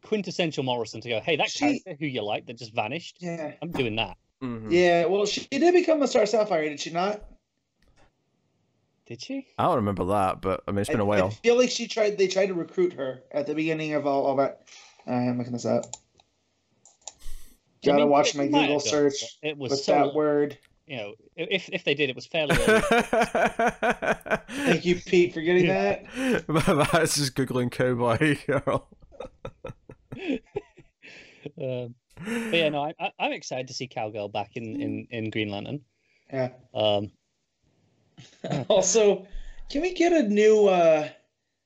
quintessential 0.05 0.65
Morrison 0.65 1.01
to 1.03 1.09
go. 1.09 1.21
Hey, 1.21 1.37
that 1.37 1.51
She- 1.51 1.59
character 1.81 1.97
who 2.01 2.07
you 2.07 2.23
like 2.23 2.47
that 2.47 2.59
just 2.59 2.75
vanished. 2.75 3.19
yeah. 3.21 3.53
I'm 3.63 3.71
doing 3.71 3.97
that. 3.97 4.17
mhm. 4.43 4.67
Yeah, 4.71 5.05
well, 5.05 5.27
she 5.27 5.47
did 5.51 5.73
become 5.75 6.03
a 6.03 6.09
Star 6.09 6.27
Sapphire, 6.27 6.69
did 6.69 6.81
she 6.81 6.91
not? 6.91 7.23
Did 9.07 9.21
she? 9.21 9.47
I 9.59 9.65
don't 9.65 9.77
remember 9.77 10.05
that, 10.07 10.41
but 10.41 10.63
I 10.67 10.71
mean, 10.71 10.81
it's 10.81 10.91
been 10.91 11.01
I, 11.01 11.03
a 11.03 11.07
while. 11.07 11.27
I 11.27 11.31
feel 11.31 11.59
like 11.59 11.71
she 11.71 11.89
tried. 11.89 12.19
They 12.19 12.29
tried 12.29 12.47
to 12.47 12.55
recruit 12.55 12.93
her 12.95 13.23
at 13.33 13.47
the 13.47 13.55
beginning 13.55 13.95
of 13.95 14.07
all, 14.07 14.25
all 14.27 14.37
that. 14.37 14.63
I'm 15.07 15.39
looking 15.39 15.53
this 15.53 15.67
up. 15.67 15.87
Gotta 17.85 17.99
mean, 17.99 18.11
watch 18.11 18.35
my 18.37 18.47
Google 18.47 18.79
done, 18.79 18.81
search 18.81 19.39
It 19.43 19.59
was 19.59 19.73
with 19.73 19.81
so 19.81 19.93
that 19.93 20.15
word. 20.15 20.57
you 20.87 20.97
know 20.97 21.15
if 21.37 21.69
if 21.69 21.83
they 21.85 21.95
did, 21.95 22.11
it 22.11 22.17
was 22.17 22.27
fairly. 22.27 22.57
early. 22.57 22.83
Thank 24.49 24.85
you, 24.85 24.97
Pete, 24.97 25.35
for 25.35 25.41
getting 25.41 25.67
that. 25.67 26.05
That's 26.93 27.17
just 27.17 27.35
googling 27.35 27.73
cowboy 27.73 28.37
girl. 28.47 28.89
um, 31.61 31.95
but 32.25 32.55
yeah, 32.55 32.69
no, 32.69 32.85
I, 32.85 32.95
I, 33.01 33.11
I'm 33.19 33.33
excited 33.33 33.67
to 33.69 33.75
see 33.75 33.89
Cowgirl 33.89 34.29
back 34.29 34.51
in 34.55 34.81
in 34.81 35.09
in 35.11 35.31
Green 35.31 35.49
Lantern. 35.49 35.81
Yeah. 36.33 36.51
Um, 36.73 37.11
Also, 38.69 39.27
can 39.71 39.83
we 39.83 39.95
get 39.95 40.13
a 40.13 40.23
new? 40.29 40.67
uh 40.69 41.09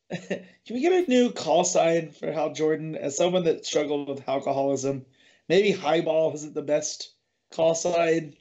Can 0.29 0.75
we 0.75 0.81
get 0.81 0.93
a 0.93 1.11
new 1.11 1.31
call 1.33 1.65
sign 1.65 2.11
for 2.13 2.31
Hal 2.31 2.53
Jordan 2.53 2.95
as 2.97 3.17
someone 3.17 3.45
that 3.45 3.67
struggled 3.67 4.09
with 4.09 4.29
alcoholism? 4.29 5.05
Maybe 5.49 5.71
highball 5.73 6.33
isn't 6.35 6.55
the 6.55 6.63
best 6.63 7.13
call 7.51 7.75
sign. 7.75 8.35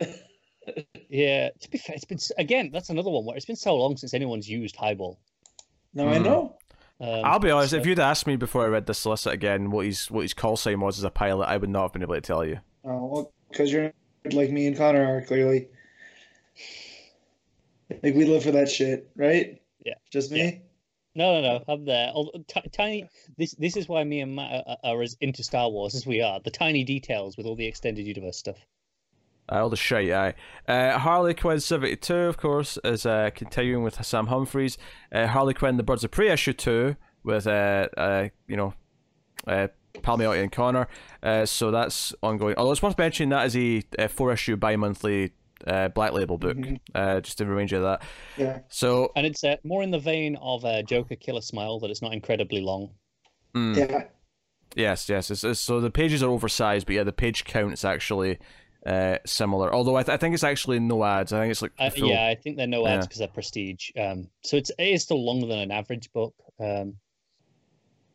yeah, 1.08 1.50
to 1.60 1.70
be 1.70 1.78
fair, 1.78 1.96
it's 1.96 2.04
been 2.04 2.18
again. 2.38 2.70
That's 2.72 2.90
another 2.90 3.10
one 3.10 3.24
where 3.24 3.36
it's 3.36 3.46
been 3.46 3.56
so 3.56 3.74
long 3.76 3.96
since 3.96 4.14
anyone's 4.14 4.48
used 4.48 4.76
Highball. 4.76 5.18
No, 5.94 6.08
I 6.08 6.18
Hmm. 6.18 6.24
know. 6.24 6.56
Um, 7.00 7.20
I'll 7.24 7.38
be 7.38 7.50
honest. 7.50 7.70
so- 7.72 7.76
If 7.76 7.86
you'd 7.86 7.98
asked 7.98 8.26
me 8.26 8.36
before 8.36 8.64
I 8.64 8.68
read 8.68 8.86
the 8.86 8.94
solicit 8.94 9.32
again 9.32 9.70
what 9.70 9.84
his 9.86 10.10
what 10.10 10.22
his 10.22 10.32
call 10.34 10.56
sign 10.56 10.80
was 10.80 10.98
as 10.98 11.04
a 11.04 11.10
pilot, 11.10 11.46
I 11.46 11.56
would 11.56 11.70
not 11.70 11.82
have 11.82 11.92
been 11.92 12.02
able 12.02 12.14
to 12.14 12.20
tell 12.20 12.44
you. 12.44 12.60
Oh, 12.84 13.04
well, 13.06 13.32
because 13.50 13.72
you're 13.72 13.92
like 14.32 14.50
me 14.50 14.66
and 14.66 14.76
Connor 14.76 15.16
are 15.16 15.22
clearly. 15.22 15.68
Like 17.90 18.14
we 18.14 18.24
live 18.24 18.42
for 18.42 18.52
that 18.52 18.70
shit, 18.70 19.10
right? 19.16 19.60
Yeah. 19.84 19.94
Just 20.10 20.30
me. 20.30 20.62
No, 21.14 21.40
no, 21.40 21.58
no. 21.58 21.64
I'm 21.68 21.84
there. 21.84 22.10
Although, 22.12 22.44
ti- 22.48 22.68
tiny. 22.72 23.08
This 23.36 23.52
this 23.52 23.76
is 23.76 23.88
why 23.88 24.02
me 24.04 24.20
and 24.20 24.34
Matt 24.34 24.64
are, 24.66 24.76
are 24.82 25.02
as 25.02 25.16
into 25.20 25.44
Star 25.44 25.70
Wars 25.70 25.94
as 25.94 26.06
we 26.06 26.20
are. 26.20 26.40
The 26.40 26.50
tiny 26.50 26.82
details 26.84 27.36
with 27.36 27.46
all 27.46 27.54
the 27.54 27.66
extended 27.66 28.06
universe 28.06 28.36
stuff. 28.36 28.56
Uh, 29.50 29.62
all 29.62 29.68
the 29.68 29.76
shite, 29.76 30.10
aye. 30.10 30.34
Uh, 30.66 30.98
Harley 30.98 31.34
Quinn 31.34 31.60
72, 31.60 32.14
of 32.14 32.38
course, 32.38 32.78
is 32.82 33.04
uh, 33.04 33.30
continuing 33.34 33.84
with 33.84 34.02
Sam 34.04 34.28
Humphries. 34.28 34.78
Uh, 35.12 35.26
Harley 35.26 35.52
Quinn, 35.52 35.76
The 35.76 35.82
Birds 35.82 36.02
of 36.02 36.10
Prey 36.10 36.30
issue 36.30 36.54
2, 36.54 36.96
with, 37.24 37.46
uh, 37.46 37.88
uh, 37.94 38.28
you 38.48 38.56
know, 38.56 38.72
uh, 39.46 39.68
Palmiotti 40.00 40.42
and 40.42 40.50
Conner. 40.50 40.88
Uh, 41.22 41.44
so 41.44 41.70
that's 41.70 42.14
ongoing. 42.22 42.54
Although 42.56 42.72
it's 42.72 42.82
worth 42.82 42.96
mentioning 42.96 43.28
that 43.30 43.46
is 43.46 43.56
a, 43.56 43.82
a 43.98 44.08
four 44.08 44.32
issue 44.32 44.56
bi 44.56 44.76
monthly 44.76 45.32
uh, 45.66 45.88
Black 45.88 46.12
Label 46.12 46.38
book, 46.38 46.56
Mhm. 46.56 46.78
uh, 46.94 47.20
just 47.20 47.38
to 47.38 47.46
remind 47.46 47.70
you 47.70 47.78
of 47.78 47.82
that. 47.84 48.02
Yeah. 48.36 48.58
So, 48.68 49.12
And 49.16 49.26
it's 49.26 49.42
uh, 49.44 49.56
more 49.64 49.82
in 49.82 49.90
the 49.90 49.98
vein 49.98 50.36
of 50.40 50.64
uh, 50.64 50.82
Joker 50.82 51.16
Killer 51.16 51.40
Smile 51.40 51.78
that 51.80 51.90
it's 51.90 52.02
not 52.02 52.12
incredibly 52.12 52.60
long. 52.60 52.90
mm, 53.54 53.76
Yeah. 53.76 54.04
yes, 54.76 55.08
yes. 55.08 55.30
It's, 55.30 55.44
it's, 55.44 55.60
so 55.60 55.80
the 55.80 55.90
pages 55.90 56.22
are 56.22 56.30
oversized, 56.30 56.86
but 56.86 56.94
yeah, 56.96 57.04
the 57.04 57.12
page 57.12 57.44
count 57.44 57.72
is 57.72 57.84
actually 57.84 58.38
uh, 58.86 59.16
similar. 59.24 59.72
Although 59.74 59.96
I, 59.96 60.02
th- 60.02 60.12
I 60.14 60.18
think 60.18 60.34
it's 60.34 60.44
actually 60.44 60.78
no 60.78 61.02
ads. 61.04 61.32
I 61.32 61.40
think 61.40 61.52
it's 61.52 61.62
like 61.62 61.72
Uh, 61.78 61.90
yeah, 61.96 62.26
I 62.28 62.34
think 62.34 62.58
they're 62.58 62.66
no 62.66 62.86
ads 62.86 63.04
Yeah. 63.04 63.06
because 63.06 63.18
they're 63.18 63.28
prestige. 63.28 63.90
Um, 63.98 64.28
so 64.42 64.56
it's 64.58 64.70
it 64.78 64.84
is 64.88 65.02
still 65.02 65.24
longer 65.24 65.46
than 65.46 65.58
an 65.60 65.70
average 65.70 66.12
book, 66.12 66.34
um, 66.60 66.96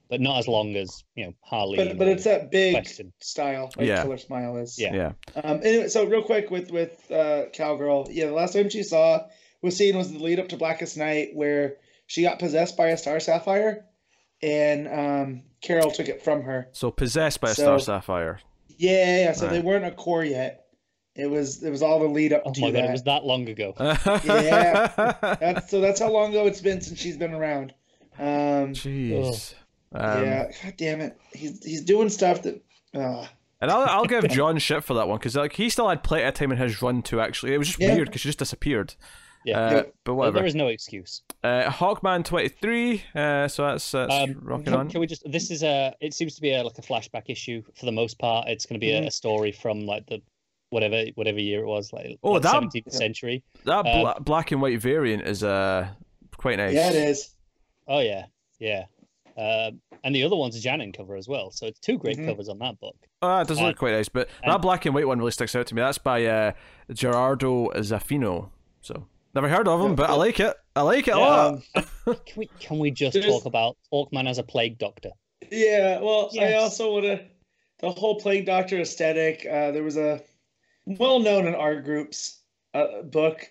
but 0.10 0.20
not 0.22 0.40
as 0.40 0.48
long 0.48 0.76
as 0.76 1.04
you 1.16 1.26
know 1.26 1.34
Harley. 1.42 1.78
But 1.78 1.98
but 1.98 2.08
it's 2.08 2.24
that 2.24 2.52
big 2.52 2.74
Question. 2.76 3.14
style, 3.20 3.72
like 3.78 3.88
Yeah. 3.88 4.02
Killer 4.04 4.18
Smile 4.18 4.58
is. 4.58 4.78
Yeah. 4.80 4.94
yeah. 4.94 5.12
Um. 5.44 5.60
Anyway, 5.64 5.88
so 5.88 6.06
real 6.06 6.24
quick 6.24 6.50
with 6.52 6.72
with 6.72 7.10
uh, 7.12 7.44
Cowgirl, 7.54 8.08
yeah, 8.12 8.26
the 8.26 8.34
last 8.34 8.54
time 8.54 8.70
she 8.70 8.84
saw 8.84 9.26
was 9.62 9.76
seen 9.78 9.96
was 9.98 10.12
the 10.12 10.20
lead 10.20 10.40
up 10.40 10.50
to 10.50 10.58
Blackest 10.58 10.98
Night, 10.98 11.30
where 11.34 11.76
she 12.08 12.24
got 12.24 12.40
possessed 12.40 12.76
by 12.78 12.88
a 12.88 12.98
Star 12.98 13.20
Sapphire, 13.20 13.86
and 14.42 14.88
um, 14.88 15.44
Carol 15.62 15.92
took 15.92 16.08
it 16.08 16.24
from 16.24 16.42
her. 16.44 16.68
So 16.72 16.92
possessed 16.92 17.42
by 17.42 17.52
a 17.52 17.54
So- 17.56 17.64
Star 17.64 17.80
Sapphire. 17.80 18.40
Yeah, 18.78 18.92
yeah. 18.92 19.18
yeah, 19.26 19.32
So 19.34 19.48
they 19.50 19.60
weren't 19.60 19.84
a 19.84 19.92
core 19.92 20.24
yet. 20.24 20.66
It 21.16 21.30
was 21.30 21.62
it 21.64 21.70
was 21.70 21.82
all 21.82 22.00
the 22.00 22.06
lead 22.08 22.32
up 22.32 22.44
Oh 22.46 22.54
to 22.54 22.62
my 22.62 22.68
god, 22.72 22.76
that. 22.76 22.86
it 22.86 22.92
was 22.94 23.04
that 23.04 23.26
long 23.26 23.50
ago. 23.50 23.74
Yeah. 24.26 25.36
That's 25.42 25.70
so 25.70 25.82
that's 25.82 26.00
how 26.00 26.10
long 26.10 26.30
ago 26.30 26.46
it's 26.48 26.62
been 26.62 26.80
since 26.80 26.98
she's 26.98 27.18
been 27.18 27.34
around. 27.34 27.74
Um, 28.18 28.74
Jeez. 28.74 29.54
Um, 29.94 30.24
yeah, 30.24 30.52
god 30.64 30.74
damn 30.78 31.02
it, 31.02 31.20
he's 31.34 31.64
he's 31.64 31.82
doing 31.82 32.10
stuff 32.10 32.44
that. 32.44 32.62
Uh, 32.94 33.26
And 33.62 33.72
I'll, 33.72 33.82
I'll 33.90 34.06
give 34.14 34.28
John 34.30 34.58
shit 34.60 34.84
for 34.84 34.94
that 34.96 35.08
one 35.08 35.18
because 35.18 35.36
like 35.36 35.54
he 35.54 35.70
still 35.70 35.90
had 35.90 36.04
plenty 36.04 36.26
of 36.26 36.34
time 36.34 36.52
in 36.52 36.58
his 36.58 36.82
run 36.82 37.02
to 37.04 37.20
actually. 37.22 37.54
It 37.54 37.58
was 37.58 37.68
just 37.68 37.80
Yeah. 37.80 37.96
weird 37.96 38.08
because 38.08 38.22
she 38.22 38.30
just 38.30 38.40
disappeared. 38.40 38.94
Yeah. 39.46 39.60
Uh, 39.60 39.72
Yeah. 39.72 39.82
But 40.04 40.14
Well, 40.14 40.16
whatever. 40.18 40.38
there 40.40 40.46
is 40.46 40.56
no 40.56 40.68
excuse. 40.68 41.24
Uh, 41.44 41.70
Hawkman 41.70 42.24
twenty 42.26 42.50
three. 42.50 43.04
Uh, 43.16 43.48
so 43.48 43.64
that's 43.68 43.90
that's 43.92 44.14
Um, 44.14 44.36
rocking 44.42 44.66
can, 44.66 44.74
on. 44.76 44.90
can 44.90 45.00
we 45.02 45.08
just? 45.08 45.24
This 45.32 45.50
is 45.50 45.64
a. 45.64 45.94
It 46.02 46.14
seems 46.14 46.36
to 46.36 46.42
be 46.42 46.54
a 46.54 46.64
like 46.64 46.78
a 46.78 46.82
flashback 46.82 47.24
issue 47.30 47.64
for 47.76 47.86
the 47.86 47.92
most 47.92 48.20
part. 48.20 48.48
It's 48.48 48.66
going 48.66 48.80
to 48.80 48.86
be 48.86 48.92
a, 48.92 49.02
Mhm. 49.02 49.08
a 49.08 49.12
story 49.12 49.52
from 49.52 49.86
like 49.86 50.06
the 50.08 50.22
whatever 50.72 51.06
whatever 51.16 51.40
year 51.40 51.62
it 51.64 51.68
was, 51.68 51.92
like 51.94 52.20
Oh, 52.22 52.34
like 52.34 52.44
that- 52.44 52.54
17th 52.54 52.92
century. 52.92 53.44
That 53.66 53.86
uh, 53.88 54.00
bla- 54.02 54.20
black 54.20 54.52
and 54.52 54.62
white 54.62 54.80
variant 54.80 55.24
is 55.28 55.44
uh 55.44 55.88
quite 56.38 56.58
nice. 56.58 56.74
Yeah, 56.76 56.90
it 56.90 56.96
is. 56.96 57.34
Oh 57.88 58.00
yeah, 58.00 58.26
yeah. 58.60 58.86
Um, 59.40 59.80
and 60.04 60.14
the 60.14 60.24
other 60.24 60.36
one's 60.36 60.56
a 60.56 60.60
Janin 60.60 60.92
cover 60.92 61.16
as 61.16 61.28
well. 61.28 61.52
So 61.52 61.66
it's 61.68 61.80
two 61.80 61.98
great 61.98 62.18
Mhm. 62.18 62.26
covers 62.28 62.50
on 62.50 62.60
that 62.60 62.80
book. 62.80 62.96
Oh, 63.22 63.40
it 63.42 63.48
does 63.48 63.60
Uh, 63.60 63.68
look 63.68 63.78
quite 63.78 63.92
nice, 63.94 64.10
but 64.10 64.28
and- 64.44 64.52
that 64.52 64.62
black 64.62 64.86
and 64.86 64.94
white 64.94 65.08
one 65.08 65.20
really 65.20 65.32
sticks 65.32 65.56
out 65.56 65.66
to 65.68 65.76
me. 65.76 65.82
That's 65.82 65.98
by 65.98 66.26
uh, 66.26 66.52
Gerardo 66.94 67.70
Zaffino. 67.76 68.50
So 68.82 69.08
never 69.36 69.48
heard 69.50 69.68
of 69.68 69.80
him, 69.82 69.90
Yeah, 69.92 69.96
but 69.96 70.10
I 70.10 70.14
like 70.14 70.40
it. 70.40 70.56
I 70.76 70.82
like 70.82 71.08
it 71.08 71.16
a 71.16 71.20
lot. 71.20 71.54
Um, 71.76 71.86
Can 72.06 72.18
we 72.38 72.50
can 72.60 72.80
we 72.80 72.92
just 72.92 73.14
There's- 73.14 73.28
talk 73.30 73.46
about 73.46 73.78
Hawkman 73.94 74.28
as 74.28 74.38
a 74.40 74.44
plague 74.44 74.78
doctor? 74.78 75.12
Yeah, 75.52 76.00
well, 76.02 76.30
I 76.40 76.54
also 76.56 76.94
want 76.94 77.06
to 77.06 77.26
the 77.80 77.92
whole 77.92 78.20
plague 78.20 78.46
doctor 78.46 78.80
aesthetic. 78.82 79.46
Uh, 79.46 79.72
there 79.72 79.84
was 79.84 79.96
a 79.98 80.22
well 80.86 81.20
known 81.20 81.48
in 81.48 81.56
our 81.56 81.82
groups 81.82 82.42
uh, 82.74 83.02
book 83.04 83.50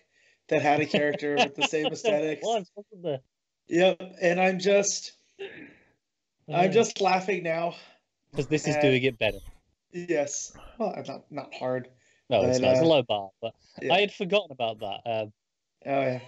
that 0.48 0.60
had 0.62 0.80
a 0.80 0.86
character 0.86 1.34
with 1.36 1.54
the 1.54 1.66
same 1.66 1.86
aesthetics. 1.92 2.42
Was, 2.44 2.70
wasn't 2.76 3.02
there? 3.02 3.20
Yep, 3.68 4.16
and 4.22 4.40
I'm 4.40 4.58
just 4.58 5.12
I'm 6.48 6.70
Uh, 6.70 6.72
just 6.72 7.00
laughing 7.00 7.42
now. 7.42 7.74
because 8.30 8.46
this 8.46 8.66
is 8.66 8.76
uh, 8.76 8.80
doing 8.80 9.02
it 9.04 9.18
better. 9.18 9.38
Yes, 9.92 10.52
well, 10.78 10.94
not 11.06 11.24
not 11.30 11.54
hard. 11.54 11.88
No, 12.30 12.42
it's 12.42 12.58
but, 12.58 12.66
not. 12.66 12.70
It's 12.72 12.80
a 12.80 12.84
uh, 12.84 12.86
low 12.88 13.02
bar, 13.02 13.30
but 13.40 13.54
yeah. 13.80 13.94
I 13.94 14.00
had 14.00 14.12
forgotten 14.12 14.50
about 14.52 14.80
that. 14.80 15.00
Um, 15.10 15.32
Oh 15.86 16.00
yeah, 16.02 16.20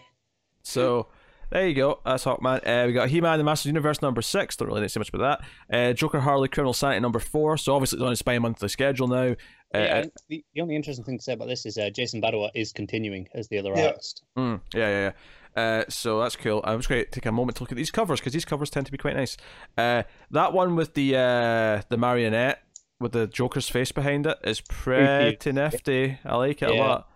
So 0.62 1.08
there 1.50 1.66
you 1.68 1.74
go. 1.74 2.00
That's 2.04 2.24
Hawkman. 2.24 2.60
Uh, 2.66 2.86
we 2.86 2.92
got 2.92 3.08
He-Man, 3.08 3.36
the 3.38 3.44
Masters 3.44 3.66
Universe 3.66 4.00
number 4.00 4.22
six. 4.22 4.56
Don't 4.56 4.68
really 4.68 4.80
need 4.80 4.86
to 4.86 4.88
say 4.90 5.00
much 5.00 5.08
about 5.12 5.40
that. 5.70 5.76
Uh, 5.76 5.92
Joker, 5.92 6.20
Harley, 6.20 6.48
Criminal 6.48 6.72
Sanity 6.72 7.00
number 7.00 7.18
four. 7.18 7.56
So 7.58 7.74
obviously 7.74 7.96
it's 7.98 8.04
on 8.04 8.10
his 8.10 8.22
bi-monthly 8.22 8.68
schedule 8.68 9.08
now. 9.08 9.32
Uh, 9.74 9.78
yeah, 9.78 10.04
the, 10.28 10.44
the 10.54 10.60
only 10.60 10.76
interesting 10.76 11.04
thing 11.04 11.18
to 11.18 11.22
say 11.24 11.32
about 11.32 11.48
this 11.48 11.66
is 11.66 11.76
uh, 11.78 11.90
Jason 11.90 12.22
Badower 12.22 12.50
is 12.54 12.72
continuing 12.72 13.26
as 13.34 13.48
the 13.48 13.58
other 13.58 13.72
Yeah. 13.74 13.88
artist. 13.88 14.22
Mm, 14.38 14.60
yeah, 14.72 14.80
yeah, 14.88 15.00
yeah. 15.00 15.12
Uh, 15.56 15.84
so 15.88 16.20
that's 16.20 16.36
cool. 16.36 16.60
I'm 16.64 16.78
just 16.78 16.88
going 16.88 17.04
to 17.04 17.10
take 17.10 17.26
a 17.26 17.32
moment 17.32 17.56
to 17.56 17.62
look 17.62 17.72
at 17.72 17.76
these 17.76 17.90
covers 17.90 18.20
because 18.20 18.32
these 18.32 18.44
covers 18.44 18.70
tend 18.70 18.86
to 18.86 18.92
be 18.92 18.98
quite 18.98 19.16
nice. 19.16 19.36
Uh, 19.76 20.04
that 20.30 20.52
one 20.52 20.76
with 20.76 20.94
the 20.94 21.16
uh, 21.16 21.82
the 21.88 21.96
marionette 21.96 22.62
with 23.00 23.12
the 23.12 23.26
Joker's 23.26 23.68
face 23.68 23.92
behind 23.92 24.26
it 24.26 24.38
is 24.44 24.60
pretty 24.60 25.52
nifty. 25.52 26.18
I 26.24 26.36
like 26.36 26.62
it 26.62 26.70
a 26.70 26.74
lot. 26.74 27.08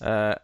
Uh, 0.00 0.34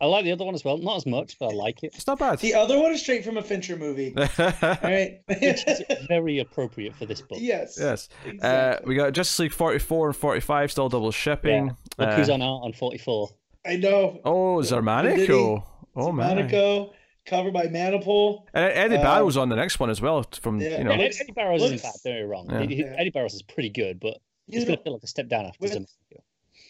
I 0.00 0.06
like 0.06 0.24
the 0.24 0.32
other 0.32 0.44
one 0.44 0.54
as 0.54 0.64
well. 0.64 0.78
Not 0.78 0.96
as 0.96 1.06
much, 1.06 1.38
but 1.38 1.46
I 1.50 1.52
like 1.52 1.84
it. 1.84 1.92
it's 1.94 2.08
not 2.08 2.18
bad. 2.18 2.40
the 2.40 2.54
other 2.54 2.76
one 2.76 2.90
is 2.90 3.00
straight 3.00 3.24
from 3.24 3.36
a 3.36 3.42
Fincher 3.42 3.76
movie. 3.76 4.12
All 4.16 4.26
right. 4.82 5.20
Which 5.28 5.64
is 5.66 5.82
very 6.08 6.40
appropriate 6.40 6.96
for 6.96 7.06
this 7.06 7.20
book. 7.20 7.38
yes. 7.40 7.78
yes. 7.80 8.08
Uh, 8.42 8.78
we 8.84 8.96
got 8.96 9.12
Justice 9.12 9.38
League 9.38 9.52
44 9.52 10.08
and 10.08 10.16
45 10.16 10.72
still 10.72 10.88
double 10.88 11.12
shipping. 11.12 11.76
Look 11.98 12.08
Uh, 12.08 12.16
who's 12.16 12.30
on 12.30 12.42
art 12.42 12.64
on 12.64 12.72
44. 12.72 13.28
I 13.64 13.76
know. 13.76 14.20
oh, 14.24 14.56
Zarmanico. 14.58 15.62
Oh, 15.94 16.10
man. 16.12 16.36
Monaco, 16.36 16.92
covered 17.26 17.52
by 17.52 17.66
Manapul. 17.66 18.44
And 18.54 18.64
Eddie 18.72 18.96
Um, 18.96 19.02
Barrow's 19.02 19.36
on 19.36 19.48
the 19.48 19.56
next 19.56 19.78
one 19.80 19.90
as 19.90 20.00
well. 20.00 20.22
From 20.40 20.60
yeah. 20.60 20.78
you 20.78 20.84
know, 20.84 20.90
Yeah, 20.92 20.96
Eddie, 20.96 21.02
looks- 21.04 21.22
Barrows 21.34 21.62
isn't 21.62 21.76
looks- 21.76 21.82
bad, 21.82 21.92
don't 22.04 22.12
get 22.14 22.22
me 22.24 22.30
wrong. 22.30 22.46
Yeah. 22.50 22.60
He- 22.62 22.74
he- 22.76 22.82
Yeah. 22.82 22.94
Eddie 22.98 23.10
Barrows 23.10 23.34
is 23.34 23.42
pretty 23.42 23.68
good, 23.70 24.00
but 24.00 24.18
You 24.46 24.58
it's 24.58 24.64
going 24.66 24.78
to 24.78 24.82
feel 24.84 24.92
like 24.94 25.02
a 25.02 25.06
step 25.06 25.28
down 25.28 25.46
after 25.46 25.58
with- 25.60 25.72
Zamanico. 25.72 26.20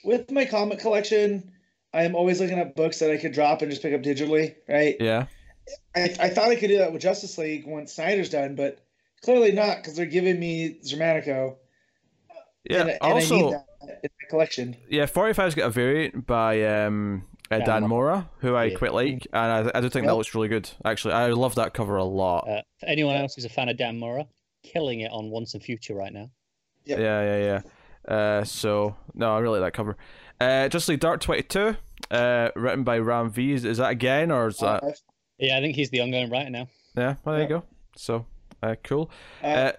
with 0.04 0.30
my 0.30 0.44
comic 0.44 0.78
collection, 0.80 1.52
I 1.94 2.02
am 2.04 2.14
always 2.14 2.40
looking 2.40 2.58
at 2.58 2.74
books 2.74 2.98
that 3.00 3.10
I 3.10 3.16
could 3.18 3.32
drop 3.32 3.62
and 3.62 3.70
just 3.70 3.82
pick 3.82 3.94
up 3.94 4.02
digitally, 4.02 4.54
right? 4.68 4.96
yeah. 5.00 5.26
I, 5.94 6.02
I 6.18 6.28
thought 6.30 6.48
I 6.50 6.56
could 6.56 6.68
do 6.68 6.78
that 6.78 6.92
with 6.92 7.02
Justice 7.02 7.38
League 7.38 7.66
once 7.66 7.92
Snyder's 7.92 8.28
done, 8.30 8.56
but 8.56 8.78
clearly 9.22 9.52
not 9.52 9.76
because 9.76 9.94
they're 9.94 10.06
giving 10.06 10.40
me 10.40 10.80
Germanico. 10.84 11.54
Yeah. 12.68 12.80
and, 12.80 12.90
and 12.90 12.98
also, 13.02 13.34
I 13.36 13.40
need 13.42 13.52
that 13.52 13.66
in 14.02 14.10
my 14.20 14.28
collection. 14.28 14.76
Yeah, 14.88 15.06
45's 15.06 15.54
got 15.54 15.66
a 15.66 15.70
variant 15.70 16.26
by 16.26 16.64
um, 16.64 17.24
uh, 17.52 17.58
Dan 17.58 17.66
Dan 17.82 17.88
Mora. 17.88 18.14
Mora, 18.14 18.30
who 18.38 18.54
I 18.54 18.64
Yeah. 18.64 18.76
quite 18.78 18.94
like, 18.94 19.26
and 19.32 19.70
I, 19.70 19.78
I 19.78 19.80
do 19.80 19.88
think 19.88 20.06
that 20.06 20.14
looks 20.16 20.34
really 20.34 20.48
good. 20.48 20.68
Actually, 20.84 21.14
I 21.14 21.28
love 21.28 21.54
that 21.56 21.74
cover 21.74 21.96
a 21.96 22.04
lot. 22.04 22.48
Uh, 22.48 22.62
for 22.80 22.86
anyone 22.86 23.16
else 23.16 23.34
who's 23.34 23.44
a 23.44 23.48
fan 23.48 23.68
of 23.68 23.76
Dan 23.76 23.98
Mora, 23.98 24.26
killing 24.62 25.00
it 25.00 25.10
on 25.12 25.30
Once 25.30 25.54
and 25.54 25.62
Future 25.62 25.94
right 25.94 26.12
now. 26.12 26.30
Yep. 26.84 26.98
Yeah, 26.98 27.22
yeah, 27.36 27.60
yeah. 28.08 28.14
Uh, 28.14 28.44
so 28.44 28.96
no, 29.14 29.34
I 29.34 29.38
really 29.40 29.60
like 29.60 29.72
that 29.72 29.76
cover. 29.76 29.96
Uh, 30.40 30.68
Just 30.68 30.88
League 30.88 30.98
Dark 31.00 31.20
22, 31.20 31.76
uh, 32.10 32.48
written 32.56 32.82
by 32.82 32.98
Ram 32.98 33.30
V. 33.30 33.52
Is, 33.52 33.64
is 33.64 33.78
that 33.78 33.90
again, 33.90 34.30
or 34.32 34.48
is 34.48 34.58
that? 34.58 34.82
Uh, 34.82 34.90
Yeah, 35.38 35.56
I 35.56 35.60
think 35.60 35.76
he's 35.76 35.90
the 35.90 36.00
ongoing 36.00 36.30
writer 36.30 36.50
now. 36.50 36.66
Yeah, 36.96 37.14
well, 37.24 37.34
there 37.36 37.42
you 37.44 37.48
go. 37.48 37.62
So, 37.96 38.26
uh, 38.62 38.74
cool. 38.82 39.10
uh, 39.42 39.46
Uh, 39.46 39.72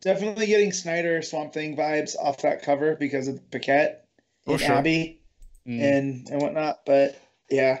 definitely 0.00 0.46
getting 0.46 0.72
Snyder 0.72 1.20
Swamp 1.22 1.52
Thing 1.52 1.76
vibes 1.76 2.14
off 2.16 2.42
that 2.42 2.62
cover 2.62 2.94
because 2.96 3.28
of 3.28 3.50
Paquette 3.50 4.06
Oh, 4.46 4.52
and 4.52 4.60
sure. 4.60 4.74
Abby 4.74 5.20
Mm. 5.66 5.80
and 5.80 6.28
and 6.30 6.42
whatnot. 6.42 6.80
But 6.84 7.20
yeah, 7.50 7.80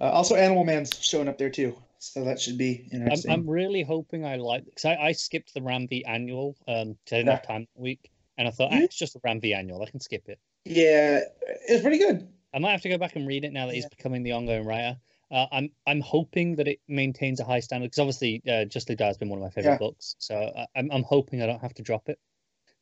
uh, 0.00 0.10
also 0.10 0.34
Animal 0.34 0.64
Man's 0.64 0.98
showing 1.02 1.28
up 1.28 1.38
there 1.38 1.50
too, 1.50 1.76
so 1.98 2.24
that 2.24 2.40
should 2.40 2.58
be 2.58 2.88
I'm, 2.92 2.96
interesting. 2.96 3.30
I'm 3.32 3.48
really 3.48 3.82
hoping 3.82 4.24
I 4.24 4.36
like 4.36 4.64
because 4.64 4.84
I, 4.84 4.96
I 4.96 5.12
skipped 5.12 5.54
the 5.54 5.62
Ram 5.62 5.86
V 5.88 6.04
annual 6.04 6.56
um 6.68 6.96
'cause 7.06 7.12
I 7.12 7.16
didn't 7.18 7.30
have 7.30 7.42
time 7.46 7.66
that 7.74 7.80
week, 7.80 8.10
and 8.38 8.48
I 8.48 8.50
thought 8.50 8.70
ah, 8.72 8.76
Mhm. 8.76 8.84
it's 8.84 8.96
just 8.96 9.16
a 9.16 9.20
Ram 9.24 9.40
V 9.40 9.54
annual. 9.54 9.82
I 9.82 9.90
can 9.90 10.00
skip 10.00 10.28
it. 10.28 10.38
Yeah, 10.64 11.20
it's 11.68 11.82
pretty 11.82 11.98
good. 11.98 12.28
I 12.54 12.58
might 12.58 12.72
have 12.72 12.82
to 12.82 12.88
go 12.88 12.98
back 12.98 13.16
and 13.16 13.26
read 13.26 13.44
it 13.44 13.52
now 13.52 13.66
that 13.66 13.74
he's 13.74 13.86
becoming 13.86 14.22
the 14.22 14.32
ongoing 14.32 14.64
writer. 14.64 14.98
Uh, 15.30 15.46
I'm 15.52 15.70
I'm 15.86 16.00
hoping 16.00 16.56
that 16.56 16.68
it 16.68 16.80
maintains 16.88 17.40
a 17.40 17.44
high 17.44 17.60
standard 17.60 17.86
because 17.86 17.98
obviously 17.98 18.42
uh, 18.48 18.64
Just 18.64 18.88
League 18.88 18.98
Die 18.98 19.06
has 19.06 19.18
been 19.18 19.28
one 19.28 19.38
of 19.40 19.42
my 19.42 19.50
favorite 19.50 19.72
Yeah. 19.72 19.78
books. 19.78 20.14
So 20.18 20.36
I, 20.56 20.66
I'm 20.76 20.90
I'm 20.90 21.02
hoping 21.02 21.42
I 21.42 21.46
don't 21.46 21.60
have 21.60 21.74
to 21.74 21.82
drop 21.82 22.08
it. 22.08 22.18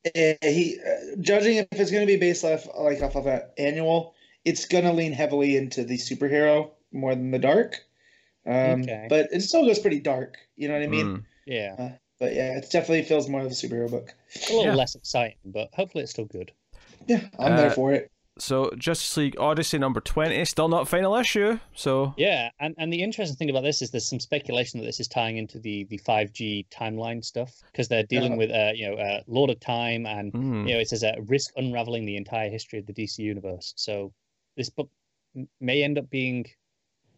Uh, 0.05 0.33
he 0.41 0.79
uh, 0.85 1.15
judging 1.19 1.57
if 1.57 1.67
it's 1.71 1.91
going 1.91 2.05
to 2.05 2.13
be 2.13 2.19
based 2.19 2.43
off 2.43 2.67
like 2.77 3.01
off 3.01 3.15
of 3.15 3.25
an 3.27 3.41
annual, 3.57 4.13
it's 4.43 4.65
going 4.65 4.83
to 4.83 4.93
lean 4.93 5.11
heavily 5.13 5.57
into 5.57 5.83
the 5.83 5.97
superhero 5.97 6.69
more 6.91 7.15
than 7.15 7.31
the 7.31 7.39
dark. 7.39 7.77
Um, 8.45 8.81
Okay. 8.83 9.07
But 9.09 9.29
it 9.31 9.41
still 9.41 9.65
goes 9.65 9.79
pretty 9.79 9.99
dark. 9.99 10.37
You 10.55 10.67
know 10.67 10.75
what 10.75 10.83
I 10.83 10.87
mean? 10.87 11.05
mm. 11.17 11.23
Yeah, 11.45 11.97
But 12.19 12.33
yeah, 12.33 12.57
it 12.57 12.69
definitely 12.71 13.03
feels 13.03 13.27
more 13.27 13.41
of 13.41 13.47
a 13.47 13.49
superhero 13.49 13.89
book. 13.89 14.13
a 14.35 14.53
little 14.53 14.65
Yeah. 14.65 14.75
less 14.75 14.95
exciting, 14.95 15.37
but 15.45 15.69
hopefully 15.73 16.03
it's 16.03 16.11
still 16.11 16.25
good. 16.25 16.51
Yeah, 17.07 17.21
I'm 17.39 17.55
there 17.55 17.71
Uh, 17.71 17.73
for 17.73 17.93
it. 17.93 18.11
So, 18.37 18.69
Justice 18.77 19.15
League 19.15 19.39
Odyssey 19.39 19.77
number 19.77 20.01
20, 20.01 20.43
still 20.43 20.67
not 20.67 20.89
final 20.89 21.15
issue. 21.15 21.57
So, 21.73 22.13
Yeah, 22.17 22.49
and, 22.59 22.75
and 22.77 22.91
the 22.91 23.01
interesting 23.01 23.37
thing 23.37 23.49
about 23.49 23.63
this 23.63 23.81
is 23.81 23.91
there's 23.91 24.07
some 24.09 24.19
speculation 24.19 24.79
that 24.79 24.85
this 24.85 24.99
is 24.99 25.07
tying 25.07 25.37
into 25.37 25.57
the 25.57 25.85
the 25.85 25.99
5G 25.99 26.67
timeline 26.69 27.23
stuff 27.23 27.53
because 27.71 27.87
they're 27.87 28.03
dealing 28.03 28.33
Yeah. 28.33 28.37
with 28.37 28.51
uh 28.51 28.71
you 28.75 28.89
know 28.89 28.95
uh, 28.97 29.21
Lord 29.27 29.49
of 29.49 29.59
Time 29.61 30.05
and 30.05 30.33
mm. 30.33 30.67
you 30.67 30.73
know 30.73 30.79
it 30.79 30.89
says 30.89 31.03
uh, 31.03 31.13
risk 31.27 31.51
unraveling 31.55 32.05
the 32.05 32.17
entire 32.17 32.49
history 32.49 32.79
of 32.79 32.85
the 32.85 32.93
DC 32.93 33.19
universe. 33.19 33.73
So 33.77 34.11
this 34.57 34.69
book 34.69 34.89
may 35.61 35.83
end 35.83 35.97
up 35.97 36.09
being 36.09 36.45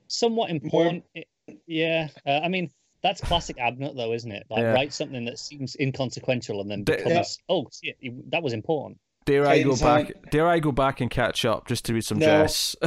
somewhat 0.07 0.49
important. 0.51 1.03
I- 1.15 1.25
Yeah, 1.65 2.09
uh, 2.25 2.41
I 2.43 2.47
mean 2.47 2.69
that's 3.01 3.21
classic 3.21 3.57
Abnett 3.57 3.95
though, 3.95 4.13
isn't 4.13 4.31
it? 4.31 4.45
Like 4.49 4.61
Yeah. 4.61 4.73
write 4.73 4.93
something 4.93 5.25
that 5.25 5.39
seems 5.39 5.75
inconsequential 5.79 6.61
and 6.61 6.69
then 6.69 6.83
becomes 6.83 7.39
oh 7.49 7.67
shit, 7.71 7.97
that 8.31 8.43
was 8.43 8.53
important. 8.53 8.99
Dare 9.27 9.45
I 9.47 9.59
go 9.59 9.75
Titans 9.75 9.81
Hunt. 9.81 10.07
back? 10.23 10.31
Dare 10.31 10.47
I 10.47 10.59
go 10.59 10.71
back 10.71 11.01
and 11.01 11.11
catch 11.11 11.45
up 11.45 11.67
just 11.67 11.85
to 11.85 11.93
read 11.93 12.03
some 12.03 12.17
No. 12.17 12.25
Jess? 12.25 12.75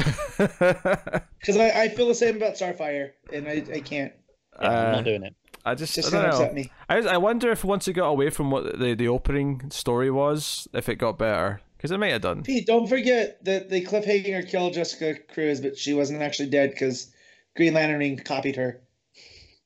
Because 1.41 1.57
I, 1.57 1.71
I 1.83 1.89
feel 1.89 2.09
the 2.09 2.15
same 2.15 2.37
about 2.37 2.55
Starfire, 2.55 3.13
and 3.33 3.47
I, 3.49 3.65
I 3.73 3.81
can't. 3.81 4.13
Yeah, 4.61 4.69
I'm 4.69 4.89
Uh, 4.89 4.91
not 4.93 5.05
doing 5.05 5.23
it. 5.23 5.35
I 5.65 5.75
just, 5.75 5.95
just 5.95 6.13
I 6.13 6.21
don't 6.31 6.41
know. 6.49 6.53
me. 6.53 6.71
I, 6.89 6.97
I 6.99 7.17
wonder 7.19 7.51
if 7.51 7.65
once 7.65 7.87
it 7.89 7.93
got 7.93 8.09
away 8.09 8.31
from 8.31 8.51
what 8.51 8.79
the, 8.79 8.95
the 8.95 9.09
opening 9.09 9.71
story 9.71 10.11
was, 10.11 10.67
if 10.75 10.89
it 10.89 10.97
got 10.97 11.19
better. 11.19 11.61
Because 11.77 11.91
it 11.93 11.99
might 11.99 12.13
have 12.13 12.21
done. 12.23 12.43
Pete, 12.43 12.67
don't 12.67 12.87
forget 12.89 13.43
that 13.45 13.71
the 13.71 13.83
cliffhanger 13.85 14.47
killed 14.47 14.75
Jessica 14.75 15.19
Cruz, 15.33 15.61
but 15.63 15.79
she 15.79 15.95
wasn't 15.95 16.21
actually 16.23 16.51
dead 16.51 16.71
because 16.73 17.11
Green 17.57 17.73
Lantern 17.73 18.19
copied 18.19 18.57
her. 18.57 18.83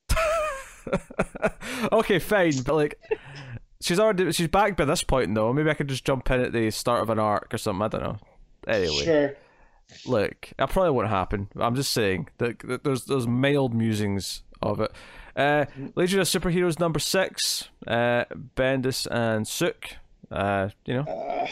okay, 1.91 2.19
fine, 2.19 2.53
but 2.65 2.75
like, 2.75 2.99
she's 3.85 3.99
already 3.99 4.31
she's 4.31 4.47
back 4.47 4.75
by 4.75 4.85
this 4.85 5.03
point 5.03 5.33
though. 5.35 5.53
Maybe 5.53 5.69
I 5.69 5.73
could 5.75 5.87
just 5.87 6.03
jump 6.05 6.29
in 6.31 6.41
at 6.41 6.51
the 6.53 6.69
start 6.71 7.01
of 7.01 7.09
an 7.09 7.19
arc 7.19 7.53
or 7.53 7.57
something. 7.57 7.83
I 7.83 7.87
don't 7.87 8.03
know. 8.03 8.17
Anyway, 8.67 9.03
Sure. 9.05 9.35
look, 10.05 10.49
that 10.57 10.69
probably 10.69 10.91
won't 10.91 11.09
happen. 11.09 11.49
I'm 11.59 11.75
just 11.75 11.93
saying 11.93 12.29
that, 12.39 12.59
that 12.59 12.83
there's 12.83 13.05
there's 13.05 13.27
mild 13.27 13.73
musings 13.73 14.43
of 14.61 14.79
it. 14.81 14.91
Uh, 15.35 15.65
Legion 15.95 16.19
of 16.19 16.27
Superheroes 16.27 16.79
number 16.79 16.99
six. 16.99 17.69
Uh, 17.85 18.23
Bendis 18.55 19.05
and 19.11 19.47
Sook. 19.47 19.89
Uh, 20.31 20.69
you 20.85 20.95
know, 20.95 21.01
Uh, 21.03 21.47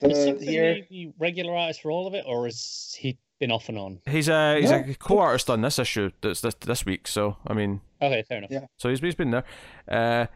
Is 0.00 0.08
the, 0.18 0.24
Sook 0.24 0.40
here, 0.40 0.74
the 0.74 0.86
the 0.90 1.12
regular 1.18 1.54
artist 1.56 1.82
for 1.82 1.90
all 1.90 2.06
of 2.06 2.14
it, 2.14 2.24
or 2.26 2.46
has 2.46 2.96
he 2.98 3.18
been 3.38 3.50
off 3.52 3.68
and 3.68 3.78
on? 3.78 4.00
he's 4.08 4.28
a 4.28 4.58
he's 4.60 4.70
a 4.70 4.94
co-artist 4.98 5.48
on 5.50 5.60
this 5.60 5.78
issue 5.78 6.10
that's 6.22 6.40
this 6.40 6.54
this 6.54 6.84
week. 6.86 7.06
So 7.06 7.36
I 7.46 7.52
mean, 7.52 7.80
Okay, 8.02 8.24
fair 8.28 8.38
enough. 8.38 8.50
Yeah. 8.50 8.66
so 8.78 8.88
he's 8.88 9.00
he's 9.00 9.14
been 9.14 9.30
there. 9.30 9.44
Uh, 9.88 10.26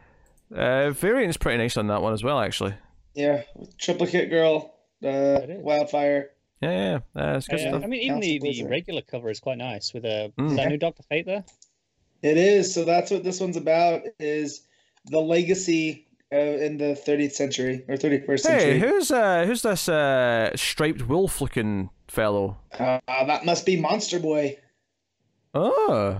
uh, 0.53 0.91
variant's 0.91 1.37
pretty 1.37 1.57
nice 1.57 1.77
on 1.77 1.87
that 1.87 2.01
one 2.01 2.13
as 2.13 2.23
well, 2.23 2.39
actually. 2.39 2.73
Yeah, 3.13 3.43
with 3.55 3.77
Triplicate 3.77 4.29
Girl, 4.29 4.73
uh, 5.03 5.39
Wildfire. 5.47 6.31
Yeah, 6.61 6.71
yeah, 6.71 6.99
yeah. 7.15 7.35
It's 7.37 7.47
good 7.47 7.59
Yeah, 7.59 7.69
stuff. 7.69 7.83
I 7.83 7.87
mean, 7.87 8.01
even 8.01 8.19
the, 8.19 8.39
the 8.39 8.63
regular 8.65 9.01
cover 9.01 9.29
is 9.29 9.39
quite 9.39 9.57
nice 9.57 9.93
with 9.93 10.05
a 10.05 10.31
Mm. 10.37 10.49
is 10.51 10.55
that 10.57 10.69
new 10.69 10.77
Doctor 10.77 11.03
Fate 11.03 11.25
there. 11.25 11.43
It 12.21 12.37
is. 12.37 12.73
So 12.73 12.85
that's 12.85 13.11
what 13.11 13.23
this 13.23 13.39
one's 13.39 13.57
about. 13.57 14.01
Is 14.19 14.61
the 15.05 15.19
legacy 15.19 16.07
uh, 16.33 16.37
in 16.37 16.77
the 16.77 16.99
30th 17.07 17.33
century 17.33 17.85
or 17.87 17.95
31st 17.95 18.27
Hey, 18.27 18.59
century. 18.59 18.79
who's 18.79 19.11
uh, 19.11 19.45
who's 19.45 19.61
this 19.61 19.87
uh, 19.87 20.51
striped 20.55 21.07
wolf-looking 21.07 21.89
fellow? 22.07 22.57
Uh, 22.77 22.99
that 23.07 23.45
must 23.45 23.65
be 23.65 23.79
Monster 23.79 24.19
Boy. 24.19 24.57
Oh, 25.53 26.19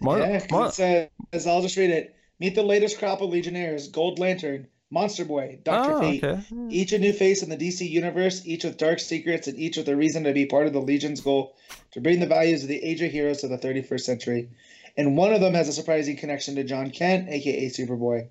Mon- 0.00 0.18
yeah, 0.20 0.40
'cause 0.40 0.50
Mon- 0.50 0.68
it 0.68 1.10
says, 1.32 1.46
I'll 1.46 1.62
just 1.62 1.76
read 1.76 1.90
it. 1.90 2.15
Meet 2.38 2.54
the 2.54 2.62
latest 2.62 2.98
crop 2.98 3.20
of 3.20 3.30
Legionnaires: 3.30 3.88
Gold 3.88 4.18
Lantern, 4.18 4.68
Monster 4.90 5.24
Boy, 5.24 5.58
Doctor 5.64 5.94
oh, 5.94 6.00
Fate. 6.00 6.24
okay. 6.24 6.42
Each 6.68 6.92
a 6.92 6.98
new 6.98 7.12
face 7.12 7.42
in 7.42 7.48
the 7.48 7.56
DC 7.56 7.88
universe, 7.88 8.46
each 8.46 8.64
with 8.64 8.76
dark 8.76 9.00
secrets, 9.00 9.48
and 9.48 9.58
each 9.58 9.76
with 9.76 9.88
a 9.88 9.96
reason 9.96 10.24
to 10.24 10.32
be 10.32 10.46
part 10.46 10.66
of 10.66 10.72
the 10.72 10.80
Legion's 10.80 11.20
goal 11.20 11.56
to 11.92 12.00
bring 12.00 12.20
the 12.20 12.26
values 12.26 12.62
of 12.62 12.68
the 12.68 12.82
Age 12.82 13.02
of 13.02 13.10
Heroes 13.10 13.40
to 13.40 13.48
the 13.48 13.58
31st 13.58 14.00
century. 14.00 14.48
And 14.96 15.16
one 15.16 15.32
of 15.32 15.40
them 15.40 15.54
has 15.54 15.68
a 15.68 15.72
surprising 15.72 16.16
connection 16.16 16.54
to 16.54 16.64
John 16.64 16.90
Kent, 16.90 17.28
aka 17.28 17.66
Superboy. 17.66 18.28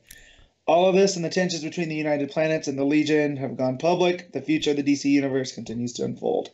All 0.68 0.88
of 0.88 0.96
this 0.96 1.16
and 1.16 1.24
the 1.24 1.30
tensions 1.30 1.64
between 1.64 1.90
the 1.90 1.96
United 1.96 2.32
Planets 2.32 2.68
and 2.68 2.78
the 2.78 2.86
Legion 2.86 3.38
have 3.38 3.58
gone 3.58 3.78
public. 3.78 4.32
The 4.32 4.42
future 4.42 4.72
of 4.72 4.78
the 4.78 4.84
DC 4.84 5.06
universe 5.06 5.52
continues 5.52 5.94
to 5.94 6.06
unfold. 6.06 6.50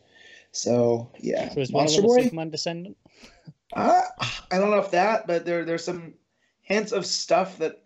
So 0.50 1.10
yeah, 1.18 1.48
So 1.54 1.60
is 1.60 1.72
one 1.72 1.84
of 1.86 1.92
Monster 1.92 2.02
them 2.02 2.10
a 2.10 2.14
Boy. 2.14 2.22
Superman 2.24 2.50
descendant? 2.50 2.96
Uh, 3.72 4.02
I 4.50 4.58
don't 4.58 4.70
know 4.70 4.80
if 4.80 4.90
that, 4.90 5.26
but 5.26 5.46
there 5.46 5.64
there's 5.64 5.84
some 5.84 6.12
hints 6.72 6.92
of 6.92 7.06
stuff 7.06 7.58
that 7.58 7.82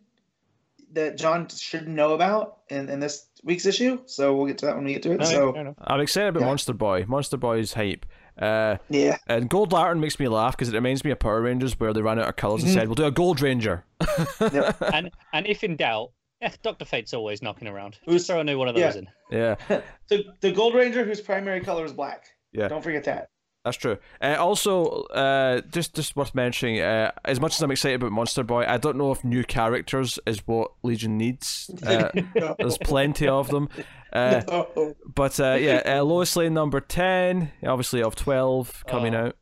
that 0.93 1.17
John 1.19 1.49
should 1.49 1.89
know 1.89 2.15
about 2.15 2.59
in, 2.71 2.89
in 2.89 3.01
this 3.01 3.27
week's 3.45 3.67
issue. 3.67 3.99
So 4.07 4.35
we'll 4.35 4.47
get 4.47 4.59
to 4.59 4.67
that 4.67 4.77
when 4.77 4.85
we 4.85 4.93
get 4.95 5.03
to 5.03 5.13
it. 5.13 5.19
No, 5.19 5.25
so. 5.27 5.75
I'm 5.81 6.01
excited 6.01 6.29
about 6.29 6.41
Yeah. 6.41 6.47
Monster 6.47 6.73
Boy. 6.73 7.05
Monster 7.07 7.37
Boy's 7.37 7.75
hype. 7.75 8.07
Uh, 8.39 8.77
yeah, 8.91 9.17
and 9.29 9.49
Gold 9.49 9.73
Lantern 9.73 9.99
makes 10.01 10.21
me 10.21 10.29
laugh 10.29 10.55
because 10.57 10.69
it 10.69 10.75
reminds 10.75 11.05
me 11.05 11.11
of 11.11 11.19
Power 11.19 11.41
Rangers 11.41 11.79
where 11.81 11.93
they 11.95 12.03
ran 12.03 12.19
out 12.19 12.29
of 12.29 12.37
colors 12.37 12.63
and 12.63 12.71
Mhm. 12.71 12.75
said, 12.75 12.89
"We'll 12.89 12.95
do 12.95 13.07
a 13.07 13.11
Gold 13.11 13.41
Ranger." 13.41 13.85
and 14.41 15.11
and 15.33 15.47
if 15.47 15.65
in 15.65 15.77
doubt, 15.77 16.13
eh, 16.43 16.51
Doctor 16.63 16.85
Fate's 16.85 17.15
always 17.15 17.41
knocking 17.41 17.67
around. 17.67 17.99
Who's- 18.05 18.17
Just 18.17 18.27
throw 18.27 18.41
a 18.41 18.45
new 18.45 18.59
one 18.59 18.69
of 18.69 18.77
yeah. 18.77 18.87
those 18.89 18.97
in. 18.97 19.09
yeah, 19.31 19.55
the 20.09 20.25
the 20.43 20.53
Gold 20.53 20.75
Ranger 20.75 21.03
whose 21.05 21.21
primary 21.23 21.61
color 21.63 21.85
is 21.87 21.95
black. 21.95 22.27
Yeah. 22.53 22.69
don't 22.69 22.83
forget 22.83 23.05
that. 23.05 23.31
That's 23.67 23.79
true. 23.79 23.99
Uh, 24.23 24.37
also, 24.39 25.03
uh, 25.07 25.61
just 25.73 25.93
just 25.97 26.15
worth 26.15 26.37
mentioning. 26.37 26.81
Uh, 26.81 27.11
as 27.25 27.41
much 27.41 27.55
as 27.57 27.63
I'm 27.63 27.73
excited 27.73 27.97
about 27.97 28.13
Monster 28.13 28.45
Boy, 28.45 28.65
I 28.65 28.77
don't 28.77 28.97
know 28.97 29.11
if 29.11 29.25
new 29.25 29.43
characters 29.43 30.21
is 30.25 30.39
what 30.47 30.71
Legion 30.85 31.19
needs. 31.19 31.69
Uh, 31.85 32.11
there's 32.61 32.79
plenty 32.79 33.27
of 33.29 33.49
them. 33.51 33.69
Uh, 34.13 34.41
No. 34.49 34.95
but 35.15 35.39
uh, 35.41 35.59
yeah, 35.61 35.83
uh, 35.85 36.03
Lois 36.03 36.35
Lane 36.37 36.55
number 36.55 36.81
ten, 36.81 37.51
obviously 37.67 38.03
of 38.03 38.15
twelve 38.15 38.83
coming 38.87 39.15
Oh. 39.15 39.27
out. 39.27 39.37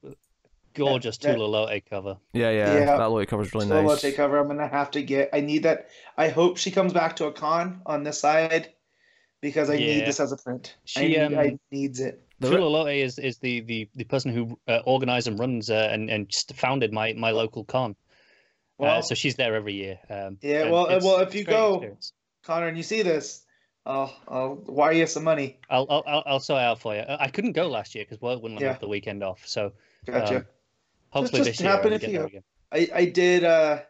Gorgeous 0.74 1.16
that- 1.18 1.36
Tula 1.36 1.46
Lotay 1.46 1.82
cover. 1.88 2.16
Yeah, 2.32 2.50
yeah, 2.50 2.78
Yeah. 2.78 2.96
that 2.96 3.26
cover 3.28 3.42
is 3.42 3.54
really 3.54 3.68
Solo 3.68 3.82
nice. 3.94 4.16
cover. 4.16 4.38
I'm 4.38 4.48
gonna 4.48 4.66
have 4.66 4.90
to 4.92 5.02
get. 5.02 5.28
I 5.32 5.40
need 5.40 5.62
that. 5.64 5.88
I 6.16 6.28
hope 6.28 6.56
she 6.56 6.70
comes 6.72 6.92
back 6.92 7.14
to 7.16 7.26
a 7.26 7.32
con 7.32 7.82
on 7.86 8.02
this 8.02 8.18
side 8.18 8.72
because 9.40 9.70
I 9.70 9.76
need 9.76 10.06
this 10.06 10.18
as 10.18 10.32
a 10.32 10.36
print. 10.38 10.74
I, 10.76 10.80
She, 10.86 11.08
need, 11.08 11.18
um, 11.20 11.38
I 11.38 11.58
needs 11.70 12.00
it. 12.00 12.22
The 12.44 12.56
Tula 12.56 12.84
Lotay 12.84 13.02
is, 13.02 13.18
is 13.18 13.38
the, 13.38 13.60
the, 13.60 13.88
the 13.94 14.04
person 14.04 14.32
who 14.32 14.58
uh, 14.68 14.80
organized 14.84 15.28
and 15.28 15.38
runs 15.38 15.70
uh, 15.70 15.88
and, 15.90 16.10
and 16.10 16.28
just 16.28 16.54
founded 16.54 16.92
my, 16.92 17.12
my 17.14 17.30
local 17.30 17.64
con. 17.64 17.96
Well, 18.78 18.98
uh, 18.98 19.02
so 19.02 19.14
she's 19.14 19.36
there 19.36 19.54
every 19.54 19.74
year. 19.74 19.98
Um, 20.10 20.38
Yeah, 20.40 20.70
well, 20.70 20.90
uh, 20.90 21.00
well, 21.02 21.20
if 21.20 21.34
you 21.34 21.44
go- 21.44 21.74
experience. 21.74 22.12
Connor, 22.44 22.68
and 22.68 22.76
you 22.76 22.82
see 22.82 23.02
this, 23.02 23.44
I'll 23.86 24.14
I'll 24.28 24.54
wire 24.66 24.92
you 24.92 25.06
some 25.06 25.24
money. 25.24 25.58
I'll, 25.70 25.86
I'll, 25.88 26.22
I'll, 26.26 26.40
sort 26.40 26.60
it 26.60 26.64
out 26.64 26.80
for 26.80 26.94
you. 26.94 27.00
I 27.00 27.24
I 27.24 27.28
couldn't 27.28 27.52
go 27.52 27.68
last 27.68 27.94
year 27.94 28.04
because 28.04 28.20
work 28.20 28.42
wouldn't 28.42 28.60
let 28.60 28.66
Yeah. 28.66 28.72
have 28.72 28.80
the 28.80 28.88
weekend 28.88 29.22
off. 29.22 29.42
So 29.46 29.72
Gotcha. 30.06 30.36
Um, 30.36 30.46
hopefully 31.10 31.44
just 31.44 31.58
this 31.58 31.60
year 31.60 31.70
I'll 31.70 31.82
get 31.88 32.00
there 32.12 32.26
again. 32.26 32.42
I 32.72 32.88
I 32.94 33.04
did 33.06 33.44
uh 33.44 33.80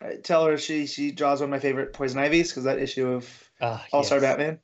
I 0.00 0.16
tell 0.22 0.44
her 0.46 0.58
she 0.58 0.86
she 0.86 1.10
draws 1.10 1.40
one 1.40 1.46
of 1.48 1.50
my 1.50 1.58
favorite 1.58 1.92
Poison 1.94 2.18
Ivies 2.18 2.50
because 2.50 2.64
that 2.64 2.78
issue 2.78 3.08
of 3.08 3.50
Ah, 3.60 3.82
All 3.92 4.04
Star 4.04 4.18
yes. 4.18 4.22
Batman, 4.30 4.58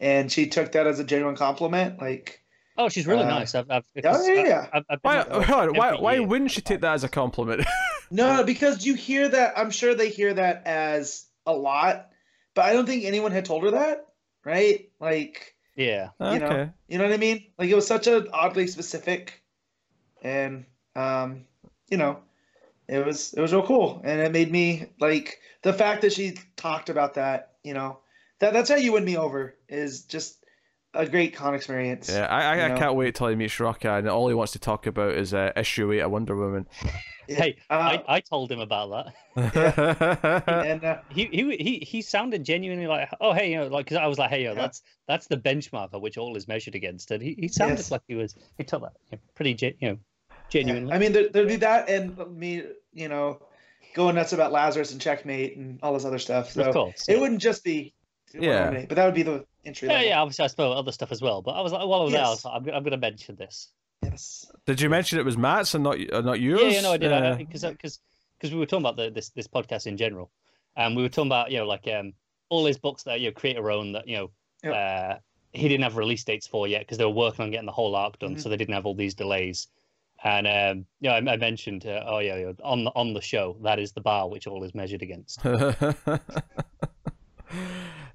and 0.00 0.30
she 0.30 0.46
took 0.48 0.72
that 0.72 0.86
as 0.86 0.98
a 0.98 1.04
genuine 1.04 1.36
compliment. 1.36 1.98
Like, 1.98 2.43
Oh, 2.76 2.88
she's 2.88 3.06
really 3.06 3.22
Uh, 3.24 3.28
nice. 3.28 3.54
I've, 3.54 3.70
I've, 3.70 3.84
yeah, 3.94 4.22
yeah, 4.26 4.66
I, 4.72 4.78
I've, 4.78 4.84
I've 4.90 4.98
Why, 5.02 5.18
hold 5.44 5.50
on, 5.50 5.74
why, 5.76 5.94
why 5.94 6.18
wouldn't 6.18 6.50
she 6.50 6.60
take 6.60 6.80
that 6.80 6.94
as 6.94 7.04
a 7.04 7.08
compliment? 7.08 7.64
no, 8.10 8.36
no, 8.38 8.44
because 8.44 8.84
you 8.84 8.94
hear 8.94 9.28
that. 9.28 9.54
I'm 9.56 9.70
sure 9.70 9.94
they 9.94 10.10
hear 10.10 10.34
that 10.34 10.66
as 10.66 11.26
a 11.46 11.52
lot, 11.52 12.10
but 12.54 12.64
I 12.64 12.72
don't 12.72 12.86
think 12.86 13.04
anyone 13.04 13.30
had 13.32 13.44
told 13.44 13.62
her 13.64 13.70
that, 13.72 14.06
right? 14.44 14.88
Like, 15.00 15.54
Yeah. 15.76 16.10
You 16.20 16.38
know, 16.40 16.46
okay. 16.46 16.70
you 16.88 16.98
know 16.98 17.04
what 17.04 17.12
I 17.12 17.18
mean? 17.18 17.44
Like 17.58 17.68
it 17.68 17.74
was 17.76 17.86
such 17.86 18.06
a 18.08 18.28
oddly 18.32 18.66
specific, 18.66 19.40
and 20.22 20.64
um, 20.96 21.44
you 21.88 21.96
know, 21.96 22.18
it 22.88 23.04
was 23.04 23.32
it 23.34 23.40
was 23.40 23.52
real 23.52 23.66
cool, 23.66 24.00
and 24.04 24.20
it 24.20 24.32
made 24.32 24.50
me 24.50 24.86
like 25.00 25.38
the 25.62 25.72
fact 25.72 26.02
that 26.02 26.12
she 26.12 26.36
talked 26.56 26.90
about 26.90 27.14
that. 27.14 27.52
You 27.62 27.74
know, 27.74 28.00
that 28.40 28.52
that's 28.52 28.68
how 28.68 28.76
you 28.76 28.92
win 28.92 29.04
me 29.04 29.16
over 29.16 29.54
is 29.68 30.02
just 30.04 30.43
a 30.94 31.06
great 31.06 31.34
con 31.34 31.54
experience. 31.54 32.08
Yeah, 32.10 32.26
I, 32.26 32.58
I, 32.60 32.74
I 32.74 32.78
can't 32.78 32.94
wait 32.94 33.14
till 33.14 33.28
he 33.28 33.34
meets 33.36 33.54
Rucka, 33.54 33.98
and 33.98 34.08
all 34.08 34.28
he 34.28 34.34
wants 34.34 34.52
to 34.52 34.58
talk 34.58 34.86
about 34.86 35.14
is 35.14 35.32
uh, 35.34 35.52
issue 35.56 35.90
eight 35.92 36.00
of 36.00 36.10
Wonder 36.10 36.36
Woman. 36.36 36.66
Yeah. 37.26 37.36
Hey, 37.36 37.56
Uh, 37.70 37.74
I, 37.74 38.16
I 38.16 38.20
told 38.20 38.52
him 38.52 38.60
about 38.60 39.12
that. 39.34 40.44
and 40.46 40.84
uh, 40.84 40.98
He, 41.10 41.24
he 41.26 41.56
he 41.56 41.78
he 41.78 42.02
sounded 42.02 42.44
genuinely 42.44 42.86
like, 42.86 43.08
oh 43.20 43.32
hey, 43.32 43.50
you 43.52 43.56
know, 43.58 43.66
like 43.68 43.86
because 43.86 43.96
I 43.98 44.06
was 44.06 44.18
like, 44.18 44.30
hey, 44.30 44.44
yo, 44.44 44.50
Yeah. 44.52 44.60
that's 44.62 44.82
that's 45.08 45.26
the 45.26 45.36
benchmark 45.36 45.94
at 45.94 46.00
which 46.00 46.18
all 46.18 46.36
is 46.36 46.46
measured 46.48 46.74
against, 46.74 47.10
and 47.10 47.22
he, 47.22 47.34
he 47.38 47.48
sounded 47.48 47.78
Yes. 47.78 47.90
like 47.90 48.02
he 48.06 48.14
was 48.14 48.34
he 48.58 48.64
took 48.64 48.82
that 48.82 48.92
you 49.10 49.16
know, 49.16 49.22
pretty 49.34 49.54
gen, 49.54 49.74
you 49.80 49.88
know 49.90 49.98
yeah. 50.30 50.36
genuinely. 50.50 50.92
I 50.92 50.98
mean, 50.98 51.12
there, 51.12 51.28
there'd 51.30 51.48
be 51.48 51.56
that, 51.56 51.88
and 51.88 52.16
me, 52.36 52.62
you 52.92 53.08
know, 53.08 53.40
going 53.94 54.14
nuts 54.16 54.32
about 54.32 54.52
Lazarus 54.52 54.92
and 54.92 55.00
Checkmate 55.00 55.56
and 55.56 55.78
all 55.82 55.94
this 55.94 56.04
other 56.04 56.18
stuff. 56.18 56.52
So 56.52 56.62
of 56.64 56.74
course. 56.74 57.08
it 57.08 57.18
wouldn't 57.18 57.40
just 57.40 57.64
be, 57.64 57.94
Yeah. 58.34 58.70
yeah, 58.70 58.84
but 58.88 58.96
that 58.96 59.04
would 59.06 59.14
be 59.14 59.22
the 59.22 59.46
entry. 59.66 59.88
Yeah, 59.88 59.94
level. 59.94 60.08
yeah. 60.08 60.20
Obviously, 60.22 60.44
I 60.44 60.48
spoke 60.48 60.76
other 60.76 60.92
stuff 60.92 61.12
as 61.12 61.20
well, 61.22 61.42
but 61.42 61.52
I 61.52 61.60
was 61.60 61.72
like, 61.72 61.86
while 61.86 62.00
I 62.00 62.04
was 62.04 62.12
there, 62.12 62.24
I 62.24 62.28
was 62.30 62.38
Yes. 62.38 62.44
like, 62.44 62.54
I'm, 62.54 62.68
I'm 62.74 62.82
going 62.82 62.90
to 62.92 62.96
mention 62.96 63.36
this. 63.36 63.70
Yes. 64.02 64.46
Did 64.66 64.80
you 64.80 64.88
mention 64.90 65.18
it 65.18 65.24
was 65.24 65.36
Matt's 65.38 65.74
and 65.74 65.82
not 65.84 65.96
uh, 66.12 66.20
not 66.20 66.40
yours? 66.40 66.60
Yeah, 66.62 66.68
yeah, 66.68 66.80
no, 66.82 66.92
I 66.92 66.96
did 66.98 67.12
Uh, 67.12 67.36
because 67.36 67.62
because 67.64 68.00
because 68.38 68.52
we 68.52 68.58
were 68.58 68.66
talking 68.66 68.84
about 68.84 68.96
the, 68.96 69.10
this 69.10 69.30
this 69.30 69.48
podcast 69.48 69.86
in 69.86 69.96
general, 69.96 70.30
and 70.76 70.94
we 70.96 71.02
were 71.02 71.08
talking 71.08 71.28
about 71.28 71.50
you 71.50 71.58
know 71.58 71.66
like 71.66 71.88
um 71.88 72.12
all 72.50 72.66
his 72.66 72.76
books 72.78 73.04
that 73.04 73.20
you 73.20 73.28
know 73.28 73.32
create 73.32 73.56
your 73.56 73.70
own 73.70 73.92
that 73.92 74.06
you 74.06 74.16
know 74.16 74.30
Yep. 74.62 74.74
uh 74.74 75.18
he 75.52 75.68
didn't 75.68 75.84
have 75.84 75.96
release 75.96 76.24
dates 76.24 76.46
for 76.46 76.66
yet 76.66 76.80
because 76.82 76.98
they 76.98 77.04
were 77.04 77.10
working 77.12 77.44
on 77.44 77.50
getting 77.50 77.64
the 77.66 77.72
whole 77.72 77.94
arc 77.96 78.18
done, 78.18 78.34
Mhm. 78.36 78.40
so 78.42 78.48
they 78.48 78.56
didn't 78.56 78.74
have 78.74 78.84
all 78.86 78.94
these 78.94 79.14
delays. 79.14 79.68
And 80.22 80.46
um, 80.46 80.86
yeah, 81.00 81.12
I, 81.12 81.32
I 81.32 81.36
mentioned, 81.36 81.86
uh, 81.86 82.02
oh 82.06 82.18
yeah, 82.18 82.36
yeah, 82.36 82.52
on 82.62 82.84
the 82.84 82.90
on 82.94 83.12
the 83.14 83.20
show, 83.20 83.56
that 83.62 83.78
is 83.78 83.92
the 83.92 84.00
bar 84.00 84.28
which 84.28 84.46
all 84.46 84.64
is 84.64 84.74
measured 84.74 85.02
against. 85.02 85.40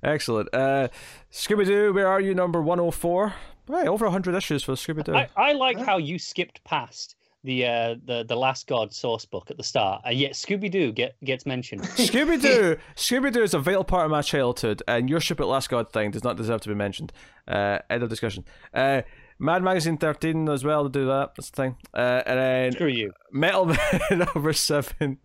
Excellent. 0.03 0.49
Uh, 0.53 0.88
Scooby 1.31 1.65
Doo, 1.65 1.93
where 1.93 2.07
are 2.07 2.21
you? 2.21 2.34
Number 2.34 2.61
one 2.61 2.80
hundred 2.80 2.91
four. 2.93 3.34
Right, 3.67 3.88
over 3.88 4.09
hundred 4.09 4.35
issues 4.35 4.63
for 4.63 4.73
Scooby 4.73 5.03
Doo. 5.03 5.13
I, 5.13 5.30
I 5.35 5.53
like 5.53 5.77
how 5.77 5.97
you 5.97 6.17
skipped 6.17 6.63
past 6.63 7.15
the 7.43 7.65
uh, 7.65 7.95
the 8.05 8.23
the 8.27 8.35
Last 8.35 8.67
God 8.67 8.93
source 8.93 9.26
book 9.26 9.49
at 9.49 9.57
the 9.57 9.63
start, 9.63 10.01
and 10.05 10.17
yet 10.17 10.34
Scooby 10.34 10.69
Doo 10.69 10.91
get 10.91 11.15
gets 11.23 11.45
mentioned. 11.45 11.84
Scooby 11.84 12.41
Doo, 12.41 12.77
Scooby 12.95 13.31
Doo 13.31 13.43
is 13.43 13.53
a 13.53 13.59
vital 13.59 13.84
part 13.84 14.05
of 14.05 14.11
my 14.11 14.21
childhood, 14.21 14.81
and 14.88 15.09
your 15.09 15.19
ship 15.19 15.39
at 15.39 15.47
Last 15.47 15.69
God 15.69 15.91
thing 15.91 16.11
does 16.11 16.23
not 16.23 16.38
deserve 16.38 16.61
to 16.61 16.69
be 16.69 16.76
mentioned. 16.76 17.13
Uh, 17.47 17.80
end 17.89 18.03
of 18.03 18.09
discussion. 18.09 18.45
Uh, 18.73 19.03
Mad 19.38 19.63
Magazine 19.63 19.97
thirteen 19.97 20.49
as 20.49 20.63
well 20.65 20.84
to 20.84 20.89
do 20.89 21.05
that. 21.05 21.31
That's 21.35 21.49
the 21.49 21.55
thing. 21.55 21.77
Uh, 21.93 22.21
and 22.26 22.39
then 22.39 22.71
Screw 22.73 22.88
you. 22.88 23.13
Metal 23.31 23.65
Man 23.65 23.77
number 24.11 24.51
seven 24.53 25.19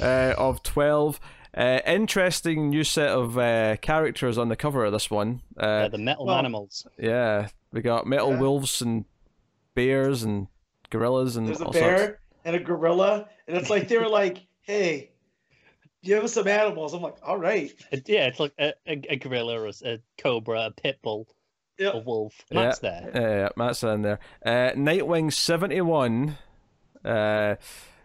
uh, 0.00 0.34
of 0.36 0.62
twelve. 0.62 1.20
Uh, 1.56 1.80
interesting 1.86 2.68
new 2.70 2.84
set 2.84 3.08
of 3.08 3.38
uh, 3.38 3.76
characters 3.78 4.36
on 4.36 4.48
the 4.48 4.56
cover 4.56 4.84
of 4.84 4.92
this 4.92 5.10
one. 5.10 5.40
Uh, 5.58 5.62
Uh, 5.64 5.88
the 5.88 5.98
metal 5.98 6.26
well- 6.26 6.36
animals. 6.36 6.86
yeah, 6.98 7.48
we 7.72 7.80
got 7.80 8.06
metal 8.06 8.32
Yeah. 8.32 8.40
wolves 8.40 8.82
and 8.82 9.04
bears 9.74 10.22
and 10.22 10.48
gorillas 10.90 11.36
and 11.36 11.48
There's 11.48 11.60
a 11.60 11.64
all 11.66 11.72
bear 11.72 11.98
sorts. 11.98 12.18
and 12.44 12.56
a 12.56 12.60
gorilla, 12.60 13.28
and 13.48 13.56
it's 13.56 13.70
like 13.70 13.88
they 13.88 13.96
were 13.98 14.08
like, 14.08 14.46
"Hey, 14.62 15.10
give 16.02 16.22
us 16.24 16.34
some 16.34 16.46
animals." 16.46 16.92
I'm 16.94 17.02
like, 17.02 17.16
"All 17.22 17.38
right." 17.38 17.72
Yeah, 18.06 18.26
it's 18.26 18.38
like 18.40 18.52
a, 18.58 18.72
a, 18.86 19.00
a 19.10 19.16
gorilla, 19.16 19.58
or 19.60 19.66
a, 19.68 19.72
a 19.84 19.98
cobra, 20.18 20.66
a 20.66 20.70
pit 20.70 20.98
bull, 21.02 21.26
a 21.78 21.82
Yeah. 21.84 21.96
wolf. 22.04 22.34
Yeah. 22.50 22.60
Matt's 22.60 22.78
there. 22.80 23.10
Yeah, 23.14 23.20
yeah, 23.20 23.48
Matt's 23.56 23.82
in 23.82 24.02
there. 24.02 24.18
Uh, 24.44 24.72
Nightwing 24.76 25.32
seventy 25.32 25.80
one. 25.80 26.36
Uh, 27.04 27.56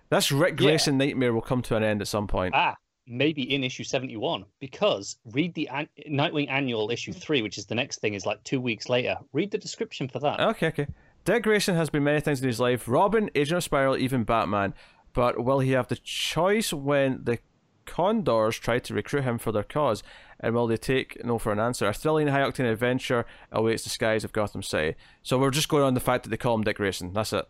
this 0.09 0.31
Rick 0.31 0.59
Yeah. 0.59 0.67
Grayson 0.67 0.97
nightmare 0.97 1.33
will 1.33 1.41
come 1.41 1.61
to 1.63 1.75
an 1.75 1.83
end 1.83 2.01
at 2.01 2.07
some 2.07 2.27
point. 2.27 2.53
Ah, 2.55 2.75
maybe 3.07 3.53
in 3.53 3.63
issue 3.63 3.83
71, 3.83 4.45
because 4.59 5.17
read 5.31 5.53
the 5.53 5.67
an- 5.69 5.89
Nightwing 6.09 6.49
Annual 6.49 6.91
issue 6.91 7.13
3, 7.13 7.41
which 7.41 7.57
is 7.57 7.65
the 7.65 7.75
next 7.75 7.99
thing, 7.99 8.13
is 8.13 8.25
like 8.25 8.43
two 8.43 8.61
weeks 8.61 8.89
later. 8.89 9.17
Read 9.33 9.51
the 9.51 9.57
description 9.57 10.07
for 10.07 10.19
that. 10.19 10.39
Okay, 10.39 10.67
okay. 10.67 10.87
Dick 11.23 11.43
Grayson 11.43 11.75
has 11.75 11.89
been 11.89 12.03
many 12.03 12.19
things 12.19 12.41
in 12.41 12.47
his 12.47 12.59
life: 12.59 12.87
Robin, 12.87 13.29
Agent 13.35 13.57
of 13.57 13.63
Spiral, 13.63 13.97
even 13.97 14.23
Batman. 14.23 14.73
But 15.13 15.43
will 15.43 15.59
he 15.59 15.71
have 15.71 15.87
the 15.87 15.97
choice 15.97 16.71
when 16.71 17.23
the 17.23 17.39
Condors 17.85 18.57
try 18.57 18.79
to 18.79 18.93
recruit 18.93 19.23
him 19.23 19.37
for 19.37 19.51
their 19.51 19.63
cause? 19.63 20.03
And 20.39 20.55
will 20.55 20.67
they 20.67 20.77
take 20.77 21.23
no 21.23 21.37
for 21.37 21.51
an 21.51 21.59
answer? 21.59 21.87
A 21.87 21.93
thrilling 21.93 22.27
high 22.27 22.39
octane 22.39 22.71
adventure 22.71 23.25
awaits 23.51 23.83
the 23.83 23.89
skies 23.89 24.23
of 24.23 24.31
Gotham 24.31 24.63
City. 24.63 24.95
So 25.21 25.37
we're 25.37 25.51
just 25.51 25.69
going 25.69 25.83
on 25.83 25.93
the 25.93 25.99
fact 25.99 26.23
that 26.23 26.29
they 26.29 26.37
call 26.37 26.55
him 26.55 26.63
Dick 26.63 26.77
Grayson. 26.77 27.13
That's 27.13 27.33
it. 27.33 27.45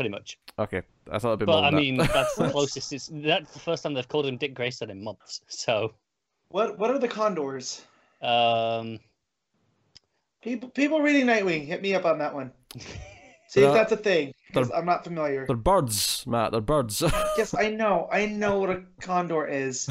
Pretty 0.00 0.08
much. 0.08 0.38
Okay, 0.58 0.80
I 1.12 1.18
thought 1.18 1.28
it'd 1.34 1.40
be 1.40 1.44
more 1.44 1.56
But 1.60 1.64
I 1.64 1.70
than 1.72 1.74
that. 1.74 1.80
mean, 1.82 1.96
that's 1.98 2.34
the 2.34 2.48
closest. 2.52 2.90
It's, 2.94 3.10
that's 3.12 3.52
the 3.52 3.58
first 3.58 3.82
time 3.82 3.92
they've 3.92 4.08
called 4.08 4.24
him 4.24 4.38
Dick 4.38 4.54
Grayson 4.54 4.88
in 4.88 5.04
months. 5.04 5.42
So, 5.48 5.92
What 6.48 6.78
what 6.78 6.90
are 6.90 6.98
the 6.98 7.06
condors? 7.06 7.84
um, 8.22 8.98
People 10.42 10.70
people 10.70 11.02
reading 11.02 11.26
Nightwing, 11.26 11.66
hit 11.66 11.82
me 11.82 11.94
up 11.94 12.06
on 12.06 12.16
that 12.16 12.34
one. 12.34 12.50
See 13.48 13.60
They're- 13.60 13.68
if 13.68 13.74
that's 13.74 13.92
a 13.92 13.96
thing. 13.98 14.32
'cause 14.54 14.68
they're- 14.70 14.76
I'm 14.78 14.86
not 14.86 15.04
familiar. 15.04 15.44
They're 15.46 15.54
birds, 15.54 16.24
Matt. 16.26 16.52
They're 16.52 16.62
birds. 16.62 17.02
Yes, 17.36 17.52
I 17.54 17.68
know. 17.68 18.08
I 18.10 18.24
know 18.24 18.58
what 18.58 18.70
a 18.70 18.82
condor 19.02 19.46
is. 19.46 19.86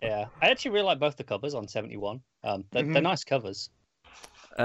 yeah, 0.00 0.24
I 0.40 0.48
actually 0.48 0.70
really 0.70 0.86
like 0.86 0.98
both 0.98 1.18
the 1.18 1.24
covers 1.24 1.52
on 1.54 1.68
seventy 1.68 1.98
one. 1.98 2.22
Um, 2.42 2.64
they're, 2.70 2.84
they're 2.84 2.94
Mhm. 3.02 3.02
nice 3.02 3.22
covers. 3.22 3.68
uh, 4.58 4.62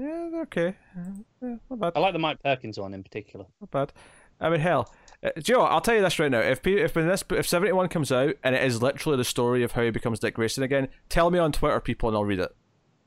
yeah, 0.00 0.28
they're 0.30 0.42
okay. 0.42 0.74
Yeah, 1.46 1.56
not 1.70 1.80
bad. 1.80 1.92
I 1.94 2.00
like 2.00 2.12
the 2.12 2.18
Mike 2.18 2.42
Perkins 2.42 2.78
one 2.78 2.94
in 2.94 3.02
particular. 3.02 3.46
Not 3.60 3.70
bad. 3.70 3.92
I 4.40 4.50
mean, 4.50 4.60
hell. 4.60 4.92
Uh, 5.22 5.30
do 5.36 5.42
you 5.46 5.54
know 5.54 5.62
what? 5.62 5.72
I'll 5.72 5.80
tell 5.80 5.94
you 5.94 6.02
this 6.02 6.18
right 6.18 6.30
now. 6.30 6.40
If 6.40 6.66
if 6.66 6.94
when 6.94 7.06
this 7.06 7.24
if 7.30 7.48
seventy 7.48 7.72
one 7.72 7.88
comes 7.88 8.12
out 8.12 8.34
and 8.42 8.54
it 8.54 8.62
is 8.62 8.82
literally 8.82 9.16
the 9.16 9.24
story 9.24 9.62
of 9.62 9.72
how 9.72 9.82
he 9.82 9.90
becomes 9.90 10.18
Dick 10.18 10.34
Grayson 10.34 10.62
again, 10.62 10.88
tell 11.08 11.30
me 11.30 11.38
on 11.38 11.52
Twitter, 11.52 11.80
people, 11.80 12.08
and 12.08 12.16
I'll 12.16 12.24
read 12.24 12.40
it. 12.40 12.54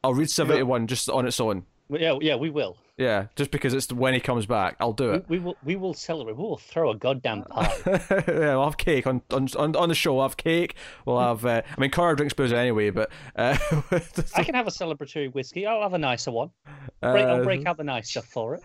I'll 0.04 0.14
read 0.14 0.30
seventy 0.30 0.64
one 0.64 0.88
just 0.88 1.10
on 1.10 1.28
its 1.28 1.40
own. 1.40 1.66
Yeah, 1.90 2.18
yeah, 2.22 2.36
we 2.36 2.50
will. 2.50 2.78
Yeah, 3.00 3.28
just 3.38 3.52
because 3.52 3.74
it's 3.74 3.94
when 3.94 4.14
he 4.14 4.20
comes 4.20 4.46
back, 4.46 4.76
I'll 4.82 4.92
do 4.92 5.12
it. 5.12 5.26
we 5.30 5.40
will. 5.40 5.56
We 5.64 5.78
will 5.78 5.94
celebrate. 5.94 6.36
We 6.36 6.44
will 6.44 6.58
throw 6.58 6.92
a 6.92 6.98
goddamn 6.98 7.44
pie. 7.44 7.74
yeah, 7.88 8.56
we'll 8.56 8.66
have 8.66 8.78
cake 8.78 9.08
on 9.08 9.22
on 9.32 9.48
on, 9.56 9.88
the 9.88 9.96
show. 9.96 10.16
We'll 10.16 10.24
have 10.24 10.36
cake. 10.36 10.76
We'll 11.06 11.18
have. 11.18 11.46
Uh, 11.46 11.62
I 11.66 11.80
mean, 11.80 11.92
Connor 11.92 12.16
drinks 12.16 12.34
booze 12.34 12.52
anyway, 12.52 12.90
but 12.90 13.10
uh, 13.38 13.58
I 14.36 14.44
can 14.44 14.54
have 14.54 14.68
a 14.68 14.70
celebratory 14.70 15.34
whiskey. 15.34 15.66
I'll 15.66 15.82
have 15.82 15.94
a 15.94 15.98
nicer 15.98 16.32
one. 16.32 16.50
Break, 17.02 17.26
I'll 17.26 17.40
uh, 17.40 17.44
break 17.46 17.66
out 17.66 17.78
the 17.78 17.86
nice 17.86 18.10
stuff 18.10 18.26
for 18.26 18.56
it. 18.56 18.64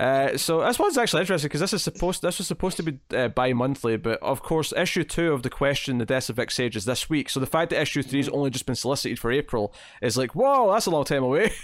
Uh, 0.00 0.36
so 0.38 0.60
this 0.60 0.78
one's 0.78 0.96
actually 0.96 1.20
interesting 1.20 1.48
because 1.48 1.60
this 1.60 1.74
is 1.74 1.82
supposed 1.82 2.22
this 2.22 2.38
was 2.38 2.46
supposed 2.46 2.78
to 2.78 2.82
be 2.82 2.98
uh, 3.14 3.28
bi-monthly, 3.28 3.98
but 3.98 4.18
of 4.22 4.42
course 4.42 4.72
issue 4.72 5.04
two 5.04 5.32
of 5.32 5.42
the 5.42 5.50
question 5.50 5.98
the 5.98 6.06
deaths 6.06 6.30
of 6.30 6.36
Vic 6.36 6.50
Sage 6.50 6.74
is 6.74 6.86
this 6.86 7.10
week. 7.10 7.28
So 7.28 7.38
the 7.38 7.46
fact 7.46 7.68
that 7.70 7.82
issue 7.82 8.02
three 8.02 8.20
has 8.20 8.30
only 8.30 8.48
just 8.48 8.64
been 8.64 8.74
solicited 8.74 9.18
for 9.18 9.30
April 9.30 9.74
is 10.00 10.16
like, 10.16 10.34
whoa, 10.34 10.72
that's 10.72 10.86
a 10.86 10.90
long 10.90 11.04
time 11.04 11.22
away. 11.22 11.52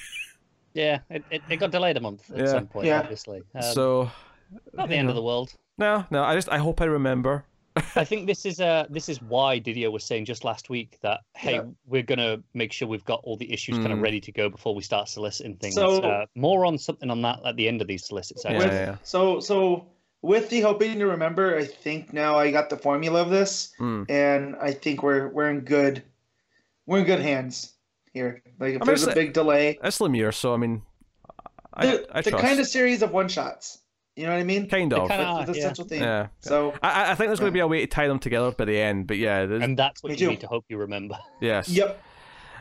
Yeah, 0.75 0.99
it, 1.11 1.25
it, 1.31 1.43
it 1.49 1.57
got 1.57 1.71
delayed 1.71 1.97
a 1.97 2.01
month 2.01 2.31
at 2.31 2.39
Yeah. 2.39 2.47
some 2.47 2.67
point, 2.67 2.87
Yeah. 2.87 3.01
obviously. 3.01 3.43
Um, 3.55 3.63
so 3.63 4.11
not 4.73 4.89
the 4.89 4.97
end 4.97 5.09
of 5.09 5.15
the 5.17 5.23
world. 5.23 5.53
no, 5.79 6.05
no, 6.11 6.23
I 6.23 6.35
just 6.35 6.49
I 6.49 6.59
hope 6.59 6.81
I 6.81 6.85
remember. 6.87 7.45
I 7.95 8.05
think 8.05 8.27
this 8.27 8.45
is 8.45 8.61
uh 8.61 8.85
this 8.91 9.09
is 9.09 9.23
why 9.23 9.61
DiDio 9.61 9.91
was 9.93 10.03
saying 10.05 10.25
just 10.25 10.45
last 10.45 10.69
week 10.71 10.99
that 11.03 11.21
hey 11.37 11.55
Yeah. 11.55 11.63
we're 11.87 12.03
gonna 12.03 12.43
make 12.53 12.73
sure 12.73 12.89
we've 12.89 13.05
got 13.05 13.21
all 13.23 13.37
the 13.37 13.51
issues 13.53 13.77
kind 13.79 13.93
of 13.93 13.99
Mm. 14.01 14.03
ready 14.03 14.21
to 14.21 14.33
go 14.33 14.49
before 14.49 14.75
we 14.75 14.83
start 14.83 15.09
soliciting 15.09 15.57
things. 15.57 15.75
So- 15.77 16.03
uh, 16.03 16.27
more 16.35 16.67
on 16.67 16.79
something 16.79 17.11
on 17.11 17.23
that 17.23 17.39
at 17.47 17.57
the 17.57 17.69
end 17.69 17.81
of 17.81 17.87
these 17.89 18.05
solicits. 18.05 18.43
Yeah, 18.45 18.51
actually. 18.53 18.67
With- 18.69 18.75
yeah. 18.77 18.97
So 19.05 19.39
so 19.41 19.87
with 20.23 20.51
the 20.51 20.61
hoping 20.61 20.99
to 20.99 21.07
remember, 21.07 21.57
I 21.57 21.65
think 21.65 22.13
now 22.13 22.37
I 22.39 22.51
got 22.51 22.69
the 22.71 22.77
formula 22.77 23.23
of 23.23 23.31
this, 23.31 23.73
Mm. 23.81 24.05
and 24.11 24.57
I 24.61 24.73
think 24.73 25.03
we're 25.03 25.29
we're 25.29 25.49
in 25.51 25.61
good 25.61 26.03
we're 26.87 26.99
in 26.99 27.05
good 27.05 27.21
hands 27.21 27.73
here. 28.13 28.43
Like 28.59 28.75
if 28.75 28.81
mean, 28.81 28.87
there's 28.87 29.07
a 29.07 29.15
big 29.15 29.33
delay, 29.33 29.79
It's 29.83 29.99
Lemire, 29.99 30.33
so 30.35 30.55
I 30.55 30.57
mean, 30.57 30.83
I 31.75 31.87
the, 31.87 32.07
I 32.17 32.21
the 32.23 32.33
kind 32.33 32.59
of 32.61 32.67
series 32.67 33.03
of 33.03 33.13
one 33.13 33.29
shots. 33.29 33.79
You 34.17 34.27
know 34.27 34.33
what 34.33 34.41
I 34.41 34.45
mean? 34.45 34.69
kind 34.69 34.91
They 34.93 34.97
of. 34.97 35.09
kinda 35.09 35.25
That's 35.25 35.41
are, 35.41 35.47
the 35.47 35.53
yeah. 35.53 35.59
essential 35.65 35.85
thing. 35.85 36.03
Yeah. 36.03 36.27
So 36.41 36.75
I 36.83 36.89
I- 37.05 37.11
I 37.13 37.15
think 37.15 37.29
there's 37.29 37.41
going 37.41 37.51
to 37.53 37.55
be 37.55 37.61
a 37.61 37.67
way 37.67 37.81
to 37.81 37.87
tie 37.87 38.09
them 38.09 38.19
together 38.19 38.51
by 38.53 38.65
the 38.67 38.79
end, 38.79 39.07
but 39.07 39.17
yeah, 39.19 39.47
there's, 39.47 39.63
And 39.63 39.79
that's 39.79 40.03
what 40.03 40.11
Me 40.11 40.17
you 40.19 40.27
too. 40.27 40.31
need 40.31 40.41
to 40.41 40.47
hope 40.49 40.65
you 40.69 40.77
remember. 40.79 41.17
yes. 41.41 41.69
yep. 41.69 42.03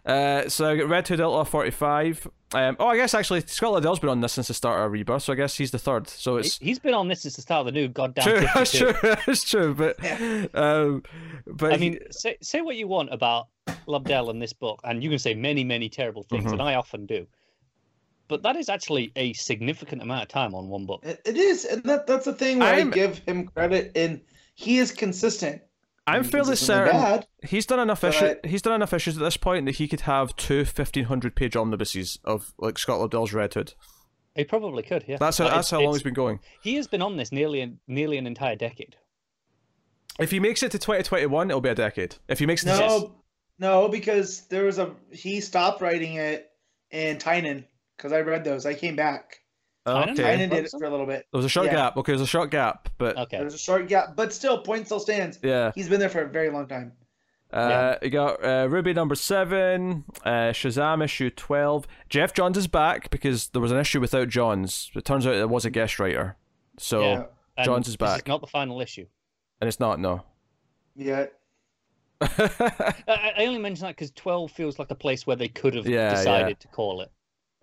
Uh, 0.05 0.47
so 0.47 0.69
I 0.71 0.77
got 0.77 0.87
Red 0.87 1.07
Hood 1.07 1.19
Outlaw 1.19 1.43
45. 1.43 2.27
Um, 2.53 2.77
oh, 2.79 2.87
I 2.87 2.95
guess 2.95 3.13
actually 3.13 3.41
Scott 3.41 3.73
Lobdell's 3.73 3.99
been 3.99 4.09
on 4.09 4.21
this 4.21 4.33
since 4.33 4.47
the 4.47 4.53
start 4.53 4.79
of 4.83 4.91
Rebirth, 4.91 5.23
so 5.23 5.33
I 5.33 5.35
guess 5.35 5.57
he's 5.57 5.71
the 5.71 5.77
third. 5.77 6.07
So 6.07 6.35
He- 6.37 6.45
it's 6.47 6.57
He's 6.57 6.79
been 6.79 6.93
on 6.93 7.09
this 7.09 7.21
since 7.23 7.35
the 7.35 7.41
start 7.41 7.67
of 7.67 7.73
the 7.73 7.79
new 7.79 7.89
goddamn. 7.89 8.23
true. 8.23 8.47
That's 8.55 8.71
true. 8.77 8.93
That's 9.03 9.43
true. 9.43 9.73
But 9.75 9.97
Yeah. 10.01 10.45
um, 10.53 11.03
but 11.45 11.73
I 11.73 11.77
he- 11.77 11.89
mean, 11.91 11.99
say 12.11 12.37
say 12.41 12.61
what 12.61 12.75
you 12.77 12.87
want 12.87 13.13
about 13.13 13.47
Lobdell 13.87 14.29
and 14.29 14.41
this 14.41 14.53
book, 14.53 14.79
and 14.83 15.03
you 15.03 15.09
can 15.09 15.19
say 15.19 15.33
many, 15.33 15.63
many 15.63 15.89
terrible 15.89 16.23
things, 16.23 16.45
Mhm. 16.45 16.53
and 16.53 16.61
I 16.61 16.75
often 16.75 17.05
do. 17.05 17.27
But 18.27 18.43
that 18.43 18.55
is 18.55 18.69
actually 18.69 19.11
a 19.15 19.33
significant 19.33 20.01
amount 20.01 20.21
of 20.23 20.27
time 20.27 20.53
on 20.53 20.69
one 20.69 20.85
book. 20.85 21.03
It, 21.03 21.21
it 21.25 21.37
is, 21.37 21.65
and 21.65 21.83
that 21.85 22.05
that's 22.07 22.25
the 22.25 22.33
thing 22.33 22.59
where 22.59 22.73
I'm- 22.75 22.89
I 22.89 22.91
give 22.91 23.17
him 23.19 23.47
credit 23.47 23.91
in 23.95 24.21
he 24.55 24.77
is 24.77 24.91
consistent. 24.91 25.61
I'm 26.05 26.23
fairly 26.23 26.47
Consistently 26.49 26.91
certain 26.91 27.01
bad. 27.01 27.27
he's 27.47 27.65
done 27.67 27.79
enough 27.79 28.03
issues. 28.03 28.35
He's 28.43 28.61
done 28.63 28.73
enough 28.73 28.93
issues 28.93 29.15
at 29.15 29.21
this 29.23 29.37
point 29.37 29.65
that 29.67 29.75
he 29.75 29.87
could 29.87 30.01
have 30.01 30.35
two 30.35 30.65
1500 30.65 31.35
page 31.35 31.55
omnibuses 31.55 32.17
of 32.23 32.51
like 32.57 32.77
Scott 32.79 32.99
Lobdell's 32.99 33.31
Red 33.31 33.53
Hood. 33.53 33.73
He 34.35 34.43
probably 34.43 34.81
could, 34.83 35.05
yeah. 35.07 35.17
That's 35.17 35.37
how 35.37 35.45
But 35.45 35.49
that's 35.55 35.67
it's- 35.67 35.71
how 35.71 35.77
long 35.77 35.83
it's- 35.89 35.97
he's 35.97 36.03
been 36.03 36.13
going. 36.13 36.39
He 36.63 36.75
has 36.75 36.87
been 36.87 37.01
on 37.01 37.17
this 37.17 37.31
nearly 37.31 37.77
nearly 37.87 38.17
an 38.17 38.25
entire 38.27 38.55
decade. 38.55 38.95
If 40.19 40.31
he 40.31 40.39
makes 40.39 40.61
it 40.63 40.71
to 40.71 40.79
2021, 40.79 41.49
it'll 41.49 41.61
be 41.61 41.69
a 41.69 41.75
decade. 41.75 42.15
If 42.27 42.39
he 42.39 42.45
makes 42.45 42.63
it 42.63 42.67
to 42.69 42.77
No, 42.79 43.15
no, 43.59 43.87
because 43.89 44.41
there 44.47 44.63
was 44.65 44.79
a 44.79 44.95
he 45.11 45.41
stopped 45.41 45.81
writing 45.81 46.13
it 46.15 46.49
in 46.91 47.17
Tynion 47.17 47.65
because 47.97 48.11
I 48.13 48.21
read 48.21 48.43
those. 48.43 48.65
I 48.65 48.73
came 48.73 48.95
back. 48.95 49.39
I 49.85 50.05
don't 50.05 50.19
okay, 50.19 50.21
know. 50.37 50.45
Tynion 50.45 50.49
did 50.51 50.65
it 50.65 50.71
for 50.71 50.85
a 50.85 50.89
little 50.89 51.05
bit. 51.05 51.25
There 51.31 51.37
was 51.37 51.45
a 51.45 51.49
short 51.49 51.67
Yeah. 51.67 51.73
gap. 51.75 51.97
Okay, 51.97 52.11
there's 52.11 52.21
a 52.21 52.27
short 52.27 52.51
gap, 52.51 52.89
but 52.97 53.17
Okay. 53.17 53.37
There's 53.39 53.53
a 53.53 53.57
short 53.57 53.87
gap, 53.87 54.15
but 54.15 54.31
still, 54.33 54.59
point 54.61 54.85
still 54.85 54.99
stands. 54.99 55.39
yeah. 55.41 55.71
He's 55.75 55.89
been 55.89 55.99
there 55.99 56.09
for 56.09 56.21
a 56.21 56.27
very 56.29 56.49
long 56.49 56.67
time. 56.67 56.93
Uh, 57.51 57.95
You 58.03 58.11
got 58.11 58.43
uh, 58.45 58.67
Ruby 58.69 58.93
number 58.93 59.15
seven, 59.15 60.03
uh, 60.23 60.51
Shazam 60.51 61.03
issue 61.03 61.31
twelve. 61.31 61.87
Geoff 62.07 62.33
Johns 62.33 62.57
is 62.57 62.67
back 62.67 63.09
because 63.09 63.47
there 63.49 63.61
was 63.61 63.71
an 63.71 63.79
issue 63.79 63.99
without 63.99 64.27
Johns. 64.29 64.91
It 64.93 65.03
turns 65.05 65.25
out 65.25 65.33
it 65.33 65.49
was 65.49 65.65
a 65.65 65.71
guest 65.71 65.99
writer, 65.99 66.37
so 66.77 67.01
Yeah. 67.01 67.23
And 67.57 67.65
Johns 67.65 67.87
is 67.87 67.93
this 67.97 68.07
back. 68.07 68.27
not 68.27 68.41
the 68.41 68.47
final 68.47 68.79
issue. 68.81 69.07
and 69.59 69.67
it's 69.67 69.79
not 69.79 69.99
no. 69.99 70.23
Yeah, 70.95 71.25
I, 72.21 72.93
I 73.07 73.33
I 73.37 73.45
only 73.45 73.59
mention 73.59 73.83
that 73.85 73.95
because 73.95 74.11
12 74.11 74.51
feels 74.51 74.79
like 74.79 74.91
a 74.91 74.95
place 74.95 75.25
where 75.25 75.35
they 75.35 75.47
could 75.47 75.75
have 75.75 75.87
Yeah, 75.87 76.11
decided 76.11 76.49
yeah. 76.49 76.53
to 76.59 76.67
call 76.69 77.01
it. 77.01 77.11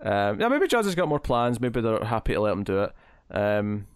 um, 0.00 0.40
yeah, 0.40 0.48
maybe 0.48 0.66
Johns 0.66 0.86
has 0.86 0.94
got 0.94 1.08
more 1.08 1.20
plans. 1.20 1.60
Maybe 1.60 1.80
they're 1.80 2.04
happy 2.04 2.34
to 2.34 2.40
let 2.40 2.52
him 2.52 2.64
do 2.64 2.82
it. 2.84 2.92
Um, 3.30 3.86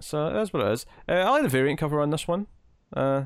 so 0.00 0.32
that's 0.32 0.52
what 0.52 0.64
it 0.66 0.72
is. 0.72 0.86
Uh, 1.08 1.12
I 1.12 1.30
like 1.30 1.42
the 1.42 1.48
variant 1.48 1.78
cover 1.80 2.00
on 2.00 2.10
this 2.10 2.26
one. 2.28 2.46
Uh, 2.94 3.24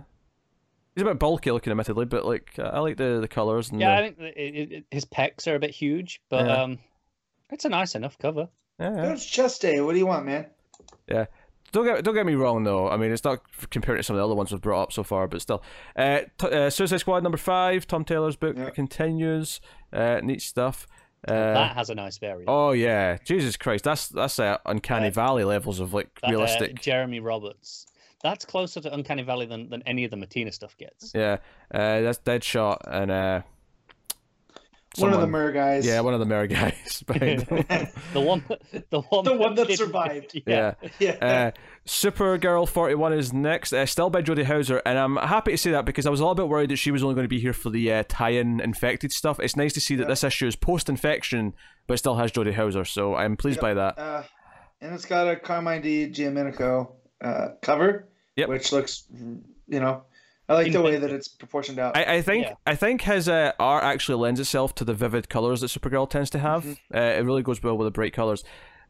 he's 0.94 1.02
a 1.02 1.06
bit 1.06 1.19
bulky 1.19 1.51
looking, 1.51 1.70
admittedly, 1.70 2.05
but 2.05 2.24
like 2.27 2.59
I 2.59 2.78
like 2.81 2.97
the 2.97 3.19
the 3.20 3.28
colors 3.28 3.70
and 3.70 3.81
Yeah, 3.81 3.93
I 3.93 4.01
the, 4.01 4.02
think 4.09 4.19
that 4.19 4.40
it, 4.40 4.55
it, 4.55 4.73
it- 4.73 4.85
his 4.90 5.05
pecs 5.05 5.47
are 5.47 5.55
a 5.55 5.59
bit 5.60 5.70
huge, 5.70 6.20
but 6.28 6.47
Yeah. 6.47 6.62
um, 6.62 6.78
it's 7.51 7.64
a 7.64 7.69
nice 7.69 7.94
enough 7.94 8.19
cover. 8.19 8.48
yeah, 8.81 8.94
yeah. 8.97 9.12
it's 9.12 9.24
chest 9.27 9.62
day. 9.62 9.81
What 9.81 9.93
do 9.93 9.98
you 9.98 10.06
want, 10.06 10.27
man? 10.27 10.47
Don't 11.73 11.85
get 11.86 12.05
don't 12.05 12.15
get 12.15 12.27
me 12.27 12.35
wrong 12.35 12.65
though. 12.65 12.89
I 12.89 12.97
mean, 12.97 13.11
it's 13.11 13.24
not 13.24 13.40
compared 13.70 13.99
to 13.99 14.03
some 14.03 14.15
of 14.15 14.20
the 14.20 14.24
other 14.24 14.35
ones 14.35 14.53
we've 14.53 14.61
brought 14.61 14.82
up 14.82 14.93
so 14.93 15.03
far, 15.03 15.27
but 15.27 15.40
still. 15.40 15.62
Uh, 15.97 16.20
t- 16.39 16.49
uh, 16.49 16.70
Suicide 16.70 16.99
Squad 16.99 17.23
number 17.23 17.39
five. 17.39 17.86
Tom 17.86 18.05
Taylor's 18.05 18.36
book 18.36 18.57
Yeah. 18.57 18.70
continues. 18.70 19.61
Uh, 19.93 20.20
neat 20.23 20.43
stuff. 20.43 20.86
Uh, 21.27 21.32
that 21.55 21.74
has 21.77 21.89
a 21.89 21.94
nice 21.94 22.19
variant. 22.19 22.47
oh 22.49 22.73
yeah, 22.73 23.16
Jesus 23.24 23.57
Christ, 23.57 23.85
that's 23.85 24.09
that's 24.09 24.39
uh, 24.40 24.59
uncanny 24.66 25.07
Uh, 25.07 25.11
valley 25.12 25.44
levels 25.44 25.78
of 25.81 25.94
like 25.94 26.09
That, 26.20 26.28
uh, 26.28 26.31
realistic. 26.32 26.81
Jeremy 26.82 27.20
Roberts. 27.20 27.86
That's 28.24 28.44
closer 28.44 28.81
to 28.81 28.93
Uncanny 28.94 29.23
Valley 29.24 29.47
than, 29.47 29.69
than 29.70 29.82
any 29.85 30.05
of 30.05 30.11
the 30.12 30.16
Mattina 30.16 30.53
stuff 30.55 30.77
gets. 30.78 31.12
yeah, 31.15 31.39
uh, 31.74 32.01
that's 32.03 32.19
Deadshot 32.19 32.78
and 32.86 33.11
uh, 33.11 33.43
One 34.98 35.09
of 35.10 35.14
the 35.20 35.23
someone- 35.23 35.31
Mer 35.31 35.52
guys. 35.52 35.86
Yeah, 35.86 36.01
one 36.01 36.12
of 36.14 36.20
the 36.20 36.27
Mary 36.27 36.48
guys. 36.48 37.02
the 37.09 37.86
one, 38.14 38.44
the 38.90 39.01
one, 39.09 39.24
The 39.24 39.32
one 39.36 39.55
that 39.55 39.66
didn't- 39.69 39.78
survived. 39.78 40.40
yeah. 40.47 40.74
yeah. 40.98 41.10
Uh, 41.12 41.51
Supergirl 41.86 42.69
41 42.69 43.12
is 43.14 43.32
next, 43.32 43.73
uh, 43.73 43.86
still 43.86 44.09
by 44.10 44.23
Jody 44.23 44.44
Houser, 44.44 44.81
and 44.86 44.98
I'm 44.98 45.16
happy 45.16 45.52
to 45.52 45.59
say 45.59 45.70
that 45.73 45.85
because 45.85 46.06
I 46.06 46.10
was 46.10 46.20
a 46.20 46.23
little 46.23 46.35
bit 46.35 46.48
worried 46.48 46.70
that 46.70 46.77
she 46.77 46.90
was 46.90 47.02
only 47.02 47.14
going 47.14 47.24
to 47.24 47.28
be 47.28 47.40
here 47.40 47.52
for 47.52 47.70
the 47.70 47.93
uh, 47.93 48.05
tie-in 48.09 48.60
infected 48.60 49.12
stuff. 49.12 49.40
It's 49.40 49.56
nice 49.56 49.73
to 49.74 49.81
see 49.81 49.97
that 49.97 50.05
Yeah. 50.05 50.09
this 50.09 50.23
issue 50.24 50.47
is 50.47 50.56
post-infection, 50.56 51.55
but 51.86 51.98
still 51.98 52.14
has 52.16 52.31
Jody 52.31 52.52
Houser, 52.52 52.85
so 52.85 53.14
I'm 53.16 53.36
pleased 53.36 53.60
by 53.60 53.74
that. 53.74 53.98
Uh, 53.98 54.23
and 54.81 54.94
it's 54.94 55.05
got 55.06 55.27
a 55.28 55.36
Carmine 55.36 55.82
Di 55.82 56.09
Giandomenico 56.10 56.93
uh, 57.20 57.48
cover, 57.62 58.09
Yep. 58.36 58.48
which 58.48 58.73
looks, 58.73 59.05
you 59.12 59.81
know, 59.81 60.02
I 60.48 60.55
like 60.55 60.73
the 60.73 60.82
way 60.82 60.97
that 60.97 61.10
it's 61.10 61.28
proportioned 61.28 61.78
out. 61.78 61.97
I, 61.97 62.16
I 62.16 62.23
think 62.23 62.47
Yeah. 62.47 62.55
I 62.66 62.74
think 62.74 63.02
his 63.02 63.28
uh, 63.28 63.52
art 63.59 63.85
actually 63.85 64.16
lends 64.23 64.40
itself 64.40 64.74
to 64.77 64.85
the 64.85 64.93
vivid 64.94 65.28
colors 65.28 65.60
that 65.60 65.69
Supergirl 65.69 66.09
tends 66.10 66.31
to 66.31 66.39
have. 66.39 66.64
Mm-hmm. 66.64 66.97
Uh, 66.97 67.01
it 67.01 67.24
really 67.24 67.43
goes 67.43 67.62
well 67.62 67.77
with 67.78 67.86
the 67.86 67.90
bright 67.93 68.12
colors. 68.12 68.44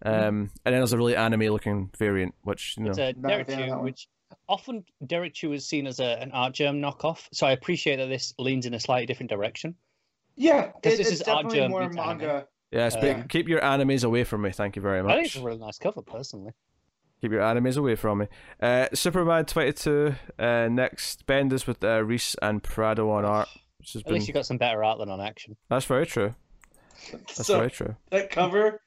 Um, 0.05 0.51
and 0.65 0.73
then 0.73 0.81
there's 0.81 0.93
a 0.93 0.97
really 0.97 1.15
anime-looking 1.15 1.91
variant, 1.97 2.35
which 2.43 2.77
you 2.77 2.85
know, 2.85 2.91
It's 2.91 2.99
a 2.99 3.13
Derek 3.13 3.47
fan 3.47 3.63
of 3.63 3.69
that 3.69 3.75
Chew, 3.77 3.83
which 3.83 4.09
often 4.49 4.85
Derrick 5.07 5.35
Chew 5.35 5.53
is 5.53 5.65
seen 5.67 5.87
as 5.87 6.01
a, 6.01 6.21
an 6.21 6.33
Artgerm 6.33 6.81
knockoff. 6.81 7.29
So 7.33 7.47
I 7.47 7.53
appreciate 7.53 7.97
that 7.97 8.07
this 8.09 8.35
leans 8.39 8.67
in 8.67 8.75
a 8.75 8.81
slightly 8.81 9.07
different 9.07 9.31
direction. 9.31 9.77
yeah, 10.35 10.65
it, 10.65 10.83
this 10.83 10.99
it's 10.99 11.11
is 11.11 11.23
Artgerm 11.23 11.71
more 11.71 11.83
meets 11.83 11.97
anime. 11.97 12.19
manga. 12.19 12.47
yeah, 12.73 12.89
sp- 12.91 13.03
Yeah. 13.05 13.23
keep 13.29 13.47
your 13.49 13.61
animes 13.61 14.03
away 14.05 14.25
from 14.25 14.43
me. 14.43 14.51
Thank 14.51 14.75
you 14.75 14.83
very 14.83 15.03
much. 15.03 15.13
I 15.13 15.15
think 15.17 15.25
much. 15.27 15.37
it's 15.37 15.43
a 15.43 15.47
really 15.47 15.59
nice 15.59 15.79
cover, 15.79 16.03
personally. 16.03 16.53
Keep 17.23 17.31
your 17.31 17.41
animes 17.41 17.77
away 17.77 17.95
from 17.95 18.19
me. 18.19 18.27
Uh, 18.61 18.89
Superman 18.93 19.45
22. 19.45 20.15
Uh, 20.39 20.69
next, 20.69 21.25
Bendis 21.25 21.69
with 21.69 21.83
uh, 21.85 22.03
Reis 22.03 22.35
and 22.43 22.61
Prado 22.63 23.11
on 23.11 23.25
art. 23.25 23.49
Which 23.79 23.93
has 23.93 24.01
At 24.01 24.07
been... 24.07 24.15
least 24.15 24.27
you 24.29 24.35
got 24.35 24.45
some 24.45 24.59
better 24.59 24.83
art 24.83 24.99
than 24.99 25.09
on 25.09 25.21
action. 25.21 25.57
That's 25.71 25.85
very 25.85 26.05
true. 26.05 26.35
That's 27.13 27.47
so 27.47 27.59
very 27.59 27.71
true. 27.71 27.95
that 28.11 28.31
cover, 28.31 28.81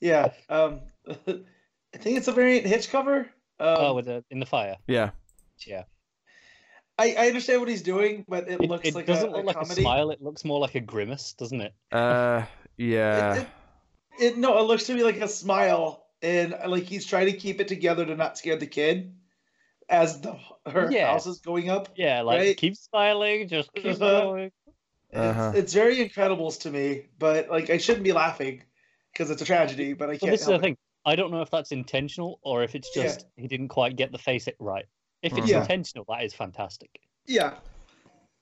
yeah. 0.00 0.30
Um, 0.48 0.80
I 1.08 1.98
think 1.98 2.16
it's 2.16 2.28
a 2.28 2.32
variant 2.32 2.66
Hitch 2.66 2.90
cover. 2.90 3.28
Um, 3.58 3.76
oh, 3.78 3.94
with 3.94 4.06
the 4.06 4.24
in 4.30 4.38
the 4.40 4.46
fire. 4.46 4.76
Yeah. 4.86 5.10
Yeah. 5.66 5.82
I, 6.96 7.14
I 7.18 7.26
understand 7.26 7.60
what 7.60 7.68
he's 7.68 7.82
doing, 7.82 8.24
but 8.28 8.48
it, 8.48 8.60
It, 8.60 8.68
looks 8.68 8.86
it 8.88 8.94
like 8.94 9.06
doesn't 9.06 9.28
a, 9.28 9.32
look 9.32 9.42
a 9.42 9.46
like 9.46 9.56
comedy. 9.56 9.80
a 9.80 9.82
smile. 9.82 10.10
It 10.10 10.22
looks 10.22 10.44
more 10.44 10.60
like 10.60 10.74
a 10.76 10.80
grimace, 10.80 11.32
doesn't 11.32 11.60
it? 11.60 11.72
Uh, 11.90 12.44
yeah. 12.76 13.34
It, 13.34 13.40
it, 13.40 13.48
it, 14.20 14.38
no, 14.38 14.58
it 14.58 14.62
looks 14.62 14.84
to 14.86 14.94
me 14.94 15.02
like 15.02 15.16
a 15.20 15.28
smile, 15.28 16.04
and 16.22 16.54
like 16.66 16.84
he's 16.84 17.06
trying 17.06 17.26
to 17.26 17.32
keep 17.32 17.60
it 17.60 17.68
together 17.68 18.04
to 18.06 18.14
not 18.16 18.36
scare 18.38 18.56
the 18.56 18.66
kid 18.66 19.14
as 19.88 20.20
the 20.20 20.36
her 20.66 20.90
Yeah. 20.90 21.06
house 21.08 21.26
is 21.26 21.40
going 21.40 21.70
up. 21.70 21.88
Yeah, 21.96 22.22
like 22.22 22.38
Right. 22.38 22.56
keep 22.56 22.76
smiling, 22.76 23.48
just 23.48 23.72
keep 23.74 23.86
Uh-huh. 23.86 24.20
going. 24.22 24.52
Uh-huh. 25.12 25.50
It's, 25.54 25.58
it's 25.58 25.74
very 25.74 25.96
Incredibles 25.96 26.60
to 26.60 26.70
me, 26.70 27.06
but 27.18 27.48
like 27.50 27.70
I 27.70 27.78
shouldn't 27.78 28.04
be 28.04 28.12
laughing 28.12 28.62
because 29.12 29.30
it's 29.30 29.42
a 29.42 29.44
tragedy. 29.44 29.92
But 29.92 30.10
I 30.10 30.16
can't. 30.16 30.30
this 30.32 30.42
is 30.42 30.46
the 30.46 30.54
it. 30.54 30.60
thing. 30.60 30.76
I 31.04 31.16
don't 31.16 31.30
know 31.30 31.40
if 31.40 31.50
that's 31.50 31.72
intentional 31.72 32.38
or 32.42 32.62
if 32.62 32.74
it's 32.74 32.94
Yeah. 32.94 33.04
just 33.04 33.26
he 33.36 33.48
didn't 33.48 33.68
quite 33.68 33.96
get 33.96 34.12
the 34.12 34.18
face 34.18 34.46
it 34.46 34.56
right. 34.60 34.84
If 35.22 35.36
it's 35.36 35.48
Yeah. 35.48 35.60
intentional, 35.60 36.04
that 36.08 36.22
is 36.24 36.34
fantastic. 36.34 36.90
Yeah, 37.26 37.58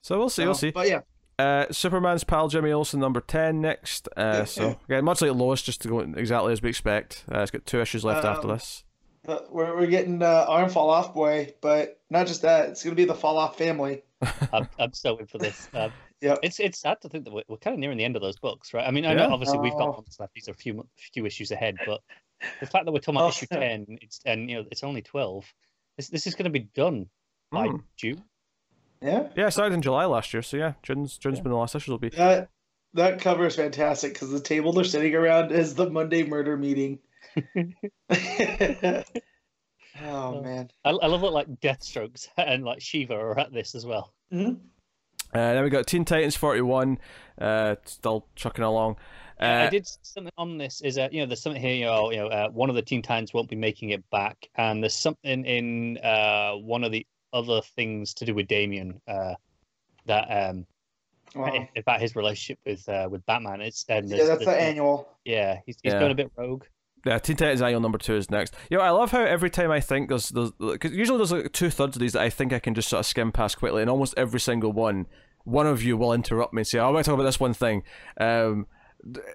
So 0.02 0.18
we'll 0.18 0.28
see. 0.30 0.44
We'll 0.44 0.54
see. 0.54 0.70
But 0.70 0.88
yeah, 0.88 1.00
Uh, 1.38 1.66
Superman's 1.70 2.24
pal 2.24 2.48
Jimmy 2.48 2.72
Olsen 2.72 2.98
number 3.00 3.20
ten 3.20 3.60
next. 3.60 4.08
Uh, 4.16 4.44
so 4.44 4.78
again, 4.88 5.04
much 5.04 5.20
like 5.22 5.32
Lois, 5.32 5.62
just 5.62 5.80
to 5.82 5.88
go 5.88 6.00
exactly 6.00 6.52
as 6.52 6.60
we 6.60 6.68
expect. 6.68 7.24
Uh, 7.32 7.40
it's 7.40 7.50
got 7.50 7.64
two 7.64 7.80
issues 7.80 8.04
left 8.04 8.24
after 8.24 8.48
Um, 8.48 8.54
this. 8.54 8.84
but 9.24 9.52
we're 9.52 9.76
we're 9.76 9.86
getting 9.86 10.20
uh, 10.22 10.46
arm 10.48 10.68
fall 10.68 10.90
off 10.90 11.14
boy, 11.14 11.54
but 11.60 12.00
not 12.10 12.26
just 12.26 12.42
that. 12.42 12.70
It's 12.70 12.82
gonna 12.82 12.96
be 12.96 13.04
the 13.04 13.14
fall 13.14 13.38
off 13.38 13.56
family. 13.56 14.02
I'm, 14.52 14.68
I'm 14.80 14.92
so 14.92 15.16
in 15.18 15.26
for 15.26 15.38
this. 15.38 15.68
Um, 15.74 15.92
Yep. 16.20 16.40
It's 16.42 16.58
it's 16.58 16.80
sad 16.80 17.00
to 17.02 17.08
think 17.08 17.26
that 17.26 17.32
we're, 17.32 17.44
we're 17.46 17.58
kind 17.58 17.74
of 17.74 17.78
nearing 17.78 17.96
the 17.96 18.04
end 18.04 18.16
of 18.16 18.22
those 18.22 18.36
books, 18.40 18.74
right? 18.74 18.84
I 18.84 18.90
mean, 18.90 19.06
I 19.06 19.14
know 19.14 19.28
Yeah. 19.28 19.32
obviously 19.32 19.60
we've 19.60 19.70
got 19.78 19.92
months 19.94 20.18
left; 20.18 20.34
these 20.34 20.48
are 20.48 20.50
a 20.50 20.54
few 20.54 20.84
few 21.12 21.24
issues 21.26 21.52
ahead, 21.52 21.76
but 21.86 22.00
the 22.58 22.66
fact 22.66 22.86
that 22.86 22.90
we're 22.90 22.98
talking 22.98 23.14
about 23.18 23.26
Oh, 23.26 23.28
issue 23.28 23.46
ten, 23.46 23.86
it's 24.02 24.18
and 24.26 24.50
you 24.50 24.56
know 24.56 24.64
it's 24.68 24.82
only 24.82 25.00
twelve. 25.00 25.44
This 25.96 26.08
this 26.08 26.26
is 26.26 26.34
going 26.34 26.46
to 26.46 26.50
be 26.50 26.68
done 26.74 27.06
by 27.52 27.68
Hmm. 27.68 27.76
June. 27.96 28.24
Yeah, 29.00 29.28
Yeah, 29.36 29.46
it 29.46 29.50
started 29.52 29.74
in 29.74 29.82
July 29.82 30.04
last 30.06 30.32
year. 30.34 30.42
So 30.42 30.56
yeah, 30.56 30.72
June's 30.82 31.16
June's 31.18 31.38
Yeah. 31.38 31.42
been 31.44 31.52
the 31.52 31.58
last 31.58 31.74
issue. 31.74 31.90
Will 31.92 31.98
be. 31.98 32.08
that 32.10 32.48
that 32.94 33.20
cover 33.20 33.46
is 33.46 33.56
fantastic 33.56 34.14
because 34.14 34.30
the 34.30 34.40
table 34.40 34.72
they're 34.72 34.84
sitting 34.84 35.14
around 35.14 35.52
is 35.52 35.74
the 35.74 35.88
Monday 35.90 36.24
murder 36.24 36.56
meeting. 36.56 36.98
oh 40.02 40.42
man. 40.42 40.70
I, 40.84 40.90
I 40.90 41.06
love 41.06 41.20
that 41.20 41.30
like 41.30 41.48
Deathstrokes 41.60 42.28
and 42.36 42.64
like 42.64 42.80
Shiva 42.80 43.14
are 43.14 43.38
at 43.38 43.52
this 43.52 43.74
as 43.74 43.84
well. 43.86 44.12
Mhm. 44.32 44.58
Uh, 45.34 45.52
then 45.52 45.62
we 45.64 45.70
got 45.70 45.86
Teen 45.86 46.04
Titans 46.04 46.36
forty 46.36 46.62
one. 46.62 46.98
Uh, 47.38 47.76
still 47.84 48.26
chucking 48.34 48.64
along. 48.64 48.96
Uh, 49.40 49.66
I 49.66 49.70
did 49.70 49.86
something 50.02 50.32
on 50.38 50.56
this. 50.58 50.80
Is 50.80 50.94
that 50.96 51.12
you 51.12 51.20
know 51.20 51.26
there's 51.26 51.42
something 51.42 51.60
here. 51.60 51.74
You 51.74 51.84
know, 51.84 52.10
you 52.10 52.16
know 52.16 52.28
uh, 52.28 52.48
one 52.48 52.70
of 52.70 52.76
the 52.76 52.82
Teen 52.82 53.02
Titans 53.02 53.34
won't 53.34 53.48
be 53.50 53.56
making 53.56 53.90
it 53.90 54.08
back, 54.10 54.48
and 54.56 54.82
there's 54.82 54.94
something 54.94 55.44
in 55.44 55.98
uh, 55.98 56.52
one 56.54 56.82
of 56.82 56.92
the 56.92 57.06
other 57.32 57.60
things 57.62 58.14
to 58.14 58.24
do 58.24 58.34
with 58.34 58.46
Damian 58.48 59.00
uh, 59.08 59.34
that 60.06 60.24
um 60.28 60.66
Wow. 61.34 61.68
about 61.76 62.00
his 62.00 62.16
relationship 62.16 62.58
with 62.64 62.88
uh, 62.88 63.06
with 63.10 63.24
Batman. 63.26 63.60
It's 63.60 63.84
and 63.90 64.08
Yeah, 64.08 64.24
that's 64.24 64.44
the 64.46 64.50
annual. 64.50 65.06
Yeah, 65.26 65.58
he's 65.66 65.76
he's 65.82 65.92
Yeah. 65.92 65.98
going 66.00 66.12
a 66.12 66.14
bit 66.14 66.32
rogue. 66.36 66.64
Yeah, 67.04 67.18
Teen 67.18 67.36
Titans 67.36 67.60
Annual 67.62 67.80
number 67.82 67.98
two 67.98 68.16
is 68.16 68.30
next. 68.30 68.54
You 68.70 68.78
know, 68.78 68.82
I 68.82 68.90
love 68.90 69.10
how 69.12 69.20
every 69.22 69.50
time 69.50 69.70
I 69.70 69.78
think 69.80 70.08
there's, 70.08 70.30
there's 70.30 70.50
cause 70.78 70.90
usually 70.90 71.18
there's 71.18 71.30
like 71.30 71.52
two 71.52 71.68
thirds 71.70 71.96
of 71.96 72.00
these 72.00 72.14
that 72.14 72.22
I 72.22 72.30
think 72.30 72.52
I 72.54 72.58
can 72.58 72.74
just 72.74 72.88
sort 72.88 73.00
of 73.00 73.06
skim 73.06 73.30
past 73.30 73.58
quickly, 73.58 73.82
and 73.82 73.90
almost 73.90 74.14
every 74.16 74.40
single 74.40 74.72
one, 74.72 75.06
one 75.44 75.66
of 75.66 75.82
you 75.82 75.96
will 75.98 76.12
interrupt 76.14 76.54
me 76.54 76.60
and 76.62 76.66
say, 76.66 76.78
"Oh, 76.78 76.88
I 76.88 76.90
want 76.90 77.04
to 77.04 77.10
talk 77.10 77.14
about 77.14 77.24
this 77.26 77.38
one 77.38 77.52
thing." 77.54 77.82
Um, 78.18 78.66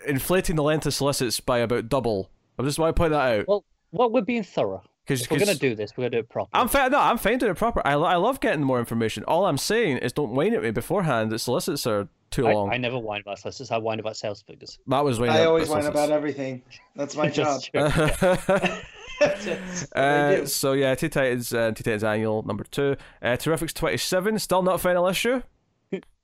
inflating 0.08 0.56
the 0.56 0.64
length 0.64 0.86
of 0.88 0.94
solicits 0.94 1.40
by 1.40 1.60
about 1.60 1.90
double. 1.90 2.32
I 2.60 2.64
just 2.64 2.80
want 2.80 2.96
to 2.96 3.00
point 3.00 3.12
that 3.12 3.40
out 3.40 3.48
Well, 3.48 3.64
well, 3.92 4.10
we're 4.10 4.22
being 4.22 4.44
thorough. 4.44 4.84
Because 5.06 5.30
we're 5.30 5.38
going 5.40 5.50
to 5.54 5.58
do 5.60 5.76
this, 5.76 5.92
we're 5.98 6.04
going 6.04 6.12
to 6.12 6.18
do 6.18 6.20
it 6.22 6.30
properly. 6.30 6.62
I'm 6.62 6.68
fine. 6.68 6.92
No, 6.92 7.00
I'm 7.00 7.18
fine 7.18 7.38
doing 7.38 7.52
it 7.52 7.58
proper. 7.58 7.82
I, 7.86 7.94
I 7.94 8.16
love 8.16 8.40
getting 8.40 8.64
more 8.64 8.80
information. 8.80 9.24
All 9.26 9.46
I'm 9.46 9.58
saying 9.58 9.98
is 9.98 10.14
don't 10.14 10.32
whine 10.32 10.54
at 10.54 10.64
me 10.64 10.72
beforehand. 10.72 11.32
The 11.32 11.40
solicits 11.40 11.86
are 11.88 12.08
too 12.32 12.48
I, 12.48 12.54
long. 12.54 12.72
I 12.72 12.78
never 12.78 12.98
whine 12.98 13.22
about 13.22 13.40
solicits. 13.40 13.70
I 13.72 13.78
whine 13.78 14.00
about 14.00 14.18
sales 14.18 14.42
figures. 14.42 14.80
that 14.88 15.04
was 15.04 15.20
whining 15.20 15.36
I 15.36 15.46
always 15.46 15.70
whine 15.70 15.86
about 15.86 16.10
everything. 16.10 16.62
That's 16.96 17.16
my 17.16 17.30
job. 17.40 17.62
Just- 17.62 17.72
That's 19.20 19.46
what 19.46 19.90
I 19.96 20.00
Uh, 20.42 20.46
so 20.46 20.74
yeah, 20.74 20.96
Teen 20.96 21.10
Titans, 21.10 21.54
uh, 21.54 21.68
Teen 21.68 21.84
Titans 21.84 22.04
Annual 22.04 22.44
number 22.44 22.64
two, 22.64 22.96
uh, 23.22 23.28
Terrifics 23.38 23.74
twenty 23.74 23.98
seven, 23.98 24.40
still 24.40 24.62
not 24.64 24.82
final 24.82 25.08
issue. 25.08 25.42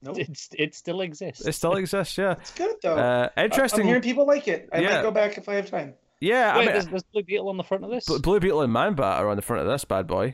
Nope. 0.02 0.18
It's, 0.18 0.48
it 0.58 0.74
still 0.76 1.02
exists. 1.02 1.46
It 1.46 1.52
still 1.52 1.74
exists, 1.76 2.18
yeah. 2.18 2.32
It's 2.40 2.52
good 2.54 2.74
though. 2.82 2.96
Uh, 2.96 3.28
I- 3.36 3.44
interesting. 3.44 3.82
I'm 3.82 3.88
hearing 3.88 4.02
people 4.02 4.26
like 4.26 4.48
it. 4.48 4.70
I 4.72 4.80
Yeah. 4.80 4.96
might 4.96 5.02
go 5.02 5.12
back 5.12 5.38
if 5.38 5.50
I 5.50 5.56
have 5.56 5.70
time. 5.70 5.94
Yeah, 6.20 6.56
Wait, 6.56 6.62
I 6.62 6.66
mean, 6.66 6.74
there's, 6.74 6.88
there's 6.88 7.04
Blue 7.04 7.24
Beetle 7.24 7.50
on 7.50 7.58
the 7.58 7.64
front 7.64 7.84
of 7.84 7.90
this. 7.92 8.06
Bl- 8.06 8.18
Blue 8.20 8.40
Beetle 8.40 8.62
and 8.62 8.72
Man 8.74 8.94
Bat 8.96 9.20
are 9.22 9.30
on 9.30 9.36
the 9.36 9.42
front 9.42 9.62
of 9.62 9.68
this 9.68 9.86
bad 9.86 10.08
boy. 10.08 10.34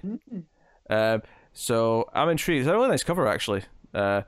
Um, 0.89 1.21
so 1.53 2.09
I'm 2.13 2.29
intrigued. 2.29 2.61
It's 2.61 2.69
a 2.69 2.73
really 2.73 2.89
nice 2.89 3.03
cover, 3.03 3.27
actually. 3.27 3.63
Uh, 3.93 4.21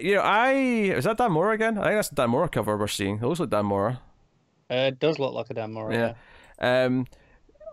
you 0.00 0.14
know, 0.14 0.20
I 0.22 0.52
is 0.52 1.04
that 1.04 1.16
Dan 1.18 1.32
Mora 1.32 1.54
again? 1.54 1.78
I 1.78 1.84
think 1.84 1.94
that's 1.96 2.08
the 2.10 2.16
Dan 2.16 2.30
Mora 2.30 2.48
cover 2.48 2.76
we're 2.76 2.86
seeing. 2.88 3.16
It 3.16 3.22
looks 3.22 3.40
like 3.40 3.50
Dan 3.50 3.66
Mora. 3.66 4.00
Uh, 4.70 4.74
it 4.74 4.98
does 4.98 5.18
look 5.18 5.32
like 5.34 5.50
a 5.50 5.54
damn 5.54 5.72
Mora. 5.72 6.14
Yeah. 6.60 6.84
Um, 6.84 7.06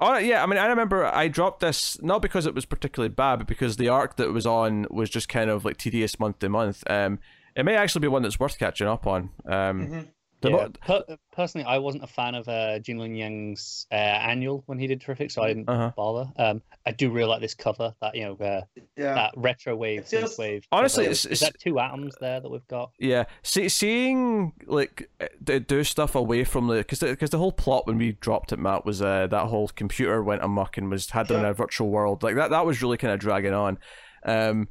all 0.01 0.11
right, 0.11 0.25
yeah, 0.25 0.43
I 0.43 0.45
mean, 0.45 0.59
I 0.59 0.65
remember 0.67 1.05
I 1.05 1.27
dropped 1.29 1.61
this 1.61 2.01
not 2.01 2.21
because 2.21 2.45
it 2.45 2.53
was 2.53 2.65
particularly 2.65 3.13
bad, 3.13 3.37
but 3.37 3.47
because 3.47 3.77
the 3.77 3.89
arc 3.89 4.17
that 4.17 4.25
it 4.25 4.31
was 4.31 4.45
on 4.45 4.85
was 4.89 5.09
just 5.09 5.29
kind 5.29 5.49
of 5.49 5.63
like 5.65 5.77
tedious 5.77 6.19
month 6.19 6.39
to 6.39 6.49
month. 6.49 6.83
Um, 6.89 7.19
it 7.55 7.63
may 7.63 7.75
actually 7.75 8.01
be 8.01 8.07
one 8.09 8.23
that's 8.23 8.39
worth 8.39 8.57
catching 8.59 8.87
up 8.87 9.07
on. 9.07 9.29
Um, 9.45 9.87
Mhm. 9.87 10.07
The 10.43 10.49
Yeah, 10.51 10.55
mo- 10.55 10.69
per- 11.07 11.17
personally, 11.31 11.65
I 11.65 11.77
wasn't 11.79 12.03
a 12.03 12.07
fan 12.07 12.35
of 12.35 12.47
uh, 12.47 12.77
Gene 12.79 12.97
Luen 12.99 13.17
Yang's 13.17 13.87
uh, 13.91 13.95
annual 13.95 14.61
when 14.67 14.77
he 14.77 14.85
did 14.87 15.01
Terrific, 15.01 15.31
so 15.31 15.41
I 15.41 15.47
didn't 15.47 15.67
Uh-huh. 15.69 15.91
bother. 15.95 16.29
Um, 16.37 16.61
I 16.85 16.91
do 16.91 17.09
really 17.09 17.27
like 17.29 17.41
this 17.41 17.53
cover, 17.55 17.95
that 18.01 18.13
you 18.13 18.25
know, 18.25 18.33
uh, 18.45 18.61
Yeah. 18.97 19.13
that 19.15 19.33
retro 19.37 19.75
wave, 19.75 20.01
It 20.01 20.07
feels- 20.07 20.35
synth 20.35 20.39
wave. 20.39 20.67
Honestly, 20.71 21.05
cover. 21.05 21.11
it's- 21.11 21.25
is 21.25 21.39
that 21.39 21.57
two 21.59 21.79
atoms 21.79 22.15
there 22.19 22.39
that 22.41 22.49
we've 22.51 22.67
got? 22.67 22.91
Yeah, 22.99 23.23
see, 23.41 23.69
seeing 23.69 24.53
like 24.67 25.09
d- 25.43 25.59
do 25.59 25.83
stuff 25.83 26.13
away 26.15 26.43
from 26.43 26.67
the 26.67 26.75
because 26.77 26.99
because 26.99 27.29
the 27.29 27.37
whole 27.37 27.51
plot 27.53 27.87
when 27.87 27.97
we 27.97 28.11
dropped 28.13 28.51
it, 28.51 28.59
Matt, 28.59 28.85
was 28.85 29.01
uh, 29.01 29.27
that 29.27 29.47
whole 29.47 29.69
computer 29.69 30.21
went 30.23 30.43
amok 30.43 30.77
and 30.77 30.89
was 30.91 31.09
had 31.09 31.27
them 31.29 31.39
in 31.39 31.45
a 31.45 31.53
virtual 31.53 31.89
world 31.89 32.21
like 32.21 32.35
that. 32.35 32.49
That 32.49 32.65
was 32.65 32.81
really 32.81 32.97
kind 32.97 33.13
of 33.13 33.19
dragging 33.19 33.53
on. 33.53 33.79
Um, 34.25 34.67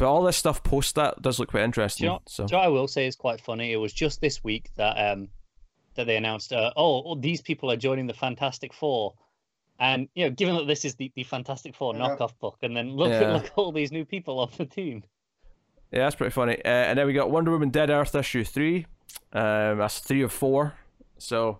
but 0.00 0.08
all 0.10 0.22
this 0.24 0.36
stuff 0.36 0.62
post 0.64 0.96
that 0.96 1.22
does 1.22 1.38
look 1.38 1.50
quite 1.50 1.62
interesting. 1.62 2.04
Do 2.04 2.08
you 2.08 2.12
know- 2.14 2.22
so 2.26 2.46
So 2.48 2.56
I 2.56 2.66
will 2.68 2.88
say 2.88 3.06
is 3.06 3.14
quite 3.14 3.40
funny. 3.40 3.72
It 3.72 3.76
was 3.76 3.92
just 3.92 4.20
this 4.20 4.42
week 4.42 4.70
that 4.76 4.94
um 4.96 5.28
that 5.94 6.06
they 6.06 6.16
announced, 6.16 6.52
uh, 6.52 6.72
oh, 6.76 7.02
oh, 7.04 7.14
these 7.16 7.40
people 7.42 7.70
are 7.70 7.76
joining 7.76 8.06
the 8.06 8.14
Fantastic 8.14 8.72
Four, 8.72 9.14
and 9.78 10.08
you 10.14 10.24
know, 10.24 10.30
given 10.30 10.54
that 10.56 10.66
this 10.66 10.84
is 10.84 10.94
the, 10.96 11.10
the 11.16 11.24
Fantastic 11.24 11.74
Four 11.76 11.94
Yeah. 11.94 12.00
knockoff 12.00 12.38
book, 12.40 12.58
and 12.62 12.76
then 12.76 12.90
look 12.96 13.10
Yeah. 13.10 13.32
look 13.34 13.44
at 13.46 13.52
all 13.56 13.72
these 13.72 13.92
new 13.92 14.04
people 14.04 14.38
on 14.40 14.50
the 14.56 14.66
team. 14.66 15.04
yeah, 15.92 16.00
that's 16.04 16.16
pretty 16.16 16.32
funny. 16.32 16.56
Uh, 16.64 16.68
and 16.68 16.98
then 16.98 17.06
we 17.06 17.12
got 17.12 17.30
Wonder 17.30 17.50
Woman 17.50 17.70
Dead 17.70 17.90
Earth 17.90 18.14
issue 18.14 18.44
three. 18.44 18.86
Um, 19.32 19.78
that's 19.78 19.98
three 19.98 20.22
of 20.22 20.32
four. 20.32 20.74
So 21.18 21.58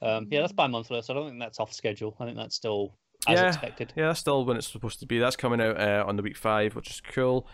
Um, 0.00 0.28
yeah, 0.30 0.40
that's 0.40 0.52
bi-monthly, 0.52 1.02
so 1.02 1.12
I 1.12 1.16
don't 1.16 1.28
think 1.30 1.40
that's 1.40 1.60
off 1.60 1.72
schedule. 1.72 2.14
I 2.20 2.24
think 2.24 2.36
that's 2.36 2.54
still 2.56 2.94
as 3.28 3.40
Yeah. 3.40 3.48
expected. 3.48 3.92
Yeah, 3.96 4.08
that's 4.08 4.20
still 4.20 4.44
when 4.44 4.56
it's 4.56 4.66
supposed 4.70 5.00
to 5.00 5.06
be. 5.06 5.18
That's 5.18 5.36
coming 5.36 5.60
out 5.60 5.78
uh, 5.80 6.04
on 6.06 6.16
the 6.16 6.22
week 6.22 6.36
five, 6.36 6.74
which 6.74 6.90
is 6.90 7.00
cool. 7.00 7.46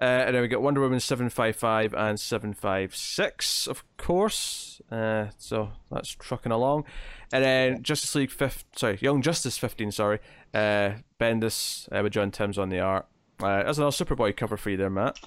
Uh, 0.00 0.04
and 0.04 0.34
then 0.34 0.40
we 0.40 0.48
got 0.48 0.62
Wonder 0.62 0.80
Woman 0.80 0.98
seven 0.98 1.28
five 1.28 1.56
five 1.56 1.92
and 1.92 2.18
seven 2.18 2.54
five 2.54 2.96
six, 2.96 3.66
of 3.66 3.84
course. 3.98 4.80
Uh, 4.90 5.26
so 5.36 5.72
that's 5.90 6.08
trucking 6.08 6.52
along. 6.52 6.84
And 7.32 7.44
then 7.44 7.82
Justice 7.82 8.14
League 8.14 8.30
fifth, 8.30 8.64
sorry, 8.76 8.98
Young 9.02 9.20
Justice 9.20 9.58
fifteen, 9.58 9.92
sorry. 9.92 10.20
Uh, 10.54 10.92
Bendis 11.20 11.86
uh, 11.92 12.02
with 12.02 12.12
John 12.14 12.30
Timms 12.30 12.56
on 12.58 12.70
the 12.70 12.80
art. 12.80 13.06
Uh, 13.42 13.62
that's 13.62 13.76
another 13.76 13.92
Superboy 13.94 14.34
cover 14.36 14.56
for 14.56 14.70
you 14.70 14.76
there, 14.78 14.88
Matt. 14.90 15.18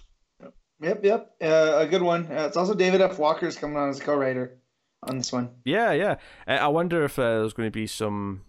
Yep, 0.81 1.05
yep. 1.05 1.35
Uh, 1.41 1.75
a 1.77 1.87
good 1.87 2.01
one. 2.01 2.25
Uh, 2.31 2.45
it's 2.47 2.57
also 2.57 2.73
David 2.73 2.99
F. 3.01 3.17
Walker's 3.19 3.55
coming 3.55 3.77
on 3.77 3.89
as 3.89 3.99
a 3.99 4.03
co-writer 4.03 4.57
on 5.03 5.17
this 5.17 5.31
one, 5.31 5.49
Yeah, 5.65 5.91
yeah. 5.91 6.15
Uh, 6.47 6.51
I 6.51 6.67
wonder 6.67 7.03
if 7.03 7.17
uh, 7.19 7.39
there's 7.39 7.53
going 7.53 7.67
to 7.67 7.71
be 7.71 7.87
some 7.87 8.41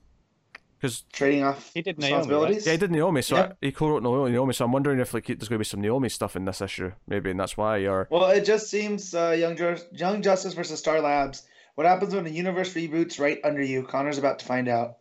because 0.85 1.02
trading 1.15 1.43
off 1.43 1.70
He 1.73 1.81
did 1.81 1.98
Naomi, 1.98 2.12
right? 2.12 2.19
responsibilities. 2.19 2.66
yeah, 2.66 2.73
he 2.73 2.78
did 2.78 2.90
Naomi, 2.90 3.23
so 3.23 3.36
Yeah. 3.36 3.43
I, 3.43 3.52
he 3.62 3.73
co-wrote 3.73 4.02
Naomi. 4.02 4.52
So 4.52 4.66
I'm 4.66 4.73
wondering 4.73 5.01
if 5.01 5.15
like 5.15 5.27
there's 5.27 5.48
going 5.48 5.56
to 5.56 5.59
be 5.59 5.65
some 5.65 5.81
Naomi 5.81 6.11
stuff 6.11 6.36
in 6.36 6.44
this 6.44 6.61
issue, 6.61 6.93
maybe, 7.06 7.31
and 7.31 7.40
that's 7.40 7.56
why. 7.56 7.78
Or 7.86 8.06
Well, 8.11 8.28
it 8.31 8.44
just 8.44 8.69
seems 8.69 9.15
uh, 9.15 9.31
Young, 9.31 9.56
Young 9.93 10.20
Justice 10.20 10.52
versus 10.52 10.78
Star 10.78 11.01
Labs. 11.01 11.44
What 11.74 11.86
happens 11.86 12.15
when 12.15 12.27
a 12.27 12.31
universe 12.31 12.74
reboots 12.74 13.19
right 13.19 13.39
under 13.43 13.62
you? 13.62 13.82
Conner's 13.82 14.19
about 14.19 14.40
to 14.40 14.44
find 14.44 14.69
out. 14.69 14.98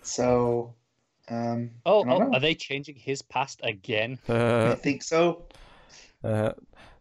So, 0.00 0.74
um, 1.28 1.72
Oh, 1.84 2.04
oh 2.08 2.32
are 2.32 2.40
they 2.40 2.54
changing 2.54 2.94
his 2.96 3.20
past 3.20 3.60
again? 3.62 4.18
I 4.28 4.32
uh, 4.32 4.74
think 4.76 5.02
so. 5.02 5.42
uh, 6.24 6.52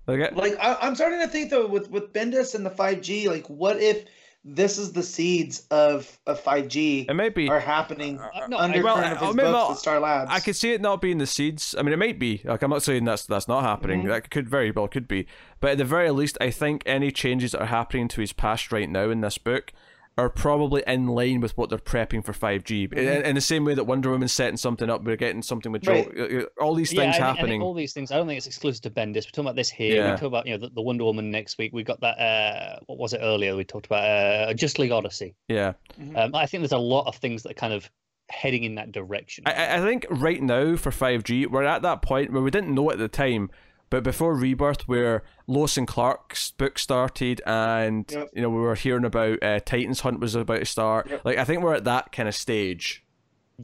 okay. 0.10 0.36
Like, 0.36 0.57
I, 0.60 0.78
I'm 0.82 0.95
starting 0.95 1.22
to 1.22 1.28
think 1.30 1.52
though, 1.52 1.68
with 1.68 1.90
with 1.90 2.12
Bendis 2.12 2.53
and 2.53 2.66
the 2.66 2.70
5G, 2.70 3.28
like, 3.28 3.48
what 3.48 3.80
if 3.80 4.03
this 4.47 4.77
is 4.77 4.91
the 4.93 5.01
seeds 5.01 5.65
of 5.72 6.19
of 6.27 6.39
5G 6.43 7.07
It 7.09 7.13
might 7.15 7.34
be. 7.34 7.49
are 7.49 7.59
happening 7.59 8.19
Uh, 8.19 8.45
no, 8.47 8.57
under 8.57 8.80
I- 8.80 8.84
well, 8.84 8.95
current 8.95 9.13
of 9.13 9.19
his 9.27 9.35
maybe 9.35 9.47
books 9.47 9.57
I'll- 9.63 9.69
with 9.69 9.80
Star 9.80 9.99
Labs. 9.99 10.30
I 10.31 10.39
could 10.39 10.55
see 10.55 10.72
it 10.73 10.81
not 10.81 11.01
being 11.01 11.17
the 11.17 11.26
seeds. 11.26 11.73
I 11.77 11.81
mean, 11.81 11.93
it 11.93 11.97
might 11.99 12.19
be. 12.19 12.41
Like, 12.45 12.61
I'm 12.61 12.69
not 12.69 12.84
saying 12.84 13.05
that's 13.05 13.26
that's 13.26 13.47
not 13.47 13.63
happening. 13.63 14.03
Mhm. 14.03 14.07
That 14.09 14.30
could 14.30 14.47
very 14.47 14.69
well 14.72 14.88
could 14.88 15.07
be. 15.07 15.26
But 15.59 15.72
at 15.72 15.77
the 15.80 15.85
very 15.85 16.11
least, 16.11 16.38
I 16.39 16.51
think 16.51 16.84
any 16.85 17.11
changes 17.11 17.53
that 17.53 17.61
are 17.61 17.65
happening 17.65 18.07
to 18.09 18.22
his 18.22 18.34
past 18.34 18.72
right 18.72 18.89
now 18.89 19.09
in 19.09 19.22
this 19.22 19.38
book 19.39 19.73
are 20.18 20.30
probably 20.30 20.82
in 20.88 21.08
line 21.08 21.42
with 21.42 21.58
what 21.58 21.70
they're 21.70 21.78
prepping 21.78 22.24
for 22.24 22.32
5G. 22.32 22.94
In, 22.94 23.26
in 23.26 23.36
the 23.36 23.42
same 23.42 23.66
way 23.66 23.74
that 23.74 23.84
Wonder 23.84 24.12
Woman's 24.12 24.32
setting 24.32 24.56
something 24.56 24.90
up, 24.90 25.04
we're 25.04 25.18
getting 25.18 25.42
something 25.42 25.72
with 25.74 25.82
Joe. 25.82 25.92
Right. 26.16 26.44
uh, 26.44 26.64
All 26.64 26.74
these 26.74 26.94
yeah, 26.94 27.02
things 27.02 27.16
I 27.16 27.18
think- 27.18 27.24
I 27.24 27.28
think 27.28 27.38
happening. 27.40 27.62
all 27.62 27.74
these 27.74 27.92
things. 27.92 28.12
I 28.12 28.16
don't 28.18 28.26
think 28.28 28.38
it's 28.38 28.48
exclusive 28.48 28.82
to 28.84 28.90
Bendis. 28.92 29.16
We're 29.26 29.32
talking 29.32 29.46
about 29.46 29.56
this 29.58 29.70
here. 29.70 29.96
Yeah. 29.98 30.12
We 30.12 30.18
talk 30.18 30.28
about 30.28 30.46
you 30.48 30.54
know 30.58 30.68
the, 30.68 30.74
the 30.74 30.82
Wonder 30.82 31.04
Woman 31.04 31.32
next 31.32 31.58
week. 31.58 31.74
We 31.74 31.84
got 31.84 32.00
that. 32.00 32.18
Uh, 32.18 32.80
what 32.86 32.98
was 32.98 33.12
it 33.14 33.20
earlier? 33.22 33.56
We 33.58 33.66
talked 33.66 33.88
about 33.88 34.04
uh, 34.06 34.54
Just 34.54 34.80
League 34.80 34.92
Odyssey. 34.92 35.36
yeah. 35.50 35.74
Um, 36.16 36.34
I 36.34 36.46
think 36.46 36.62
there's 36.62 36.72
a 36.72 36.78
lot 36.78 37.08
of 37.08 37.18
things 37.18 37.44
that 37.44 37.52
are 37.52 37.56
kind 37.56 37.74
of 37.74 37.90
heading 38.30 38.64
in 38.64 38.76
that 38.76 38.92
direction. 38.92 39.44
I, 39.46 39.76
I 39.78 39.80
think 39.82 40.06
right 40.10 40.42
now 40.42 40.76
for 40.78 40.92
5G, 40.92 41.48
we're 41.52 41.64
at 41.64 41.82
that 41.84 42.02
point 42.02 42.32
where 42.32 42.42
we 42.42 42.50
didn't 42.52 42.74
know 42.74 42.90
at 42.90 42.98
the 42.98 43.08
time, 43.08 43.52
but 43.90 44.03
before 44.03 44.34
Rebirth, 44.36 44.88
where 44.88 45.24
Lois 45.48 45.78
and 45.78 45.88
Clark's 45.88 46.52
book 46.52 46.78
started, 46.80 47.41
and 47.45 48.06
Yep. 48.12 48.30
you 48.34 48.41
know 48.41 48.49
we 48.49 48.60
were 48.62 48.76
hearing 48.76 49.06
about 49.06 49.41
uh, 49.44 49.60
Titans 49.60 50.02
Hunt 50.02 50.20
was 50.20 50.36
about 50.36 50.60
to 50.60 50.66
start. 50.66 51.10
Yep. 51.10 51.26
Like 51.26 51.38
I 51.38 51.44
think 51.45 51.62
we're 51.64 51.76
at 51.76 51.84
that 51.86 52.12
kind 52.12 52.28
of 52.28 52.36
stage 52.36 53.03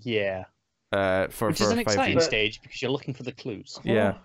yeah, 0.04 0.46
uh, 0.92 1.28
for 1.28 1.50
which 1.50 1.58
for 1.58 1.64
is 1.66 1.72
an 1.72 1.78
5G. 1.78 1.82
exciting 1.82 2.16
But- 2.16 2.24
stage 2.24 2.62
because 2.62 2.82
you're 2.82 2.92
looking 2.92 3.14
for 3.14 3.24
the 3.24 3.32
clues. 3.32 3.80
Yeah, 3.84 4.16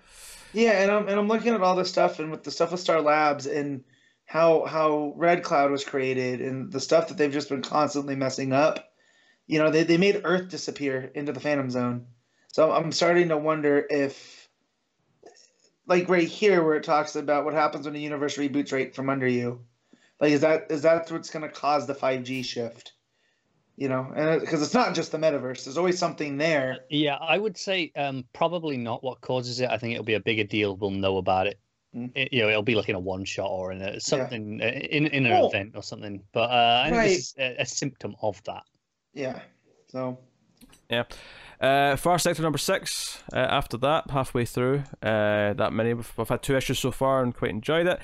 Yeah, 0.53 0.83
and 0.83 0.91
I'm 0.91 1.09
and 1.09 1.19
I'm 1.19 1.29
looking 1.29 1.55
at 1.55 1.61
all 1.63 1.77
this 1.77 1.89
stuff 1.91 2.19
and 2.19 2.31
with 2.31 2.45
the 2.45 2.51
stuff 2.51 2.71
with 2.73 2.81
Star 2.81 3.01
Labs 3.01 3.47
and 3.47 3.83
how 4.27 4.65
how 4.65 5.13
Red 5.17 5.43
Cloud 5.43 5.71
was 5.71 5.85
created 5.85 6.41
and 6.41 6.71
the 6.73 6.81
stuff 6.81 7.09
that 7.09 7.17
they've 7.17 7.33
just 7.33 7.49
been 7.49 7.63
constantly 7.63 8.17
messing 8.17 8.53
up. 8.53 8.91
You 9.49 9.61
know, 9.61 9.71
they, 9.71 9.85
they 9.85 9.97
made 9.97 10.23
Earth 10.25 10.49
disappear 10.49 11.11
into 11.15 11.33
the 11.33 11.39
Phantom 11.39 11.71
Zone. 11.71 12.07
So 12.53 12.73
I'm 12.73 12.91
starting 12.91 13.29
to 13.29 13.37
wonder 13.37 13.87
if 13.89 14.46
like 15.87 16.09
right 16.09 16.29
here 16.29 16.63
where 16.63 16.77
it 16.77 16.85
talks 16.85 17.17
about 17.17 17.45
what 17.45 17.55
happens 17.55 17.87
when 17.87 17.97
a 17.97 17.99
universe 17.99 18.37
reboots 18.37 18.73
right 18.73 18.95
from 18.95 19.09
under 19.11 19.29
you. 19.29 19.61
Like 20.21 20.33
is 20.33 20.41
that 20.41 20.67
is 20.71 20.83
that 20.83 21.11
what's 21.11 21.31
gonna 21.31 21.49
cause 21.49 21.87
the 21.87 21.95
five 21.95 22.25
G 22.25 22.43
shift? 22.43 22.93
You 23.77 23.91
know, 23.91 24.11
and 24.17 24.41
because 24.41 24.63
it's 24.63 24.73
not 24.73 24.95
just 24.95 25.13
the 25.13 25.19
metaverse, 25.19 25.65
there's 25.65 25.77
always 25.77 25.99
something 25.99 26.39
there. 26.39 26.79
Yeah, 26.89 27.17
I 27.17 27.37
would 27.37 27.59
say 27.59 27.93
um, 27.95 28.25
probably 28.33 28.79
not 28.79 29.05
what 29.05 29.21
causes 29.21 29.61
it. 29.61 29.69
I 29.69 29.77
think 29.77 29.93
it'll 29.93 30.05
be 30.05 30.15
a 30.15 30.21
bigger 30.21 30.45
deal. 30.45 30.77
We'll 30.77 30.93
know 30.93 31.19
about 31.19 31.47
it. 31.47 31.61
Mm. 31.95 32.11
It- 32.15 32.33
you 32.33 32.41
know, 32.41 32.49
it'll 32.49 32.63
be 32.63 32.75
like 32.75 32.89
in 32.89 32.95
a 32.95 33.01
one 33.01 33.27
shot 33.27 33.51
or 33.51 33.73
in 33.73 33.83
a 33.83 34.01
something 34.01 34.63
uh, 34.63 34.65
in 34.65 35.07
in 35.09 35.27
an 35.27 35.33
Well, 35.33 35.49
event 35.49 35.73
or 35.75 35.83
something. 35.83 36.23
But 36.33 36.51
uh, 36.51 36.83
I 36.85 36.89
think 36.89 36.97
right. 36.97 37.09
this 37.09 37.19
is 37.19 37.35
a, 37.39 37.57
a 37.61 37.67
symptom 37.67 38.17
of 38.23 38.43
that. 38.45 38.63
Yeah. 39.13 39.41
So 39.89 40.19
yeah. 40.89 41.05
Uh, 41.61 41.97
Far 41.97 42.19
Sector 42.19 42.43
number 42.43 42.59
six. 42.59 43.23
Uh, 43.33 43.37
after 43.39 43.77
that, 43.79 44.11
halfway 44.11 44.45
through 44.45 44.83
uh, 45.03 45.55
that 45.55 45.73
many, 45.73 45.95
we've, 45.95 46.13
we've 46.17 46.29
had 46.29 46.43
two 46.43 46.57
issues 46.57 46.79
so 46.79 46.91
far 46.91 47.23
and 47.23 47.35
quite 47.35 47.51
enjoyed 47.51 47.87
it. 47.87 47.99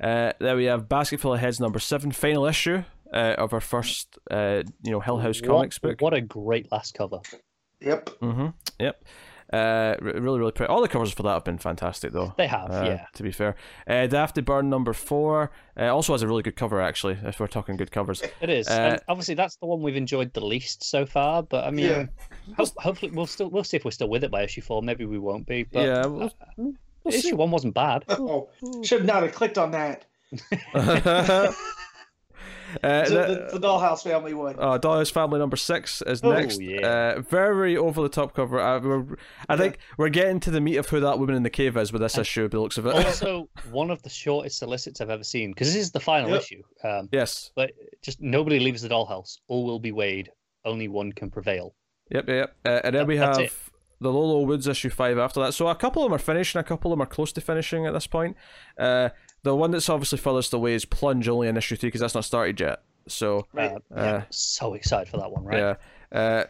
Uh, 0.00 0.32
there 0.38 0.56
we 0.56 0.66
have 0.66 0.88
Basket 0.88 1.20
Full 1.20 1.34
of 1.34 1.40
Heads 1.40 1.58
number 1.60 1.78
seven, 1.78 2.12
final 2.12 2.44
issue 2.46 2.84
uh, 3.12 3.34
of 3.38 3.52
our 3.52 3.60
first, 3.60 4.18
uh, 4.30 4.62
you 4.82 4.92
know, 4.92 5.00
Hill 5.00 5.18
House 5.18 5.40
What- 5.40 5.48
Comics 5.48 5.78
book. 5.78 6.00
What 6.00 6.14
a 6.14 6.20
great 6.20 6.70
last 6.70 6.94
cover. 6.94 7.20
yep. 7.80 8.06
Mm-hmm. 8.20 8.48
Yep. 8.78 9.04
Uh, 9.52 9.94
really, 10.02 10.38
really 10.38 10.52
pretty. 10.52 10.68
All 10.70 10.82
the 10.82 10.88
covers 10.88 11.10
for 11.12 11.22
that 11.22 11.32
have 11.32 11.44
been 11.44 11.56
fantastic, 11.58 12.12
though. 12.12 12.34
They 12.36 12.46
have, 12.46 12.70
uh, 12.70 12.82
yeah. 12.84 13.06
To 13.14 13.22
be 13.22 13.32
fair, 13.32 13.56
uh, 13.86 14.06
Daphne 14.06 14.42
Byrne 14.42 14.68
number 14.68 14.92
four 14.92 15.50
uh, 15.78 15.86
also 15.86 16.12
has 16.12 16.20
a 16.22 16.26
really 16.26 16.42
good 16.42 16.56
cover, 16.56 16.80
actually. 16.82 17.16
If 17.22 17.40
we're 17.40 17.46
talking 17.46 17.76
good 17.78 17.90
covers, 17.90 18.22
It 18.42 18.50
is. 18.50 18.68
Uh, 18.68 18.72
and 18.72 19.00
obviously, 19.08 19.34
that's 19.34 19.56
the 19.56 19.66
one 19.66 19.80
we've 19.80 19.96
enjoyed 19.96 20.34
the 20.34 20.44
least 20.44 20.84
so 20.84 21.06
far. 21.06 21.42
But 21.42 21.64
I 21.64 21.70
mean, 21.70 21.86
Yeah. 21.86 22.06
ho- 22.58 22.66
hopefully, 22.76 23.10
we'll 23.12 23.26
still 23.26 23.48
we'll 23.48 23.64
see 23.64 23.78
if 23.78 23.84
we're 23.86 23.90
still 23.90 24.10
with 24.10 24.22
it 24.24 24.30
by 24.30 24.42
issue 24.42 24.60
four. 24.60 24.82
Maybe 24.82 25.06
we 25.06 25.18
won't 25.18 25.46
be. 25.46 25.62
But 25.62 25.80
yeah. 25.86 26.04
We'll, 26.06 26.30
we'll 26.58 26.74
issue 27.06 27.20
see. 27.20 27.32
one 27.32 27.50
wasn't 27.50 27.72
bad. 27.74 28.04
Oh, 28.08 28.48
should 28.84 29.06
not 29.06 29.22
have 29.22 29.32
clicked 29.34 29.56
on 29.56 29.70
that. 29.70 30.04
uh, 32.82 33.04
The, 33.08 33.48
the, 33.50 33.58
the 33.58 33.66
Dollhouse 33.66 34.02
family 34.02 34.34
would. 34.34 34.56
Oh, 34.58 34.78
Dollhouse 34.78 35.10
Family 35.12 35.38
number 35.38 35.56
six 35.56 36.02
is 36.02 36.20
Oh, 36.22 36.32
next. 36.32 36.60
yeah. 36.60 37.14
Uh, 37.16 37.20
very 37.20 37.76
over 37.76 38.02
the 38.02 38.08
top 38.08 38.34
cover. 38.34 38.60
Uh, 38.60 38.80
we're, 38.80 39.16
I 39.48 39.56
think 39.56 39.78
we're 39.96 40.08
getting 40.08 40.40
to 40.40 40.50
the 40.50 40.60
meat 40.60 40.76
of 40.76 40.88
who 40.88 41.00
that 41.00 41.18
woman 41.18 41.34
in 41.34 41.42
the 41.42 41.50
cave 41.50 41.76
is 41.76 41.92
with 41.92 42.02
this 42.02 42.18
issue, 42.18 42.44
by 42.48 42.56
the 42.56 42.60
looks 42.60 42.78
of 42.78 42.86
it. 42.86 42.94
also, 42.94 43.48
one 43.70 43.90
of 43.90 44.02
the 44.02 44.10
shortest 44.10 44.58
solicits 44.58 45.00
I've 45.00 45.10
ever 45.10 45.24
seen 45.24 45.50
because 45.52 45.68
this 45.72 45.82
is 45.82 45.90
the 45.90 46.00
final 46.00 46.30
Yep. 46.30 46.40
issue. 46.42 46.62
Um, 46.84 47.08
yes. 47.12 47.50
but 47.56 47.72
just 48.02 48.20
nobody 48.20 48.58
leaves 48.60 48.82
the 48.82 48.88
dollhouse. 48.88 49.38
All 49.48 49.64
will 49.64 49.78
be 49.80 49.92
weighed. 49.92 50.30
Only 50.64 50.88
one 50.88 51.12
can 51.12 51.30
prevail. 51.30 51.74
Yep, 52.10 52.28
yep. 52.28 52.56
Uh, 52.64 52.80
and 52.84 52.94
then 52.94 53.06
we 53.06 53.16
That's 53.16 53.36
have 53.38 53.46
it. 53.46 53.52
The 54.00 54.12
Low 54.12 54.24
Low 54.24 54.40
Woods 54.42 54.66
issue 54.68 54.90
five 54.90 55.18
after 55.18 55.40
that. 55.40 55.54
So 55.54 55.68
a 55.68 55.74
couple 55.74 56.02
of 56.04 56.08
them 56.10 56.14
are 56.14 56.18
finishing, 56.22 56.60
a 56.60 56.64
couple 56.64 56.92
of 56.92 56.96
them 56.98 57.02
are 57.02 57.06
close 57.10 57.32
to 57.32 57.40
finishing 57.40 57.86
at 57.86 57.92
this 57.92 58.06
point. 58.06 58.36
Uh, 58.78 59.08
the 59.42 59.54
one 59.56 59.70
that's 59.70 59.88
obviously 59.88 60.18
furthest 60.18 60.52
away 60.52 60.74
is 60.74 60.84
Plunge, 60.84 61.28
only 61.28 61.48
in 61.48 61.56
issue 61.56 61.76
three 61.76 61.88
because 61.88 62.00
that's 62.00 62.14
not 62.14 62.24
started 62.24 62.60
yet. 62.60 62.82
So 63.08 63.46
Right. 63.52 63.72
Uh, 63.72 63.78
yeah, 63.96 64.22
so 64.30 64.74
excited 64.74 65.08
for 65.10 65.16
that 65.18 65.30
one, 65.30 65.44
right? 65.44 65.58
yeah, 65.58 65.74
uh, 66.18 66.44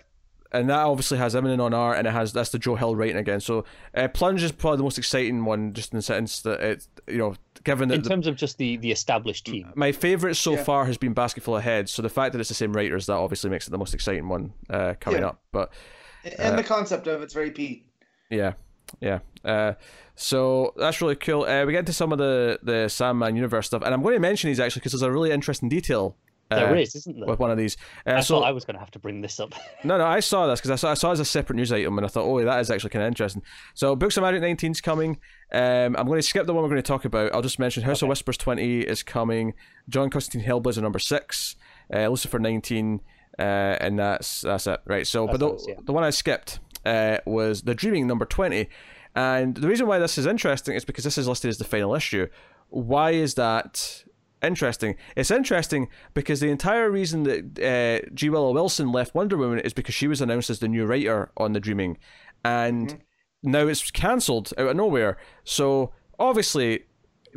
and 0.50 0.68
that 0.70 0.78
obviously 0.80 1.18
has 1.18 1.34
Immonen 1.34 1.60
on 1.60 1.72
art, 1.74 1.98
and 1.98 2.06
it 2.06 2.10
has 2.10 2.32
that's 2.32 2.50
the 2.50 2.58
Joe 2.58 2.74
Hill 2.74 2.96
writing 2.96 3.16
again. 3.18 3.38
So 3.40 3.64
uh, 3.94 4.08
Plunge 4.08 4.42
is 4.42 4.50
probably 4.52 4.78
the 4.78 4.82
most 4.82 4.98
exciting 4.98 5.44
one, 5.44 5.72
just 5.74 5.92
in 5.92 5.98
the 5.98 6.02
sense 6.02 6.40
that 6.42 6.60
it's 6.60 6.88
you 7.06 7.18
know 7.18 7.34
given 7.64 7.88
that 7.90 7.96
In 7.96 8.02
the, 8.02 8.08
terms 8.08 8.26
of 8.26 8.34
just 8.36 8.56
the 8.58 8.76
the 8.78 8.90
established 8.90 9.44
team. 9.46 9.70
my 9.76 9.92
favorite 9.92 10.34
so 10.36 10.52
Yeah. 10.54 10.64
far 10.64 10.86
has 10.86 10.96
been 10.96 11.12
Basketful 11.12 11.56
of 11.56 11.62
Heads. 11.62 11.92
So 11.92 12.00
the 12.02 12.08
fact 12.08 12.32
that 12.32 12.40
it's 12.40 12.48
the 12.48 12.54
same 12.54 12.72
writers 12.72 13.06
that 13.06 13.12
obviously 13.14 13.50
makes 13.50 13.66
it 13.68 13.70
the 13.70 13.78
most 13.78 13.94
exciting 13.94 14.28
one 14.28 14.52
uh, 14.70 14.94
coming 15.00 15.20
Yeah. 15.20 15.28
up. 15.28 15.42
But 15.52 15.70
and 16.38 16.54
uh, 16.54 16.56
the 16.56 16.64
concept 16.64 17.06
of 17.06 17.22
it's 17.22 17.34
very 17.34 17.50
Pete. 17.50 17.86
Yeah, 18.30 18.54
yeah. 19.00 19.20
Uh, 19.44 19.74
so 20.14 20.74
that's 20.76 21.00
really 21.00 21.16
cool. 21.16 21.44
Uh, 21.44 21.64
we 21.64 21.72
get 21.72 21.80
into 21.80 21.92
some 21.92 22.12
of 22.12 22.18
the 22.18 22.58
the 22.62 22.88
Sandman 22.88 23.36
universe 23.36 23.66
stuff, 23.66 23.82
and 23.84 23.94
I'm 23.94 24.02
going 24.02 24.14
to 24.14 24.20
mention 24.20 24.50
these 24.50 24.60
actually 24.60 24.80
because 24.80 24.92
there's 24.92 25.02
a 25.02 25.12
really 25.12 25.30
interesting 25.30 25.68
detail. 25.68 26.16
Uh, 26.50 26.56
There 26.60 26.76
is, 26.76 26.94
isn't 26.94 27.18
there? 27.20 27.28
with 27.28 27.38
one 27.38 27.50
of 27.50 27.58
these. 27.58 27.76
Uh, 28.06 28.12
I 28.14 28.20
so 28.20 28.36
thought 28.40 28.46
I 28.46 28.52
was 28.52 28.64
going 28.64 28.74
to 28.74 28.80
have 28.80 28.90
to 28.92 28.98
bring 28.98 29.20
this 29.20 29.38
up. 29.38 29.52
no, 29.84 29.98
no, 29.98 30.06
I 30.06 30.20
saw 30.20 30.46
this 30.46 30.60
because 30.60 30.70
I 30.70 30.76
saw, 30.76 30.90
I 30.92 30.94
saw 30.94 31.10
it 31.10 31.12
as 31.12 31.20
a 31.20 31.24
separate 31.26 31.56
news 31.56 31.70
item, 31.70 31.98
and 31.98 32.06
I 32.06 32.08
thought, 32.08 32.24
oh, 32.24 32.42
that 32.42 32.60
is 32.60 32.70
actually 32.70 32.88
kind 32.88 33.02
of 33.02 33.08
interesting. 33.08 33.42
So, 33.74 33.94
Books 33.94 34.16
of 34.16 34.22
Magic 34.22 34.40
19 34.40 34.72
is 34.72 34.80
coming. 34.80 35.18
Um, 35.52 35.94
I'm 35.96 36.06
going 36.06 36.18
to 36.18 36.22
skip 36.22 36.46
the 36.46 36.54
one 36.54 36.62
we're 36.62 36.70
going 36.70 36.82
to 36.82 36.86
talk 36.86 37.04
about. 37.04 37.34
I'll 37.34 37.42
just 37.42 37.58
mention 37.58 37.82
House 37.82 38.00
of 38.00 38.08
Whispers 38.08 38.38
20 38.38 38.80
is 38.80 39.02
coming. 39.02 39.52
John 39.90 40.08
Constantine 40.08 40.48
Hellblazer 40.48 40.80
number 40.80 40.98
six, 40.98 41.54
uh, 41.92 42.08
Lucifer 42.08 42.38
19, 42.38 43.00
uh, 43.38 43.76
and 43.80 43.98
that's 43.98 44.42
that's 44.42 44.66
it. 44.66 44.80
Right. 44.86 45.06
So, 45.06 45.26
but 45.26 45.40
the, 45.40 45.50
us, 45.50 45.66
yeah. 45.68 45.74
the 45.82 45.92
one 45.92 46.04
I 46.04 46.10
skipped 46.10 46.60
uh, 46.84 47.18
was 47.26 47.62
the 47.62 47.74
Dreaming 47.74 48.06
number 48.06 48.24
20, 48.24 48.68
and 49.14 49.54
the 49.56 49.68
reason 49.68 49.86
why 49.86 49.98
this 49.98 50.18
is 50.18 50.26
interesting 50.26 50.74
is 50.74 50.84
because 50.84 51.04
this 51.04 51.18
is 51.18 51.28
listed 51.28 51.48
as 51.48 51.58
the 51.58 51.64
final 51.64 51.94
issue. 51.94 52.28
Why 52.68 53.12
is 53.12 53.34
that? 53.34 54.04
interesting. 54.42 54.94
It's 55.16 55.32
interesting 55.32 55.88
because 56.14 56.40
the 56.40 56.50
entire 56.50 56.90
reason 56.90 57.24
that 57.24 57.58
uh, 57.58 58.08
G. 58.14 58.30
Willow 58.30 58.52
Wilson 58.52 58.92
left 58.92 59.14
Wonder 59.14 59.36
Woman 59.36 59.58
is 59.58 59.72
because 59.72 59.96
she 59.96 60.06
was 60.06 60.20
announced 60.20 60.50
as 60.50 60.60
the 60.60 60.68
new 60.68 60.86
writer 60.86 61.30
on 61.36 61.52
The 61.54 61.60
Dreaming, 61.60 61.98
and 62.44 62.98
now 63.42 63.66
it's 63.66 63.90
cancelled 63.90 64.52
out 64.58 64.68
of 64.68 64.76
nowhere. 64.76 65.16
So 65.44 65.92
obviously, 66.18 66.84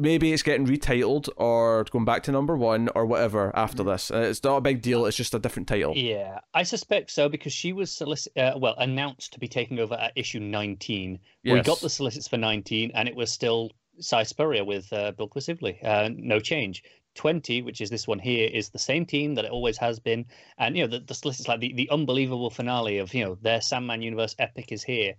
maybe 0.02 0.34
it's 0.34 0.42
getting 0.42 0.66
retitled 0.66 1.30
or 1.38 1.86
going 1.86 2.06
back 2.06 2.24
to 2.24 2.32
number 2.32 2.58
one 2.58 2.90
or 2.96 3.06
whatever 3.06 3.56
after 3.56 3.84
this. 3.84 4.12
Uh, 4.12 4.18
it's 4.18 4.44
not 4.44 4.58
a 4.58 4.62
big 4.62 4.82
deal. 4.82 5.06
It's 5.06 5.16
just 5.16 5.34
a 5.34 5.40
different 5.40 5.68
title. 5.68 5.94
Yeah, 5.96 6.40
I 6.54 6.64
suspect 6.64 7.12
so 7.12 7.30
because 7.30 7.54
she 7.54 7.72
was 7.72 7.92
solic- 7.92 8.28
uh, 8.36 8.58
well 8.58 8.76
announced 8.78 9.34
to 9.34 9.40
be 9.40 9.48
taking 9.48 9.80
over 9.80 9.94
at 9.96 10.14
issue 10.16 10.40
19. 10.40 11.20
We 11.44 11.62
got 11.62 11.80
the 11.80 11.90
solicits 11.90 12.28
for 12.28 12.38
19, 12.38 12.92
and 12.94 13.08
it 13.08 13.16
was 13.16 13.32
still 13.32 13.72
Si 14.00 14.24
Spurrier 14.24 14.66
with 14.66 14.92
uh, 14.92 15.12
Bilquis 15.14 15.48
Evely. 15.48 15.84
Uh, 15.84 16.10
no 16.14 16.40
change. 16.40 16.84
20, 17.16 17.62
which 17.62 17.82
is 17.82 17.90
this 17.90 18.08
one 18.08 18.20
here, 18.20 18.50
is 18.52 18.70
the 18.70 18.80
same 18.80 19.06
team 19.06 19.36
that 19.36 19.46
it 19.46 19.52
always 19.52 19.78
has 19.78 20.00
been, 20.00 20.26
and 20.58 20.78
you 20.78 20.84
know 20.84 20.88
the, 20.88 21.00
the 21.00 21.14
solicits 21.14 21.48
like 21.48 21.60
the, 21.60 21.74
the 21.74 21.90
unbelievable 21.90 22.50
finale 22.50 23.00
of 23.00 23.14
you 23.14 23.24
know 23.24 23.36
their 23.42 23.62
Sandman 23.62 24.02
universe 24.02 24.34
epic 24.40 24.72
is 24.72 24.82
here, 24.82 25.16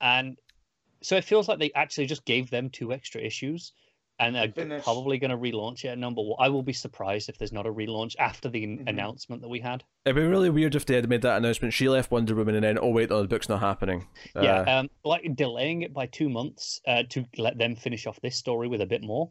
and 0.00 0.36
so 1.00 1.16
it 1.16 1.24
feels 1.24 1.48
like 1.48 1.58
they 1.58 1.72
actually 1.74 2.06
just 2.06 2.24
gave 2.24 2.50
them 2.50 2.70
two 2.70 2.92
extra 2.92 3.20
issues. 3.20 3.72
And 4.20 4.36
they're 4.36 4.52
Finish. 4.52 4.84
probably 4.84 5.18
going 5.18 5.32
to 5.32 5.36
relaunch 5.36 5.84
it 5.84 5.88
at 5.88 5.98
number 5.98 6.22
one. 6.22 6.36
I 6.38 6.48
will 6.48 6.62
be 6.62 6.72
surprised 6.72 7.28
if 7.28 7.36
there's 7.36 7.52
not 7.52 7.66
a 7.66 7.72
relaunch 7.72 8.14
after 8.18 8.48
the 8.48 8.62
Mhm. 8.64 8.88
announcement 8.88 9.42
that 9.42 9.48
we 9.48 9.58
had. 9.58 9.82
It'd 10.04 10.14
be 10.14 10.22
really 10.22 10.50
weird 10.50 10.76
if 10.76 10.86
they 10.86 10.94
had 10.94 11.08
made 11.08 11.22
that 11.22 11.36
announcement. 11.38 11.74
She 11.74 11.88
left 11.88 12.12
Wonder 12.12 12.34
Woman, 12.36 12.54
and 12.54 12.62
then 12.64 12.78
oh 12.80 12.90
wait, 12.90 13.10
no, 13.10 13.22
the 13.22 13.28
book's 13.28 13.48
not 13.48 13.58
happening. 13.60 14.06
Yeah, 14.36 14.60
Uh, 14.60 14.80
um, 14.80 14.90
like 15.04 15.34
delaying 15.34 15.82
it 15.82 15.92
by 15.92 16.06
two 16.06 16.28
months 16.28 16.80
uh, 16.86 17.02
to 17.10 17.24
let 17.38 17.58
them 17.58 17.74
finish 17.74 18.06
off 18.06 18.20
this 18.20 18.36
story 18.36 18.68
with 18.68 18.80
a 18.80 18.86
bit 18.86 19.02
more. 19.02 19.28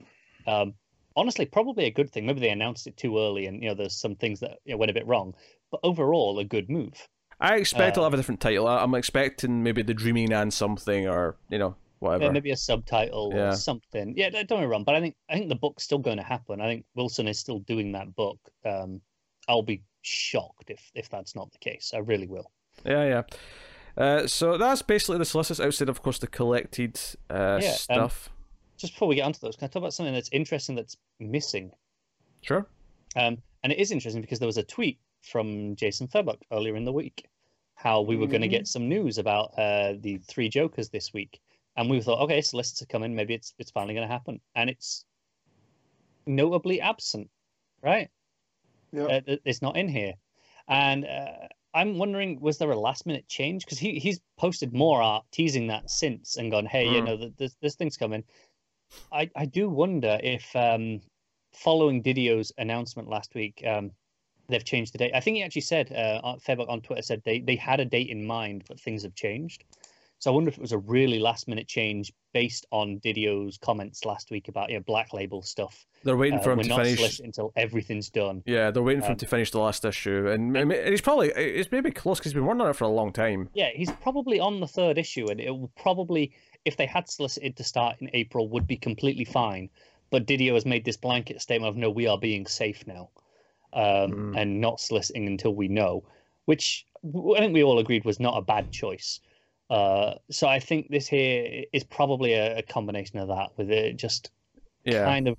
Um, 0.47 0.73
honestly, 1.15 1.45
probably 1.45 1.85
a 1.85 1.91
good 1.91 2.09
thing. 2.11 2.25
Maybe 2.25 2.41
they 2.41 2.49
announced 2.49 2.85
it 2.85 2.97
too 2.97 3.17
early, 3.17 3.45
and 3.45 3.63
you 3.63 3.69
know, 3.69 3.75
there's 3.75 3.95
some 3.95 4.15
things 4.15 4.41
that 4.41 4.59
you 4.65 4.73
know, 4.73 4.77
went 4.77 4.91
a 4.91 4.93
bit 4.93 5.07
wrong. 5.07 5.33
But 5.71 5.79
overall, 5.83 6.37
a 6.39 6.43
good 6.43 6.69
move. 6.69 7.07
I 7.39 7.55
expect 7.55 7.97
uh, 7.97 8.01
it'll 8.01 8.03
have 8.03 8.13
a 8.13 8.17
different 8.17 8.41
title. 8.41 8.67
I- 8.67 8.83
I'm 8.83 8.95
expecting 8.95 9.63
maybe 9.63 9.81
the 9.81 9.93
Dreaming 9.93 10.33
and 10.33 10.53
something, 10.53 11.07
or 11.07 11.37
you 11.49 11.57
know, 11.57 11.75
whatever. 12.03 12.25
Yeah, 12.25 12.31
maybe 12.31 12.51
a 12.51 12.57
subtitle 12.57 13.31
Yeah. 13.33 13.49
or 13.49 13.55
something. 13.55 14.13
Yeah, 14.15 14.29
don't 14.29 14.47
get 14.47 14.59
me 14.59 14.65
wrong, 14.65 14.83
but 14.83 14.95
I 14.95 15.01
think 15.01 15.15
I 15.29 15.33
think 15.33 15.49
the 15.49 15.55
book's 15.55 15.83
still 15.83 15.97
going 15.99 16.17
to 16.17 16.23
happen. 16.23 16.61
I 16.61 16.67
think 16.67 16.85
Wilson 16.95 17.27
is 17.27 17.39
still 17.39 17.59
doing 17.59 17.91
that 17.93 18.15
book. 18.15 18.39
Um, 18.65 19.01
I'll 19.47 19.63
be 19.63 19.81
shocked 20.01 20.69
if 20.69 20.91
if 20.93 21.09
that's 21.09 21.35
not 21.35 21.51
the 21.51 21.57
case. 21.57 21.91
I 21.93 21.99
really 21.99 22.27
will. 22.27 22.51
Yeah, 22.85 23.05
yeah. 23.05 23.21
Uh, 23.95 24.27
so 24.27 24.57
that's 24.57 24.81
basically 24.81 25.17
the 25.19 25.25
solicits 25.25 25.59
outside, 25.59 25.89
of 25.89 26.01
course, 26.01 26.19
the 26.19 26.27
collected 26.27 26.99
uh, 27.29 27.59
Yeah, 27.61 27.69
um, 27.69 27.75
stuff. 27.75 28.29
Just 28.77 28.93
before 28.93 29.07
we 29.07 29.15
get 29.15 29.25
onto 29.25 29.39
those, 29.39 29.55
can 29.55 29.65
I 29.65 29.67
talk 29.67 29.81
about 29.81 29.93
something 29.93 30.13
that's 30.13 30.29
interesting 30.31 30.75
that's 30.75 30.97
missing? 31.19 31.71
Sure. 32.41 32.65
Um, 33.15 33.37
and 33.63 33.71
it 33.71 33.77
is 33.79 33.91
interesting 33.91 34.21
because 34.21 34.39
there 34.39 34.47
was 34.47 34.57
a 34.57 34.63
tweet 34.63 34.99
from 35.21 35.75
Jason 35.75 36.07
Fabok 36.07 36.41
earlier 36.51 36.75
in 36.75 36.83
the 36.85 36.91
week 36.91 37.29
how 37.75 38.01
we 38.01 38.15
were 38.15 38.27
going 38.27 38.41
to 38.41 38.47
get 38.47 38.67
some 38.67 38.87
news 38.87 39.17
about 39.17 39.51
uh, 39.57 39.93
the 39.99 40.17
three 40.27 40.47
Jokers 40.47 40.89
this 40.89 41.13
week, 41.13 41.41
and 41.75 41.89
we 41.89 42.01
thought, 42.01 42.21
okay, 42.21 42.41
solicits 42.41 42.81
are 42.81 42.87
coming, 42.87 43.15
maybe 43.15 43.33
it's 43.33 43.53
it's 43.57 43.71
finally 43.71 43.93
going 43.93 44.07
to 44.07 44.13
happen, 44.13 44.41
and 44.55 44.69
it's 44.69 45.05
notably 46.27 46.81
absent, 46.81 47.29
right? 47.81 48.09
Yeah. 48.91 49.05
Uh, 49.07 49.21
it's 49.45 49.61
not 49.61 49.77
in 49.77 49.87
here, 49.87 50.13
and 50.67 51.05
uh, 51.05 51.47
I'm 51.73 51.97
wondering, 51.97 52.39
was 52.39 52.57
there 52.57 52.71
a 52.71 52.79
last 52.79 53.05
minute 53.05 53.27
change? 53.27 53.65
Because 53.65 53.79
he 53.79 53.99
he's 53.99 54.19
posted 54.37 54.73
more 54.73 55.01
art 55.01 55.25
teasing 55.31 55.67
that 55.67 55.89
since 55.89 56.37
and 56.37 56.51
gone, 56.51 56.65
hey, 56.65 56.87
you 56.89 57.01
Mm. 57.01 57.05
know, 57.05 57.17
th- 57.17 57.33
this 57.37 57.55
this 57.61 57.75
thing's 57.75 57.97
coming. 57.97 58.23
I 59.11 59.29
I 59.35 59.45
do 59.45 59.69
wonder 59.69 60.19
if 60.23 60.55
um, 60.55 61.01
following 61.53 62.03
DiDio's 62.03 62.51
announcement 62.57 63.09
last 63.09 63.33
week, 63.35 63.63
um, 63.65 63.91
they've 64.49 64.63
changed 64.65 64.93
the 64.93 64.99
date. 64.99 65.13
I 65.15 65.19
think 65.19 65.37
he 65.37 65.43
actually 65.43 65.61
said, 65.61 65.91
uh, 65.91 66.35
Fabok 66.47 66.69
on 66.69 66.81
Twitter 66.81 67.01
said 67.01 67.21
they 67.25 67.39
they 67.39 67.55
had 67.55 67.79
a 67.79 67.85
date 67.85 68.09
in 68.09 68.25
mind, 68.25 68.63
but 68.67 68.79
things 68.79 69.03
have 69.03 69.15
changed. 69.15 69.63
So 70.23 70.31
I 70.31 70.35
wonder 70.35 70.47
if 70.47 70.55
it 70.55 70.61
was 70.61 70.71
a 70.71 70.77
really 70.77 71.19
last 71.19 71.49
minute 71.49 71.67
change 71.67 72.13
based 72.33 72.65
on 72.71 73.01
DiDio's 73.01 73.57
comments 73.57 74.05
last 74.05 74.31
week 74.31 74.47
about 74.47 74.69
you 74.69 74.77
know, 74.77 74.83
black 74.87 75.11
label 75.11 75.41
stuff. 75.41 75.85
They're 76.05 76.15
waiting 76.15 76.39
Uh, 76.39 76.43
for 76.43 76.51
him 76.53 76.59
we're 76.59 76.63
to 76.63 76.69
not 76.69 76.85
finish. 76.85 77.19
until 77.19 77.51
everything's 77.57 78.09
done. 78.09 78.41
Yeah, 78.45 78.71
they're 78.71 78.81
waiting 78.83 79.01
for 79.01 79.07
him 79.07 79.11
Um, 79.11 79.17
to 79.17 79.25
finish 79.25 79.51
the 79.51 79.59
last 79.59 79.83
issue, 79.83 80.29
and, 80.29 80.55
and 80.55 80.71
he's 80.71 81.01
probably 81.01 81.27
it's 81.35 81.69
maybe 81.73 81.91
close 81.91 82.19
because 82.19 82.31
he's 82.31 82.35
been 82.35 82.45
working 82.45 82.61
on 82.61 82.69
it 82.69 82.75
for 82.77 82.85
a 82.85 82.87
long 82.87 83.11
time. 83.11 83.49
Yeah, 83.53 83.71
he's 83.75 83.91
probably 83.91 84.39
on 84.39 84.61
the 84.61 84.67
third 84.67 84.97
issue, 84.97 85.29
and 85.29 85.41
it 85.41 85.49
will 85.49 85.73
probably, 85.75 86.31
if 86.63 86.77
they 86.77 86.85
had 86.85 87.09
solicited 87.09 87.57
to 87.57 87.65
start 87.65 87.97
in 87.99 88.09
April, 88.13 88.47
would 88.47 88.65
be 88.65 88.77
completely 88.77 89.25
fine. 89.25 89.69
But 90.09 90.25
DiDio 90.25 90.53
has 90.53 90.65
made 90.65 90.85
this 90.85 90.95
blanket 90.95 91.41
statement 91.41 91.67
of 91.69 91.75
no, 91.75 91.89
we 91.89 92.07
are 92.07 92.17
being 92.17 92.45
safe 92.45 92.87
now, 92.87 93.09
um, 93.73 94.11
Mm. 94.33 94.37
and 94.41 94.61
not 94.61 94.79
soliciting 94.79 95.27
until 95.27 95.53
we 95.53 95.67
know, 95.67 96.05
which 96.45 96.87
I 97.03 97.39
think 97.39 97.53
we 97.53 97.61
all 97.65 97.79
agreed 97.79 98.05
was 98.05 98.21
not 98.21 98.37
a 98.37 98.41
bad 98.41 98.71
choice. 98.71 99.19
Uh, 99.73 100.15
so 100.29 100.47
I 100.47 100.59
think 100.59 100.89
this 100.89 101.07
here 101.07 101.63
is 101.73 101.83
probably 101.83 102.33
a, 102.33 102.59
a 102.59 102.61
combination 102.61 103.17
of 103.17 103.27
that, 103.29 103.49
with 103.57 103.71
it 103.71 103.97
just 103.97 104.29
Yeah, 104.85 105.03
kind 105.03 105.27
of 105.27 105.35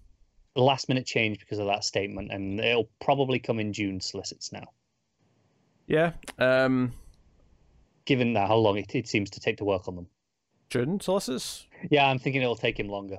last 0.56 0.88
minute 0.88 1.06
change 1.06 1.38
because 1.38 1.60
of 1.60 1.66
that 1.66 1.84
statement, 1.84 2.32
and 2.32 2.58
it'll 2.58 2.90
probably 3.00 3.38
come 3.38 3.60
in 3.60 3.72
June 3.72 4.00
solicits 4.00 4.52
now, 4.52 4.64
yeah. 5.86 6.12
Um, 6.38 6.92
given 8.06 8.32
that 8.34 8.48
how 8.48 8.56
long 8.56 8.76
it, 8.76 8.94
it 8.94 9.08
seems 9.08 9.30
to 9.30 9.40
take 9.40 9.58
to 9.58 9.64
work 9.64 9.88
on 9.88 9.96
them. 9.96 10.06
June 10.70 11.00
solicits. 11.00 11.66
Yeah, 11.90 12.08
I'm 12.08 12.18
thinking 12.18 12.42
it'll 12.42 12.56
take 12.56 12.78
him 12.78 12.88
longer. 12.88 13.18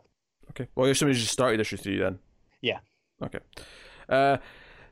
Okay. 0.52 0.68
Well, 0.76 0.88
you're 0.88 0.96
you 0.96 1.14
just 1.14 1.32
started 1.32 1.60
issue 1.60 1.78
three 1.78 1.98
then. 1.98 2.20
Yeah. 2.62 2.80
Okay. 3.22 3.40
Uh, 4.10 4.38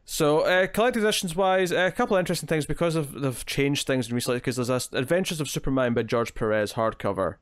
so 0.06 0.42
uh, 0.42 0.68
collected 0.68 1.02
editions 1.02 1.36
wise, 1.36 1.72
a 1.72 1.92
couple 1.92 2.16
of 2.16 2.20
interesting 2.20 2.48
things 2.48 2.66
because 2.66 2.96
of 2.96 3.22
they've 3.22 3.46
changed 3.46 3.88
things 3.88 4.12
recently. 4.12 4.38
Because 4.38 4.56
there's 4.56 4.70
a 4.70 4.98
Adventures 4.98 5.40
of 5.40 5.50
Superman 5.50 5.94
by 5.94 6.04
George 6.04 6.34
Perez 6.36 6.74
hardcover 6.74 7.36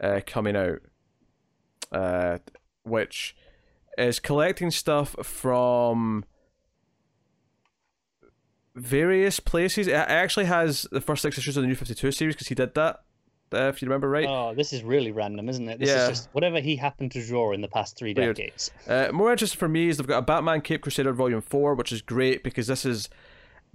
uh, 0.00 0.20
coming 0.26 0.56
out, 0.56 0.80
uh, 1.92 2.38
which 2.82 3.36
is 3.96 4.18
collecting 4.20 4.70
stuff 4.70 5.14
from 5.22 6.24
various 8.74 9.40
places. 9.40 9.86
It 9.86 9.92
actually 9.92 10.46
has 10.46 10.86
the 10.92 11.00
first 11.00 11.22
six 11.22 11.38
issues 11.38 11.56
of 11.56 11.62
the 11.62 11.68
New 11.68 11.74
Fifty 11.74 11.94
Two 11.94 12.12
series 12.12 12.34
because 12.34 12.48
he 12.48 12.54
did 12.54 12.74
that. 12.74 13.00
Uh, 13.52 13.68
if 13.68 13.80
you 13.82 13.86
remember 13.88 14.08
right. 14.08 14.26
Oh, 14.28 14.54
this 14.54 14.72
is 14.72 14.82
really 14.82 15.12
random, 15.12 15.48
isn't 15.48 15.68
it? 15.68 15.78
This 15.78 15.88
Yeah. 15.88 16.02
is 16.04 16.08
just 16.08 16.28
whatever 16.32 16.60
he 16.60 16.76
happened 16.76 17.12
to 17.12 17.26
draw 17.26 17.52
in 17.52 17.60
the 17.60 17.68
past 17.68 17.96
three 17.96 18.12
Weird. 18.14 18.36
decades. 18.36 18.70
Uh, 18.86 19.08
more 19.12 19.30
interesting 19.32 19.58
for 19.58 19.68
me 19.68 19.88
is 19.88 19.96
they've 19.96 20.06
got 20.06 20.18
a 20.18 20.22
Batman 20.22 20.60
Cape 20.60 20.82
Crusader 20.82 21.12
Volume 21.12 21.40
4, 21.40 21.74
which 21.74 21.92
is 21.92 22.02
great 22.02 22.42
because 22.44 22.66
this 22.66 22.84
is 22.84 23.08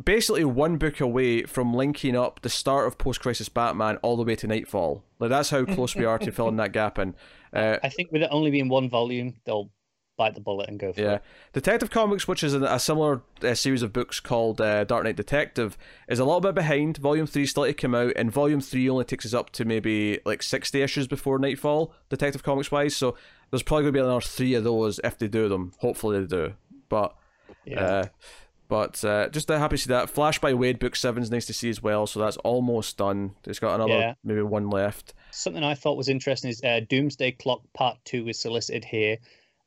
basically 0.03 0.43
one 0.43 0.77
book 0.77 0.99
away 0.99 1.43
from 1.43 1.73
linking 1.73 2.15
up 2.15 2.41
the 2.41 2.49
start 2.49 2.87
of 2.87 2.97
post 2.97 3.21
crisis 3.21 3.49
Batman 3.49 3.97
all 3.97 4.17
the 4.17 4.23
way 4.23 4.35
to 4.35 4.47
Nightfall. 4.47 5.03
Like, 5.19 5.29
that's 5.29 5.49
how 5.51 5.65
close 5.65 5.95
we 5.95 6.05
are 6.05 6.17
to 6.19 6.31
filling 6.31 6.57
that 6.57 6.71
gap 6.71 6.97
in. 6.99 7.15
Uh, 7.53 7.77
I 7.83 7.89
think 7.89 8.11
with 8.11 8.23
it 8.23 8.29
only 8.31 8.49
being 8.49 8.67
one 8.67 8.89
volume, 8.89 9.35
they'll 9.45 9.69
bite 10.17 10.35
the 10.35 10.41
bullet 10.41 10.69
and 10.69 10.79
go 10.79 10.93
for 10.93 11.01
yeah. 11.01 11.13
it. 11.15 11.23
Detective 11.53 11.89
Comics, 11.89 12.27
which 12.27 12.43
is 12.43 12.53
a, 12.53 12.61
a 12.63 12.79
similar 12.79 13.21
uh, 13.41 13.53
series 13.53 13.81
of 13.81 13.93
books 13.93 14.19
called 14.19 14.61
uh, 14.61 14.83
Dark 14.83 15.03
Knight 15.03 15.15
Detective, 15.15 15.77
is 16.07 16.19
a 16.19 16.25
little 16.25 16.41
bit 16.41 16.55
behind. 16.55 16.97
Volume 16.97 17.25
3 17.27 17.45
still 17.45 17.65
to 17.65 17.73
come 17.73 17.95
out, 17.95 18.13
and 18.15 18.31
Volume 18.31 18.61
3 18.61 18.89
only 18.89 19.05
takes 19.05 19.25
us 19.25 19.33
up 19.33 19.49
to 19.51 19.65
maybe 19.65 20.19
like 20.25 20.43
60 20.43 20.81
issues 20.81 21.07
before 21.07 21.39
Nightfall, 21.39 21.93
Detective 22.09 22.43
Comics 22.43 22.71
wise. 22.71 22.95
So 22.95 23.15
there's 23.49 23.63
probably 23.63 23.83
going 23.83 23.93
to 23.93 23.99
be 23.99 24.03
another 24.03 24.21
three 24.21 24.53
of 24.55 24.63
those 24.63 24.99
if 25.03 25.17
they 25.17 25.27
do 25.27 25.49
them. 25.49 25.73
Hopefully 25.79 26.19
they 26.19 26.27
do. 26.27 26.53
But 26.89 27.15
Yeah. 27.65 27.81
Uh, 27.81 28.05
but 28.69 29.03
uh, 29.05 29.29
just 29.29 29.51
uh, 29.51 29.59
happy 29.59 29.77
to 29.77 29.83
see 29.83 29.89
that. 29.89 30.09
Flash 30.09 30.39
by 30.39 30.53
Waid 30.53 30.79
book 30.79 30.95
seven 30.95 31.21
is 31.21 31.29
nice 31.29 31.45
to 31.45 31.53
see 31.53 31.69
as 31.69 31.83
well. 31.83 32.07
So 32.07 32.19
that's 32.19 32.37
almost 32.37 32.97
done. 32.97 33.35
It's 33.45 33.59
got 33.59 33.75
another 33.75 33.93
Yeah. 33.93 34.13
maybe 34.23 34.41
one 34.41 34.69
left. 34.69 35.13
Something 35.29 35.63
I 35.63 35.75
thought 35.75 35.97
was 35.97 36.09
interesting 36.09 36.49
is 36.49 36.63
uh, 36.63 36.79
Doomsday 36.89 37.33
Clock 37.33 37.61
Part 37.73 37.97
Two 38.05 38.27
is 38.27 38.39
solicited 38.39 38.85
here. 38.85 39.17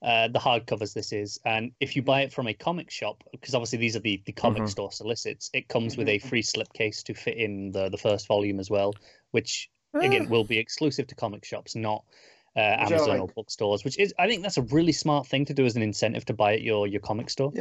Uh, 0.06 0.28
the 0.28 0.38
hardcovers 0.38 0.94
this 0.94 1.12
is, 1.12 1.40
and 1.44 1.72
if 1.80 1.96
you 1.96 2.02
buy 2.02 2.20
it 2.22 2.32
from 2.32 2.46
a 2.46 2.54
comic 2.54 2.92
shop, 2.92 3.24
because 3.32 3.56
obviously 3.56 3.76
these 3.78 3.96
are 3.96 4.04
the, 4.08 4.22
the 4.24 4.32
comic 4.32 4.62
Mhm. 4.62 4.68
store 4.70 4.92
solicits, 4.92 5.50
it 5.52 5.66
comes 5.66 5.96
with 5.98 6.08
a 6.08 6.18
free 6.20 6.42
slipcase 6.42 7.02
to 7.02 7.12
fit 7.12 7.36
in 7.36 7.72
the 7.72 7.88
the 7.88 7.98
first 7.98 8.28
volume 8.28 8.60
as 8.60 8.70
well, 8.70 8.94
which 9.32 9.68
again 9.94 10.26
Ah. 10.26 10.30
will 10.30 10.44
be 10.44 10.58
exclusive 10.58 11.08
to 11.08 11.16
comic 11.16 11.44
shops, 11.44 11.74
not 11.74 12.04
uh, 12.54 12.60
Amazon 12.60 13.18
or 13.20 13.28
bookstores. 13.34 13.84
Which 13.84 13.98
is, 13.98 14.14
I 14.16 14.28
think, 14.28 14.42
that's 14.42 14.58
a 14.58 14.62
really 14.62 14.92
smart 14.92 15.26
thing 15.26 15.44
to 15.46 15.54
do 15.54 15.66
as 15.66 15.74
an 15.76 15.82
incentive 15.82 16.24
to 16.26 16.34
buy 16.34 16.54
at 16.54 16.62
your 16.62 16.86
your 16.86 17.00
comic 17.00 17.28
store. 17.28 17.52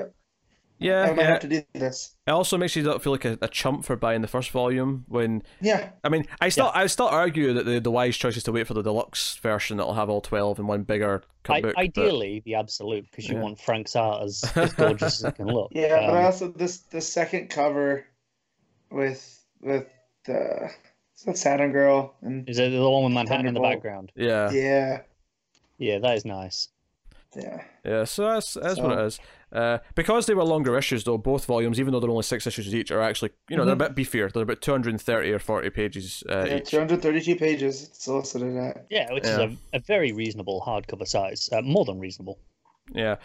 Yeah, 0.80 1.04
I 1.04 1.14
yeah. 1.16 1.24
have 1.28 1.40
to 1.42 1.48
do 1.48 1.64
this. 1.74 2.16
It 2.28 2.32
also 2.32 2.58
makes 2.58 2.76
you 2.76 2.84
not 2.84 3.02
feel 3.04 3.12
like 3.14 3.26
a, 3.26 3.38
a 3.42 3.48
chump 3.48 3.86
for 3.86 3.96
buying 3.96 4.22
the 4.22 4.28
first 4.28 4.52
volume. 4.52 5.06
When 5.08 5.44
Yeah. 5.62 5.90
I 6.04 6.10
mean, 6.10 6.26
I 6.42 6.50
still 6.50 6.72
I 6.74 6.88
still 6.88 7.08
argue 7.08 7.54
that 7.54 7.66
the, 7.66 7.80
the 7.80 7.92
wise 7.92 8.18
choice 8.18 8.36
is 8.38 8.44
to 8.44 8.52
wait 8.52 8.68
for 8.68 8.74
the 8.74 8.82
deluxe 8.84 9.36
version 9.38 9.78
that'll 9.78 9.94
have 9.94 10.10
all 10.10 10.22
twelve 10.22 10.60
in 10.60 10.68
one 10.68 10.84
bigger 10.84 11.24
cut 11.44 11.54
I, 11.58 11.62
book. 11.62 11.74
but- 11.76 11.82
ideally, 11.82 12.42
the 12.46 12.56
absolute, 12.56 13.06
because 13.10 13.28
you 13.30 13.36
Yeah. 13.36 13.42
want 13.44 13.60
Frank's 13.60 13.96
art 13.96 14.24
as, 14.24 14.44
as 14.56 14.74
gorgeous 14.74 15.20
as 15.20 15.24
it 15.24 15.36
can 15.36 15.48
look. 15.48 15.72
Yeah, 15.74 16.08
but 16.08 16.18
Um, 16.18 16.26
also 16.26 16.48
this 16.50 16.80
the 16.80 17.02
second 17.02 17.50
cover 17.50 18.06
with 18.92 19.44
with 19.62 19.88
the 20.26 20.70
is 21.18 21.24
that 21.24 21.38
Saturn 21.38 21.72
Girl 21.72 22.16
and 22.22 22.48
is 22.50 22.60
it 22.60 22.72
the 22.72 22.90
one 22.90 23.04
with 23.06 23.14
Manhattan 23.14 23.48
in 23.48 23.54
the 23.54 23.60
background? 23.62 24.12
yeah, 24.16 24.52
yeah 24.52 25.02
Yeah, 25.78 26.00
that 26.00 26.18
is 26.18 26.26
nice. 26.26 26.70
yeah 27.36 27.64
yeah. 27.86 28.04
So 28.06 28.28
that's 28.28 28.54
that's 28.56 28.80
what 28.80 28.92
it 28.92 28.96
So- 28.98 29.06
is. 29.06 29.20
Uh, 29.56 29.78
because 29.96 30.26
they 30.26 30.34
were 30.34 30.44
longer 30.44 30.78
issues, 30.78 31.06
though, 31.06 31.18
both 31.18 31.46
volumes, 31.46 31.80
even 31.80 31.94
though 31.94 32.02
they're 32.02 32.10
only 32.10 32.24
six 32.24 32.46
issues 32.46 32.76
each, 32.76 32.92
are 32.92 33.00
actually 33.02 33.30
you 33.50 33.56
know 33.56 33.64
they're 33.64 33.74
a 33.74 33.78
bit 33.78 33.96
beefier. 33.96 34.30
They're 34.32 34.44
about 34.44 34.60
two 34.62 34.72
hundred 34.72 34.90
and 34.90 35.02
thirty 35.02 35.32
or 35.32 35.40
forty 35.40 35.70
pages 35.70 36.24
uh, 36.30 36.34
Mm-hmm. 36.36 36.48
yeah 36.48 36.58
each. 36.58 36.70
two 36.72 36.78
hundred 36.78 37.02
thirty 37.02 37.22
two 37.22 37.38
pages 37.38 37.84
it's 37.84 38.04
solicited 38.04 38.58
at 38.58 38.86
Yeah, 38.90 39.14
which 39.14 39.24
Yeah. 39.24 39.46
is 39.46 39.54
a, 39.74 39.78
a 39.78 39.80
very 39.80 40.12
reasonable 40.12 40.62
hardcover 40.68 41.08
size, 41.08 41.50
uh, 41.54 41.62
more 41.62 41.86
than 41.86 42.00
reasonable. 42.00 42.38
Yeah. 42.94 43.16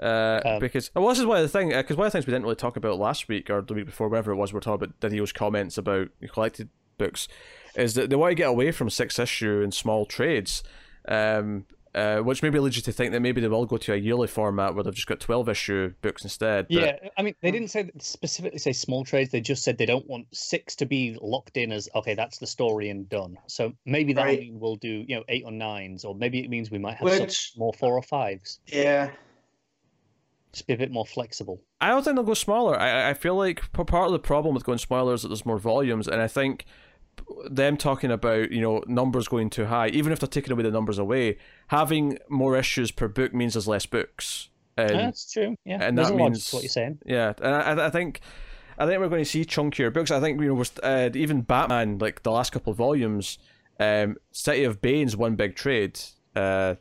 Uh, 0.00 0.40
Um, 0.44 0.58
because 0.58 0.90
well, 0.94 1.08
this 1.08 1.18
is 1.18 1.26
one 1.26 1.36
of 1.36 1.42
the 1.42 1.48
thing 1.58 1.68
because 1.68 1.96
one 1.98 2.06
of 2.06 2.12
the 2.12 2.16
things 2.18 2.26
we 2.26 2.32
didn't 2.32 2.44
really 2.44 2.56
talk 2.56 2.76
about 2.76 2.98
last 2.98 3.28
week 3.28 3.50
or 3.50 3.60
the 3.60 3.74
week 3.74 3.86
before, 3.86 4.08
whatever 4.08 4.32
it 4.32 4.36
was, 4.36 4.52
we 4.52 4.56
are 4.56 4.60
talking 4.60 4.86
about 4.86 5.00
DiDio's 5.00 5.32
comments 5.32 5.76
about 5.78 6.08
collected 6.32 6.68
books, 6.96 7.28
is 7.76 7.92
that 7.94 8.08
they 8.08 8.16
want 8.16 8.30
to 8.30 8.34
get 8.34 8.48
away 8.48 8.72
from 8.72 8.88
six 8.90 9.18
issue 9.18 9.60
and 9.62 9.74
small 9.74 10.06
trades, 10.06 10.62
um, 11.08 11.66
uh, 11.94 12.18
which 12.18 12.42
maybe 12.42 12.58
leads 12.58 12.76
you 12.76 12.82
to 12.82 12.92
think 12.92 13.12
that 13.12 13.20
maybe 13.20 13.40
they 13.40 13.48
will 13.48 13.66
go 13.66 13.76
to 13.76 13.92
a 13.92 13.96
yearly 13.96 14.26
format 14.26 14.74
where 14.74 14.82
they've 14.84 14.94
just 14.94 15.06
got 15.06 15.20
twelve 15.20 15.48
issue 15.48 15.92
books 16.02 16.22
instead. 16.24 16.66
but- 16.68 16.74
Yeah, 16.76 17.08
I 17.16 17.22
mean, 17.22 17.34
they 17.40 17.50
didn't 17.50 17.68
say 17.68 17.90
specifically 17.98 18.58
say 18.58 18.72
small 18.72 19.04
trades. 19.04 19.30
They 19.30 19.40
just 19.40 19.62
said 19.62 19.78
they 19.78 19.86
don't 19.86 20.06
want 20.08 20.26
six 20.32 20.74
to 20.76 20.86
be 20.86 21.16
locked 21.20 21.56
in 21.56 21.72
as 21.72 21.88
okay, 21.94 22.14
that's 22.14 22.38
the 22.38 22.46
story 22.46 22.88
and 22.90 23.08
done. 23.08 23.38
So 23.46 23.72
maybe 23.84 24.12
that 24.14 24.24
Right. 24.24 24.40
mean 24.40 24.58
we'll 24.60 24.76
do 24.76 25.04
you 25.06 25.16
know 25.16 25.24
eight 25.28 25.42
or 25.44 25.52
nines, 25.52 26.04
or 26.04 26.14
maybe 26.14 26.40
it 26.40 26.50
means 26.50 26.70
we 26.70 26.78
might 26.78 26.96
have 26.96 27.04
Which- 27.04 27.52
some 27.52 27.60
more 27.60 27.72
four 27.72 27.94
or 27.96 28.02
fives. 28.02 28.60
yeah 28.66 29.10
Just 30.52 30.66
be 30.66 30.72
a 30.74 30.76
bit 30.78 30.92
more 30.92 31.04
flexible. 31.06 31.60
I 31.80 31.88
don't 31.88 32.02
think 32.04 32.14
they'll 32.16 32.24
go 32.24 32.34
smaller. 32.34 32.78
I 32.78 33.10
I 33.10 33.14
feel 33.14 33.34
like 33.34 33.60
p- 33.72 33.84
part 33.84 34.06
of 34.06 34.12
the 34.12 34.18
problem 34.20 34.54
with 34.54 34.64
going 34.64 34.78
smaller 34.78 35.14
is 35.14 35.22
that 35.22 35.28
there's 35.28 35.44
more 35.46 35.58
volumes, 35.58 36.06
and 36.08 36.20
I 36.22 36.28
think 36.28 36.64
them 37.50 37.76
talking 37.76 38.10
about 38.10 38.50
you 38.52 38.60
know 38.60 38.82
numbers 38.86 39.28
going 39.28 39.50
too 39.50 39.66
high, 39.66 39.88
even 39.88 40.12
if 40.12 40.20
they're 40.20 40.26
taking 40.28 40.52
away 40.52 40.62
the 40.62 40.70
numbers 40.70 40.98
away, 40.98 41.38
having 41.68 42.18
more 42.28 42.56
issues 42.56 42.90
per 42.90 43.08
book 43.08 43.32
means 43.34 43.54
there's 43.54 43.68
less 43.68 43.86
books. 43.86 44.48
And, 44.76 44.90
That's 44.90 45.32
true. 45.32 45.56
Yeah, 45.64 45.78
and 45.80 45.96
there's 45.96 46.08
that 46.08 46.16
means- 46.16 46.52
what 46.52 46.62
you're 46.62 46.68
saying. 46.68 46.98
Yeah, 47.06 47.32
and 47.40 47.80
I, 47.80 47.86
I 47.86 47.90
think 47.90 48.20
I 48.78 48.86
think 48.86 49.00
we're 49.00 49.08
going 49.08 49.22
to 49.22 49.30
see 49.30 49.44
chunkier 49.44 49.92
books. 49.92 50.10
I 50.10 50.20
think 50.20 50.40
you 50.40 50.54
know 50.54 50.64
uh, 50.82 51.10
even 51.14 51.42
Batman, 51.42 51.98
like 51.98 52.22
the 52.22 52.32
last 52.32 52.50
couple 52.52 52.72
of 52.72 52.76
volumes, 52.76 53.38
Um, 53.78 54.16
City 54.32 54.64
of 54.64 54.80
Bane's 54.80 55.16
one 55.16 55.36
big 55.36 55.54
trade. 55.54 56.00
Uh, 56.34 56.74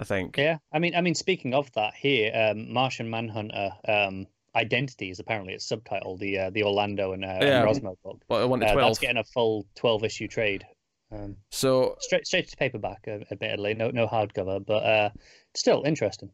I 0.00 0.04
think. 0.04 0.36
Yeah, 0.38 0.58
I 0.72 0.78
mean, 0.78 0.96
I 0.96 1.02
mean, 1.02 1.14
speaking 1.14 1.52
of 1.54 1.70
that, 1.72 1.94
here, 1.94 2.32
um, 2.34 2.72
Martian 2.72 3.10
Manhunter 3.10 3.72
um, 3.86 4.26
Identity 4.56 5.10
is 5.10 5.20
apparently 5.20 5.54
its 5.54 5.64
subtitle, 5.64 6.16
the 6.16 6.38
uh, 6.38 6.50
the 6.50 6.64
Orlando 6.64 7.12
and, 7.12 7.24
uh, 7.24 7.38
Yeah. 7.40 7.62
and 7.62 7.68
Rossmo 7.68 7.94
book. 8.02 8.20
Well, 8.28 8.42
I 8.42 8.44
want 8.44 8.64
Uh, 8.64 8.74
that's 8.74 8.98
getting 8.98 9.16
a 9.18 9.24
full 9.24 9.66
twelve 9.76 10.02
issue 10.04 10.26
trade. 10.26 10.66
Um, 11.12 11.36
So 11.50 11.96
straight 12.00 12.26
straight 12.26 12.48
to 12.48 12.56
paperback, 12.56 13.06
admittedly, 13.06 13.74
no 13.74 13.90
no 13.90 14.06
hardcover, 14.06 14.64
but 14.64 14.82
uh, 14.84 15.10
still 15.54 15.82
interesting. 15.84 16.30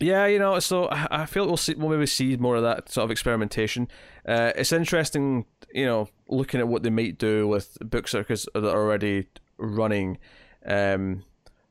Yeah, 0.00 0.26
you 0.26 0.40
know, 0.40 0.58
so 0.58 0.88
I 0.90 1.24
feel 1.24 1.46
we'll 1.46 1.56
see, 1.56 1.74
we'll 1.74 1.88
maybe 1.88 2.06
see 2.06 2.36
more 2.36 2.56
of 2.56 2.62
that 2.62 2.88
sort 2.88 3.04
of 3.04 3.10
experimentation. 3.12 3.88
Uh, 4.26 4.52
it's 4.56 4.72
interesting, 4.72 5.46
you 5.72 5.86
know, 5.86 6.08
looking 6.28 6.58
at 6.58 6.66
what 6.66 6.82
they 6.82 6.90
might 6.90 7.16
do 7.16 7.46
with 7.46 7.78
book 7.80 8.08
that 8.10 8.28
that 8.54 8.64
are 8.64 8.82
already 8.82 9.28
running, 9.56 10.18
um, 10.66 11.22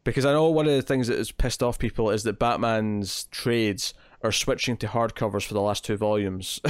because 0.06 0.26
I 0.26 0.32
know 0.32 0.50
one 0.50 0.68
of 0.68 0.74
the 0.74 0.82
things 0.82 1.08
that 1.08 1.18
has 1.18 1.32
pissed 1.32 1.62
off 1.62 1.78
people 1.78 2.10
is 2.10 2.24
that 2.24 2.40
Batman's 2.40 3.26
trades 3.26 3.94
are 4.24 4.32
switching 4.32 4.78
to 4.78 4.88
hardcovers 4.88 5.46
for 5.46 5.54
the 5.54 5.62
last 5.62 5.86
two 5.86 5.98
volumes. 5.98 6.60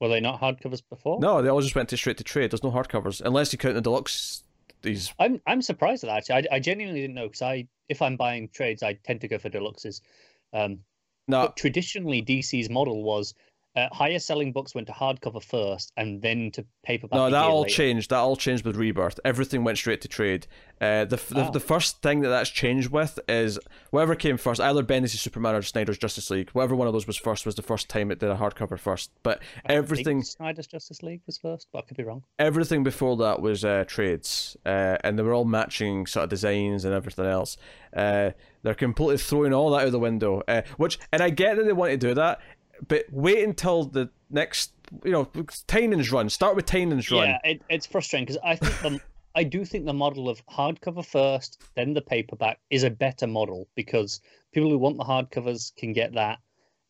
Were 0.00 0.08
they 0.08 0.20
not 0.20 0.40
hardcovers 0.40 0.82
before? 0.88 1.20
no, 1.20 1.40
they 1.40 1.48
all 1.48 1.62
just 1.62 1.74
went 1.74 1.88
to 1.90 1.96
straight 1.96 2.18
to 2.18 2.24
trade. 2.24 2.50
There's 2.50 2.62
no 2.62 2.70
hardcovers 2.70 3.22
unless 3.24 3.52
you 3.52 3.58
count 3.58 3.74
the 3.74 3.80
deluxe. 3.80 4.42
These 4.82 5.14
I'm 5.18 5.40
I'm 5.46 5.62
surprised 5.62 6.04
at 6.04 6.08
that. 6.08 6.18
Actually, 6.18 6.48
I, 6.50 6.56
I 6.56 6.60
genuinely 6.60 7.00
didn't 7.00 7.14
know 7.14 7.28
because 7.28 7.40
I 7.42 7.66
if 7.88 8.02
I'm 8.02 8.16
buying 8.16 8.48
trades, 8.48 8.82
I 8.82 8.98
tend 9.04 9.22
to 9.22 9.28
go 9.28 9.38
for 9.38 9.48
deluxes. 9.48 10.02
Um, 10.52 10.80
no, 11.28 11.46
but 11.46 11.56
traditionally, 11.56 12.22
DC's 12.22 12.68
model 12.68 13.02
was 13.02 13.34
uh, 13.76 13.88
higher 13.92 14.18
selling 14.18 14.52
books 14.52 14.74
went 14.74 14.86
to 14.86 14.92
hardcover 14.92 15.42
first 15.42 15.92
and 15.96 16.22
then 16.22 16.50
to 16.52 16.64
paperback. 16.82 17.16
No, 17.16 17.30
that 17.30 17.44
all 17.44 17.62
later. 17.62 17.74
changed. 17.74 18.10
That 18.10 18.16
all 18.18 18.36
changed 18.36 18.64
with 18.64 18.76
Rebirth. 18.76 19.20
Everything 19.24 19.62
went 19.64 19.78
straight 19.78 20.00
to 20.00 20.08
trade. 20.08 20.46
Uh, 20.80 21.04
the, 21.04 21.16
the 21.30 21.40
Ah. 21.46 21.50
the 21.50 21.60
first 21.60 22.02
thing 22.02 22.20
that 22.20 22.28
that's 22.28 22.50
changed 22.50 22.90
with 22.90 23.18
is 23.28 23.58
whatever 23.90 24.14
came 24.14 24.36
first, 24.36 24.60
either 24.60 24.82
Bendis' 24.82 25.16
Superman 25.16 25.54
or 25.54 25.62
Snyder's 25.62 25.96
Justice 25.98 26.28
League. 26.30 26.50
Whatever 26.50 26.74
one 26.76 26.86
of 26.86 26.92
those 26.92 27.06
was 27.06 27.16
first 27.16 27.46
was 27.46 27.54
the 27.54 27.62
first 27.62 27.88
time 27.88 28.10
it 28.10 28.18
did 28.18 28.30
a 28.30 28.36
hardcover 28.36 28.78
first. 28.78 29.10
But 29.22 29.38
I 29.64 29.68
think 29.68 29.78
everything 29.78 30.22
Snyder's 30.22 30.66
Justice 30.66 31.02
League 31.02 31.22
was 31.26 31.38
first, 31.38 31.68
but 31.72 31.78
I 31.78 31.82
could 31.82 31.96
be 31.96 32.02
wrong. 32.04 32.22
everything 32.38 32.82
before 32.82 33.16
that 33.18 33.40
was 33.40 33.64
uh, 33.64 33.84
trades, 33.86 34.56
uh, 34.66 34.96
and 35.02 35.18
they 35.18 35.22
were 35.22 35.32
all 35.34 35.44
matching 35.46 36.06
sort 36.06 36.24
of 36.24 36.30
designs 36.30 36.84
and 36.84 36.92
everything 36.94 37.24
else. 37.26 37.56
Uh, 37.94 38.30
they're 38.62 38.74
completely 38.74 39.16
throwing 39.16 39.54
all 39.54 39.70
that 39.70 39.86
out 39.86 39.92
the 39.92 39.98
window. 39.98 40.42
Uh, 40.46 40.60
which, 40.76 40.98
and 41.12 41.22
I 41.22 41.30
get 41.30 41.56
that 41.56 41.64
they 41.64 41.72
want 41.72 41.92
to 41.92 41.96
do 41.96 42.12
that, 42.14 42.40
but 42.86 43.04
wait 43.10 43.44
until 43.44 43.84
the 43.84 44.10
next, 44.30 44.72
you 45.04 45.12
know, 45.12 45.24
Tynion's 45.24 46.10
run. 46.10 46.28
Start 46.28 46.56
with 46.56 46.66
Tynion's 46.66 47.10
run. 47.10 47.28
Yeah, 47.28 47.38
it, 47.44 47.62
it's 47.68 47.86
frustrating 47.86 48.26
because 48.26 48.40
I 48.44 48.56
think 48.56 48.80
the 48.80 49.00
I 49.36 49.44
do 49.44 49.66
think 49.66 49.84
the 49.84 49.92
model 49.92 50.30
of 50.30 50.44
hardcover 50.46 51.04
first, 51.04 51.62
then 51.74 51.92
the 51.92 52.00
paperback 52.00 52.58
is 52.70 52.84
a 52.84 52.90
better 52.90 53.26
model 53.26 53.68
because 53.74 54.22
people 54.52 54.70
who 54.70 54.78
want 54.78 54.96
the 54.96 55.04
hardcovers 55.04 55.76
can 55.76 55.92
get 55.92 56.14
that, 56.14 56.38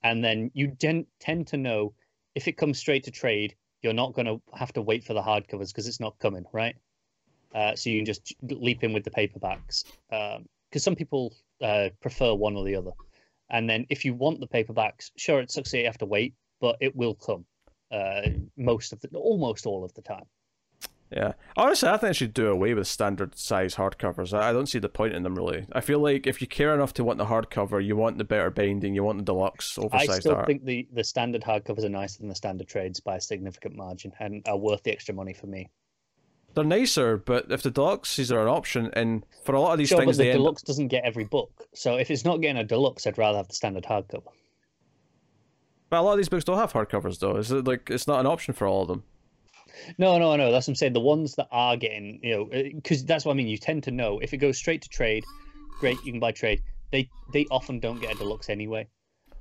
and 0.04 0.24
then 0.24 0.52
you 0.54 0.68
gen- 0.68 1.06
tend 1.18 1.48
to 1.48 1.56
know 1.56 1.92
if 2.36 2.46
it 2.46 2.56
comes 2.56 2.78
straight 2.78 3.02
to 3.04 3.10
trade, 3.10 3.56
you're 3.82 3.92
not 3.92 4.14
going 4.14 4.26
to 4.26 4.40
have 4.54 4.72
to 4.74 4.82
wait 4.82 5.02
for 5.02 5.12
the 5.12 5.22
hardcovers 5.22 5.68
because 5.68 5.88
it's 5.88 5.98
not 5.98 6.18
coming, 6.20 6.44
right? 6.52 6.76
Uh, 7.52 7.74
so 7.74 7.90
you 7.90 7.98
can 7.98 8.06
just 8.06 8.34
leap 8.42 8.84
in 8.84 8.92
with 8.92 9.02
the 9.02 9.10
paperbacks 9.10 9.84
because 10.08 10.84
some 10.84 10.94
people 10.94 11.34
uh, 11.62 11.88
prefer 12.00 12.32
one 12.32 12.54
or 12.54 12.64
the 12.64 12.76
other. 12.76 12.92
And 13.50 13.68
then 13.68 13.86
if 13.90 14.04
you 14.04 14.14
want 14.14 14.40
the 14.40 14.48
paperbacks, 14.48 15.10
sure, 15.16 15.40
it 15.40 15.50
sucks 15.50 15.70
that 15.70 15.78
you 15.78 15.86
have 15.86 15.98
to 15.98 16.06
wait, 16.06 16.34
but 16.60 16.76
it 16.80 16.96
will 16.96 17.14
come 17.14 17.44
uh, 17.92 18.22
most 18.56 18.92
of 18.92 19.00
the, 19.00 19.08
almost 19.14 19.66
all 19.66 19.84
of 19.84 19.94
the 19.94 20.02
time. 20.02 20.24
Yeah. 21.10 21.34
Honestly, 21.56 21.88
I 21.88 21.92
think 21.92 22.10
they 22.10 22.12
should 22.14 22.34
do 22.34 22.48
away 22.48 22.74
with 22.74 22.88
standard 22.88 23.38
size 23.38 23.76
hardcovers. 23.76 24.36
I 24.36 24.48
I 24.48 24.52
don't 24.52 24.66
see 24.66 24.80
the 24.80 24.88
point 24.88 25.14
in 25.14 25.22
them 25.22 25.36
really. 25.36 25.64
I 25.72 25.80
feel 25.80 26.00
like 26.00 26.26
if 26.26 26.40
you 26.40 26.48
care 26.48 26.74
enough 26.74 26.94
to 26.94 27.04
want 27.04 27.18
the 27.18 27.26
hardcover, 27.26 27.84
you 27.84 27.94
want 27.96 28.18
the 28.18 28.24
better 28.24 28.50
binding, 28.50 28.94
you 28.94 29.04
want 29.04 29.18
the 29.18 29.24
deluxe 29.24 29.78
oversized. 29.78 30.10
I 30.10 30.18
still 30.18 30.34
art. 30.34 30.46
think 30.46 30.64
the, 30.64 30.88
the 30.92 31.04
standard 31.04 31.42
hardcovers 31.42 31.84
are 31.84 31.88
nicer 31.88 32.18
than 32.18 32.28
the 32.28 32.34
standard 32.34 32.66
trades 32.66 32.98
by 32.98 33.16
a 33.16 33.20
significant 33.20 33.76
margin 33.76 34.12
and 34.18 34.42
are 34.48 34.56
worth 34.56 34.82
the 34.82 34.90
extra 34.90 35.14
money 35.14 35.32
for 35.32 35.46
me. 35.46 35.70
They're 36.56 36.64
nicer, 36.64 37.18
but 37.18 37.52
if 37.52 37.62
the 37.62 37.70
deluxes 37.70 38.32
are 38.32 38.40
an 38.40 38.48
option, 38.48 38.90
and 38.94 39.26
for 39.44 39.54
a 39.54 39.60
lot 39.60 39.72
of 39.72 39.78
these 39.78 39.90
Sure, 39.90 39.98
but 39.98 40.04
things, 40.06 40.16
the 40.16 40.24
they 40.24 40.30
end 40.30 40.38
deluxe 40.38 40.62
doesn't 40.62 40.88
get 40.88 41.04
every 41.04 41.24
book. 41.24 41.50
So 41.74 41.96
if 41.96 42.10
it's 42.10 42.24
not 42.24 42.40
getting 42.40 42.56
a 42.56 42.64
deluxe, 42.64 43.06
I'd 43.06 43.18
rather 43.18 43.36
have 43.36 43.48
the 43.48 43.54
standard 43.54 43.84
hardcover. 43.84 44.32
But 45.90 45.98
a 45.98 46.00
lot 46.00 46.12
of 46.12 46.16
these 46.16 46.30
books 46.30 46.44
don't 46.44 46.56
have 46.56 46.72
hardcovers, 46.72 47.18
though. 47.18 47.36
Is 47.36 47.52
it 47.52 47.66
like 47.66 47.90
it's 47.90 48.06
not 48.06 48.20
an 48.20 48.26
option 48.26 48.54
for 48.54 48.66
all 48.66 48.80
of 48.80 48.88
them? 48.88 49.04
No, 49.98 50.18
no, 50.18 50.34
no. 50.36 50.50
That's 50.50 50.66
what 50.66 50.72
I'm 50.72 50.76
saying. 50.76 50.94
The 50.94 51.00
ones 51.00 51.34
that 51.34 51.48
are 51.52 51.76
getting, 51.76 52.20
you 52.22 52.34
know, 52.34 52.44
because 52.46 53.04
that's 53.04 53.26
what 53.26 53.32
I 53.32 53.36
mean. 53.36 53.48
You 53.48 53.58
tend 53.58 53.82
to 53.82 53.90
know 53.90 54.18
if 54.20 54.32
it 54.32 54.38
goes 54.38 54.56
straight 54.56 54.80
to 54.80 54.88
trade, 54.88 55.24
great, 55.78 55.98
you 56.06 56.12
can 56.12 56.20
buy 56.20 56.32
trade. 56.32 56.62
They 56.90 57.10
they 57.34 57.44
often 57.50 57.80
don't 57.80 58.00
get 58.00 58.14
a 58.14 58.18
deluxe 58.18 58.48
anyway, 58.48 58.88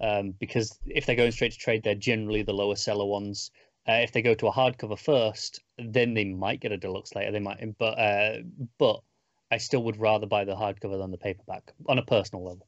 um, 0.02 0.34
because 0.38 0.78
if 0.86 1.06
they're 1.06 1.16
going 1.16 1.32
straight 1.32 1.54
to 1.54 1.58
trade, 1.58 1.84
they're 1.84 1.96
generally 1.96 2.44
the 2.44 2.54
lower 2.54 2.76
seller 2.76 3.06
ones. 3.06 3.52
Uh, 3.88 3.94
if 3.94 4.12
they 4.12 4.22
go 4.22 4.34
to 4.34 4.48
a 4.48 4.52
hardcover 4.52 4.98
first, 4.98 5.62
then 5.78 6.14
they 6.14 6.26
might 6.26 6.60
get 6.60 6.72
a 6.72 6.78
deluxe 6.78 7.14
later. 7.14 7.32
They 7.32 7.40
might, 7.40 7.78
but 7.78 8.00
uh, 8.00 8.38
but 8.80 9.02
I 9.52 9.58
still 9.58 9.84
would 9.84 10.00
rather 10.00 10.26
buy 10.26 10.44
the 10.44 10.56
hardcover 10.56 11.00
than 11.00 11.12
the 11.12 11.18
paperback 11.18 11.74
on 11.88 12.00
a 12.00 12.04
personal 12.04 12.44
level. 12.44 12.68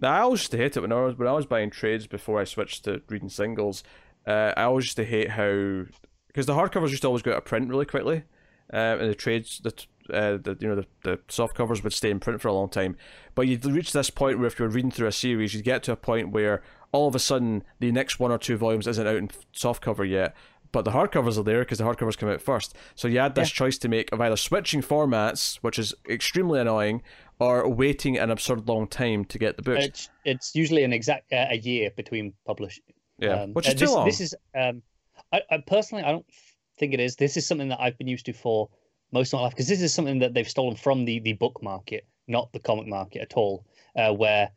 Now, 0.00 0.12
I 0.12 0.20
always 0.20 0.40
used 0.40 0.50
to 0.52 0.58
hate 0.58 0.76
it 0.76 0.80
when 0.80 0.92
I 0.92 1.00
was 1.00 1.18
when 1.18 1.28
I 1.28 1.32
was 1.32 1.46
buying 1.46 1.70
trades 1.70 2.06
before 2.06 2.40
I 2.40 2.44
switched 2.44 2.84
to 2.84 3.02
reading 3.08 3.28
singles. 3.28 3.82
Uh, 4.26 4.52
I 4.56 4.64
always 4.64 4.86
used 4.86 4.96
to 4.96 5.04
hate 5.04 5.30
how 5.30 5.84
because 6.28 6.46
the 6.46 6.54
hardcovers 6.54 6.90
used 6.90 7.02
to 7.02 7.08
always 7.08 7.22
go 7.22 7.32
out 7.32 7.38
of 7.38 7.44
print 7.44 7.68
really 7.68 7.86
quickly, 7.86 8.24
uh, 8.72 8.96
and 9.00 9.10
the 9.10 9.14
trades 9.14 9.60
the 9.64 9.72
uh, 10.14 10.36
the 10.36 10.56
you 10.60 10.68
know 10.68 10.76
the, 10.76 10.86
the 11.02 11.18
soft 11.28 11.54
covers 11.54 11.82
would 11.82 11.92
stay 11.92 12.10
in 12.10 12.20
print 12.20 12.40
for 12.40 12.48
a 12.48 12.52
long 12.52 12.68
time. 12.68 12.96
But 13.34 13.48
you'd 13.48 13.64
reach 13.64 13.92
this 13.92 14.10
point 14.10 14.38
where 14.38 14.46
if 14.46 14.58
you 14.58 14.64
were 14.64 14.70
reading 14.70 14.90
through 14.90 15.08
a 15.08 15.12
series, 15.12 15.54
you'd 15.54 15.64
get 15.64 15.82
to 15.84 15.92
a 15.92 15.96
point 15.96 16.30
where 16.30 16.62
all 16.92 17.08
of 17.08 17.14
a 17.14 17.18
sudden 17.18 17.62
the 17.78 17.92
next 17.92 18.18
one 18.18 18.30
or 18.30 18.38
two 18.38 18.56
volumes 18.56 18.86
isn't 18.86 19.06
out 19.06 19.16
in 19.16 19.30
soft 19.52 19.82
cover 19.82 20.04
yet. 20.04 20.34
But 20.72 20.84
the 20.84 20.90
hardcovers 20.90 21.38
are 21.38 21.42
there 21.42 21.60
because 21.60 21.78
the 21.78 21.84
hardcovers 21.84 22.18
come 22.18 22.28
out 22.28 22.42
first. 22.42 22.76
So 22.96 23.08
you 23.08 23.18
had 23.18 23.34
this 23.34 23.50
choice 23.50 23.78
to 23.78 23.88
make 23.88 24.12
of 24.12 24.20
either 24.20 24.36
switching 24.36 24.82
formats, 24.82 25.56
which 25.56 25.78
is 25.78 25.94
extremely 26.08 26.60
annoying, 26.60 27.02
or 27.38 27.68
waiting 27.68 28.18
an 28.18 28.30
absurd 28.30 28.68
long 28.68 28.86
time 28.86 29.24
to 29.26 29.38
get 29.38 29.56
the 29.56 29.62
books. 29.62 29.84
It's 29.84 30.10
it's 30.24 30.54
usually 30.54 30.82
an 30.82 30.92
exact 30.92 31.32
uh, 31.32 31.46
a 31.50 31.56
year 31.56 31.90
between 31.96 32.34
publish. 32.44 32.80
Yeah, 33.18 33.42
um, 33.42 33.54
which 33.54 33.68
uh, 33.68 33.70
is 33.70 33.74
too 33.74 33.80
this, 33.86 33.90
long. 33.90 34.06
This 34.06 34.20
is 34.20 34.34
um, 34.54 34.82
I, 35.32 35.42
I 35.50 35.58
personally 35.66 36.04
I 36.04 36.12
don't 36.12 36.26
think 36.78 36.94
it 36.94 37.00
is. 37.00 37.16
This 37.16 37.36
is 37.36 37.46
something 37.46 37.68
that 37.68 37.80
I've 37.80 37.96
been 37.96 38.08
used 38.08 38.26
to 38.26 38.32
for 38.32 38.68
most 39.12 39.32
of 39.32 39.38
my 39.38 39.44
life 39.44 39.52
because 39.52 39.68
this 39.68 39.80
is 39.80 39.94
something 39.94 40.18
that 40.18 40.34
they've 40.34 40.48
stolen 40.48 40.76
from 40.76 41.04
the 41.04 41.20
the 41.20 41.34
book 41.34 41.62
market, 41.62 42.06
not 42.26 42.52
the 42.52 42.60
comic 42.60 42.86
market 42.86 43.22
at 43.22 43.34
all, 43.34 43.64
uh, 43.96 44.12
where 44.12 44.50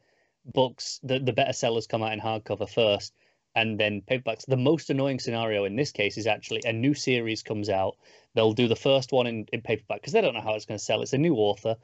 books 0.53 0.99
the 1.03 1.19
the 1.19 1.33
better 1.33 1.53
sellers 1.53 1.87
come 1.87 2.03
out 2.03 2.13
in 2.13 2.19
hardcover 2.19 2.69
first. 2.69 3.13
And 3.55 3.79
then 3.79 4.01
paperbacks. 4.01 4.45
The 4.45 4.57
most 4.57 4.91
annoying 4.91 5.19
scenario 5.19 5.65
in 5.65 5.75
this 5.75 5.91
case 5.91 6.17
is 6.17 6.27
actually 6.27 6.61
a 6.65 6.71
new 6.71 6.93
series 6.93 7.41
comes 7.41 7.67
out. 7.67 7.97
They'll 8.35 8.53
do 8.53 8.67
the 8.67 8.75
first 8.75 9.11
one 9.11 9.25
in, 9.25 9.47
in 9.51 9.61
paperback 9.61 10.01
because 10.01 10.13
they 10.13 10.21
don't 10.21 10.35
know 10.35 10.41
how 10.41 10.53
it's 10.53 10.65
going 10.65 10.77
to 10.77 10.83
sell. 10.83 11.01
It's 11.01 11.13
a 11.13 11.17
new 11.17 11.33
author, 11.33 11.75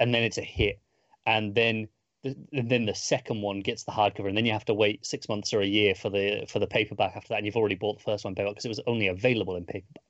and 0.00 0.12
then 0.12 0.24
it's 0.24 0.38
a 0.38 0.42
hit. 0.42 0.80
And 1.24 1.54
then 1.54 1.88
the, 2.24 2.36
and 2.52 2.68
then 2.68 2.86
the 2.86 2.94
second 2.94 3.40
one 3.40 3.60
gets 3.60 3.84
the 3.84 3.92
hardcover, 3.92 4.28
and 4.28 4.36
then 4.36 4.46
you 4.46 4.52
have 4.52 4.64
to 4.64 4.74
wait 4.74 5.06
six 5.06 5.28
months 5.28 5.54
or 5.54 5.60
a 5.60 5.66
year 5.66 5.94
for 5.94 6.10
the 6.10 6.44
for 6.48 6.58
the 6.58 6.66
paperback 6.66 7.14
after 7.16 7.28
that. 7.28 7.36
And 7.38 7.46
you've 7.46 7.56
already 7.56 7.76
bought 7.76 7.98
the 7.98 8.04
first 8.04 8.24
one 8.24 8.34
paperback 8.34 8.54
because 8.54 8.64
it 8.64 8.68
was 8.76 8.80
only 8.88 9.06
available 9.06 9.54
in 9.56 9.64
paperback. 9.64 10.02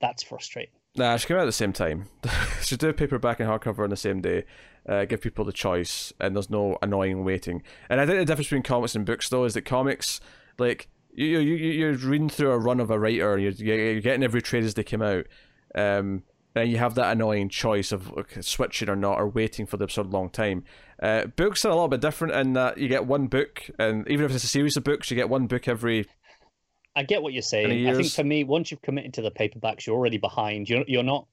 That's 0.00 0.22
frustrating. 0.22 0.74
Nah, 0.98 1.16
should 1.16 1.28
come 1.28 1.36
out 1.36 1.42
at 1.42 1.46
the 1.46 1.52
same 1.52 1.72
time. 1.72 2.08
should 2.60 2.80
do 2.80 2.88
a 2.88 2.92
paperback 2.92 3.40
and 3.40 3.48
hardcover 3.48 3.84
on 3.84 3.90
the 3.90 3.96
same 3.96 4.20
day. 4.20 4.44
Uh, 4.88 5.04
give 5.04 5.20
people 5.20 5.44
the 5.44 5.52
choice, 5.52 6.12
and 6.20 6.34
there's 6.34 6.50
no 6.50 6.76
annoying 6.82 7.24
waiting. 7.24 7.62
And 7.88 8.00
I 8.00 8.06
think 8.06 8.18
the 8.18 8.24
difference 8.24 8.48
between 8.48 8.62
comics 8.62 8.94
and 8.96 9.04
books, 9.06 9.28
though, 9.28 9.44
is 9.44 9.54
that 9.54 9.62
comics, 9.62 10.20
like 10.58 10.88
you 11.12 11.26
you 11.26 11.54
you- 11.54 11.72
you're 11.72 11.92
reading 11.92 12.28
through 12.28 12.50
a 12.52 12.58
run 12.58 12.80
of 12.80 12.90
a 12.90 12.98
writer, 12.98 13.34
and 13.34 13.42
you're 13.42 13.52
you're 13.76 14.00
getting 14.00 14.22
every 14.24 14.42
trade 14.42 14.64
as 14.64 14.74
they 14.74 14.82
come 14.82 15.02
out. 15.02 15.26
Um, 15.74 16.22
and 16.54 16.70
you 16.70 16.78
have 16.78 16.94
that 16.96 17.12
annoying 17.12 17.50
choice 17.50 17.92
of 17.92 18.10
switching 18.40 18.88
or 18.88 18.96
not, 18.96 19.18
or 19.20 19.28
waiting 19.28 19.66
for 19.66 19.76
the 19.76 19.84
absurd 19.84 20.06
long 20.12 20.30
time. 20.30 20.64
Uh, 21.00 21.26
books 21.26 21.64
are 21.64 21.68
a 21.68 21.74
little 21.74 21.86
bit 21.88 22.00
different 22.00 22.34
in 22.34 22.54
that 22.54 22.78
you 22.78 22.88
get 22.88 23.06
one 23.06 23.26
book, 23.28 23.70
and 23.78 24.08
even 24.08 24.24
if 24.24 24.32
it's 24.34 24.42
a 24.42 24.48
series 24.48 24.76
of 24.76 24.82
books, 24.82 25.10
you 25.10 25.14
get 25.14 25.28
one 25.28 25.46
book 25.46 25.68
every 25.68 26.06
I 26.96 27.02
get 27.04 27.22
what 27.22 27.32
you're 27.32 27.42
saying. 27.42 27.88
I 27.88 27.94
think 27.94 28.10
for 28.10 28.24
me, 28.24 28.44
once 28.44 28.70
you've 28.70 28.82
committed 28.82 29.14
to 29.14 29.22
the 29.22 29.30
paperbacks, 29.30 29.86
you're 29.86 29.96
already 29.96 30.18
behind. 30.18 30.68
You're 30.68 30.84
you're 30.86 31.02
not 31.02 31.26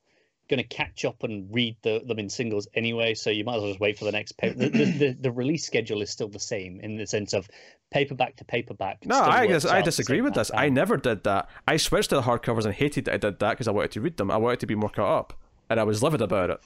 going 0.49 0.59
to 0.59 0.67
catch 0.67 1.05
up 1.05 1.23
and 1.23 1.47
read 1.53 1.75
the, 1.81 2.01
them 2.05 2.19
in 2.19 2.29
singles 2.29 2.67
anyway. 2.75 3.13
So 3.13 3.29
you 3.29 3.43
might 3.43 3.55
as 3.55 3.61
well 3.61 3.71
just 3.71 3.79
wait 3.79 3.97
for 3.97 4.05
the 4.05 4.11
next 4.11 4.33
paper. 4.33 4.69
The, 4.69 4.69
the, 4.69 5.17
the, 5.19 5.31
release 5.31 5.65
schedule 5.65 6.01
is 6.01 6.09
still 6.09 6.27
the 6.27 6.39
same 6.39 6.79
in 6.81 6.97
the 6.97 7.07
sense 7.07 7.33
of 7.33 7.49
paperback 7.91 8.35
to 8.37 8.45
paperback. 8.45 9.05
No, 9.05 9.19
I 9.19 9.47
guess 9.47 9.65
I 9.65 9.81
disagree 9.81 10.21
with 10.21 10.33
this. 10.33 10.49
of 10.49 10.59
I 10.59 10.69
never 10.69 10.97
did 10.97 11.23
that. 11.23 11.49
I 11.67 11.77
switched 11.77 12.09
to 12.09 12.15
the 12.15 12.21
hardcovers 12.21 12.65
and 12.65 12.73
hated 12.73 13.05
that 13.05 13.15
I 13.15 13.17
did 13.17 13.39
that 13.39 13.51
because 13.51 13.67
I 13.67 13.71
wanted 13.71 13.91
to 13.91 14.01
read 14.01 14.17
them. 14.17 14.29
I 14.29 14.37
wanted 14.37 14.59
to 14.61 14.67
be 14.67 14.75
more 14.75 14.89
caught 14.89 15.19
up, 15.19 15.33
and 15.69 15.79
I 15.79 15.83
was 15.83 16.03
livid 16.03 16.21
about 16.21 16.51
it. 16.51 16.59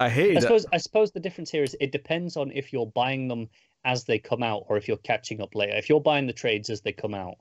I 0.00 0.08
hate. 0.08 0.36
I 0.36 0.36
hated 0.36 0.36
it. 0.36 0.42
suppose 0.42 0.66
I 0.72 0.76
suppose 0.78 1.10
the 1.10 1.20
difference 1.20 1.50
here 1.50 1.64
is 1.64 1.76
it 1.80 1.90
depends 1.90 2.36
on 2.36 2.52
if 2.52 2.72
you're 2.72 2.86
buying 2.86 3.26
them 3.26 3.48
as 3.84 4.04
they 4.04 4.18
come 4.18 4.42
out 4.42 4.64
or 4.68 4.76
if 4.76 4.88
you're 4.88 4.96
catching 4.98 5.40
up 5.40 5.54
later. 5.54 5.74
If 5.76 5.88
you're 5.88 6.00
buying 6.00 6.26
the 6.26 6.32
trades 6.32 6.70
as 6.70 6.80
they 6.80 6.92
come 6.92 7.14
out, 7.14 7.36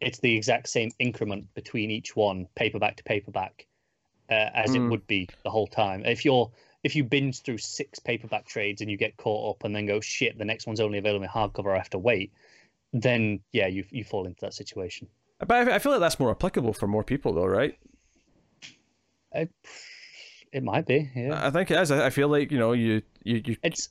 it's 0.00 0.18
the 0.20 0.34
exact 0.36 0.68
same 0.68 0.90
increment 0.98 1.52
between 1.54 1.90
each 1.90 2.14
one, 2.16 2.46
paperback 2.54 2.96
to 2.96 3.04
paperback, 3.04 3.66
uh, 4.30 4.50
as 4.54 4.74
it 4.74 4.82
Mm. 4.82 4.90
would 4.90 5.06
be 5.06 5.28
the 5.42 5.50
whole 5.50 5.66
time. 5.66 6.04
If 6.04 6.24
you're 6.24 6.50
if 6.84 6.94
you 6.94 7.02
binge 7.02 7.42
through 7.42 7.58
six 7.58 7.98
paperback 7.98 8.46
trades 8.46 8.80
and 8.80 8.90
you 8.90 8.96
get 8.96 9.16
caught 9.16 9.50
up 9.56 9.64
and 9.64 9.74
then 9.74 9.86
go 9.86 10.00
shit, 10.00 10.38
the 10.38 10.44
next 10.44 10.66
one's 10.66 10.78
only 10.80 10.98
available 10.98 11.24
in 11.24 11.28
hardcover, 11.30 11.74
I 11.74 11.78
have 11.78 11.90
to 11.90 11.98
wait. 11.98 12.32
Then 12.92 13.40
yeah, 13.52 13.66
you 13.66 13.84
you 13.90 14.04
fall 14.04 14.26
into 14.26 14.40
that 14.42 14.54
situation. 14.54 15.08
But 15.40 15.68
I, 15.68 15.74
I 15.74 15.78
feel 15.78 15.92
like 15.92 16.00
that's 16.00 16.18
more 16.20 16.30
applicable 16.30 16.72
for 16.72 16.86
more 16.86 17.04
people, 17.04 17.32
though, 17.32 17.46
right? 17.46 17.76
Uh, 19.34 19.44
it 20.52 20.62
might 20.62 20.86
be, 20.86 21.10
yeah. 21.14 21.46
I 21.46 21.50
think 21.50 21.70
it 21.70 21.78
is. 21.78 21.90
I 21.90 22.06
I 22.06 22.10
feel 22.10 22.28
like 22.28 22.50
you 22.50 22.58
know 22.58 22.72
you 22.72 23.02
you 23.24 23.42
you 23.44 23.56
It's 23.62 23.88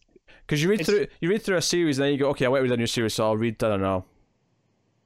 because 0.48 0.64
you 0.64 0.70
read 0.70 0.80
It's- 0.82 0.88
through 0.96 1.08
you 1.20 1.30
read 1.30 1.42
through 1.42 1.58
a 1.58 1.62
series 1.62 2.00
and 2.00 2.06
then 2.06 2.14
you 2.14 2.18
go, 2.18 2.30
okay, 2.30 2.46
I 2.46 2.48
want 2.48 2.60
to 2.62 2.64
read 2.64 2.72
a 2.72 2.78
new 2.78 2.88
series, 2.88 3.14
so 3.14 3.26
I'll 3.26 3.38
read 3.38 3.62
I 3.64 3.68
don't 3.68 3.82
know, 3.82 4.06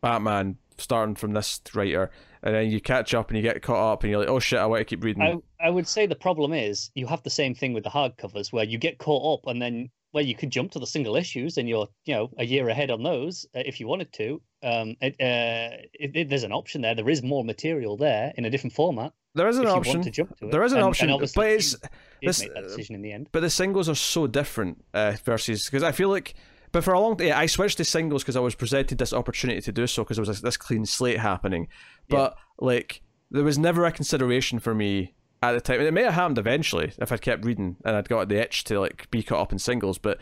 Batman 0.01 0.57
starting 0.77 1.15
from 1.15 1.33
this 1.33 1.59
writer, 1.73 2.09
and 2.43 2.55
then 2.55 2.69
you 2.71 2.79
catch 2.81 3.13
up 3.13 3.29
and 3.29 3.37
you 3.37 3.43
get 3.43 3.61
caught 3.61 3.93
up 3.93 4.03
and 4.03 4.11
you're 4.11 4.19
like, 4.19 4.29
oh 4.29 4.39
shit, 4.39 4.59
I 4.59 4.65
want 4.65 4.81
to 4.81 4.85
keep 4.85 5.03
reading. 5.03 5.21
I, 5.23 5.37
I 5.59 5.69
would 5.69 5.87
say 5.87 6.05
the 6.05 6.15
problem 6.15 6.53
is 6.53 6.91
you 6.95 7.05
have 7.07 7.23
the 7.23 7.29
same 7.29 7.53
thing 7.53 7.73
with 7.73 7.83
the 7.83 7.89
hardcovers 7.89 8.51
where 8.53 8.63
you 8.63 8.77
get 8.77 8.97
caught 8.97 9.39
up 9.39 9.47
and 9.49 9.61
then 9.61 9.89
well 10.13 10.25
you 10.25 10.35
could 10.35 10.51
jump 10.51 10.71
to 10.71 10.79
the 10.79 10.87
single 10.87 11.15
issues 11.15 11.57
and 11.57 11.69
you're 11.69 11.87
you 12.05 12.13
know 12.13 12.29
a 12.37 12.45
year 12.45 12.67
ahead 12.69 12.91
on 12.91 13.01
those 13.03 13.45
uh, 13.55 13.61
if 13.65 13.79
you 13.79 13.87
wanted 13.87 14.11
to. 14.13 14.41
Um, 14.63 14.95
it, 15.01 15.13
uh, 15.19 15.77
it, 15.93 16.29
there's 16.29 16.43
an 16.43 16.51
option 16.51 16.81
there. 16.81 16.93
There 16.95 17.09
is 17.09 17.23
more 17.23 17.43
material 17.43 17.97
there 17.97 18.31
in 18.37 18.45
a 18.45 18.49
different 18.49 18.73
format. 18.73 19.13
there 19.33 19.47
is 19.47 19.57
an 19.57 19.65
option. 19.67 20.01
to 20.03 20.11
to. 20.11 20.27
There 20.41 20.63
is 20.63 20.71
an 20.71 20.77
And- 20.77 20.83
and 20.85 20.89
option, 20.89 21.09
obviously 21.09 21.41
but 21.43 21.51
it's 21.51 21.75
this- 22.21 22.47
decision 22.63 22.95
in 22.95 23.01
the 23.01 23.11
end. 23.11 23.27
but 23.31 23.39
the 23.41 23.49
singles 23.49 23.89
are 23.89 23.95
so 23.95 24.27
different 24.27 24.83
uh, 24.93 25.13
versus 25.25 25.65
because 25.65 25.83
I 25.83 25.91
feel 25.91 26.09
like. 26.09 26.33
But 26.73 26.85
for 26.85 26.93
a 26.93 26.99
long 27.01 27.19
yeah, 27.19 27.37
I 27.37 27.47
switched 27.47 27.77
to 27.77 27.83
singles 27.83 28.23
because 28.23 28.37
I 28.37 28.39
was 28.39 28.55
presented 28.55 28.97
this 28.97 29.11
opportunity 29.11 29.59
to 29.61 29.71
do 29.73 29.87
so 29.87 30.03
because 30.03 30.15
there 30.15 30.21
was 30.21 30.29
this, 30.29 30.41
this 30.41 30.57
clean 30.57 30.85
slate 30.85 31.17
happening. 31.19 31.67
But 32.07 32.37
like, 32.59 33.01
there 33.29 33.43
was 33.43 33.57
never 33.57 33.83
a 33.85 33.91
consideration 33.91 34.57
for 34.59 34.73
me 34.73 35.13
at 35.43 35.51
the 35.51 35.59
time. 35.59 35.79
And 35.79 35.87
it 35.87 35.91
may 35.93 36.03
have 36.03 36.13
happened 36.13 36.37
eventually 36.37 36.93
if 36.97 37.11
I'd 37.11 37.21
kept 37.21 37.43
reading 37.43 37.75
and 37.83 37.97
I'd 37.97 38.07
got 38.07 38.29
the 38.29 38.37
itch 38.41 38.63
to 38.65 38.79
like 38.79 39.11
be 39.11 39.21
caught 39.21 39.41
up 39.41 39.51
in 39.51 39.59
singles. 39.59 39.97
But 39.97 40.19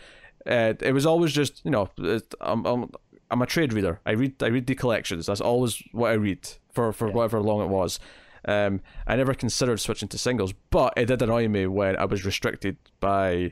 uh, 0.47 0.73
it 0.81 0.91
was 0.91 1.05
always 1.05 1.33
just 1.33 1.61
you 1.63 1.69
know, 1.69 1.87
I'm, 2.41 2.65
I'm 2.65 2.89
I'm 3.31 3.41
a 3.41 3.45
trade 3.45 3.73
reader. 3.73 3.99
I 4.05 4.11
read 4.11 4.41
I 4.41 4.47
read 4.47 4.67
the 4.67 4.75
collections. 4.75 5.25
That's 5.27 5.41
always 5.41 5.81
what 5.91 6.11
I 6.11 6.15
read 6.15 6.47
for 6.71 6.91
for 6.93 7.07
Yeah. 7.07 7.13
whatever 7.13 7.41
long 7.41 7.61
it 7.61 7.67
was. 7.69 7.99
Um, 8.45 8.81
I 9.05 9.15
never 9.17 9.33
considered 9.33 9.79
switching 9.79 10.07
to 10.09 10.17
singles, 10.17 10.53
but 10.69 10.93
it 10.97 11.05
did 11.07 11.21
annoy 11.21 11.47
me 11.49 11.67
when 11.67 11.97
I 11.97 12.05
was 12.05 12.23
restricted 12.25 12.77
by 12.99 13.51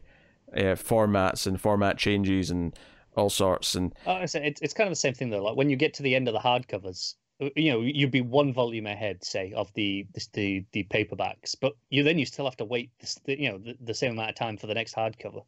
uh, 0.56 0.76
formats 0.76 1.46
and 1.46 1.60
format 1.60 1.98
changes 1.98 2.50
and 2.50 2.74
all 3.16 3.30
sorts. 3.30 3.76
And 3.76 3.94
Oh, 4.06 4.16
it's 4.18 4.34
it's 4.36 4.74
kind 4.74 4.88
of 4.88 4.92
the 4.92 4.96
same 4.96 5.14
thing 5.14 5.30
though. 5.30 5.44
Like 5.44 5.58
when 5.58 5.70
you 5.70 5.76
get 5.76 5.94
to 5.96 6.04
the 6.04 6.16
end 6.16 6.28
of 6.30 6.34
the 6.34 6.40
hardcovers, 6.40 7.16
you 7.56 7.72
know, 7.72 7.82
you'd 7.82 8.12
be 8.12 8.22
one 8.22 8.54
volume 8.54 8.88
ahead, 8.88 9.24
say, 9.24 9.52
of 9.56 9.72
the 9.74 10.08
the 10.34 10.66
the 10.72 10.86
paperbacks, 10.86 11.54
but 11.60 11.74
you 11.90 12.02
then 12.04 12.18
you 12.18 12.26
still 12.26 12.46
have 12.46 12.58
to 12.58 12.66
wait, 12.66 12.90
this, 13.00 13.20
you 13.28 13.52
know, 13.52 13.58
the, 13.58 13.76
the 13.82 13.94
same 13.94 14.14
amount 14.14 14.30
of 14.30 14.36
time 14.36 14.58
for 14.58 14.68
the 14.68 14.74
next 14.74 14.96
hardcover. 14.96 15.44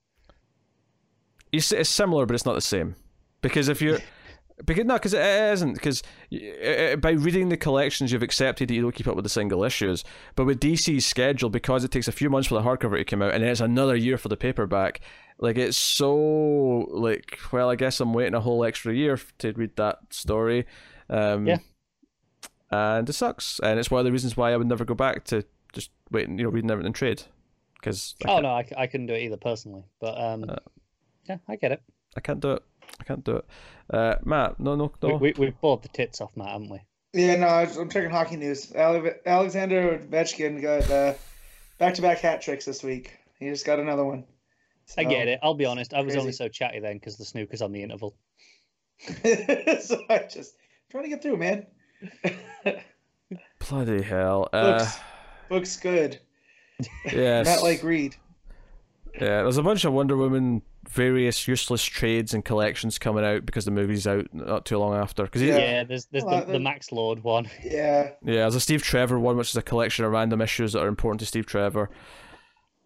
you 1.52 1.62
see, 1.62 1.78
it's 1.78 1.90
similar, 1.90 2.26
but 2.26 2.36
it's 2.36 2.46
not 2.46 2.56
the 2.56 2.62
same 2.62 2.96
because 3.42 3.70
if 3.70 3.82
you're 3.82 4.00
because 4.66 4.86
no, 4.86 4.96
because 4.96 5.14
it 5.14 5.22
isn't 5.54 5.74
because 5.74 6.04
by 7.02 7.12
reading 7.12 7.50
the 7.50 7.58
collections, 7.58 8.12
you've 8.12 8.24
accepted 8.24 8.70
that 8.70 8.74
you 8.74 8.82
don't 8.82 8.94
keep 8.96 9.08
up 9.08 9.16
with 9.16 9.24
the 9.24 9.30
single 9.30 9.64
issues. 9.64 10.04
But 10.36 10.46
with 10.46 10.60
DC's 10.60 11.06
schedule, 11.06 11.50
because 11.50 11.84
it 11.84 11.92
takes 11.92 12.08
a 12.08 12.12
few 12.12 12.30
months 12.30 12.48
for 12.50 12.56
the 12.56 12.62
hardcover 12.62 12.98
to 12.98 13.06
come 13.06 13.22
out, 13.22 13.34
and 13.34 13.44
then 13.44 13.52
it's 13.52 13.62
another 13.62 13.96
year 13.96 14.18
for 14.18 14.28
the 14.28 14.38
paperback. 14.38 15.02
Like 15.38 15.58
it's 15.58 15.78
so 15.78 16.16
like 16.92 17.40
well, 17.52 17.70
I 17.70 17.76
guess 17.76 18.00
I'm 18.00 18.14
waiting 18.14 18.34
a 18.34 18.42
whole 18.42 18.64
extra 18.66 18.94
year 18.94 19.18
to 19.40 19.54
read 19.54 19.76
that 19.78 20.00
story. 20.12 20.66
Um, 21.10 21.48
Yeah. 21.48 21.58
and 22.72 23.08
it 23.10 23.14
sucks, 23.14 23.60
and 23.60 23.80
it's 23.80 23.90
one 23.90 24.00
of 24.00 24.06
the 24.06 24.12
reasons 24.12 24.36
why 24.38 24.52
I 24.54 24.58
would 24.58 24.68
never 24.68 24.86
go 24.86 24.94
back 24.96 25.24
to 25.26 25.44
just 25.74 25.92
waiting, 26.12 26.38
you 26.38 26.44
know, 26.44 26.50
reading 26.50 26.70
everything 26.70 26.88
in 26.88 26.94
trade. 26.94 27.24
Because 27.76 28.16
Oh 28.28 28.40
no, 28.40 28.50
I 28.52 28.88
couldn't 28.88 29.06
do 29.08 29.14
it 29.14 29.22
either 29.22 29.38
personally, 29.38 29.86
but 30.02 30.20
um, 30.22 30.44
Uh, 30.50 30.56
yeah, 31.30 31.38
I 31.48 31.56
get 31.56 31.72
it. 31.72 31.82
I 32.18 32.20
can't 32.20 32.42
do 32.42 32.52
it. 32.52 32.64
I 33.00 33.04
can't 33.04 33.24
do 33.24 33.38
it. 33.38 33.46
Uh, 33.92 34.16
Matt, 34.24 34.60
no, 34.60 34.76
no, 34.76 34.92
no. 35.02 35.16
We, 35.16 35.34
we 35.38 35.46
we've 35.48 35.62
bored 35.62 35.82
the 35.82 35.90
tits 35.90 36.22
off 36.22 36.36
Matt, 36.38 36.50
haven't 36.50 36.70
we? 36.70 36.80
Yeah, 37.14 37.36
no, 37.38 37.48
I 37.48 37.64
was- 37.64 37.78
I'm 37.78 37.90
checking 37.90 38.10
hockey 38.12 38.36
news. 38.38 38.72
Ale- 38.76 39.14
Alexander 39.26 39.98
Ovechkin 39.98 40.62
got 40.62 40.90
uh, 40.92 41.14
back-to-back 41.80 42.20
hat 42.20 42.42
tricks 42.42 42.66
this 42.66 42.84
week. 42.84 43.18
He 43.40 43.50
just 43.50 43.66
got 43.66 43.80
another 43.80 44.06
one. 44.06 44.26
I 44.98 45.04
get 45.04 45.28
it. 45.28 45.40
I'll 45.44 45.54
be 45.54 45.66
honest. 45.66 45.94
I 45.94 46.02
was 46.02 46.16
only 46.16 46.32
so 46.32 46.48
chatty 46.48 46.80
then 46.80 46.96
because 46.98 47.16
the 47.18 47.24
snooker's 47.26 47.62
on 47.62 47.72
the 47.72 47.82
interval. 47.84 48.16
so 49.00 50.02
I 50.10 50.26
just 50.30 50.56
trying 50.92 51.04
to 51.04 51.10
get 51.10 51.22
through, 51.22 51.38
man. 51.38 51.66
Bloody 53.70 54.02
hell. 54.02 54.50
Uh, 54.52 54.80
Looks 54.80 55.00
looks 55.50 55.78
good. 55.78 56.20
yes. 57.06 57.46
Not 57.46 57.62
like 57.64 57.84
Reed. 57.84 58.16
Yeah, 59.16 59.44
there's 59.44 59.58
a 59.58 59.64
bunch 59.64 59.86
of 59.86 59.94
Wonder 59.94 60.18
Woman 60.18 60.62
various 60.90 61.48
useless 61.48 61.84
trades 61.84 62.34
and 62.34 62.44
collections 62.44 62.98
coming 62.98 63.24
out 63.24 63.46
because 63.46 63.64
the 63.66 63.72
movie's 63.72 64.08
out 64.08 64.26
not 64.34 64.66
too 64.66 64.78
long 64.78 64.96
after. 64.96 65.24
Because 65.24 65.42
Yeah. 65.44 65.58
Yeah, 65.58 65.84
there's 65.84 66.06
there's 66.06 66.24
Well, 66.24 66.46
the, 66.46 66.54
the 66.54 66.60
Max 66.60 66.92
Lord 66.92 67.24
one. 67.24 67.48
Yeah, 67.64 68.12
yeah, 68.24 68.42
there's 68.42 68.56
a 68.56 68.60
Steve 68.60 68.82
Trevor 68.82 69.20
one, 69.20 69.38
which 69.38 69.50
is 69.50 69.56
a 69.58 69.62
collection 69.62 70.04
of 70.06 70.12
random 70.12 70.42
issues 70.42 70.74
that 70.74 70.82
are 70.82 70.88
important 70.88 71.20
to 71.22 71.26
Steve 71.26 71.46
Trevor. 71.46 71.90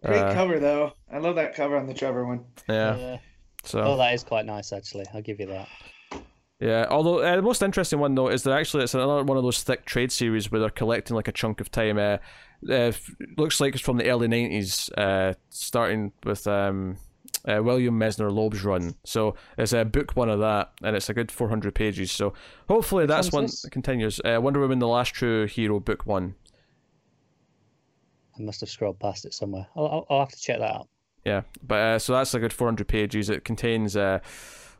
great 0.03 0.19
Uh, 0.19 0.33
cover 0.33 0.59
though. 0.59 0.93
I 1.11 1.19
love 1.19 1.35
that 1.35 1.55
cover 1.55 1.77
on 1.77 1.87
the 1.87 1.93
Trevor 1.93 2.25
one. 2.25 2.45
Yeah, 2.67 2.89
Uh, 2.89 3.17
so 3.63 3.79
oh, 3.81 3.97
that 3.97 4.13
is 4.13 4.23
quite 4.23 4.45
nice 4.45 4.73
actually. 4.73 5.05
I'll 5.13 5.21
give 5.21 5.39
you 5.39 5.45
that. 5.47 5.69
yeah. 6.59 6.85
Although 6.89 7.19
uh, 7.19 7.35
the 7.37 7.41
most 7.41 7.61
interesting 7.63 7.99
one 7.99 8.15
though 8.15 8.27
is 8.27 8.43
that 8.43 8.51
actually 8.53 8.83
it's 8.83 8.93
another 8.93 9.23
one 9.23 9.37
of 9.37 9.43
those 9.43 9.63
thick 9.63 9.85
trade 9.85 10.11
series 10.11 10.51
where 10.51 10.59
they're 10.59 10.69
collecting 10.69 11.15
like 11.15 11.27
a 11.29 11.31
chunk 11.31 11.61
of 11.61 11.71
time. 11.71 11.97
Uh, 11.97 12.17
uh, 12.69 12.91
looks 13.37 13.59
like 13.61 13.73
it's 13.75 13.83
from 13.83 13.97
the 13.97 14.09
early 14.09 14.27
'90s, 14.27 14.89
uh, 14.97 15.33
starting 15.49 16.11
with 16.25 16.47
um, 16.47 16.97
uh, 17.47 17.61
William 17.63 17.99
Messner-Loebs' 17.99 18.63
run. 18.63 18.95
So 19.03 19.35
it's 19.57 19.73
a 19.73 19.83
book 19.83 20.15
one 20.15 20.29
of 20.29 20.39
that, 20.39 20.71
and 20.81 20.95
it's 20.95 21.09
a 21.09 21.13
good 21.13 21.31
400 21.31 21.73
pages. 21.75 22.11
So 22.11 22.33
hopefully 22.67 23.05
that's 23.05 23.31
one 23.31 23.45
that 23.45 23.69
continues. 23.71 24.19
Uh, 24.23 24.39
Wonder 24.41 24.59
Woman: 24.59 24.79
The 24.79 24.87
Last 24.87 25.13
True 25.13 25.45
Hero, 25.45 25.79
book 25.79 26.05
one. 26.05 26.35
I 28.37 28.41
must 28.41 28.61
have 28.61 28.69
scrolled 28.69 28.99
past 28.99 29.25
it 29.25 29.33
somewhere. 29.33 29.67
I'll, 29.75 29.85
I'll, 29.85 30.05
I'll 30.09 30.19
have 30.21 30.29
to 30.29 30.39
check 30.39 30.59
that 30.59 30.73
out. 30.73 30.87
Yeah, 31.25 31.43
but 31.65 31.75
uh, 31.75 31.99
so 31.99 32.13
that's 32.13 32.33
a 32.33 32.39
good 32.39 32.51
400 32.51 32.87
pages. 32.87 33.29
It 33.29 33.45
contains 33.45 33.95
uh, 33.95 34.19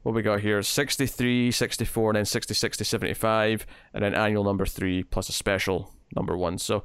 what 0.03 0.13
we 0.13 0.21
got 0.21 0.41
here 0.41 0.61
63, 0.61 1.51
64, 1.51 2.09
and 2.11 2.17
then 2.17 2.25
60, 2.25 2.53
60, 2.53 2.83
75, 2.83 3.65
and 3.93 4.03
then 4.03 4.13
annual 4.13 4.43
number 4.43 4.65
three 4.65 5.03
plus 5.03 5.29
a 5.29 5.31
special 5.31 5.93
number 6.15 6.37
one. 6.37 6.57
So, 6.57 6.83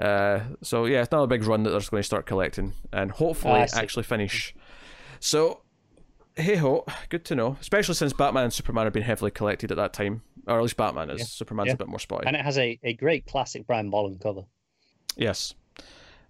uh, 0.00 0.40
so 0.62 0.86
yeah, 0.86 1.02
it's 1.02 1.12
not 1.12 1.22
a 1.22 1.26
big 1.26 1.44
run 1.44 1.62
that 1.62 1.70
they're 1.70 1.78
just 1.78 1.90
going 1.90 2.02
to 2.02 2.06
start 2.06 2.26
collecting 2.26 2.72
and 2.92 3.10
hopefully 3.12 3.66
see. 3.68 3.78
actually 3.78 4.02
finish. 4.02 4.54
So, 5.20 5.62
hey 6.36 6.56
ho, 6.56 6.84
good 7.08 7.24
to 7.26 7.34
know. 7.34 7.56
Especially 7.60 7.94
since 7.94 8.12
Batman 8.12 8.44
and 8.44 8.52
Superman 8.52 8.84
have 8.86 8.92
been 8.92 9.02
heavily 9.02 9.30
collected 9.30 9.70
at 9.70 9.76
that 9.76 9.92
time, 9.92 10.22
or 10.46 10.56
at 10.58 10.62
least 10.62 10.76
Batman 10.76 11.10
is. 11.10 11.20
Yeah. 11.20 11.24
Superman's 11.26 11.68
Yeah. 11.68 11.74
a 11.74 11.76
bit 11.78 11.88
more 11.88 11.98
spotty. 11.98 12.26
And 12.26 12.36
it 12.36 12.42
has 12.44 12.58
a, 12.58 12.78
a 12.82 12.92
great 12.94 13.26
classic 13.26 13.66
Brian 13.66 13.90
Bolland 13.90 14.20
cover. 14.20 14.42
Yes. 15.16 15.54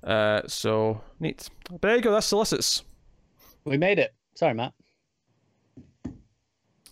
Uh, 0.03 0.43
so 0.47 1.01
neat. 1.21 1.49
But 1.71 1.83
there 1.83 1.97
you 1.97 2.03
go. 2.03 2.13
That's 2.13 2.27
solicits. 2.27 2.85
We 3.65 3.77
made 3.77 3.99
it. 3.99 4.15
Sorry, 4.35 4.55
Matt. 4.55 4.73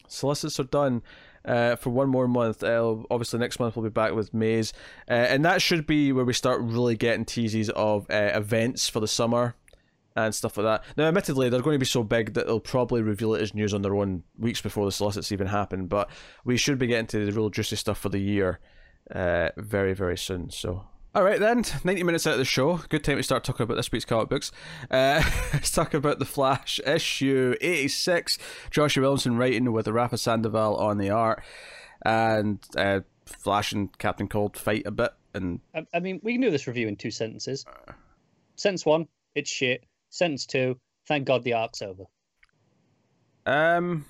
solicits 0.08 0.58
are 0.60 0.64
done 0.64 1.02
uh, 1.44 1.76
for 1.76 1.90
one 1.90 2.08
more 2.08 2.26
month. 2.28 2.62
Uh, 2.62 2.96
obviously, 3.10 3.38
next 3.38 3.60
month 3.60 3.76
we'll 3.76 3.84
be 3.84 3.90
back 3.90 4.12
with 4.14 4.34
Maze, 4.34 4.72
uh, 5.08 5.12
and 5.12 5.44
that 5.44 5.62
should 5.62 5.86
be 5.86 6.12
where 6.12 6.24
we 6.24 6.32
start 6.32 6.60
really 6.60 6.96
getting 6.96 7.24
teases 7.24 7.70
of 7.70 8.06
uh, 8.10 8.30
events 8.34 8.88
for 8.88 9.00
the 9.00 9.08
summer 9.08 9.54
and 10.16 10.34
stuff 10.34 10.56
like 10.56 10.64
that. 10.64 10.84
Now, 10.96 11.04
admittedly, 11.08 11.48
they're 11.48 11.60
going 11.60 11.74
to 11.74 11.78
be 11.78 11.86
so 11.86 12.02
big 12.02 12.34
that 12.34 12.46
they'll 12.46 12.58
probably 12.58 13.02
reveal 13.02 13.34
it 13.34 13.42
as 13.42 13.54
news 13.54 13.74
on 13.74 13.82
their 13.82 13.94
own 13.94 14.24
weeks 14.38 14.60
before 14.60 14.86
the 14.86 14.92
solicits 14.92 15.30
even 15.30 15.46
happen. 15.46 15.86
But 15.86 16.10
we 16.44 16.56
should 16.56 16.78
be 16.78 16.86
getting 16.86 17.06
to 17.08 17.26
the 17.26 17.32
real 17.32 17.50
juicy 17.50 17.76
stuff 17.76 17.98
for 17.98 18.08
the 18.08 18.18
year 18.18 18.58
uh, 19.14 19.50
very, 19.56 19.92
very 19.92 20.16
soon. 20.16 20.50
So. 20.50 20.86
All 21.14 21.24
right 21.24 21.40
then, 21.40 21.64
ninety 21.82 22.02
minutes 22.02 22.26
out 22.26 22.34
of 22.34 22.38
the 22.38 22.44
show. 22.44 22.76
Good 22.90 23.02
time 23.02 23.16
to 23.16 23.22
start 23.22 23.42
talking 23.42 23.64
about 23.64 23.76
this 23.76 23.90
week's 23.90 24.04
comic 24.04 24.28
books. 24.28 24.52
Uh, 24.90 25.22
let's 25.54 25.70
talk 25.70 25.94
about 25.94 26.18
the 26.18 26.26
Flash 26.26 26.78
issue 26.86 27.54
eighty-six. 27.62 28.36
Joshua 28.70 29.00
Williamson 29.00 29.38
writing 29.38 29.72
with 29.72 29.88
Rafa 29.88 30.18
Sandoval 30.18 30.76
on 30.76 30.98
the 30.98 31.08
art, 31.08 31.42
and 32.04 32.58
uh, 32.76 33.00
Flash 33.24 33.72
and 33.72 33.96
Captain 33.96 34.28
Cold 34.28 34.58
fight 34.58 34.82
a 34.84 34.90
bit. 34.90 35.12
And 35.32 35.60
I, 35.74 35.86
I 35.94 36.00
mean, 36.00 36.20
we 36.22 36.32
can 36.32 36.42
do 36.42 36.50
this 36.50 36.66
review 36.66 36.86
in 36.86 36.96
two 36.96 37.10
sentences. 37.10 37.64
Sentence 38.56 38.84
one, 38.84 39.08
it's 39.34 39.48
shit. 39.48 39.84
Sentence 40.16 40.46
two, 40.46 40.80
thank 41.06 41.26
God 41.26 41.44
the 41.44 41.52
arc's 41.52 41.82
over. 41.82 42.04
um, 43.44 44.06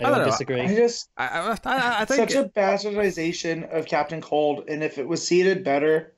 I 0.00 0.02
don't 0.02 0.12
Anyone 0.14 0.18
know. 0.18 0.30
disagree? 0.32 0.60
I 0.62 0.74
just 0.74 1.08
I 1.16 1.26
I, 1.28 1.50
I, 1.64 2.00
I 2.02 2.04
think 2.04 2.28
such 2.30 2.34
a 2.34 2.48
bastardization 2.48 3.70
of 3.72 3.86
Captain 3.86 4.20
Cold, 4.20 4.64
and 4.66 4.82
if 4.82 4.98
it 4.98 5.06
was 5.06 5.24
seated 5.24 5.62
better, 5.62 6.12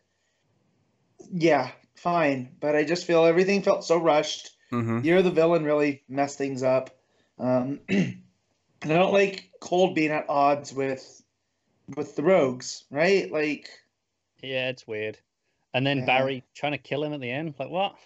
yeah, 1.30 1.70
fine. 1.96 2.56
But 2.60 2.76
I 2.76 2.84
just 2.84 3.04
feel 3.04 3.26
everything 3.26 3.60
felt 3.62 3.84
so 3.84 3.98
rushed. 3.98 4.52
Mhm. 4.72 5.04
You're 5.04 5.20
the 5.20 5.30
villain, 5.30 5.64
really 5.64 6.02
messed 6.08 6.38
things 6.38 6.62
up. 6.62 6.96
Um, 7.38 7.80
and 7.90 8.22
I 8.84 8.88
don't 8.88 9.12
like 9.12 9.50
Cold 9.60 9.94
being 9.94 10.12
at 10.12 10.30
odds 10.30 10.72
with 10.72 11.22
with 11.94 12.16
the 12.16 12.22
Rogues, 12.22 12.84
right? 12.90 13.30
Like, 13.30 13.68
Yeah, 14.42 14.70
it's 14.70 14.86
weird. 14.86 15.18
And 15.74 15.86
then 15.86 15.98
Yeah. 15.98 16.06
Barry 16.06 16.44
trying 16.54 16.72
to 16.72 16.78
kill 16.78 17.02
him 17.04 17.12
at 17.12 17.20
the 17.20 17.30
end. 17.30 17.54
Like 17.58 17.68
what? 17.70 17.96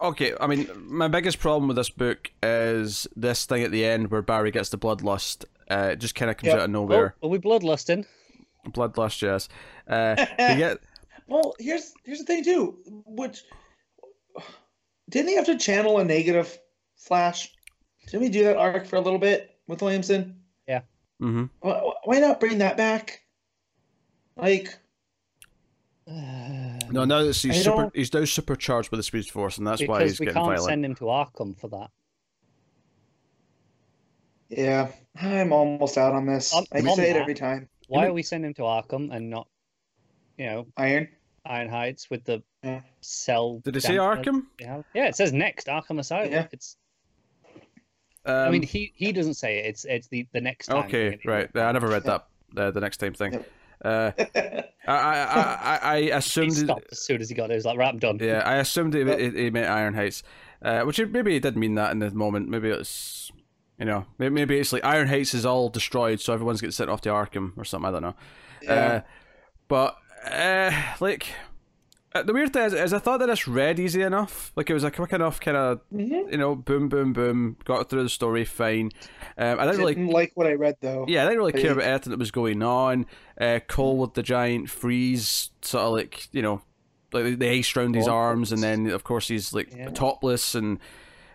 Okay, 0.00 0.32
I 0.40 0.46
mean, 0.46 0.66
my 0.76 1.08
biggest 1.08 1.38
problem 1.40 1.68
with 1.68 1.76
this 1.76 1.90
book 1.90 2.30
is 2.42 3.06
this 3.16 3.44
thing 3.44 3.62
at 3.62 3.70
the 3.70 3.84
end 3.84 4.10
where 4.10 4.22
Barry 4.22 4.50
gets 4.50 4.70
the 4.70 4.78
bloodlust. 4.78 5.44
Uh, 5.70 5.90
it 5.92 5.96
just 5.96 6.14
kind 6.14 6.30
of 6.30 6.36
comes 6.38 6.48
Yep. 6.48 6.56
out 6.56 6.62
of 6.64 6.70
Oh, 6.70 6.72
nowhere. 6.72 7.14
are 7.22 7.28
we 7.28 7.38
bloodlusting? 7.38 8.06
Bloodlust, 8.68 9.20
yes. 9.22 9.48
Uh, 9.86 10.14
get 10.38 10.78
well, 11.28 11.54
here's 11.58 11.92
here's 12.04 12.18
the 12.18 12.24
thing 12.24 12.42
too. 12.44 12.78
Which 13.06 13.42
didn't 15.10 15.28
he 15.28 15.36
have 15.36 15.46
to 15.46 15.58
channel 15.58 15.98
a 15.98 16.04
negative 16.04 16.58
Flash? 16.96 17.52
Didn't 18.06 18.22
we 18.22 18.28
do 18.30 18.44
that 18.44 18.56
arc 18.56 18.86
for 18.86 18.96
a 18.96 19.00
little 19.00 19.18
bit 19.18 19.58
with 19.66 19.82
Williamson? 19.82 20.40
Yeah. 20.66 20.80
Mm 21.22 21.30
hmm 21.32 21.44
Why 21.60 21.92
why 22.04 22.18
not 22.20 22.40
bring 22.40 22.58
that 22.58 22.76
back? 22.78 23.20
Like, 24.36 24.78
No, 26.90 27.04
now 27.04 27.22
that 27.22 27.36
he's 27.36 27.62
super, 27.62 27.90
he's 27.94 28.12
now 28.12 28.24
supercharged 28.24 28.90
with 28.90 28.98
the 28.98 29.04
Speed 29.04 29.26
Force, 29.28 29.58
and 29.58 29.66
that's 29.66 29.80
why 29.82 29.98
because 29.98 30.12
he's 30.12 30.20
we 30.20 30.26
getting 30.26 30.42
can't 30.42 30.46
violent. 30.56 30.70
send 30.70 30.84
him 30.84 30.94
to 30.96 31.04
Arkham 31.04 31.56
for 31.58 31.68
that. 31.68 31.90
yeah, 34.48 34.88
I'm 35.20 35.52
almost 35.52 35.96
out 35.96 36.12
on 36.14 36.26
this. 36.26 36.52
On- 36.52 36.64
I 36.72 36.80
on 36.80 36.96
say 36.96 37.10
it 37.10 37.16
every 37.16 37.34
time. 37.34 37.68
Why 37.88 38.02
mean- 38.02 38.10
are 38.10 38.14
we 38.14 38.22
sending 38.22 38.48
him 38.50 38.54
to 38.54 38.62
Arkham 38.62 39.14
and 39.14 39.30
not, 39.30 39.46
you 40.36 40.46
know, 40.46 40.66
Iron. 40.76 41.08
Iron 41.46 41.68
Heights 41.68 42.10
with 42.10 42.24
the 42.24 42.42
Yeah. 42.62 42.80
cell? 43.00 43.60
Did 43.64 43.76
it 43.76 43.82
say 43.82 43.94
Arkham? 43.96 44.46
they 44.58 44.66
have? 44.66 44.84
Yeah, 44.94 45.06
it 45.06 45.16
says 45.16 45.32
next 45.32 45.68
Arkham 45.68 45.98
Asylum. 45.98 46.32
Yeah. 46.32 46.48
It's. 46.52 46.76
Um, 48.26 48.34
I 48.48 48.50
mean, 48.50 48.62
he 48.62 48.92
he 48.94 49.12
doesn't 49.12 49.34
say 49.34 49.60
it. 49.60 49.66
It's 49.66 49.84
it's 49.86 50.08
the 50.08 50.26
the 50.32 50.40
next 50.40 50.66
time. 50.66 50.84
okay, 50.84 51.18
right. 51.24 51.48
I 51.56 51.72
never 51.72 51.88
read 51.88 52.04
that. 52.04 52.26
The, 52.52 52.70
the 52.72 52.80
next 52.80 52.98
time 52.98 53.14
thing. 53.14 53.32
Yep. 53.34 53.50
Uh, 53.84 54.10
I, 54.16 54.62
I, 54.86 55.78
I, 55.82 55.92
I 55.96 56.00
He 56.02 56.10
assumed. 56.10 56.52
stopped 56.54 56.86
as 56.92 57.00
soon 57.00 57.20
as 57.20 57.28
he 57.28 57.34
got 57.34 57.44
it. 57.46 57.50
He 57.52 57.56
was 57.56 57.64
like, 57.64 57.78
right, 57.78 57.88
I'm 57.92 57.98
done. 57.98 58.18
Yeah, 58.20 58.42
I 58.44 58.56
assumed 58.56 58.94
it, 58.94 59.08
it, 59.08 59.36
it 59.36 59.52
meant 59.52 59.68
Iron 59.70 59.94
Heights, 59.94 60.22
uh, 60.62 60.82
which 60.82 60.98
it, 60.98 61.10
maybe 61.12 61.36
it 61.36 61.42
did 61.42 61.56
mean 61.56 61.74
that 61.76 61.92
in 61.92 61.98
the 61.98 62.10
moment. 62.10 62.48
Maybe 62.48 62.68
it's, 62.70 63.30
you 63.78 63.86
know, 63.86 64.04
maybe, 64.18 64.34
maybe 64.34 64.58
it's 64.58 64.72
like 64.72 64.84
Iron 64.84 65.08
Heights 65.08 65.32
is 65.34 65.46
all 65.46 65.68
destroyed, 65.70 66.20
so 66.20 66.32
everyone's 66.34 66.60
getting 66.60 66.72
sent 66.72 66.90
off 66.90 67.00
to 67.02 67.08
Arkham 67.10 67.56
or 67.56 67.64
something. 67.64 67.88
I 67.88 67.92
don't 67.92 68.02
know. 68.02 68.14
yeah. 68.62 68.72
Uh, 68.74 69.00
but 69.68 69.96
uh, 70.30 70.72
like 71.00 71.26
the 72.24 72.32
weird 72.32 72.52
thing 72.52 72.64
is, 72.64 72.74
is 72.74 72.92
I 72.92 72.98
thought 72.98 73.18
that 73.18 73.26
this 73.26 73.46
read 73.46 73.78
easy 73.78 74.02
enough. 74.02 74.52
Like 74.56 74.68
it 74.68 74.74
was 74.74 74.84
a 74.84 74.90
quick 74.90 75.12
enough 75.12 75.40
kind 75.40 75.56
of 75.56 75.80
Mhm. 75.92 76.32
you 76.32 76.38
know 76.38 76.54
boom 76.56 76.88
boom 76.88 77.12
boom 77.12 77.56
got 77.64 77.88
through 77.88 78.02
the 78.02 78.08
story 78.08 78.44
fine. 78.44 78.90
Um, 79.38 79.60
I 79.60 79.64
didn't 79.66 79.78
really 79.80 79.94
Didn't 79.94 80.10
like 80.10 80.32
what 80.34 80.46
I 80.46 80.54
read 80.54 80.76
though. 80.80 81.04
yeah 81.08 81.22
I 81.22 81.24
didn't 81.26 81.38
really 81.38 81.52
care 81.52 81.74
Big. 81.74 81.78
about 81.78 81.88
anything 81.88 82.10
that 82.10 82.18
was 82.18 82.30
going 82.32 82.62
on. 82.62 83.06
Uh, 83.40 83.60
Cold 83.68 84.00
with 84.00 84.14
the 84.14 84.22
giant 84.22 84.68
freeze 84.70 85.50
sort 85.62 85.84
of 85.84 85.92
like 85.92 86.28
you 86.32 86.42
know 86.42 86.62
like 87.12 87.38
the 87.38 87.48
ice 87.50 87.76
around 87.76 87.94
his 87.94 88.06
arms, 88.08 88.52
and 88.52 88.62
then 88.62 88.86
of 88.88 89.02
course 89.04 89.28
he's 89.28 89.52
like 89.52 89.72
Yeah. 89.76 89.90
topless 89.90 90.54
and. 90.54 90.78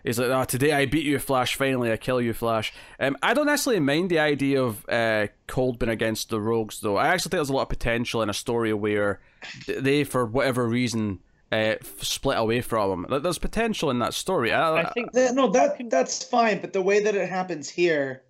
He's 0.04 0.20
like, 0.20 0.28
oh, 0.28 0.44
today 0.44 0.70
I 0.72 0.86
beat 0.86 1.04
you, 1.04 1.18
Flash. 1.18 1.56
Finally, 1.56 1.90
I 1.90 1.96
kill 1.96 2.20
you, 2.20 2.32
Flash. 2.32 2.72
Um, 3.00 3.16
I 3.24 3.34
don't 3.34 3.46
necessarily 3.46 3.80
mind 3.80 4.08
the 4.08 4.20
idea 4.20 4.62
of 4.62 4.88
uh, 4.88 5.26
Cold 5.48 5.80
being 5.80 5.90
against 5.90 6.30
the 6.30 6.40
Rogues, 6.40 6.78
though. 6.78 6.96
I 6.96 7.08
actually 7.08 7.30
think 7.30 7.38
there's 7.38 7.50
a 7.50 7.52
lot 7.52 7.62
of 7.62 7.68
potential 7.70 8.22
in 8.22 8.30
a 8.30 8.32
story 8.32 8.72
where 8.72 9.18
they, 9.66 10.04
for 10.04 10.26
whatever 10.26 10.66
reason, 10.66 11.20
uh, 11.52 11.74
split 12.00 12.38
away 12.38 12.60
from 12.60 12.90
him. 12.90 13.06
Like, 13.08 13.22
There's 13.22 13.38
potential 13.38 13.90
in 13.90 13.98
that 14.00 14.14
story. 14.14 14.52
I, 14.52 14.82
I 14.82 14.90
think 14.92 15.12
Th- 15.12 15.32
No, 15.32 15.48
that 15.50 15.76
that's 15.90 16.24
fine, 16.24 16.60
but 16.60 16.72
the 16.72 16.82
way 16.82 17.00
that 17.00 17.14
it 17.14 17.28
happens 17.28 17.68
here, 17.68 18.22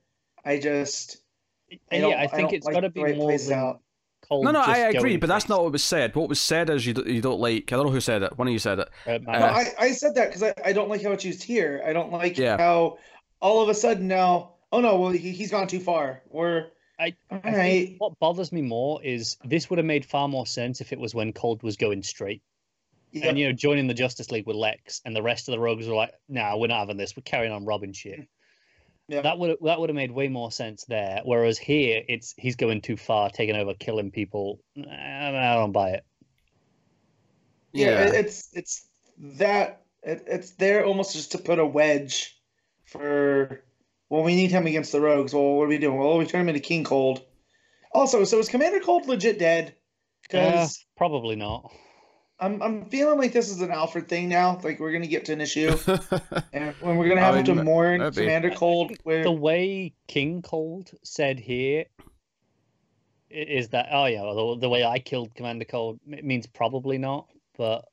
I 0.44 0.58
just 0.58 1.18
I 1.90 1.96
yeah, 1.96 2.08
I 2.20 2.26
think 2.26 2.50
don't 2.50 2.54
it's 2.54 2.66
like 2.66 2.74
got 2.74 2.80
to 2.80 2.90
be 2.90 3.02
way 3.02 3.14
more 3.14 3.28
plays 3.30 3.48
than 3.48 3.58
out. 3.58 3.80
Cole 4.28 4.42
no, 4.42 4.50
no, 4.50 4.60
I 4.60 4.78
agree, 4.78 5.10
going 5.10 5.20
but 5.20 5.28
that's 5.28 5.48
not 5.48 5.62
what 5.62 5.72
was 5.72 5.84
said. 5.84 6.14
What 6.16 6.28
was 6.28 6.40
said 6.40 6.68
is 6.68 6.84
you, 6.84 6.94
do, 6.94 7.10
you 7.10 7.20
don't 7.20 7.38
like. 7.40 7.72
I 7.72 7.76
don't 7.76 7.86
know 7.86 7.92
who 7.92 8.00
said 8.00 8.22
it. 8.22 8.36
One 8.36 8.48
of 8.48 8.52
you 8.52 8.58
said 8.58 8.80
it. 8.80 8.88
Uh, 9.06 9.10
Uh, 9.12 9.18
No, 9.38 9.46
I, 9.46 9.66
I 9.78 9.92
said 9.92 10.14
that 10.16 10.28
because 10.28 10.42
I, 10.42 10.52
I 10.64 10.72
don't 10.72 10.88
like 10.88 11.02
how 11.02 11.12
it's 11.12 11.24
used 11.24 11.42
here. 11.42 11.82
I 11.86 11.92
don't 11.92 12.12
like 12.12 12.36
Yeah. 12.36 12.56
how 12.58 12.98
all 13.40 13.62
of 13.62 13.68
a 13.68 13.74
sudden 13.74 14.08
now, 14.08 14.54
oh 14.72 14.80
no, 14.80 14.98
well 14.98 15.10
he, 15.12 15.30
he's 15.30 15.50
gone 15.50 15.68
too 15.68 15.80
far. 15.80 16.22
We're 16.28 16.66
I- 16.98 17.14
I 17.30 17.38
think 17.38 17.56
right. 17.56 17.94
what 17.98 18.18
bothers 18.18 18.52
me 18.52 18.62
more 18.62 19.02
is 19.02 19.36
this 19.44 19.68
would 19.68 19.78
have 19.78 19.86
made 19.86 20.04
far 20.04 20.28
more 20.28 20.46
sense 20.46 20.80
if 20.80 20.92
it 20.92 20.98
was 20.98 21.14
when 21.14 21.32
Cold 21.32 21.62
was 21.62 21.76
going 21.76 22.02
straight 22.02 22.42
Yeah. 23.12 23.28
and 23.28 23.38
you 23.38 23.46
know 23.46 23.52
joining 23.52 23.86
the 23.86 23.94
Justice 23.94 24.30
League 24.30 24.46
with 24.46 24.56
Lex, 24.56 25.02
and 25.04 25.14
the 25.14 25.22
rest 25.22 25.48
of 25.48 25.52
the 25.52 25.58
Rogues 25.60 25.86
were 25.86 25.94
like, 25.94 26.14
"Nah, 26.28 26.56
we're 26.56 26.68
not 26.68 26.80
having 26.80 26.96
this. 26.96 27.14
We're 27.16 27.22
carrying 27.22 27.52
on 27.52 27.64
robbing 27.66 27.92
shit." 27.92 28.26
Yeah. 29.08 29.20
That 29.22 29.38
would 29.38 29.58
that 29.62 29.78
would 29.78 29.88
have 29.90 29.94
made 29.94 30.10
way 30.10 30.28
more 30.28 30.50
sense 30.50 30.84
there. 30.86 31.20
Whereas 31.24 31.58
here, 31.58 32.02
it's 32.08 32.34
he's 32.38 32.56
going 32.56 32.80
too 32.80 32.96
far, 32.96 33.30
taking 33.30 33.54
over, 33.56 33.74
killing 33.74 34.10
people. 34.10 34.58
I 34.76 35.28
I 35.28 35.54
don't 35.54 35.72
buy 35.72 35.90
it. 35.90 36.04
yeah, 37.72 38.04
it- 38.06 38.14
it's 38.14 38.48
it's 38.54 38.88
that 39.18 39.82
it, 40.02 40.24
it's 40.26 40.50
there 40.52 40.84
almost 40.84 41.12
just 41.14 41.32
to 41.32 41.38
put 41.38 41.58
a 41.58 41.66
wedge 41.66 42.40
for 42.84 43.64
well, 44.08 44.22
we 44.22 44.36
need 44.36 44.50
him 44.50 44.66
against 44.66 44.92
the 44.92 45.00
rogues. 45.00 45.34
Well, 45.34 45.54
what 45.54 45.64
are 45.64 45.68
we 45.68 45.78
doing? 45.78 45.98
Well, 45.98 46.18
we 46.18 46.26
turn 46.26 46.42
him 46.42 46.48
into 46.48 46.60
King 46.60 46.84
Cold. 46.84 47.22
Also, 47.92 48.24
so 48.24 48.38
is 48.38 48.48
Commander 48.48 48.80
Cold 48.80 49.06
legit 49.06 49.38
dead? 49.38 49.68
Uh, 49.68 49.72
because 50.22 50.86
Probably 50.96 51.36
not. 51.36 51.72
I'm 52.38 52.62
I'm 52.62 52.84
feeling 52.90 53.18
like 53.18 53.32
this 53.32 53.48
is 53.48 53.62
an 53.62 53.70
Alfred 53.70 54.08
thing 54.08 54.28
now. 54.28 54.60
Like 54.62 54.78
we're 54.78 54.92
gonna 54.92 55.06
get 55.06 55.24
to 55.26 55.32
an 55.32 55.40
issue, 55.40 55.74
and 56.52 56.74
when 56.80 56.96
we're 56.98 57.08
gonna 57.08 57.22
have 57.22 57.36
I 57.36 57.42
to 57.42 57.54
mourn 57.54 58.00
maybe. 58.00 58.16
Commander 58.16 58.50
Cold. 58.50 58.92
Where 59.04 59.22
The 59.22 59.32
way 59.32 59.94
King 60.06 60.42
Cold 60.42 60.90
said 61.02 61.38
here 61.38 61.86
is 63.30 63.70
that 63.70 63.86
oh 63.90 64.04
yeah, 64.04 64.20
the, 64.20 64.58
the 64.60 64.68
way 64.68 64.84
I 64.84 64.98
killed 64.98 65.34
Commander 65.34 65.64
Cold 65.64 65.98
it 66.08 66.24
means 66.24 66.46
probably 66.46 66.98
not, 66.98 67.26
but 67.56 67.86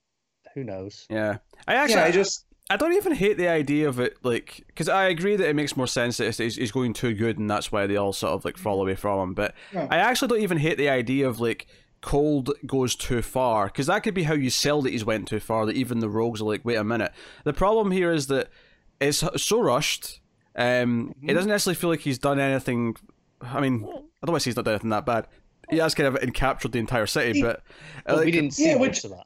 who 0.53 0.65
knows? 0.65 1.05
yeah, 1.09 1.37
I 1.65 1.75
actually, 1.75 1.95
yeah, 1.95 2.05
I 2.05 2.11
just 2.11 2.45
I 2.69 2.77
don't 2.77 2.93
even 2.93 3.13
hate 3.13 3.37
the 3.37 3.47
idea 3.49 3.87
of 3.89 3.99
it, 3.99 4.17
like, 4.23 4.63
because 4.67 4.87
I 4.89 5.05
agree 5.05 5.35
that 5.35 5.47
it 5.47 5.55
makes 5.55 5.75
more 5.75 5.87
sense 5.87 6.17
that 6.17 6.35
he's, 6.35 6.55
he's 6.55 6.71
going 6.71 6.93
too 6.93 7.13
good, 7.13 7.37
and 7.37 7.49
that's 7.49 7.71
why 7.71 7.85
they 7.87 7.97
all 7.97 8.13
sort 8.13 8.33
of 8.33 8.45
like 8.45 8.57
fall 8.57 8.81
away 8.81 8.95
from 8.95 9.19
him. 9.19 9.33
But 9.33 9.53
Yeah. 9.73 9.87
I 9.91 9.97
actually 9.97 10.29
don't 10.29 10.41
even 10.41 10.57
hate 10.57 10.77
the 10.77 10.89
idea 10.89 11.27
of 11.27 11.39
like 11.39 11.67
cold 12.01 12.51
goes 12.65 12.95
too 12.95 13.21
far, 13.21 13.65
because 13.67 13.87
that 13.87 13.99
could 14.03 14.13
be 14.13 14.23
how 14.23 14.33
you 14.33 14.49
sell 14.49 14.81
that 14.81 14.91
he's 14.91 15.05
went 15.05 15.27
too 15.27 15.39
far. 15.39 15.65
That 15.65 15.75
even 15.75 15.99
the 15.99 16.09
rogues 16.09 16.41
are 16.41 16.45
like, 16.45 16.63
wait 16.63 16.75
a 16.75 16.83
minute. 16.83 17.11
The 17.43 17.53
problem 17.53 17.91
here 17.91 18.11
is 18.11 18.27
that 18.27 18.49
it's 19.01 19.23
so 19.37 19.59
rushed. 19.61 20.21
Um, 20.55 21.09
Mm-hmm. 21.17 21.29
it 21.29 21.33
doesn't 21.33 21.49
necessarily 21.49 21.75
feel 21.75 21.89
like 21.89 21.99
he's 22.01 22.19
done 22.19 22.39
anything. 22.39 22.95
I 23.41 23.59
mean, 23.59 23.83
I 23.83 23.87
don't 24.25 24.31
want 24.31 24.35
to 24.35 24.39
say 24.39 24.49
he's 24.51 24.55
not 24.55 24.65
done 24.65 24.75
anything 24.75 24.89
that 24.91 25.05
bad. 25.05 25.27
He 25.69 25.77
has 25.77 25.93
kind 25.95 26.07
of 26.07 26.21
encaptured 26.21 26.71
the 26.71 26.79
entire 26.79 27.07
city, 27.07 27.41
but 27.41 27.61
But 28.05 28.17
we 28.19 28.23
like, 28.25 28.33
didn't 28.33 28.51
see 28.51 28.67
yeah, 28.67 28.73
much 28.77 28.81
which- 28.81 29.03
of 29.05 29.11
that. 29.11 29.25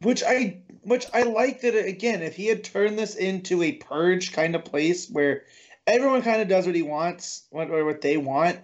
Which 0.00 0.22
I 0.26 0.62
which 0.82 1.06
I 1.14 1.22
like 1.22 1.62
that 1.62 1.74
it, 1.74 1.86
again. 1.86 2.22
If 2.22 2.36
he 2.36 2.46
had 2.46 2.64
turned 2.64 2.98
this 2.98 3.14
into 3.14 3.62
a 3.62 3.72
purge 3.72 4.32
kind 4.32 4.54
of 4.54 4.64
place 4.64 5.08
where 5.08 5.44
everyone 5.86 6.22
kind 6.22 6.42
of 6.42 6.48
does 6.48 6.66
what 6.66 6.74
he 6.74 6.82
wants, 6.82 7.44
what 7.50 7.70
or 7.70 7.84
what 7.84 8.00
they 8.00 8.16
want, 8.16 8.58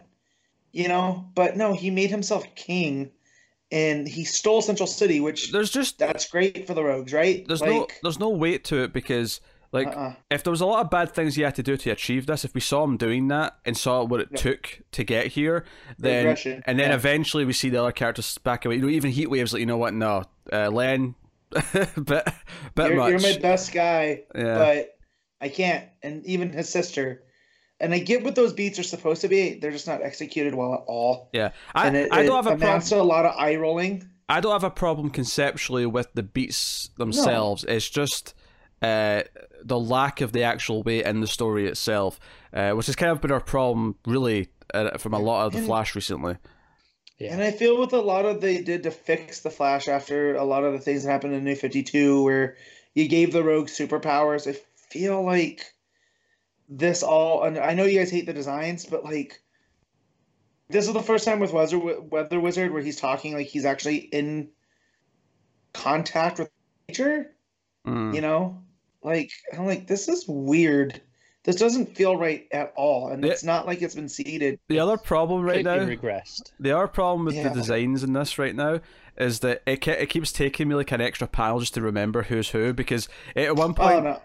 you 0.73 0.89
know. 0.89 1.27
But 1.35 1.57
no, 1.57 1.73
he 1.73 1.91
made 1.91 2.11
himself 2.11 2.45
king, 2.55 3.11
and 3.73 4.07
he 4.07 4.25
stole 4.25 4.63
Central 4.63 4.87
City, 4.87 5.21
which 5.21 5.53
there's 5.53 5.71
just 5.71 5.99
that's 5.99 6.29
great 6.29 6.67
for 6.67 6.75
the 6.75 6.85
rogues, 6.85 7.13
right? 7.13 7.47
there's 7.49 7.63
no 7.63 7.87
there's 8.03 8.19
no 8.19 8.29
weight 8.31 8.65
to 8.65 8.83
it 8.83 8.93
because 8.93 9.41
like 9.73 9.87
uh-uh. 9.87 10.15
if 10.31 10.43
there 10.43 10.51
was 10.51 10.61
a 10.61 10.67
lot 10.67 10.85
of 10.85 10.91
bad 10.91 11.13
things 11.13 11.37
he 11.37 11.43
had 11.43 11.55
to 11.55 11.63
do 11.63 11.77
to 11.77 11.91
achieve 11.91 12.27
this, 12.27 12.45
if 12.45 12.55
we 12.55 12.61
saw 12.61 12.83
him 12.85 12.97
doing 12.97 13.29
that 13.29 13.57
and 13.65 13.77
saw 13.77 14.03
what 14.05 14.21
it 14.21 14.29
Yeah. 14.33 14.39
took 14.39 14.81
to 14.93 15.05
get 15.05 15.29
here, 15.29 15.65
then 15.99 16.25
Regression, 16.25 16.63
and 16.67 16.79
then 16.79 16.91
yeah. 16.91 16.97
eventually 16.97 17.45
we 17.45 17.53
see 17.53 17.69
the 17.69 17.81
other 17.81 17.93
characters 17.93 18.37
back 18.39 18.65
away. 18.65 18.77
You 18.77 18.83
know, 18.83 18.89
even 18.89 19.13
Heatwave's 19.13 19.53
like, 19.53 19.61
you 19.61 19.67
know 19.67 19.79
what? 19.79 19.95
No, 19.95 20.25
uh, 20.53 20.71
Len, 20.71 21.15
bit 21.73 22.05
bit 22.05 22.27
you're, 22.77 22.97
much. 22.97 23.11
you're 23.11 23.21
my 23.21 23.39
best 23.41 23.73
guy, 23.73 24.23
yeah, 24.35 24.59
but 24.59 24.99
I 25.41 25.49
can't. 25.49 25.89
And 26.03 26.25
even 26.27 26.53
his 26.53 26.69
sister. 26.69 27.23
And 27.83 27.95
I 27.95 27.99
get 27.99 28.23
what 28.23 28.35
those 28.35 28.53
beats 28.53 28.79
are 28.79 28.83
supposed 28.83 29.23
to 29.23 29.29
be. 29.29 29.59
They're 29.59 29.71
just 29.71 29.87
not 29.87 30.03
executed 30.03 30.55
well 30.55 30.75
at 30.75 30.81
all. 30.87 31.31
yeah. 31.33 31.53
I, 31.75 31.87
and 31.87 31.97
it, 31.97 32.13
I 32.13 32.27
don't 32.27 32.45
have 32.45 32.55
a 32.55 32.59
problem. 32.59 32.83
to 32.83 33.01
a 33.01 33.03
lot 33.03 33.25
of 33.25 33.35
eye 33.39 33.57
rolling. 33.57 34.07
I 34.29 34.41
don't 34.41 34.53
have 34.53 34.65
a 34.65 34.71
problem 34.71 35.09
conceptually 35.09 35.87
with 35.87 36.13
the 36.13 36.23
beats 36.23 36.91
themselves. 36.99 37.65
It's 37.65 37.89
just 37.89 38.35
uh, 38.83 39.23
the 39.65 39.79
lack 39.79 40.21
of 40.21 40.33
the 40.33 40.43
actual 40.43 40.83
weight 40.83 41.07
in 41.07 41.21
the 41.21 41.27
story 41.27 41.67
itself, 41.67 42.21
uh, 42.53 42.73
which 42.73 42.85
has 42.87 42.97
kind 42.97 43.13
of 43.13 43.23
been 43.23 43.33
our 43.33 43.41
problem, 43.41 43.97
really, 44.07 44.49
uh, 44.75 44.99
from 44.99 45.15
a 45.15 45.19
lot 45.19 45.47
of 45.47 45.53
the 45.53 45.59
And- 45.59 45.67
Flash 45.67 45.95
recently. 45.95 46.37
Yeah. 47.21 47.35
And 47.35 47.43
I 47.43 47.51
feel 47.51 47.79
with 47.79 47.93
a 47.93 48.01
lot 48.01 48.25
of 48.25 48.41
they 48.41 48.63
did 48.63 48.83
to 48.85 48.91
fix 48.91 49.41
the 49.41 49.51
Flash 49.51 49.89
after 49.89 50.35
a 50.37 50.45
lot 50.45 50.65
of 50.65 50.73
the 50.73 50.79
things 50.79 51.05
that 51.05 51.11
happened 51.11 51.35
in 51.35 51.45
New 51.45 51.55
Fifty 51.55 51.83
Two, 51.83 52.25
where 52.25 52.57
you 52.95 53.09
gave 53.09 53.33
the 53.33 53.45
Rogue 53.45 53.69
superpowers. 53.69 54.49
I 54.49 54.59
feel 54.91 55.23
like 55.23 55.63
this 56.71 57.03
all, 57.03 57.45
and 57.45 57.59
I 57.59 57.75
know 57.75 57.85
you 57.85 57.99
guys 57.99 58.11
hate 58.11 58.25
the 58.25 58.33
designs, 58.33 58.87
but 58.87 59.05
like 59.05 59.39
this 60.71 60.89
is 60.89 60.95
the 60.95 61.03
first 61.03 61.27
time 61.27 61.41
with 61.41 61.53
Weather 61.53 61.79
Weather 61.79 62.41
Wizard 62.41 62.73
where 62.73 62.83
he's 62.83 62.97
talking 62.97 63.35
like 63.35 63.49
he's 63.49 63.67
actually 63.67 63.97
in 63.99 64.49
contact 65.75 66.39
with 66.39 66.51
nature. 66.89 67.33
Mm. 67.87 68.15
You 68.15 68.23
know, 68.23 68.63
like 69.03 69.31
I'm 69.53 69.67
like 69.67 69.87
this 69.87 70.09
is 70.09 70.27
weird 70.27 71.03
this 71.45 71.57
doesn't 71.57 71.97
feel 71.97 72.17
right 72.17 72.47
at 72.53 72.73
all, 72.77 73.09
and 73.09 73.25
Yeah. 73.25 73.31
it's 73.33 73.45
not 73.45 73.67
like 73.67 73.81
it's 73.83 73.95
been 73.95 74.09
seeded. 74.09 74.59
The 74.69 74.79
other 74.81 74.97
problem 74.97 75.43
right 75.43 75.65
now, 75.65 75.79
Completely 75.79 76.09
regressed. 76.09 76.53
the 76.61 76.73
other 76.77 76.87
problem 76.89 77.25
with 77.25 77.43
the 77.43 77.51
designs 77.51 78.03
in 78.03 78.13
this 78.13 78.39
right 78.39 78.55
now 78.55 78.81
is 79.19 79.41
that 79.41 79.63
it 79.67 79.87
it 79.87 80.09
keeps 80.09 80.33
taking 80.33 80.69
me 80.69 80.75
like 80.75 80.93
an 80.93 81.01
extra 81.01 81.27
pile 81.27 81.59
just 81.61 81.75
to 81.75 81.81
remember 81.81 82.23
who's 82.23 82.51
who 82.51 82.73
because 82.73 83.09
at 83.37 83.57
one 83.57 83.75
point 83.75 84.05
no, 84.05 84.21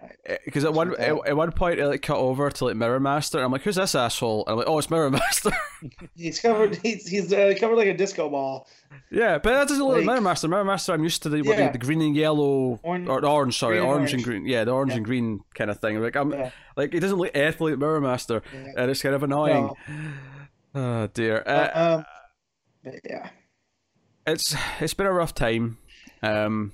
because 0.45 0.64
at 0.64 0.74
one 0.74 0.95
at, 0.99 1.16
at 1.28 1.36
one 1.36 1.52
point 1.52 1.80
it 1.80 1.88
like 1.88 2.02
cut 2.02 2.18
over 2.18 2.49
to 2.49 2.66
like 2.66 2.76
Mirror 2.76 2.99
Master 2.99 3.38
and 3.38 3.45
I'm 3.45 3.52
like 3.52 3.62
who's 3.64 3.76
this 3.76 3.95
asshole 3.95 4.44
and 4.45 4.53
I'm 4.53 4.57
like 4.60 4.68
oh 4.68 4.78
it's 4.78 4.90
Mirror 4.90 5.10
Master 5.12 5.52
he's 6.16 6.40
covered. 6.40 6.76
He's 6.78 7.07
he's 7.07 7.34
uh, 7.34 7.53
covered 7.60 7.76
like 7.76 7.88
a 7.88 7.94
disco 7.98 8.30
ball. 8.30 8.68
yeah 9.12 9.38
but 9.38 9.52
that 9.52 9.68
doesn't 9.68 9.84
look 9.84 9.94
like, 9.98 10.06
Like- 10.06 10.06
Mirror 10.07 10.22
Master 10.22 10.48
Mirror 10.48 10.66
Master 10.66 10.94
I'm 10.94 11.03
used 11.03 11.24
to 11.24 11.30
the, 11.30 11.41
what, 11.41 11.57
the, 11.57 11.70
the 11.72 11.78
green 11.78 12.02
and 12.02 12.16
yellow 12.16 12.80
Orange- 12.84 13.07
or 13.10 13.26
orange 13.26 13.57
sorry 13.57 13.78
green 13.78 13.90
orange, 13.90 14.14
and 14.14 14.24
green 14.24 14.45
yeah 14.45 14.64
the 14.64 14.72
orange 14.72 14.91
Yeah. 14.91 14.98
and 14.98 15.06
green 15.06 15.40
kind 15.53 15.70
of 15.70 15.80
thing 15.80 16.02
like 16.02 16.16
I'm 16.16 16.32
Yeah. 16.32 16.52
like 16.76 16.94
it 16.94 16.99
doesn't 17.02 17.18
look 17.18 17.32
anything 17.36 17.68
like 17.70 17.78
Mirror 17.80 18.02
Master 18.02 18.41
Yeah. 18.53 18.72
and 18.78 18.91
it's 18.91 19.02
kind 19.02 19.16
of 19.16 19.24
annoying 19.24 19.70
No. 20.74 20.76
oh 21.03 21.07
dear 21.14 21.44
uh, 21.45 21.95
um, 21.98 22.06
but 22.84 22.94
yeah, 23.10 23.30
it's 24.27 24.56
it's 24.80 24.93
been 24.93 25.06
a 25.07 25.14
rough 25.14 25.34
time. 25.34 25.77
Um, 26.22 26.73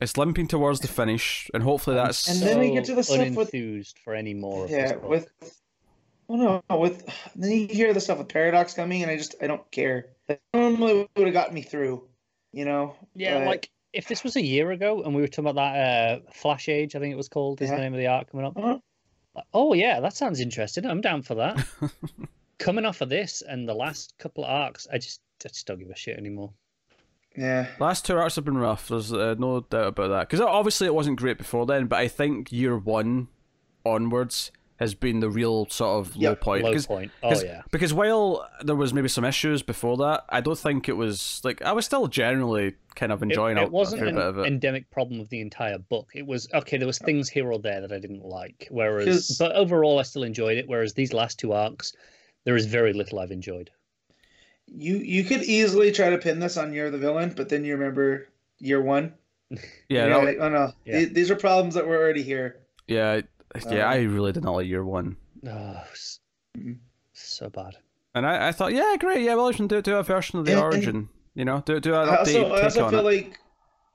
it's 0.00 0.16
limping 0.16 0.48
towards 0.48 0.80
the 0.80 0.88
finish, 0.88 1.50
and 1.54 1.62
hopefully 1.62 1.96
that's 1.96 2.28
And 2.28 2.40
then 2.40 2.60
we 2.60 2.72
get 2.72 2.84
to 2.86 2.94
the 2.94 3.02
stuff 3.02 3.30
with- 3.34 3.50
unenthused 3.52 3.98
for 4.04 4.14
any 4.14 4.34
more. 4.34 4.64
Of 4.64 4.70
this 4.70 4.90
yeah. 4.90 4.96
book. 4.96 5.08
With 5.08 5.56
well, 6.28 6.62
no, 6.68 6.76
with 6.78 7.08
then 7.36 7.50
you 7.50 7.66
hear 7.68 7.92
the 7.94 8.00
stuff 8.00 8.18
with 8.18 8.28
Paradox 8.28 8.74
coming, 8.74 9.02
and 9.02 9.10
I 9.10 9.16
just 9.16 9.36
I 9.40 9.46
don't 9.46 9.68
care. 9.70 10.06
That 10.28 10.40
normally 10.52 11.08
would 11.16 11.26
have 11.26 11.34
gotten 11.34 11.54
me 11.54 11.62
through, 11.62 12.02
you 12.52 12.64
know. 12.64 12.96
yeah, 13.14 13.38
but- 13.38 13.46
like 13.46 13.70
if 13.92 14.08
this 14.08 14.22
was 14.24 14.36
a 14.36 14.42
year 14.42 14.72
ago 14.72 15.02
and 15.02 15.14
we 15.14 15.22
were 15.22 15.28
talking 15.28 15.48
about 15.48 15.54
that 15.54 16.18
uh, 16.18 16.30
Flash 16.34 16.68
Age, 16.68 16.94
I 16.94 16.98
think 16.98 17.12
it 17.12 17.16
was 17.16 17.28
called, 17.30 17.62
is 17.62 17.70
Yeah. 17.70 17.76
the 17.76 17.82
name 17.82 17.94
of 17.94 17.98
the 17.98 18.08
arc 18.08 18.30
coming 18.30 18.44
up. 18.44 18.54
Uh-huh. 18.56 18.78
Like, 19.34 19.44
oh 19.54 19.72
yeah, 19.72 20.00
that 20.00 20.14
sounds 20.14 20.40
interesting. 20.40 20.84
I'm 20.84 21.00
down 21.00 21.22
for 21.22 21.36
that. 21.36 21.64
coming 22.58 22.84
off 22.84 23.00
of 23.00 23.08
this 23.08 23.42
and 23.46 23.66
the 23.68 23.74
last 23.74 24.12
couple 24.18 24.44
of 24.44 24.50
arcs, 24.50 24.86
I 24.92 24.98
just 24.98 25.20
I 25.44 25.48
just 25.48 25.66
don't 25.66 25.78
give 25.78 25.88
a 25.90 25.96
shit 25.96 26.18
anymore. 26.18 26.52
Yeah, 27.36 27.66
last 27.78 28.04
two 28.06 28.16
arcs 28.16 28.36
have 28.36 28.44
been 28.44 28.58
rough. 28.58 28.88
There's 28.88 29.12
uh, 29.12 29.34
no 29.38 29.60
doubt 29.60 29.88
about 29.88 30.08
that. 30.08 30.28
Because 30.28 30.40
obviously 30.40 30.86
it 30.86 30.94
wasn't 30.94 31.18
great 31.18 31.38
before 31.38 31.66
then, 31.66 31.86
but 31.86 31.98
I 31.98 32.08
think 32.08 32.50
year 32.52 32.76
one 32.78 33.28
onwards 33.84 34.50
has 34.78 34.94
been 34.94 35.20
the 35.20 35.30
real 35.30 35.66
sort 35.70 36.06
of 36.06 36.14
low 36.16 36.30
Yep, 36.30 36.40
point. 36.42 36.64
Low 36.64 36.72
'Cause- 36.72 36.86
point. 36.86 37.10
Oh 37.22 37.30
'cause- 37.30 37.42
yeah. 37.44 37.62
Because 37.70 37.94
while 37.94 38.46
there 38.62 38.76
was 38.76 38.92
maybe 38.92 39.08
some 39.08 39.24
issues 39.24 39.62
before 39.62 39.96
that, 39.96 40.24
I 40.28 40.42
don't 40.42 40.58
think 40.58 40.86
it 40.88 40.92
was 40.98 41.40
like 41.44 41.62
I 41.62 41.72
was 41.72 41.86
still 41.86 42.06
generally 42.08 42.74
kind 42.94 43.10
of 43.10 43.22
enjoying 43.22 43.56
it 43.56 43.62
It 43.62 43.70
wasn't 43.72 44.02
a 44.02 44.08
an 44.28 44.38
it. 44.40 44.46
endemic 44.46 44.90
problem 44.90 45.18
of 45.20 45.30
the 45.30 45.40
entire 45.40 45.78
book. 45.78 46.10
It 46.14 46.26
was 46.26 46.46
okay. 46.52 46.76
There 46.76 46.86
was 46.86 46.98
things 46.98 47.30
here 47.30 47.50
or 47.50 47.58
there 47.58 47.80
that 47.80 47.90
I 47.92 47.98
didn't 47.98 48.24
like. 48.24 48.68
Whereas, 48.70 49.36
but 49.38 49.52
overall, 49.56 49.98
I 49.98 50.02
still 50.02 50.24
enjoyed 50.24 50.58
it. 50.58 50.68
Whereas 50.68 50.92
these 50.92 51.14
last 51.14 51.38
two 51.38 51.52
arcs, 51.52 51.94
there 52.44 52.56
is 52.56 52.66
very 52.66 52.92
little 52.92 53.18
I've 53.18 53.30
enjoyed. 53.32 53.70
You 54.66 54.96
you 54.98 55.24
could 55.24 55.42
easily 55.42 55.92
try 55.92 56.10
to 56.10 56.18
pin 56.18 56.38
this 56.40 56.56
on 56.56 56.72
you're 56.72 56.90
the 56.90 56.98
villain, 56.98 57.32
but 57.36 57.48
then 57.48 57.64
you 57.64 57.74
remember 57.76 58.28
year 58.58 58.80
one. 58.80 59.14
yeah, 59.88 60.06
and 60.06 60.24
like, 60.24 60.38
oh 60.40 60.48
no, 60.48 60.72
Yeah. 60.84 60.98
these, 61.00 61.12
these 61.12 61.30
are 61.30 61.36
problems 61.36 61.74
that 61.74 61.86
were 61.86 61.96
already 61.96 62.22
here. 62.22 62.56
yeah, 62.88 63.20
yeah. 63.70 63.84
Um, 63.86 63.92
I 63.92 63.98
really 64.02 64.32
did 64.32 64.42
not 64.44 64.54
like 64.54 64.66
year 64.66 64.84
one. 64.84 65.16
Oh, 65.46 65.82
s- 65.92 66.18
Mhm. 66.58 66.78
so 67.12 67.48
bad. 67.48 67.76
And 68.14 68.26
I, 68.26 68.48
I 68.48 68.52
thought, 68.52 68.72
yeah, 68.72 68.96
great, 68.98 69.22
yeah, 69.22 69.34
well, 69.34 69.52
do, 69.52 69.82
do 69.82 69.96
a 69.96 70.02
version 70.02 70.38
of 70.40 70.46
the 70.46 70.52
And- 70.52 70.60
and- 70.60 70.72
origin, 70.74 71.08
you 71.34 71.44
know, 71.44 71.62
do, 71.64 71.78
do 71.80 71.94
an 71.94 72.08
I 72.08 72.16
updated 72.16 72.42
also, 72.44 72.52
I 72.54 72.62
also 72.62 72.84
on 72.86 72.90
feel 72.90 73.00
it. 73.00 73.04
like 73.04 73.38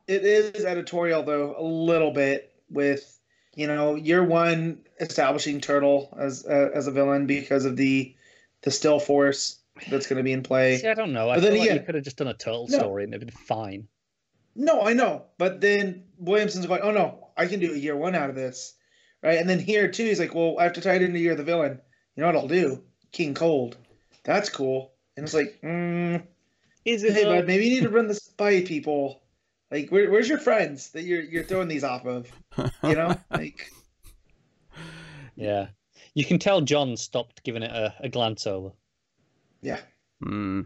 it 0.07 0.23
is 0.23 0.63
editorial 0.63 1.23
though 1.23 1.55
a 1.57 1.63
little 1.63 2.11
bit 2.11 2.53
with 2.69 3.19
you 3.55 3.67
know 3.67 3.95
year 3.95 4.23
one 4.23 4.79
establishing 5.01 5.59
Turtle 5.59 6.15
as 6.19 6.45
uh, 6.45 6.69
as 6.73 6.87
a 6.87 6.91
villain 6.91 7.25
because 7.27 7.65
of 7.65 7.75
the 7.77 8.15
the 8.61 8.71
still 8.71 8.99
force 8.99 9.57
that's 9.89 10.07
going 10.07 10.17
to 10.17 10.23
be 10.23 10.31
in 10.33 10.43
play. 10.43 10.77
See, 10.77 10.87
I 10.87 10.93
don't 10.93 11.13
know. 11.13 11.29
I 11.29 11.35
But 11.35 11.41
feel 11.43 11.49
then 11.51 11.59
like 11.59 11.65
you 11.67 11.71
again- 11.75 11.85
could 11.85 11.95
have 11.95 12.03
just 12.03 12.17
done 12.17 12.27
a 12.27 12.33
turtle 12.33 12.67
No. 12.69 12.77
story 12.79 13.03
and 13.03 13.13
it'd 13.13 13.27
been 13.27 13.35
fine. 13.35 13.87
No, 14.55 14.81
I 14.81 14.91
know, 14.93 15.25
but 15.37 15.61
then 15.61 16.03
Williamson's 16.17 16.65
going, 16.65 16.81
oh 16.83 16.91
no, 16.91 17.29
I 17.37 17.47
can 17.47 17.59
do 17.61 17.73
a 17.73 17.77
year 17.77 17.95
one 17.95 18.15
out 18.15 18.29
of 18.29 18.35
this, 18.35 18.75
right? 19.23 19.37
And 19.39 19.49
then 19.49 19.59
here 19.59 19.89
too, 19.89 20.03
he's 20.05 20.19
like, 20.19 20.35
well, 20.35 20.57
I 20.59 20.63
have 20.63 20.73
to 20.73 20.81
tie 20.81 20.95
it 20.95 21.01
into 21.01 21.19
Year 21.19 21.31
of 21.31 21.37
the 21.37 21.45
Villain. 21.45 21.79
You 22.15 22.21
know 22.21 22.27
what 22.27 22.35
I'll 22.35 22.47
do? 22.49 22.83
King 23.13 23.33
Cold. 23.33 23.77
That's 24.25 24.49
cool. 24.49 24.91
And 25.15 25.23
it's 25.23 25.33
like, 25.33 25.57
mm, 25.63 26.21
Is 26.83 27.01
hey, 27.01 27.23
bud, 27.23 27.47
maybe 27.47 27.63
you 27.65 27.75
need 27.75 27.83
to 27.83 27.89
run 27.89 28.07
this 28.07 28.27
by 28.27 28.61
people. 28.61 29.21
Like, 29.71 29.89
where, 29.89 30.11
where's 30.11 30.27
your 30.27 30.37
friends 30.39 30.89
that 30.89 31.03
you're 31.03 31.21
you're 31.23 31.45
throwing 31.45 31.69
these 31.69 31.85
off 31.85 32.05
of? 32.05 32.29
You 32.83 32.95
know, 32.95 33.15
like, 33.31 33.69
Yeah, 35.35 35.67
you 36.13 36.25
can 36.25 36.39
tell 36.39 36.59
John 36.61 36.97
stopped 36.97 37.43
giving 37.43 37.63
it 37.63 37.71
a, 37.71 37.93
a 38.01 38.09
glance 38.09 38.45
over. 38.45 38.71
Yeah. 39.61 39.79
Mm. 40.23 40.65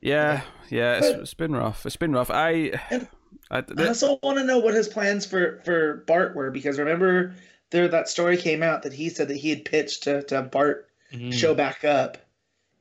Yeah, 0.00 0.42
yeah, 0.70 0.96
it's, 0.98 1.10
But- 1.10 1.20
it's 1.20 1.34
been 1.34 1.52
rough. 1.54 1.84
It's 1.86 1.96
been 1.96 2.12
rough. 2.12 2.30
I, 2.30 2.72
And- 2.90 3.08
I, 3.50 3.64
I 3.78 3.88
also 3.88 4.18
want 4.22 4.38
to 4.38 4.44
know 4.44 4.58
what 4.58 4.74
his 4.74 4.88
plans 4.88 5.26
for 5.26 5.60
for 5.64 6.04
Bart 6.06 6.36
were 6.36 6.50
because 6.52 6.78
remember 6.78 7.34
there 7.70 7.88
that 7.88 8.08
story 8.08 8.36
came 8.36 8.62
out 8.62 8.82
that 8.84 8.92
he 8.92 9.08
said 9.08 9.28
that 9.28 9.36
he 9.36 9.50
had 9.50 9.64
pitched 9.64 10.04
to 10.04 10.22
to 10.24 10.36
have 10.36 10.50
Bart 10.50 10.86
Mm. 11.12 11.32
show 11.32 11.56
back 11.56 11.84
up, 11.84 12.18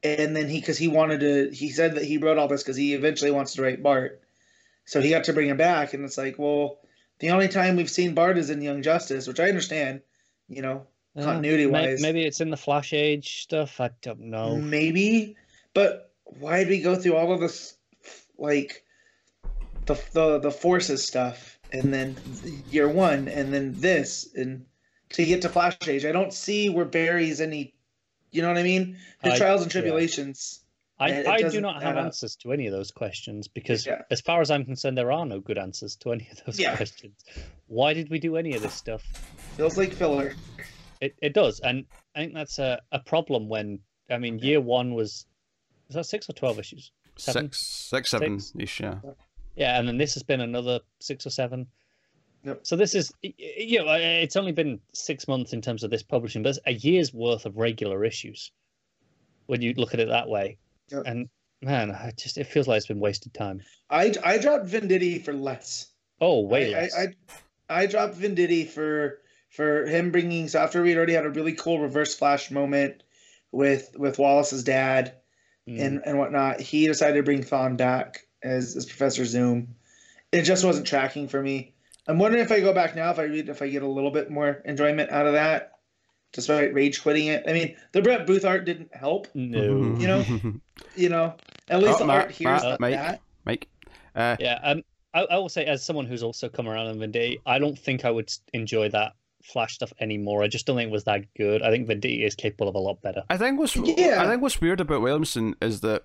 and 0.04 0.36
then 0.36 0.48
he 0.48 0.60
because 0.60 0.78
he 0.78 0.88
wanted 0.88 1.22
to 1.22 1.50
he 1.52 1.70
said 1.72 1.96
that 1.96 2.04
he 2.06 2.20
wrote 2.20 2.38
all 2.38 2.48
this 2.48 2.62
because 2.62 2.78
he 2.78 2.94
eventually 2.94 3.32
wants 3.32 3.54
to 3.54 3.64
write 3.64 3.82
Bart, 3.82 4.22
so 4.86 5.02
he 5.02 5.10
got 5.10 5.24
to 5.24 5.34
bring 5.34 5.50
him 5.50 5.58
back, 5.58 5.96
and 5.96 6.06
it's 6.06 6.18
like 6.20 6.38
well 6.38 6.78
the 7.18 7.32
only 7.32 7.48
time 7.48 7.76
we've 7.76 7.90
seen 7.90 8.14
Bart 8.14 8.38
is 8.38 8.52
in 8.52 8.62
Young 8.62 8.84
Justice, 8.84 9.26
which 9.28 9.40
I 9.40 9.48
understand, 9.50 10.02
you 10.48 10.62
know 10.62 10.86
continuity 11.24 11.66
wise 11.66 12.02
maybe 12.02 12.24
it's 12.26 12.42
in 12.42 12.50
the 12.50 12.58
Flash 12.58 12.94
Age 12.94 13.42
stuff. 13.44 13.80
I 13.80 13.90
don't 14.02 14.22
know. 14.22 14.56
maybe, 14.58 15.36
but 15.74 16.12
why 16.26 16.60
did 16.60 16.70
we 16.70 16.82
go 16.82 16.96
through 16.96 17.16
all 17.16 17.32
of 17.32 17.40
this 17.40 17.76
like 18.38 18.84
the 19.86 19.96
the 20.14 20.40
the 20.40 20.52
forces 20.52 21.06
stuff 21.06 21.60
and 21.72 21.94
then 21.94 22.16
year 22.70 22.88
one 22.88 23.28
and 23.28 23.54
then 23.54 23.74
this 23.78 24.30
and 24.36 24.66
to 25.10 25.26
get 25.26 25.42
to 25.44 25.50
Flash 25.50 25.78
Age? 25.88 26.06
I 26.06 26.12
don't 26.12 26.34
see 26.34 26.70
where 26.70 26.86
Barry's 26.86 27.42
any. 27.42 27.74
You 28.32 28.44
know 28.44 28.48
what 28.50 28.58
I 28.58 28.64
mean? 28.64 28.98
The 29.24 29.34
I- 29.34 29.38
trials 29.38 29.64
and 29.64 29.74
yeah. 29.74 29.82
tribulations. 29.82 30.62
I, 31.02 31.24
I 31.24 31.38
do 31.38 31.44
doesn't 31.44 31.64
have 31.64 31.96
answers 31.96 32.36
to 32.42 32.52
any 32.52 32.68
of 32.68 32.74
those 32.74 32.92
questions 32.92 33.48
because, 33.48 33.86
Yeah. 33.86 34.02
as 34.12 34.20
far 34.20 34.42
as 34.42 34.52
I'm 34.52 34.66
concerned, 34.66 34.98
there 34.98 35.14
are 35.14 35.26
no 35.26 35.40
good 35.40 35.58
answers 35.58 35.96
to 36.02 36.12
any 36.12 36.28
of 36.30 36.44
those 36.46 36.60
Yeah. 36.60 36.76
questions. 36.76 37.24
Why 37.68 37.94
did 37.94 38.10
we 38.10 38.20
do 38.20 38.36
any 38.36 38.54
of 38.54 38.62
this 38.62 38.74
stuff? 38.74 39.02
Feels 39.56 39.78
like 39.78 39.94
filler. 39.94 40.34
It, 41.02 41.16
it 41.22 41.34
does, 41.34 41.60
and 41.62 41.86
I 42.16 42.20
think 42.20 42.34
that's 42.34 42.60
a, 42.60 42.82
a 42.92 43.00
problem 43.00 43.48
when 43.48 43.80
I 44.10 44.18
mean, 44.18 44.40
year 44.40 44.60
one 44.62 44.94
was 44.94 45.26
was 45.88 45.96
that 45.96 46.06
six 46.06 46.30
or 46.30 46.34
twelve 46.34 46.60
issues? 46.60 46.92
Seven? 47.16 47.46
six, 47.46 47.60
six, 47.60 48.12
seven 48.12 48.40
Six? 48.40 48.56
ish, 48.60 48.80
yeah. 48.80 48.96
Yeah, 49.56 49.78
and 49.80 49.88
then 49.88 49.98
this 49.98 50.14
has 50.14 50.24
been 50.24 50.42
another 50.42 50.80
six 51.00 51.26
or 51.26 51.30
seven. 51.30 51.68
Yep. 52.44 52.62
So 52.64 52.78
this 52.78 52.96
is, 52.96 53.12
y- 53.22 53.34
y- 53.38 53.54
you 53.58 53.84
know, 53.84 53.94
it's 53.94 54.38
only 54.38 54.54
been 54.54 54.80
six 54.94 55.28
months 55.28 55.52
in 55.52 55.62
terms 55.62 55.84
of 55.84 55.92
this 55.92 56.04
publishing, 56.04 56.44
but 56.44 56.50
it's 56.50 56.60
a 56.66 56.72
year's 56.72 57.14
worth 57.14 57.46
of 57.46 57.58
regular 57.58 58.06
issues 58.06 58.52
when 59.48 59.62
you 59.62 59.74
look 59.76 59.94
at 59.94 60.00
it 60.00 60.08
that 60.08 60.30
way. 60.30 60.58
Yep. 60.92 61.04
And 61.06 61.30
man, 61.62 61.92
I 61.92 62.14
just 62.18 62.38
it 62.38 62.46
feels 62.48 62.68
like 62.68 62.78
it's 62.78 62.88
been 62.88 63.02
wasted 63.02 63.34
time. 63.34 63.62
I 63.90 64.14
I 64.24 64.38
dropped 64.38 64.68
Venditti 64.68 65.24
for 65.24 65.34
less. 65.34 65.88
Oh, 66.22 66.42
way 66.42 66.74
I, 66.74 66.80
less. 66.82 66.96
I, 66.96 67.02
I 67.70 67.82
I 67.82 67.86
dropped 67.86 68.18
Venditti 68.18 68.68
for 68.68 69.20
for 69.50 69.86
him 69.86 70.12
bringing 70.12 70.48
so 70.48 70.60
after 70.60 70.82
we'd 70.82 70.96
already 70.98 71.14
had 71.14 71.26
a 71.26 71.30
really 71.30 71.54
cool 71.54 71.80
reverse 71.80 72.16
flash 72.16 72.52
moment 72.52 73.04
with 73.52 73.92
with 73.98 74.20
Wallace's 74.20 74.64
dad 74.64 75.14
Mm. 75.68 75.82
and 75.86 76.02
and 76.06 76.18
whatnot. 76.18 76.60
He 76.60 76.88
decided 76.88 77.18
to 77.18 77.24
bring 77.24 77.44
Thawne 77.44 77.78
back 77.78 78.26
as 78.42 78.76
as 78.76 78.88
Professor 78.88 79.24
Zoom. 79.24 79.76
It 80.32 80.42
just 80.44 80.64
wasn't 80.66 80.88
tracking 80.88 81.28
for 81.28 81.42
me. 81.44 81.74
I'm 82.08 82.18
wondering 82.18 82.44
if 82.44 82.52
I 82.52 82.60
go 82.60 82.74
back 82.74 82.96
now 82.96 83.12
if 83.12 83.20
I 83.20 83.24
read 83.24 83.50
if 83.50 83.62
I 83.62 83.68
get 83.70 83.84
a 83.84 83.88
little 83.88 84.10
bit 84.10 84.32
more 84.32 84.64
enjoyment 84.66 85.12
out 85.12 85.28
of 85.28 85.34
that, 85.34 85.74
despite 86.32 86.74
rage 86.74 87.04
quitting 87.04 87.28
it. 87.28 87.44
I 87.48 87.54
mean, 87.54 87.76
the 87.92 88.02
Brett 88.02 88.26
Booth 88.26 88.46
art 88.46 88.66
didn't 88.66 88.96
help. 88.96 89.28
no. 89.36 89.96
You 90.00 90.08
know? 90.08 90.26
You 90.96 91.10
know, 91.10 91.36
at 91.70 91.80
least 91.82 91.98
Oh, 91.98 92.00
the 92.00 92.06
Matt, 92.06 92.16
art 92.24 92.32
here 92.32 92.56
is 92.56 92.64
Matt, 92.64 92.80
Mike. 92.80 92.94
that. 92.96 93.22
Mike, 93.46 93.68
uh, 94.16 94.38
Yeah, 94.40 94.60
um, 94.64 94.82
I, 95.14 95.22
I 95.26 95.38
will 95.38 95.50
say 95.50 95.66
as 95.66 95.84
someone 95.84 96.06
who's 96.08 96.24
also 96.24 96.50
come 96.50 96.68
around 96.68 96.88
on 96.88 96.98
Venditti, 96.98 97.42
I 97.46 97.60
don't 97.60 97.78
think 97.78 98.06
I 98.06 98.12
would 98.12 98.32
enjoy 98.54 98.90
that 98.90 99.14
Flash 99.44 99.76
stuff 99.76 99.94
anymore. 100.00 100.44
I 100.44 100.48
just 100.48 100.66
don't 100.66 100.76
think 100.76 100.90
it 100.90 100.94
was 100.94 101.06
that 101.06 101.26
good. 101.36 101.62
I 101.62 101.72
think 101.72 101.88
Venditti 101.88 102.26
is 102.26 102.36
capable 102.36 102.68
of 102.68 102.76
a 102.76 102.80
lot 102.80 103.02
better. 103.02 103.24
I 103.30 103.38
think 103.38 103.60
what's 103.60 103.76
Yeah. 103.76 104.22
I 104.22 104.28
think 104.28 104.42
what's 104.42 104.62
weird 104.62 104.82
about 104.82 105.02
Williamson 105.02 105.56
is 105.62 105.82
that 105.82 106.04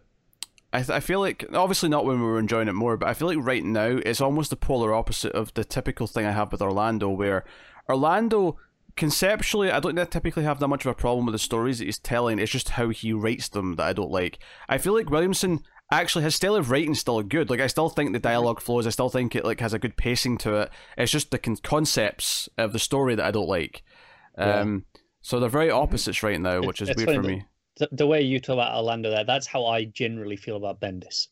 I 0.72 0.78
th- 0.78 0.90
I 0.90 1.00
feel 1.00 1.20
like 1.20 1.44
obviously 1.52 1.88
not 1.88 2.04
when 2.04 2.20
we 2.20 2.26
were 2.26 2.38
enjoying 2.38 2.68
it 2.68 2.72
more, 2.74 2.96
but 2.96 3.08
I 3.08 3.14
feel 3.14 3.28
like 3.28 3.38
right 3.38 3.64
now 3.64 3.98
it's 4.04 4.20
almost 4.20 4.50
the 4.50 4.56
polar 4.56 4.92
opposite 4.92 5.32
of 5.32 5.54
the 5.54 5.64
typical 5.64 6.06
thing 6.06 6.26
I 6.26 6.32
have 6.32 6.50
with 6.50 6.62
Orlando, 6.62 7.08
where 7.08 7.44
Orlando 7.88 8.58
conceptually 8.96 9.70
I 9.70 9.80
don't 9.80 9.96
typically 10.10 10.44
have 10.44 10.60
that 10.60 10.68
much 10.68 10.84
of 10.84 10.90
a 10.90 10.94
problem 10.94 11.26
with 11.26 11.32
the 11.32 11.38
stories 11.38 11.78
that 11.78 11.84
he's 11.84 11.98
telling. 11.98 12.38
It's 12.38 12.52
just 12.52 12.70
how 12.70 12.88
he 12.88 13.12
writes 13.12 13.48
them 13.48 13.76
that 13.76 13.86
I 13.86 13.92
don't 13.92 14.10
like. 14.10 14.38
I 14.68 14.78
feel 14.78 14.94
like 14.94 15.10
Williamson 15.10 15.60
actually 15.90 16.24
his 16.24 16.34
style 16.34 16.56
of 16.56 16.70
writing 16.70 16.94
still 16.94 17.22
good. 17.22 17.50
Like 17.50 17.60
I 17.60 17.66
still 17.66 17.88
think 17.88 18.12
the 18.12 18.18
dialogue 18.18 18.60
flows. 18.60 18.86
I 18.86 18.90
still 18.90 19.08
think 19.10 19.34
it 19.36 19.44
like 19.44 19.60
has 19.60 19.72
a 19.74 19.78
good 19.78 19.96
pacing 19.96 20.38
to 20.38 20.54
it. 20.62 20.70
It's 20.98 21.12
just 21.12 21.30
the 21.30 21.38
con- 21.38 21.56
concepts 21.62 22.48
of 22.58 22.72
the 22.72 22.78
story 22.78 23.14
that 23.14 23.24
I 23.26 23.30
don't 23.30 23.48
like. 23.48 23.82
Yeah. 24.38 24.60
Um, 24.60 24.84
So 25.22 25.40
they're 25.40 25.48
very 25.48 25.70
opposites 25.70 26.22
right 26.22 26.40
now, 26.40 26.60
which 26.62 26.82
is 26.82 26.88
It's 26.90 26.96
weird 26.98 27.08
for 27.16 27.22
funny 27.22 27.36
me. 27.36 27.44
the, 27.78 27.88
the 27.92 28.06
way 28.06 28.20
you 28.22 28.40
talk 28.40 28.54
about 28.54 28.76
Orlando 28.76 29.10
there, 29.10 29.24
that's 29.24 29.46
how 29.46 29.64
I 29.66 29.84
generally 29.84 30.36
feel 30.36 30.56
about 30.56 30.80
Bendis. 30.80 31.28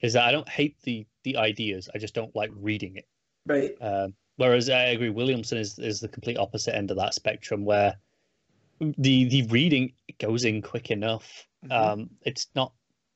Is 0.00 0.12
that 0.12 0.24
I 0.24 0.32
don't 0.32 0.48
hate 0.48 0.76
the 0.82 1.06
the 1.22 1.36
ideas, 1.38 1.88
I 1.94 1.98
just 1.98 2.14
don't 2.14 2.34
like 2.36 2.50
reading 2.54 2.96
it. 2.96 3.08
Right. 3.46 3.72
Um, 3.80 4.14
whereas 4.36 4.68
I 4.68 4.86
agree, 4.86 5.10
Williamson 5.10 5.58
is 5.58 5.78
is 5.78 6.00
the 6.00 6.08
complete 6.08 6.36
opposite 6.38 6.76
end 6.76 6.90
of 6.90 6.96
that 6.98 7.14
spectrum, 7.14 7.64
where 7.64 7.94
the 8.80 9.24
the 9.24 9.46
reading 9.48 9.92
goes 10.18 10.44
in 10.44 10.60
quick 10.60 10.90
enough. 10.90 11.46
Mhm. 11.64 11.72
Um, 11.72 12.10
it's 12.22 12.48
not 12.54 12.72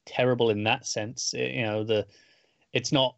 terrible 0.08 0.50
in 0.50 0.64
that 0.64 0.86
sense. 0.86 1.34
It- 1.34 1.54
you 1.54 1.62
know, 1.62 1.84
the 1.84 2.06
it's 2.72 2.92
not 2.92 3.16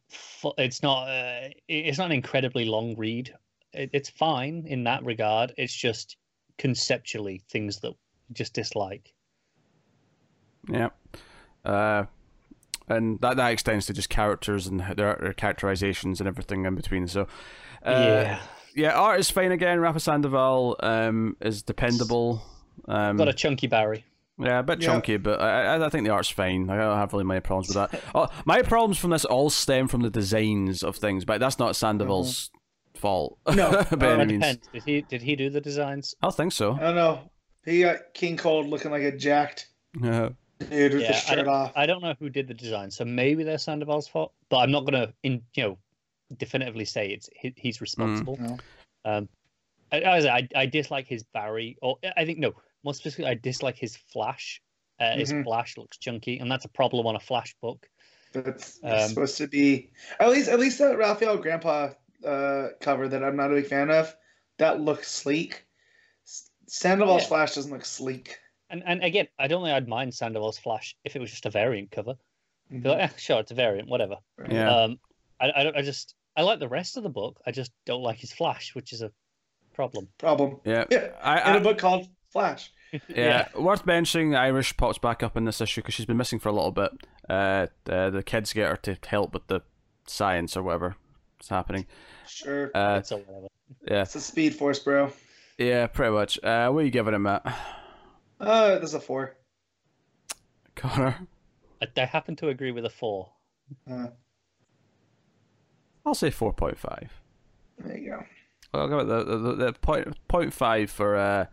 it's 0.58 0.82
not 0.82 1.08
uh, 1.08 1.48
it's 1.68 1.98
not 1.98 2.06
an 2.06 2.12
incredibly 2.12 2.64
long 2.64 2.96
read. 2.96 3.34
It, 3.72 3.90
it's 3.92 4.10
fine 4.10 4.64
in 4.66 4.84
that 4.84 5.04
regard. 5.04 5.54
It's 5.56 5.74
just 5.74 6.16
conceptually 6.58 7.42
things 7.48 7.80
that 7.80 7.94
you 8.28 8.34
just 8.34 8.52
dislike. 8.54 9.12
Yeah. 10.68 10.90
Uh, 11.64 12.04
and 12.88 13.20
that, 13.20 13.36
that 13.36 13.52
extends 13.52 13.86
to 13.86 13.92
just 13.92 14.10
characters 14.10 14.66
and 14.66 14.80
their, 14.80 15.16
their 15.20 15.32
characterizations 15.32 16.20
and 16.20 16.28
everything 16.28 16.64
in 16.64 16.74
between. 16.74 17.06
So, 17.06 17.22
uh, 17.84 17.90
yeah, 17.90 18.40
yeah, 18.74 18.92
art 18.92 19.20
is 19.20 19.30
fine 19.30 19.52
again. 19.52 19.80
Rafa 19.80 20.00
Sandoval 20.00 20.76
um, 20.80 21.36
is 21.40 21.62
dependable. 21.62 22.42
Um, 22.86 23.16
got 23.16 23.28
a 23.28 23.32
chunky 23.32 23.66
Barry. 23.66 24.04
Yeah, 24.40 24.58
a 24.60 24.62
bit 24.62 24.80
Yeah. 24.80 24.86
chunky, 24.88 25.16
but 25.16 25.40
I, 25.40 25.76
I- 25.76 25.86
I 25.86 25.88
think 25.90 26.04
the 26.06 26.12
art's 26.12 26.28
fine. 26.30 26.68
I 26.70 26.76
don't 26.76 26.96
have 26.96 27.12
really 27.12 27.24
many 27.24 27.40
problems 27.40 27.68
with 27.68 27.76
that. 27.90 28.00
oh, 28.14 28.28
my 28.44 28.62
problems 28.62 28.98
from 28.98 29.10
this 29.10 29.24
all 29.24 29.50
stem 29.50 29.88
from 29.88 30.02
the 30.02 30.10
designs 30.10 30.82
of 30.82 30.96
things, 30.96 31.24
but 31.24 31.40
that's 31.40 31.58
not 31.58 31.76
Sandoval's 31.76 32.50
fault. 32.94 33.38
No, 33.54 33.70
by 33.96 34.06
uh, 34.08 34.10
any 34.18 34.22
It 34.22 34.26
means. 34.26 34.42
depends. 34.42 34.68
Did 34.72 34.82
he 34.84 35.02
did 35.02 35.22
he 35.22 35.36
do 35.36 35.50
the 35.50 35.60
designs? 35.60 36.14
I 36.22 36.30
think 36.30 36.52
so. 36.52 36.72
I 36.74 36.80
don't 36.80 36.94
know. 36.94 37.30
He 37.64 37.82
got 37.82 37.98
King 38.14 38.36
Cold 38.36 38.66
looking 38.68 38.90
like 38.90 39.02
a 39.02 39.12
jacked 39.16 39.68
Yeah. 40.02 40.30
dude 40.58 40.92
with 40.94 41.02
Yeah, 41.02 41.08
the 41.12 41.16
I 41.16 41.20
shirt 41.20 41.36
don't, 41.36 41.48
off. 41.48 41.72
I 41.76 41.86
don't 41.86 42.02
know 42.02 42.14
who 42.18 42.28
did 42.30 42.48
the 42.48 42.54
design, 42.54 42.90
so 42.90 43.04
maybe 43.04 43.44
they're 43.44 43.58
Sandoval's 43.58 44.08
fault. 44.08 44.32
But 44.48 44.58
I'm 44.58 44.70
not 44.70 44.84
gonna, 44.86 45.12
in 45.22 45.42
you 45.54 45.62
know, 45.64 45.78
definitively 46.38 46.84
say 46.84 47.08
it's 47.10 47.28
he, 47.34 47.52
he's 47.56 47.80
responsible. 47.80 48.38
No. 48.40 48.56
Um, 49.04 49.28
I, 49.92 49.98
I, 50.02 50.48
I 50.54 50.66
dislike 50.66 51.06
his 51.08 51.22
Barry, 51.24 51.76
or 51.82 51.98
I 52.16 52.24
think 52.24 52.38
no, 52.38 52.52
more 52.82 52.94
specifically, 52.94 53.30
I 53.30 53.34
dislike 53.34 53.76
his 53.76 53.96
Flash. 53.96 54.62
Uh, 54.98 55.16
His 55.16 55.32
Mhm. 55.32 55.44
Flash 55.44 55.78
looks 55.78 55.96
chunky, 55.96 56.38
and 56.38 56.50
that's 56.50 56.66
a 56.66 56.68
problem 56.68 57.06
on 57.06 57.16
a 57.16 57.20
Flash 57.20 57.54
book. 57.62 57.88
That's 58.32 58.78
Um, 58.82 59.08
supposed 59.08 59.38
to 59.38 59.48
be 59.48 59.90
at 60.20 60.28
least 60.28 60.48
at 60.48 60.60
least 60.60 60.78
that 60.78 60.96
Rafael 60.98 61.38
Grampá 61.38 61.96
uh, 62.22 62.68
cover 62.80 63.08
that 63.08 63.24
I'm 63.24 63.34
not 63.34 63.50
a 63.50 63.54
big 63.54 63.66
fan 63.66 63.90
of. 63.90 64.14
That 64.58 64.78
looks 64.80 65.10
sleek. 65.10 65.64
S- 66.26 66.50
Sandoval's 66.66 67.22
Yeah. 67.22 67.28
Flash 67.28 67.54
doesn't 67.54 67.72
look 67.72 67.84
sleek. 67.86 68.38
And 68.68 68.82
and 68.84 69.02
again, 69.02 69.26
I 69.38 69.48
don't 69.48 69.64
think 69.64 69.74
I'd 69.74 69.88
mind 69.88 70.14
Sandoval's 70.14 70.58
Flash 70.58 70.94
if 71.04 71.16
it 71.16 71.18
was 71.18 71.30
just 71.30 71.46
a 71.46 71.50
variant 71.50 71.90
cover. 71.90 72.14
Mhm. 72.70 72.82
Be 72.82 72.88
like, 72.90 72.98
eh, 73.00 73.16
sure, 73.16 73.40
it's 73.40 73.50
a 73.52 73.54
variant, 73.54 73.88
whatever. 73.88 74.18
Yeah. 74.50 74.70
Um, 74.70 75.00
I, 75.40 75.48
I, 75.50 75.78
I 75.78 75.82
just 75.82 76.14
I 76.36 76.42
like 76.42 76.58
the 76.60 76.68
rest 76.68 76.98
of 76.98 77.02
the 77.04 77.08
book. 77.08 77.40
I 77.46 77.52
just 77.52 77.72
don't 77.86 78.02
like 78.02 78.18
his 78.18 78.32
Flash, 78.34 78.74
which 78.74 78.92
is 78.92 79.00
a 79.00 79.10
problem. 79.72 80.08
Problem. 80.18 80.60
Yeah. 80.66 80.84
Yeah. 80.90 81.16
I, 81.22 81.40
In 81.40 81.54
I, 81.54 81.56
a 81.56 81.60
book 81.60 81.78
called 81.78 82.06
Flash. 82.30 82.72
Yeah, 83.08 83.46
worth 83.56 83.86
mentioning. 83.86 84.34
Iris 84.34 84.72
pops 84.72 84.98
back 84.98 85.22
up 85.22 85.36
in 85.36 85.44
this 85.44 85.60
issue 85.60 85.80
because 85.80 85.94
she's 85.94 86.06
been 86.06 86.16
missing 86.16 86.40
for 86.40 86.48
a 86.48 86.52
little 86.52 86.72
bit. 86.72 86.90
Uh, 87.28 87.68
uh, 87.88 88.10
the 88.10 88.24
kids 88.24 88.52
get 88.52 88.68
her 88.68 88.76
to 88.78 88.96
help 89.06 89.32
with 89.32 89.46
the 89.46 89.60
science 90.08 90.56
or 90.56 90.64
whatever 90.64 90.96
is 91.40 91.48
happening. 91.48 91.86
Sure. 92.26 92.72
Uh, 92.74 93.00
so 93.02 93.18
whatever. 93.18 93.46
yeah, 93.88 94.02
it's 94.02 94.16
a 94.16 94.20
Speed 94.20 94.56
Force, 94.56 94.80
bro. 94.80 95.12
yeah, 95.56 95.86
pretty 95.86 96.10
much. 96.12 96.42
Uh, 96.42 96.68
what 96.70 96.80
are 96.80 96.84
you 96.84 96.90
giving 96.90 97.14
him, 97.14 97.22
Matt? 97.22 97.46
Uh, 98.40 98.70
there's 98.78 98.94
a 98.94 99.00
four. 99.00 99.36
Connor, 100.74 101.28
I, 101.80 101.86
I 101.96 102.04
happen 102.06 102.34
to 102.36 102.48
agree 102.48 102.72
with 102.72 102.84
a 102.86 102.90
four. 102.90 103.30
Uh, 103.88 104.08
I'll 106.04 106.14
say 106.14 106.30
four 106.30 106.52
point 106.52 106.78
five. 106.78 107.12
there 107.78 107.96
you 107.96 108.10
go. 108.10 108.24
I'll 108.74 108.88
give 108.88 108.98
it 108.98 109.06
the 109.06 109.24
the, 109.24 109.36
the, 109.36 109.54
the 109.66 109.72
point 109.74 110.16
point 110.26 110.52
five 110.52 110.90
for 110.90 111.16
uh 111.16 111.46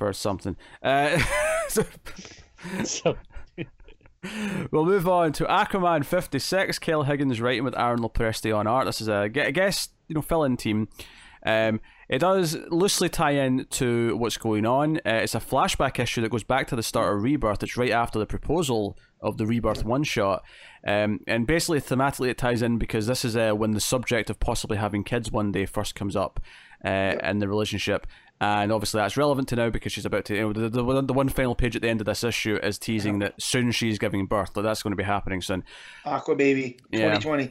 for 0.00 0.12
something. 0.14 0.56
Uh, 0.82 1.22
so 1.68 1.84
So 2.84 3.16
we'll 4.70 4.86
move 4.86 5.06
on 5.06 5.32
to 5.34 5.44
Aquaman 5.44 6.04
56. 6.06 6.78
Kyle 6.78 7.02
Higgins 7.02 7.40
writing 7.40 7.64
with 7.64 7.78
Aaron 7.78 8.00
Lopresti 8.00 8.56
on 8.56 8.66
art. 8.66 8.86
This 8.86 9.02
is 9.02 9.08
a 9.08 9.28
gu- 9.28 9.42
I 9.42 9.50
guess 9.50 9.90
you 10.08 10.14
know 10.14 10.22
fill-in 10.22 10.56
team. 10.56 10.88
Um, 11.44 11.80
it 12.08 12.18
does 12.18 12.56
loosely 12.70 13.08
tie 13.08 13.32
in 13.32 13.66
to 13.72 14.16
what's 14.16 14.36
going 14.38 14.66
on. 14.66 14.96
Uh, 14.98 15.20
it's 15.22 15.34
a 15.34 15.40
flashback 15.40 15.98
issue 15.98 16.22
that 16.22 16.30
goes 16.30 16.44
back 16.44 16.66
to 16.68 16.76
the 16.76 16.82
start 16.82 17.14
of 17.14 17.22
Rebirth. 17.22 17.62
It's 17.62 17.76
right 17.76 17.90
after 17.92 18.18
the 18.18 18.26
proposal 18.26 18.98
of 19.20 19.36
the 19.36 19.46
Rebirth 19.46 19.84
one 19.84 20.02
shot. 20.02 20.42
Um, 20.86 21.20
and 21.26 21.46
basically, 21.46 21.80
thematically, 21.80 22.28
it 22.30 22.38
ties 22.38 22.62
in 22.62 22.78
because 22.78 23.06
this 23.06 23.24
is 23.24 23.36
uh, 23.36 23.52
when 23.52 23.72
the 23.72 23.80
subject 23.80 24.30
of 24.30 24.40
possibly 24.40 24.78
having 24.78 25.04
kids 25.04 25.30
one 25.30 25.52
day 25.52 25.66
first 25.66 25.94
comes 25.94 26.16
up 26.16 26.40
uh, 26.84 27.16
in 27.22 27.38
the 27.38 27.48
relationship. 27.48 28.06
And 28.42 28.72
obviously, 28.72 28.98
that's 29.00 29.18
relevant 29.18 29.48
to 29.48 29.56
now 29.56 29.68
because 29.68 29.92
she's 29.92 30.06
about 30.06 30.24
to. 30.26 30.34
You 30.34 30.40
know, 30.40 30.52
the, 30.54 30.68
the, 30.70 30.82
one- 30.84 31.06
the 31.06 31.12
one 31.12 31.28
final 31.28 31.54
page 31.54 31.76
at 31.76 31.82
the 31.82 31.88
end 31.90 32.00
of 32.00 32.06
this 32.06 32.24
issue 32.24 32.56
is 32.62 32.78
teasing 32.78 33.18
that 33.18 33.34
soon 33.40 33.70
she's 33.70 33.98
giving 33.98 34.24
birth. 34.26 34.54
That 34.54 34.62
that's 34.62 34.82
going 34.82 34.92
to 34.92 34.96
be 34.96 35.02
happening 35.04 35.42
soon. 35.42 35.62
Aqua 36.06 36.34
Baby, 36.36 36.78
Yeah. 36.90 37.14
2020. 37.18 37.50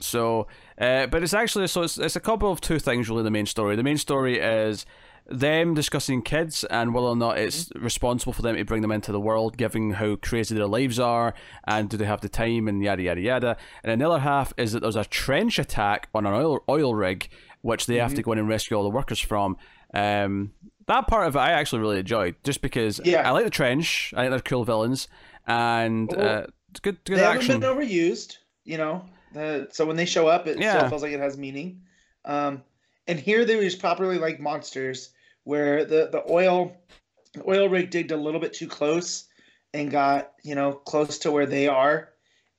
So, 0.00 0.46
uh, 0.78 1.06
but 1.06 1.22
it's 1.22 1.32
actually 1.34 1.66
so 1.68 1.82
it's, 1.82 1.98
it's 1.98 2.16
a 2.16 2.20
couple 2.20 2.50
of 2.50 2.60
two 2.60 2.78
things 2.78 3.08
really. 3.08 3.22
The 3.22 3.30
main 3.30 3.46
story. 3.46 3.76
The 3.76 3.82
main 3.82 3.96
story 3.98 4.38
is 4.38 4.84
them 5.28 5.74
discussing 5.74 6.22
kids 6.22 6.64
and 6.64 6.94
whether 6.94 7.08
or 7.08 7.16
not 7.16 7.36
it's 7.38 7.70
responsible 7.74 8.32
for 8.32 8.42
them 8.42 8.56
to 8.56 8.64
bring 8.64 8.82
them 8.82 8.92
into 8.92 9.10
the 9.10 9.18
world, 9.20 9.56
given 9.56 9.92
how 9.92 10.16
crazy 10.16 10.54
their 10.54 10.66
lives 10.66 11.00
are, 11.00 11.34
and 11.66 11.88
do 11.90 11.96
they 11.96 12.04
have 12.04 12.20
the 12.20 12.28
time 12.28 12.68
and 12.68 12.82
yada 12.82 13.02
yada 13.02 13.20
yada. 13.20 13.56
And 13.82 13.90
then 13.90 13.98
the 13.98 14.08
other 14.08 14.20
half 14.20 14.52
is 14.56 14.72
that 14.72 14.80
there's 14.80 14.96
a 14.96 15.04
trench 15.04 15.58
attack 15.58 16.08
on 16.14 16.26
an 16.26 16.32
oil 16.34 16.62
oil 16.68 16.94
rig, 16.94 17.28
which 17.62 17.86
they 17.86 17.96
have 17.96 18.14
to 18.14 18.22
go 18.22 18.32
in 18.32 18.38
and 18.38 18.48
rescue 18.48 18.76
all 18.76 18.82
the 18.84 18.90
workers 18.90 19.18
from. 19.18 19.56
Um, 19.96 20.52
that 20.86 21.06
part 21.08 21.26
of 21.26 21.36
it 21.36 21.38
I 21.38 21.52
actually 21.52 21.80
really 21.80 21.98
enjoyed, 21.98 22.36
just 22.44 22.60
because 22.62 23.00
Yeah. 23.04 23.26
I 23.26 23.32
like 23.32 23.44
the 23.44 23.50
trench. 23.50 24.12
I 24.16 24.22
think 24.22 24.30
they're 24.30 24.40
cool 24.40 24.64
villains, 24.64 25.08
and 25.46 26.12
Well, 26.12 26.42
uh, 26.42 26.46
it's 26.70 26.80
good 26.80 27.02
good 27.04 27.16
They 27.18 27.22
action. 27.22 27.60
haven't 27.60 27.60
been 27.60 27.88
overused, 27.88 28.36
you 28.64 28.78
know. 28.78 29.04
The, 29.32 29.68
so 29.72 29.84
when 29.86 29.96
they 29.96 30.04
show 30.06 30.28
up, 30.28 30.46
it 30.46 30.58
Yeah. 30.60 30.76
still 30.76 30.90
feels 30.90 31.02
like 31.02 31.12
it 31.12 31.20
has 31.20 31.36
meaning. 31.36 31.82
Um, 32.24 32.62
and 33.06 33.18
here 33.18 33.44
they 33.44 33.56
were 33.56 33.62
just 33.62 33.80
properly 33.80 34.18
like 34.18 34.38
monsters, 34.40 35.10
where 35.44 35.84
the 35.84 36.08
the 36.12 36.22
oil 36.30 36.76
the 37.34 37.48
oil 37.48 37.68
rig 37.68 37.90
digged 37.90 38.12
a 38.12 38.16
little 38.16 38.40
bit 38.40 38.52
too 38.52 38.68
close 38.68 39.24
and 39.74 39.90
got 39.90 40.32
you 40.42 40.54
know 40.54 40.72
close 40.72 41.18
to 41.20 41.30
where 41.30 41.46
they 41.46 41.68
are, 41.68 42.10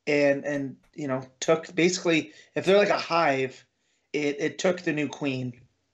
and 0.05 0.43
and 0.45 0.75
you 0.95 1.07
know 1.07 1.21
took 1.39 1.73
basically 1.75 2.33
if 2.55 2.65
they're 2.65 2.77
like 2.77 2.89
a 2.89 2.97
hive, 2.97 3.65
it 4.13 4.37
it 4.39 4.57
took 4.59 4.81
the 4.81 4.93
new 4.93 5.07
queen 5.07 5.53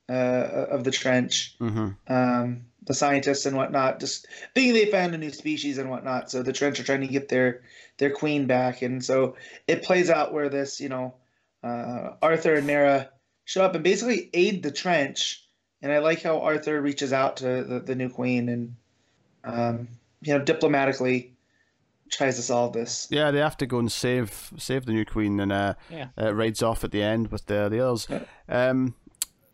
uh, 0.10 0.68
of 0.72 0.84
the 0.84 0.92
trench 0.92 1.56
hmm 1.60 1.90
um, 2.08 2.66
the 2.86 2.94
scientists 2.94 3.46
and 3.46 3.56
whatnot, 3.56 4.00
just 4.00 4.28
thinking 4.54 4.74
they 4.74 4.88
found 4.92 5.16
a 5.16 5.18
new 5.18 5.30
species 5.32 5.78
and 5.78 5.90
whatnot. 5.90 6.30
So 6.30 6.44
the 6.44 6.54
Trench 6.54 6.80
are 6.80 6.84
trying 6.84 7.02
to 7.02 7.08
get 7.08 7.30
their 7.30 7.62
their 7.98 8.10
queen 8.10 8.46
back, 8.48 8.82
and 8.82 9.04
so 9.04 9.36
it 9.68 9.84
plays 9.84 10.10
out 10.10 10.34
where 10.34 10.50
this, 10.50 10.82
you 10.82 10.90
know, 10.90 11.14
uh, 11.64 12.16
Arthur 12.22 12.56
and 12.56 12.68
Mera 12.68 13.10
show 13.46 13.64
up 13.64 13.76
and 13.76 13.84
basically 13.84 14.30
aid 14.34 14.64
the 14.64 14.72
Trench. 14.72 15.46
And 15.82 15.92
I 15.92 16.00
like 16.00 16.22
how 16.22 16.42
Arthur 16.42 16.82
reaches 16.82 17.12
out 17.14 17.38
to 17.38 17.64
the, 17.64 17.80
the 17.80 17.96
new 17.96 18.10
queen 18.10 18.50
and, 18.50 18.76
um, 19.44 19.88
you 20.22 20.34
know, 20.38 20.44
diplomatically 20.44 21.36
tries 22.10 22.38
to 22.38 22.42
solve 22.42 22.74
this. 22.74 23.08
Yeah, 23.10 23.32
they 23.32 23.40
have 23.40 23.58
to 23.58 23.66
go 23.66 23.80
and 23.80 23.92
save 23.92 24.52
save 24.58 24.86
the 24.86 24.94
new 24.94 25.06
queen, 25.06 25.40
and 25.40 25.52
uh, 25.52 25.74
Yeah. 25.90 26.08
uh 26.22 26.34
rides 26.34 26.62
off 26.62 26.84
at 26.84 26.92
the 26.92 27.02
end 27.02 27.32
with 27.32 27.46
the 27.46 27.70
the 27.70 27.80
others. 27.80 28.08
Yeah. 28.10 28.24
Um, 28.50 28.96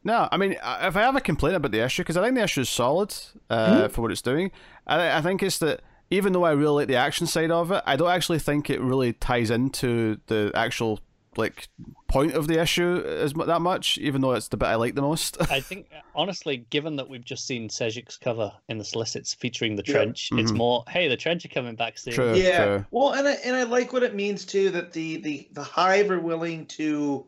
no, 0.03 0.27
I 0.31 0.38
mean, 0.38 0.53
if 0.53 0.95
I 0.95 1.01
have 1.01 1.15
a 1.15 1.21
complaint 1.21 1.55
about 1.55 1.71
the 1.71 1.80
issue, 1.84 2.03
because 2.03 2.17
I 2.17 2.23
think 2.23 2.35
the 2.35 2.43
issue 2.43 2.61
is 2.61 2.69
solid 2.69 3.13
uh, 3.49 3.88
for 3.89 4.01
what 4.01 4.11
it's 4.11 4.21
doing, 4.21 4.51
I, 4.88 5.17
I 5.17 5.21
think 5.21 5.43
it's 5.43 5.57
that 5.59 5.81
even 6.09 6.34
though 6.34 6.43
I 6.45 6.51
really 6.51 6.73
like 6.84 6.88
the 6.88 6.95
action 6.95 7.27
side 7.27 7.51
of 7.51 7.71
it, 7.71 7.84
I 7.85 7.95
don't 7.95 8.09
actually 8.09 8.39
think 8.39 8.69
it 8.69 8.80
really 8.81 9.13
ties 9.13 9.49
into 9.51 10.19
the 10.27 10.51
actual 10.55 10.99
like 11.38 11.67
point 12.07 12.34
of 12.34 12.47
the 12.47 12.59
issue 12.59 13.03
as 13.05 13.35
mu- 13.35 13.45
that 13.45 13.61
much. 13.61 13.97
Even 13.99 14.21
though 14.21 14.31
it's 14.34 14.47
the 14.47 14.57
bit 14.57 14.65
I 14.65 14.76
like 14.76 14.95
the 14.95 15.03
most. 15.03 15.38
I 15.51 15.59
think, 15.69 15.88
honestly, 16.15 16.65
given 16.71 16.95
that 16.95 17.07
we've 17.07 17.23
just 17.23 17.45
seen 17.45 17.69
Sejic's 17.69 18.17
cover 18.17 18.51
in 18.67 18.77
the 18.80 18.84
solicits 18.84 19.35
featuring 19.35 19.76
the 19.76 19.84
Yeah. 19.85 19.93
trench, 19.93 20.30
it's 20.34 20.51
Mhm. 20.51 20.57
more, 20.57 20.84
hey, 20.89 21.07
the 21.07 21.15
trench 21.15 21.45
are 21.45 21.49
coming 21.49 21.76
back 21.76 21.97
soon. 21.99 22.13
True. 22.13 22.34
yeah. 22.35 22.65
true. 22.65 22.85
Well, 22.91 23.11
and 23.11 23.27
I, 23.27 23.34
and 23.45 23.55
I 23.55 23.63
like 23.63 23.93
what 23.93 24.01
it 24.01 24.15
means 24.15 24.43
too 24.45 24.71
that 24.71 24.91
the 24.93 25.17
the 25.17 25.47
the 25.53 25.63
hive 25.63 26.09
are 26.09 26.19
willing 26.19 26.65
to 26.67 27.26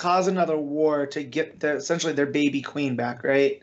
cause 0.00 0.26
another 0.28 0.56
war 0.56 1.06
to 1.06 1.22
get 1.22 1.60
their 1.60 1.76
essentially 1.76 2.14
their 2.14 2.26
baby 2.26 2.62
queen 2.62 2.96
back, 2.96 3.22
right? 3.22 3.62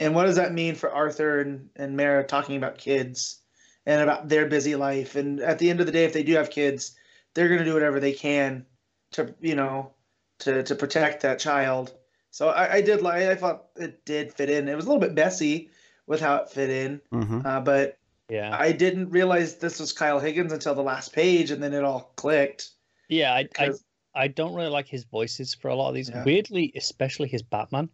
And 0.00 0.14
what 0.14 0.24
does 0.24 0.36
that 0.36 0.52
mean 0.52 0.74
for 0.76 0.90
Arthur 0.90 1.40
and 1.40 1.68
and 1.76 1.96
Mera 1.96 2.24
talking 2.24 2.56
about 2.56 2.78
kids 2.78 3.40
and 3.84 4.00
about 4.00 4.28
their 4.28 4.46
busy 4.46 4.76
life? 4.76 5.16
And 5.16 5.40
at 5.40 5.58
the 5.58 5.70
end 5.70 5.80
of 5.80 5.86
the 5.86 5.92
day, 5.92 6.04
if 6.04 6.12
they 6.12 6.22
do 6.22 6.34
have 6.34 6.50
kids, 6.50 6.96
they're 7.34 7.48
going 7.48 7.58
to 7.60 7.64
do 7.64 7.74
whatever 7.74 8.00
they 8.00 8.12
can 8.12 8.64
to 9.12 9.34
you 9.40 9.54
know 9.56 9.92
to 10.40 10.62
to 10.62 10.74
protect 10.74 11.22
that 11.22 11.38
child 11.38 11.92
So 12.30 12.48
I, 12.48 12.74
I 12.76 12.80
did 12.80 13.02
like. 13.02 13.22
I 13.24 13.34
thought 13.34 13.66
it 13.76 14.04
did 14.04 14.32
fit 14.32 14.50
in. 14.50 14.68
It 14.68 14.76
was 14.76 14.86
a 14.86 14.88
little 14.88 15.00
bit 15.06 15.14
messy 15.14 15.70
with 16.06 16.20
how 16.20 16.36
it 16.36 16.50
fit 16.50 16.70
in, 16.70 17.00
Mm-hmm. 17.12 17.46
uh, 17.46 17.60
but 17.60 17.98
Yeah, 18.28 18.56
I 18.58 18.72
didn't 18.72 19.10
realize 19.10 19.56
this 19.56 19.78
was 19.80 19.92
Kyle 19.92 20.18
Higgins 20.20 20.52
until 20.52 20.74
the 20.74 20.82
last 20.82 21.12
page, 21.12 21.50
and 21.52 21.62
then 21.62 21.74
it 21.74 21.84
all 21.84 22.12
clicked. 22.16 22.70
yeah. 23.08 23.32
I, 23.34 23.40
I 23.40 23.66
'Cause- 23.68 23.84
I 24.14 24.28
don't 24.28 24.54
really 24.54 24.68
like 24.70 24.86
his 24.88 25.04
voices 25.04 25.54
for 25.54 25.68
a 25.68 25.74
lot 25.74 25.88
of 25.88 25.94
these. 25.94 26.10
Yeah. 26.10 26.24
Weirdly, 26.24 26.72
especially 26.76 27.28
his 27.28 27.42
Batman. 27.42 27.88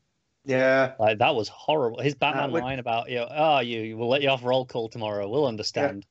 yeah, 0.44 0.92
Like 0.98 1.18
that 1.18 1.34
was 1.34 1.48
horrible. 1.48 2.00
His 2.00 2.14
Batman 2.14 2.50
with- 2.52 2.62
line 2.62 2.78
about 2.78 3.08
you 3.10 3.16
know, 3.16 3.28
oh, 3.30 3.58
you 3.60 3.96
we'll 3.96 4.08
let 4.08 4.22
you 4.22 4.28
off 4.30 4.42
roll 4.44 4.64
call 4.66 4.88
tomorrow. 4.88 5.28
We'll 5.28 5.46
understand. 5.46 6.06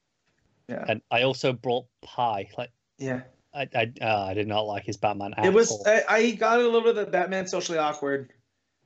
yeah, 0.69 0.85
And 0.87 1.01
I 1.11 1.23
also 1.23 1.53
brought 1.53 1.85
pie. 2.01 2.49
Like 2.57 2.71
yeah. 2.97 3.21
I 3.53 3.67
I, 3.73 3.91
uh, 4.01 4.25
I 4.25 4.33
did 4.33 4.47
not 4.47 4.61
like 4.61 4.83
his 4.85 4.97
Batman. 4.97 5.33
At 5.35 5.45
It 5.45 5.53
was. 5.53 5.71
all. 5.71 5.83
I, 5.87 6.03
I 6.07 6.31
got 6.31 6.59
a 6.59 6.63
little 6.63 6.81
bit 6.81 6.97
of 6.97 7.05
the 7.05 7.11
Batman 7.11 7.47
socially 7.47 7.77
awkward 7.77 8.31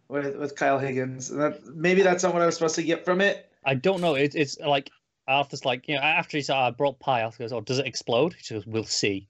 with 0.08 0.36
with 0.38 0.56
Kyle 0.56 0.80
Higgins. 0.80 1.30
And 1.32 1.42
that, 1.42 1.66
maybe 1.66 2.02
that's 2.04 2.24
not 2.24 2.34
what 2.34 2.42
I 2.42 2.46
was 2.46 2.56
supposed 2.56 2.76
to 2.76 2.84
get 2.84 3.04
from 3.06 3.22
it. 3.22 3.50
I 3.66 3.76
don't 3.76 4.02
know. 4.02 4.16
It, 4.16 4.34
it's 4.36 4.58
like 4.60 4.90
Arthur's 5.28 5.66
like 5.66 5.88
you 5.88 5.96
know 5.96 6.02
after 6.02 6.38
he 6.38 6.44
said 6.44 6.56
"Oh, 6.56 6.62
I 6.68 6.72
brought 6.72 7.00
pie. 7.00 7.24
Arthur 7.24 7.44
goes, 7.44 7.52
oh, 7.54 7.62
does 7.62 7.80
it 7.80 7.86
explode? 7.86 8.34
He 8.34 8.54
goes, 8.56 8.66
we'll 8.66 8.84
see. 8.86 9.28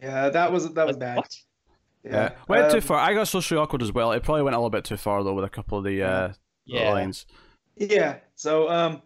Yeah, 0.00 0.28
that 0.30 0.52
was 0.52 0.72
that 0.74 0.86
was 0.86 0.96
bad. 0.96 1.16
What? 1.18 1.36
Yeah, 2.04 2.30
went 2.48 2.70
too 2.70 2.78
Um, 2.78 2.82
far. 2.82 2.98
I 2.98 3.14
got 3.14 3.28
socially 3.28 3.60
awkward 3.60 3.82
as 3.82 3.92
well. 3.92 4.12
It 4.12 4.22
probably 4.22 4.42
went 4.42 4.56
a 4.56 4.58
little 4.58 4.70
bit 4.70 4.84
too 4.84 4.96
far 4.96 5.22
though 5.22 5.34
with 5.34 5.44
a 5.44 5.48
couple 5.50 5.78
of 5.78 5.84
the 5.84 6.02
uh, 6.02 6.32
Yeah. 6.64 6.90
lines. 6.92 7.26
Yeah. 7.76 8.16
So, 8.34 8.68
um, 8.68 9.02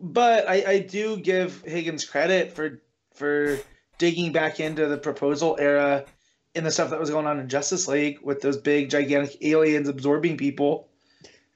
but 0.00 0.48
I, 0.48 0.64
I 0.66 0.78
do 0.80 1.16
give 1.18 1.62
Higgins 1.62 2.04
credit 2.04 2.52
for 2.52 2.80
for 3.14 3.58
digging 3.98 4.32
back 4.32 4.60
into 4.60 4.86
the 4.86 4.96
proposal 4.96 5.56
era 5.60 6.06
in 6.54 6.64
the 6.64 6.70
stuff 6.70 6.90
that 6.90 6.98
was 6.98 7.10
going 7.10 7.26
on 7.26 7.38
in 7.38 7.48
Justice 7.48 7.86
League 7.86 8.18
with 8.22 8.40
those 8.40 8.56
big 8.56 8.88
gigantic 8.90 9.36
aliens 9.44 9.88
absorbing 9.88 10.36
people 10.38 10.88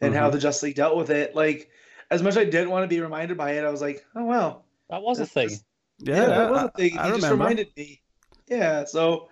and 0.00 0.14
how 0.14 0.28
Mhm. 0.28 0.32
the 0.32 0.38
Justice 0.38 0.62
League 0.64 0.74
dealt 0.76 0.96
with 0.96 1.08
it. 1.10 1.34
Like, 1.34 1.70
as 2.10 2.22
much 2.22 2.32
as 2.32 2.38
I 2.38 2.44
didn't 2.44 2.70
want 2.70 2.84
to 2.84 2.88
be 2.88 3.00
reminded 3.00 3.38
by 3.38 3.52
it, 3.52 3.64
I 3.64 3.70
was 3.70 3.80
like, 3.80 4.04
oh 4.14 4.24
wow, 4.24 4.62
That 4.90 5.02
was 5.02 5.18
a 5.18 5.26
thing. 5.26 5.48
this- 5.48 5.64
Yeah, 6.00 6.26
that 6.26 6.50
was 6.50 6.62
a 6.64 6.68
thing. 6.76 6.98
I 6.98 7.06
he 7.06 7.12
just 7.12 7.22
remember. 7.22 7.42
reminded 7.44 7.68
me. 7.76 8.02
Yeah. 8.48 8.84
So, 8.84 9.28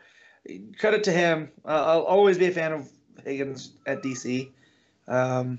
credit 0.79 1.05
to 1.05 1.13
him. 1.13 1.51
Uh, 1.65 1.85
I'll 1.85 2.03
always 2.03 2.39
be 2.39 2.47
a 2.47 2.53
fan 2.53 2.73
of 2.73 2.89
Higgins 3.25 3.73
at 3.87 4.03
DC. 4.03 4.51
Um, 5.09 5.59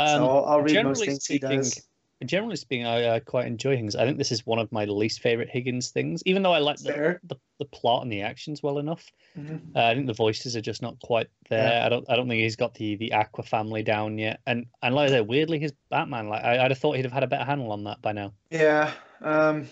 Um, 0.00 0.06
so 0.06 0.28
I'll, 0.28 0.44
I'll 0.44 0.62
read 0.62 0.84
most 0.84 1.04
things 1.04 1.26
he 1.26 1.38
speaking, 1.38 1.58
does. 1.58 1.80
generally 2.24 2.56
speaking, 2.56 2.86
I 2.86 3.04
uh, 3.04 3.20
quite 3.20 3.46
enjoy 3.46 3.72
Higgins. 3.76 3.96
I 3.96 4.04
think 4.04 4.16
this 4.18 4.30
is 4.30 4.46
one 4.46 4.58
of 4.60 4.70
my 4.70 4.84
least 4.84 5.20
favorite 5.20 5.50
Higgins 5.50 5.90
things, 5.90 6.22
even 6.24 6.42
though 6.42 6.52
I 6.52 6.58
like 6.58 6.78
the, 6.78 7.18
the, 7.24 7.36
the 7.58 7.64
plot 7.64 8.02
and 8.02 8.12
the 8.12 8.22
actions 8.22 8.62
well 8.62 8.78
enough. 8.78 9.04
Mhm. 9.36 9.74
Uh, 9.74 9.84
I 9.86 9.94
think 9.94 10.06
the 10.06 10.12
voices 10.14 10.56
are 10.56 10.60
just 10.60 10.82
not 10.82 10.98
quite 11.00 11.26
there. 11.48 11.68
Yeah. 11.68 11.86
I 11.86 11.88
don't. 11.88 12.08
I 12.08 12.14
don't 12.16 12.28
think 12.28 12.40
he's 12.40 12.56
got 12.56 12.74
the 12.74 12.94
the 12.96 13.12
Aqua 13.12 13.42
family 13.42 13.82
down 13.82 14.18
yet. 14.18 14.40
And 14.46 14.66
and 14.82 14.94
like 14.94 15.08
I 15.08 15.12
said, 15.12 15.26
weirdly, 15.28 15.58
his 15.58 15.72
Batman. 15.90 16.28
Like 16.28 16.44
I, 16.44 16.64
I'd 16.64 16.70
have 16.70 16.78
thought 16.78 16.96
he'd 16.96 17.04
have 17.04 17.12
had 17.12 17.24
a 17.24 17.28
better 17.28 17.44
handle 17.44 17.72
on 17.72 17.84
that 17.84 18.00
by 18.00 18.12
now. 18.12 18.32
Yeah. 18.50 18.92
Um, 19.20 19.66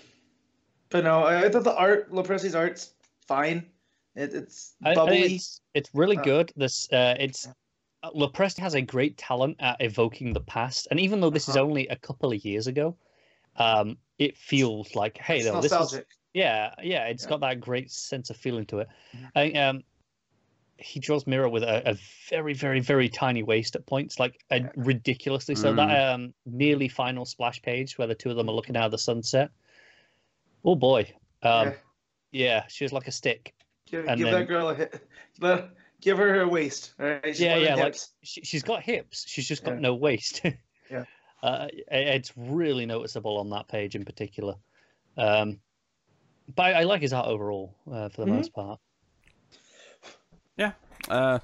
but 0.91 1.05
no, 1.05 1.23
I, 1.23 1.45
I 1.45 1.49
thought 1.49 1.65
the 1.65 1.75
art, 1.77 2.13
Lopresti's 2.13 2.55
art's 2.55 2.95
fine. 3.27 3.71
It, 4.15 4.35
it's 4.35 4.75
I, 4.85 4.91
I 4.91 4.95
bubbly. 4.95 5.25
it's 5.27 5.61
it's 5.75 5.91
really 5.95 6.17
Uh, 6.17 6.23
good. 6.25 6.53
This 6.57 6.91
uh, 6.93 7.17
it's 7.19 7.47
uh, 8.03 8.11
Lopresti 8.11 8.61
has 8.61 8.75
a 8.75 8.83
great 8.83 9.17
talent 9.17 9.57
at 9.61 9.77
evoking 9.81 10.33
the 10.33 10.41
past, 10.41 10.89
and 10.91 11.01
even 11.01 11.21
though 11.21 11.31
this 11.31 11.49
is 11.49 11.57
Uh-huh. 11.57 11.65
only 11.65 11.89
a 11.89 11.97
couple 11.97 12.33
of 12.33 12.45
years 12.45 12.67
ago, 12.67 12.97
um, 13.57 13.99
it 14.19 14.37
feels 14.37 14.95
like 14.95 15.19
hey, 15.19 15.39
it's 15.39 15.51
though, 15.51 15.61
this 15.61 15.73
is. 15.73 16.01
Yeah, 16.35 16.75
yeah, 16.83 17.05
it's 17.07 17.23
Yeah. 17.25 17.31
got 17.31 17.41
that 17.41 17.61
great 17.61 17.91
sense 17.91 18.29
of 18.31 18.37
feeling 18.37 18.67
to 18.67 18.81
it. 18.81 18.89
Mhm. 19.17 19.31
I 19.35 19.51
um, 19.53 19.83
he 20.79 21.01
draws 21.01 21.27
Mera 21.27 21.49
with 21.49 21.63
a, 21.63 21.91
a 21.91 21.97
very, 22.29 22.53
very, 22.53 22.81
very 22.81 23.09
tiny 23.09 23.43
waist 23.43 23.77
at 23.77 23.87
points, 23.87 24.19
like 24.19 24.39
a, 24.51 24.61
Yeah. 24.61 24.71
ridiculously 24.77 25.55
so. 25.55 25.73
That 25.73 26.13
um, 26.13 26.35
nearly 26.45 26.89
final 26.89 27.25
splash 27.25 27.63
page 27.63 27.97
where 27.97 28.07
the 28.07 28.15
two 28.15 28.31
of 28.31 28.37
them 28.37 28.51
are 28.51 28.53
looking 28.53 28.77
out 28.77 28.85
of 28.85 28.91
the 28.91 28.99
sunset. 28.99 29.51
Oh 30.65 30.75
boy, 30.75 31.15
um, 31.43 31.69
Yeah. 31.69 31.77
Yeah, 32.33 32.65
she 32.69 32.85
was 32.85 32.93
like 32.93 33.07
a 33.09 33.13
stick. 33.13 33.55
Give, 33.91 34.05
and 34.07 34.19
give 34.19 34.27
then- 34.31 34.41
that 34.41 34.47
girl 34.49 34.69
a 34.71 34.75
hit. 34.75 35.09
Let, 35.41 35.71
give 36.01 36.19
her 36.19 36.33
her 36.35 36.49
waist. 36.49 36.95
All 36.99 37.07
right. 37.07 37.21
She's 37.25 37.41
Yeah, 37.41 37.57
yeah, 37.57 37.75
like- 37.77 37.97
She, 38.23 38.43
she's 38.43 38.63
got 38.63 38.83
hips. 38.83 39.25
She's 39.29 39.47
just 39.47 39.65
got 39.65 39.75
Yeah. 39.75 39.81
no 39.81 39.95
waist. 39.95 40.43
Yeah. 40.91 41.05
uh, 41.43 41.67
it- 41.73 41.85
it's 41.91 42.33
really 42.37 42.87
noticeable 42.87 43.39
on 43.39 43.51
that 43.51 43.67
page 43.69 43.95
in 43.97 44.05
particular. 44.05 44.55
Um, 45.17 45.59
but 46.55 46.63
I, 46.67 46.73
I 46.81 46.83
like 46.85 47.01
his 47.03 47.13
art 47.13 47.27
overall 47.27 47.75
uh, 47.91 48.09
for 48.09 48.25
the 48.25 48.31
Mhm. 48.31 48.35
most 48.37 48.53
part. 48.55 48.79
Yeah. 50.57 50.73
Uh, 51.09 51.41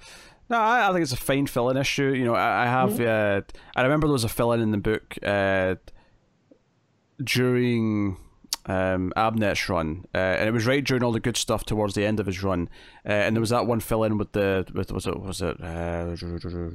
no, 0.48 0.58
I, 0.58 0.88
I 0.88 0.92
think 0.92 1.02
it's 1.02 1.12
a 1.12 1.16
fine 1.16 1.46
fill-in 1.46 1.76
issue. 1.76 2.12
You 2.12 2.24
know, 2.24 2.34
I, 2.34 2.62
I 2.64 2.66
have. 2.66 2.90
Mm-hmm. 2.90 3.02
Uh, 3.02 3.40
I 3.74 3.82
remember 3.82 4.06
there 4.06 4.12
was 4.12 4.22
a 4.24 4.28
filling 4.28 4.60
in 4.60 4.64
in 4.68 4.70
the 4.72 4.78
book 4.78 5.18
uh, 5.24 5.74
during 7.22 8.16
um, 8.66 9.12
Abnett's 9.16 9.68
run, 9.68 10.04
uh, 10.14 10.18
and 10.18 10.48
it 10.48 10.52
was 10.52 10.66
right 10.66 10.84
during 10.84 11.02
all 11.02 11.12
the 11.12 11.20
good 11.20 11.36
stuff 11.36 11.64
towards 11.64 11.94
the 11.94 12.04
end 12.06 12.20
of 12.20 12.26
his 12.26 12.42
run. 12.42 12.68
Uh, 13.04 13.12
and 13.12 13.36
there 13.36 13.40
was 13.40 13.50
that 13.50 13.66
one 13.66 13.80
fill-in 13.80 14.18
with 14.18 14.32
the 14.32 14.66
with 14.74 14.92
was 14.92 15.06
it 15.06 15.18
was 15.20 15.40
it 15.42 15.56
uh, 15.62 16.14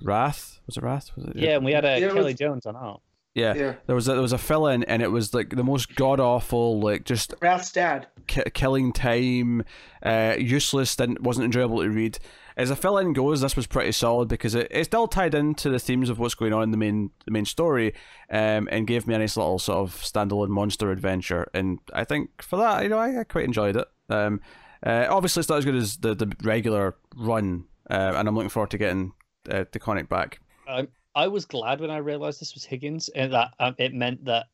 Wrath? 0.04 0.60
Was 0.66 0.78
it 0.78 0.84
Wrath? 0.84 1.12
Was 1.16 1.26
it? 1.26 1.36
Yeah, 1.36 1.56
and 1.56 1.66
we 1.66 1.72
had 1.74 1.86
a 1.86 2.00
Yeah, 2.00 2.08
Kelley 2.10 2.24
was- 2.32 2.36
Jones 2.36 2.66
on 2.66 2.76
art. 2.76 3.02
yeah. 3.36 3.54
Yeah. 3.54 3.74
There 3.86 3.96
was 3.96 4.08
a, 4.08 4.14
there 4.14 4.22
was 4.22 4.34
a 4.34 4.38
fill-in, 4.38 4.84
and 4.84 5.02
it 5.02 5.12
was 5.12 5.34
like 5.34 5.56
the 5.56 5.64
most 5.64 5.96
god 5.96 6.20
awful, 6.20 6.80
like 6.80 7.06
just 7.06 7.34
Wrath's 7.42 7.72
dad. 7.72 8.08
ki- 8.28 8.44
killing 8.54 8.92
time, 8.94 9.64
uh, 10.04 10.36
useless, 10.38 10.96
didn't 10.96 11.22
wasn't 11.22 11.46
enjoyable 11.46 11.82
to 11.84 11.90
read. 11.90 12.20
As 12.58 12.72
a 12.72 12.76
fill 12.76 12.98
in 12.98 13.14
goes, 13.14 13.42
this 13.42 13.56
was 13.56 13.68
pretty 13.68 13.92
solid 13.92 14.28
because 14.28 14.56
it, 14.56 14.68
it 14.72 14.86
still 14.86 15.08
tied 15.08 15.36
into 15.36 15.70
the 15.70 15.78
themes 15.78 16.10
of 16.10 16.18
what's 16.18 16.34
going 16.34 16.54
on 16.54 16.64
in 16.64 16.72
the 16.72 16.78
main 16.78 17.12
the 17.26 17.32
main 17.32 17.46
story, 17.46 17.94
um, 18.32 18.68
and 18.72 18.88
gave 18.88 19.06
me 19.06 19.14
a 19.14 19.20
nice 19.20 19.38
little 19.38 19.60
sort 19.60 19.78
of 19.78 19.96
standalone 19.96 20.50
monster 20.50 20.92
adventure. 20.92 21.48
And 21.54 21.78
I 21.94 22.04
think 22.04 22.42
for 22.42 22.58
that, 22.58 22.82
you 22.82 22.90
know, 22.90 22.98
I, 22.98 23.20
I 23.20 23.24
quite 23.26 23.46
enjoyed 23.46 23.78
it. 23.78 23.88
Um, 24.10 24.42
uh, 24.84 25.06
obviously, 25.08 25.42
it's 25.42 25.50
not 25.50 25.60
as 25.60 25.66
good 25.66 25.76
as 25.76 25.98
the 25.98 26.16
the 26.16 26.36
regular 26.42 26.96
run, 27.16 27.66
uh, 27.92 28.14
and 28.16 28.28
I'm 28.28 28.34
looking 28.34 28.50
forward 28.50 28.72
to 28.72 28.80
getting 28.80 29.14
uh, 29.50 29.66
the 29.72 29.80
comic 29.80 30.10
back. 30.10 30.42
Um, 30.68 30.88
I 31.14 31.28
was 31.28 31.46
glad 31.46 31.80
when 31.80 31.92
I 31.92 31.98
realized 31.98 32.42
this 32.42 32.56
was 32.56 32.66
Higgins, 32.66 33.10
and 33.10 33.34
that 33.34 33.52
um, 33.60 33.76
it 33.78 33.94
meant 33.94 34.26
that 34.26 34.48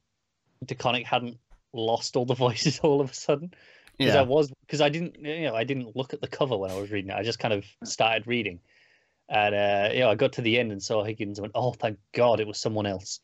DeConnick 0.66 1.06
hadn't 1.06 1.38
lost 1.72 2.16
all 2.16 2.26
the 2.26 2.36
voices 2.48 2.80
all 2.80 3.00
of 3.00 3.12
a 3.12 3.14
sudden. 3.14 3.54
Because 3.98 4.16
I 4.16 4.22
was, 4.24 4.52
because 4.62 4.82
I 4.82 4.90
didn't, 4.90 5.20
you 5.20 5.44
know, 5.44 5.56
I 5.56 5.64
didn't 5.64 5.96
look 5.96 6.14
at 6.14 6.22
the 6.22 6.28
cover 6.28 6.58
when 6.58 6.72
I 6.72 6.76
was 6.80 6.90
reading 6.92 7.12
it. 7.12 7.16
I 7.16 7.24
just 7.24 7.40
kind 7.40 7.54
of 7.54 7.64
started 7.84 8.26
reading, 8.28 8.60
and 9.30 9.54
uh, 9.56 9.90
you 9.94 10.00
know, 10.00 10.10
I 10.10 10.16
got 10.16 10.34
to 10.34 10.42
the 10.42 10.58
end 10.58 10.72
and 10.72 10.82
saw 10.82 11.04
Higgins 11.04 11.38
and 11.38 11.44
went, 11.44 11.52
"Oh, 11.56 11.74
thank 11.74 11.98
God, 12.14 12.40
it 12.40 12.48
was 12.48 12.58
someone 12.60 12.86
else." 12.86 13.20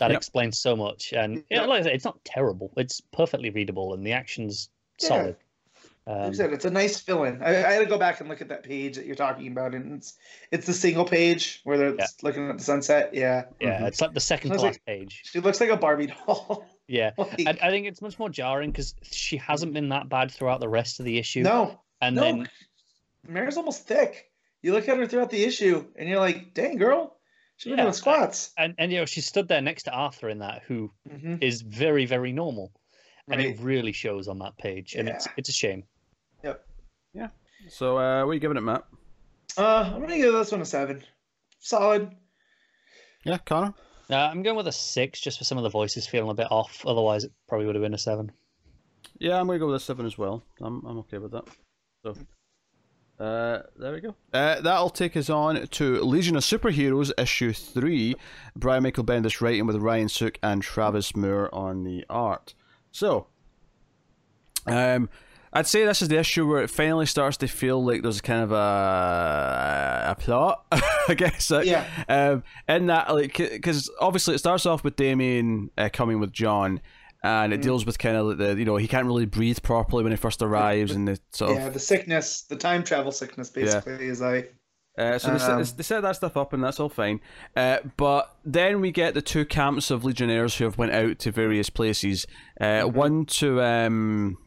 That 0.00 0.10
Yep. 0.10 0.16
explains 0.16 0.58
so 0.58 0.74
much. 0.74 1.12
And 1.12 1.44
you 1.50 1.56
know, 1.58 1.66
like 1.66 1.80
I 1.80 1.82
said, 1.84 1.92
it's 1.92 2.04
not 2.04 2.24
terrible. 2.24 2.72
It's 2.76 3.00
perfectly 3.00 3.50
readable, 3.50 3.92
and 3.94 4.06
the 4.06 4.12
action's 4.12 4.70
Yeah. 5.02 5.08
solid. 5.08 5.36
Like 6.06 6.16
Um, 6.16 6.30
I 6.30 6.32
said, 6.34 6.52
it's 6.52 6.64
a 6.64 6.70
nice 6.70 7.00
fill-in. 7.00 7.42
I, 7.42 7.48
I 7.48 7.72
had 7.72 7.78
to 7.80 7.86
go 7.86 7.98
back 7.98 8.20
and 8.20 8.28
look 8.28 8.40
at 8.40 8.48
that 8.48 8.62
page 8.62 8.94
that 8.94 9.06
you're 9.06 9.16
talking 9.16 9.48
about, 9.48 9.74
and 9.74 9.92
it's 9.96 10.14
it's 10.52 10.64
the 10.66 10.72
single 10.72 11.04
page 11.04 11.60
where 11.64 11.76
they're 11.76 11.94
Yeah. 11.96 12.06
looking 12.22 12.48
at 12.48 12.56
the 12.58 12.64
sunset. 12.64 13.12
Yeah, 13.12 13.44
yeah, 13.60 13.80
Mhm. 13.80 13.88
it's 13.88 14.00
like 14.00 14.14
the 14.14 14.20
second 14.20 14.50
Sounds 14.50 14.62
to 14.62 14.66
like- 14.68 14.84
page. 14.86 15.22
she 15.24 15.40
looks 15.40 15.60
like 15.60 15.68
a 15.70 15.76
Barbie 15.76 16.06
doll. 16.06 16.64
Yeah, 16.88 17.12
Like, 17.18 17.46
I, 17.46 17.50
I 17.62 17.70
think 17.70 17.86
it's 17.86 18.00
much 18.00 18.18
more 18.18 18.28
jarring 18.28 18.70
because 18.70 18.94
she 19.02 19.36
hasn't 19.38 19.74
been 19.74 19.88
that 19.88 20.08
bad 20.08 20.30
throughout 20.30 20.60
the 20.60 20.68
rest 20.68 21.00
of 21.00 21.04
the 21.06 21.18
issue. 21.18 21.42
no, 21.42 21.80
and 22.00 22.14
no, 22.14 22.22
then 22.22 22.48
Mera's 23.26 23.56
almost 23.56 23.86
thick. 23.88 24.30
You 24.62 24.72
look 24.72 24.88
at 24.88 24.96
her 24.96 25.06
throughout 25.06 25.30
the 25.30 25.42
issue, 25.42 25.84
and 25.96 26.08
you're 26.08 26.20
like, 26.20 26.54
"Dang, 26.54 26.76
girl, 26.76 27.18
she's 27.56 27.70
been 27.70 27.78
Yeah, 27.78 27.84
doing 27.86 27.94
squats." 27.94 28.52
and 28.56 28.74
and 28.78 28.92
you 28.92 28.98
know 28.98 29.04
she 29.04 29.20
stood 29.20 29.48
there 29.48 29.60
next 29.60 29.84
to 29.84 29.90
Arthur 29.92 30.28
in 30.28 30.38
that, 30.38 30.62
who 30.66 30.92
hmm 31.08 31.36
is 31.40 31.62
very 31.62 32.06
very 32.06 32.32
normal, 32.32 32.72
and 33.28 33.40
it 33.40 33.58
really 33.60 33.92
shows 33.92 34.28
on 34.28 34.38
that 34.38 34.56
page, 34.56 34.94
and 34.94 35.08
it's 35.08 35.26
it's 35.36 35.48
a 35.48 35.52
shame. 35.52 35.84
Yep. 36.44 36.64
Yeah. 37.14 37.28
So, 37.68 37.98
uh, 37.98 38.24
what 38.24 38.30
are 38.30 38.34
you 38.34 38.40
giving 38.40 38.56
it, 38.56 38.62
Matt? 38.62 38.84
Uh, 39.58 39.90
I'm 39.92 40.00
gonna 40.00 40.16
give 40.18 40.32
this 40.32 40.52
one 40.52 40.60
a 40.60 40.64
seven. 40.64 41.02
Solid. 41.58 42.14
Yeah, 43.24 43.38
Connor. 43.38 43.74
Uh, 44.08 44.16
I'm 44.16 44.42
going 44.42 44.56
with 44.56 44.68
a 44.68 44.72
six 44.72 45.20
just 45.20 45.38
for 45.38 45.44
some 45.44 45.58
of 45.58 45.64
the 45.64 45.70
voices 45.70 46.06
feeling 46.06 46.30
a 46.30 46.34
bit 46.34 46.50
off. 46.50 46.84
Otherwise, 46.86 47.24
it 47.24 47.32
probably 47.48 47.66
would 47.66 47.74
have 47.74 47.82
been 47.82 47.94
a 47.94 47.98
seven. 47.98 48.30
Yeah, 49.18 49.40
I'm 49.40 49.46
gonna 49.46 49.58
go 49.58 49.66
with 49.66 49.76
a 49.76 49.80
seven 49.80 50.06
as 50.06 50.16
well. 50.16 50.42
I'm 50.60 50.84
I'm 50.86 50.98
okay 50.98 51.18
with 51.18 51.32
that. 51.32 51.44
So, 52.04 52.14
uh, 53.18 53.62
there 53.76 53.92
we 53.92 54.00
go. 54.00 54.14
Uh, 54.32 54.60
that'll 54.60 54.90
take 54.90 55.16
us 55.16 55.30
on 55.30 55.66
to 55.66 56.02
Legion 56.02 56.36
of 56.36 56.42
Superheroes 56.42 57.10
issue 57.18 57.52
three. 57.52 58.14
Brian 58.54 58.82
Michael 58.82 59.04
Bendis 59.04 59.40
writing 59.40 59.66
with 59.66 59.76
Ryan 59.76 60.08
Sook 60.08 60.38
and 60.42 60.62
Travis 60.62 61.16
Moore 61.16 61.52
on 61.52 61.82
the 61.82 62.04
art. 62.08 62.54
So, 62.92 63.26
um, 64.66 65.08
I'd 65.56 65.66
say 65.66 65.84
this 65.84 66.02
is 66.02 66.08
the 66.08 66.18
issue 66.18 66.46
where 66.46 66.62
it 66.62 66.68
finally 66.70 67.06
starts 67.06 67.36
to 67.38 67.48
feel 67.48 67.82
like 67.84 68.02
there's 68.02 68.20
kind 68.20 68.42
of 68.42 68.52
a 68.52 70.04
a 70.10 70.14
plot. 70.14 70.66
I 71.08 71.14
guess. 71.14 71.50
Like, 71.50 71.66
Yeah. 71.66 71.84
um, 72.08 72.42
in 72.68 72.86
that, 72.86 73.12
like, 73.14 73.36
because 73.36 73.90
obviously 74.00 74.34
it 74.34 74.38
starts 74.38 74.66
off 74.66 74.84
with 74.84 74.96
Damian 74.96 75.70
uh, 75.78 75.88
coming 75.92 76.20
with 76.20 76.32
Jon, 76.32 76.80
and 77.22 77.52
it 77.52 77.60
Mhm. 77.60 77.62
deals 77.62 77.86
with 77.86 77.98
kind 77.98 78.16
of 78.16 78.26
like 78.26 78.38
the 78.38 78.54
you 78.56 78.64
know 78.64 78.76
he 78.76 78.86
can't 78.88 79.06
really 79.06 79.26
breathe 79.26 79.58
properly 79.62 80.02
when 80.02 80.12
he 80.12 80.16
first 80.16 80.42
arrives, 80.42 80.92
and 80.92 81.08
the 81.08 81.18
sort 81.32 81.52
of 81.52 81.56
Yeah, 81.58 81.68
the 81.70 81.78
sickness, 81.80 82.42
the 82.42 82.56
time 82.56 82.82
travel 82.84 83.12
sickness, 83.12 83.50
basically, 83.50 84.06
is 84.06 84.20
I. 84.22 84.44
Uh, 84.98 85.18
so 85.18 85.28
they, 85.28 85.44
Um, 85.44 85.62
set, 85.64 85.76
they 85.76 85.82
set 85.82 86.00
that 86.02 86.16
stuff 86.16 86.36
up, 86.38 86.52
and 86.54 86.64
that's 86.64 86.80
all 86.80 86.88
fine. 86.88 87.20
Uh, 87.54 87.78
but 87.98 88.34
then 88.46 88.80
we 88.80 88.90
get 88.90 89.12
the 89.12 89.20
two 89.20 89.44
camps 89.44 89.90
of 89.90 90.04
legionnaires 90.04 90.56
who 90.56 90.64
have 90.64 90.78
went 90.78 90.92
out 90.92 91.18
to 91.20 91.30
various 91.30 91.68
places. 91.70 92.26
Uh, 92.60 92.64
Mm-hmm. 92.82 92.96
One 92.96 93.24
to 93.26 93.62
um, 93.62 94.38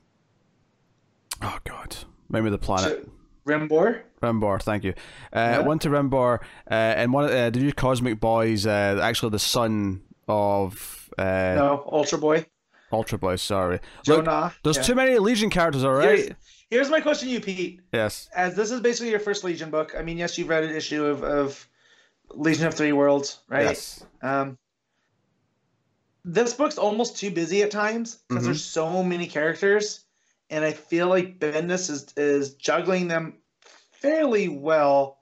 oh 1.41 1.57
god, 1.64 1.95
remember 2.30 2.49
the 2.49 2.57
planet. 2.57 3.03
So, 3.06 3.11
Rimbor. 3.48 4.02
Rimbor, 4.22 4.61
thank 4.61 4.84
you. 4.84 4.91
Uh, 5.34 5.40
Yeah. 5.40 5.60
One 5.60 5.80
to 5.80 5.90
Rimbor, 5.90 6.40
uh, 6.70 6.74
and 6.74 7.11
one 7.14 7.26
uh, 7.26 7.49
the 7.49 7.60
new 7.60 7.74
Cosmic 7.74 8.20
Boys, 8.20 8.66
uh, 8.68 8.99
actually 9.02 9.32
the 9.32 9.40
son 9.40 10.02
of 10.28 11.10
uh, 11.18 11.24
No, 11.24 11.84
Ultra 11.91 12.18
Boy. 12.18 12.45
Ultra 12.91 13.18
Boy. 13.18 13.36
Sorry, 13.38 13.80
Look, 14.07 14.26
Jonah. 14.26 14.53
there's 14.64 14.78
yeah. 14.78 14.84
too 14.84 14.95
many 14.95 15.18
Legion 15.18 15.49
characters. 15.49 15.84
All 15.84 15.99
Here's, 15.99 16.30
here's 16.70 16.90
my 16.90 17.02
question 17.02 17.28
to 17.30 17.34
you, 17.34 17.40
Pete. 17.40 17.82
Yes. 17.94 18.30
As 18.36 18.56
this 18.56 18.72
is 18.72 18.82
basically 18.82 19.10
your 19.11 19.20
first 19.20 19.44
Legion 19.44 19.70
book, 19.72 19.94
I 19.98 20.02
mean, 20.03 20.18
yes, 20.18 20.38
you've 20.38 20.49
read 20.49 20.64
an 20.64 20.76
issue 20.76 21.06
of, 21.06 21.24
of 21.24 21.68
Legion 22.32 22.68
of 22.68 22.74
Three 22.76 22.91
Worlds, 22.91 23.40
right? 23.48 23.64
Yes. 23.66 24.03
Um, 24.22 24.57
this 26.26 26.53
book's 26.53 26.78
almost 26.78 27.18
too 27.18 27.32
busy 27.32 27.64
at 27.64 27.72
times 27.72 28.20
because 28.28 28.44
Mhm. 28.44 28.48
there's 28.48 28.64
so 28.64 29.02
many 29.03 29.26
characters, 29.26 30.06
and 30.49 30.65
I 30.65 30.71
feel 30.71 31.07
like 31.07 31.39
Bendis 31.39 31.89
is 31.89 32.13
is 32.17 32.55
juggling 32.55 33.07
them 33.07 33.35
fairly 33.91 34.47
well. 34.47 35.17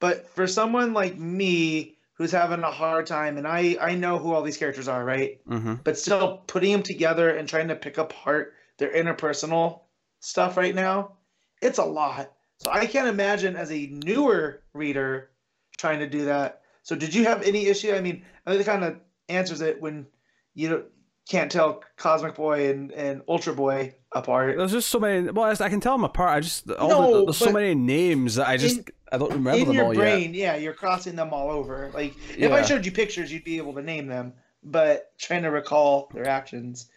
But 0.00 0.28
for 0.28 0.46
someone 0.46 0.92
like 0.94 1.16
me 1.16 1.96
who's 2.14 2.32
having 2.32 2.62
a 2.62 2.70
hard 2.70 3.06
time, 3.06 3.38
and 3.38 3.46
I 3.46 3.76
I 3.80 3.94
know 3.94 4.18
who 4.18 4.32
all 4.32 4.42
these 4.42 4.56
characters 4.56 4.88
are, 4.88 5.04
right? 5.04 5.40
Mm-hmm. 5.46 5.74
But 5.84 5.98
still 5.98 6.38
putting 6.46 6.72
them 6.72 6.82
together 6.82 7.30
and 7.30 7.48
trying 7.48 7.68
to 7.68 7.76
pick 7.76 7.98
apart 7.98 8.54
their 8.78 8.92
interpersonal 8.92 9.82
stuff 10.20 10.56
right 10.56 10.74
now, 10.74 11.12
it's 11.60 11.78
a 11.78 11.84
lot. 11.84 12.32
So 12.58 12.70
I 12.70 12.86
can't 12.86 13.08
imagine 13.08 13.56
as 13.56 13.72
a 13.72 13.86
newer 13.86 14.62
reader 14.72 15.30
trying 15.76 15.98
to 15.98 16.08
do 16.08 16.26
that. 16.26 16.62
So 16.84 16.96
did 16.96 17.14
you 17.14 17.24
have 17.24 17.42
any 17.42 17.66
issue? 17.66 17.92
I 17.92 18.00
mean, 18.00 18.24
I 18.46 18.50
think 18.50 18.62
it 18.62 18.70
kind 18.70 18.84
of 18.84 19.00
answers 19.28 19.60
it 19.60 19.80
when 19.80 20.06
you 20.54 20.68
don't, 20.68 20.84
can't 21.28 21.50
tell 21.50 21.82
Cosmic 21.96 22.34
Boy 22.34 22.70
and, 22.70 22.92
and 22.92 23.22
Ultra 23.28 23.54
Boy 23.54 23.94
apart. 24.14 24.56
There's 24.56 24.72
just 24.72 24.88
so 24.90 24.98
many. 25.00 25.30
Well, 25.30 25.44
I 25.60 25.68
can 25.68 25.80
tell 25.80 25.94
them 25.96 26.04
apart. 26.04 26.30
I 26.30 26.40
just 26.40 26.70
all 26.70 26.88
No, 26.88 27.18
the, 27.18 27.24
there's 27.26 27.36
so 27.38 27.52
many 27.52 27.74
names 27.74 28.36
that 28.36 28.48
I 28.48 28.56
just 28.56 28.78
in- 28.78 28.84
I 29.12 29.18
don't 29.18 29.32
remember 29.32 29.58
In 29.60 29.66
them 29.66 29.76
your 29.76 29.84
all 29.86 29.94
brain, 29.94 30.32
yeah, 30.32 30.56
you're 30.56 30.72
crossing 30.72 31.16
them 31.16 31.34
all 31.34 31.50
over. 31.50 31.90
Like 31.92 32.14
if 32.30 32.38
Yeah. 32.38 32.54
I 32.54 32.62
showed 32.62 32.86
you 32.86 32.92
pictures, 32.92 33.30
you'd 33.32 33.44
be 33.44 33.58
able 33.58 33.74
to 33.74 33.82
name 33.82 34.06
them. 34.06 34.32
But 34.64 35.12
trying 35.18 35.42
to 35.42 35.50
recall 35.50 36.08
their 36.14 36.26
actions. 36.26 36.88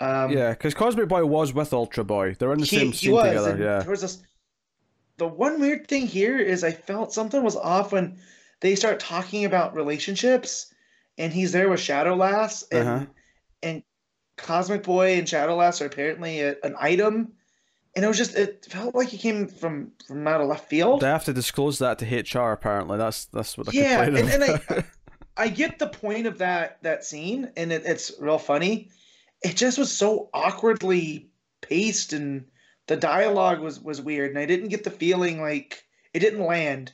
Um. 0.00 0.30
Yeah, 0.32 0.50
because 0.50 0.74
Cosmic 0.74 1.08
Boy 1.08 1.24
was 1.26 1.52
with 1.52 1.72
Ultra 1.72 2.04
Boy. 2.04 2.34
They're 2.38 2.52
in 2.52 2.60
the 2.60 2.66
he, 2.66 2.76
same 2.78 2.86
he 2.92 2.96
scene 2.96 3.12
was. 3.12 3.26
together. 3.28 3.56
Yeah. 3.62 3.78
There 3.80 3.90
was 3.90 4.00
this. 4.00 4.22
The 5.18 5.26
one 5.28 5.60
weird 5.60 5.86
thing 5.86 6.06
here 6.06 6.38
is 6.38 6.64
I 6.64 6.70
felt 6.72 7.12
something 7.12 7.42
was 7.42 7.54
off 7.56 7.92
when 7.92 8.18
they 8.60 8.74
start 8.74 8.98
talking 9.00 9.44
about 9.44 9.74
relationships, 9.76 10.72
and 11.18 11.30
he's 11.32 11.52
there 11.52 11.68
with 11.68 11.80
Shadow 11.80 12.14
Lass, 12.14 12.62
and 12.72 12.88
Uh-huh. 12.88 13.06
and 13.62 13.82
Cosmic 14.42 14.82
Boy 14.82 15.18
and 15.18 15.28
Shadow 15.28 15.56
Lass 15.56 15.80
are 15.80 15.86
apparently 15.86 16.40
a, 16.40 16.56
an 16.62 16.74
item, 16.78 17.32
and 17.94 18.04
it 18.04 18.08
was 18.08 18.16
just 18.16 18.36
it 18.36 18.66
felt 18.70 18.94
like 18.94 19.08
he 19.08 19.18
came 19.18 19.46
from 19.46 19.92
from 20.06 20.26
out 20.26 20.40
of 20.40 20.48
left 20.48 20.68
field. 20.68 21.00
They 21.00 21.06
have 21.06 21.24
to 21.24 21.32
disclose 21.32 21.78
that 21.78 21.98
to 21.98 22.04
HR. 22.38 22.52
Apparently, 22.52 22.98
that's 22.98 23.26
that's 23.26 23.56
what 23.56 23.66
they're 23.66 23.82
Yeah, 23.82 24.02
and, 24.02 24.16
and. 24.16 24.44
I 24.44 24.84
I 25.40 25.48
get 25.48 25.78
the 25.78 25.86
point 25.86 26.26
of 26.26 26.38
that 26.38 26.82
that 26.82 27.02
scene, 27.02 27.50
and 27.56 27.72
it, 27.72 27.82
it's 27.86 28.12
real 28.20 28.38
funny. 28.38 28.90
It 29.42 29.56
just 29.56 29.78
was 29.78 29.90
so 29.90 30.28
awkwardly 30.34 31.30
paced, 31.62 32.12
and 32.12 32.44
the 32.88 32.96
dialogue 32.96 33.60
was 33.60 33.80
was 33.80 34.02
weird, 34.02 34.30
and 34.30 34.38
I 34.38 34.44
didn't 34.44 34.68
get 34.68 34.84
the 34.84 34.90
feeling 34.90 35.40
like 35.40 35.82
it 36.12 36.18
didn't 36.18 36.44
land, 36.44 36.92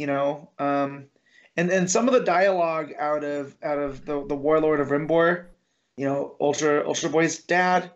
you 0.00 0.06
know. 0.06 0.50
Um, 0.58 1.06
and 1.56 1.70
and 1.70 1.90
some 1.90 2.08
of 2.08 2.14
the 2.14 2.24
dialogue 2.24 2.92
out 2.98 3.24
of 3.24 3.56
out 3.62 3.78
of 3.78 4.06
the 4.06 4.26
the 4.26 4.36
Warlord 4.36 4.80
of 4.80 4.88
Rimbor, 4.88 5.48
you 5.96 6.06
know, 6.06 6.36
Ultra 6.40 6.86
Ultra 6.86 7.08
Boy's 7.10 7.38
dad, 7.38 7.90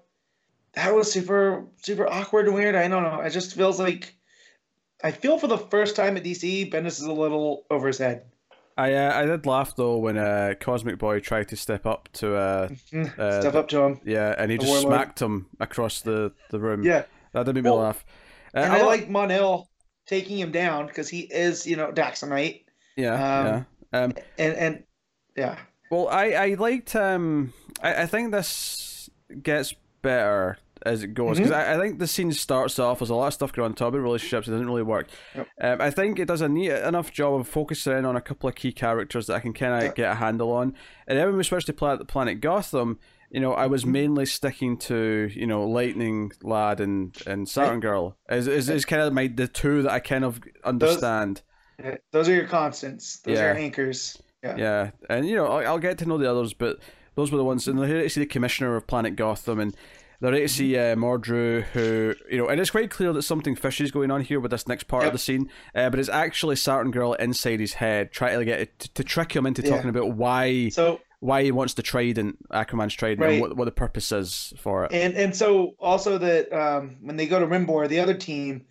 that 0.75 0.95
was 0.95 1.11
super 1.11 1.65
super 1.83 2.07
awkward 2.07 2.47
and 2.47 2.55
weird. 2.55 2.75
I 2.75 2.89
don't 2.89 3.03
know. 3.03 3.21
It 3.21 3.31
just 3.31 3.55
feels 3.55 3.79
like. 3.81 4.15
I 5.05 5.11
feel 5.11 5.39
for 5.39 5.47
the 5.47 5.59
first 5.59 5.95
time 5.95 6.17
at 6.17 6.25
DC, 6.25 6.73
Bendis 6.73 6.87
is 6.99 7.03
a 7.03 7.13
little 7.13 7.67
over 7.71 7.87
his 7.87 7.99
head. 7.99 8.25
I 8.79 8.95
uh, 8.95 9.13
I 9.23 9.27
did 9.27 9.45
laugh 9.47 9.77
though 9.77 9.99
when 9.99 10.17
uh, 10.17 10.55
Cosmic 10.61 10.99
Boy 10.99 11.21
tried 11.21 11.49
to 11.49 11.57
step 11.57 11.85
up 11.87 12.09
to 12.15 12.35
uh 12.37 12.69
Uh, 13.19 13.41
Step 13.41 13.55
up 13.55 13.69
to 13.69 13.81
him. 13.83 14.01
yeah, 14.05 14.35
and 14.39 14.51
he 14.51 14.57
The 14.57 14.65
just 14.65 14.73
Warlord. 14.85 14.93
smacked 14.95 15.21
him 15.21 15.47
across 15.61 16.01
the 16.01 16.33
the 16.51 16.59
room. 16.59 16.83
Yeah, 16.83 17.05
that 17.33 17.45
did 17.45 17.55
make 17.55 17.65
me 17.65 17.71
laugh. 17.71 18.05
Uh, 18.55 18.61
and 18.61 18.73
I, 18.73 18.81
lo- 18.81 18.87
like 18.87 19.09
Mon-El 19.11 19.69
taking 20.07 20.39
him 20.39 20.51
down 20.51 20.87
because 20.87 21.09
he 21.11 21.21
is, 21.21 21.67
you 21.67 21.77
know, 21.77 21.93
Daxamite, 21.93 22.65
yeah 22.97 23.13
um, 23.15 23.67
yeah. 23.93 24.01
Um, 24.05 24.13
and 24.39 24.55
and 24.55 24.85
yeah, 25.37 25.59
Well, 25.91 26.09
I 26.09 26.31
I 26.33 26.55
liked 26.55 26.95
um 26.97 27.53
I, 27.83 28.03
I 28.03 28.07
think 28.07 28.33
this 28.33 29.09
gets 29.43 29.75
better 30.03 30.59
as 30.85 31.03
it 31.03 31.15
goes 31.15 31.39
because 31.39 31.53
I, 31.53 31.75
I 31.75 31.79
think 31.81 31.99
the 31.99 32.07
scene 32.07 32.31
starts 32.33 32.79
off 32.79 33.01
as 33.03 33.11
a 33.11 33.15
lot 33.15 33.29
of 33.29 33.35
stuff 33.35 33.53
going 33.53 33.71
on 33.71 33.75
top 33.75 33.95
of 33.95 34.03
relationships. 34.03 34.47
It 34.47 34.53
doesn't 34.53 34.67
really 34.67 34.83
work. 34.83 35.09
Yep. 35.35 35.49
Um, 35.61 35.81
I 35.81 35.91
think 35.91 36.19
it 36.19 36.27
does 36.27 36.43
a 36.43 36.49
neat 36.49 36.71
enough 36.71 37.11
job 37.13 37.41
of 37.41 37.49
focusing 37.49 37.97
in 37.99 38.05
on 38.05 38.15
a 38.15 38.21
couple 38.21 38.49
of 38.49 38.55
key 38.55 38.73
characters 38.73 39.27
that 39.27 39.35
I 39.35 39.41
can 39.41 39.53
kind 39.53 39.75
of 39.75 39.83
Yeah. 39.83 39.93
get 39.95 40.13
a 40.13 40.15
handle 40.17 40.53
on. 40.53 40.75
And 41.07 41.19
then 41.19 41.27
when 41.29 41.37
we 41.37 41.43
switched 41.45 41.67
to 41.67 41.73
Planet, 41.73 42.07
Planet 42.07 42.41
Gotham, 42.41 42.99
you 43.31 43.41
know, 43.41 43.53
I 43.55 43.67
was 43.67 43.83
Mm-hmm. 43.83 43.93
mainly 43.93 44.27
sticking 44.27 44.77
to 44.79 45.29
you 45.35 45.47
know 45.47 45.67
Lightning 45.67 46.31
Lad 46.43 46.81
and 46.81 47.17
and 47.27 47.49
Saturn 47.49 47.81
Girl 47.81 48.17
is 48.29 48.47
is, 48.47 48.69
is 48.69 48.85
kind 48.85 49.03
of 49.03 49.13
my 49.13 49.27
the 49.29 49.49
two 49.49 49.83
that 49.83 49.93
I 49.93 49.99
kind 49.99 50.25
of 50.25 50.41
understand. 50.63 51.43
Yeah, 51.83 51.97
those 52.13 52.29
are 52.29 52.35
your 52.35 52.47
constants. 52.47 53.19
Those 53.21 53.39
are 53.39 53.43
your 53.49 53.57
anchors. 53.57 54.17
Yeah. 54.43 54.57
Yeah, 54.57 54.91
and 55.09 55.27
you 55.29 55.35
know, 55.35 55.47
I'll, 55.47 55.67
I'll 55.67 55.79
get 55.79 55.99
to 55.99 56.07
know 56.07 56.19
the 56.19 56.31
others, 56.31 56.53
but 56.55 56.79
those 57.15 57.33
were 57.33 57.39
the 57.39 57.45
ones. 57.45 57.67
And 57.67 57.79
they're 57.79 57.87
here 57.87 58.03
to 58.03 58.11
see 58.11 58.21
the 58.21 58.27
commissioner 58.27 58.77
of 58.77 58.87
Planet 58.87 59.17
Gotham, 59.17 59.59
and 59.59 59.75
they're 60.21 60.33
here 60.33 60.43
to 60.43 60.49
see 60.49 60.77
uh, 60.77 60.95
Mordru, 60.95 61.63
who 61.63 62.15
you 62.31 62.39
know, 62.39 62.47
and 62.49 62.61
it's 62.61 62.71
quite 62.71 62.91
clear 62.91 63.13
that 63.13 63.23
something 63.23 63.57
fishy 63.57 63.85
is 63.85 63.91
going 63.91 64.11
on 64.11 64.21
here 64.21 64.39
with 64.39 64.51
this 64.51 64.69
next 64.69 64.85
part 64.85 65.07
of 65.07 65.13
the 65.13 65.19
scene. 65.19 65.51
Uh, 65.75 65.91
but 65.91 65.99
it's 65.99 66.09
actually 66.09 66.57
Saturn 66.57 66.91
Girl 66.91 67.15
inside 67.15 67.61
his 67.61 67.75
head, 67.75 68.13
trying 68.13 68.39
to 68.39 68.45
get 68.45 68.61
it 68.61 68.79
to, 68.81 68.95
to 68.95 69.05
trick 69.05 69.35
him 69.35 69.47
into 69.47 69.63
Yeah. 69.63 69.71
talking 69.71 69.91
about 69.91 70.13
why 70.13 70.69
So 70.69 71.01
why 71.21 71.43
he 71.43 71.51
wants 71.51 71.75
the 71.75 71.83
trident, 71.83 72.37
Aquaman's 72.51 72.95
trident, 72.95 73.21
Right. 73.21 73.33
and 73.33 73.41
what 73.41 73.57
what 73.57 73.65
the 73.65 73.73
purpose 73.73 74.13
is 74.13 74.53
for 74.59 74.85
it. 74.85 74.93
and 74.93 75.15
and 75.17 75.35
so 75.35 75.75
also 75.81 76.19
that 76.19 76.53
um, 76.53 76.99
when 77.01 77.17
they 77.17 77.27
go 77.27 77.41
to 77.41 77.47
Rimbor, 77.47 77.89
the 77.89 78.01
other 78.01 78.15
team, 78.15 78.67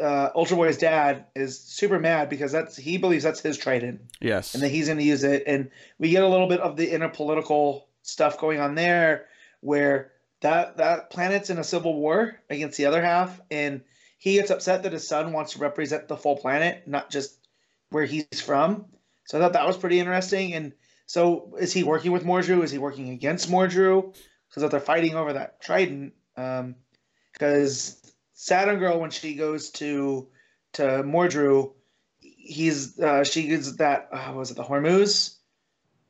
uh, 0.00 0.30
Ultra 0.34 0.56
Boy's 0.56 0.78
dad 0.78 1.26
is 1.34 1.58
super 1.58 1.98
mad 1.98 2.28
because 2.28 2.52
that's 2.52 2.76
he 2.76 2.98
believes 2.98 3.24
that's 3.24 3.40
his 3.40 3.56
trident. 3.56 4.02
yes, 4.20 4.54
and 4.54 4.62
that 4.62 4.68
he's 4.68 4.86
going 4.86 4.98
to 4.98 5.04
use 5.04 5.24
it. 5.24 5.44
And 5.46 5.70
we 5.98 6.10
get 6.10 6.22
a 6.22 6.28
little 6.28 6.48
bit 6.48 6.60
of 6.60 6.76
the 6.76 6.90
inner 6.90 7.08
political 7.08 7.88
stuff 8.02 8.38
going 8.38 8.60
on 8.60 8.74
there, 8.74 9.26
where 9.60 10.12
that 10.40 10.76
that 10.78 11.10
planet's 11.10 11.50
in 11.50 11.58
a 11.58 11.64
civil 11.64 11.94
war 11.94 12.40
against 12.50 12.76
the 12.76 12.86
other 12.86 13.02
half, 13.02 13.40
and 13.50 13.82
he 14.18 14.34
gets 14.34 14.50
upset 14.50 14.82
that 14.82 14.92
his 14.92 15.06
son 15.06 15.32
wants 15.32 15.52
to 15.52 15.58
represent 15.58 16.08
the 16.08 16.16
full 16.16 16.36
planet, 16.36 16.86
not 16.86 17.10
just 17.10 17.36
where 17.90 18.04
he's 18.04 18.40
from. 18.40 18.86
So 19.26 19.38
I 19.38 19.40
thought 19.40 19.52
that 19.54 19.66
was 19.66 19.76
pretty 19.76 20.00
interesting. 20.00 20.54
And 20.54 20.72
so, 21.06 21.54
is 21.58 21.72
he 21.72 21.84
working 21.84 22.12
with 22.12 22.24
Mordru? 22.24 22.62
Is 22.62 22.70
he 22.70 22.78
working 22.78 23.10
against 23.10 23.50
Mordru? 23.50 24.14
Because 24.48 24.70
they're 24.70 24.80
fighting 24.80 25.14
over 25.14 25.34
that 25.34 25.60
trident. 25.60 26.14
Because 26.34 28.05
Saturn 28.38 28.78
Girl, 28.78 29.00
when 29.00 29.10
she 29.10 29.34
goes 29.34 29.70
to 29.70 30.28
to 30.74 30.82
Mordru, 31.02 31.72
he's 32.20 32.98
uh, 33.00 33.24
she 33.24 33.48
is 33.48 33.76
that 33.76 34.08
uh, 34.12 34.32
was 34.34 34.50
it 34.50 34.56
the 34.58 34.62
Hormuz? 34.62 35.36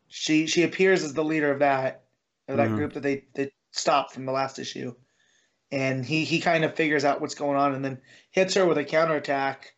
She 0.09 0.47
she 0.49 0.65
appears 0.65 1.05
as 1.05 1.15
the 1.15 1.25
leader 1.25 1.53
of 1.53 1.61
that 1.61 2.03
of 2.49 2.57
that 2.59 2.71
Mhm. 2.71 2.75
group 2.77 2.93
that 2.95 3.03
they 3.05 3.25
they 3.35 3.53
stopped 3.71 4.13
from 4.13 4.27
the 4.27 4.33
last 4.33 4.59
issue, 4.59 4.95
and 5.71 6.05
he 6.05 6.25
he 6.25 6.41
kind 6.41 6.65
of 6.65 6.75
figures 6.75 7.05
out 7.05 7.21
what's 7.21 7.37
going 7.37 7.57
on 7.57 7.75
and 7.75 7.85
then 7.85 8.01
hits 8.33 8.55
her 8.55 8.67
with 8.67 8.79
a 8.79 8.85
counterattack, 8.85 9.75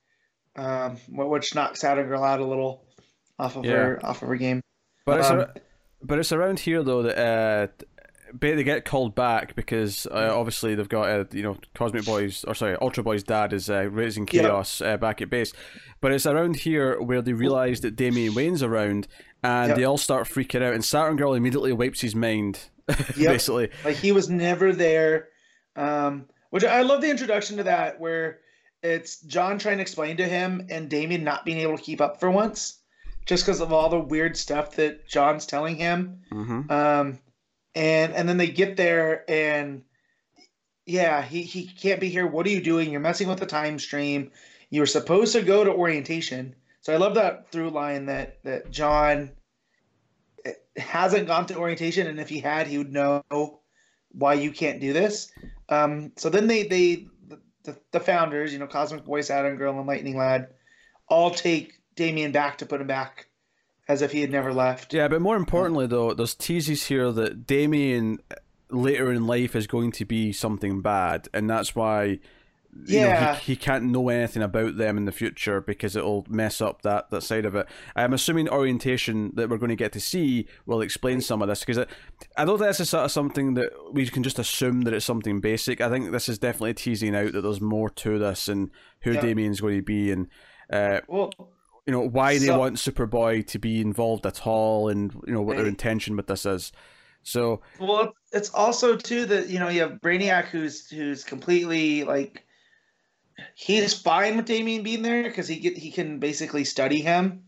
um, 0.56 0.96
which 1.08 1.54
knocks 1.54 1.80
Saturn 1.80 2.08
Girl 2.08 2.24
out 2.24 2.40
a 2.40 2.46
little 2.46 2.86
off 3.38 3.56
of 3.56 3.66
her 3.66 4.00
off 4.02 4.22
of 4.22 4.28
her 4.28 4.36
game. 4.36 4.62
But 5.04 5.20
it's 5.20 5.30
Um, 5.30 5.40
ar- 5.40 5.54
but 6.02 6.18
it's 6.18 6.32
around 6.32 6.60
here 6.60 6.82
though 6.82 7.02
that 7.02 7.18
uh, 7.18 7.84
ba- 8.32 8.56
they 8.56 8.64
get 8.64 8.84
called 8.84 9.14
back 9.14 9.54
because 9.54 10.06
uh, 10.06 10.30
obviously 10.34 10.74
they've 10.74 10.88
got 10.88 11.08
uh, 11.08 11.24
you 11.32 11.42
know 11.42 11.56
Cosmic 11.74 12.04
Boys 12.04 12.44
or 12.44 12.54
sorry 12.54 12.76
Ultra 12.80 13.02
Boy's 13.02 13.22
dad 13.22 13.52
is 13.52 13.68
uh, 13.70 13.88
raising 13.90 14.26
chaos 14.26 14.80
uh, 14.80 14.96
back 14.96 15.20
at 15.22 15.30
base. 15.30 15.52
But 16.00 16.12
it's 16.12 16.26
around 16.26 16.56
here 16.56 17.00
where 17.00 17.22
they 17.22 17.32
realise 17.32 17.80
that 17.80 17.96
Damian 17.96 18.34
Wayne's 18.34 18.62
around 18.62 19.08
and 19.42 19.68
Yep. 19.68 19.76
they 19.76 19.84
all 19.84 19.98
start 19.98 20.26
freaking 20.26 20.62
out 20.62 20.74
and 20.74 20.84
Saturn 20.84 21.16
Girl 21.16 21.34
immediately 21.34 21.72
wipes 21.72 22.00
his 22.00 22.14
mind 22.14 22.60
basically. 23.16 23.70
Like 23.84 23.96
he 23.96 24.12
was 24.12 24.28
never 24.28 24.72
there. 24.72 25.28
Um, 25.76 26.26
which 26.50 26.64
I 26.64 26.82
love 26.82 27.00
the 27.02 27.10
introduction 27.10 27.56
to 27.58 27.62
that 27.64 28.00
where 28.00 28.38
it's 28.82 29.20
Jon 29.22 29.58
trying 29.58 29.76
to 29.78 29.82
explain 29.82 30.16
to 30.18 30.24
him 30.28 30.66
and 30.70 30.88
Damian 30.88 31.24
not 31.24 31.44
being 31.44 31.58
able 31.58 31.76
to 31.76 31.82
keep 31.82 32.00
up 32.00 32.20
for 32.20 32.30
once, 32.30 32.78
just 33.26 33.44
because 33.44 33.60
of 33.60 33.72
all 33.72 33.88
the 33.90 33.98
weird 33.98 34.36
stuff 34.36 34.76
that 34.76 35.06
Jon's 35.08 35.46
telling 35.46 35.76
him. 35.76 36.20
hmm 36.30 36.62
Um, 36.70 37.18
and 37.78 38.12
and 38.12 38.28
then 38.28 38.36
they 38.36 38.48
get 38.48 38.76
there 38.76 39.24
and 39.30 39.84
yeah, 40.84 41.22
he 41.22 41.42
he 41.42 41.66
can't 41.66 42.00
be 42.00 42.08
here. 42.08 42.26
What 42.26 42.44
are 42.46 42.50
you 42.50 42.60
doing? 42.60 42.90
You're 42.90 43.00
messing 43.00 43.28
with 43.28 43.38
the 43.38 43.46
time 43.46 43.78
stream. 43.78 44.32
You 44.70 44.80
were 44.80 44.86
supposed 44.86 45.32
to 45.34 45.42
go 45.42 45.62
to 45.62 45.70
orientation. 45.70 46.56
So 46.80 46.92
I 46.92 46.96
love 46.96 47.14
that 47.14 47.52
through 47.52 47.70
line 47.70 48.06
that 48.06 48.42
that 48.42 48.70
Jon 48.72 49.30
eh, 50.44 50.54
hasn't 50.76 51.28
gone 51.28 51.46
to 51.46 51.56
orientation, 51.56 52.08
and 52.08 52.18
if 52.18 52.28
he 52.28 52.40
had, 52.40 52.66
he 52.66 52.78
would 52.78 52.92
know 52.92 53.22
why 54.10 54.34
you 54.34 54.50
can't 54.50 54.80
do 54.80 54.92
this. 54.92 55.30
Um, 55.68 56.12
so 56.16 56.30
then 56.30 56.48
they 56.48 56.64
they 56.64 57.06
the, 57.62 57.78
the 57.92 58.00
founders, 58.00 58.52
you 58.52 58.58
know, 58.58 58.66
Cosmic 58.66 59.04
Boy, 59.04 59.20
Saturn 59.20 59.56
Girl, 59.56 59.78
and 59.78 59.86
Lightning 59.86 60.16
Lad, 60.16 60.48
all 61.06 61.30
take 61.30 61.74
Damian 61.94 62.32
back 62.32 62.58
to 62.58 62.66
put 62.66 62.80
him 62.80 62.86
back 62.88 63.27
as 63.88 64.02
if 64.02 64.12
he 64.12 64.20
had 64.20 64.30
never 64.30 64.52
left. 64.52 64.92
Yeah, 64.92 65.08
but 65.08 65.20
more 65.22 65.36
importantly, 65.36 65.86
though, 65.86 66.12
there's 66.14 66.34
teases 66.34 66.86
here 66.86 67.10
that 67.12 67.46
Damian 67.46 68.18
later 68.70 69.10
in 69.10 69.26
life 69.26 69.56
is 69.56 69.66
going 69.66 69.92
to 69.92 70.04
be 70.04 70.32
something 70.32 70.80
bad, 70.82 71.28
and 71.34 71.48
that's 71.48 71.74
why. 71.74 72.18
You 72.86 72.98
Yeah. 73.00 73.24
know, 73.24 73.32
he, 73.32 73.52
he 73.54 73.56
can't 73.56 73.84
know 73.84 74.10
anything 74.10 74.42
about 74.42 74.76
them 74.76 74.98
in 74.98 75.06
the 75.06 75.10
future 75.10 75.60
because 75.60 75.96
it'll 75.96 76.26
mess 76.28 76.60
up 76.60 76.82
that, 76.82 77.10
that 77.10 77.22
side 77.22 77.46
of 77.46 77.54
it. 77.56 77.66
I'm 77.96 78.12
assuming 78.12 78.46
orientation 78.50 79.32
that 79.36 79.48
we're 79.48 79.56
going 79.56 79.70
to 79.70 79.74
get 79.74 79.90
to 79.92 80.00
see 80.00 80.46
will 80.66 80.82
explain 80.82 81.22
some 81.22 81.40
of 81.40 81.48
this 81.48 81.60
because 81.60 81.78
I, 81.78 81.86
I 82.36 82.44
don't 82.44 82.58
think 82.58 82.68
this 82.68 82.80
is 82.80 82.90
sort 82.90 83.06
of 83.06 83.10
something 83.10 83.54
that 83.54 83.70
we 83.92 84.06
can 84.06 84.22
just 84.22 84.38
assume 84.38 84.82
that 84.82 84.92
it's 84.92 85.06
something 85.06 85.40
basic. 85.40 85.80
I 85.80 85.88
think 85.88 86.12
this 86.12 86.28
is 86.28 86.38
definitely 86.38 86.74
teasing 86.74 87.16
out 87.16 87.32
that 87.32 87.40
there's 87.40 87.60
more 87.62 87.88
to 87.88 88.18
this 88.18 88.48
and 88.48 88.70
who 89.00 89.12
Yeah. 89.12 89.22
Damian's 89.22 89.62
going 89.62 89.76
to 89.78 89.82
be 89.82 90.12
and 90.12 90.28
uh, 90.70 91.00
Well, 91.08 91.32
you 91.88 91.92
know 91.92 92.06
why 92.06 92.34
they 92.38 92.46
So- 92.46 92.58
want 92.58 92.76
Superboy 92.76 93.46
to 93.46 93.58
be 93.58 93.80
involved 93.80 94.26
at 94.26 94.46
all, 94.46 94.90
and 94.90 95.10
you 95.26 95.32
know 95.32 95.40
what 95.40 95.56
their 95.56 95.66
intention 95.66 96.16
with 96.16 96.26
this 96.26 96.44
is. 96.44 96.70
So 97.22 97.62
well, 97.80 98.12
it's 98.30 98.50
also 98.50 98.94
too 98.94 99.24
that 99.24 99.48
you 99.48 99.58
know 99.58 99.70
you 99.70 99.80
have 99.80 99.92
Brainiac 99.92 100.48
who's 100.48 100.90
who's 100.90 101.24
completely 101.24 102.04
like 102.04 102.44
he's 103.54 103.94
fine 103.94 104.36
with 104.36 104.44
Damian 104.44 104.82
being 104.82 105.00
there 105.00 105.22
because 105.22 105.48
he 105.48 105.60
get 105.60 105.78
he 105.78 105.90
can 105.90 106.18
basically 106.18 106.64
study 106.64 107.00
him, 107.00 107.44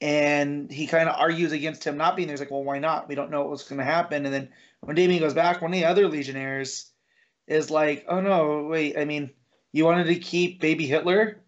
and 0.00 0.70
he 0.70 0.86
kind 0.86 1.08
of 1.08 1.16
argues 1.18 1.50
against 1.50 1.82
him 1.82 1.96
not 1.96 2.14
being 2.14 2.28
there. 2.28 2.34
He's 2.34 2.40
like, 2.40 2.52
well, 2.52 2.62
why 2.62 2.78
not? 2.78 3.08
We 3.08 3.16
don't 3.16 3.32
know 3.32 3.42
what's 3.46 3.68
going 3.68 3.80
to 3.80 3.84
happen. 3.84 4.24
And 4.26 4.32
then 4.32 4.48
when 4.78 4.94
Damian 4.94 5.20
goes 5.20 5.34
back, 5.34 5.60
one 5.60 5.72
of 5.72 5.80
the 5.80 5.86
other 5.86 6.06
Legionnaires 6.06 6.88
is 7.48 7.68
like, 7.68 8.04
oh 8.08 8.20
no, 8.20 8.64
wait, 8.70 8.96
I 8.96 9.06
mean, 9.06 9.30
you 9.72 9.84
wanted 9.84 10.04
to 10.04 10.14
keep 10.20 10.60
Baby 10.60 10.86
Hitler. 10.86 11.42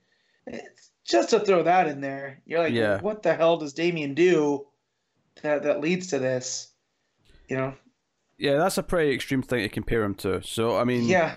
Just 1.04 1.30
to 1.30 1.40
throw 1.40 1.62
that 1.62 1.86
in 1.88 2.00
there, 2.00 2.40
you're 2.46 2.60
like, 2.60 2.72
Yeah. 2.72 3.00
what 3.00 3.22
the 3.22 3.34
hell 3.34 3.56
does 3.58 3.72
Damian 3.74 4.14
do 4.14 4.66
that 5.42 5.62
that 5.64 5.80
leads 5.80 6.06
to 6.08 6.18
this? 6.18 6.72
You 7.48 7.56
know? 7.58 7.74
yeah, 8.38 8.56
that's 8.56 8.78
a 8.78 8.82
pretty 8.82 9.14
extreme 9.14 9.42
thing 9.42 9.62
to 9.62 9.68
compare 9.68 10.02
him 10.02 10.14
to. 10.16 10.42
So 10.42 10.76
I 10.76 10.84
mean, 10.84 11.04
Yeah. 11.04 11.36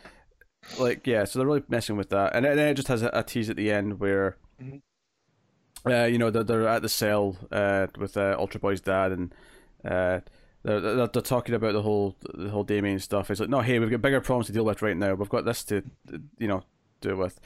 like 0.80 1.06
yeah, 1.06 1.26
so 1.26 1.40
they're 1.40 1.48
really 1.48 1.64
messing 1.68 1.98
with 1.98 2.10
that, 2.10 2.36
and 2.36 2.46
then 2.46 2.58
it 2.60 2.74
just 2.76 2.88
has 2.88 3.04
a, 3.04 3.10
a 3.14 3.24
tease 3.24 3.50
at 3.50 3.56
the 3.58 3.72
end 3.72 4.00
where, 4.00 4.38
Mhm. 4.62 4.82
uh, 5.86 6.06
you 6.06 6.18
know, 6.18 6.30
they're, 6.32 6.44
they're 6.44 6.68
at 6.68 6.82
the 6.82 6.90
cell 6.90 7.36
uh, 7.52 7.88
with 7.98 8.16
uh, 8.18 8.36
Ultra 8.40 8.60
Boy's 8.60 8.82
dad, 8.82 9.12
and 9.12 9.34
uh, 9.86 10.22
they're, 10.64 10.80
they're 10.82 11.08
they're 11.08 11.22
talking 11.22 11.56
about 11.56 11.74
the 11.74 11.82
whole 11.82 12.16
the 12.34 12.50
whole 12.50 12.64
Damian 12.64 13.00
stuff. 13.00 13.30
It's 13.30 13.40
like, 13.40 13.50
no, 13.50 13.60
hey, 13.62 13.80
we've 13.80 13.92
got 13.92 14.02
bigger 14.02 14.22
problems 14.22 14.48
to 14.48 14.54
deal 14.54 14.66
with 14.66 14.82
right 14.82 14.98
now. 14.98 15.14
We've 15.14 15.30
got 15.30 15.46
this 15.46 15.64
to, 15.66 15.84
you 16.40 16.48
know, 16.48 16.64
deal 17.02 17.16
with. 17.18 17.40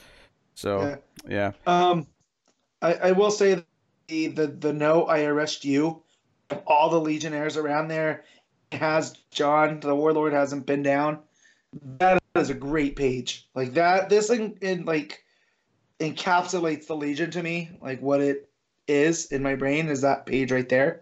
So 0.56 0.82
Yeah. 0.82 0.96
yeah, 1.28 1.52
Um, 1.68 2.08
I, 2.82 2.94
I 2.96 3.12
will 3.14 3.32
say 3.32 3.64
the, 4.08 4.28
the 4.28 4.48
the 4.48 4.74
no, 4.74 5.06
I 5.06 5.24
arrest 5.24 5.66
you. 5.66 6.04
All 6.68 6.90
the 6.90 7.00
Legionnaires 7.00 7.58
around 7.58 7.88
there 7.88 8.24
has 8.72 9.16
John 9.32 9.80
the 9.80 9.96
Warlord 9.96 10.34
hasn't 10.34 10.66
been 10.66 10.84
down. 10.84 11.20
That 12.00 12.22
is 12.36 12.50
a 12.50 12.54
great 12.54 12.96
page. 12.96 13.48
Like 13.56 13.74
that, 13.76 14.10
this 14.10 14.30
in, 14.30 14.58
in 14.62 14.86
like 14.86 15.24
encapsulates 16.00 16.88
the 16.88 16.96
Legion 16.96 17.32
to 17.32 17.44
me. 17.44 17.70
Like 17.82 18.02
what 18.02 18.22
it 18.22 18.50
is 18.88 19.28
in 19.32 19.42
my 19.44 19.56
brain 19.56 19.88
is 19.88 20.02
that 20.02 20.26
page 20.26 20.52
right 20.52 20.68
there. 20.68 21.02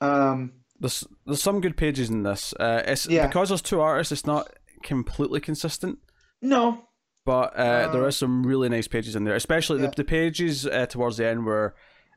Um, 0.00 0.52
there's 0.80 1.04
there's 1.26 1.42
some 1.42 1.60
good 1.60 1.76
pages 1.76 2.08
in 2.10 2.22
this. 2.22 2.54
Uh, 2.58 2.82
it's 2.86 3.06
Yeah. 3.06 3.26
because 3.26 3.48
there's 3.48 3.62
two 3.62 3.80
artists. 3.80 4.12
It's 4.12 4.26
not 4.26 4.48
completely 4.82 5.40
consistent. 5.40 5.98
no, 6.42 6.85
But 7.26 7.54
uh, 7.56 7.90
there 7.92 8.04
Uh, 8.04 8.06
are 8.06 8.12
some 8.12 8.46
really 8.46 8.68
nice 8.68 8.88
pages 8.88 9.16
in 9.16 9.24
there, 9.24 9.34
especially 9.34 9.82
yeah. 9.82 9.90
the, 9.90 9.96
the 9.96 10.04
pages 10.04 10.64
uh, 10.64 10.86
towards 10.86 11.16
the 11.16 11.26
end 11.26 11.44
where 11.44 11.74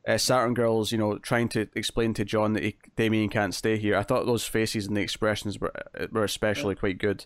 uh, 0.08 0.18
Saturn 0.18 0.54
Girls, 0.54 0.92
you 0.92 1.00
know, 1.00 1.18
trying 1.18 1.50
to 1.50 1.68
explain 1.76 2.14
to 2.14 2.24
Jon 2.24 2.54
that 2.54 2.64
he, 2.64 2.78
Damian 2.96 3.30
can't 3.30 3.56
stay 3.56 3.78
here. 3.78 3.98
I 3.98 4.04
thought 4.04 4.26
those 4.26 4.46
faces 4.46 4.88
and 4.88 4.96
the 4.96 5.02
expressions 5.02 5.60
were 5.60 5.74
uh, 6.00 6.08
were 6.12 6.24
especially 6.24 6.76
quite 6.76 7.00
good. 7.00 7.26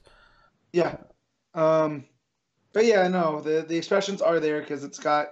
Yeah. 0.71 0.95
Um, 1.53 2.05
but 2.71 2.85
yeah, 2.85 3.07
no, 3.09 3.41
the 3.41 3.65
the 3.67 3.77
expressions 3.77 4.21
are 4.21 4.39
there 4.39 4.61
because 4.61 4.85
it's 4.85 4.99
got, 4.99 5.27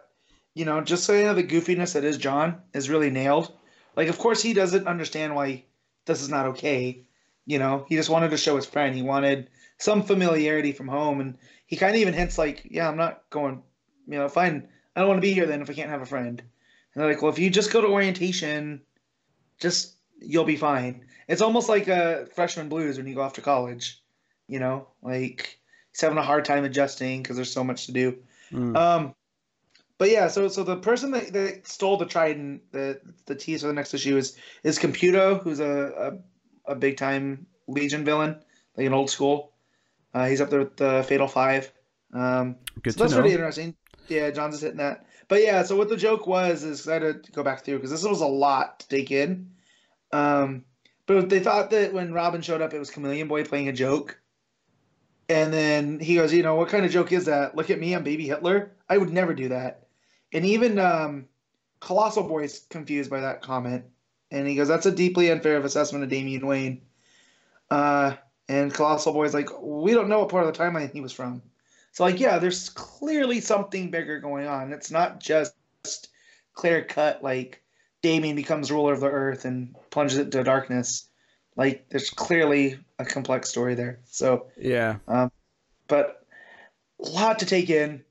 you 0.53 0.65
know, 0.65 0.81
just 0.81 1.05
so 1.05 1.13
you 1.13 1.23
know, 1.23 1.33
the 1.33 1.43
goofiness 1.43 1.93
that 1.93 2.03
is 2.03 2.17
Jon 2.17 2.61
is 2.73 2.89
really 2.89 3.09
nailed. 3.09 3.51
Like, 3.95 4.09
of 4.09 4.17
course, 4.19 4.43
he 4.43 4.53
doesn't 4.53 4.87
understand 4.87 5.35
why 5.35 5.63
this 6.05 6.21
is 6.21 6.29
not 6.29 6.47
okay. 6.47 7.05
You 7.45 7.59
know, 7.59 7.85
he 7.89 7.95
just 7.95 8.09
wanted 8.09 8.31
to 8.31 8.37
show 8.37 8.55
his 8.57 8.67
friend. 8.67 8.95
He 8.95 9.01
wanted 9.03 9.49
some 9.77 10.03
familiarity 10.03 10.73
from 10.73 10.89
home, 10.89 11.21
and 11.21 11.37
he 11.71 11.77
kind 11.77 11.95
of 11.95 12.01
even 12.01 12.13
hints 12.13 12.37
like, 12.37 12.67
"Yeah, 12.69 12.87
I'm 12.87 12.97
not 12.97 13.23
going. 13.31 13.63
You 14.07 14.19
know, 14.19 14.27
fine. 14.29 14.67
I 14.95 14.99
don't 14.99 15.09
want 15.09 15.17
to 15.17 15.27
be 15.27 15.33
here 15.33 15.47
then 15.47 15.63
if 15.63 15.69
I 15.69 15.73
can't 15.73 15.89
have 15.89 16.03
a 16.03 16.05
friend." 16.05 16.39
And 16.39 17.01
they're 17.01 17.09
like, 17.09 17.23
"Well, 17.23 17.31
if 17.31 17.39
you 17.39 17.49
just 17.49 17.73
go 17.73 17.81
to 17.81 17.87
orientation, 17.87 18.81
just 19.59 19.95
you'll 20.19 20.45
be 20.45 20.57
fine." 20.57 21.05
It's 21.27 21.41
almost 21.41 21.69
like 21.69 21.87
a 21.87 22.27
freshman 22.35 22.69
blues 22.69 22.97
when 22.97 23.07
you 23.07 23.15
go 23.15 23.21
off 23.21 23.33
to 23.33 23.41
college 23.41 24.01
you 24.51 24.59
know 24.59 24.87
like 25.01 25.59
he's 25.91 26.01
having 26.01 26.17
a 26.17 26.21
hard 26.21 26.45
time 26.45 26.63
adjusting 26.65 27.23
because 27.23 27.35
there's 27.37 27.51
so 27.51 27.63
much 27.63 27.87
to 27.87 27.91
do 27.91 28.17
Mm. 28.51 28.75
um 28.75 29.15
but 29.97 30.09
yeah 30.09 30.27
so 30.27 30.49
so 30.49 30.65
the 30.65 30.75
person 30.75 31.11
that, 31.11 31.31
that 31.31 31.65
stole 31.65 31.95
the 31.95 32.05
trident 32.05 32.69
the 32.73 32.99
the 33.27 33.33
tease 33.33 33.61
for 33.61 33.67
the 33.67 33.73
next 33.73 33.93
issue 33.93 34.17
is 34.17 34.35
is 34.61 34.77
computo 34.77 35.41
who's 35.41 35.61
a 35.61 36.19
a, 36.67 36.73
a 36.73 36.75
big 36.75 36.97
time 36.97 37.45
legion 37.69 38.03
villain 38.03 38.35
like 38.75 38.87
an 38.87 38.93
old 38.93 39.09
school 39.09 39.50
uh, 40.13 40.25
he's 40.27 40.41
up 40.41 40.49
there 40.49 40.59
with 40.59 40.77
the 40.77 41.03
fatal 41.07 41.27
five 41.27 41.71
um 42.13 42.55
Good 42.81 42.93
so 42.93 42.99
that's 42.99 43.13
know. 43.13 43.19
really 43.19 43.33
interesting 43.33 43.75
yeah 44.07 44.29
john's 44.31 44.55
just 44.55 44.63
hitting 44.63 44.77
that 44.77 45.05
but 45.27 45.41
yeah 45.41 45.63
so 45.63 45.75
what 45.75 45.89
the 45.89 45.97
joke 45.97 46.27
was 46.27 46.63
is 46.63 46.87
i 46.87 46.93
had 46.95 47.23
to 47.23 47.31
go 47.31 47.43
back 47.43 47.63
through 47.63 47.77
because 47.77 47.91
this 47.91 48.03
was 48.03 48.21
a 48.21 48.27
lot 48.27 48.79
to 48.81 48.87
take 48.87 49.11
in 49.11 49.51
um 50.11 50.65
but 51.05 51.29
they 51.29 51.39
thought 51.39 51.69
that 51.71 51.93
when 51.93 52.13
robin 52.13 52.41
showed 52.41 52.61
up 52.61 52.73
it 52.73 52.79
was 52.79 52.91
chameleon 52.91 53.27
boy 53.27 53.43
playing 53.43 53.69
a 53.69 53.73
joke 53.73 54.21
and 55.31 55.53
then 55.53 55.99
he 55.99 56.15
goes, 56.15 56.33
you 56.33 56.43
know, 56.43 56.55
what 56.55 56.67
kind 56.67 56.83
of 56.83 56.91
joke 56.91 57.13
is 57.13 57.25
that? 57.25 57.55
Look 57.55 57.69
at 57.69 57.79
me, 57.79 57.93
I'm 57.93 58.03
baby 58.03 58.27
Hitler. 58.27 58.73
I 58.89 58.97
would 58.97 59.13
never 59.13 59.33
do 59.33 59.47
that. 59.47 59.87
And 60.33 60.45
even 60.45 60.77
um, 60.77 61.27
Colossal 61.79 62.23
Boy's 62.23 62.65
confused 62.69 63.09
by 63.09 63.21
that 63.21 63.41
comment. 63.41 63.85
And 64.29 64.45
he 64.45 64.55
goes, 64.55 64.67
that's 64.67 64.85
a 64.85 64.91
deeply 64.91 65.31
unfair 65.31 65.55
of 65.55 65.63
assessment 65.63 66.03
of 66.03 66.09
Damian 66.09 66.45
Wayne. 66.45 66.81
Uh, 67.69 68.15
and 68.51 68.73
Colossal 68.73 69.13
Boy's 69.13 69.33
like, 69.33 69.47
we 69.61 69.93
don't 69.93 70.09
know 70.09 70.19
what 70.19 70.29
part 70.29 70.45
of 70.45 70.53
the 70.53 70.59
timeline 70.59 70.91
he 70.91 70.99
was 70.99 71.13
from. 71.13 71.41
So, 71.93 72.03
like, 72.03 72.19
yeah, 72.19 72.37
there's 72.37 72.69
clearly 72.69 73.39
something 73.39 73.89
bigger 73.89 74.19
going 74.19 74.45
on. 74.45 74.73
It's 74.73 74.91
not 74.91 75.21
just 75.21 75.55
clear 76.53 76.83
cut, 76.83 77.23
like, 77.23 77.63
Damian 78.01 78.35
becomes 78.35 78.69
ruler 78.69 78.91
of 78.91 78.99
the 78.99 79.09
earth 79.09 79.45
and 79.45 79.73
plunges 79.89 80.17
it 80.17 80.25
into 80.25 80.43
darkness. 80.43 81.07
Like, 81.55 81.87
there's 81.89 82.09
clearly 82.09 82.77
a 82.99 83.05
complex 83.05 83.49
story 83.49 83.75
there. 83.75 83.99
So, 84.03 84.47
Yeah, 84.57 84.97
um, 85.07 85.31
but 85.87 86.25
a 87.01 87.09
lot 87.09 87.39
to 87.39 87.45
take 87.45 87.69
in. 87.69 88.03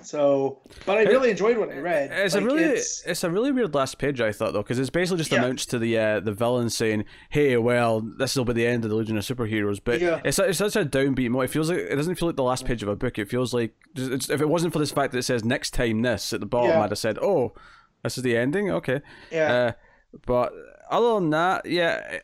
So, 0.00 0.60
but 0.86 0.96
I 0.96 1.02
really 1.02 1.30
enjoyed 1.30 1.58
what 1.58 1.68
I 1.68 1.76
read. 1.78 2.10
it's 2.12 2.34
Like, 2.34 2.42
a 2.42 2.46
really 2.46 2.62
it's- 2.64 3.02
it's, 3.06 3.22
a 3.24 3.30
really 3.30 3.52
weird 3.52 3.74
last 3.74 3.98
page 3.98 4.22
I 4.22 4.32
thought 4.32 4.54
though 4.54 4.62
because 4.62 4.78
it's 4.78 4.88
basically 4.88 5.18
just 5.18 5.30
Yeah. 5.30 5.44
announced 5.44 5.68
to 5.70 5.78
the 5.78 5.98
uh, 5.98 6.20
the 6.20 6.32
villain 6.32 6.70
saying, 6.70 7.04
"Hey, 7.28 7.58
well, 7.58 8.00
this 8.00 8.34
will 8.34 8.46
be 8.46 8.54
the 8.54 8.66
end 8.66 8.84
of 8.84 8.90
the 8.90 8.96
Legion 8.96 9.18
of 9.18 9.24
Superheroes." 9.24 9.80
But 9.84 10.00
Yeah. 10.00 10.20
it's 10.24 10.38
it's 10.38 10.58
such 10.58 10.76
a 10.76 10.84
downbeat 10.86 11.28
mo. 11.28 11.42
It 11.42 11.50
feels 11.50 11.68
like 11.68 11.78
it 11.78 11.94
doesn't 11.94 12.14
feel 12.14 12.26
like 12.28 12.36
the 12.36 12.42
last 12.42 12.64
page 12.64 12.82
of 12.82 12.88
a 12.88 12.96
book. 12.96 13.18
It 13.18 13.28
feels 13.28 13.52
like 13.52 13.74
it's, 13.94 14.30
if 14.30 14.40
it 14.40 14.48
wasn't 14.48 14.72
for 14.72 14.78
this 14.78 14.90
fact 14.92 15.12
that 15.12 15.18
it 15.18 15.22
says 15.24 15.44
next 15.44 15.72
time 15.74 16.00
this 16.00 16.32
at 16.32 16.40
the 16.40 16.46
bottom, 16.46 16.70
Yeah. 16.70 16.80
I'd 16.82 16.90
have 16.90 16.98
said, 16.98 17.18
"Oh, 17.20 17.52
this 18.02 18.16
is 18.16 18.24
the 18.24 18.34
ending." 18.36 18.70
Okay. 18.70 19.02
yeah, 19.30 19.52
Uh, 19.52 19.72
but 20.26 20.52
other 20.90 21.14
than 21.20 21.30
that, 21.30 21.66
yeah, 21.66 22.18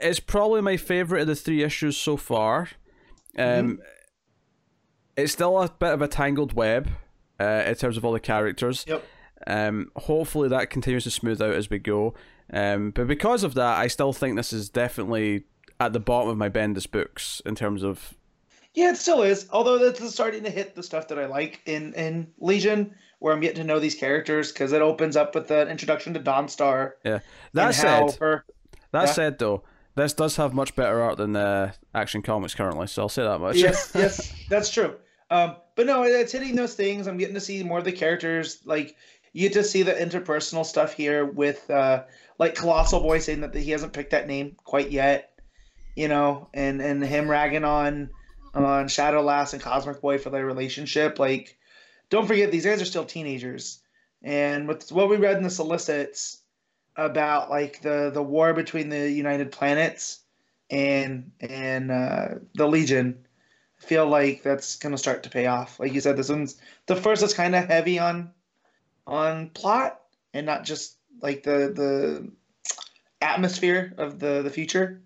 it's 0.00 0.20
probably 0.20 0.60
my 0.60 0.76
favorite 0.76 1.22
of 1.22 1.26
the 1.26 1.34
three 1.34 1.62
issues 1.62 1.96
so 1.96 2.16
far. 2.18 2.68
Um, 3.36 3.44
Mm-hmm. 3.46 3.74
It's 5.18 5.32
still 5.32 5.60
a 5.60 5.68
bit 5.68 5.92
of 5.92 6.00
a 6.00 6.08
tangled 6.08 6.52
web 6.52 6.88
uh, 7.40 7.64
in 7.66 7.74
terms 7.74 7.96
of 7.96 8.04
all 8.04 8.12
the 8.12 8.20
characters. 8.20 8.84
Yep. 8.86 9.04
Um, 9.46 9.90
hopefully 9.96 10.48
that 10.48 10.70
continues 10.70 11.04
to 11.04 11.10
smooth 11.10 11.42
out 11.42 11.54
as 11.54 11.68
we 11.68 11.78
go. 11.78 12.14
Um, 12.52 12.92
but 12.92 13.08
because 13.08 13.42
of 13.42 13.54
that, 13.54 13.78
I 13.78 13.88
still 13.88 14.12
think 14.12 14.36
this 14.36 14.52
is 14.52 14.68
definitely 14.68 15.44
at 15.80 15.92
the 15.92 16.00
bottom 16.00 16.28
of 16.28 16.36
my 16.36 16.48
Bendis 16.48 16.90
books 16.90 17.42
in 17.44 17.54
terms 17.54 17.82
of 17.82 18.14
yeah, 18.74 18.90
it 18.90 18.96
still 18.96 19.22
is. 19.22 19.48
Although 19.50 19.76
it's 19.76 20.12
starting 20.12 20.44
to 20.44 20.50
hit 20.50 20.76
the 20.76 20.84
stuff 20.84 21.08
that 21.08 21.18
I 21.18 21.26
like 21.26 21.62
in 21.66 21.94
in 21.94 22.28
Legion, 22.38 22.94
where 23.18 23.34
I'm 23.34 23.40
getting 23.40 23.62
to 23.62 23.64
know 23.64 23.80
these 23.80 23.96
characters 23.96 24.52
because 24.52 24.72
it 24.72 24.82
opens 24.82 25.16
up 25.16 25.34
with 25.34 25.48
the 25.48 25.68
introduction 25.68 26.14
to 26.14 26.20
Dawnstar. 26.20 26.92
yeah. 27.04 27.18
That 27.54 27.74
said, 27.74 28.14
her, 28.20 28.44
that 28.92 29.06
yeah. 29.06 29.12
said 29.12 29.38
though, 29.40 29.64
this 29.96 30.12
does 30.12 30.36
have 30.36 30.54
much 30.54 30.76
better 30.76 31.02
art 31.02 31.16
than 31.16 31.34
uh, 31.34 31.72
Action 31.92 32.22
Comics 32.22 32.54
currently. 32.54 32.86
So 32.86 33.02
I'll 33.02 33.08
say 33.08 33.24
that 33.24 33.40
much. 33.40 33.56
yes, 33.56 33.90
yes, 33.96 34.32
that's 34.48 34.70
true. 34.70 34.94
Um, 35.30 35.56
but 35.74 35.86
no, 35.86 36.04
it's 36.04 36.32
hitting 36.32 36.56
those 36.56 36.74
things. 36.74 37.06
I'm 37.06 37.18
getting 37.18 37.34
to 37.34 37.40
see 37.40 37.62
more 37.62 37.78
of 37.78 37.84
the 37.84 37.92
characters. 37.92 38.60
Like 38.64 38.96
you 39.32 39.48
get 39.48 39.54
to 39.54 39.64
see 39.64 39.82
the 39.82 39.92
interpersonal 39.92 40.64
stuff 40.64 40.94
here 40.94 41.24
with 41.24 41.68
uh, 41.70 42.04
like 42.38 42.54
Colossal 42.54 43.00
Boy 43.00 43.18
saying 43.18 43.42
that 43.42 43.54
he 43.54 43.70
hasn't 43.70 43.92
picked 43.92 44.12
that 44.12 44.26
name 44.26 44.56
quite 44.64 44.90
yet, 44.90 45.38
you 45.94 46.08
know, 46.08 46.48
and 46.54 46.80
and 46.80 47.02
him 47.04 47.30
ragging 47.30 47.64
on 47.64 48.10
on 48.54 48.88
Shadow 48.88 49.22
Lass 49.22 49.52
and 49.52 49.62
Cosmic 49.62 50.00
Boy 50.00 50.18
for 50.18 50.30
their 50.30 50.46
relationship. 50.46 51.18
Like, 51.18 51.56
don't 52.10 52.26
forget 52.26 52.50
these 52.50 52.64
guys 52.64 52.80
are 52.80 52.86
still 52.86 53.04
teenagers, 53.04 53.80
and 54.22 54.66
with 54.66 54.90
what 54.90 55.08
we 55.08 55.16
read 55.16 55.36
in 55.36 55.42
the 55.42 55.50
solicits 55.50 56.42
about 56.96 57.50
like 57.50 57.82
the 57.82 58.10
the 58.12 58.22
war 58.22 58.54
between 58.54 58.88
the 58.88 59.10
United 59.10 59.52
Planets 59.52 60.20
and 60.70 61.32
and 61.40 61.90
uh, 61.90 62.28
the 62.54 62.66
Legion, 62.66 63.26
feel 63.78 64.06
like 64.06 64.42
that's 64.42 64.76
gonna 64.76 64.98
start 64.98 65.22
to 65.24 65.30
pay 65.30 65.46
off. 65.46 65.78
Like 65.80 65.92
you 65.92 66.00
said, 66.00 66.16
this 66.16 66.28
one's 66.28 66.56
the 66.86 66.96
first 66.96 67.22
is 67.22 67.34
kind 67.34 67.54
of 67.54 67.64
heavy 67.66 67.98
on 67.98 68.30
on 69.06 69.50
plot 69.50 70.00
and 70.34 70.44
not 70.46 70.64
just 70.64 70.96
like 71.22 71.42
the 71.42 71.72
the 71.74 72.30
atmosphere 73.20 73.94
of 73.98 74.18
the 74.18 74.42
the 74.42 74.50
future. 74.50 75.02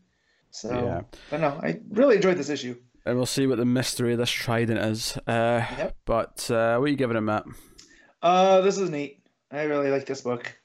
So 0.51 0.69
Yeah. 0.71 1.03
I 1.31 1.31
don't 1.31 1.41
know. 1.41 1.61
I 1.63 1.81
really 1.91 2.17
enjoyed 2.17 2.37
this 2.37 2.51
issue. 2.51 2.77
And 3.05 3.17
we'll 3.17 3.27
see 3.27 3.47
what 3.47 3.59
the 3.59 3.65
mystery 3.65 4.13
of 4.13 4.19
this 4.19 4.31
trident 4.31 4.79
is. 4.79 5.17
Uh, 5.27 5.65
Yep. 5.79 5.97
But 6.05 6.51
uh, 6.51 6.77
what 6.77 6.85
are 6.85 6.89
you 6.89 6.97
giving 6.97 7.17
it, 7.17 7.21
Matt? 7.23 7.45
Uh, 8.23 8.61
this 8.61 8.79
is 8.79 8.91
neat. 8.91 9.23
I 9.51 9.63
really 9.63 9.91
like 9.91 10.07
this 10.07 10.21
book. 10.21 10.57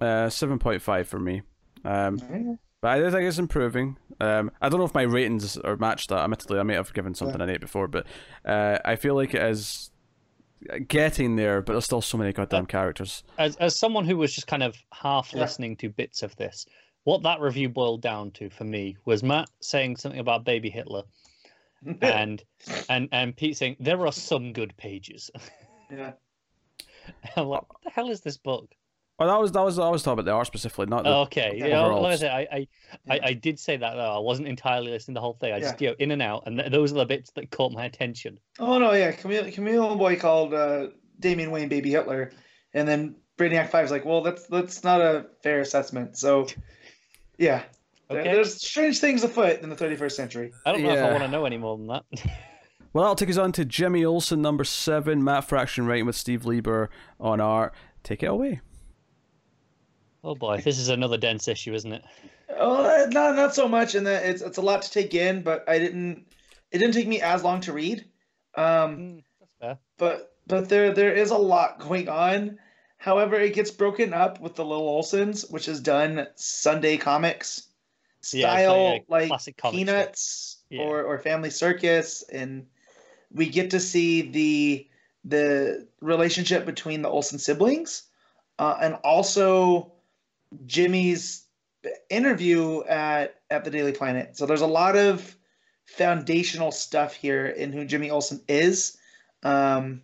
Uh, 0.00 0.28
7.5 0.28 1.06
for 1.06 1.18
me. 1.18 1.42
Um, 1.84 2.58
but 2.84 2.90
I 2.90 2.98
do 2.98 3.10
think 3.10 3.22
it's 3.26 3.38
improving. 3.38 3.96
Um, 4.20 4.50
I 4.60 4.68
don't 4.68 4.78
know 4.78 4.84
if 4.84 4.92
my 4.92 5.04
ratings 5.04 5.56
are 5.56 5.74
matched 5.78 6.10
that. 6.10 6.18
Admittedly, 6.18 6.58
I 6.58 6.64
may 6.64 6.74
have 6.74 6.92
given 6.92 7.14
something 7.14 7.40
an 7.40 7.48
8 7.48 7.58
before, 7.58 7.88
but 7.88 8.06
uh, 8.44 8.76
I 8.84 8.96
feel 8.96 9.14
like 9.14 9.32
it 9.32 9.40
is 9.42 9.90
getting 10.86 11.36
there, 11.36 11.62
but 11.62 11.72
there's 11.72 11.86
still 11.86 12.02
so 12.02 12.18
many 12.18 12.34
goddamn 12.34 12.66
characters. 12.66 13.24
As 13.38 13.56
as 13.56 13.78
someone 13.78 14.04
who 14.04 14.18
was 14.18 14.34
just 14.34 14.46
kind 14.46 14.62
of 14.62 14.76
half 14.92 15.32
Yeah. 15.32 15.40
listening 15.40 15.76
to 15.78 15.88
bits 15.88 16.22
of 16.22 16.36
this, 16.36 16.66
what 17.04 17.22
that 17.22 17.40
review 17.40 17.70
boiled 17.70 18.02
down 18.02 18.32
to 18.32 18.50
for 18.50 18.64
me 18.64 18.98
was 19.06 19.22
Matt 19.22 19.48
saying 19.60 19.96
something 19.96 20.20
about 20.20 20.44
baby 20.44 20.68
Hitler 20.68 21.04
and 22.02 22.44
and 22.90 23.08
and 23.12 23.34
Pete 23.34 23.56
saying 23.56 23.76
there 23.80 24.04
are 24.06 24.12
some 24.12 24.52
good 24.52 24.76
pages. 24.76 25.30
yeah. 25.90 26.12
I'm 27.36 27.46
like, 27.46 27.66
what 27.72 27.82
the 27.82 27.90
hell 27.90 28.10
is 28.10 28.20
this 28.20 28.36
book? 28.36 28.74
Oh, 29.18 29.26
that 29.28 29.40
was 29.40 29.52
that 29.52 29.60
was 29.62 29.78
I 29.78 29.88
was 29.90 30.02
talking 30.02 30.14
about 30.14 30.24
the 30.24 30.32
art 30.32 30.46
specifically, 30.48 30.86
not 30.86 31.04
the. 31.04 31.10
Oh, 31.10 31.20
okay, 31.22 31.48
Okay. 31.50 31.68
yeah. 31.70 31.80
Like 31.80 31.90
I 31.90 31.94
Overalls. 31.94 32.20
said, 32.20 32.30
I, 32.32 32.48
I, 32.52 32.68
I, 33.08 33.20
I 33.26 33.32
did 33.34 33.58
say 33.60 33.76
that 33.76 33.94
though. 33.94 34.16
I 34.16 34.18
wasn't 34.18 34.48
entirely 34.48 34.90
listening 34.90 35.14
to 35.14 35.18
the 35.18 35.22
whole 35.22 35.34
thing. 35.34 35.52
I 35.52 35.60
just 35.60 35.80
you 35.80 35.90
know 35.90 35.94
in 36.00 36.10
and 36.10 36.20
out, 36.20 36.42
and 36.46 36.58
th- 36.58 36.72
those 36.72 36.90
are 36.92 36.96
the 36.96 37.06
bits 37.06 37.30
that 37.36 37.50
caught 37.52 37.70
my 37.72 37.84
attention. 37.84 38.38
Oh 38.58 38.78
no, 38.78 38.92
yeah. 38.92 39.12
Camille 39.12 39.50
Camille 39.52 39.94
Boy 39.96 40.16
called 40.16 40.52
uh, 40.52 40.88
Damian 41.20 41.52
Wayne 41.52 41.68
baby 41.68 41.90
Hitler, 41.90 42.32
and 42.72 42.88
then 42.88 43.14
Brainiac 43.38 43.70
Five 43.70 43.84
is 43.84 43.90
like, 43.92 44.04
well, 44.04 44.20
that's 44.22 44.46
that's 44.48 44.82
not 44.82 45.00
a 45.00 45.26
fair 45.44 45.60
assessment. 45.60 46.18
So, 46.18 46.48
yeah, 47.38 47.62
there- 48.08 48.24
there's 48.24 48.66
strange 48.66 48.98
things 48.98 49.22
afoot 49.22 49.60
in 49.60 49.68
the 49.70 49.76
31st 49.76 50.12
century. 50.12 50.52
I 50.66 50.72
don't 50.72 50.82
know 50.82 50.90
if 50.92 50.98
I 51.04 51.10
want 51.10 51.22
to 51.22 51.28
know 51.28 51.44
any 51.44 51.56
more 51.58 51.76
than 51.76 51.86
that. 51.88 52.04
Well, 52.92 53.02
that'll 53.02 53.16
take 53.16 53.28
us 53.30 53.38
on 53.38 53.50
to 53.52 53.64
Jimmy 53.64 54.04
Olsen, 54.04 54.40
number 54.40 54.62
seven, 54.62 55.24
Matt 55.24 55.48
Fraction 55.48 55.84
writing 55.84 56.06
with 56.06 56.14
Steve 56.14 56.46
Lieber 56.46 56.90
on 57.18 57.40
art. 57.40 57.74
Take 58.04 58.22
it 58.22 58.26
away. 58.26 58.60
Oh 60.24 60.34
boy, 60.34 60.60
this 60.60 60.78
is 60.78 60.88
another 60.88 61.18
dense 61.18 61.48
issue, 61.48 61.74
isn't 61.74 61.92
it? 61.92 62.04
Oh, 62.48 62.84
uh, 62.84 63.06
not 63.10 63.36
not 63.36 63.54
so 63.54 63.68
much, 63.68 63.94
and 63.94 64.06
that 64.06 64.24
it's 64.24 64.42
it's 64.42 64.58
a 64.58 64.62
lot 64.62 64.82
to 64.82 64.90
take 64.90 65.14
in, 65.14 65.42
but 65.42 65.68
I 65.68 65.78
didn't. 65.78 66.26
It 66.70 66.78
didn't 66.78 66.94
take 66.94 67.06
me 67.06 67.20
as 67.20 67.44
long 67.44 67.60
to 67.62 67.72
read. 67.72 68.10
Um, 68.56 68.96
Mm, 68.98 69.22
that's 69.38 69.54
fair. 69.60 69.78
but 69.98 70.36
but 70.46 70.68
there 70.68 70.92
there 70.92 71.12
is 71.12 71.30
a 71.30 71.36
lot 71.36 71.80
going 71.80 72.08
on. 72.08 72.58
However, 72.98 73.36
it 73.36 73.54
gets 73.54 73.70
broken 73.70 74.14
up 74.14 74.40
with 74.40 74.54
the 74.54 74.64
Lil 74.64 74.80
Olsens, 74.80 75.50
which 75.50 75.68
is 75.68 75.80
done 75.80 76.26
Sunday 76.36 76.96
comics 76.96 77.68
Yeah, 78.32 78.48
style, 78.48 78.90
like 78.90 79.02
a 79.02 79.10
like, 79.10 79.28
classic. 79.28 79.56
Peanuts 79.58 80.58
Yeah. 80.70 80.84
or 80.84 81.02
or 81.02 81.18
Family 81.18 81.50
Circus, 81.50 82.22
and 82.30 82.66
we 83.32 83.48
get 83.48 83.70
to 83.70 83.80
see 83.80 84.22
the 84.22 84.88
the 85.24 85.88
relationship 86.00 86.66
between 86.66 87.02
the 87.02 87.08
Olsen 87.08 87.38
siblings, 87.38 88.04
uh, 88.58 88.76
and 88.80 88.94
also 89.04 89.93
Jimmy's 90.66 91.46
interview 92.08 92.82
at 92.84 93.36
at 93.50 93.64
the 93.64 93.70
Daily 93.70 93.92
Planet. 93.92 94.36
So 94.36 94.46
there's 94.46 94.60
a 94.60 94.66
lot 94.66 94.96
of 94.96 95.36
foundational 95.84 96.72
stuff 96.72 97.14
here 97.14 97.46
in 97.46 97.72
who 97.72 97.84
Jimmy 97.84 98.10
Olsen 98.10 98.40
is. 98.48 98.96
Um, 99.42 100.02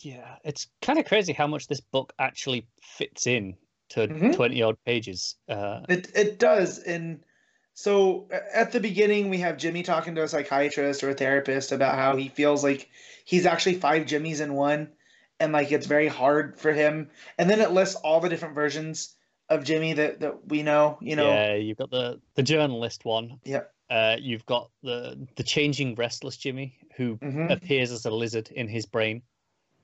Yeah, 0.00 0.36
it's 0.44 0.68
kind 0.82 0.98
of 0.98 1.06
crazy 1.06 1.32
how 1.32 1.46
much 1.46 1.68
this 1.68 1.80
book 1.80 2.12
actually 2.18 2.66
fits 2.82 3.26
in 3.26 3.56
to 3.90 4.08
Mhm. 4.08 4.34
twenty 4.34 4.62
odd 4.62 4.76
pages. 4.84 5.36
Uh, 5.48 5.80
It 5.88 6.10
it 6.14 6.38
does, 6.38 6.78
and 6.80 7.24
so 7.72 8.28
at 8.52 8.72
the 8.72 8.80
beginning 8.80 9.30
we 9.30 9.38
have 9.38 9.56
Jimmy 9.56 9.82
talking 9.82 10.14
to 10.14 10.22
a 10.22 10.28
psychiatrist 10.28 11.02
or 11.02 11.10
a 11.10 11.14
therapist 11.14 11.72
about 11.72 11.94
how 11.94 12.16
he 12.16 12.28
feels 12.28 12.62
like 12.62 12.90
he's 13.24 13.46
actually 13.46 13.76
five 13.76 14.04
Jimmys 14.04 14.40
in 14.40 14.54
one, 14.54 14.92
and 15.40 15.52
like 15.52 15.72
it's 15.72 15.86
very 15.86 16.08
hard 16.08 16.60
for 16.60 16.72
him. 16.72 17.10
And 17.38 17.48
then 17.48 17.60
it 17.60 17.70
lists 17.70 17.96
all 17.96 18.20
the 18.20 18.28
different 18.28 18.54
versions 18.54 19.15
of 19.48 19.64
Jimmy 19.64 19.92
that 19.94 20.20
that 20.20 20.48
we 20.48 20.62
know. 20.62 20.98
You 21.00 21.16
know, 21.16 21.32
Yeah, 21.32 21.54
you've 21.54 21.78
got 21.78 21.90
the 21.90 22.20
the 22.34 22.42
journalist 22.42 23.04
one. 23.04 23.40
Yep. 23.44 23.72
Uh, 23.88 24.16
you've 24.20 24.46
got 24.46 24.70
the 24.82 25.28
the 25.36 25.42
changing 25.44 25.94
restless 25.94 26.36
Jimmy 26.36 26.78
who 26.96 27.18
hmm 27.20 27.48
appears 27.48 27.92
as 27.92 28.04
a 28.04 28.10
lizard 28.10 28.50
in 28.50 28.68
his 28.68 28.86
brain. 28.86 29.22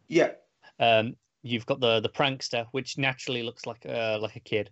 yeah, 0.09 0.33
Um, 0.79 1.17
you've 1.43 1.67
got 1.67 1.81
the 1.81 2.01
the 2.01 2.09
prankster, 2.09 2.67
which 2.73 2.99
naturally 2.99 3.43
looks 3.43 3.67
like 3.67 3.87
uh, 3.87 4.19
like 4.21 4.37
a 4.37 4.41
kid. 4.41 4.71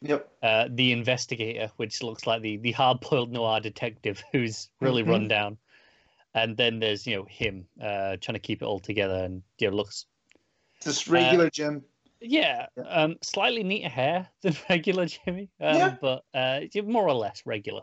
yep, 0.00 0.30
Uh, 0.42 0.68
the 0.70 0.92
investigator, 0.92 1.70
which 1.76 2.02
looks 2.02 2.26
like 2.26 2.40
the 2.42 2.56
the 2.58 2.72
hard 2.72 3.00
boiled 3.00 3.30
noir 3.30 3.60
detective 3.60 4.22
who's 4.32 4.70
really 4.80 5.02
Mhm. 5.02 5.08
run 5.10 5.28
down. 5.28 5.58
And 6.34 6.56
then 6.56 6.78
there's 6.80 7.06
you 7.06 7.16
know 7.16 7.24
him 7.24 7.68
uh, 7.80 8.16
trying 8.18 8.34
to 8.34 8.40
keep 8.40 8.62
it 8.62 8.66
all 8.66 8.80
together 8.80 9.24
and 9.24 9.42
you 9.58 9.70
know 9.70 9.76
looks 9.76 10.06
just 10.82 11.08
regular 11.08 11.50
Jim. 11.50 11.84
Yeah, 12.20 12.66
Yeah. 12.76 12.82
um, 12.84 13.16
slightly 13.22 13.62
neater 13.62 13.88
hair 13.88 14.28
than 14.42 14.54
regular 14.68 15.06
Jimmy, 15.06 15.50
um, 15.60 15.76
Yeah. 15.76 15.96
but 16.00 16.24
uh, 16.34 16.60
more 16.84 17.06
or 17.08 17.14
less 17.14 17.42
regular. 17.46 17.82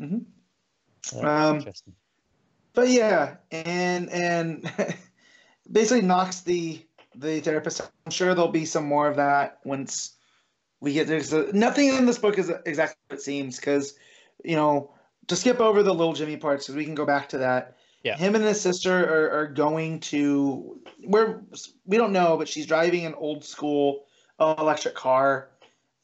Mm-hmm. 0.00 1.18
Uh, 1.18 1.28
Um, 1.28 1.56
interesting. 1.56 1.94
But 2.72 2.88
yeah, 2.88 3.36
and 3.50 4.10
and 4.10 4.72
basically 5.70 6.02
knocks 6.02 6.40
the 6.40 6.84
the 7.14 7.40
therapist. 7.40 7.80
I'm 8.04 8.10
sure 8.10 8.34
there'll 8.34 8.50
be 8.50 8.64
some 8.64 8.84
more 8.84 9.06
of 9.08 9.16
that 9.16 9.60
once 9.64 10.16
we 10.80 10.92
get 10.92 11.06
there. 11.06 11.22
So 11.22 11.50
nothing 11.52 11.88
in 11.88 12.06
this 12.06 12.18
book 12.18 12.38
is 12.38 12.50
exactly 12.66 12.96
what 13.08 13.18
it 13.18 13.22
seems 13.22 13.56
because 13.56 13.94
you 14.44 14.56
know 14.56 14.92
to 15.28 15.36
skip 15.36 15.60
over 15.60 15.82
the 15.82 15.94
little 15.94 16.14
Jimmy 16.14 16.36
parts 16.36 16.66
because 16.66 16.76
we 16.76 16.84
can 16.84 16.94
go 16.94 17.06
back 17.06 17.28
to 17.30 17.38
that. 17.38 17.76
Yeah. 18.04 18.16
Him 18.16 18.34
and 18.34 18.44
his 18.44 18.60
sister 18.60 18.92
are, 18.92 19.40
are 19.40 19.46
going 19.48 19.98
to 20.00 20.78
where 21.04 21.42
we 21.86 21.96
don't 21.96 22.12
know, 22.12 22.36
but 22.36 22.48
she's 22.48 22.66
driving 22.66 23.06
an 23.06 23.14
old 23.14 23.44
school 23.44 24.04
electric 24.38 24.94
car, 24.94 25.48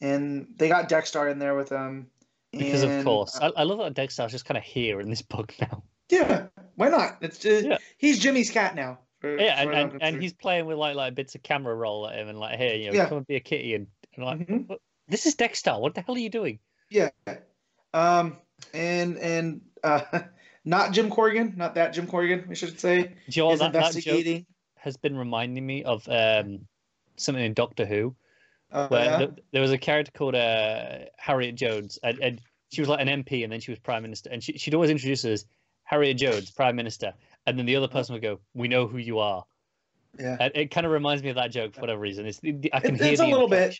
and 0.01 0.47
they 0.57 0.67
got 0.67 0.89
Dexter 0.89 1.27
in 1.29 1.37
there 1.39 1.55
with 1.55 1.69
them. 1.69 2.07
Because 2.51 2.83
of 2.83 3.03
course, 3.05 3.37
uh, 3.39 3.51
I, 3.55 3.61
I 3.61 3.63
love 3.63 3.77
that 3.77 3.93
Dexter's 3.93 4.31
just 4.31 4.45
kind 4.45 4.57
of 4.57 4.63
here 4.63 4.99
in 4.99 5.09
this 5.09 5.21
book 5.21 5.53
now. 5.61 5.83
yeah, 6.09 6.47
why 6.75 6.89
not? 6.89 7.17
It's 7.21 7.37
just, 7.37 7.65
Yeah. 7.67 7.77
he's 7.97 8.19
Jimmy's 8.19 8.49
cat 8.49 8.75
now. 8.75 8.99
for- 9.19 9.37
Yeah, 9.37 9.53
as 9.53 9.59
and, 9.59 9.69
far 9.69 9.73
as 9.73 9.83
I'm 9.85 9.91
and, 9.91 10.03
and 10.03 10.21
he's 10.21 10.33
playing 10.33 10.65
with 10.65 10.77
like 10.77 10.95
like 10.95 11.15
bits 11.15 11.35
of 11.35 11.43
camera 11.43 11.75
roll 11.75 12.09
at 12.09 12.17
him 12.17 12.27
and 12.27 12.39
like, 12.39 12.57
hey, 12.57 12.81
you 12.83 12.87
know, 12.91 12.97
Yeah. 12.97 13.07
come 13.07 13.19
and 13.19 13.27
be 13.27 13.35
a 13.35 13.39
kitty 13.39 13.75
and, 13.75 13.87
and 14.15 14.25
like, 14.25 14.39
Mhm. 14.47 14.75
This 15.07 15.25
is 15.27 15.35
Dexter. 15.35 15.77
What 15.77 15.93
the 15.93 16.01
hell 16.01 16.15
are 16.15 16.19
you 16.19 16.29
doing? 16.29 16.59
Yeah. 16.89 17.09
Um 17.93 18.37
and 18.73 19.17
and 19.19 19.61
uh 19.83 20.01
not 20.65 20.91
Jim 20.91 21.09
Corrigan, 21.09 21.53
not 21.57 21.75
that 21.75 21.93
Jim 21.93 22.07
Corrigan, 22.07 22.45
we 22.47 22.55
should 22.55 22.79
say. 22.79 23.03
Do 23.03 23.11
you 23.27 23.43
know 23.43 23.55
that, 23.57 23.73
that 23.73 23.79
joke 23.93 23.95
investigating. 23.95 24.45
has 24.77 24.97
been 24.97 25.17
reminding 25.17 25.65
me 25.65 25.83
of 25.83 26.07
um, 26.07 26.67
something 27.17 27.43
in 27.43 27.53
Doctor 27.53 27.85
Who 27.85 28.15
Uh, 28.71 28.87
where 28.87 29.05
yeah. 29.05 29.17
th- 29.17 29.31
there 29.51 29.61
was 29.61 29.71
a 29.71 29.77
character 29.77 30.11
called 30.15 30.35
uh, 30.35 30.99
Harriet 31.17 31.55
Jones, 31.55 31.99
and, 32.03 32.19
and 32.19 32.41
she 32.71 32.81
was 32.81 32.87
like 32.89 33.05
an 33.05 33.23
MP, 33.23 33.43
and 33.43 33.51
then 33.51 33.59
she 33.59 33.71
was 33.71 33.79
Prime 33.79 34.01
Minister, 34.03 34.29
and 34.31 34.43
she, 34.43 34.53
she'd 34.57 34.73
always 34.73 34.89
introduce 34.89 35.25
us 35.25 35.45
Harriet 35.83 36.17
Jones, 36.17 36.51
Prime 36.51 36.75
Minister, 36.75 37.13
and 37.45 37.57
then 37.57 37.65
the 37.65 37.75
other 37.75 37.87
person 37.87 38.13
would 38.13 38.21
go, 38.21 38.39
"We 38.53 38.67
know 38.67 38.87
who 38.87 38.97
you 38.97 39.19
are." 39.19 39.43
yeah. 40.19 40.37
And 40.39 40.51
it 40.55 40.71
kind 40.71 40.85
of 40.85 40.91
reminds 40.91 41.23
me 41.23 41.29
of 41.29 41.35
that 41.35 41.51
joke 41.51 41.73
for 41.73 41.81
whatever 41.81 41.99
reason. 42.01 42.25
It's 42.25 42.39
I 42.73 42.79
can 42.79 42.95
It- 42.95 43.01
hear 43.01 43.11
it's 43.13 43.21
a 43.21 43.25
little 43.27 43.47
bit. 43.47 43.79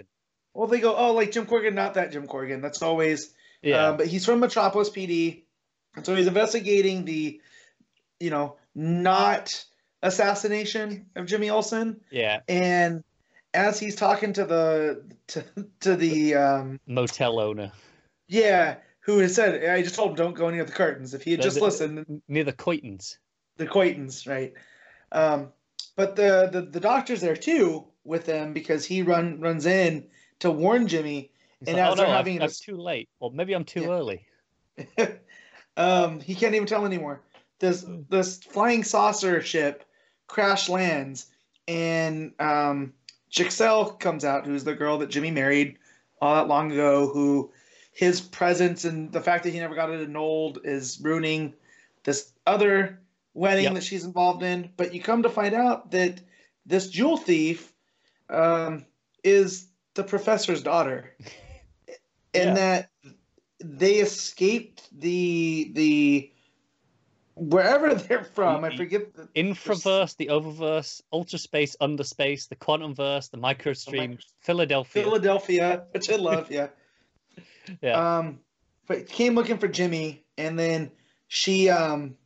Well 0.54 0.68
they 0.68 0.80
go, 0.82 0.94
Oh, 0.96 1.14
like 1.14 1.32
Jim 1.32 1.46
Corrigan, 1.46 1.76
not 1.76 1.94
that 1.94 2.12
Jim 2.12 2.28
Corrigan. 2.28 2.62
That's 2.62 2.82
always 2.82 3.34
Yeah, 3.62 3.88
um, 3.90 3.98
but 3.98 4.08
he's 4.08 4.26
from 4.26 4.40
Metropolis 4.42 4.90
PD. 4.90 5.44
So 6.04 6.16
he's 6.16 6.28
investigating 6.28 7.06
the 7.06 7.42
you 8.20 8.30
know, 8.30 8.58
not 8.76 9.66
assassination 10.04 11.08
of 11.16 11.26
Jimmy 11.26 11.50
Olsen. 11.50 12.02
yeah. 12.12 12.40
And 12.48 13.04
as 13.54 13.80
he's 13.80 13.96
talking 13.96 14.34
to 14.34 14.46
the 14.46 15.04
to, 15.28 15.44
to 15.82 15.96
the 15.96 16.36
um 16.36 16.80
Motel 16.88 17.40
owner 17.40 17.72
yeah, 18.28 18.78
who 19.02 19.18
has 19.20 19.36
said 19.36 19.66
I 19.70 19.82
just 19.82 19.96
told 19.96 20.12
him 20.12 20.16
don't 20.16 20.34
go 20.36 20.50
near 20.50 20.64
the 20.64 20.72
curtains. 20.72 21.14
If 21.14 21.24
he 21.24 21.32
had 21.32 21.40
The- 21.42 21.44
just 21.44 21.58
the- 21.58 21.64
listened, 21.64 22.22
near 22.30 22.44
the 22.46 22.54
Coitons. 22.54 23.18
the 23.58 23.66
acquaintance, 23.66 24.26
right? 24.26 24.54
Um, 25.12 25.52
but 25.98 26.16
the, 26.16 26.48
the 26.52 26.62
the 26.62 26.80
doctor's 26.80 27.20
there 27.22 27.36
too, 27.36 27.86
with 28.06 28.26
them 28.26 28.54
because 28.54 28.86
he 28.86 29.02
run 29.02 29.42
runs 29.42 29.66
in 29.66 30.08
to 30.40 30.50
warn 30.50 30.88
Jimmy, 30.88 31.32
It's 31.60 31.68
and 31.70 31.78
like, 31.78 31.88
as 31.88 31.92
oh 31.92 31.96
they're 31.98 32.08
no, 32.08 32.14
having 32.14 32.38
I'm, 32.38 32.44
I'm 32.44 32.50
too 32.52 32.78
late. 32.78 33.10
Well 33.20 33.32
maybe 33.32 33.54
I'm 33.54 33.66
too 33.66 33.82
Yeah. 33.82 33.90
early. 33.90 34.26
um, 35.78 36.20
he 36.20 36.36
can't 36.36 36.56
even 36.56 36.68
tell 36.68 36.86
anymore. 36.86 37.22
This 37.60 37.86
this 38.10 38.38
flying 38.38 38.84
saucer 38.84 39.42
ship 39.42 39.86
crash 40.28 40.70
lands, 40.70 41.28
and 41.68 42.34
um, 42.40 42.94
Jixelle 43.32 44.00
comes 44.00 44.26
out, 44.26 44.46
who's 44.46 44.64
the 44.64 44.74
girl 44.74 44.98
that 45.00 45.10
Jimmy 45.10 45.32
married 45.32 45.78
all 46.22 46.36
that 46.36 46.48
long 46.48 46.72
ago. 46.72 47.08
Who 47.08 47.52
his 47.94 48.22
presence 48.22 48.86
and 48.86 49.12
the 49.12 49.22
fact 49.22 49.44
that 49.44 49.52
he 49.52 49.60
never 49.60 49.76
got 49.76 49.90
it 49.92 50.02
annulled 50.02 50.60
is 50.64 51.00
ruining 51.02 51.54
this 52.04 52.32
other 52.48 53.00
wedding 53.34 53.66
Yep. 53.66 53.74
that 53.76 53.84
she's 53.84 54.06
involved 54.06 54.44
in. 54.44 54.70
But 54.78 54.94
you 54.94 55.02
come 55.02 55.24
to 55.24 55.30
find 55.30 55.54
out 55.54 55.92
that 55.92 56.20
this 56.66 56.90
jewel 56.90 57.18
thief 57.18 57.74
um, 58.30 58.86
is 59.24 59.68
the 59.94 60.04
professor's 60.04 60.64
daughter, 60.64 61.16
and 62.34 62.46
Yeah. 62.50 62.54
that 62.54 62.90
they 63.64 63.96
escaped 63.96 64.88
the 65.00 65.72
the 65.74 66.32
wherever 67.36 67.94
they're 67.96 68.24
from. 68.24 68.64
I 68.64 68.76
forget. 68.76 69.14
The, 69.14 69.28
Infraverse, 69.36 70.18
the 70.18 70.28
Oververse, 70.28 71.02
Ultra 71.14 71.40
Space, 71.40 71.76
Underspace, 71.82 72.48
the 72.50 72.56
Quantum 72.56 72.94
Verse, 72.96 73.30
the 73.30 73.38
Microstream, 73.38 74.10
mic- 74.12 74.20
Philadelphia. 74.42 75.04
Philadelphia, 75.04 75.84
which 75.92 76.10
I 76.10 76.16
love. 76.16 76.52
Yeah. 76.52 76.68
Yeah. 77.82 78.18
Um, 78.18 78.40
but 78.88 79.08
came 79.08 79.36
looking 79.36 79.58
for 79.58 79.68
Jimmy, 79.68 80.26
and 80.38 80.60
then 80.60 80.92
she 81.30 81.70
um 81.70 82.18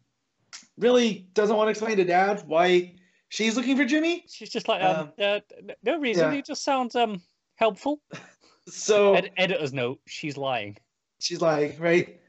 really 0.78 1.28
doesn't 1.34 1.56
want 1.56 1.68
to 1.68 1.72
explain 1.72 1.98
to 1.98 2.04
Dad 2.06 2.42
why 2.48 2.96
she's 3.30 3.56
looking 3.56 3.78
for 3.78 3.86
Jimmy. 3.86 4.24
She's 4.28 4.50
just 4.50 4.68
like, 4.68 4.82
um, 4.82 5.00
um, 5.00 5.12
uh, 5.20 5.40
no 5.84 6.00
reason. 6.00 6.32
yeah. 6.32 6.40
It 6.40 6.46
just 6.46 6.64
sounds 6.64 6.96
um 6.96 7.22
helpful. 7.56 8.02
So 8.68 9.14
Ed- 9.14 9.32
editor's 9.38 9.74
note: 9.74 10.00
she's 10.08 10.38
lying. 10.38 10.78
She's 11.26 11.42
like, 11.42 11.78
right, 11.80 12.20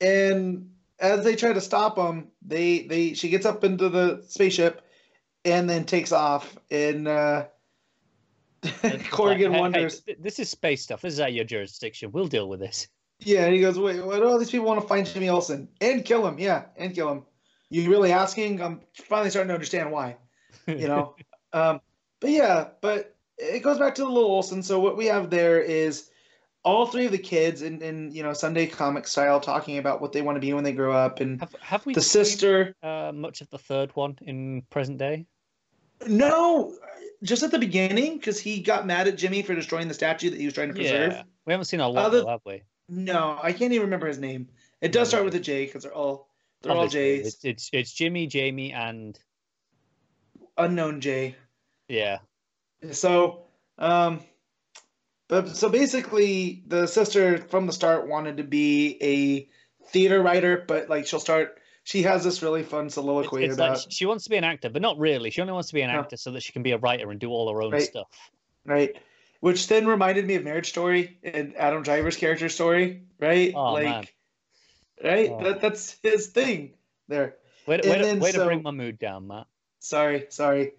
and 0.00 0.70
as 0.98 1.24
they 1.24 1.36
try 1.36 1.52
to 1.52 1.60
stop 1.60 1.96
him, 1.96 2.28
they 2.42 2.82
they 2.82 3.14
she 3.14 3.28
gets 3.28 3.46
up 3.46 3.64
into 3.64 3.88
the 3.88 4.24
spaceship, 4.28 4.82
and 5.44 5.68
then 5.70 5.84
takes 5.84 6.12
off, 6.12 6.56
and 6.70 7.06
uh, 7.06 7.46
like, 8.82 9.10
Corrigan 9.10 9.52
hey, 9.52 9.56
hey, 9.56 9.60
wonders. 9.60 10.00
th- 10.00 10.18
this 10.20 10.38
is 10.38 10.48
space 10.48 10.82
stuff. 10.82 11.00
This 11.00 11.14
is 11.14 11.20
out 11.20 11.32
your 11.32 11.44
jurisdiction. 11.44 12.10
We'll 12.12 12.26
deal 12.26 12.48
with 12.48 12.60
this. 12.60 12.88
Yeah, 13.20 13.46
and 13.46 13.54
he 13.54 13.60
goes, 13.60 13.78
wait, 13.78 14.04
why 14.04 14.16
do 14.16 14.28
all 14.28 14.38
these 14.38 14.50
people 14.50 14.66
want 14.66 14.80
to 14.80 14.86
find 14.86 15.06
Jimmy 15.06 15.28
Olsen 15.28 15.68
and 15.80 16.04
kill 16.04 16.26
him? 16.26 16.38
Yeah, 16.38 16.66
and 16.76 16.94
kill 16.94 17.10
him. 17.10 17.24
You 17.70 17.90
really 17.90 18.12
asking? 18.12 18.62
I'm 18.62 18.80
finally 18.94 19.30
starting 19.30 19.48
to 19.48 19.54
understand 19.54 19.90
why. 19.90 20.16
You 20.66 20.86
know, 20.86 21.16
um, 21.52 21.80
but 22.20 22.30
yeah, 22.30 22.68
but 22.80 23.16
it 23.36 23.62
goes 23.62 23.78
back 23.78 23.94
to 23.96 24.02
the 24.02 24.08
little 24.08 24.30
Olsen. 24.30 24.62
So 24.62 24.80
what 24.80 24.96
we 24.96 25.06
have 25.06 25.30
there 25.30 25.60
is 25.60 26.10
all 26.64 26.86
three 26.86 27.06
of 27.06 27.12
the 27.12 27.18
kids 27.18 27.62
in, 27.62 27.80
in 27.82 28.10
you 28.12 28.22
know 28.22 28.32
Sunday 28.32 28.66
comic 28.66 29.06
style 29.06 29.40
talking 29.40 29.78
about 29.78 30.00
what 30.00 30.12
they 30.12 30.22
want 30.22 30.36
to 30.36 30.40
be 30.40 30.52
when 30.52 30.64
they 30.64 30.72
grow 30.72 30.92
up, 30.92 31.20
and 31.20 31.40
have 31.40 31.54
have 31.60 31.86
we 31.86 31.94
the 31.94 32.00
seen, 32.00 32.24
sister. 32.24 32.74
uh, 32.82 33.12
much 33.14 33.40
of 33.40 33.48
the 33.50 33.58
third 33.58 33.90
one 33.94 34.18
in 34.22 34.62
present 34.70 34.98
day? 34.98 35.26
No, 36.06 36.74
just 37.22 37.42
at 37.42 37.50
the 37.50 37.58
beginning 37.58 38.18
because 38.18 38.38
he 38.40 38.60
got 38.60 38.86
mad 38.86 39.08
at 39.08 39.16
Jimmy 39.16 39.42
for 39.42 39.54
destroying 39.54 39.88
the 39.88 39.94
statue 39.94 40.30
that 40.30 40.38
he 40.38 40.44
was 40.44 40.54
trying 40.54 40.68
to 40.68 40.74
preserve. 40.74 41.12
Yeah, 41.12 41.22
we 41.46 41.52
haven't 41.52 41.66
seen 41.66 41.80
a 41.80 41.88
lot, 41.88 42.06
Other- 42.06 42.24
have 42.28 42.40
we? 42.46 42.62
No, 42.88 43.38
I 43.42 43.52
can't 43.52 43.72
even 43.72 43.84
remember 43.84 44.06
his 44.06 44.18
name. 44.18 44.48
It 44.80 44.92
does 44.92 45.08
start 45.08 45.24
with 45.24 45.34
a 45.34 45.40
J 45.40 45.66
because 45.66 45.82
they're 45.82 45.94
all 45.94 46.28
they're 46.62 46.72
all 46.72 46.88
J's. 46.88 47.26
It's, 47.26 47.44
it's 47.44 47.70
it's 47.72 47.92
Jimmy, 47.92 48.26
Jamie, 48.26 48.72
and 48.72 49.18
Unknown 50.56 51.00
J. 51.00 51.36
yeah, 51.88 52.18
So, 52.90 53.42
um, 53.78 54.20
but 55.28 55.56
so 55.56 55.68
basically, 55.68 56.62
the 56.66 56.86
sister 56.86 57.38
from 57.38 57.66
the 57.66 57.72
start 57.72 58.08
wanted 58.08 58.38
to 58.38 58.44
be 58.44 58.98
a 59.02 59.48
theater 59.90 60.22
writer, 60.22 60.64
but 60.66 60.88
like 60.88 61.06
she'll 61.06 61.20
start. 61.20 61.58
She 61.84 62.02
has 62.02 62.22
this 62.22 62.42
really 62.42 62.62
fun 62.62 62.86
it's, 62.86 62.94
soliloquy 62.94 63.44
it's 63.44 63.54
about 63.54 63.78
like 63.78 63.86
she 63.90 64.04
wants 64.04 64.24
to 64.24 64.30
be 64.30 64.36
an 64.36 64.44
actor, 64.44 64.68
but 64.68 64.82
not 64.82 64.98
really. 64.98 65.30
She 65.30 65.40
only 65.40 65.54
wants 65.54 65.68
to 65.68 65.74
be 65.74 65.80
an 65.82 65.90
actor 65.90 66.16
so 66.16 66.32
that 66.32 66.42
she 66.42 66.52
can 66.52 66.62
be 66.62 66.72
a 66.72 66.78
writer 66.78 67.10
and 67.10 67.18
do 67.18 67.30
all 67.30 67.50
her 67.50 67.62
own 67.62 67.72
Right. 67.72 67.82
stuff. 67.82 68.08
right, 68.66 68.94
which 69.40 69.66
then 69.68 69.86
reminded 69.86 70.26
me 70.26 70.34
of 70.34 70.44
Marriage 70.44 70.68
Story 70.68 71.18
and 71.22 71.56
Adam 71.56 71.82
Driver's 71.82 72.16
character 72.16 72.50
story, 72.50 73.04
right? 73.18 73.52
Oh, 73.54 73.72
like, 73.72 73.84
man. 73.84 74.04
right? 75.02 75.30
Oh. 75.30 75.44
That 75.44 75.60
that's 75.62 75.96
his 76.02 76.26
thing 76.26 76.74
there. 77.08 77.36
Way, 77.66 77.78
to- 77.78 77.88
way, 77.88 77.98
to, 77.98 78.18
way 78.18 78.32
to 78.32 78.44
bring 78.44 78.62
my 78.62 78.70
mood 78.70 78.98
down, 78.98 79.26
Matt. 79.26 79.46
Sorry, 79.78 80.26
sorry. 80.30 80.72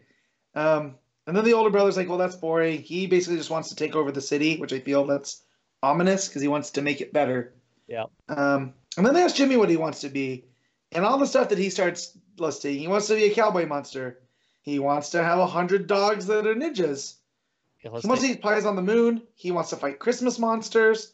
Um, 0.53 0.95
and 1.29 1.37
then 1.37 1.45
the 1.45 1.53
older 1.53 1.69
brother's 1.69 1.95
like, 1.95 2.09
well, 2.09 2.17
that's 2.17 2.35
boring. 2.35 2.81
He 2.81 3.05
basically 3.05 3.37
just 3.37 3.51
wants 3.51 3.69
to 3.69 3.75
take 3.75 3.95
over 3.95 4.11
the 4.11 4.19
city, 4.19 4.57
which 4.57 4.73
I 4.73 4.79
feel 4.79 5.05
that's 5.05 5.43
ominous 5.83 6.27
because 6.27 6.41
he 6.41 6.47
wants 6.47 6.71
to 6.71 6.81
make 6.81 7.01
it 7.01 7.13
better. 7.13 7.53
Yeah. 7.87 8.05
Um, 8.27 8.73
and 8.97 9.05
then 9.05 9.13
they 9.13 9.21
ask 9.21 9.35
Jimmy 9.35 9.55
what 9.55 9.69
he 9.69 9.77
wants 9.77 10.01
to 10.01 10.09
be, 10.09 10.45
and 10.91 11.05
all 11.05 11.19
the 11.19 11.27
stuff 11.27 11.49
that 11.49 11.59
he 11.59 11.69
starts 11.69 12.17
listing. 12.39 12.79
He 12.79 12.87
wants 12.87 13.05
to 13.07 13.15
be 13.15 13.25
a 13.25 13.33
cowboy 13.35 13.67
monster. 13.67 14.21
He 14.63 14.79
wants 14.79 15.11
to 15.11 15.23
have 15.23 15.37
a 15.37 15.45
hundred 15.45 15.85
dogs 15.85 16.25
that 16.25 16.47
are 16.47 16.55
ninjas. 16.55 17.17
Yeah, 17.83 17.91
He 18.01 18.07
wants 18.07 18.23
to 18.23 18.31
eat 18.31 18.41
pies 18.41 18.65
on 18.65 18.75
the 18.75 18.81
moon. 18.81 19.21
He 19.35 19.51
wants 19.51 19.69
to 19.69 19.75
fight 19.75 19.99
Christmas 19.99 20.39
monsters, 20.39 21.13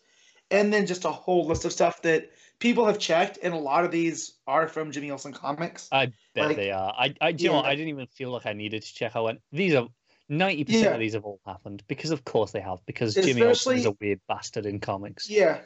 and 0.50 0.72
then 0.74 0.88
just 0.88 1.04
a 1.04 1.12
whole 1.12 1.46
list 1.46 1.66
of 1.66 1.74
stuff 1.74 2.02
that 2.04 2.32
people 2.60 2.86
have 2.86 3.00
checked, 3.00 3.38
and 3.44 3.54
a 3.54 3.58
lot 3.58 3.84
of 3.84 3.92
these 3.92 4.36
are 4.48 4.70
from 4.70 4.94
Jimmy 4.94 5.12
Olsen 5.12 5.34
comics. 5.34 5.90
I 5.92 6.14
bet 6.34 6.48
like- 6.48 6.56
they 6.56 6.72
are. 6.72 6.94
I, 6.98 7.14
I, 7.20 7.30
you 7.30 7.50
know. 7.50 7.60
I 7.60 7.76
didn't 7.76 7.90
even 7.90 8.08
feel 8.08 8.32
like 8.32 8.46
I 8.46 8.54
needed 8.54 8.82
to 8.82 8.94
check. 8.94 9.16
I 9.16 9.20
went, 9.20 9.42
these 9.52 9.76
are 9.76 9.88
ninety 10.30 10.64
percent 10.64 10.84
Yeah. 10.84 10.94
of 10.94 11.00
these 11.00 11.14
have 11.14 11.26
all 11.26 11.40
happened 11.46 11.84
because, 11.88 12.12
of 12.12 12.26
course, 12.26 12.52
they 12.52 12.62
have. 12.62 12.86
Because 12.86 13.16
Jimmy 13.16 13.44
Olsen 13.44 13.78
is 13.78 13.86
a 13.86 13.92
weird 14.00 14.20
bastard 14.28 14.66
in 14.66 14.80
comics. 14.80 15.30
Yeah, 15.30 15.60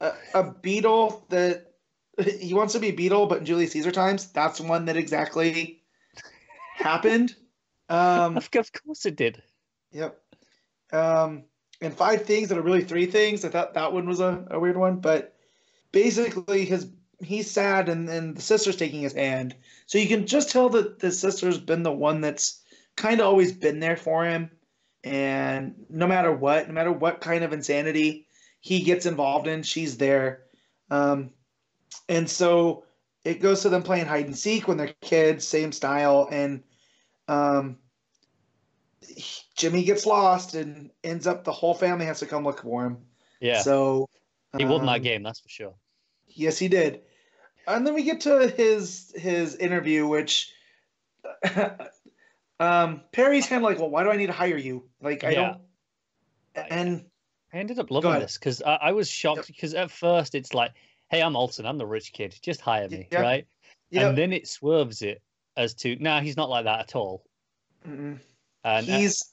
a, 0.00 0.12
a 0.34 0.52
beetle 0.52 1.26
that 1.30 1.72
he 2.40 2.54
wants 2.54 2.74
to 2.74 2.80
be 2.80 2.88
a 2.88 2.92
beetle, 2.92 3.26
but 3.26 3.38
in 3.38 3.44
Julius 3.44 3.72
Caesar 3.72 3.92
times, 3.92 4.28
that's 4.32 4.60
one 4.60 4.86
that 4.86 4.96
exactly 4.96 5.82
happened. 6.74 7.34
Um, 7.88 8.36
Of, 8.36 8.48
of 8.54 8.72
course, 8.72 9.06
it 9.06 9.16
did. 9.16 9.42
yep. 9.92 10.20
Um, 10.92 11.44
and 11.80 11.94
five 11.94 12.22
things 12.24 12.48
that 12.48 12.58
are 12.58 12.62
really 12.62 12.82
three 12.84 13.06
things. 13.06 13.44
I 13.44 13.50
thought 13.50 13.74
that 13.74 13.92
one 13.92 14.06
was 14.06 14.20
a, 14.20 14.46
a 14.50 14.58
weird 14.58 14.76
one, 14.76 14.96
but 14.96 15.34
basically 15.92 16.64
his 16.64 16.88
he's 17.20 17.50
sad 17.50 17.88
and, 17.88 18.08
and 18.08 18.36
the 18.36 18.40
sister's 18.42 18.76
taking 18.76 19.02
his 19.02 19.12
hand. 19.12 19.54
So 19.86 19.98
you 19.98 20.06
can 20.08 20.26
just 20.26 20.50
tell 20.50 20.68
that 20.70 20.98
the 20.98 21.10
sister's 21.12 21.58
been 21.58 21.82
the 21.82 21.92
one 21.92 22.20
that's 22.20 22.62
kind 22.98 23.20
of 23.20 23.26
always 23.26 23.52
been 23.52 23.80
there 23.80 23.96
for 23.96 24.24
him. 24.24 24.50
And 25.04 25.86
no 25.88 26.06
matter 26.06 26.32
what, 26.32 26.68
no 26.68 26.74
matter 26.74 26.92
what 26.92 27.20
kind 27.20 27.44
of 27.44 27.52
insanity 27.52 28.26
he 28.60 28.82
gets 28.82 29.06
involved 29.06 29.46
in, 29.46 29.62
she's 29.62 29.96
there. 29.96 30.42
Um, 30.90 31.30
and 32.08 32.28
so 32.28 32.84
it 33.24 33.40
goes 33.40 33.62
to 33.62 33.68
them 33.68 33.82
playing 33.82 34.06
hide 34.06 34.26
and 34.26 34.36
seek 34.36 34.66
when 34.66 34.76
they're 34.76 34.94
kids, 35.00 35.46
same 35.46 35.72
style. 35.72 36.28
And 36.30 36.64
um, 37.28 37.78
Jimmy 39.56 39.84
gets 39.84 40.04
lost 40.04 40.54
and 40.54 40.90
ends 41.04 41.26
up 41.26 41.44
the 41.44 41.52
whole 41.52 41.74
family 41.74 42.06
has 42.06 42.18
to 42.20 42.26
come 42.26 42.44
look 42.44 42.62
for 42.62 42.84
him. 42.84 42.98
Yeah, 43.40 43.62
So 43.62 44.08
he 44.56 44.64
won 44.64 44.84
that 44.86 44.96
um, 44.96 45.02
game, 45.02 45.22
that's 45.22 45.40
for 45.40 45.48
sure. 45.48 45.74
Yes, 46.26 46.58
he 46.58 46.68
did. 46.68 47.02
And 47.68 47.86
then 47.86 47.94
we 47.94 48.02
get 48.02 48.22
to 48.22 48.48
his 48.48 49.12
his 49.14 49.54
interview, 49.54 50.08
which 50.08 50.52
um, 52.60 53.02
Perry's 53.12 53.46
kind 53.46 53.62
of 53.64 53.70
like, 53.70 53.78
well, 53.78 53.90
why 53.90 54.02
do 54.02 54.10
I 54.10 54.16
need 54.16 54.26
to 54.26 54.32
hire 54.32 54.56
you? 54.56 54.88
Like, 55.00 55.24
I 55.24 55.30
Yeah. 55.30 55.54
don't. 56.54 56.68
And 56.70 57.04
I 57.52 57.58
ended 57.58 57.78
up 57.78 57.90
loving 57.90 58.18
this 58.18 58.36
because 58.36 58.62
I, 58.62 58.74
I 58.74 58.92
was 58.92 59.08
shocked 59.08 59.38
Yep. 59.38 59.46
because 59.46 59.74
at 59.74 59.90
first 59.90 60.34
it's 60.34 60.54
like, 60.54 60.72
hey, 61.08 61.22
I'm 61.22 61.36
Olsen, 61.36 61.66
I'm 61.66 61.78
the 61.78 61.86
rich 61.86 62.12
kid, 62.12 62.36
just 62.42 62.60
hire 62.60 62.88
me, 62.88 63.06
Yeah. 63.10 63.20
right? 63.20 63.46
yeah, 63.90 64.08
And 64.08 64.18
then 64.18 64.32
it 64.32 64.48
swerves 64.48 65.02
it 65.02 65.22
as 65.56 65.74
to, 65.74 65.96
nah, 65.96 66.20
he's 66.20 66.36
not 66.36 66.50
like 66.50 66.64
that 66.64 66.80
at 66.80 66.96
all. 66.96 67.24
mm-mm. 67.86 68.18
And 68.64 68.88
uh, 68.88 68.98
he's. 68.98 69.32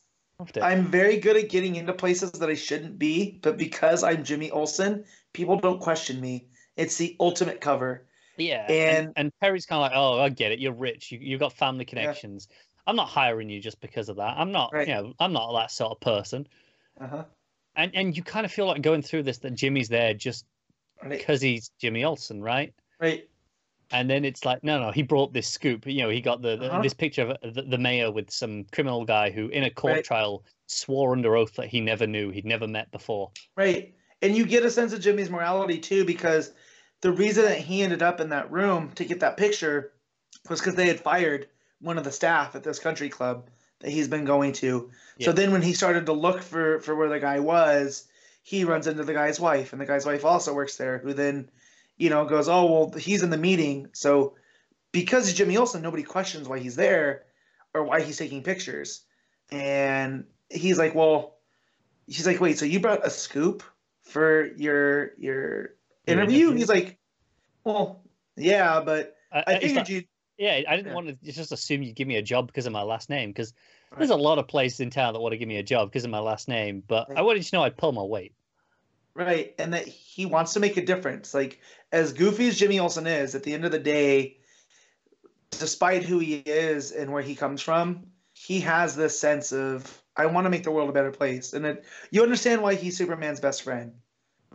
I'm 0.61 0.85
very 0.85 1.17
good 1.17 1.37
at 1.37 1.49
getting 1.49 1.77
into 1.77 1.93
places 1.93 2.31
that 2.33 2.49
I 2.49 2.55
shouldn't 2.55 2.99
be, 2.99 3.39
but 3.41 3.57
because 3.57 4.03
I'm 4.03 4.23
Jimmy 4.23 4.51
Olsen, 4.51 5.05
people 5.33 5.57
don't 5.57 5.79
question 5.79 6.19
me. 6.19 6.49
It's 6.75 6.97
the 6.97 7.15
ultimate 7.19 7.61
cover. 7.61 8.05
Yeah, 8.37 8.65
And- 8.69 9.07
and, 9.07 9.13
and 9.15 9.31
Perry's 9.39 9.65
kind 9.65 9.77
of 9.77 9.83
like, 9.83 9.93
oh, 9.95 10.19
I 10.19 10.29
get 10.29 10.51
it. 10.51 10.59
You're 10.59 10.73
rich. 10.73 11.11
You, 11.11 11.19
you've 11.21 11.39
got 11.39 11.53
family 11.53 11.85
connections. 11.85 12.49
I'm 12.87 12.95
not 12.95 13.07
hiring 13.09 13.49
you 13.49 13.59
just 13.59 13.81
because 13.81 14.09
of 14.09 14.17
that. 14.17 14.37
I'm 14.37 14.51
not, 14.51 14.73
Right. 14.73 14.87
you 14.87 14.93
know, 14.93 15.13
I'm 15.19 15.33
not 15.33 15.53
that 15.53 15.71
sort 15.71 15.91
of 15.91 15.99
person. 15.99 16.47
Uh-huh. 16.99 17.25
And 17.75 17.93
and 17.95 18.15
you 18.15 18.23
kind 18.23 18.45
of 18.45 18.51
feel 18.51 18.67
like 18.67 18.81
going 18.81 19.01
through 19.01 19.23
this 19.23 19.39
that 19.39 19.53
Jimmy's 19.55 19.89
there 19.89 20.13
just 20.13 20.45
Right. 21.01 21.19
because 21.19 21.41
he's 21.41 21.71
Jimmy 21.79 22.03
Olsen, 22.05 22.41
right? 22.41 22.73
Right. 22.99 23.29
And 23.91 24.09
then 24.09 24.25
it's 24.25 24.45
like, 24.45 24.63
no, 24.63 24.79
no, 24.79 24.91
he 24.91 25.03
brought 25.03 25.33
this 25.33 25.47
scoop. 25.47 25.85
You 25.85 26.03
know, 26.03 26.09
he 26.09 26.21
got 26.21 26.41
the, 26.41 26.57
the 26.57 26.71
Uh-huh. 26.71 26.81
this 26.81 26.93
picture 26.93 27.35
of 27.43 27.53
the, 27.53 27.61
the 27.63 27.77
mayor 27.77 28.11
with 28.11 28.31
some 28.31 28.63
criminal 28.71 29.05
guy 29.05 29.29
who, 29.29 29.49
in 29.49 29.63
a 29.63 29.69
court 29.69 29.93
Right. 29.95 30.03
trial, 30.03 30.43
swore 30.67 31.11
under 31.11 31.35
oath 31.35 31.53
that 31.55 31.67
he 31.67 31.81
never 31.81 32.07
knew, 32.07 32.31
he'd 32.31 32.45
never 32.45 32.67
met 32.67 32.89
before. 32.91 33.31
Right. 33.55 33.93
And 34.21 34.35
you 34.35 34.45
get 34.45 34.65
a 34.65 34.71
sense 34.71 34.93
of 34.93 35.01
Jimmy's 35.01 35.29
morality 35.29 35.77
too, 35.77 36.05
because 36.05 36.53
the 37.01 37.11
reason 37.11 37.45
that 37.45 37.59
he 37.59 37.83
ended 37.83 38.01
up 38.01 38.19
in 38.19 38.29
that 38.29 38.51
room 38.51 38.91
to 38.93 39.05
get 39.05 39.19
that 39.19 39.37
picture 39.37 39.93
was 40.49 40.59
because 40.59 40.75
they 40.75 40.87
had 40.87 40.99
fired 40.99 41.49
one 41.85 41.97
of 41.99 42.03
the 42.03 42.11
staff 42.11 42.55
at 42.55 42.63
this 42.63 42.79
country 42.79 43.09
club 43.09 43.47
that 43.79 43.91
he's 43.91 44.07
been 44.07 44.25
going 44.25 44.53
to. 44.53 44.89
Yeah. 45.17 45.25
So 45.25 45.31
then 45.31 45.51
when 45.51 45.61
he 45.61 45.73
started 45.73 46.07
to 46.07 46.13
look 46.13 46.41
for 46.41 46.79
for 46.79 46.95
where 46.95 47.09
the 47.09 47.19
guy 47.19 47.39
was, 47.39 48.07
he 48.41 48.63
runs 48.63 48.87
into 48.87 49.03
the 49.03 49.13
guy's 49.13 49.39
wife, 49.39 49.71
and 49.71 49.81
the 49.81 49.85
guy's 49.85 50.05
wife 50.05 50.25
also 50.25 50.53
works 50.53 50.77
there. 50.77 50.97
Who 50.97 51.13
then, 51.13 51.49
you 51.97 52.09
know, 52.09 52.25
goes, 52.25 52.49
"Oh 52.49 52.65
well, 52.65 52.91
he's 52.91 53.23
in 53.23 53.29
the 53.29 53.37
meeting." 53.37 53.89
So 53.93 54.33
because 54.91 55.27
he's 55.27 55.37
Jimmy 55.37 55.57
Olsen, 55.57 55.83
nobody 55.83 56.03
questions 56.03 56.47
why 56.47 56.59
he's 56.59 56.75
there 56.75 57.23
or 57.73 57.83
why 57.83 58.01
he's 58.01 58.17
taking 58.17 58.41
pictures. 58.41 59.01
And 59.51 60.25
he's 60.49 60.79
like, 60.79 60.95
"Well," 60.95 61.37
she's 62.09 62.25
like, 62.25 62.41
"Wait, 62.41 62.57
so 62.57 62.65
you 62.65 62.79
brought 62.79 63.05
a 63.05 63.11
scoop 63.11 63.61
for 64.01 64.47
your 64.55 65.11
your 65.19 65.75
interview?" 66.07 66.51
He's 66.51 66.69
like, 66.69 66.97
"Well, 67.63 68.01
yeah, 68.35 68.81
but 68.81 69.15
I, 69.31 69.43
I 69.47 69.59
figured 69.59 69.89
you." 69.89 70.03
Yeah, 70.37 70.61
I 70.67 70.75
didn't 70.75 70.87
Yeah. 70.87 70.93
want 70.93 71.07
to 71.07 71.31
just 71.31 71.51
assume 71.51 71.83
you'd 71.83 71.95
give 71.95 72.07
me 72.07 72.17
a 72.17 72.21
job 72.21 72.47
because 72.47 72.65
of 72.65 72.73
my 72.73 72.83
last 72.83 73.09
name. 73.09 73.29
Because 73.29 73.53
Right. 73.91 73.99
there's 73.99 74.09
a 74.09 74.15
lot 74.15 74.39
of 74.39 74.47
places 74.47 74.79
in 74.79 74.89
town 74.89 75.13
that 75.13 75.19
want 75.19 75.33
to 75.33 75.37
give 75.37 75.47
me 75.47 75.57
a 75.57 75.63
job 75.63 75.89
because 75.89 76.03
of 76.05 76.11
my 76.11 76.19
last 76.19 76.47
name. 76.47 76.83
But 76.85 77.09
Right. 77.09 77.19
I 77.19 77.21
wanted 77.21 77.39
you 77.39 77.43
to 77.43 77.55
know 77.55 77.63
I'd 77.63 77.77
pull 77.77 77.91
my 77.91 78.03
weight. 78.03 78.33
Right, 79.13 79.55
and 79.57 79.73
that 79.73 79.87
he 79.87 80.25
wants 80.25 80.53
to 80.53 80.59
make 80.59 80.75
a 80.75 80.85
difference. 80.85 81.33
Like 81.33 81.61
as 81.91 82.11
goofy 82.11 82.49
as 82.49 82.57
Jimmy 82.57 82.79
Olsen 82.79 83.07
is, 83.07 83.33
at 83.33 83.43
the 83.43 83.53
end 83.53 83.63
of 83.63 83.71
the 83.71 83.79
day, 83.79 84.39
despite 85.51 86.03
who 86.03 86.19
he 86.19 86.35
is 86.35 86.91
and 86.91 87.13
where 87.13 87.21
he 87.21 87.35
comes 87.35 87.61
from, 87.61 88.07
he 88.33 88.59
has 88.61 88.95
this 88.95 89.17
sense 89.17 89.53
of 89.53 90.01
I 90.17 90.25
want 90.25 90.45
to 90.45 90.49
make 90.49 90.63
the 90.63 90.71
world 90.71 90.89
a 90.89 90.93
better 90.93 91.11
place. 91.11 91.53
And 91.53 91.65
it, 91.65 91.85
you 92.11 92.23
understand 92.23 92.61
why 92.61 92.75
he's 92.75 92.97
Superman's 92.97 93.39
best 93.39 93.63
friend, 93.63 93.93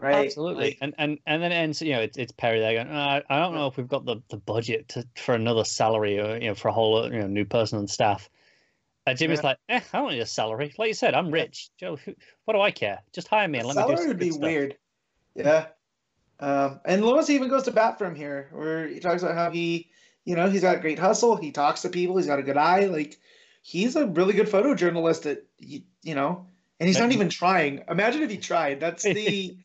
right? 0.03 0.27
Absolutely. 0.27 0.65
Like, 0.65 0.79
and, 0.81 0.95
and 0.99 1.19
and 1.27 1.43
then 1.43 1.53
it 1.53 1.57
ends. 1.57 1.83
You 1.83 1.93
know, 1.93 2.01
it's, 2.01 2.17
it's 2.17 2.33
Perry 2.33 2.61
there 2.61 2.75
going. 2.75 2.89
"Uh, 2.89 3.23
I 3.29 3.39
don't 3.39 3.55
know 3.55 3.67
if 3.67 3.77
we've 3.77 3.89
got 3.89 4.05
the, 4.05 4.17
the 4.29 4.37
budget 4.37 4.89
to, 4.89 5.07
for 5.17 5.35
another 5.35 5.65
salary 5.65 6.19
or 6.19 6.37
you 6.37 6.49
know 6.49 6.55
for 6.55 6.69
a 6.69 6.73
whole 6.73 7.05
you 7.13 7.21
know 7.21 7.27
new 7.27 7.45
person 7.45 7.79
on 7.79 7.87
staff. 7.87 8.29
And 9.07 9.19
Jimmy's 9.19 9.39
Yeah. 9.39 9.47
like, 9.47 9.59
eh, 9.69 9.81
I 9.93 9.99
don't 9.99 10.11
need 10.13 10.21
a 10.21 10.27
salary. 10.27 10.75
Like 10.79 10.89
you 10.89 10.95
said, 10.95 11.15
I'm 11.15 11.31
rich. 11.31 11.71
Joe, 11.79 11.97
who, 11.97 12.15
what 12.45 12.55
do 12.55 12.61
I 12.61 12.71
care? 12.71 13.01
Just 13.13 13.29
hire 13.29 13.49
me 13.49 13.59
and 13.59 13.67
let 13.67 13.77
me 13.77 13.83
do 13.83 13.89
salary 13.89 14.09
would 14.09 14.19
be 14.19 14.31
stuff." 14.31 14.43
weird. 14.43 14.77
Yeah. 15.35 15.67
Um, 16.39 16.81
and 16.85 17.05
Lois 17.05 17.31
even 17.31 17.49
goes 17.49 17.65
to 17.65 17.71
bat 17.71 17.99
for 17.99 18.07
him 18.07 18.15
here, 18.15 18.49
where 18.53 18.89
he 18.89 18.99
talks 19.01 19.23
about 19.23 19.35
how 19.35 19.51
he, 19.51 19.91
you 20.25 20.37
know, 20.37 20.49
he's 20.49 20.63
got 20.63 20.81
great 20.81 20.99
hustle. 20.99 21.37
He 21.37 21.51
talks 21.51 21.83
to 21.83 21.89
people. 21.89 22.17
He's 22.17 22.27
got 22.27 22.39
a 22.39 22.43
good 22.43 22.57
eye. 22.57 22.87
Like 22.87 23.19
he's 23.63 23.97
a 23.97 24.07
really 24.07 24.33
good 24.35 24.49
photojournalist. 24.49 25.31
At 25.31 25.43
you, 25.59 25.83
you 26.03 26.15
know, 26.15 26.47
and 26.79 26.87
he's 26.89 26.99
not 26.99 27.13
even 27.13 27.29
trying. 27.29 27.85
Imagine 27.89 28.23
if 28.23 28.31
he 28.31 28.39
tried. 28.39 28.81
That's 28.81 29.03
the, 29.05 29.57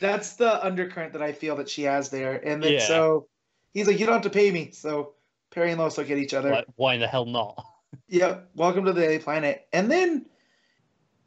that's 0.00 0.34
the 0.34 0.64
undercurrent 0.64 1.12
that 1.12 1.22
I 1.22 1.32
feel 1.32 1.56
that 1.56 1.68
she 1.68 1.82
has 1.82 2.10
there. 2.10 2.34
And 2.46 2.62
then 2.62 2.74
Yeah. 2.74 2.86
so 2.86 3.28
he's 3.72 3.86
like, 3.86 3.98
you 3.98 4.06
don't 4.06 4.14
have 4.14 4.22
to 4.22 4.30
pay 4.30 4.50
me. 4.50 4.70
So 4.72 5.14
Perry 5.50 5.70
and 5.70 5.80
Lois 5.80 5.98
look 5.98 6.10
at 6.10 6.18
each 6.18 6.34
other. 6.34 6.64
Why 6.76 6.94
in 6.94 7.00
the 7.00 7.06
hell 7.08 7.26
not? 7.26 7.62
Yep. 8.08 8.50
Welcome 8.54 8.84
to 8.86 8.92
the 8.92 9.18
planet. 9.18 9.66
And 9.72 9.90
then 9.90 10.26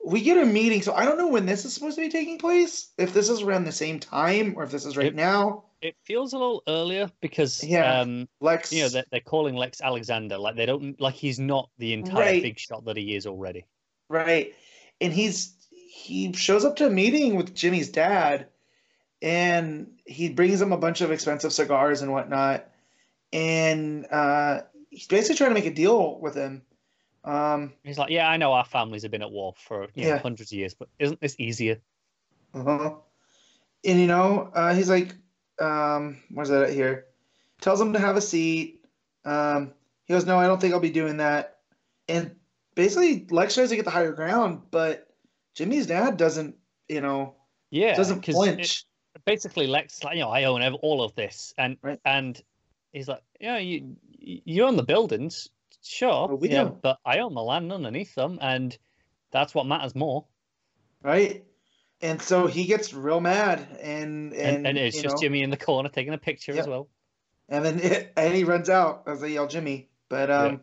we 0.04 0.22
get 0.22 0.38
a 0.38 0.46
meeting. 0.46 0.82
So 0.82 0.94
I 0.94 1.06
don't 1.06 1.18
know 1.18 1.28
when 1.28 1.46
this 1.46 1.66
is 1.66 1.74
supposed 1.74 1.96
to 1.96 2.02
be 2.02 2.10
taking 2.10 2.38
place. 2.38 2.92
If 2.98 3.14
this 3.14 3.30
is 3.30 3.42
around 3.42 3.66
the 3.66 3.72
same 3.72 4.00
time 4.00 4.54
or 4.56 4.64
if 4.64 4.72
this 4.72 4.86
is 4.86 4.98
right 4.98 5.08
It- 5.08 5.16
now. 5.16 5.64
It 5.82 5.96
feels 6.04 6.34
a 6.34 6.38
little 6.40 6.64
earlier 6.68 7.12
because 7.22 7.64
Yeah. 7.64 8.00
um, 8.00 8.28
Lex. 8.42 8.74
you 8.74 8.82
know 8.82 8.90
they're, 8.90 9.04
they're 9.12 9.20
calling 9.20 9.56
Lex 9.56 9.82
Alexander 9.82 10.36
like 10.38 10.56
they 10.56 10.66
don't 10.66 11.00
like 11.00 11.14
he's 11.14 11.38
not 11.40 11.70
the 11.78 11.94
entire 11.94 12.20
Right. 12.22 12.42
big 12.42 12.58
shot 12.58 12.86
that 12.86 12.98
he 12.98 13.16
is 13.16 13.28
already. 13.28 13.66
Right. 14.10 14.56
And 15.02 15.14
he's 15.14 15.54
he 15.70 16.34
shows 16.34 16.66
up 16.66 16.76
to 16.78 16.88
a 16.88 16.90
meeting 16.90 17.36
with 17.36 17.54
Jimmy's 17.54 17.90
dad 17.90 18.48
and 19.26 19.88
he 20.06 20.30
brings 20.30 20.62
him 20.62 20.72
a 20.72 20.78
bunch 20.78 21.02
of 21.02 21.12
expensive 21.12 21.52
cigars 21.52 22.02
and 22.02 22.12
whatnot. 22.12 22.70
And 23.34 24.06
uh 24.12 24.62
he's 24.90 25.08
basically 25.08 25.36
trying 25.36 25.50
to 25.50 25.56
make 25.56 25.66
a 25.66 25.74
deal 25.74 26.20
with 26.20 26.36
him. 26.36 26.62
Um 27.26 27.74
He's 27.84 27.98
like, 27.98 28.12
yeah, 28.12 28.30
I 28.30 28.38
know 28.38 28.54
our 28.54 28.64
families 28.64 29.02
have 29.02 29.12
been 29.12 29.24
at 29.24 29.32
war 29.32 29.54
for 29.58 29.88
you 29.96 30.04
know, 30.04 30.10
Yeah. 30.10 30.18
hundreds 30.20 30.52
of 30.52 30.58
years, 30.58 30.74
but 30.76 30.88
isn't 31.00 31.20
this 31.20 31.36
easier? 31.40 31.82
Uh-huh. 32.54 32.96
And 33.84 34.00
you 34.00 34.08
know, 34.08 34.52
uh, 34.54 34.74
he's 34.74 34.90
like, 34.90 35.14
um, 35.60 36.18
where's 36.32 36.50
that 36.50 36.64
at 36.70 36.74
here? 36.74 37.06
Tells 37.62 37.80
him 37.82 37.94
to 37.94 38.00
have 38.00 38.16
a 38.16 38.22
seat. 38.22 38.86
Um, 39.26 39.74
he 40.06 40.14
goes, 40.14 40.26
no, 40.26 40.40
I 40.40 40.48
don't 40.48 40.60
think 40.62 40.74
I'll 40.74 40.80
be 40.80 40.90
doing 40.90 41.18
that. 41.18 41.58
And 42.08 42.36
basically, 42.76 43.28
Lex 43.30 43.56
tries 43.56 43.70
to 43.70 43.76
get 43.76 43.86
the 43.86 43.92
higher 43.92 44.12
ground, 44.14 44.62
but 44.72 45.14
Jimmy's 45.56 45.86
dad 45.88 46.18
doesn't, 46.18 46.56
you 46.88 47.02
know, 47.02 47.36
Yeah, 47.72 47.96
doesn't 47.96 48.22
'cause 48.22 48.36
it- 48.36 48.38
flinch. 48.56 48.86
Basically 49.26 49.68
Lex 49.68 49.98
is 49.98 50.04
like, 50.04 50.16
you 50.16 50.22
know, 50.22 50.30
I 50.30 50.44
own 50.46 50.62
all 50.82 51.04
of 51.04 51.16
this, 51.16 51.54
and 51.58 51.78
Right. 51.82 52.00
and 52.06 52.42
he's 52.94 53.08
like, 53.08 53.22
yeah, 53.40 53.58
you 53.58 53.96
you 54.20 54.64
own 54.64 54.76
the 54.78 54.84
buildings, 54.84 55.50
sure, 55.84 56.28
Well, 56.28 56.38
we 56.38 56.48
yeah, 56.48 56.64
don't. 56.64 56.82
but 56.82 57.00
I 57.06 57.20
own 57.20 57.34
the 57.34 57.44
land 57.44 57.72
underneath 57.72 58.16
them, 58.16 58.40
and 58.42 58.78
that's 59.32 59.54
what 59.54 59.66
matters 59.66 59.96
more. 59.96 60.26
right? 61.04 61.44
And 62.02 62.22
so 62.22 62.46
he 62.48 62.66
gets 62.66 62.94
real 62.94 63.22
mad, 63.22 63.68
and 63.82 64.34
and, 64.34 64.58
And, 64.58 64.68
and, 64.68 64.78
it's 64.78 65.02
just 65.02 65.16
know, 65.16 65.22
Jimmy 65.22 65.42
in 65.44 65.50
the 65.50 65.58
corner 65.58 65.90
taking 65.90 66.14
a 66.14 66.18
picture 66.18 66.54
Yep. 66.54 66.62
as 66.62 66.68
well. 66.68 66.88
and 67.50 67.66
then 67.66 67.80
it, 67.80 68.14
and 68.18 68.34
he 68.36 68.44
runs 68.44 68.70
out 68.70 69.04
as 69.08 69.22
they 69.22 69.34
yell 69.34 69.48
Jimmy. 69.48 69.90
But 70.10 70.30
um, 70.30 70.62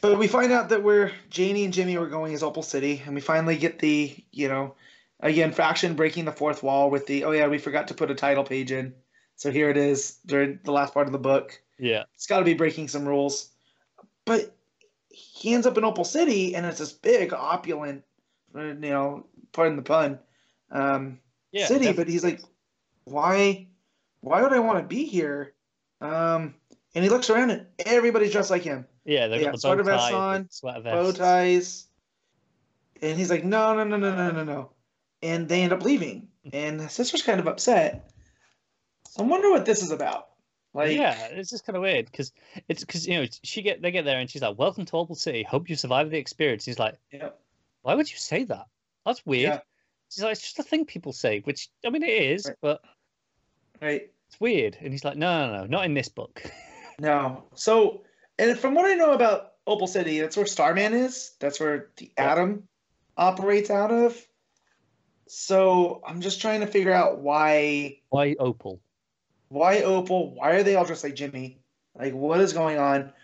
but 0.00 0.18
we 0.18 0.26
find 0.26 0.52
out 0.52 0.68
that 0.70 0.82
we're 0.82 1.12
Janie 1.30 1.64
and 1.64 1.72
Jimmy 1.72 1.96
were 1.96 2.08
going 2.08 2.32
is 2.32 2.42
Opal 2.42 2.62
City, 2.62 3.02
and 3.04 3.14
we 3.14 3.20
finally 3.20 3.56
get 3.56 3.78
the 3.78 4.14
you 4.32 4.48
know, 4.48 4.74
again 5.22 5.52
Fraction 5.52 5.94
breaking 5.94 6.26
the 6.26 6.32
fourth 6.32 6.62
wall 6.62 6.90
with 6.90 7.06
the 7.06 7.24
oh 7.24 7.30
yeah 7.30 7.46
we 7.46 7.58
forgot 7.58 7.88
to 7.88 7.94
put 7.94 8.10
a 8.10 8.14
title 8.14 8.44
page 8.44 8.72
in, 8.72 8.94
so 9.36 9.50
here 9.50 9.70
it 9.70 9.76
is 9.76 10.18
during 10.26 10.58
the 10.64 10.72
last 10.72 10.92
part 10.92 11.06
of 11.06 11.12
the 11.12 11.18
book. 11.18 11.60
Yeah, 11.78 12.04
It's 12.14 12.26
got 12.26 12.38
to 12.38 12.44
be 12.44 12.54
breaking 12.54 12.88
some 12.88 13.06
rules, 13.06 13.50
but 14.24 14.54
he 15.08 15.52
ends 15.54 15.66
up 15.66 15.76
in 15.78 15.84
Opal 15.84 16.04
City, 16.04 16.54
and 16.54 16.64
it's 16.64 16.78
this 16.78 16.92
big 16.92 17.32
opulent, 17.32 18.04
you 18.54 18.74
know, 18.74 19.26
pardon 19.52 19.76
the 19.76 19.82
pun, 19.82 20.18
um, 20.70 21.18
yeah, 21.50 21.66
city, 21.66 21.86
def- 21.86 21.96
but 21.96 22.08
he's 22.08 22.22
like, 22.22 22.40
why, 23.04 23.66
why 24.20 24.42
would 24.42 24.52
I 24.52 24.60
want 24.60 24.78
to 24.78 24.84
be 24.84 25.04
here? 25.04 25.54
Um, 26.00 26.54
and 26.94 27.02
he 27.02 27.10
looks 27.10 27.30
around 27.30 27.50
and 27.50 27.66
everybody's 27.84 28.32
dressed 28.32 28.50
like 28.50 28.62
him, 28.62 28.86
yeah, 29.04 29.26
they've 29.26 29.40
yeah, 29.40 29.46
got 29.46 29.54
the 29.54 29.60
sweater 29.60 29.82
vests 29.82 30.12
on, 30.12 30.48
bow 30.84 31.10
ties, 31.12 31.88
and 33.00 33.18
he's 33.18 33.30
like, 33.30 33.44
no, 33.44 33.74
no, 33.74 33.82
no, 33.84 33.96
no, 33.96 34.14
no, 34.14 34.30
no, 34.30 34.44
no, 34.44 34.70
and 35.22 35.48
they 35.48 35.62
end 35.62 35.72
up 35.72 35.82
leaving, 35.82 36.28
and 36.52 36.78
the 36.80 36.88
sister's 36.88 37.22
kind 37.22 37.40
of 37.40 37.46
upset. 37.46 38.10
So 39.08 39.22
I 39.22 39.26
wonder 39.26 39.50
what 39.50 39.64
this 39.64 39.82
is 39.82 39.90
about. 39.90 40.28
Like, 40.74 40.96
yeah, 40.96 41.26
it's 41.26 41.50
just 41.50 41.66
kind 41.66 41.76
of 41.76 41.82
weird 41.82 42.06
because 42.06 42.32
it's 42.68 42.82
because 42.82 43.06
you 43.06 43.14
know 43.20 43.26
she 43.42 43.60
get 43.60 43.82
they 43.82 43.90
get 43.90 44.04
there 44.06 44.18
and 44.18 44.30
she's 44.30 44.40
like, 44.42 44.58
"Welcome 44.58 44.86
to 44.86 44.96
Opal 44.96 45.14
City. 45.14 45.42
Hope 45.42 45.68
you 45.68 45.76
survive 45.76 46.10
the 46.10 46.16
experience." 46.18 46.64
He's 46.64 46.78
like, 46.78 46.96
yeah, 47.12 47.30
"Why 47.82 47.94
would 47.94 48.10
you 48.10 48.16
say 48.16 48.44
that? 48.44 48.66
That's 49.04 49.24
weird." 49.26 49.50
Yeah. 49.54 49.60
She's 50.10 50.24
like, 50.24 50.32
"It's 50.32 50.40
just 50.42 50.58
a 50.58 50.62
thing 50.62 50.86
people 50.86 51.12
say," 51.12 51.40
which 51.40 51.68
I 51.84 51.90
mean 51.90 52.02
it 52.02 52.08
is, 52.08 52.46
Right. 52.46 52.56
but 52.62 52.80
right. 53.82 54.10
it's 54.28 54.40
weird. 54.40 54.78
And 54.80 54.92
he's 54.92 55.04
like, 55.04 55.16
"No, 55.18 55.46
no, 55.46 55.58
no, 55.58 55.66
not 55.66 55.84
in 55.84 55.94
this 55.94 56.08
book." 56.08 56.42
No. 56.98 57.44
So, 57.54 58.04
and 58.38 58.56
from 58.56 58.74
what 58.74 58.84
I 58.84 58.94
know 58.94 59.12
about 59.12 59.54
Opal 59.66 59.86
City, 59.86 60.20
that's 60.20 60.36
where 60.36 60.46
Starman 60.46 60.92
is. 60.92 61.32
That's 61.40 61.58
where 61.58 61.88
the 61.96 62.12
Yeah. 62.16 62.32
Atom 62.32 62.68
operates 63.16 63.70
out 63.70 63.90
of. 63.90 64.14
So 65.34 66.02
I'm 66.06 66.20
just 66.20 66.42
trying 66.42 66.60
to 66.60 66.66
figure 66.66 66.92
out 66.92 67.20
why 67.20 68.00
Why 68.10 68.36
Opal? 68.38 68.82
why 69.48 69.80
Opal? 69.80 70.34
Why 70.34 70.50
are 70.50 70.62
they 70.62 70.74
all 70.74 70.84
dressed 70.84 71.04
like 71.04 71.14
Jimmy? 71.14 71.58
Like 71.94 72.12
what 72.12 72.38
is 72.42 72.52
going 72.52 72.78
on? 72.78 73.14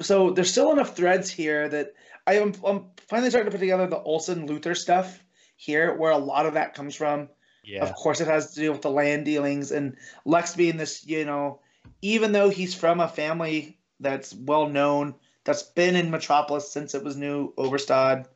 So 0.00 0.30
there's 0.30 0.50
still 0.50 0.72
enough 0.72 0.96
threads 0.96 1.28
here 1.28 1.68
that 1.68 1.92
I 2.26 2.36
am 2.36 2.54
I'm 2.64 2.86
finally 3.08 3.28
starting 3.28 3.50
to 3.50 3.54
put 3.54 3.60
together 3.60 3.86
the 3.86 4.00
Olsen 4.00 4.46
Luther 4.46 4.74
stuff 4.74 5.22
here, 5.56 5.94
where 5.94 6.12
a 6.12 6.16
lot 6.16 6.46
of 6.46 6.54
that 6.54 6.72
comes 6.72 6.94
from. 6.96 7.28
Yeah, 7.62 7.82
Of 7.82 7.94
course, 7.94 8.22
it 8.22 8.26
has 8.28 8.54
to 8.54 8.60
do 8.60 8.72
with 8.72 8.80
the 8.80 8.90
land 8.90 9.26
dealings 9.26 9.70
and 9.70 9.98
Lex 10.24 10.56
being 10.56 10.78
this, 10.78 11.06
you 11.06 11.26
know, 11.26 11.60
even 12.00 12.32
though 12.32 12.48
he's 12.48 12.74
from 12.74 13.00
a 13.00 13.06
family 13.06 13.78
that's 14.00 14.32
well 14.34 14.66
known, 14.66 15.14
that's 15.44 15.62
been 15.62 15.94
in 15.94 16.10
Metropolis 16.10 16.72
since 16.72 16.94
it 16.94 17.04
was 17.04 17.18
New 17.18 17.52
Overstad, 17.56 18.28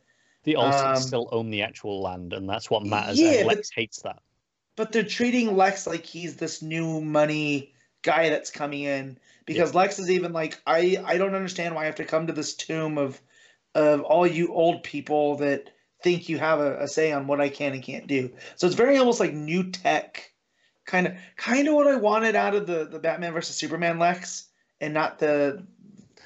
the 0.47 0.55
Olsens 0.55 0.97
um, 0.97 1.03
still 1.03 1.29
own 1.33 1.51
the 1.51 1.63
actual 1.63 2.01
land, 2.01 2.33
and 2.33 2.49
that's 2.49 2.71
what 2.71 2.85
matters. 2.85 3.19
Yeah, 3.19 3.33
and 3.33 3.49
but- 3.49 3.57
Lex 3.57 3.71
hates 3.75 4.01
that. 4.03 4.23
but 4.77 4.93
they're 4.93 5.03
treating 5.03 5.57
Lex 5.57 5.87
like 5.87 6.07
he's 6.07 6.37
this 6.37 6.63
new 6.63 7.01
money 7.01 7.75
guy 8.03 8.31
that's 8.31 8.51
coming 8.51 8.83
in 8.83 9.19
because 9.45 9.75
Lex 9.75 9.99
is 9.99 10.11
even 10.11 10.33
like, 10.33 10.61
I 10.67 11.03
I 11.05 11.19
don't 11.19 11.35
understand 11.35 11.75
why 11.75 11.83
I 11.83 11.87
have 11.87 11.97
to 11.97 12.05
come 12.05 12.29
to 12.29 12.33
this 12.33 12.55
tomb 12.55 12.97
of 12.97 13.21
of 13.75 14.03
all 14.03 14.27
you 14.27 14.55
old 14.55 14.83
people 14.85 15.37
that 15.39 15.71
think 16.03 16.29
you 16.29 16.39
have 16.39 16.61
a, 16.61 16.85
a 16.85 16.89
say 16.89 17.11
on 17.11 17.27
what 17.27 17.41
I 17.41 17.49
can 17.49 17.73
and 17.73 17.83
can't 17.83 18.07
do. 18.07 18.31
So 18.55 18.69
it's 18.69 18.77
very 18.77 18.97
almost 18.99 19.19
like 19.19 19.35
new 19.35 19.71
tech, 19.71 20.33
kind 20.85 21.09
of 21.09 21.15
kind 21.37 21.67
of 21.67 21.75
what 21.75 21.89
I 21.89 21.97
wanted 21.97 22.37
out 22.37 22.55
of 22.55 22.69
the 22.69 22.85
the 22.85 23.01
Batman 23.01 23.33
versus 23.33 23.57
Superman 23.57 23.99
Lex, 23.99 24.47
and 24.81 24.95
not 24.95 25.19
the. 25.19 25.67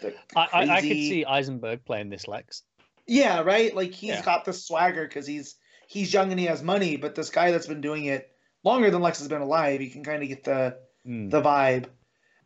the 0.02 0.12
I, 0.36 0.48
I, 0.52 0.76
I 0.76 0.80
could 0.82 0.90
see 0.90 1.24
Eisenberg 1.24 1.86
playing 1.86 2.10
this 2.10 2.28
Lex. 2.28 2.64
Yeah, 3.10 3.40
right. 3.42 3.74
Like 3.74 3.92
he's 3.92 4.10
Yeah. 4.10 4.22
got 4.24 4.44
the 4.44 4.52
swagger 4.52 5.04
because 5.06 5.26
he's 5.26 5.56
he's 5.88 6.12
young 6.14 6.30
and 6.30 6.38
he 6.38 6.46
has 6.46 6.62
money, 6.62 6.96
but 6.96 7.16
this 7.16 7.28
guy 7.30 7.50
that's 7.50 7.66
been 7.66 7.80
doing 7.80 8.04
it 8.04 8.30
longer 8.62 8.88
than 8.90 9.02
Lex 9.02 9.18
has 9.18 9.26
been 9.26 9.40
alive, 9.42 9.82
you 9.82 9.90
can 9.90 10.04
kind 10.04 10.22
of 10.22 10.28
get 10.28 10.44
the 10.44 10.78
Hmm. 11.04 11.28
the 11.28 11.42
vibe. 11.42 11.86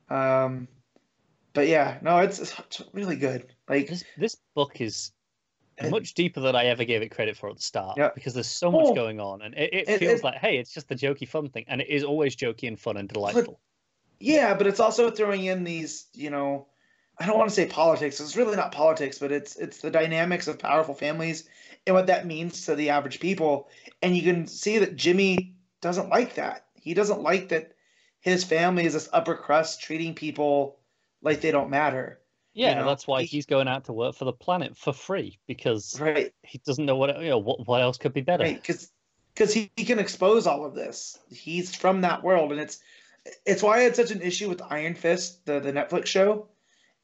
Um, 0.09 0.68
but 1.52 1.67
yeah, 1.68 1.99
no, 2.02 2.18
it's, 2.20 2.39
it's 2.39 2.83
really 2.93 3.17
good. 3.17 3.47
Like 3.68 3.89
This 3.89 4.05
this 4.17 4.36
book 4.55 4.81
is 4.81 5.12
And- 5.76 5.91
much 5.91 6.15
deeper 6.15 6.41
than 6.41 6.57
I 6.57 6.67
ever 6.67 6.84
gave 6.84 7.02
it 7.02 7.10
credit 7.10 7.36
for 7.36 7.51
at 7.51 7.57
the 7.57 7.62
start. 7.62 7.99
Yeah. 7.99 8.10
Because 8.15 8.33
there's 8.33 8.47
so 8.49 8.70
much 8.70 8.86
Oh. 8.86 8.94
going 8.94 9.20
on, 9.20 9.43
and 9.43 9.55
it, 9.55 9.75
it 9.75 9.89
It- 9.89 9.99
feels 9.99 10.20
it- 10.20 10.25
like, 10.25 10.39
hey, 10.39 10.57
it's 10.57 10.73
just 10.73 10.89
the 10.89 10.94
jokey 10.94 11.28
fun 11.28 11.51
thing, 11.51 11.65
and 11.68 11.81
it 11.83 11.89
is 11.91 12.05
always 12.05 12.36
jokey 12.36 12.68
and 12.68 12.81
fun 12.81 12.97
and 12.97 13.09
delightful. 13.09 13.60
Yeah, 14.20 14.55
but 14.55 14.67
it's 14.67 14.81
also 14.81 15.10
throwing 15.10 15.44
in 15.44 15.65
these, 15.65 16.07
you 16.15 16.31
know, 16.31 16.68
I 17.18 17.26
don't 17.26 17.39
want 17.39 17.49
to 17.49 17.55
say 17.55 17.67
politics. 17.67 18.20
It's 18.20 18.36
really 18.36 18.57
not 18.57 18.73
politics, 18.73 19.18
but 19.18 19.31
it's 19.33 19.57
it's 19.57 19.78
the 19.81 19.91
dynamics 19.91 20.49
of 20.49 20.59
powerful 20.59 20.94
families 20.94 21.49
and 21.86 21.94
what 21.94 22.07
that 22.09 22.26
means 22.26 22.65
to 22.67 22.75
the 22.75 22.91
average 22.91 23.20
people. 23.20 23.68
And 24.02 24.17
you 24.17 24.23
can 24.23 24.47
see 24.47 24.78
that 24.78 24.97
Jimmy 24.97 25.55
doesn't 25.81 26.09
like 26.09 26.34
that. 26.34 26.67
He 26.75 26.94
doesn't 26.94 27.23
like 27.23 27.49
that 27.51 27.73
his 28.20 28.43
family 28.43 28.86
is 28.86 28.94
this 28.94 29.09
upper 29.12 29.36
crust 29.36 29.83
treating 29.83 30.15
people 30.15 30.78
like 31.23 31.41
they 31.41 31.51
don't 31.51 31.70
matter. 31.70 32.20
Yeah, 32.55 32.75
know, 32.75 32.86
that's 32.86 33.07
why 33.07 33.23
he- 33.23 33.26
he's 33.26 33.47
going 33.47 33.68
out 33.68 33.84
to 33.84 33.93
work 33.93 34.15
for 34.15 34.25
the 34.25 34.33
planet 34.33 34.76
for 34.76 34.93
free 34.93 35.39
because 35.47 36.01
Right. 36.01 36.33
he 36.43 36.59
doesn't 36.59 36.86
know 36.86 36.97
what 36.97 37.20
you 37.20 37.28
know 37.28 37.39
what, 37.39 37.67
what 37.67 37.83
else 37.83 37.99
could 37.99 38.12
be 38.15 38.20
better. 38.23 38.44
Right. 38.44 38.60
Because 38.60 38.91
because 39.34 39.52
he, 39.52 39.70
he 39.76 39.84
can 39.84 39.99
expose 39.99 40.47
all 40.47 40.65
of 40.65 40.75
this. 40.75 41.18
He's 41.31 41.75
from 41.75 42.01
that 42.02 42.23
world, 42.23 42.52
and 42.52 42.60
it's 42.60 42.78
it's 43.44 43.62
why 43.62 43.78
I 43.78 43.83
had 43.83 43.97
such 43.97 44.10
an 44.10 44.23
issue 44.23 44.49
with 44.49 44.62
Iron 44.70 44.94
Fist, 44.94 45.44
the 45.47 45.60
the 45.60 45.73
Netflix 45.73 46.07
show, 46.07 46.47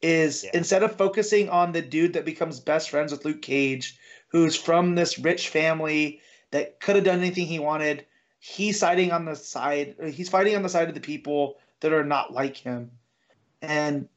is 0.03 0.45
Yeah. 0.45 0.51
instead 0.55 0.83
of 0.83 0.97
focusing 0.97 1.49
on 1.49 1.73
the 1.73 1.83
dude 1.83 2.15
that 2.15 2.25
becomes 2.25 2.61
best 2.61 2.91
friends 2.91 3.13
with 3.13 3.25
Luke 3.25 3.43
Cage, 3.43 3.99
who's 4.29 4.57
from 4.57 4.95
this 4.95 5.19
rich 5.19 5.49
family 5.49 6.21
that 6.51 6.81
could 6.81 6.97
have 6.97 7.05
done 7.05 7.21
anything 7.21 7.47
he 7.47 7.59
wanted, 7.59 8.07
he's 8.39 8.79
siding 8.79 9.13
on 9.13 9.25
the 9.25 9.37
side. 9.37 9.97
He's 10.13 10.29
fighting 10.29 10.57
on 10.57 10.63
the 10.63 10.69
side 10.69 10.89
of 10.89 10.95
the 10.95 11.01
people 11.01 11.59
that 11.81 11.93
are 11.93 12.05
not 12.05 12.33
like 12.33 12.57
him, 12.57 12.91
and 13.63 14.09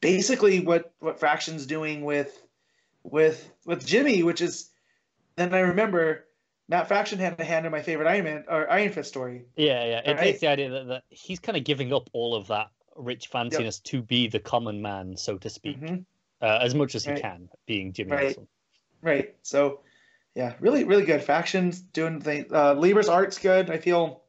basically 0.00 0.60
what 0.60 0.92
what 1.00 1.18
Fraction's 1.18 1.66
doing 1.66 2.04
with 2.04 2.42
with 3.04 3.50
with 3.64 3.86
Jimmy, 3.86 4.22
which 4.22 4.40
is 4.40 4.70
then 5.36 5.54
I 5.54 5.60
remember 5.60 6.26
Matt 6.68 6.88
Fraction 6.88 7.18
had 7.18 7.38
a 7.40 7.44
hand 7.44 7.66
in 7.66 7.72
my 7.72 7.82
favorite 7.82 8.08
Iron 8.08 8.24
Man 8.24 8.44
or 8.48 8.70
Iron 8.70 8.92
Fist 8.92 9.08
story. 9.08 9.44
Yeah, 9.56 9.84
yeah. 9.84 10.10
It, 10.10 10.16
Right. 10.16 10.26
It's 10.28 10.40
the 10.40 10.46
idea 10.48 10.70
that, 10.70 10.88
that 10.88 11.02
he's 11.10 11.38
kind 11.38 11.56
of 11.56 11.64
giving 11.64 11.92
up 11.92 12.08
all 12.12 12.34
of 12.34 12.46
that 12.48 12.70
rich 12.96 13.30
fanciness 13.30 13.82
to 13.84 14.02
be 14.02 14.28
the 14.28 14.40
common 14.40 14.82
man, 14.82 15.16
so 15.16 15.38
to 15.38 15.48
speak, 15.50 15.80
Mhm. 15.80 16.04
uh, 16.40 16.58
as 16.60 16.74
much 16.74 16.94
as 16.94 17.04
he 17.04 17.14
can, 17.14 17.48
being 17.66 17.92
Jimmy 17.92 18.12
Right. 18.12 18.26
Olsen. 18.28 18.48
Right. 19.00 19.34
So, 19.42 19.80
yeah, 20.34 20.54
really, 20.60 20.84
really 20.84 21.04
good. 21.04 21.22
Fraction's 21.22 21.80
doing 21.80 22.20
things. 22.20 22.52
Uh, 22.52 22.74
Lieber's 22.74 23.08
art's 23.08 23.38
good. 23.38 23.70
I 23.70 23.78
feel 23.78 24.22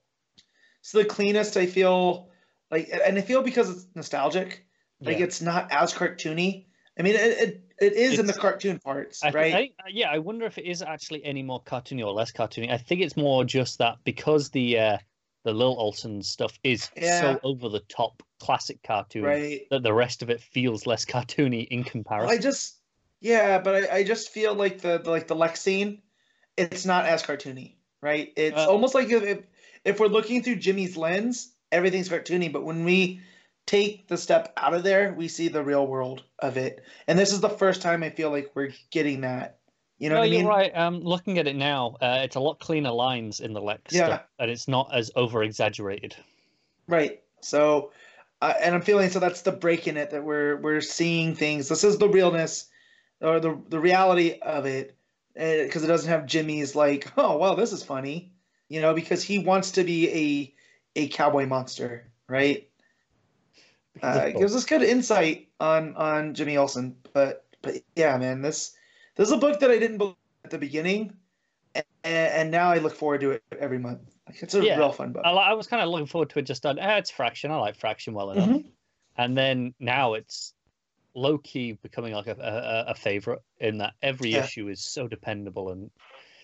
it's 0.79 0.91
the 0.91 1.05
cleanest. 1.05 1.57
I 1.57 1.65
feel 1.65 2.29
like, 2.71 2.89
and 2.91 3.17
I 3.17 3.21
feel 3.21 3.41
because 3.41 3.69
it's 3.69 3.87
nostalgic. 3.95 4.65
Like 4.99 5.17
Yeah. 5.19 5.25
it's 5.25 5.41
not 5.41 5.71
as 5.71 5.93
cartoony. 5.93 6.65
I 6.97 7.01
mean, 7.01 7.15
it 7.15 7.19
it, 7.21 7.61
it 7.81 7.93
is 7.93 8.19
in 8.19 8.27
the 8.27 8.33
cartoon 8.33 8.79
parts, 8.79 9.23
I 9.23 9.31
right? 9.31 9.73
I- 9.79 9.89
yeah, 9.89 10.09
I 10.09 10.19
wonder 10.19 10.45
if 10.45 10.57
it 10.57 10.65
is 10.65 10.81
actually 10.81 11.25
any 11.25 11.41
more 11.43 11.61
cartoony 11.61 12.05
or 12.05 12.13
less 12.13 12.31
cartoony. 12.31 12.69
I 12.71 12.77
think 12.77 13.01
it's 13.01 13.17
more 13.17 13.43
just 13.43 13.79
that 13.79 13.97
because 14.03 14.49
the 14.51 14.77
uh, 14.79 14.97
the 15.43 15.53
Lil 15.53 15.75
Olsen 15.77 16.21
stuff 16.21 16.57
is 16.63 16.89
Yeah. 16.95 17.21
so 17.21 17.39
over 17.43 17.69
the 17.69 17.81
top 17.81 18.23
classic 18.39 18.81
cartoon 18.83 19.23
right. 19.23 19.61
that 19.69 19.83
the 19.83 19.93
rest 19.93 20.21
of 20.21 20.29
it 20.29 20.41
feels 20.41 20.85
less 20.87 21.05
cartoony 21.13 21.67
in 21.67 21.83
comparison. 21.83 22.37
I 22.37 22.41
just, 22.41 22.79
yeah, 23.19 23.59
but 23.59 23.89
I, 23.91 23.97
I 23.97 24.03
just 24.03 24.29
feel 24.29 24.53
like 24.53 24.81
the, 24.81 24.99
the 24.99 25.09
like 25.09 25.27
the 25.27 25.35
Lex 25.35 25.61
scene, 25.61 26.01
it's 26.57 26.85
not 26.85 27.05
as 27.05 27.23
cartoony, 27.23 27.75
right? 28.01 28.31
It's 28.35 28.57
Uh, 28.57 28.69
almost 28.69 28.95
like 28.95 29.09
if, 29.09 29.23
if 29.23 29.45
if 29.85 29.99
we're 29.99 30.07
looking 30.07 30.43
through 30.43 30.57
Jimmy's 30.57 30.95
lens, 30.97 31.53
everything's 31.71 32.09
cartoony. 32.09 32.51
But 32.51 32.63
when 32.63 32.85
we 32.85 33.21
take 33.65 34.07
the 34.07 34.17
step 34.17 34.53
out 34.57 34.73
of 34.73 34.83
there, 34.83 35.13
we 35.13 35.27
see 35.27 35.47
the 35.47 35.63
real 35.63 35.87
world 35.87 36.23
of 36.39 36.57
it. 36.57 36.83
And 37.07 37.17
this 37.17 37.33
is 37.33 37.41
the 37.41 37.49
first 37.49 37.81
time 37.81 38.03
I 38.03 38.09
feel 38.09 38.29
like 38.29 38.51
we're 38.55 38.73
getting 38.91 39.21
that. 39.21 39.59
You 39.99 40.09
know 40.09 40.15
no, 40.15 40.21
what 40.21 40.27
I 40.27 40.29
mean? 40.29 40.39
you're 40.41 40.49
right. 40.49 40.75
Um, 40.75 40.99
looking 41.01 41.37
at 41.37 41.47
it 41.47 41.55
now, 41.55 41.95
uh, 42.01 42.21
it's 42.23 42.35
a 42.35 42.39
lot 42.39 42.59
cleaner 42.59 42.91
lines 42.91 43.39
in 43.39 43.53
the 43.53 43.61
Lex 43.61 43.93
Yeah. 43.93 44.05
stuff, 44.05 44.21
and 44.39 44.51
it's 44.51 44.67
not 44.67 44.93
as 44.93 45.11
over 45.15 45.43
exaggerated. 45.43 46.15
Right. 46.87 47.21
So, 47.41 47.91
uh, 48.41 48.53
and 48.61 48.75
I'm 48.75 48.81
feeling 48.81 49.09
so 49.09 49.19
that's 49.19 49.41
the 49.41 49.51
break 49.51 49.87
in 49.87 49.97
it 49.97 50.11
that 50.11 50.23
we're 50.23 50.57
we're 50.57 50.81
seeing 50.81 51.35
things. 51.35 51.69
This 51.69 51.83
is 51.83 51.97
the 51.97 52.09
realness 52.09 52.67
or 53.21 53.39
the 53.39 53.59
the 53.69 53.79
reality 53.79 54.39
of 54.41 54.65
it 54.65 54.97
because 55.33 55.83
it 55.83 55.87
doesn't 55.87 56.09
have 56.09 56.25
Jimmy's 56.25 56.75
like, 56.75 57.11
oh 57.17 57.37
well, 57.37 57.55
this 57.55 57.71
is 57.71 57.83
funny, 57.83 58.33
you 58.69 58.81
know, 58.81 58.93
because 58.93 59.23
he 59.23 59.39
wants 59.39 59.71
to 59.71 59.83
be 59.83 60.09
a 60.95 61.01
a 61.05 61.07
cowboy 61.09 61.45
monster, 61.45 62.11
right? 62.27 62.69
Uh, 64.01 64.25
it 64.27 64.37
gives 64.37 64.55
us 64.55 64.65
good 64.65 64.81
insight 64.83 65.49
on 65.59 65.95
on 65.95 66.33
Jimmy 66.33 66.57
Olsen, 66.57 66.97
but 67.13 67.45
but 67.61 67.75
yeah, 67.95 68.17
man, 68.17 68.41
this 68.41 68.75
this 69.15 69.27
is 69.27 69.33
a 69.33 69.37
book 69.37 69.59
that 69.59 69.71
I 69.71 69.79
didn't 69.79 69.97
believe 69.97 70.15
at 70.45 70.51
the 70.51 70.57
beginning, 70.57 71.13
and, 71.75 71.85
and 72.03 72.51
now 72.51 72.71
I 72.71 72.77
look 72.79 72.95
forward 72.95 73.21
to 73.21 73.31
it 73.31 73.43
every 73.59 73.79
month. 73.79 74.13
It's 74.27 74.53
a 74.53 74.63
Yeah. 74.63 74.77
real 74.77 74.91
fun 74.91 75.11
book. 75.11 75.23
I, 75.25 75.31
I 75.31 75.53
was 75.53 75.67
kind 75.67 75.81
of 75.81 75.89
looking 75.89 76.07
forward 76.07 76.29
to 76.31 76.39
it. 76.39 76.43
Just 76.43 76.65
on, 76.65 76.79
eh, 76.79 76.97
it's 76.97 77.11
Fraction. 77.11 77.51
I 77.51 77.57
like 77.57 77.75
Fraction 77.75 78.13
well 78.13 78.31
enough. 78.31 78.49
Mhm. 78.49 78.71
And 79.15 79.37
then 79.37 79.75
now 79.79 80.13
it's 80.15 80.53
low 81.13 81.37
key 81.37 81.73
becoming 81.73 82.13
like 82.13 82.27
a, 82.27 82.35
a, 82.39 82.91
a 82.91 82.95
favorite 82.95 83.39
in 83.59 83.77
that 83.77 83.93
every 84.01 84.31
Yeah. 84.31 84.39
issue 84.39 84.67
is 84.69 84.83
so 84.83 85.07
dependable 85.07 85.69
and 85.69 85.91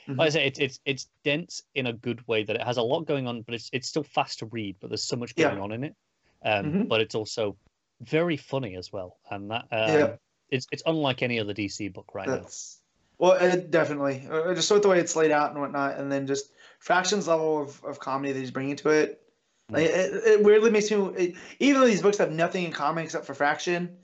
Mhm. 0.08 0.18
like 0.20 0.28
I 0.28 0.30
say 0.30 0.46
it's 0.46 0.60
it's 0.60 0.80
it's 0.86 1.10
dense 1.24 1.64
in 1.74 1.88
a 1.88 1.94
good 1.94 2.28
way 2.28 2.44
that 2.44 2.56
it 2.56 2.62
has 2.62 2.78
a 2.78 2.82
lot 2.84 3.06
going 3.06 3.26
on, 3.28 3.42
but 3.42 3.56
it's 3.56 3.70
it's 3.74 3.88
still 3.88 4.04
fast 4.04 4.40
to 4.40 4.46
read. 4.48 4.76
But 4.80 4.90
there's 4.90 5.04
so 5.04 5.16
much 5.16 5.36
Yeah. 5.36 5.50
going 5.50 5.60
on 5.60 5.72
in 5.72 5.84
it. 5.84 5.96
Um, 6.44 6.66
Mhm. 6.66 6.88
but 6.88 7.02
it's 7.02 7.16
also 7.16 7.58
very 8.02 8.38
funny 8.38 8.76
as 8.76 8.92
well, 8.92 9.20
and 9.30 9.50
that 9.52 9.68
um, 9.72 9.94
Yeah. 10.00 10.16
It's 10.52 10.68
it's 10.72 10.84
unlike 10.86 11.22
any 11.22 11.40
other 11.40 11.54
DC 11.54 11.94
book 11.94 12.12
right 12.14 12.28
now. 12.28 12.38
That's 12.38 12.80
well, 13.20 13.34
uh, 13.34 13.58
definitely. 13.58 14.26
Uh, 14.32 14.54
just 14.54 14.72
with 14.72 14.82
the 14.82 14.88
way 14.88 15.00
it's 15.00 15.16
laid 15.16 15.32
out 15.32 15.52
and 15.52 15.60
whatnot, 15.60 15.98
and 15.98 16.12
then 16.12 16.26
just 16.26 16.52
Fraction's 16.80 17.28
level 17.28 17.62
of, 17.62 17.84
of 17.84 18.00
comedy 18.00 18.32
that 18.32 18.40
he's 18.40 18.50
bringing 18.50 18.78
to 18.78 18.90
it. 18.90 19.22
Like, 19.70 19.86
it, 19.86 20.14
it 20.26 20.44
weirdly 20.44 20.72
makes 20.72 20.90
me, 20.90 20.98
it, 21.18 21.36
even 21.60 21.82
though 21.82 21.88
these 21.88 22.02
books 22.02 22.18
have 22.18 22.32
nothing 22.32 22.64
in 22.64 22.72
common 22.72 23.04
except 23.04 23.26
for 23.26 23.34
Fraction, 23.34 23.98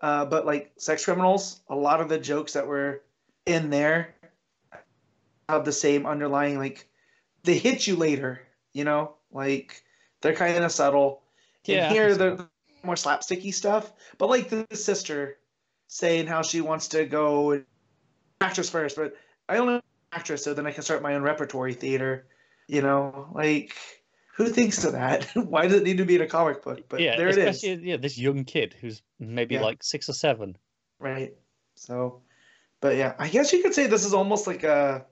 uh, 0.00 0.24
but 0.24 0.46
like 0.46 0.72
sex 0.78 1.04
criminals, 1.04 1.60
a 1.68 1.74
lot 1.74 2.00
of 2.00 2.08
the 2.08 2.18
jokes 2.18 2.54
that 2.54 2.66
were 2.66 3.02
in 3.44 3.70
there 3.70 4.14
have 5.48 5.64
the 5.64 5.72
same 5.72 6.06
underlying 6.06 6.56
like 6.56 6.88
they 7.42 7.58
hit 7.58 7.86
you 7.86 7.96
later, 7.96 8.40
you 8.72 8.84
know, 8.84 9.14
like 9.32 9.82
they're 10.22 10.34
kind 10.34 10.62
of 10.62 10.72
subtle. 10.72 11.22
Yeah, 11.64 11.86
And 11.86 11.94
here 11.94 12.16
they're 12.16 12.48
more 12.82 12.94
slapsticky 12.94 13.52
stuff, 13.52 13.92
but 14.16 14.30
like 14.30 14.48
the 14.48 14.66
sister 14.72 15.36
saying 15.90 16.26
how 16.28 16.40
she 16.40 16.60
wants 16.60 16.86
to 16.88 17.04
go 17.04 17.62
actress 18.40 18.70
first, 18.70 18.96
but 18.96 19.14
I 19.48 19.58
only 19.58 19.80
actress 20.12 20.44
so 20.44 20.54
then 20.54 20.66
I 20.66 20.70
can 20.70 20.82
start 20.84 21.02
my 21.02 21.14
own 21.14 21.22
repertory 21.22 21.74
theater. 21.74 22.26
You 22.68 22.80
know, 22.82 23.28
like 23.34 23.76
who 24.36 24.46
thinks 24.48 24.84
of 24.84 24.92
that? 24.92 25.24
Why 25.34 25.66
does 25.66 25.74
it 25.80 25.82
need 25.82 25.98
to 25.98 26.04
be 26.04 26.14
in 26.14 26.22
a 26.22 26.26
comic 26.28 26.62
book? 26.62 26.88
But 26.88 27.00
yeah, 27.00 27.16
there 27.16 27.28
it 27.28 27.38
is. 27.38 27.62
yeah, 27.64 27.96
this 27.96 28.16
young 28.16 28.44
kid 28.44 28.74
who's 28.80 29.02
maybe 29.18 29.56
Yeah. 29.56 29.62
like 29.62 29.82
six 29.82 30.08
or 30.08 30.12
seven. 30.12 30.56
Right. 31.00 31.34
So, 31.74 32.22
but 32.80 32.96
yeah, 32.96 33.14
I 33.18 33.28
guess 33.28 33.52
you 33.52 33.60
could 33.60 33.74
say 33.74 33.88
this 33.88 34.04
is 34.06 34.14
almost 34.14 34.46
like 34.46 34.62
a. 34.62 35.04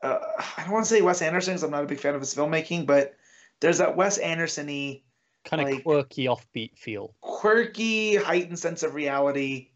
Uh, 0.00 0.18
I 0.58 0.62
don't 0.62 0.72
want 0.72 0.84
to 0.84 0.90
say 0.90 1.02
Wes 1.02 1.22
Anderson 1.22 1.54
because 1.54 1.64
I'm 1.64 1.70
not 1.70 1.82
a 1.82 1.86
big 1.86 1.98
fan 1.98 2.14
of 2.14 2.20
his 2.20 2.34
filmmaking, 2.34 2.86
but 2.86 3.16
there's 3.60 3.78
that 3.78 3.96
Wes 3.96 4.18
Anderson-y 4.18 5.02
Kind 5.44 5.62
of 5.62 5.68
Like- 5.68 5.84
quirky, 5.84 6.24
offbeat 6.26 6.76
feel. 6.78 7.14
quirky, 7.20 8.16
heightened 8.16 8.58
sense 8.58 8.82
of 8.82 8.94
reality 8.94 9.68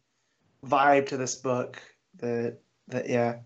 vibe 0.64 1.06
to 1.08 1.16
this 1.16 1.34
book. 1.36 1.80
That 2.16 2.58
that 2.88 3.08
yeah, 3.08 3.36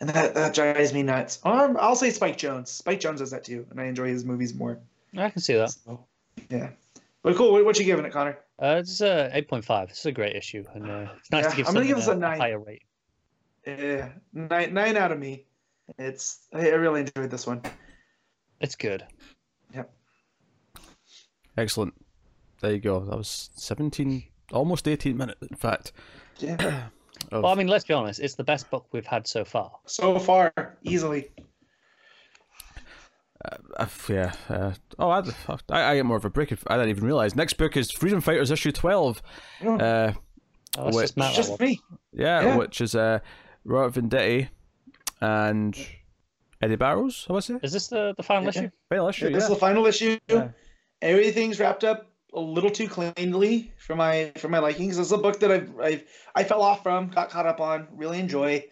and 0.00 0.08
that 0.10 0.34
that 0.34 0.54
drives 0.54 0.92
me 0.94 1.02
nuts. 1.02 1.38
Um, 1.44 1.76
I'll 1.78 1.94
say 1.96 2.10
Spike 2.10 2.38
Jonze. 2.38 2.68
Spike 2.68 3.00
Jonze 3.00 3.18
does 3.18 3.30
that 3.32 3.44
too, 3.44 3.66
and 3.70 3.80
I 3.80 3.84
enjoy 3.84 4.08
his 4.08 4.24
movies 4.24 4.54
more. 4.54 4.78
I 5.16 5.28
can 5.30 5.42
see 5.42 5.54
that. 5.54 5.70
So, 5.72 6.04
yeah, 6.48 6.70
but 7.22 7.36
cool. 7.36 7.52
What, 7.52 7.64
what 7.66 7.78
you 7.78 7.84
giving 7.84 8.06
it, 8.06 8.12
Conner? 8.12 8.38
Uh, 8.58 8.76
it's 8.80 9.00
a 9.02 9.28
eight 9.36 9.46
point 9.48 9.64
five. 9.64 9.90
It's 9.90 10.06
a 10.06 10.12
great 10.12 10.34
issue, 10.34 10.64
and 10.74 10.90
uh, 10.90 11.06
it's 11.18 11.30
nice 11.30 11.44
Yeah, 11.44 11.50
to 11.50 11.56
give 11.56 11.68
I'm 11.68 11.74
gonna 11.74 11.86
give 11.86 11.96
this 11.98 12.08
a 12.08 12.12
a, 12.12 12.16
nine. 12.16 12.38
higher 12.40 12.58
rate. 12.58 12.82
Yeah, 13.66 14.08
nine 14.32 14.72
nine 14.72 14.96
out 14.96 15.12
of 15.12 15.18
me. 15.18 15.44
It's 15.98 16.40
I 16.52 16.68
really 16.70 17.02
enjoyed 17.02 17.30
this 17.30 17.46
one. 17.46 17.60
It's 18.60 18.74
good. 18.76 19.04
Excellent. 21.56 21.94
There 22.60 22.72
you 22.72 22.78
go. 22.78 23.00
That 23.00 23.16
was 23.18 23.50
17, 23.56 24.24
almost 24.52 24.86
18 24.88 25.16
minutes, 25.16 25.40
in 25.42 25.56
fact. 25.56 25.92
Yeah, 26.38 26.56
Of, 27.30 27.42
Well, 27.42 27.52
I 27.52 27.54
mean, 27.54 27.68
let's 27.68 27.84
be 27.84 27.94
honest. 27.94 28.20
It's 28.20 28.34
the 28.34 28.44
best 28.44 28.70
book 28.70 28.86
we've 28.92 29.06
had 29.06 29.26
so 29.26 29.44
far. 29.44 29.70
so 29.86 30.18
far 30.18 30.52
easily. 30.82 31.28
uh, 33.76 33.86
yeah. 34.08 34.32
Uh, 34.48 34.72
oh, 34.98 35.10
I, 35.10 35.22
I, 35.70 35.82
I 35.90 35.94
get 35.96 36.06
more 36.06 36.16
of 36.16 36.24
a 36.24 36.30
break. 36.30 36.52
If, 36.52 36.62
I 36.68 36.76
didn't 36.76 36.90
even 36.90 37.04
realize. 37.04 37.34
Next 37.36 37.54
book 37.54 37.76
is 37.76 37.90
Freedom 37.90 38.20
Fighters 38.20 38.50
issue 38.50 38.72
12. 38.72 39.22
Oh, 39.64 39.76
Uh, 39.78 40.12
Oh, 40.78 40.84
that's 40.84 40.96
Which- 40.96 41.02
just 41.04 41.16
Matt. 41.18 41.28
it's 41.38 41.48
just 41.48 41.60
me. 41.60 41.80
yeah, 42.14 42.40
Yeah. 42.42 42.56
which 42.56 42.80
is 42.80 42.94
uh, 42.94 43.18
Robert 43.66 44.00
Venditti 44.00 44.48
and 45.20 45.76
Eddy 46.62 46.76
Barrows, 46.76 47.26
I 47.28 47.34
would 47.34 47.44
say. 47.44 47.58
Is 47.62 47.72
this 47.74 47.88
the 47.88 48.14
the 48.16 48.22
final 48.22 48.44
Yeah. 48.44 48.48
issue? 48.48 48.70
Final 48.88 49.08
issue, 49.08 49.28
this 49.34 49.42
is 49.44 49.50
yeah. 49.50 49.54
the 49.54 49.60
final 49.60 49.86
issue. 49.86 50.18
Everything's 51.02 51.58
wrapped 51.58 51.82
up 51.82 52.12
a 52.32 52.40
little 52.40 52.70
too 52.70 52.88
cleanly 52.88 53.72
for 53.76 53.94
my 53.96 54.32
for 54.36 54.48
my 54.48 54.60
likings. 54.60 54.98
It's 54.98 55.10
a 55.10 55.18
book 55.18 55.40
that 55.40 55.50
I've, 55.50 55.78
I've 55.80 56.04
I 56.34 56.44
fell 56.44 56.62
off 56.62 56.82
from, 56.82 57.08
got 57.08 57.28
caught 57.28 57.46
up 57.46 57.60
on, 57.60 57.88
really 57.92 58.18
enjoy. 58.18 58.64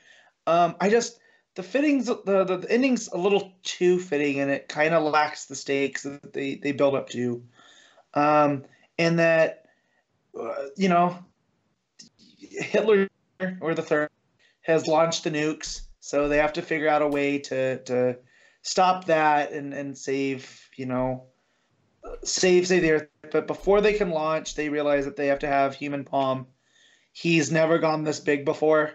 Um, 0.47 0.76
I 0.81 0.89
just 0.89 1.18
the 1.57 1.62
fittings, 1.62 2.07
the, 2.07 2.23
the, 2.25 2.57
the 2.57 2.70
ending's 2.70 3.09
a 3.09 3.18
little 3.18 3.52
too 3.62 3.99
fitting, 3.99 4.41
and 4.41 4.50
it 4.50 4.68
kind 4.68 4.94
of 4.94 5.02
lacks 5.02 5.47
the 5.47 5.57
stakes 5.57 6.05
that 6.05 6.33
they 6.33 6.55
they 6.55 6.73
build 6.73 6.94
up 6.94 7.09
to, 7.10 7.42
um, 8.15 8.65
and 8.99 9.18
that 9.18 9.67
uh, 10.41 10.67
you 10.76 10.89
know 10.89 11.18
Hitler 12.39 13.09
or 13.60 13.75
the 13.75 13.83
third 13.83 14.09
has 14.62 14.86
launched 14.86 15.25
the 15.25 15.31
nukes, 15.31 15.83
so 15.99 16.28
they 16.28 16.39
have 16.39 16.52
to 16.55 16.62
figure 16.62 16.89
out 16.89 17.02
a 17.02 17.09
way 17.09 17.39
to 17.39 17.83
to 17.84 18.17
stop 18.62 19.07
that 19.07 19.52
and 19.52 19.75
and 19.75 19.99
save 19.99 20.68
you 20.76 20.86
know 20.86 21.30
save 22.23 22.67
save 22.67 22.83
the 22.83 22.93
earth. 22.93 23.09
But 23.31 23.47
before 23.47 23.81
they 23.81 23.93
can 23.93 24.11
launch, 24.11 24.55
they 24.55 24.69
realize 24.69 25.05
that 25.05 25.17
they 25.17 25.29
have 25.29 25.41
to 25.41 25.47
have 25.47 25.75
Human 25.75 26.03
Bomb. 26.03 26.47
He's 27.12 27.53
never 27.53 27.79
gone 27.79 28.05
this 28.05 28.20
big 28.20 28.45
before 28.45 28.93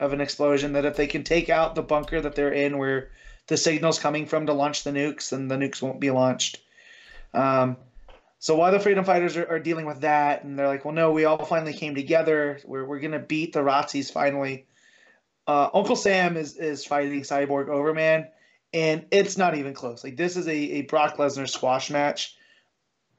of 0.00 0.12
an 0.12 0.20
explosion. 0.20 0.72
That 0.74 0.84
if 0.84 0.96
they 0.96 1.06
can 1.06 1.24
take 1.24 1.48
out 1.48 1.74
the 1.74 1.82
bunker 1.82 2.20
that 2.20 2.34
they're 2.34 2.52
in, 2.52 2.78
where 2.78 3.10
the 3.46 3.56
signal's 3.56 3.98
coming 3.98 4.26
from 4.26 4.46
to 4.46 4.52
launch 4.52 4.84
the 4.84 4.90
nukes, 4.90 5.30
then 5.30 5.48
the 5.48 5.56
nukes 5.56 5.82
won't 5.82 6.00
be 6.00 6.10
launched. 6.10 6.58
Um, 7.34 7.76
so 8.38 8.54
while 8.56 8.72
the 8.72 8.80
freedom 8.80 9.04
fighters 9.04 9.36
are, 9.36 9.48
are, 9.48 9.58
dealing 9.58 9.84
with 9.84 10.02
that, 10.02 10.44
and 10.44 10.58
they're 10.58 10.68
like, 10.68 10.84
"Well, 10.84 10.94
no, 10.94 11.10
we 11.10 11.24
all 11.24 11.44
finally 11.44 11.72
came 11.72 11.94
together. 11.94 12.60
We're 12.64 12.84
we're 12.84 13.00
gonna 13.00 13.18
beat 13.18 13.52
the 13.52 13.60
Razzies 13.60 14.12
finally." 14.12 14.66
Uh, 15.46 15.70
Uncle 15.74 15.96
Sam 15.96 16.36
is 16.36 16.56
is 16.56 16.84
fighting 16.84 17.22
Cyborg 17.22 17.68
Overman, 17.68 18.28
and 18.72 19.06
it's 19.10 19.36
not 19.36 19.56
even 19.56 19.74
close. 19.74 20.04
Like 20.04 20.16
this 20.16 20.36
is 20.36 20.46
a, 20.46 20.52
a 20.52 20.82
Brock 20.82 21.16
Lesnar 21.16 21.48
squash 21.48 21.90
match. 21.90 22.36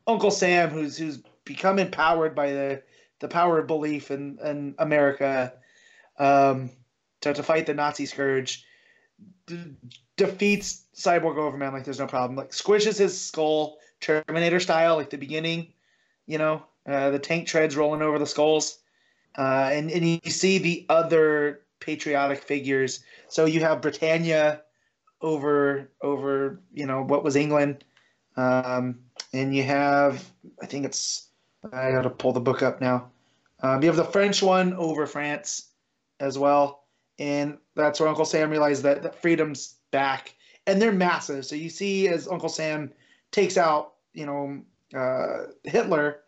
Uncle 0.10 0.32
Sam, 0.32 0.70
who's 0.70 0.98
who's 0.98 1.22
become 1.46 1.80
empowered 1.80 2.36
by 2.36 2.52
the 2.52 2.84
the 3.20 3.28
power 3.28 3.60
of 3.60 3.68
belief 3.68 4.12
in, 4.12 4.40
in 4.44 4.76
America, 4.80 5.54
um, 6.18 6.70
to, 7.22 7.34
to 7.34 7.44
fight 7.44 7.66
the 7.66 7.74
Nazi 7.74 8.06
scourge, 8.06 8.66
d- 9.46 9.76
defeats 10.16 10.86
Cyborg 10.96 11.38
Overman 11.38 11.74
like 11.74 11.84
there's 11.84 12.00
no 12.00 12.08
problem. 12.08 12.36
Like 12.36 12.52
squishes 12.52 12.98
his 12.98 13.20
skull 13.20 13.78
Terminator 14.00 14.60
style, 14.60 14.96
like 14.96 15.10
the 15.10 15.18
beginning, 15.18 15.74
you 16.26 16.38
know, 16.38 16.64
uh, 16.88 17.10
the 17.12 17.20
tank 17.20 17.48
treads 17.48 17.76
rolling 17.76 18.02
over 18.02 18.18
the 18.18 18.26
skulls, 18.26 18.80
uh, 19.38 19.70
and 19.72 19.92
and 19.92 20.06
you 20.24 20.32
see 20.32 20.58
the 20.58 20.86
other 20.90 21.62
patriotic 21.80 22.40
figures. 22.40 23.04
So 23.28 23.46
you 23.46 23.60
have 23.60 23.82
Britannia 23.82 24.62
over 25.22 25.92
over 26.02 26.62
you 26.74 26.86
know 26.86 27.04
what 27.04 27.24
was 27.24 27.36
England, 27.36 27.84
um, 28.38 29.00
and 29.34 29.56
you 29.56 29.64
have 29.64 30.24
I 30.62 30.66
think 30.66 30.86
it's 30.86 31.28
I 31.72 31.92
got 31.92 32.04
to 32.04 32.10
pull 32.10 32.32
the 32.32 32.40
book 32.40 32.64
up 32.64 32.82
now. 32.82 33.10
Um, 33.62 33.82
you 33.82 33.88
have 33.88 33.98
the 33.98 34.06
French 34.06 34.42
one 34.42 34.74
over 34.74 35.06
France 35.06 35.70
as 36.20 36.38
well, 36.38 36.86
and 37.18 37.58
that's 37.76 38.00
where 38.00 38.08
Uncle 38.08 38.26
Sam 38.26 38.50
realized 38.50 38.84
that, 38.84 39.04
that 39.04 39.22
freedom's 39.22 39.76
back, 39.92 40.34
and 40.66 40.82
they're 40.82 40.94
massive. 40.94 41.46
So 41.46 41.56
you 41.56 41.70
see 41.70 42.08
as 42.08 42.28
Uncle 42.28 42.50
Sam 42.50 42.92
takes 43.32 43.58
out 43.58 43.94
you 44.14 44.26
know 44.26 44.62
uh, 44.98 45.52
Hitler 45.64 46.22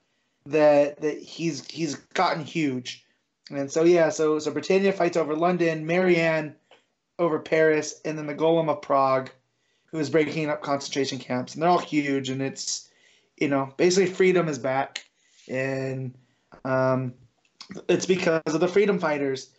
that 0.46 1.02
that 1.02 1.20
he's 1.20 1.66
he's 1.70 1.96
gotten 1.96 2.44
huge. 2.44 3.06
And 3.50 3.72
so 3.72 3.84
yeah, 3.84 4.10
so 4.10 4.40
so 4.40 4.52
Britannia 4.52 4.94
fights 4.94 5.18
over 5.18 5.36
London, 5.36 5.86
Marianne 5.86 6.56
over 7.20 7.40
Paris, 7.40 8.02
and 8.06 8.18
then 8.18 8.28
the 8.28 8.36
Golem 8.36 8.70
of 8.70 8.82
Prague, 8.82 9.30
who 9.86 10.00
is 10.00 10.10
breaking 10.10 10.50
up 10.50 10.62
concentration 10.62 11.20
camps, 11.20 11.54
and 11.54 11.62
they're 11.62 11.70
all 11.70 11.78
huge, 11.78 12.30
and 12.30 12.42
it's 12.42 12.90
you 13.42 13.50
know 13.50 13.74
basically 13.76 14.14
freedom 14.14 14.48
is 14.48 14.60
back, 14.60 15.04
and 15.50 16.16
um, 16.64 17.14
it's 17.90 18.06
because 18.06 18.42
of 18.46 18.60
the 18.62 18.68
freedom 18.68 19.00
fighters. 19.00 19.50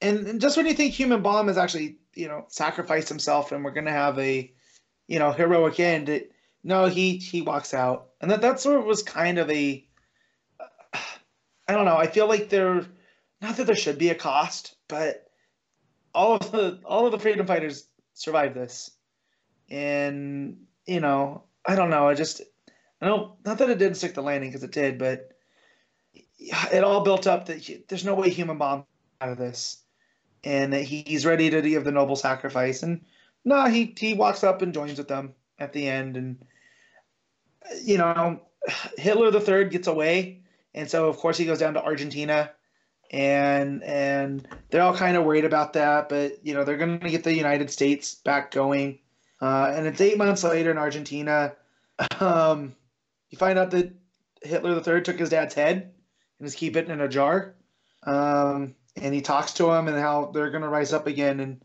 And, 0.00 0.26
and 0.26 0.40
just 0.40 0.56
when 0.56 0.66
you 0.66 0.74
think 0.74 0.92
Human 0.92 1.22
Bomb 1.22 1.48
has 1.48 1.58
actually 1.58 1.98
you 2.14 2.28
know 2.28 2.46
sacrificed 2.48 3.08
himself, 3.08 3.52
and 3.52 3.64
we're 3.64 3.72
gonna 3.72 3.90
have 3.90 4.18
a 4.18 4.52
you 5.08 5.18
know 5.18 5.32
heroic 5.32 5.80
end, 5.80 6.08
it, 6.08 6.32
no, 6.62 6.86
he 6.86 7.16
he 7.16 7.42
walks 7.42 7.74
out, 7.74 8.10
and 8.20 8.30
that 8.30 8.40
that 8.40 8.60
sort 8.60 8.78
of 8.78 8.84
was 8.84 9.02
kind 9.02 9.38
of 9.38 9.50
a 9.50 9.86
I 11.68 11.72
don't 11.74 11.86
know. 11.86 11.96
I 11.96 12.06
feel 12.06 12.28
like 12.28 12.48
there, 12.48 12.84
not 13.40 13.56
that 13.56 13.66
there 13.66 13.76
should 13.76 13.98
be 13.98 14.10
a 14.10 14.14
cost, 14.14 14.76
but 14.88 15.26
all 16.14 16.36
of 16.36 16.52
the 16.52 16.80
all 16.84 17.06
of 17.06 17.12
the 17.12 17.18
freedom 17.18 17.46
fighters 17.46 17.88
survived 18.12 18.54
this, 18.54 18.90
and 19.70 20.58
you 20.86 21.00
know, 21.00 21.44
I 21.66 21.74
don't 21.76 21.90
know. 21.90 22.08
I 22.08 22.14
just, 22.14 22.42
I 23.00 23.06
don't. 23.06 23.32
Not 23.44 23.58
that 23.58 23.70
it 23.70 23.78
didn't 23.78 23.96
stick 23.96 24.14
the 24.14 24.22
landing 24.22 24.50
because 24.50 24.64
it 24.64 24.72
did, 24.72 24.98
but 24.98 25.30
it 26.38 26.84
all 26.84 27.02
built 27.02 27.26
up 27.26 27.46
that 27.46 27.58
he, 27.58 27.84
there's 27.88 28.04
no 28.04 28.14
way 28.14 28.30
human 28.30 28.58
bomb 28.58 28.84
out 29.20 29.30
of 29.30 29.38
this, 29.38 29.82
and 30.42 30.72
that 30.72 30.82
he, 30.82 31.02
he's 31.06 31.26
ready 31.26 31.50
to 31.50 31.62
give 31.62 31.84
the 31.84 31.92
noble 31.92 32.16
sacrifice. 32.16 32.82
And 32.82 33.04
no, 33.44 33.66
he 33.66 33.94
he 33.98 34.14
walks 34.14 34.44
up 34.44 34.62
and 34.62 34.74
joins 34.74 34.98
with 34.98 35.08
them 35.08 35.34
at 35.58 35.72
the 35.72 35.88
end, 35.88 36.16
and 36.16 36.44
you 37.82 37.98
know, 37.98 38.42
Hitler 38.98 39.30
the 39.30 39.40
Third 39.40 39.70
gets 39.70 39.88
away, 39.88 40.42
and 40.74 40.90
so 40.90 41.08
of 41.08 41.16
course 41.16 41.38
he 41.38 41.46
goes 41.46 41.58
down 41.58 41.74
to 41.74 41.82
Argentina 41.82 42.50
and 43.10 43.82
and 43.84 44.48
they're 44.70 44.82
all 44.82 44.96
kind 44.96 45.16
of 45.16 45.24
worried 45.24 45.44
about 45.44 45.74
that. 45.74 46.08
But 46.08 46.44
you 46.44 46.54
know 46.54 46.64
they're 46.64 46.76
going 46.76 47.00
to 47.00 47.10
get 47.10 47.24
the 47.24 47.34
United 47.34 47.70
States 47.70 48.14
back 48.14 48.50
going, 48.50 48.98
uh, 49.44 49.74
and 49.76 49.86
it's 49.86 50.00
eight 50.00 50.16
months 50.16 50.42
later 50.42 50.70
in 50.70 50.78
Argentina. 50.78 51.54
Um, 52.18 52.74
you 53.28 53.36
find 53.36 53.58
out 53.58 53.72
that 53.72 53.92
Hitler 54.42 54.76
III 54.76 55.02
took 55.02 55.18
his 55.18 55.28
dad's 55.28 55.54
head 55.54 55.92
and 56.38 56.48
is 56.48 56.54
keeping 56.54 56.84
it 56.84 56.90
in 56.90 57.02
a 57.02 57.08
jar. 57.08 57.54
Um, 58.04 58.74
and 58.96 59.12
he 59.12 59.20
talks 59.20 59.52
to 59.54 59.70
him 59.70 59.86
and 59.86 59.98
how 59.98 60.30
they're 60.32 60.50
going 60.50 60.62
to 60.62 60.68
rise 60.68 60.94
up 60.94 61.06
again. 61.06 61.40
And 61.40 61.64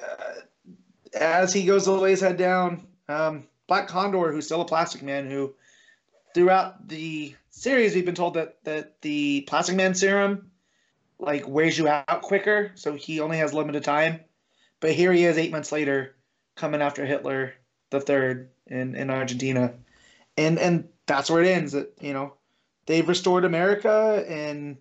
uh, 0.00 0.40
as 1.12 1.52
he 1.52 1.66
goes 1.66 1.84
to 1.84 1.92
lay 1.92 2.10
his 2.10 2.20
head 2.20 2.36
down, 2.36 2.86
um, 3.08 3.48
Black 3.66 3.88
Condor, 3.88 4.30
who's 4.30 4.46
still 4.46 4.60
a 4.60 4.64
plastic 4.64 5.02
man, 5.02 5.28
who 5.28 5.54
throughout 6.34 6.86
the 6.86 7.34
series, 7.50 7.96
we've 7.96 8.06
been 8.06 8.14
told 8.14 8.34
that 8.34 8.62
that 8.62 9.02
the 9.02 9.40
Plastic 9.42 9.74
Man 9.74 9.94
serum 9.94 10.52
like 11.18 11.48
wears 11.48 11.76
you 11.76 11.88
out 11.88 12.22
quicker, 12.22 12.70
so 12.76 12.94
he 12.94 13.18
only 13.18 13.38
has 13.38 13.52
limited 13.52 13.82
time. 13.82 14.20
But 14.78 14.92
here 14.92 15.12
he 15.12 15.24
is, 15.24 15.36
eight 15.36 15.50
months 15.50 15.72
later, 15.72 16.14
coming 16.58 16.82
after 16.82 17.06
Hitler 17.06 17.54
the 17.90 18.00
third 18.00 18.50
in 18.66 18.94
in 18.94 19.10
Argentina, 19.10 19.74
and 20.36 20.58
and 20.58 20.88
that's 21.06 21.30
where 21.30 21.42
it 21.42 21.48
ends. 21.48 21.74
You 22.00 22.12
know 22.12 22.34
they've 22.86 23.08
restored 23.08 23.44
America 23.44 24.24
and 24.28 24.78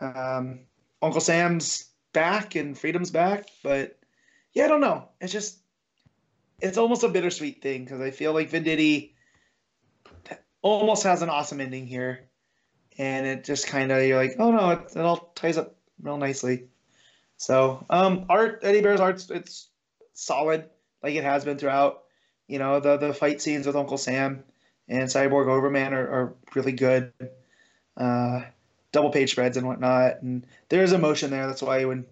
um, 0.00 0.60
Uncle 1.00 1.20
Sam's 1.20 1.90
back 2.12 2.56
and 2.56 2.76
freedom's 2.76 3.10
back, 3.10 3.48
but 3.62 3.98
yeah, 4.52 4.66
I 4.66 4.68
don't 4.68 4.80
know. 4.80 5.08
It's 5.20 5.32
just 5.32 5.58
it's 6.60 6.78
almost 6.78 7.04
a 7.04 7.08
bittersweet 7.08 7.62
thing 7.62 7.84
because 7.84 8.00
I 8.00 8.10
feel 8.10 8.32
like 8.32 8.50
Venditti 8.50 9.12
almost 10.62 11.04
has 11.04 11.22
an 11.22 11.28
awesome 11.28 11.60
ending 11.60 11.86
here, 11.86 12.28
and 12.98 13.26
it 13.26 13.44
just 13.44 13.66
kind 13.66 13.90
of 13.90 14.02
you're 14.02 14.22
like, 14.22 14.36
oh 14.38 14.50
no, 14.50 14.70
it, 14.70 14.80
it 14.94 15.00
all 15.00 15.32
ties 15.34 15.56
up 15.56 15.76
real 16.02 16.18
nicely. 16.18 16.68
So, 17.36 17.84
um, 17.90 18.26
art 18.28 18.60
Eddy 18.62 18.80
Barrows' 18.80 19.00
art, 19.00 19.26
it's 19.30 19.68
solid, 20.12 20.70
like 21.04 21.14
it 21.14 21.24
has 21.24 21.44
been 21.44 21.58
throughout. 21.58 22.02
You 22.48 22.58
know, 22.58 22.80
the 22.80 22.96
the 22.96 23.14
fight 23.14 23.40
scenes 23.40 23.66
with 23.66 23.76
Uncle 23.76 23.98
Sam 23.98 24.42
and 24.88 25.08
Cyborg 25.08 25.46
Overman 25.46 25.92
are, 25.92 26.08
are 26.08 26.34
really 26.54 26.72
good. 26.72 27.12
Uh, 27.96 28.42
double 28.90 29.10
page 29.10 29.32
spreads 29.32 29.56
and 29.56 29.66
whatnot, 29.66 30.22
and 30.22 30.46
there's 30.68 30.92
emotion 30.92 31.30
there. 31.30 31.46
That's 31.46 31.62
why 31.62 31.84
when 31.84 32.06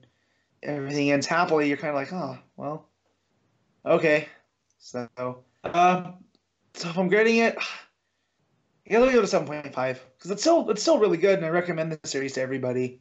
everything 0.62 1.10
ends 1.10 1.26
happily, 1.26 1.68
you're 1.68 1.78
kind 1.78 1.90
of 1.90 1.96
like, 1.96 2.12
oh, 2.12 2.38
well, 2.56 2.86
okay. 3.84 4.28
So, 4.78 5.08
uh, 5.64 6.12
so 6.74 6.88
if 6.88 6.98
I'm 6.98 7.08
grading 7.08 7.38
it, 7.38 7.56
yeah, 8.86 8.98
let 8.98 9.08
me 9.08 9.14
go 9.14 9.22
to 9.22 9.26
seven 9.26 9.48
point 9.48 9.72
five 9.74 10.04
because 10.18 10.30
it's 10.30 10.42
still 10.42 10.68
it's 10.70 10.82
still 10.82 10.98
really 10.98 11.18
good, 11.18 11.38
and 11.38 11.46
I 11.46 11.50
recommend 11.50 11.92
the 11.92 12.06
series 12.06 12.34
to 12.34 12.42
everybody. 12.42 13.00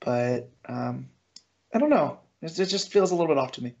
But 0.00 0.50
um, 0.68 1.08
I 1.72 1.78
don't 1.78 1.90
know, 1.90 2.18
it 2.42 2.48
just 2.48 2.92
feels 2.92 3.12
a 3.12 3.14
little 3.14 3.28
bit 3.28 3.38
off 3.38 3.52
to 3.52 3.62
me. 3.62 3.74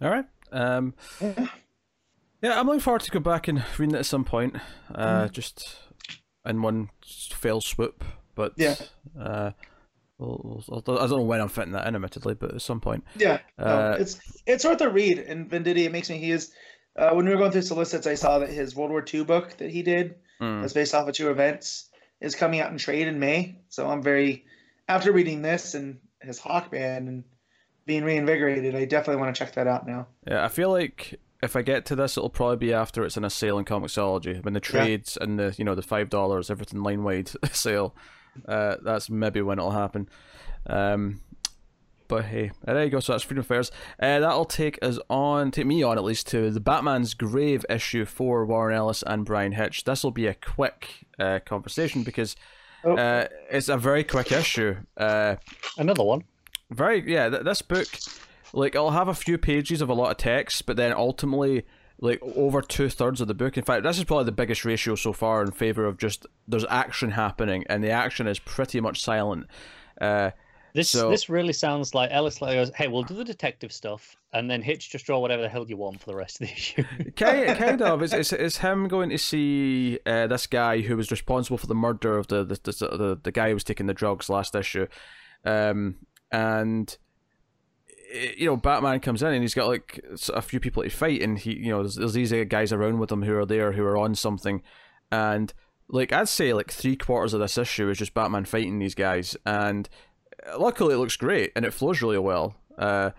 All 0.00 0.10
right. 0.10 0.26
Um, 0.52 0.94
yeah. 1.20 1.46
yeah, 2.42 2.60
I'm 2.60 2.66
looking 2.66 2.80
forward 2.80 3.02
to 3.02 3.10
go 3.10 3.20
back 3.20 3.48
and 3.48 3.64
reading 3.78 3.94
it 3.94 3.98
at 3.98 4.06
some 4.06 4.24
point. 4.24 4.56
Uh, 4.94 5.24
mm. 5.24 5.32
Just 5.32 5.78
in 6.44 6.62
one 6.62 6.90
fell 7.32 7.60
swoop. 7.60 8.04
But 8.34 8.52
yeah. 8.56 8.76
Uh, 9.18 9.52
We'll, 10.18 10.64
we'll, 10.68 10.98
I 10.98 11.06
don't 11.06 11.10
know 11.10 11.22
when 11.22 11.42
I'm 11.42 11.48
fitting 11.48 11.72
that 11.72 11.86
in, 11.86 11.94
admittedly, 11.94 12.34
but 12.34 12.54
at 12.54 12.62
some 12.62 12.80
point. 12.80 13.04
Yeah, 13.16 13.40
uh, 13.58 13.64
no, 13.64 13.90
it's 14.00 14.18
it's 14.46 14.64
worth 14.64 14.80
a 14.80 14.88
read. 14.88 15.18
And 15.18 15.50
Venditti, 15.50 15.84
it 15.84 15.92
makes 15.92 16.08
me 16.08 16.16
he 16.16 16.30
is 16.30 16.52
uh, 16.96 17.10
when 17.10 17.26
we 17.26 17.32
were 17.32 17.38
going 17.38 17.52
through 17.52 17.62
solicits, 17.62 18.06
I 18.06 18.14
saw 18.14 18.38
that 18.38 18.48
his 18.48 18.74
World 18.74 18.90
War 18.90 19.04
II 19.12 19.24
book 19.24 19.58
that 19.58 19.70
he 19.70 19.82
did 19.82 20.16
mm. 20.40 20.62
was 20.62 20.72
based 20.72 20.94
off 20.94 21.06
of 21.06 21.14
two 21.14 21.30
events 21.30 21.90
is 22.20 22.34
coming 22.34 22.60
out 22.60 22.72
in 22.72 22.78
trade 22.78 23.08
in 23.08 23.20
May. 23.20 23.60
So 23.68 23.86
I'm 23.86 24.02
very 24.02 24.46
after 24.88 25.12
reading 25.12 25.42
this 25.42 25.74
and 25.74 25.98
his 26.22 26.40
Hawkman 26.40 27.08
and 27.08 27.24
being 27.86 28.04
reinvigorated, 28.04 28.74
I 28.74 28.84
definitely 28.84 29.20
want 29.22 29.34
to 29.34 29.38
check 29.38 29.54
that 29.54 29.66
out 29.66 29.86
now. 29.86 30.06
Yeah, 30.26 30.44
I 30.44 30.48
feel 30.48 30.70
like 30.70 31.18
if 31.42 31.54
I 31.56 31.62
get 31.62 31.86
to 31.86 31.96
this, 31.96 32.16
it'll 32.16 32.30
probably 32.30 32.56
be 32.56 32.72
after 32.72 33.04
it's 33.04 33.16
in 33.16 33.24
a 33.24 33.30
sale 33.30 33.58
in 33.58 33.64
Comixology 33.64 34.44
when 34.44 34.54
the 34.54 34.60
trades 34.60 35.16
and 35.20 35.38
the 35.38 35.54
you 35.56 35.64
know 35.64 35.74
the 35.74 35.82
five 35.82 36.08
dollars 36.10 36.50
everything 36.50 36.82
line 36.82 37.02
wide 37.04 37.30
sale. 37.52 37.94
Uh, 38.46 38.76
that's 38.82 39.08
maybe 39.08 39.40
when 39.40 39.58
it'll 39.58 39.70
happen. 39.70 40.08
Um, 40.66 41.20
but 42.08 42.26
hey, 42.26 42.50
uh, 42.66 42.74
there 42.74 42.84
you 42.84 42.90
go. 42.90 43.00
So 43.00 43.12
that's 43.12 43.24
Freedom 43.24 43.40
Affairs. 43.40 43.70
Uh, 44.00 44.20
that'll 44.20 44.44
take 44.44 44.78
us 44.82 44.98
on, 45.10 45.50
take 45.50 45.66
me 45.66 45.82
on 45.82 45.98
at 45.98 46.04
least, 46.04 46.26
to 46.28 46.50
the 46.50 46.60
Batman's 46.60 47.14
Grave 47.14 47.64
issue 47.68 48.04
for 48.04 48.44
Warren 48.46 48.76
Ellis 48.76 49.02
and 49.06 49.24
Bryan 49.24 49.52
Hitch. 49.52 49.84
This 49.84 50.04
will 50.04 50.10
be 50.12 50.26
a 50.26 50.34
quick 50.34 51.06
uh, 51.18 51.40
conversation 51.44 52.02
because 52.02 52.36
Oh. 52.84 52.94
uh, 52.96 53.26
it's 53.50 53.68
a 53.68 53.76
very 53.76 54.04
quick 54.04 54.30
issue. 54.30 54.76
Uh, 54.96 55.36
Another 55.76 56.04
one. 56.04 56.22
Very 56.70 57.10
yeah. 57.10 57.28
Th- 57.28 57.42
this 57.42 57.62
book, 57.62 57.86
like, 58.52 58.74
I'll 58.76 58.90
have 58.90 59.08
a 59.08 59.14
few 59.14 59.38
pages 59.38 59.80
of 59.80 59.88
a 59.88 59.94
lot 59.94 60.10
of 60.10 60.16
text, 60.16 60.66
but 60.66 60.76
then 60.76 60.92
ultimately, 60.92 61.64
like, 62.00 62.20
over 62.22 62.60
two 62.62 62.88
thirds 62.88 63.20
of 63.20 63.28
the 63.28 63.34
book. 63.34 63.56
In 63.56 63.64
fact, 63.64 63.82
this 63.82 63.98
is 63.98 64.04
probably 64.04 64.24
the 64.26 64.32
biggest 64.32 64.64
ratio 64.64 64.94
so 64.94 65.12
far 65.12 65.42
in 65.42 65.50
favor 65.52 65.84
of 65.86 65.98
just 65.98 66.26
there's 66.48 66.64
action 66.68 67.12
happening, 67.12 67.64
and 67.68 67.82
the 67.82 67.90
action 67.90 68.26
is 68.26 68.38
pretty 68.38 68.80
much 68.80 69.00
silent. 69.02 69.46
Uh, 70.00 70.30
This 70.74 70.90
So- 70.90 71.08
this 71.10 71.30
really 71.30 71.54
sounds 71.54 71.94
like 71.94 72.10
Ellis 72.12 72.42
like 72.42 72.52
goes, 72.54 72.70
"Hey, 72.74 72.86
we'll 72.86 73.02
do 73.02 73.14
the 73.14 73.24
detective 73.24 73.72
stuff, 73.72 74.14
and 74.34 74.50
then 74.50 74.60
Hitch 74.60 74.90
just 74.90 75.06
draw 75.06 75.18
whatever 75.18 75.40
the 75.40 75.48
hell 75.48 75.64
you 75.66 75.78
want 75.78 76.00
for 76.00 76.06
the 76.10 76.14
rest 76.16 76.38
of 76.42 76.48
the 76.48 76.52
issue." 76.58 76.84
kind, 77.16 77.56
kind 77.58 77.80
of. 77.80 78.02
It's, 78.02 78.12
it's, 78.12 78.30
it's 78.34 78.58
him 78.58 78.86
going 78.86 79.08
to 79.08 79.16
see 79.16 79.98
uh, 80.04 80.26
this 80.26 80.46
guy 80.46 80.82
who 80.82 80.98
was 80.98 81.10
responsible 81.10 81.56
for 81.56 81.66
the 81.66 81.74
murder 81.74 82.18
of 82.18 82.26
the 82.26 82.44
the, 82.44 82.56
the, 82.62 82.72
the, 82.96 83.20
the 83.22 83.32
guy 83.32 83.48
who 83.48 83.54
was 83.54 83.64
taking 83.64 83.86
the 83.86 83.94
drugs 83.94 84.28
last 84.28 84.54
issue. 84.54 84.86
Um, 85.46 85.96
and, 86.30 86.96
eh, 88.12 88.32
you 88.36 88.46
know, 88.46 88.56
Batman 88.56 89.00
comes 89.00 89.22
in 89.22 89.32
and 89.32 89.42
he's 89.42 89.54
got 89.54 89.68
like 89.68 90.04
a 90.32 90.42
few 90.42 90.60
people 90.60 90.82
to 90.82 90.88
fight, 90.90 91.22
and 91.22 91.38
he, 91.38 91.56
you 91.56 91.70
know, 91.70 91.82
there's, 91.82 91.96
there's 91.96 92.12
these 92.14 92.32
uh, 92.32 92.44
guys 92.48 92.72
around 92.72 92.98
with 92.98 93.12
him 93.12 93.22
who 93.22 93.36
are 93.36 93.46
there 93.46 93.72
who 93.72 93.84
are 93.84 93.96
on 93.96 94.14
something. 94.14 94.62
And, 95.10 95.52
like, 95.88 96.12
I'd 96.12 96.28
say 96.28 96.52
like 96.52 96.70
three 96.70 96.96
quarters 96.96 97.34
of 97.34 97.40
this 97.40 97.58
issue 97.58 97.88
is 97.90 97.98
just 97.98 98.14
Batman 98.14 98.44
fighting 98.44 98.78
these 98.78 98.94
guys. 98.94 99.36
And 99.46 99.88
uh, 100.46 100.58
luckily 100.58 100.94
it 100.94 100.98
looks 100.98 101.16
great 101.16 101.52
and 101.54 101.64
it 101.64 101.74
flows 101.74 102.02
really 102.02 102.18
well. 102.18 102.56
Uh, 102.76 103.10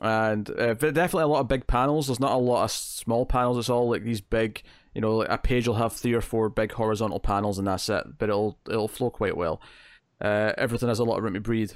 and 0.00 0.48
uh, 0.50 0.74
definitely 0.74 1.22
a 1.22 1.28
lot 1.28 1.40
of 1.40 1.48
big 1.48 1.66
panels. 1.66 2.06
There's 2.06 2.20
not 2.20 2.32
a 2.32 2.36
lot 2.36 2.64
of 2.64 2.70
small 2.70 3.26
panels. 3.26 3.58
It's 3.58 3.70
all 3.70 3.88
like 3.90 4.04
these 4.04 4.20
big, 4.20 4.62
you 4.94 5.00
know, 5.00 5.16
like 5.16 5.30
a 5.30 5.38
page 5.38 5.66
will 5.66 5.74
have 5.76 5.92
three 5.92 6.14
or 6.14 6.20
four 6.20 6.48
big 6.48 6.72
horizontal 6.72 7.20
panels, 7.20 7.58
and 7.58 7.66
that's 7.66 7.88
it. 7.88 8.04
But 8.18 8.28
it'll 8.28 8.58
it'll 8.68 8.88
flow 8.88 9.10
quite 9.10 9.36
well. 9.36 9.60
Uh, 10.20 10.52
everything 10.58 10.88
has 10.88 10.98
a 10.98 11.04
lot 11.04 11.18
of 11.18 11.24
room 11.24 11.34
to 11.34 11.40
breathe. 11.40 11.72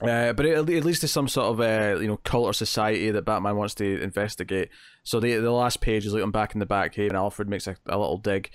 Uh, 0.00 0.32
but 0.32 0.46
it, 0.46 0.56
at 0.56 0.84
least 0.84 1.02
there's 1.02 1.12
some 1.12 1.28
sort 1.28 1.46
of 1.46 1.60
uh, 1.60 1.98
you 2.00 2.06
know 2.06 2.18
cult 2.18 2.46
or 2.46 2.52
society 2.52 3.10
that 3.10 3.24
Batman 3.24 3.56
wants 3.56 3.74
to 3.74 4.00
investigate. 4.00 4.70
So 5.02 5.18
the 5.18 5.36
the 5.36 5.50
last 5.50 5.80
page 5.80 6.06
is 6.06 6.14
like 6.14 6.22
I'm 6.22 6.30
back 6.30 6.54
in 6.54 6.60
the 6.60 6.66
back 6.66 6.96
and 6.98 7.12
Alfred 7.12 7.48
makes 7.48 7.66
a, 7.66 7.76
a 7.86 7.98
little 7.98 8.18
dig 8.18 8.50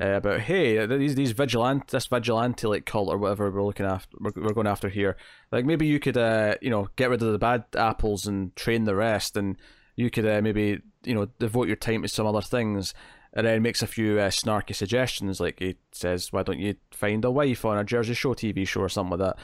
uh, 0.00 0.14
about 0.14 0.40
hey 0.40 0.86
these 0.86 1.14
these 1.14 1.32
vigilante 1.32 1.86
this 1.90 2.06
vigilante 2.06 2.66
like 2.66 2.86
cult 2.86 3.08
or 3.08 3.18
whatever 3.18 3.50
we're 3.50 3.64
looking 3.64 3.86
after 3.86 4.16
we're, 4.20 4.32
we're 4.36 4.52
going 4.52 4.66
after 4.66 4.88
here. 4.88 5.16
Like 5.50 5.64
maybe 5.64 5.86
you 5.86 5.98
could 5.98 6.16
uh 6.16 6.54
you 6.60 6.70
know 6.70 6.88
get 6.96 7.10
rid 7.10 7.22
of 7.22 7.32
the 7.32 7.38
bad 7.38 7.64
apples 7.76 8.26
and 8.26 8.54
train 8.54 8.84
the 8.84 8.94
rest, 8.94 9.36
and 9.36 9.56
you 9.96 10.10
could 10.10 10.26
uh, 10.26 10.40
maybe 10.42 10.80
you 11.04 11.14
know 11.14 11.26
devote 11.38 11.66
your 11.66 11.76
time 11.76 12.02
to 12.02 12.08
some 12.08 12.26
other 12.26 12.42
things. 12.42 12.94
And 13.36 13.48
then 13.48 13.62
makes 13.62 13.82
a 13.82 13.88
few 13.88 14.20
uh, 14.20 14.28
snarky 14.28 14.76
suggestions, 14.76 15.40
like 15.40 15.58
he 15.58 15.74
says, 15.90 16.32
"Why 16.32 16.44
don't 16.44 16.60
you 16.60 16.76
find 16.92 17.24
a 17.24 17.32
wife 17.32 17.64
on 17.64 17.76
a 17.76 17.82
Jersey 17.82 18.14
Show 18.14 18.34
TV 18.34 18.64
show 18.64 18.82
or 18.82 18.88
something 18.88 19.18
like 19.18 19.36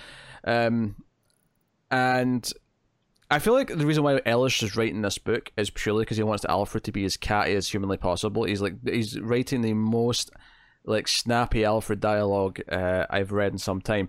that?" 0.45 0.67
Um, 0.67 0.95
and 1.91 2.51
I 3.31 3.39
feel 3.39 3.55
like 3.55 3.69
the 3.69 3.87
reason 3.87 4.03
why 4.03 4.21
Ellis 4.27 4.63
is 4.63 4.77
writing 4.77 5.03
this 5.03 5.19
book 5.19 5.53
is 5.57 5.71
purely 5.71 6.03
because 6.03 6.17
he 6.17 6.23
wants 6.23 6.45
Alfred 6.45 6.85
to 6.85 6.93
be 6.93 7.05
as 7.05 7.17
catty 7.17 7.55
as 7.55 7.69
humanly 7.69 7.97
possible. 7.97 8.45
He's 8.45 8.61
like 8.61 8.75
he's 8.85 9.19
writing 9.21 9.63
the 9.63 9.75
most 9.75 10.31
like 10.85 11.07
snappy 11.07 11.65
Alfred 11.65 12.01
dialogue 12.01 12.61
uh, 12.71 13.07
I've 13.09 13.33
read 13.33 13.53
in 13.53 13.59
some 13.59 13.81
time. 13.81 14.09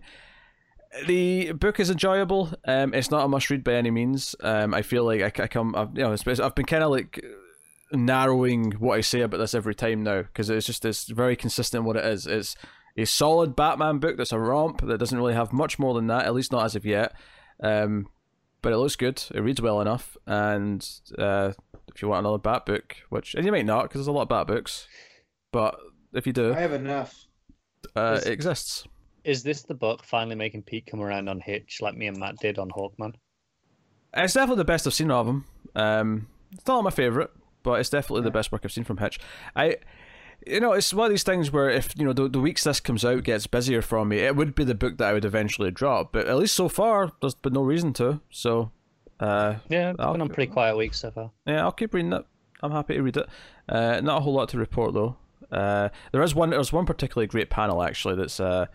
The 1.06 1.54
book 1.54 1.80
is 1.80 1.90
enjoyable. 1.90 2.52
Um, 2.66 2.94
it's 2.94 3.12
not 3.12 3.24
a 3.24 3.28
must 3.28 3.50
read 3.50 3.64
by 3.64 3.76
any 3.76 3.92
means. 3.92 4.36
Um, 4.42 4.74
I 4.74 4.82
feel 4.82 5.06
like 5.06 5.40
I, 5.40 5.44
I 5.44 5.48
come, 5.48 5.74
I've, 5.76 5.96
you 5.96 6.04
know, 6.04 6.12
I've 6.12 6.56
been 6.56 6.66
kind 6.66 6.84
of 6.84 6.92
like 6.92 7.24
narrowing 7.94 8.72
what 8.72 8.98
I 8.98 9.02
say 9.02 9.22
about 9.22 9.38
this 9.38 9.54
every 9.54 9.76
time 9.76 10.04
now 10.04 10.24
because 10.24 10.50
it's 10.50 10.66
just 10.66 10.84
it's 10.84 11.10
very 11.10 11.36
consistent 11.36 11.84
what 11.84 11.96
it 11.96 12.06
is. 12.06 12.28
It's 12.28 12.56
a 12.98 13.06
solid 13.06 13.56
Batman 13.56 14.00
book 14.00 14.18
that's 14.18 14.34
a 14.34 14.40
romp 14.40 14.82
that 14.82 14.98
doesn't 14.98 15.18
really 15.18 15.34
have 15.34 15.54
much 15.54 15.80
more 15.80 15.94
than 15.94 16.08
that, 16.08 16.26
at 16.26 16.34
least 16.34 16.52
not 16.52 16.66
as 16.66 16.76
of 16.76 16.86
yet. 16.86 17.14
Um, 17.62 18.08
but 18.62 18.74
it 18.74 18.78
looks 18.78 18.96
good. 18.96 19.22
It 19.34 19.40
reads 19.42 19.62
well 19.62 19.82
enough, 19.82 20.18
and 20.28 20.88
uh, 21.18 21.54
if 21.94 22.02
you 22.02 22.08
want 22.08 22.20
another 22.26 22.38
Bat 22.38 22.66
book, 22.66 22.96
which 23.10 23.34
and 23.36 23.46
you 23.46 23.52
might 23.52 23.66
not 23.66 23.84
because 23.84 24.00
there's 24.00 24.08
a 24.08 24.12
lot 24.12 24.24
of 24.24 24.30
Bat 24.30 24.48
books, 24.48 24.88
but 25.52 25.80
if 26.14 26.28
you 26.28 26.34
do, 26.34 26.54
I 26.54 26.60
have 26.60 26.74
enough. 26.74 27.26
uh, 27.96 28.18
Is- 28.20 28.26
it 28.28 28.34
exists. 28.34 28.86
Is 29.24 29.44
this 29.44 29.62
the 29.62 29.76
book 29.76 30.04
finally 30.04 30.36
making 30.36 30.64
Pete 30.64 30.88
come 30.88 31.00
around 31.00 31.30
on 31.30 31.40
Hitch 31.40 31.80
like 31.80 31.96
me 31.96 32.08
and 32.08 32.18
Matt 32.18 32.38
did 32.40 32.58
on 32.58 32.70
Hawkman? 32.72 33.14
It's 34.16 34.34
definitely 34.34 34.58
the 34.62 34.66
best 34.66 34.88
I've 34.88 34.96
seen 34.96 35.12
of 35.12 35.28
him. 35.28 35.46
Um, 35.76 36.28
it's 36.52 36.66
not 36.66 36.84
my 36.84 36.90
favorite, 36.90 37.30
but 37.62 37.80
it's 37.80 37.90
definitely 37.90 38.24
the 38.24 38.32
best 38.32 38.52
work 38.52 38.62
I've 38.64 38.72
seen 38.72 38.84
from 38.84 38.98
Hitch. 38.98 39.20
I, 39.56 39.78
you 40.48 40.60
know, 40.60 40.74
it's 40.74 40.94
one 40.94 41.06
of 41.06 41.12
these 41.12 41.24
things 41.24 41.52
where 41.52 41.70
if 41.70 41.94
you 41.98 42.06
know 42.06 42.14
the, 42.14 42.28
the 42.30 42.40
weeks 42.40 42.64
this 42.64 42.80
comes 42.80 43.04
out 43.06 43.24
gets 43.24 43.48
busier 43.48 43.82
for 43.82 44.06
me, 44.06 44.18
it 44.20 44.36
would 44.36 44.56
be 44.56 44.64
the 44.64 44.76
book 44.76 44.98
that 44.98 45.08
I 45.10 45.14
would 45.14 45.26
eventually 45.26 45.72
drop. 45.72 46.12
But 46.12 46.28
at 46.28 46.38
least 46.38 46.56
so 46.56 46.68
far, 46.70 47.12
there's 47.22 47.36
been 47.36 47.54
no 47.54 47.62
reason 47.64 47.94
to. 47.94 48.20
So, 48.30 48.72
uh, 49.20 49.56
Yeah, 49.70 49.94
I'll- 50.00 50.14
been 50.14 50.22
on 50.22 50.30
pretty 50.30 50.52
quiet 50.52 50.76
weeks 50.78 51.00
so 51.00 51.12
far. 51.12 51.32
yeah, 51.46 51.62
I'll 51.64 51.72
keep 51.72 51.94
reading 51.94 52.14
it. 52.14 52.26
I'm 52.64 52.72
happy 52.72 52.94
to 52.96 53.02
read 53.02 53.18
it. 53.18 53.28
Uh, 53.68 54.02
not 54.02 54.18
a 54.18 54.22
whole 54.22 54.34
lot 54.34 54.50
to 54.50 54.58
report 54.58 54.94
though. 54.94 55.16
Uh, 55.52 55.90
there 56.12 56.22
is 56.22 56.34
one. 56.36 56.52
There's 56.52 56.72
one 56.74 56.86
particularly 56.86 57.28
great 57.28 57.50
panel 57.50 57.82
actually. 57.84 58.16
That's 58.16 58.40
uh, 58.40 58.68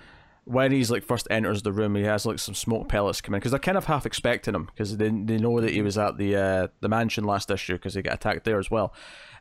when 0.44 0.70
he's 0.72 0.90
like 0.90 1.02
first 1.04 1.26
enters 1.30 1.62
the 1.62 1.72
room. 1.72 1.94
He 1.94 2.02
has 2.02 2.26
like 2.26 2.38
some 2.38 2.54
smoke 2.54 2.88
pellets 2.88 3.20
come 3.20 3.34
in 3.34 3.38
because 3.40 3.50
they're 3.52 3.58
kind 3.58 3.78
of 3.78 3.86
half 3.86 4.06
expecting 4.06 4.54
him 4.54 4.66
because 4.66 4.96
they 4.96 5.08
they 5.08 5.38
know 5.38 5.60
that 5.60 5.70
he 5.72 5.82
was 5.82 5.96
at 5.98 6.18
the 6.18 6.36
uh, 6.36 6.66
the 6.80 6.88
mansion 6.88 7.24
last 7.24 7.50
issue 7.50 7.74
because 7.74 7.94
he 7.94 8.02
got 8.02 8.14
attacked 8.14 8.44
there 8.44 8.58
as 8.58 8.70
well. 8.70 8.92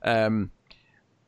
Um, 0.03 0.51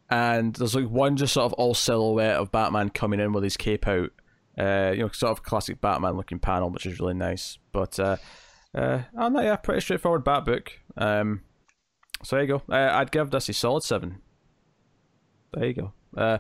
and 0.09 0.55
there's 0.55 0.75
like 0.75 0.89
one 0.89 1.17
just 1.17 1.33
sort 1.33 1.45
of 1.45 1.53
all 1.53 1.73
silhouette 1.73 2.37
of 2.37 2.51
Batman 2.51 2.89
coming 2.89 3.19
in 3.19 3.33
with 3.33 3.43
his 3.43 3.57
cape 3.57 3.87
out. 3.87 4.11
Uh, 4.57 4.91
you 4.95 5.01
know, 5.01 5.09
sort 5.09 5.31
of 5.31 5.43
classic 5.43 5.81
Batman 5.81 6.17
looking 6.17 6.39
panel, 6.39 6.69
which 6.69 6.85
is 6.85 6.99
really 6.99 7.13
nice. 7.13 7.59
But 7.71 7.99
uh, 7.99 8.17
uh, 8.73 9.03
oh 9.17 9.29
no, 9.29 9.41
yeah, 9.41 9.55
pretty 9.55 9.81
straightforward 9.81 10.23
Bat 10.23 10.45
book. 10.45 10.71
Um, 10.95 11.41
so 12.23 12.35
there 12.35 12.45
you 12.45 12.47
go. 12.47 12.73
Uh, 12.73 12.89
I'd 12.93 13.11
give 13.11 13.29
this 13.29 13.49
a 13.49 13.53
solid 13.53 13.83
seven. 13.83 14.21
There 15.53 15.65
you 15.65 15.73
go. 15.73 15.93
Uh, 16.15 16.39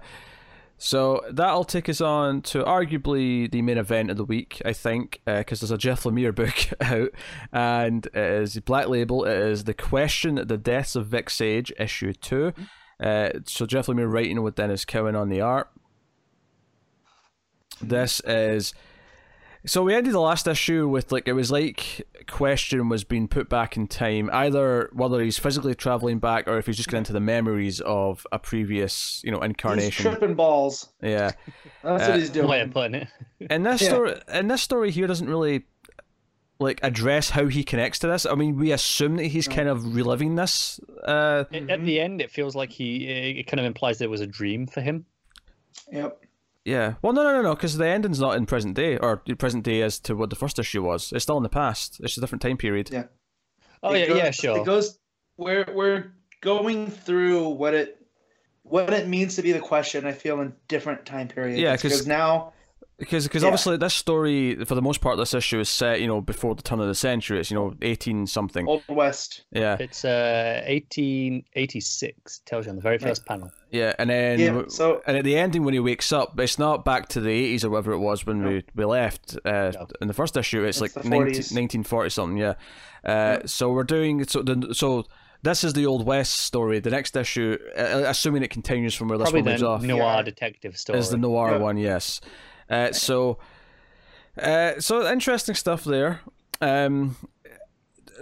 so 0.79 1.23
that'll 1.31 1.63
take 1.63 1.89
us 1.89 2.01
on 2.01 2.41
to 2.43 2.63
arguably 2.63 3.49
the 3.49 3.61
main 3.63 3.77
event 3.77 4.11
of 4.11 4.17
the 4.17 4.23
week, 4.23 4.61
I 4.63 4.73
think, 4.73 5.21
because 5.25 5.59
there's 5.59 5.71
a 5.71 5.77
Jeff 5.77 6.03
Lemire 6.03 6.33
book 6.35 6.69
out, 6.81 7.09
and 7.51 8.05
it 8.07 8.15
is 8.15 8.59
Black 8.59 8.87
Label. 8.87 9.25
It 9.25 9.37
is 9.37 9.63
the 9.65 9.73
question: 9.73 10.35
the 10.35 10.57
deaths 10.57 10.95
of 10.95 11.07
Vic 11.07 11.29
Sage, 11.29 11.73
issue 11.79 12.13
two. 12.13 12.53
Uh, 12.99 13.29
so 13.45 13.65
Jeff 13.65 13.87
Lemire 13.87 14.11
writing 14.11 14.41
with 14.41 14.55
Denys 14.55 14.85
Cowan 14.85 15.15
on 15.15 15.29
the 15.29 15.41
art. 15.41 15.69
This 17.81 18.19
is 18.21 18.73
so 19.65 19.83
we 19.83 19.93
ended 19.93 20.13
the 20.13 20.19
last 20.19 20.47
issue 20.47 20.87
with 20.87 21.11
like 21.11 21.27
it 21.27 21.33
was 21.33 21.51
like 21.51 22.07
question 22.27 22.89
was 22.89 23.03
being 23.03 23.27
put 23.27 23.49
back 23.49 23.77
in 23.77 23.85
time, 23.87 24.29
either 24.33 24.89
whether 24.93 25.21
he's 25.21 25.37
physically 25.37 25.75
traveling 25.75 26.19
back 26.19 26.47
or 26.47 26.57
if 26.57 26.65
he's 26.65 26.77
just 26.77 26.87
getting 26.89 26.99
into 27.01 27.13
the 27.13 27.19
memories 27.19 27.79
of 27.81 28.25
a 28.31 28.39
previous, 28.39 29.21
you 29.23 29.31
know, 29.31 29.39
He's 29.39 29.49
incarnation. 29.49 30.05
tripping 30.11 30.35
balls. 30.35 30.89
Yeah. 31.01 31.31
That's 31.83 32.03
Uh, 32.03 32.07
what 32.11 32.19
he's 32.19 32.29
doing. 32.29 32.47
Way 32.47 32.61
of 32.61 32.71
putting 32.71 32.95
it. 32.95 33.07
And 33.49 33.65
this 33.65 33.81
Yeah. 33.81 33.89
story 33.89 34.21
and 34.27 34.49
this 34.49 34.61
story 34.63 34.89
here 34.89 35.05
doesn't 35.05 35.27
really 35.29 35.65
like 36.59 36.79
address 36.83 37.29
how 37.31 37.47
he 37.47 37.63
connects 37.63 37.99
to 37.99 38.07
this. 38.07 38.25
I 38.25 38.35
mean, 38.35 38.57
we 38.57 38.71
assume 38.71 39.15
that 39.17 39.25
he's 39.27 39.47
kind 39.47 39.67
of 39.69 39.95
reliving 39.95 40.35
this. 40.35 40.79
Uh 41.05 41.43
At- 41.53 41.69
At 41.69 41.85
the 41.85 41.99
end, 41.99 42.21
it 42.21 42.31
feels 42.31 42.55
like 42.55 42.71
he. 42.71 43.05
It 43.39 43.43
kind 43.47 43.59
of 43.59 43.65
implies 43.65 43.99
that 43.99 44.05
it 44.05 44.09
was 44.11 44.21
a 44.21 44.27
dream 44.27 44.67
for 44.67 44.81
him. 44.81 45.05
Yep. 45.91 46.19
yeah. 46.65 46.95
Well, 47.01 47.13
no, 47.13 47.23
no, 47.23 47.31
no, 47.33 47.41
no, 47.41 47.55
because 47.55 47.77
the 47.77 47.87
ending's 47.87 48.19
not 48.19 48.35
in 48.35 48.45
present 48.45 48.75
day 48.75 48.97
or 48.97 49.21
the 49.25 49.35
present 49.35 49.63
day 49.63 49.81
as 49.83 49.99
to 49.99 50.15
what 50.15 50.29
the 50.29 50.35
first 50.35 50.57
issue 50.59 50.83
was. 50.83 51.11
It's 51.13 51.23
still 51.23 51.37
in 51.37 51.43
the 51.43 51.49
past. 51.49 51.99
It's 52.01 52.17
a 52.17 52.21
different 52.21 52.41
time 52.41 52.57
period. 52.57 52.89
Yeah. 52.91 53.03
Oh 53.83 53.93
It 53.93 53.99
yeah, 54.01 54.07
goes- 54.07 54.17
yeah, 54.17 54.31
sure. 54.31 54.57
It 54.59 54.65
goes. 54.65 54.97
We're 55.37 55.65
we're 55.73 56.11
going 56.41 56.87
through 56.89 57.49
what 57.49 57.73
it 57.75 58.01
what 58.63 58.91
it 58.91 59.07
means 59.07 59.35
to 59.35 59.41
be 59.43 59.51
the 59.51 59.59
question. 59.59 60.05
I 60.07 60.11
feel 60.11 60.41
in 60.41 60.53
different 60.67 61.05
time 61.05 61.27
periods. 61.27 61.59
Yeah, 61.59 61.73
because 61.75 62.07
now 62.07 62.53
because 62.97 63.25
because 63.27 63.43
Yeah. 63.43 63.47
obviously 63.49 63.77
this 63.77 63.93
story 63.93 64.63
for 64.65 64.73
the 64.75 64.81
most 64.81 65.01
part 65.01 65.17
this 65.17 65.33
issue 65.33 65.59
is 65.59 65.69
set 65.69 66.01
you 66.01 66.07
know 66.07 66.19
before 66.21 66.55
the 66.55 66.63
turn 66.63 66.79
of 66.79 66.87
the 66.87 66.95
century 66.95 67.39
it's 67.39 67.51
you 67.51 67.55
know 67.57 67.73
18 67.81 68.25
something 68.27 68.67
Old 68.67 68.83
West. 68.89 69.43
yeah 69.51 69.77
It's 69.79 70.03
uh 70.03 70.63
1886. 70.67 72.39
Tells 72.45 72.65
you 72.65 72.71
on 72.71 72.75
the 72.75 72.81
very 72.81 72.97
first 72.97 73.25
panel. 73.25 73.51
yeah 73.71 73.93
and 73.99 74.09
then 74.09 74.39
Yeah. 74.39 74.63
So 74.69 75.01
and 75.07 75.17
at 75.17 75.23
the 75.23 75.37
ending 75.37 75.63
when 75.63 75.73
he 75.73 75.79
wakes 75.79 76.11
up 76.11 76.39
it's 76.39 76.57
not 76.59 76.85
back 76.85 77.07
to 77.09 77.21
the 77.21 77.29
80s 77.29 77.63
or 77.63 77.69
whatever 77.69 77.91
it 77.93 77.99
was 77.99 78.25
when 78.25 78.43
we, 78.43 78.63
we 78.75 78.85
left 78.85 79.37
uh, 79.45 79.71
No. 79.73 79.87
in 80.01 80.07
the 80.07 80.13
first 80.13 80.35
issue 80.37 80.63
it's, 80.63 80.81
It's 80.81 80.95
like 80.95 81.05
19, 81.05 81.19
1940 81.21 82.09
something 82.09 82.37
yeah 82.37 82.53
uh, 83.05 83.39
so 83.45 83.71
we're 83.71 83.83
doing 83.83 84.23
so 84.27 84.41
the 84.41 84.73
so 84.73 85.05
this 85.43 85.63
is 85.63 85.73
the 85.73 85.85
old 85.85 86.03
west 86.07 86.39
story. 86.39 86.79
The 86.79 86.89
next 86.89 87.15
issue, 87.15 87.59
uh, 87.77 88.03
assuming 88.07 88.41
it 88.41 88.49
continues 88.49 88.95
from 88.95 89.07
where 89.07 89.19
this 89.19 89.25
Probably 89.25 89.43
one 89.43 89.51
leaves 89.51 89.61
the 89.61 89.67
off, 89.67 89.83
noir 89.83 90.15
Yeah. 90.15 90.21
detective 90.23 90.75
story. 90.75 90.97
is 90.97 91.11
the 91.11 91.17
noir 91.17 91.51
Yeah. 91.51 91.57
one. 91.59 91.77
Yes. 91.77 92.19
Uh, 92.69 92.91
so, 92.91 93.37
uh, 94.41 94.79
so 94.79 95.09
interesting 95.11 95.55
stuff 95.55 95.83
there. 95.83 96.21
Um, 96.61 97.15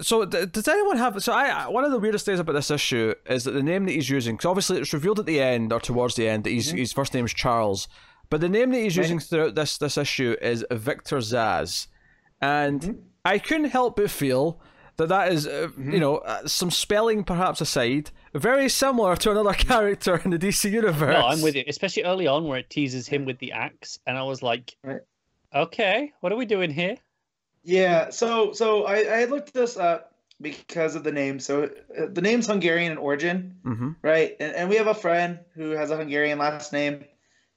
so 0.02 0.26
d- 0.26 0.46
does 0.46 0.68
anyone 0.68 0.98
have? 0.98 1.22
So 1.24 1.34
I 1.34 1.68
one 1.68 1.86
of 1.86 1.92
the 1.92 2.00
weirdest 2.00 2.26
things 2.26 2.40
about 2.40 2.54
this 2.54 2.72
issue 2.72 3.14
is 3.28 3.44
that 3.46 3.52
the 3.52 3.64
name 3.64 3.86
that 3.86 3.94
he's 3.94 4.10
using, 4.10 4.36
because 4.36 4.50
obviously 4.50 4.80
it's 4.80 4.94
revealed 4.94 5.20
at 5.20 5.26
the 5.26 5.42
end 5.42 5.72
or 5.72 5.80
towards 5.80 6.16
the 6.16 6.28
end 6.28 6.44
that 6.44 6.50
he's, 6.50 6.72
his 6.72 6.94
first 6.94 7.14
name 7.14 7.26
is 7.26 7.34
Charles, 7.34 7.88
but 8.30 8.42
the 8.42 8.50
name 8.50 8.72
that 8.72 8.80
he's 8.80 8.98
using 8.98 9.20
throughout 9.20 9.56
this 9.56 9.78
this 9.78 9.98
issue 9.98 10.36
is 10.42 10.66
Victor 10.72 11.18
Zaz, 11.18 11.88
and 12.42 13.04
I 13.24 13.40
couldn't 13.40 13.70
help 13.70 13.96
but 13.96 14.12
feel 14.12 14.60
that 14.98 15.10
that 15.10 15.32
is, 15.32 15.48
uh, 15.48 15.70
you 15.78 16.00
know, 16.00 16.18
uh, 16.18 16.48
some 16.48 16.72
spelling 16.72 17.24
perhaps 17.24 17.62
aside, 17.62 18.12
very 18.36 18.70
similar 18.70 19.16
to 19.18 19.32
another 19.32 19.54
character 19.70 20.22
in 20.24 20.32
the 20.32 20.40
DC 20.40 20.70
universe. 20.72 21.14
No, 21.14 21.26
I'm 21.28 21.42
with 21.42 21.56
you. 21.56 21.64
Especially 21.68 22.04
early 22.04 22.28
on 22.28 22.46
where 22.46 22.60
it 22.60 22.70
teases 22.70 23.08
him 23.08 23.26
with 23.26 23.40
the 23.40 23.52
axe, 23.54 24.00
and 24.06 24.18
I 24.18 24.24
was 24.24 24.42
like, 24.44 24.76
Right. 24.84 25.02
"Okay, 25.54 26.14
what 26.22 26.32
are 26.32 26.36
we 26.38 26.46
doing 26.46 26.72
here?" 26.72 26.98
Yeah, 27.64 28.10
so 28.12 28.54
so 28.54 28.84
I, 28.86 29.22
I 29.22 29.26
looked 29.26 29.54
this 29.54 29.78
up 29.78 30.14
because 30.42 30.96
of 30.96 31.04
the 31.04 31.12
name. 31.12 31.40
So 31.40 31.64
uh, 31.98 32.06
the 32.12 32.22
name's 32.22 32.48
Hungarian 32.48 32.92
in 32.92 32.98
origin, 32.98 33.56
hmm 33.64 33.92
right? 34.02 34.36
And, 34.40 34.56
and 34.56 34.70
we 34.70 34.76
have 34.76 34.88
a 34.88 34.94
friend 34.94 35.40
who 35.56 35.72
has 35.72 35.90
a 35.92 35.98
Hungarian 35.98 36.38
last 36.38 36.74
name 36.74 37.06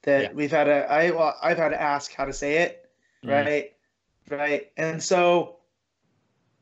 that 0.05 0.23
Yeah. 0.23 0.33
we've 0.33 0.51
had 0.51 0.65
to 0.65 0.91
I 0.91 1.11
well, 1.11 1.37
I've 1.43 1.59
had 1.59 1.71
to 1.71 1.81
ask 1.81 2.13
how 2.15 2.25
to 2.25 2.33
say 2.33 2.59
it, 2.59 2.89
Mm. 3.25 3.31
right? 3.31 3.73
Right. 4.31 4.71
And 4.77 5.03
so 5.03 5.57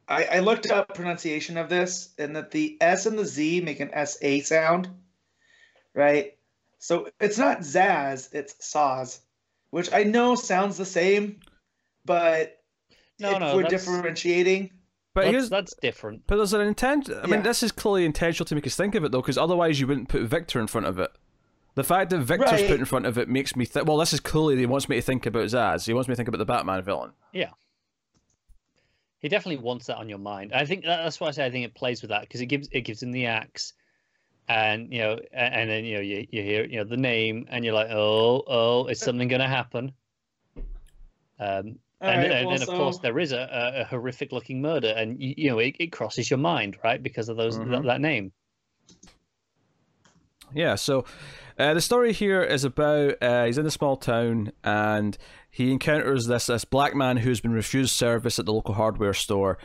I, 0.09 0.25
I 0.25 0.39
looked 0.41 0.71
up 0.71 0.95
pronunciation 0.95 1.57
of 1.57 1.69
this 1.69 2.11
and 2.19 2.37
that 2.37 2.51
the 2.51 2.77
S 2.81 3.07
and 3.07 3.19
the 3.19 3.25
Z 3.25 3.61
make 3.63 3.81
an 3.81 3.91
SA 4.07 4.39
sound, 4.45 4.89
right? 5.95 6.37
So 6.79 7.09
it's 7.21 7.39
not 7.39 7.61
Zaz, 7.61 8.33
it's 8.33 8.55
Saz, 8.55 9.19
which 9.71 9.93
I 9.93 10.05
know 10.05 10.35
sounds 10.37 10.77
the 10.77 10.85
same, 10.85 11.41
but 12.05 12.59
No, 13.19 13.33
if 13.33 13.41
no, 13.41 13.57
we're 13.57 13.63
differentiating. 13.65 14.71
But 15.15 15.23
that's, 15.23 15.33
here's 15.33 15.49
that's 15.49 15.75
different. 15.81 16.23
But 16.27 16.37
there's 16.37 16.53
an 16.53 16.61
intent. 16.61 17.09
I 17.11 17.27
mean, 17.27 17.43
this 17.43 17.63
is 17.63 17.73
clearly 17.73 18.05
intentional 18.05 18.45
to 18.45 18.55
make 18.55 18.67
us 18.67 18.77
think 18.77 18.95
of 18.95 19.03
it, 19.03 19.13
though, 19.13 19.23
because 19.23 19.39
otherwise 19.39 19.81
you 19.81 19.87
wouldn't 19.87 20.11
put 20.11 20.23
Victor 20.23 20.61
in 20.61 20.67
front 20.67 20.87
of 20.87 20.99
it. 20.99 21.11
The 21.75 21.85
fact 21.85 22.11
that 22.11 22.19
Victor's 22.21 22.61
Right. 22.61 22.69
put 22.69 22.79
in 22.79 22.85
front 22.85 23.07
of 23.07 23.17
it 23.19 23.29
makes 23.29 23.57
me 23.57 23.65
think. 23.65 23.87
Well, 23.89 23.97
this 23.97 24.13
is 24.13 24.21
clearly 24.21 24.57
he 24.57 24.67
wants 24.67 24.89
me 24.89 24.97
to 24.97 25.03
think 25.03 25.25
about 25.27 25.47
Zaz. 25.47 25.87
He 25.87 25.95
wants 25.95 26.07
me 26.09 26.13
to 26.13 26.17
think 26.17 26.29
about 26.29 26.39
the 26.39 26.45
Batman 26.45 26.83
villain. 26.83 27.13
He 29.27 29.29
definitely 29.29 29.65
wants 29.65 29.87
that 29.87 29.97
on 29.97 30.09
your 30.09 30.19
mind. 30.19 30.53
I 30.53 30.65
think 30.65 30.85
that- 30.85 31.03
that's 31.03 31.19
why 31.19 31.27
I 31.27 31.31
say 31.33 31.45
I 31.45 31.51
think 31.51 31.65
it 31.65 31.75
plays 31.75 32.01
with 32.01 32.11
that 32.11 32.21
because 32.21 32.41
it 32.41 32.47
gives 32.47 32.69
it 32.71 32.83
gives 32.83 33.03
him 33.03 33.11
the 33.11 33.27
axe, 33.27 33.73
and 34.47 34.93
you 34.93 35.01
know, 35.01 35.19
a- 35.33 35.37
and 35.37 35.69
then 35.69 35.85
you 35.85 35.95
know 35.95 36.01
you, 36.01 36.29
you 36.31 36.43
hear 36.45 36.65
you 36.65 36.77
know 36.77 36.85
the 36.85 36.97
name, 36.97 37.45
and 37.51 37.65
you're 37.65 37.75
like, 37.75 37.91
oh, 37.91 38.45
oh, 38.47 38.87
is 38.87 39.01
something 39.01 39.27
going 39.27 39.41
to 39.41 39.49
happen? 39.49 39.91
Um, 41.41 41.81
All 42.01 42.09
and, 42.11 42.23
right, 42.23 42.31
and 42.31 42.47
well, 42.47 42.57
then 42.57 42.63
of 42.63 42.69
course 42.69 42.99
there 42.99 43.19
is 43.19 43.33
a, 43.33 43.49
a, 43.51 43.81
a 43.81 43.85
horrific 43.87 44.31
looking 44.31 44.63
murder, 44.63 44.95
and 44.97 45.21
you, 45.21 45.35
you 45.37 45.51
know 45.51 45.59
it, 45.59 45.75
it 45.81 45.89
crosses 45.91 46.31
your 46.31 46.39
mind, 46.39 46.79
right, 46.85 47.03
because 47.03 47.29
of 47.29 47.37
those 47.37 47.59
Mhm. 47.59 47.73
that, 47.73 47.83
that 47.83 48.01
name. 48.01 48.31
Yeah. 50.55 50.75
So, 50.77 51.05
uh, 51.59 51.75
the 51.75 51.81
story 51.81 52.13
here 52.13 52.43
is 52.43 52.65
about 52.65 53.15
uh, 53.23 53.47
he's 53.47 53.59
in 53.59 53.67
a 53.67 53.71
small 53.71 53.97
town 53.97 54.53
and 54.63 55.17
he 55.51 55.73
encounters 55.73 56.27
this 56.27 56.47
this 56.47 56.65
black 56.65 56.95
man 56.95 57.19
who's 57.19 57.41
been 57.41 57.53
refused 57.53 57.93
service 57.93 58.39
at 58.39 58.45
the 58.45 58.53
local 58.53 58.75
hardware 58.75 59.15
store. 59.15 59.59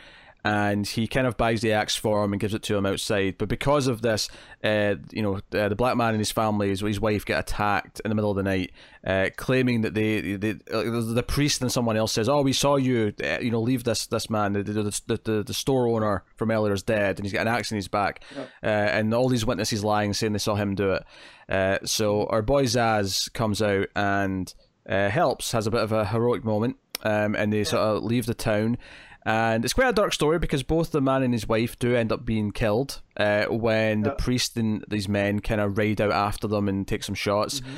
And 0.44 0.86
he 0.86 1.06
kind 1.06 1.26
of 1.26 1.36
buys 1.36 1.60
the 1.60 1.72
axe 1.72 1.94
for 1.94 2.24
him 2.24 2.32
and 2.32 2.40
gives 2.40 2.52
it 2.52 2.62
to 2.64 2.76
him 2.76 2.84
outside. 2.84 3.38
But 3.38 3.48
because 3.48 3.86
of 3.86 4.02
this, 4.02 4.28
uh, 4.64 4.96
you 5.12 5.22
know, 5.22 5.36
uh, 5.56 5.68
the 5.68 5.76
black 5.76 5.96
man 5.96 6.10
and 6.10 6.18
his 6.18 6.32
family, 6.32 6.70
his, 6.70 6.80
his 6.80 7.00
wife, 7.00 7.24
get 7.24 7.38
attacked 7.38 8.00
in 8.04 8.08
the 8.08 8.16
middle 8.16 8.32
of 8.32 8.36
the 8.36 8.42
night, 8.42 8.72
uh, 9.06 9.28
claiming 9.36 9.82
that 9.82 9.94
they, 9.94 10.34
they 10.36 10.54
the 10.54 11.24
priest 11.26 11.62
and 11.62 11.70
someone 11.70 11.96
else 11.96 12.12
says, 12.12 12.28
"Oh, 12.28 12.42
we 12.42 12.52
saw 12.52 12.74
you. 12.74 13.12
Uh, 13.22 13.38
you 13.40 13.52
know, 13.52 13.60
leave 13.60 13.84
this 13.84 14.06
this 14.06 14.28
man. 14.28 14.52
The 14.52 14.64
the, 14.64 14.82
the, 14.82 15.20
the, 15.22 15.42
the 15.44 15.54
store 15.54 15.86
owner 15.86 16.24
from 16.34 16.50
earlier 16.50 16.72
is 16.72 16.82
dead, 16.82 17.18
and 17.18 17.24
he's 17.24 17.32
got 17.32 17.42
an 17.42 17.48
axe 17.48 17.70
in 17.70 17.76
his 17.76 17.88
back." 17.88 18.24
Yep. 18.36 18.48
Uh, 18.64 18.66
and 18.66 19.14
all 19.14 19.28
these 19.28 19.46
witnesses 19.46 19.84
lying, 19.84 20.12
saying 20.12 20.32
they 20.32 20.40
saw 20.40 20.56
him 20.56 20.74
do 20.74 20.92
it. 20.92 21.04
Uh, 21.48 21.78
so 21.84 22.26
our 22.26 22.42
boy 22.42 22.64
Zaz 22.64 23.32
comes 23.32 23.62
out 23.62 23.88
and 23.94 24.52
uh, 24.88 25.08
helps, 25.08 25.52
has 25.52 25.66
a 25.66 25.70
bit 25.70 25.82
of 25.82 25.92
a 25.92 26.06
heroic 26.06 26.44
moment, 26.44 26.76
um, 27.04 27.34
and 27.36 27.52
they 27.52 27.64
sort 27.64 27.82
of 27.82 28.02
leave 28.02 28.26
the 28.26 28.34
town. 28.34 28.78
And 29.24 29.64
it's 29.64 29.72
quite 29.74 29.88
a 29.88 29.92
dark 29.92 30.12
story 30.12 30.38
because 30.40 30.62
both 30.64 30.90
the 30.90 31.00
man 31.00 31.22
and 31.22 31.32
his 31.32 31.46
wife 31.48 31.78
do 31.78 31.94
end 31.94 32.10
up 32.10 32.24
being 32.24 32.50
killed 32.50 33.00
uh, 33.16 33.44
when 33.44 34.02
the 34.02 34.10
priest 34.10 34.56
and 34.56 34.84
these 34.88 35.08
men 35.08 35.38
kind 35.40 35.60
of 35.60 35.78
raid 35.78 36.00
out 36.00 36.10
after 36.12 36.48
them 36.48 36.68
and 36.68 36.86
take 36.88 37.04
some 37.04 37.14
shots. 37.14 37.60
Mm-hmm. 37.60 37.70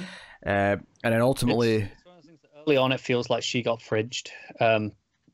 Uh, 0.46 0.76
and 1.02 1.14
then 1.14 1.20
ultimately, 1.20 1.74
It's- 1.76 1.90
it's 1.96 2.06
one 2.06 2.16
of 2.16 2.24
those 2.24 2.38
early 2.66 2.76
on, 2.78 2.92
it 2.92 3.00
feels 3.00 3.28
like 3.28 3.42
she 3.42 3.62
got 3.62 3.80
fridged, 3.80 4.30
um, 4.60 4.92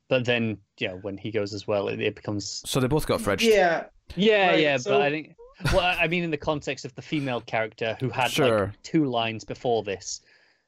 but 0.08 0.24
then 0.24 0.58
you 0.78 0.88
know 0.88 0.96
when 1.02 1.16
he 1.16 1.30
goes 1.30 1.54
as 1.54 1.66
well, 1.68 1.86
it, 1.88 2.00
it 2.00 2.16
becomes 2.16 2.62
so 2.66 2.80
they 2.80 2.88
both 2.88 3.06
got 3.06 3.20
fridged. 3.20 3.42
Yeah, 3.42 3.84
Yeah, 4.16 4.48
Right, 4.50 4.60
yeah, 4.60 4.76
so- 4.78 4.90
but 4.92 5.02
I 5.02 5.10
think. 5.10 5.36
Well, 5.72 5.80
I 5.80 5.94
I 6.04 6.08
mean, 6.08 6.24
in 6.24 6.30
the 6.30 6.36
context 6.38 6.84
of 6.84 6.94
the 6.94 7.02
female 7.02 7.40
character 7.42 7.96
who 8.00 8.08
had 8.08 8.30
Sure. 8.30 8.66
like 8.66 8.82
two 8.82 9.04
lines 9.04 9.44
before 9.44 9.82
this, 9.84 10.22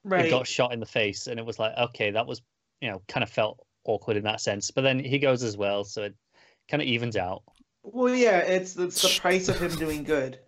right. 0.04 0.28
got 0.30 0.46
shot 0.46 0.72
in 0.72 0.80
the 0.80 0.86
face, 0.86 1.26
and 1.28 1.40
it 1.40 1.46
was 1.46 1.58
like, 1.58 1.72
okay, 1.78 2.10
that 2.10 2.26
was, 2.26 2.42
you 2.82 2.90
know, 2.90 3.00
kind 3.08 3.24
of 3.24 3.30
felt 3.30 3.64
awkward 3.84 4.16
in 4.16 4.24
that 4.24 4.40
sense. 4.40 4.70
But 4.70 4.82
then 4.82 4.98
he 4.98 5.18
goes 5.18 5.42
as 5.42 5.56
well, 5.56 5.84
so 5.84 6.02
it 6.04 6.14
kind 6.68 6.82
of 6.82 6.88
evens 6.88 7.16
out. 7.16 7.42
Well, 7.82 8.14
yeah, 8.14 8.38
it's 8.38 8.76
it's 8.76 9.02
the 9.02 9.20
price 9.20 9.48
of 9.48 9.58
him 9.60 9.74
doing 9.76 10.04
good. 10.04 10.38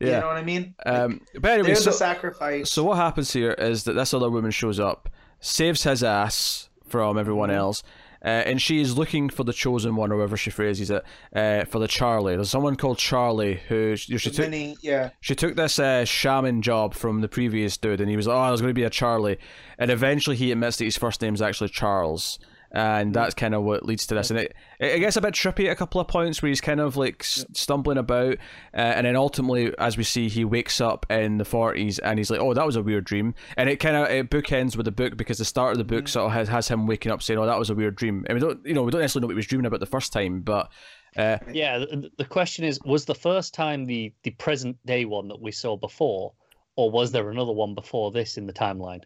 yeah. 0.00 0.06
You 0.06 0.20
know 0.20 0.26
what 0.28 0.36
I 0.38 0.44
mean? 0.44 0.74
Um, 0.86 1.20
but 1.40 1.50
anyway, 1.52 1.68
There's 1.68 1.84
so, 1.84 1.90
a 1.90 1.94
sacrifice. 1.94 2.70
so 2.70 2.84
what 2.84 2.96
happens 2.96 3.32
here 3.32 3.52
is 3.52 3.84
that 3.84 3.92
this 3.92 4.14
other 4.14 4.30
woman 4.30 4.50
shows 4.50 4.80
up, 4.80 5.08
saves 5.40 5.82
his 5.82 6.02
ass 6.02 6.70
from 6.88 7.18
everyone 7.18 7.50
Mm-hmm. 7.50 7.58
else, 7.58 7.82
uh, 8.24 8.28
and 8.28 8.62
she 8.62 8.80
is 8.80 8.96
looking 8.96 9.28
for 9.28 9.44
the 9.44 9.52
chosen 9.52 9.96
one, 9.96 10.10
or 10.12 10.16
however 10.18 10.36
she 10.38 10.48
phrases 10.50 10.90
it, 10.90 11.02
uh, 11.36 11.64
for 11.66 11.78
the 11.78 11.88
Charlie. 11.88 12.36
There's 12.36 12.48
someone 12.48 12.76
called 12.76 12.96
Charlie 12.96 13.60
who 13.68 13.94
she, 13.96 14.16
she 14.16 14.30
took. 14.30 14.46
Many, 14.46 14.76
yeah. 14.80 15.10
She 15.20 15.34
took 15.34 15.56
this 15.56 15.78
uh, 15.78 16.04
shaman 16.06 16.62
job 16.62 16.94
from 16.94 17.20
the 17.20 17.28
previous 17.28 17.76
dude, 17.76 18.00
and 18.00 18.08
he 18.08 18.16
was 18.16 18.26
like, 18.26 18.36
"Oh, 18.36 18.46
there's 18.46 18.60
going 18.62 18.70
to 18.70 18.74
be 18.74 18.84
a 18.84 18.90
Charlie," 18.90 19.36
and 19.78 19.90
eventually 19.90 20.36
he 20.36 20.50
admits 20.52 20.78
that 20.78 20.84
his 20.84 20.96
first 20.96 21.20
name 21.20 21.34
is 21.34 21.42
actually 21.42 21.68
Charles, 21.70 22.38
and 22.72 23.14
that's 23.14 23.34
kind 23.34 23.54
of 23.54 23.62
what 23.62 23.84
leads 23.84 24.06
to 24.06 24.14
this. 24.14 24.30
And 24.30 24.40
it, 24.40 24.54
it 24.80 24.98
gets 25.00 25.16
a 25.16 25.20
bit 25.20 25.34
trippy 25.34 25.66
at 25.66 25.72
a 25.72 25.76
couple 25.76 26.00
of 26.00 26.08
points 26.08 26.42
where 26.42 26.48
he's 26.48 26.60
kind 26.60 26.80
of 26.80 26.96
like 26.96 27.22
stumbling 27.22 27.98
about, 27.98 28.38
uh, 28.74 28.76
and 28.76 29.06
then 29.06 29.14
ultimately, 29.14 29.74
as 29.78 29.96
we 29.96 30.04
see, 30.04 30.28
he 30.28 30.44
wakes 30.44 30.80
up 30.80 31.04
in 31.10 31.38
the 31.38 31.44
forties, 31.44 31.98
and 31.98 32.18
he's 32.18 32.30
like, 32.30 32.40
"Oh, 32.40 32.54
that 32.54 32.66
was 32.66 32.76
a 32.76 32.82
weird 32.82 33.04
dream," 33.04 33.34
and 33.56 33.68
it 33.68 33.76
kind 33.76 33.96
of 33.96 34.08
it 34.10 34.30
bookends 34.30 34.76
with 34.76 34.84
the 34.84 34.92
book 34.92 35.16
because 35.16 35.38
the 35.38 35.44
start 35.44 35.72
of 35.72 35.78
the 35.78 35.84
book 35.84 36.08
sort 36.08 36.26
of 36.26 36.32
has, 36.32 36.48
has 36.48 36.68
him 36.68 36.86
waking 36.86 37.12
up 37.12 37.22
saying, 37.22 37.38
"Oh, 37.38 37.46
that 37.46 37.58
was 37.58 37.70
a 37.70 37.74
weird 37.74 37.94
dream," 37.94 38.24
and 38.28 38.36
we 38.36 38.40
don't, 38.40 38.64
you 38.64 38.74
know, 38.74 38.82
we 38.82 38.90
don't 38.90 39.02
necessarily 39.02 39.22
know 39.22 39.26
what 39.28 39.34
he 39.34 39.36
was 39.36 39.46
dreaming 39.46 39.66
about 39.66 39.80
the 39.80 39.86
first 39.86 40.12
time, 40.12 40.40
but. 40.40 40.70
Uh, 41.14 41.36
Yeah, 41.52 41.78
the, 41.78 42.10
the 42.16 42.24
question 42.24 42.64
is, 42.64 42.80
was 42.86 43.04
the 43.04 43.14
first 43.14 43.52
time 43.52 43.84
the 43.84 44.14
the 44.22 44.30
present 44.30 44.78
day 44.86 45.04
one 45.04 45.28
that 45.28 45.42
we 45.42 45.52
saw 45.52 45.76
before, 45.76 46.32
or 46.74 46.90
was 46.90 47.12
there 47.12 47.30
another 47.30 47.52
one 47.52 47.74
before 47.74 48.10
this 48.10 48.38
in 48.38 48.46
the 48.46 48.52
timeline? 48.54 49.02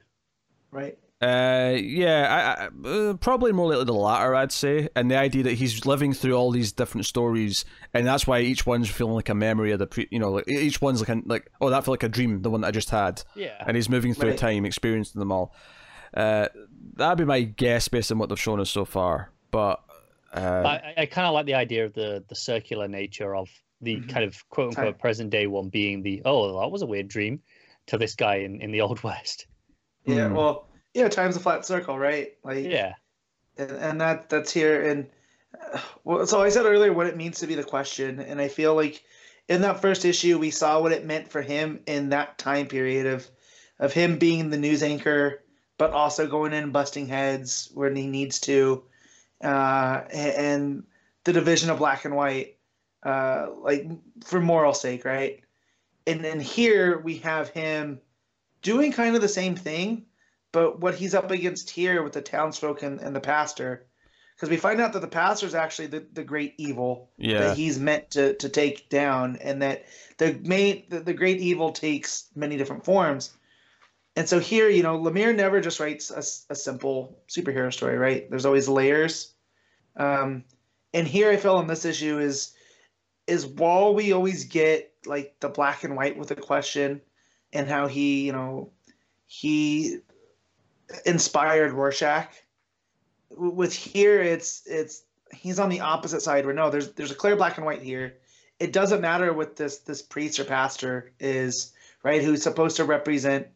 Right. 0.70 0.96
Uh, 1.20 1.74
yeah, 1.80 2.66
I, 2.84 2.88
I, 2.88 2.90
uh, 2.90 3.14
probably 3.14 3.50
more 3.52 3.68
likely 3.70 3.84
the 3.84 3.92
latter, 3.94 4.34
I'd 4.34 4.52
say. 4.52 4.88
And 4.94 5.10
the 5.10 5.16
idea 5.16 5.44
that 5.44 5.54
he's 5.54 5.86
living 5.86 6.12
through 6.12 6.34
all 6.34 6.50
these 6.50 6.72
different 6.72 7.06
stories, 7.06 7.64
and 7.94 8.06
that's 8.06 8.26
why 8.26 8.40
each 8.40 8.66
one's 8.66 8.90
feeling 8.90 9.14
like 9.14 9.30
a 9.30 9.34
memory 9.34 9.72
of 9.72 9.78
the 9.78 9.86
pre. 9.86 10.06
You 10.10 10.18
know, 10.18 10.30
like 10.30 10.46
each 10.48 10.82
one's 10.82 11.00
like 11.00 11.08
a, 11.08 11.22
like 11.24 11.50
oh, 11.60 11.70
that 11.70 11.84
felt 11.84 11.94
like 11.94 12.02
a 12.02 12.08
dream, 12.10 12.42
the 12.42 12.50
one 12.50 12.60
that 12.60 12.66
I 12.68 12.70
just 12.70 12.90
had, 12.90 13.22
Yeah, 13.34 13.54
and 13.66 13.76
he's 13.76 13.88
moving 13.88 14.12
through 14.12 14.30
Right. 14.30 14.38
time, 14.38 14.66
experiencing 14.66 15.18
them 15.18 15.32
all. 15.32 15.54
Uh, 16.12 16.48
that'd 16.94 17.16
be 17.18 17.24
my 17.24 17.40
guess 17.42 17.88
based 17.88 18.12
on 18.12 18.18
what 18.18 18.28
they've 18.28 18.38
shown 18.40 18.60
us 18.60 18.70
so 18.70 18.84
far. 18.84 19.30
But 19.50 19.82
uh, 20.34 20.62
I, 20.66 20.94
I 20.98 21.06
kind 21.06 21.26
of 21.26 21.32
like 21.32 21.46
the 21.46 21.54
idea 21.54 21.86
of 21.86 21.94
the 21.94 22.24
the 22.28 22.34
circular 22.34 22.88
nature 22.88 23.34
of 23.34 23.48
the 23.80 23.96
Mhm. 23.96 24.08
kind 24.10 24.24
of 24.24 24.46
quote 24.50 24.68
unquote 24.68 24.94
Time. 24.94 25.00
present 25.00 25.30
day 25.30 25.46
one 25.46 25.68
being 25.70 26.02
the 26.02 26.20
oh 26.26 26.60
that 26.60 26.70
was 26.70 26.82
a 26.82 26.86
weird 26.86 27.08
dream 27.08 27.40
to 27.86 27.96
this 27.96 28.14
guy 28.14 28.36
in, 28.36 28.60
in 28.60 28.70
the 28.70 28.80
old 28.82 29.02
west. 29.02 29.46
Yeah. 30.04 30.28
Hmm. 30.28 30.34
Well, 30.34 30.68
yeah. 30.96 31.08
Time's 31.08 31.36
a 31.36 31.40
flat 31.40 31.66
circle, 31.66 31.98
right? 31.98 32.32
Like, 32.44 32.64
Yeah, 32.64 32.94
and, 33.56 33.70
and 33.70 34.00
that 34.00 34.28
that's 34.28 34.52
here. 34.52 34.88
And 34.88 35.06
uh, 35.72 35.80
well, 36.04 36.26
so 36.26 36.42
I 36.42 36.48
said 36.48 36.66
earlier 36.66 36.92
what 36.92 37.06
it 37.06 37.16
means 37.16 37.40
to 37.40 37.46
be 37.46 37.54
the 37.54 37.64
question, 37.64 38.20
and 38.20 38.40
I 38.40 38.48
feel 38.48 38.74
like 38.74 39.04
in 39.48 39.60
that 39.62 39.80
first 39.80 40.04
issue 40.04 40.38
we 40.38 40.50
saw 40.50 40.80
what 40.80 40.92
it 40.92 41.04
meant 41.04 41.28
for 41.30 41.42
him 41.42 41.80
in 41.86 42.10
that 42.10 42.38
time 42.38 42.66
period 42.66 43.06
of 43.06 43.28
of 43.78 43.92
him 43.92 44.18
being 44.18 44.50
the 44.50 44.56
news 44.56 44.82
anchor, 44.82 45.42
but 45.78 45.90
also 45.90 46.26
going 46.26 46.52
in 46.52 46.64
and 46.64 46.72
busting 46.72 47.06
heads 47.06 47.70
when 47.74 47.94
he 47.94 48.06
needs 48.06 48.40
to, 48.40 48.82
uh, 49.44 50.02
and 50.10 50.84
the 51.24 51.32
division 51.32 51.68
of 51.68 51.78
black 51.78 52.04
and 52.04 52.16
white, 52.16 52.56
uh, 53.02 53.48
like 53.60 53.86
for 54.24 54.40
moral 54.40 54.72
sake, 54.72 55.04
right? 55.04 55.42
And 56.06 56.24
then 56.24 56.40
here 56.40 56.98
we 56.98 57.18
have 57.18 57.50
him 57.50 58.00
doing 58.62 58.92
kind 58.92 59.14
of 59.14 59.22
the 59.22 59.28
same 59.28 59.56
thing, 59.56 60.06
but 60.52 60.80
what 60.80 60.94
he's 60.94 61.14
up 61.14 61.30
against 61.30 61.70
here 61.70 62.02
with 62.02 62.12
the 62.12 62.22
townsfolk 62.22 62.82
and, 62.82 63.00
and 63.00 63.14
the 63.14 63.20
pastor 63.20 63.86
because 64.36 64.50
we 64.50 64.58
find 64.58 64.80
out 64.82 64.92
that 64.92 65.00
the 65.00 65.08
pastor 65.08 65.46
is 65.46 65.54
actually 65.54 65.86
the, 65.86 66.06
the 66.12 66.22
great 66.22 66.54
evil 66.58 67.10
Yeah. 67.16 67.40
that 67.40 67.56
he's 67.56 67.78
meant 67.78 68.10
to, 68.12 68.34
to 68.34 68.48
take 68.50 68.90
down, 68.90 69.36
and 69.36 69.62
that 69.62 69.86
the 70.18 70.38
main 70.42 70.84
the, 70.90 71.00
the 71.00 71.14
great 71.14 71.40
evil 71.40 71.72
takes 71.72 72.28
many 72.34 72.56
different 72.58 72.84
forms. 72.84 73.32
And 74.14 74.28
so 74.28 74.38
here, 74.38 74.68
you 74.68 74.82
know, 74.82 74.98
Lemire 74.98 75.34
never 75.34 75.60
just 75.60 75.80
writes 75.80 76.10
a 76.10 76.54
simple 76.54 77.18
superhero 77.28 77.72
story, 77.72 77.98
right? 77.98 78.28
There's 78.30 78.46
always 78.46 78.66
layers. 78.66 79.34
Um, 79.94 80.44
and 80.94 81.06
here, 81.06 81.30
I 81.30 81.36
feel 81.36 81.56
on 81.56 81.66
this 81.66 81.84
issue 81.84 82.18
is 82.18 82.54
is 83.26 83.46
while 83.46 83.94
we 83.94 84.12
always 84.12 84.44
get 84.44 84.92
like 85.04 85.34
the 85.40 85.48
black 85.48 85.84
and 85.84 85.96
white 85.96 86.16
with 86.18 86.30
a 86.30 86.36
question 86.36 87.00
and 87.52 87.68
how 87.68 87.88
he, 87.88 88.26
you 88.26 88.32
know, 88.32 88.70
he 89.26 89.98
inspired 91.04 91.72
Rorschach. 91.72 92.28
With 93.30 93.74
here, 93.74 94.20
it's 94.20 94.62
it's 94.66 95.02
he's 95.32 95.58
on 95.58 95.68
the 95.68 95.80
opposite 95.80 96.22
side 96.22 96.44
where 96.44 96.54
no, 96.54 96.70
there's 96.70 96.92
there's 96.92 97.10
a 97.10 97.16
clear 97.16 97.36
black 97.36 97.56
and 97.56 97.66
white 97.66 97.82
here. 97.82 98.16
It 98.58 98.72
doesn't 98.72 99.00
matter 99.00 99.32
what 99.32 99.56
this 99.56 99.78
this 99.78 100.02
priest 100.02 100.38
or 100.38 100.44
pastor 100.44 101.12
is, 101.18 101.72
right? 102.02 102.22
Who's 102.22 102.42
supposed 102.42 102.76
to 102.76 102.84
represent 102.84 103.48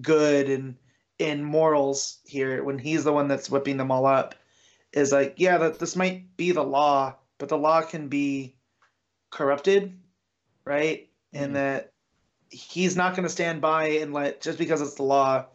good 0.00 0.48
and 0.48 0.76
in 1.18 1.44
morals 1.44 2.18
here 2.24 2.64
when 2.64 2.78
he's 2.78 3.04
the 3.04 3.12
one 3.12 3.28
that's 3.28 3.50
whipping 3.50 3.76
them 3.76 3.90
all 3.92 4.06
up 4.06 4.34
is 4.92 5.12
like 5.12 5.34
yeah 5.36 5.58
that 5.58 5.78
this 5.78 5.94
might 5.94 6.36
be 6.36 6.50
the 6.50 6.62
law 6.62 7.14
but 7.38 7.48
the 7.48 7.56
law 7.56 7.82
can 7.82 8.08
be 8.08 8.56
corrupted 9.30 9.96
right 10.64 11.08
and 11.32 11.52
Mhm. 11.52 11.54
that 11.54 11.92
he's 12.48 12.96
not 12.96 13.12
going 13.14 13.22
to 13.22 13.28
stand 13.28 13.60
by 13.60 13.88
and 13.88 14.12
let 14.12 14.40
just 14.40 14.58
because 14.58 14.80
it's 14.80 14.94
the 14.94 15.02
law 15.04 15.46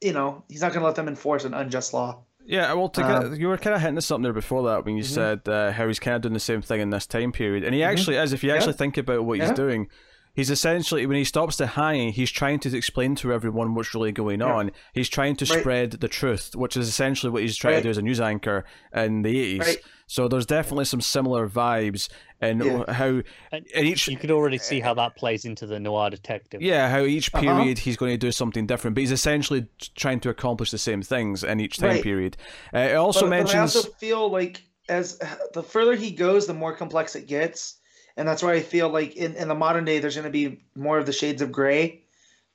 you 0.00 0.12
know 0.12 0.42
he's 0.48 0.60
not 0.62 0.68
going 0.72 0.80
to 0.80 0.86
let 0.86 0.96
them 0.96 1.08
enforce 1.08 1.44
an 1.44 1.54
unjust 1.54 1.92
law 1.92 2.22
Yeah, 2.46 2.72
well, 2.72 2.88
to 2.88 3.00
get, 3.02 3.10
Um, 3.24 3.34
you 3.34 3.48
were 3.48 3.58
kind 3.58 3.76
of 3.76 3.82
hinting 3.82 3.98
at 3.98 4.02
something 4.04 4.22
there 4.24 4.32
before 4.32 4.62
that 4.68 4.84
when 4.84 4.96
you 4.96 5.04
Mhm. 5.04 5.14
said 5.14 5.48
uh, 5.48 5.72
how 5.72 5.86
he's 5.86 6.00
kind 6.00 6.16
of 6.16 6.22
doing 6.22 6.32
the 6.34 6.40
same 6.40 6.62
thing 6.62 6.80
in 6.80 6.90
this 6.90 7.06
time 7.06 7.32
period, 7.32 7.62
and 7.64 7.74
he 7.74 7.82
actually 7.84 8.16
is. 8.16 8.32
If 8.32 8.42
you 8.42 8.48
Yeah. 8.50 8.56
actually 8.56 8.72
think 8.72 8.96
about 8.96 9.24
what 9.24 9.38
he's 9.38 9.50
doing, 9.52 9.88
he's 10.34 10.50
essentially 10.50 11.04
when 11.06 11.16
he 11.18 11.24
stops 11.24 11.56
to 11.58 11.66
hang, 11.66 12.12
he's 12.12 12.30
trying 12.30 12.58
to 12.60 12.76
explain 12.76 13.14
to 13.16 13.32
everyone 13.32 13.74
what's 13.74 13.94
really 13.94 14.10
going 14.10 14.40
Yeah. 14.40 14.52
on. 14.54 14.70
He's 14.94 15.08
trying 15.08 15.36
to 15.36 15.44
Right. 15.44 15.60
spread 15.60 15.90
the 15.92 16.08
truth, 16.08 16.52
which 16.56 16.76
is 16.76 16.88
essentially 16.88 17.30
what 17.30 17.42
he's 17.42 17.56
trying 17.56 17.74
Right. 17.74 17.80
to 17.80 17.88
do 17.88 17.90
as 17.90 17.98
a 17.98 18.02
news 18.02 18.20
anchor 18.20 18.64
in 18.94 19.22
the 19.22 19.38
eighties. 19.38 19.60
Right. 19.60 19.78
So 20.10 20.26
there's 20.26 20.44
definitely 20.44 20.86
some 20.86 21.00
similar 21.00 21.48
vibes 21.48 22.08
in 22.42 22.58
Yeah. 22.58 22.92
how 22.92 23.22
And 23.52 23.64
in 23.68 23.86
each 23.86 24.08
You 24.08 24.16
could 24.16 24.32
already 24.32 24.58
see 24.58 24.80
how 24.80 24.92
that 24.94 25.14
plays 25.14 25.44
into 25.44 25.66
the 25.66 25.78
noir 25.78 26.10
detective. 26.10 26.60
yeah, 26.60 26.88
how 26.90 27.02
each 27.04 27.32
Uh-huh. 27.32 27.40
period 27.40 27.78
he's 27.78 27.96
going 27.96 28.12
to 28.12 28.18
do 28.18 28.32
something 28.32 28.66
different, 28.66 28.96
but 28.96 29.02
he's 29.02 29.12
essentially 29.12 29.68
trying 29.94 30.18
to 30.20 30.28
accomplish 30.28 30.72
the 30.72 30.78
same 30.78 31.00
things 31.00 31.44
in 31.44 31.60
each 31.60 31.78
time 31.78 31.90
Right. 31.90 32.02
period. 32.02 32.36
Uh, 32.74 32.78
it 32.78 32.94
also 32.96 33.20
but, 33.20 33.36
but 33.36 33.54
I 33.54 33.58
mentions 33.58 33.76
also 33.76 33.88
feel 33.88 34.28
like 34.28 34.62
as 34.88 35.18
the 35.54 35.62
further 35.62 35.94
he 35.94 36.10
goes, 36.10 36.48
the 36.48 36.54
more 36.54 36.74
complex 36.74 37.14
it 37.14 37.28
gets, 37.28 37.76
and 38.16 38.26
that's 38.26 38.42
why 38.42 38.54
I 38.54 38.60
feel 38.62 38.88
like 38.88 39.14
in, 39.14 39.36
in 39.36 39.46
the 39.46 39.54
modern 39.54 39.84
day 39.84 40.00
there's 40.00 40.16
going 40.16 40.24
to 40.24 40.30
be 40.30 40.64
more 40.74 40.98
of 40.98 41.06
the 41.06 41.12
shades 41.12 41.40
of 41.40 41.52
gray 41.52 42.02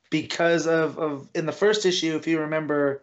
because 0.10 0.68
of 0.68 1.00
of 1.00 1.30
in 1.34 1.46
the 1.46 1.54
first 1.54 1.86
issue, 1.86 2.16
if 2.18 2.28
you 2.28 2.40
remember, 2.40 3.02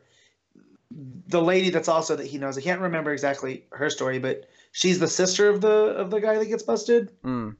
the 1.28 1.40
lady 1.40 1.70
that's 1.70 1.88
also 1.88 2.16
that 2.16 2.26
he 2.26 2.38
knows. 2.38 2.58
I 2.58 2.60
can't 2.60 2.80
remember 2.80 3.12
exactly 3.12 3.64
her 3.72 3.88
story, 3.90 4.18
but 4.18 4.48
she's 4.72 4.98
the 4.98 5.08
sister 5.08 5.48
of 5.48 5.60
the 5.60 5.68
of 5.96 6.10
the 6.10 6.20
guy 6.20 6.38
that 6.38 6.46
gets 6.46 6.62
busted, 6.62 7.10
Mm, 7.22 7.56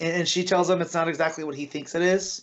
and, 0.00 0.16
and 0.16 0.28
she 0.28 0.44
tells 0.44 0.68
him 0.68 0.80
it's 0.80 0.94
not 0.94 1.08
exactly 1.08 1.44
what 1.44 1.54
he 1.54 1.66
thinks 1.66 1.94
it 1.94 2.02
is, 2.02 2.42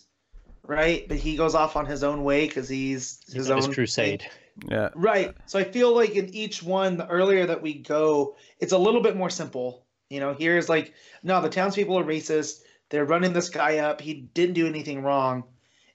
right? 0.66 1.06
But 1.08 1.18
he 1.18 1.36
goes 1.36 1.54
off 1.54 1.76
on 1.76 1.86
his 1.86 2.02
own 2.02 2.24
way 2.24 2.46
because 2.46 2.68
he's 2.68 3.20
He's 3.26 3.34
his 3.34 3.50
on 3.50 3.58
own 3.58 3.66
his 3.68 3.74
crusade. 3.74 4.24
yeah, 4.68 4.88
Right. 4.94 5.34
So 5.46 5.58
I 5.58 5.64
feel 5.64 5.94
like 5.94 6.14
in 6.16 6.34
each 6.34 6.62
one, 6.62 6.96
the 6.96 7.06
earlier 7.08 7.46
that 7.46 7.62
we 7.62 7.74
go, 7.74 8.36
it's 8.58 8.72
a 8.72 8.78
little 8.78 9.02
bit 9.02 9.16
more 9.16 9.30
simple. 9.30 9.86
You 10.10 10.20
know, 10.20 10.34
here's 10.34 10.68
like, 10.68 10.92
no, 11.22 11.40
the 11.40 11.48
townspeople 11.48 11.98
are 11.98 12.04
racist. 12.04 12.62
They're 12.90 13.06
running 13.06 13.32
this 13.32 13.48
guy 13.48 13.78
up. 13.78 14.00
He 14.02 14.12
didn't 14.34 14.54
do 14.54 14.66
anything 14.66 15.02
wrong. 15.02 15.44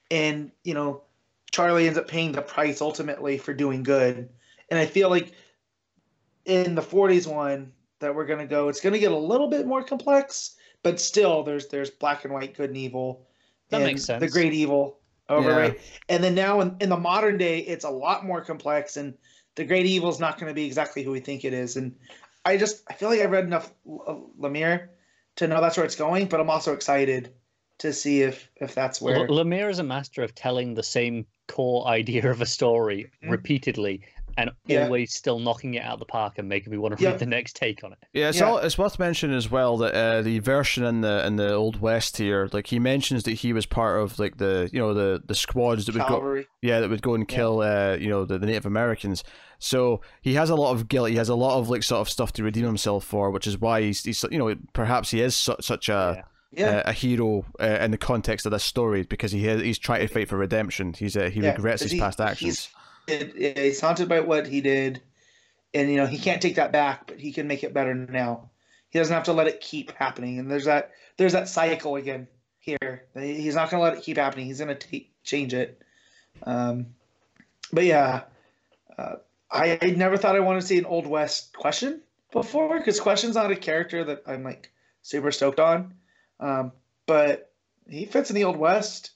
And, 0.09 0.51
you 0.63 0.73
know, 0.73 1.03
Charlie 1.51 1.87
ends 1.87 1.97
up 1.97 2.07
paying 2.07 2.31
the 2.31 2.41
price 2.41 2.81
ultimately 2.81 3.37
for 3.37 3.53
doing 3.53 3.83
good. 3.83 4.29
And 4.69 4.79
I 4.79 4.85
feel 4.85 5.09
like 5.09 5.33
in 6.45 6.75
the 6.75 6.81
40s 6.81 7.27
one 7.27 7.71
that 7.99 8.13
we're 8.13 8.25
going 8.25 8.39
to 8.39 8.45
go, 8.45 8.69
it's 8.69 8.81
going 8.81 8.93
to 8.93 8.99
get 8.99 9.11
a 9.11 9.17
little 9.17 9.49
bit 9.49 9.65
more 9.65 9.83
complex, 9.83 10.55
but 10.83 10.99
still 10.99 11.43
there's 11.43 11.67
there's 11.67 11.89
black 11.89 12.25
and 12.25 12.33
white 12.33 12.55
good 12.55 12.69
and 12.69 12.77
evil. 12.77 13.27
That 13.69 13.77
and 13.77 13.85
makes 13.85 14.03
sense. 14.05 14.21
The 14.21 14.29
great 14.29 14.53
evil 14.53 14.99
over 15.29 15.49
Yeah. 15.49 15.57
right. 15.57 15.81
And 16.09 16.23
then 16.23 16.35
now 16.35 16.61
in, 16.61 16.75
in 16.79 16.89
the 16.89 16.97
modern 16.97 17.37
day, 17.37 17.59
it's 17.59 17.85
a 17.85 17.89
lot 17.89 18.25
more 18.25 18.41
complex, 18.41 18.97
and 18.97 19.13
the 19.55 19.65
great 19.65 19.85
evil 19.85 20.09
is 20.09 20.19
not 20.19 20.39
going 20.39 20.49
to 20.49 20.53
be 20.53 20.65
exactly 20.65 21.03
who 21.03 21.11
we 21.11 21.19
think 21.19 21.43
it 21.43 21.53
is. 21.53 21.75
And 21.75 21.95
I 22.45 22.57
just 22.57 22.83
I 22.89 22.93
feel 22.93 23.09
like 23.09 23.19
I've 23.19 23.31
read 23.31 23.45
enough 23.45 23.71
L- 23.87 24.31
Lemire 24.39 24.89
to 25.37 25.47
know 25.47 25.59
that's 25.59 25.77
where 25.77 25.85
it's 25.85 25.95
going, 25.95 26.27
but 26.27 26.39
I'm 26.39 26.49
also 26.49 26.73
excited 26.73 27.33
to 27.79 27.91
see 27.93 28.21
if 28.21 28.49
if 28.55 28.73
that's 28.73 29.01
where. 29.01 29.17
L- 29.17 29.27
Lemire 29.27 29.69
is 29.69 29.79
a 29.79 29.83
master 29.83 30.23
of 30.23 30.33
telling 30.33 30.73
the 30.73 30.83
same 30.83 31.25
core 31.47 31.87
idea 31.87 32.29
of 32.29 32.41
a 32.41 32.45
story 32.45 33.09
Mhm. 33.23 33.31
repeatedly 33.31 34.01
and 34.39 34.51
Yeah. 34.67 34.83
always 34.83 35.15
still 35.15 35.39
knocking 35.39 35.73
it 35.73 35.83
out 35.83 35.93
of 35.93 35.99
the 35.99 36.05
park 36.05 36.33
and 36.37 36.47
making 36.47 36.71
me 36.71 36.77
want 36.77 36.95
to 36.95 37.03
Yeah. 37.03 37.09
read 37.11 37.19
the 37.19 37.25
next 37.25 37.55
take 37.55 37.83
on 37.83 37.93
it. 37.93 37.97
yeah. 38.13 38.29
It's 38.29 38.37
Yeah. 38.39 38.45
all, 38.51 38.57
it's 38.59 38.77
worth 38.77 38.99
mentioning 38.99 39.35
as 39.35 39.49
well 39.49 39.77
that 39.77 39.95
uh, 39.95 40.21
the 40.21 40.37
version 40.39 40.83
in 40.83 41.01
the 41.01 41.25
in 41.25 41.37
the 41.37 41.53
old 41.55 41.81
west 41.81 42.17
here, 42.17 42.47
like 42.53 42.67
he 42.67 42.77
mentions 42.77 43.23
that 43.23 43.31
he 43.31 43.51
was 43.51 43.65
part 43.65 43.99
of 43.99 44.19
like 44.19 44.37
the 44.37 44.69
you 44.71 44.79
know 44.79 44.93
the 44.93 45.23
the 45.25 45.33
squads 45.33 45.85
that 45.87 45.95
would 45.95 46.01
go 46.07 46.07
Cavalry. 46.19 46.47
yeah 46.61 46.79
that 46.81 46.89
would 46.91 47.01
go 47.01 47.15
and 47.15 47.25
Yeah. 47.29 47.35
kill 47.35 47.61
uh 47.61 47.95
you 47.99 48.09
know 48.09 48.25
the, 48.25 48.37
the 48.37 48.45
Native 48.45 48.67
Americans. 48.67 49.23
So 49.59 50.01
he 50.21 50.35
has 50.35 50.51
a 50.51 50.55
lot 50.55 50.71
of 50.73 50.87
guilt. 50.87 51.09
He 51.09 51.15
has 51.15 51.29
a 51.29 51.35
lot 51.35 51.57
of 51.57 51.67
like 51.67 51.81
sort 51.81 52.01
of 52.01 52.09
stuff 52.09 52.31
to 52.33 52.43
redeem 52.43 52.65
himself 52.65 53.03
for, 53.03 53.31
which 53.31 53.47
is 53.47 53.57
why 53.59 53.81
he's, 53.81 54.03
he's 54.03 54.23
you 54.29 54.37
know 54.37 54.53
perhaps 54.73 55.09
he 55.09 55.21
is 55.21 55.35
su- 55.35 55.55
such 55.61 55.89
a. 55.89 56.23
Yeah. 56.53 56.77
uh, 56.77 56.83
a 56.85 56.93
hero 56.93 57.45
uh, 57.59 57.65
in 57.81 57.91
the 57.91 57.97
context 57.97 58.45
of 58.45 58.51
this 58.51 58.63
story 58.63 59.03
because 59.03 59.31
he 59.31 59.45
has, 59.45 59.61
he's 59.61 59.77
trying 59.79 60.07
to 60.07 60.13
fight 60.13 60.29
for 60.29 60.37
redemption. 60.37 60.93
He's 60.93 61.17
uh, 61.17 61.29
he 61.29 61.41
Yeah, 61.41 61.51
regrets 61.53 61.83
his 61.83 61.91
he- 61.91 61.99
past 61.99 62.19
actions. 62.21 62.69
He's, 63.07 63.35
it- 63.35 63.57
he's 63.57 63.81
haunted 63.81 64.07
by 64.09 64.21
what 64.21 64.47
he 64.47 64.61
did, 64.61 65.01
and 65.73 65.89
you 65.89 65.97
know 65.97 66.05
he 66.05 66.17
can't 66.17 66.41
take 66.41 66.55
that 66.55 66.71
back, 66.71 67.07
but 67.07 67.19
he 67.19 67.31
can 67.33 67.47
make 67.47 67.63
it 67.63 67.73
better 67.73 67.93
now. 67.93 68.49
He 68.89 68.99
doesn't 68.99 69.13
have 69.13 69.25
to 69.25 69.33
let 69.33 69.47
it 69.47 69.59
keep 69.59 69.91
happening, 69.91 70.39
and 70.39 70.49
there's 70.49 70.65
that 70.65 70.91
there's 71.17 71.33
that 71.33 71.49
cycle 71.49 71.95
again 71.97 72.27
here. 72.59 73.03
He's 73.13 73.55
not 73.55 73.69
going 73.69 73.79
to 73.81 73.83
let 73.83 73.97
it 73.97 74.03
keep 74.03 74.17
happening. 74.17 74.45
He's 74.45 74.59
going 74.59 74.75
to 74.77 75.01
change 75.23 75.53
it. 75.53 75.81
Um, 76.43 76.87
but 77.73 77.83
yeah, 77.83 78.21
uh, 78.97 79.15
I, 79.51 79.77
I 79.81 79.89
never 79.91 80.15
thought 80.17 80.35
I 80.35 80.39
wanted 80.39 80.61
to 80.61 80.67
see 80.67 80.77
an 80.77 80.85
old 80.85 81.07
west 81.07 81.53
question 81.55 82.01
before 82.31 82.77
because 82.77 82.99
question's 82.99 83.35
not 83.35 83.51
a 83.51 83.55
character 83.55 84.03
that 84.05 84.23
I'm 84.27 84.43
like 84.43 84.71
super 85.01 85.31
stoked 85.31 85.59
on, 85.59 85.93
um, 86.39 86.71
but 87.05 87.53
he 87.87 88.05
fits 88.05 88.29
in 88.29 88.35
the 88.35 88.43
old 88.43 88.57
west. 88.57 89.11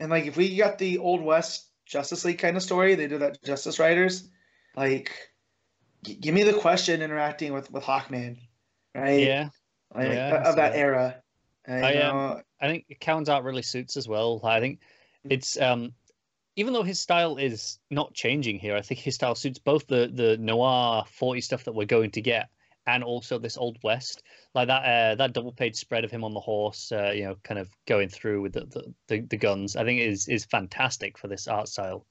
And 0.00 0.10
like 0.10 0.26
if 0.26 0.36
we 0.36 0.56
got 0.56 0.78
the 0.78 0.98
old 0.98 1.22
west 1.22 1.68
Justice 1.86 2.24
League 2.24 2.38
kind 2.38 2.56
of 2.56 2.62
story, 2.62 2.94
they 2.94 3.08
do 3.08 3.18
that 3.18 3.42
Justice 3.42 3.78
Riders, 3.78 4.28
like 4.76 5.12
g- 6.04 6.14
give 6.14 6.34
me 6.34 6.42
the 6.42 6.54
question 6.54 7.02
interacting 7.02 7.52
with 7.52 7.70
with 7.70 7.82
Hawkman, 7.82 8.38
right? 8.94 9.20
Yeah, 9.20 9.48
like, 9.94 10.08
yeah, 10.08 10.48
of 10.48 10.56
that 10.56 10.74
era. 10.74 11.22
And, 11.64 11.84
I, 11.84 11.96
um, 11.96 12.16
know, 12.16 12.42
I 12.60 12.68
think 12.68 12.96
Cowan's 13.00 13.28
art 13.28 13.44
really 13.44 13.62
suits 13.62 13.96
as 13.96 14.08
well. 14.08 14.40
I 14.44 14.60
think 14.60 14.80
Mm. 15.26 15.32
it's 15.32 15.60
um 15.60 15.92
even 16.54 16.72
though 16.72 16.82
his 16.82 16.98
style 17.00 17.36
is 17.36 17.78
not 17.90 18.14
changing 18.14 18.58
here, 18.58 18.74
I 18.76 18.82
think 18.82 19.00
his 19.00 19.14
style 19.14 19.34
suits 19.34 19.58
both 19.58 19.86
the 19.86 20.10
the 20.12 20.36
noir 20.38 21.04
40 21.10 21.40
stuff 21.40 21.64
that 21.64 21.72
we're 21.72 21.86
going 21.86 22.10
to 22.12 22.20
get 22.20 22.50
and 22.88 23.04
also 23.04 23.38
this 23.38 23.56
old 23.56 23.78
west. 23.84 24.22
Like 24.54 24.68
that 24.68 24.82
uh, 24.84 25.14
that 25.16 25.34
double 25.34 25.52
page 25.52 25.76
spread 25.76 26.04
of 26.04 26.10
him 26.10 26.24
on 26.24 26.34
the 26.34 26.40
horse, 26.40 26.90
uh, 26.90 27.12
you 27.14 27.24
know, 27.24 27.36
kind 27.44 27.60
of 27.60 27.68
going 27.86 28.08
through 28.08 28.42
with 28.42 28.54
the, 28.54 28.64
the, 28.66 28.94
the, 29.08 29.20
the 29.20 29.36
guns. 29.36 29.76
I 29.76 29.84
think 29.84 30.00
is 30.00 30.26
is 30.28 30.44
fantastic 30.46 31.18
for 31.18 31.28
this 31.28 31.46
art 31.46 31.68
style. 31.68 32.06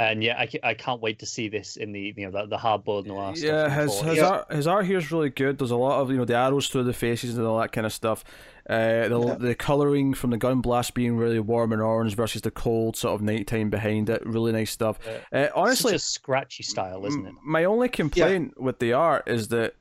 And 0.00 0.22
yeah, 0.24 0.38
I, 0.38 0.48
I 0.62 0.72
can't 0.74 1.02
wait 1.02 1.18
to 1.18 1.26
see 1.26 1.48
this 1.48 1.76
in 1.76 1.92
the 1.92 2.14
you 2.16 2.24
know 2.24 2.30
the, 2.30 2.46
the 2.46 2.56
hard 2.56 2.84
boiled 2.84 3.06
noir. 3.06 3.34
Yeah, 3.36 3.64
in 3.64 3.70
the 3.70 3.74
his 3.82 3.90
40s. 3.92 4.04
his 4.08 4.16
Yeah. 4.16 4.28
art 4.28 4.52
his 4.52 4.66
art 4.66 4.86
here 4.86 4.96
is 4.96 5.12
really 5.12 5.28
good. 5.28 5.58
There's 5.58 5.70
a 5.72 5.76
lot 5.76 6.00
of 6.00 6.10
you 6.10 6.16
know 6.16 6.24
the 6.24 6.36
arrows 6.36 6.68
through 6.68 6.84
the 6.84 6.94
faces 6.94 7.36
and 7.36 7.46
all 7.46 7.58
that 7.60 7.72
kind 7.72 7.86
of 7.86 7.92
stuff. 7.92 8.24
Uh, 8.68 9.08
the 9.08 9.20
Yeah. 9.26 9.34
the 9.34 9.54
coloring 9.54 10.14
from 10.14 10.30
the 10.30 10.38
gun 10.38 10.60
blast 10.62 10.94
being 10.94 11.16
really 11.18 11.38
warm 11.40 11.72
and 11.72 11.82
orange 11.82 12.14
versus 12.16 12.40
the 12.40 12.50
cold 12.50 12.96
sort 12.96 13.14
of 13.14 13.20
nighttime 13.20 13.68
behind 13.68 14.08
it. 14.08 14.24
Really 14.24 14.52
nice 14.52 14.70
stuff. 14.70 14.98
Uh, 15.32 15.48
honestly, 15.54 15.94
It's 15.94 16.04
such 16.04 16.10
a 16.10 16.12
scratchy 16.20 16.62
style, 16.62 17.04
isn't 17.04 17.26
it? 17.26 17.28
m- 17.28 17.38
my 17.44 17.64
only 17.64 17.88
complaint 17.90 18.58
with 18.60 18.78
the 18.78 18.94
art 18.94 19.24
is 19.26 19.48
that. 19.48 19.74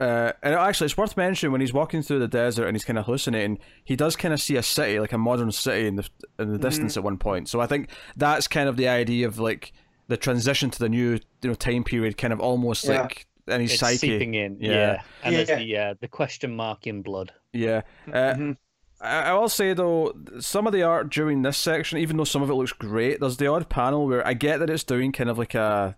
Uh, 0.00 0.32
and 0.42 0.54
actually, 0.54 0.86
it's 0.86 0.96
worth 0.96 1.16
mentioning 1.16 1.52
when 1.52 1.60
he's 1.60 1.74
walking 1.74 2.00
through 2.02 2.18
the 2.20 2.26
desert 2.28 2.66
and 2.66 2.74
he's 2.74 2.84
kind 2.84 2.98
of 2.98 3.04
hallucinating, 3.04 3.58
he 3.84 3.94
does 3.96 4.16
kind 4.16 4.32
of 4.32 4.40
see 4.40 4.56
a 4.56 4.62
city, 4.62 4.98
like 4.98 5.12
a 5.12 5.18
modern 5.18 5.52
city, 5.52 5.86
in 5.86 5.96
the 5.96 6.08
in 6.38 6.50
the 6.52 6.58
distance 6.58 6.96
at 6.96 7.02
one 7.04 7.18
point. 7.18 7.48
So 7.48 7.60
I 7.60 7.66
think 7.66 7.90
that's 8.16 8.48
kind 8.48 8.68
of 8.68 8.76
the 8.78 8.88
idea 8.88 9.26
of 9.26 9.38
like 9.38 9.72
the 10.08 10.16
transition 10.16 10.70
to 10.70 10.78
the 10.78 10.88
new 10.88 11.18
you 11.42 11.48
know 11.50 11.54
time 11.54 11.84
period, 11.84 12.16
kind 12.16 12.32
of 12.32 12.40
almost 12.40 12.84
Yeah. 12.84 13.02
like 13.02 13.26
in 13.46 13.60
his 13.60 13.72
It's 13.72 13.80
psyche. 13.80 13.98
seeping 13.98 14.34
in, 14.34 14.56
Yeah. 14.58 14.70
yeah. 14.72 15.02
And 15.22 15.34
Yeah. 15.36 15.44
there's 15.44 15.58
the 15.60 15.76
uh, 15.76 15.94
the 16.00 16.08
question 16.08 16.56
mark 16.56 16.86
in 16.86 17.02
blood. 17.02 17.32
Yeah. 17.52 17.82
Uh, 18.08 18.12
Mhm. 18.34 18.56
I 19.02 19.22
I 19.22 19.32
will 19.34 19.48
say 19.50 19.74
though, 19.74 20.14
some 20.40 20.66
of 20.66 20.72
the 20.72 20.82
art 20.82 21.10
during 21.10 21.42
this 21.42 21.58
section, 21.58 21.98
even 21.98 22.16
though 22.16 22.24
some 22.24 22.42
of 22.42 22.48
it 22.48 22.54
looks 22.54 22.72
great, 22.72 23.20
there's 23.20 23.36
the 23.36 23.48
odd 23.48 23.68
panel 23.68 24.06
where 24.06 24.26
I 24.26 24.32
get 24.34 24.60
that 24.60 24.70
it's 24.70 24.84
doing 24.84 25.12
kind 25.12 25.28
of 25.28 25.36
like 25.38 25.54
a, 25.54 25.96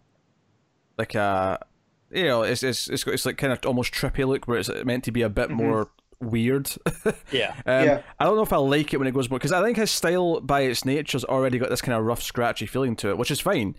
like 0.99 1.15
a, 1.15 1.65
you 2.13 2.25
know, 2.25 2.43
it's 2.43 2.63
it's 2.63 2.89
it's, 2.89 3.05
got, 3.05 3.15
it's 3.15 3.27
like 3.27 3.37
kind 3.39 3.53
of 3.53 3.59
almost 3.67 3.93
trippy 3.93 4.27
look 4.27 4.47
where 4.47 4.59
it's 4.59 4.71
meant 4.85 5.05
to 5.05 5.13
be 5.13 5.23
a 5.23 5.29
bit 5.29 5.49
Mhm. 5.49 5.55
more 5.55 5.91
weird. 6.21 6.71
Yeah. 7.33 7.55
Um, 7.67 7.85
Yeah. 7.87 8.03
I 8.21 8.25
don't 8.25 8.37
know 8.37 8.43
if 8.43 8.53
I 8.53 8.57
like 8.59 8.93
it 8.95 8.99
when 8.99 9.09
it 9.09 9.15
goes 9.15 9.29
more 9.31 9.39
because 9.39 9.53
I 9.53 9.63
think 9.63 9.77
his 9.77 9.91
style, 9.91 10.41
by 10.41 10.61
its 10.63 10.85
nature's 10.85 11.25
already 11.25 11.59
got 11.59 11.71
this 11.71 11.81
kind 11.83 11.99
of 11.99 12.05
rough, 12.05 12.23
scratchy 12.23 12.67
feeling 12.67 12.95
to 12.97 13.09
it, 13.11 13.19
which 13.19 13.31
is 13.31 13.41
fine. 13.41 13.75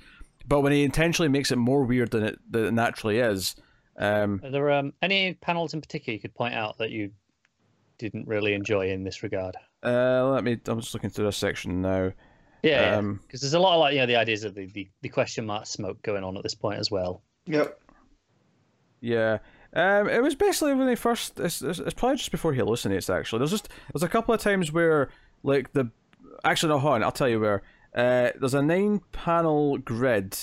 But 0.45 0.59
when 0.61 0.73
he 0.73 0.83
intentionally 0.83 1.29
makes 1.29 1.51
it 1.51 1.55
more 1.57 1.83
weird 1.85 2.11
than 2.11 2.23
it, 2.23 2.39
than 2.49 2.65
it 2.65 2.73
naturally 2.73 3.19
is, 3.19 3.55
um, 3.97 4.41
Are 4.43 4.49
there 4.51 4.71
um, 4.71 4.91
any 5.01 5.35
panels 5.35 5.73
in 5.73 5.79
particular 5.79 6.15
you 6.15 6.19
could 6.19 6.33
point 6.35 6.53
out 6.53 6.79
that 6.79 6.89
you 6.89 7.11
didn't 7.97 8.27
really 8.27 8.53
enjoy 8.53 8.89
in 8.89 9.03
this 9.03 9.23
regard? 9.23 9.55
uh, 9.83 10.29
let 10.31 10.43
me. 10.43 10.57
I'm 10.67 10.79
just 10.81 10.93
looking 10.93 11.09
through 11.11 11.25
this 11.25 11.37
section 11.37 11.81
now. 11.81 12.11
Yeah, 12.61 12.97
Um, 12.97 13.19
because 13.27 13.41
there's 13.41 13.53
a 13.53 13.59
lot 13.59 13.73
of 13.75 13.79
like 13.81 13.93
you 13.93 13.99
know 13.99 14.05
the 14.05 14.15
ideas 14.15 14.43
of 14.45 14.55
the, 14.55 14.65
the, 14.67 14.89
the 15.01 15.09
question 15.09 15.45
mark 15.45 15.65
smoke 15.65 16.01
going 16.01 16.23
on 16.23 16.35
at 16.37 16.43
this 16.43 16.55
point 16.55 16.79
as 16.79 16.89
well. 16.89 17.21
Yep. 17.45 17.77
Yeah. 19.03 19.39
Um, 19.75 20.07
it 20.07 20.23
was 20.23 20.33
basically 20.33 20.73
when 20.75 20.87
they 20.87 20.95
first. 20.95 21.39
It's, 21.39 21.61
it's, 21.61 21.79
it's 21.79 21.93
probably 21.93 22.17
just 22.17 22.31
before 22.31 22.53
he 22.53 22.61
hallucinates. 22.61 23.13
Actually, 23.13 23.39
there's 23.39 23.51
just 23.51 23.67
there's 23.91 24.03
a 24.03 24.07
couple 24.07 24.33
of 24.33 24.39
times 24.39 24.71
where 24.71 25.09
like 25.43 25.73
the 25.73 25.91
actually 26.45 26.69
no, 26.69 26.79
hold 26.79 26.93
on. 26.95 27.03
I'll 27.03 27.11
tell 27.11 27.27
you 27.27 27.39
where. 27.39 27.63
Uh, 27.93 28.29
there's 28.39 28.53
a 28.53 28.61
nine 28.61 29.01
panel 29.11 29.77
grid. 29.77 30.37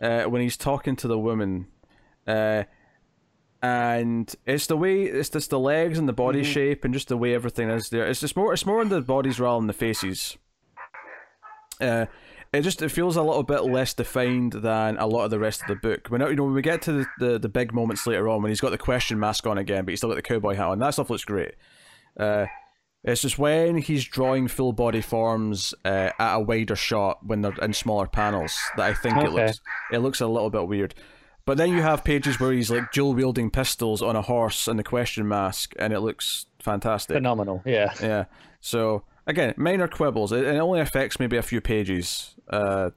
Uh, 0.00 0.24
when 0.24 0.40
he's 0.42 0.56
talking 0.56 0.96
to 0.96 1.06
the 1.06 1.18
woman, 1.18 1.66
uh, 2.26 2.64
and 3.62 4.34
it's 4.46 4.66
the 4.66 4.76
way 4.76 5.02
it's 5.02 5.28
just 5.30 5.50
the 5.50 5.58
legs 5.58 5.98
and 5.98 6.08
the 6.08 6.12
body 6.12 6.42
Mhm. 6.42 6.46
shape 6.52 6.84
and 6.84 6.92
just 6.94 7.08
the 7.08 7.16
way 7.16 7.34
everything 7.34 7.68
is 7.70 7.90
there. 7.90 8.06
It's 8.06 8.20
just 8.20 8.36
more 8.36 8.52
it's 8.52 8.66
more 8.66 8.82
in 8.82 8.88
the 8.88 9.00
bodies 9.02 9.38
rather 9.38 9.58
than 9.60 9.66
the 9.66 9.72
faces. 9.72 10.36
Uh, 11.80 12.06
it 12.54 12.62
just 12.62 12.82
it 12.82 12.90
feels 12.90 13.16
a 13.16 13.22
little 13.22 13.42
bit 13.42 13.64
less 13.64 13.94
defined 13.94 14.52
than 14.52 14.96
a 14.98 15.06
lot 15.06 15.24
of 15.24 15.30
the 15.30 15.38
rest 15.38 15.62
of 15.62 15.68
the 15.68 15.76
book. 15.76 16.08
When 16.08 16.20
you 16.20 16.34
know 16.34 16.44
when 16.44 16.54
we 16.54 16.62
get 16.62 16.82
to 16.82 16.92
the, 16.92 17.06
the, 17.18 17.38
the 17.38 17.48
big 17.48 17.72
moments 17.72 18.06
later 18.06 18.28
on 18.28 18.42
when 18.42 18.50
he's 18.50 18.60
got 18.60 18.70
the 18.70 18.78
question 18.78 19.18
mask 19.18 19.46
on 19.46 19.58
again, 19.58 19.84
but 19.84 19.90
he's 19.90 20.00
still 20.00 20.10
got 20.10 20.16
the 20.16 20.22
cowboy 20.22 20.54
hat 20.54 20.66
on, 20.66 20.78
that 20.78 20.90
stuff 20.90 21.10
looks 21.10 21.24
great. 21.24 21.54
Uh, 22.18 22.46
it's 23.02 23.20
just 23.20 23.38
when 23.38 23.76
he's 23.76 24.04
drawing 24.04 24.48
full 24.48 24.72
body 24.72 25.02
forms 25.02 25.74
uh, 25.84 26.10
at 26.18 26.36
a 26.36 26.40
wider 26.40 26.76
shot 26.76 27.26
when 27.26 27.42
they're 27.42 27.54
in 27.60 27.74
smaller 27.74 28.06
panels 28.06 28.56
that 28.76 28.86
I 28.86 28.94
think 28.94 29.18
it 29.18 29.32
looks 29.32 29.60
it 29.92 29.98
looks 29.98 30.20
a 30.20 30.26
little 30.26 30.50
bit 30.50 30.66
weird. 30.66 30.94
But 31.46 31.58
then 31.58 31.70
you 31.70 31.82
have 31.82 32.04
pages 32.04 32.40
where 32.40 32.52
he's 32.52 32.70
like 32.70 32.90
dual 32.92 33.12
wielding 33.14 33.50
pistols 33.50 34.00
on 34.00 34.16
a 34.16 34.22
horse 34.22 34.66
and 34.66 34.78
the 34.78 34.84
question 34.84 35.28
mask, 35.28 35.74
and 35.78 35.92
it 35.92 36.00
looks 36.00 36.46
fantastic. 36.58 37.16
Phenomenal. 37.16 37.62
Yeah. 37.66 37.92
Yeah. 38.00 38.24
So 38.60 39.04
again, 39.26 39.54
minor 39.56 39.88
quibbles. 39.88 40.32
It, 40.32 40.44
it 40.44 40.58
only 40.58 40.80
affects 40.80 41.18
maybe 41.18 41.36
a 41.36 41.42
few 41.42 41.60
pages. 41.60 42.34
Uh, 42.48 42.90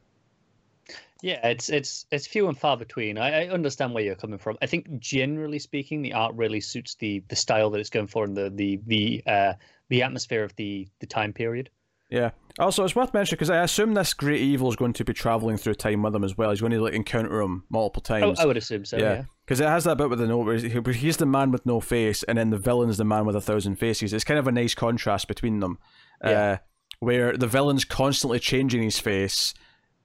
Yeah, 1.24 1.48
it's 1.48 1.70
it's 1.70 2.06
it's 2.12 2.28
few 2.28 2.48
and 2.48 2.58
far 2.58 2.78
between. 2.78 3.18
I, 3.18 3.46
I 3.46 3.48
understand 3.50 3.94
where 3.94 4.04
you're 4.04 4.16
coming 4.16 4.38
from. 4.38 4.56
I 4.62 4.68
think 4.68 5.00
generally 5.00 5.58
speaking, 5.60 6.04
the 6.04 6.14
art 6.14 6.36
really 6.36 6.62
suits 6.62 6.94
the 6.96 7.24
the 7.28 7.36
style 7.36 7.70
that 7.72 7.80
it's 7.80 7.90
going 7.90 8.08
for 8.08 8.24
and 8.24 8.38
the 8.38 8.52
the 8.52 8.80
the 8.86 9.24
uh, 9.26 9.54
the 9.90 10.04
atmosphere 10.04 10.44
of 10.44 10.56
the 10.58 10.88
the 11.00 11.08
time 11.08 11.34
period. 11.34 11.70
yeah. 12.10 12.32
Also, 12.60 12.84
it's 12.84 12.96
worth 12.96 13.14
mentioning 13.14 13.36
because 13.38 13.52
I 13.52 13.62
assume 13.64 13.94
this 13.94 14.16
great 14.16 14.42
evil 14.42 14.68
is 14.70 14.76
going 14.76 14.94
to 14.94 15.06
be 15.06 15.14
traveling 15.14 15.58
through 15.58 15.76
time 15.76 16.02
with 16.02 16.16
him 16.16 16.24
as 16.24 16.36
well. 16.36 16.50
He's 16.50 16.60
going 16.60 16.72
to 16.72 16.82
like 16.82 16.94
encounter 16.94 17.40
him 17.40 17.64
multiple 17.70 18.04
I, 18.16 18.20
times. 18.22 18.40
I 18.40 18.46
would 18.48 18.58
assume 18.58 18.84
so. 18.84 18.98
yeah, 18.98 19.04
Yeah. 19.14 19.24
because 19.46 19.60
it 19.60 19.68
has 19.68 19.84
that 19.84 19.98
bit 20.00 20.10
with 20.10 20.18
the 20.18 20.26
note 20.28 20.46
where 20.46 20.58
he- 20.58 20.80
where 20.80 20.94
he's 20.96 21.18
the 21.18 21.28
man 21.28 21.52
with 21.52 21.66
no 21.68 21.80
face, 21.80 22.24
and 22.24 22.38
then 22.38 22.50
the 22.50 22.58
villain's 22.58 22.98
the 22.98 23.06
man 23.06 23.26
with 23.28 23.36
a 23.36 23.42
thousand 23.42 23.76
faces. 23.78 24.12
It's 24.14 24.24
kind 24.24 24.40
of 24.40 24.48
a 24.48 24.52
nice 24.52 24.74
contrast 24.74 25.28
between 25.28 25.60
them, 25.60 25.78
uh, 26.24 26.30
Yeah. 26.30 26.58
where 27.00 27.36
the 27.38 27.48
villain's 27.48 27.86
constantly 27.86 28.40
changing 28.40 28.82
his 28.84 29.00
face, 29.00 29.54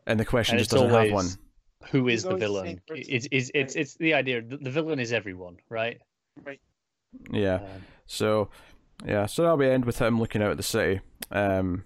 and 0.06 0.18
the 0.20 0.24
question 0.24 0.56
And 0.56 0.60
just 0.60 0.70
doesn't 0.70 0.90
have 0.90 1.10
one. 1.12 1.26
who 1.90 2.08
is 2.08 2.22
He's 2.22 2.30
the 2.30 2.36
villain? 2.36 2.80
It's 2.88 3.26
it's 3.30 3.50
it's 3.54 3.74
it's 3.76 3.94
the 3.94 4.14
idea. 4.14 4.42
The, 4.42 4.56
the 4.56 4.70
villain 4.70 4.98
is 5.00 5.12
everyone, 5.12 5.56
right? 5.68 6.00
Right. 6.44 6.60
Yeah. 7.30 7.56
Um, 7.56 7.84
So, 8.06 8.50
yeah, 9.06 9.26
so 9.26 9.42
that'll 9.42 9.56
be 9.56 9.66
end 9.68 9.84
with 9.84 9.98
him 9.98 10.18
looking 10.18 10.42
out 10.42 10.50
at 10.50 10.56
the 10.56 10.62
city. 10.62 11.00
Um, 11.30 11.84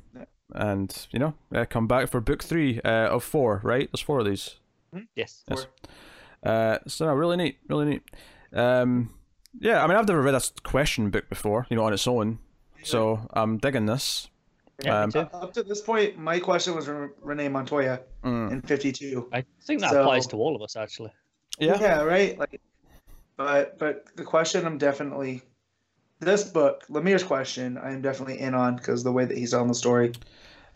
and 0.55 1.07
you 1.13 1.19
know, 1.19 1.35
uh, 1.55 1.65
come 1.69 1.87
back 1.87 2.09
for 2.09 2.21
book 2.21 2.43
three 2.43 2.81
uh, 2.85 3.09
of 3.09 3.23
four. 3.25 3.61
Right? 3.65 3.89
There's 3.93 4.01
four 4.01 4.19
of 4.21 4.27
these. 4.27 4.57
yes. 5.15 5.45
Yes. 5.49 5.67
Uh, 6.43 6.79
so 6.87 7.07
no, 7.07 7.15
really 7.15 7.37
neat, 7.37 7.59
really 7.69 7.87
neat. 7.87 8.03
Um, 8.53 9.11
yeah, 9.59 9.83
I 9.83 9.87
mean, 9.89 9.97
I've 9.97 10.07
never 10.07 10.23
read 10.23 10.35
a 10.35 10.37
s- 10.37 10.53
question 10.63 11.11
book 11.11 11.29
before, 11.29 11.67
you 11.71 11.77
know, 11.77 11.85
on 11.85 11.93
its 11.93 12.07
own. 12.07 12.39
So 12.86 13.20
I'm 13.32 13.58
digging 13.58 13.86
this. 13.86 14.28
Yeah, 14.84 15.00
Um, 15.02 15.06
me 15.08 15.12
too. 15.12 15.18
Up 15.32 15.52
to 15.55 15.62
this 15.62 15.81
point, 15.81 16.18
my 16.18 16.39
question 16.39 16.74
was 16.74 16.84
from 16.86 17.12
Renee 17.23 17.48
Montoya 17.48 18.00
Mm. 18.23 18.50
in 18.52 18.62
52. 18.62 19.28
I 19.32 19.44
think 19.62 19.81
that 19.81 19.90
so- 19.90 20.02
applies 20.02 20.26
to 20.28 20.36
all 20.36 20.55
of 20.55 20.62
us 20.62 20.76
actually. 20.76 21.12
Yeah. 21.58 21.81
Yeah, 21.81 22.02
right. 22.02 22.39
Like, 22.39 22.60
but 23.36 23.78
but 23.78 24.05
the 24.16 24.24
question 24.24 24.66
I'm 24.66 24.78
definitely 24.78 25.42
this 26.20 26.44
book, 26.44 26.84
Lemire's 26.89 27.24
question, 27.24 27.76
I 27.78 27.92
am 27.92 28.02
definitely 28.02 28.39
in 28.40 28.55
on 28.55 28.76
because 28.76 29.02
the 29.02 29.12
way 29.12 29.24
that 29.24 29.36
he's 29.36 29.50
telling 29.50 29.68
the 29.68 29.74
story. 29.74 30.12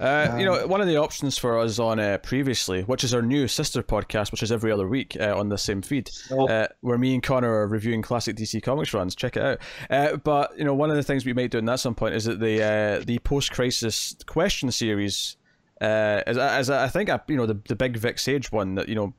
Uh, 0.00 0.36
you 0.38 0.44
know, 0.46 0.62
Um, 0.64 0.68
one 0.70 0.80
of 0.80 0.86
the 0.86 0.96
options 0.96 1.36
for 1.36 1.58
us 1.58 1.78
on 1.78 2.00
uh, 2.00 2.16
previously, 2.22 2.82
which 2.82 3.04
is 3.04 3.12
our 3.12 3.20
new 3.20 3.46
sister 3.46 3.82
podcast, 3.82 4.32
which 4.32 4.42
is 4.42 4.50
every 4.50 4.72
other 4.72 4.88
week 4.88 5.16
uh, 5.20 5.36
on 5.38 5.50
the 5.50 5.58
same 5.58 5.82
feed, 5.82 6.08
So, 6.08 6.48
uh, 6.48 6.68
where 6.80 6.96
me 6.96 7.12
and 7.14 7.22
Connor 7.22 7.52
are 7.52 7.66
reviewing 7.68 8.00
classic 8.00 8.36
DC 8.36 8.62
Comics 8.62 8.94
runs. 8.94 9.14
Check 9.14 9.36
it 9.36 9.42
out. 9.42 9.58
Uh, 9.90 10.16
but 10.16 10.56
you 10.56 10.64
know, 10.64 10.74
one 10.74 10.88
of 10.90 10.96
the 10.96 11.02
things 11.02 11.26
we 11.26 11.34
might 11.34 11.50
do 11.50 11.58
in 11.58 11.68
at 11.68 11.80
some 11.80 11.94
point 11.94 12.14
is 12.14 12.24
that 12.24 12.40
the 12.40 12.62
uh, 12.62 13.04
the 13.04 13.18
post 13.18 13.52
crisis 13.52 14.16
question 14.26 14.70
series, 14.70 15.36
uh, 15.82 16.22
as 16.26 16.38
as 16.38 16.70
I 16.70 16.88
think 16.88 17.10
I, 17.10 17.20
you 17.28 17.36
know 17.36 17.46
the 17.46 17.60
the 17.68 17.76
big 17.76 17.96
Vic 17.98 18.18
Sage 18.18 18.50
one 18.50 18.76
that 18.76 18.88
you 18.88 18.94
know 18.94 19.12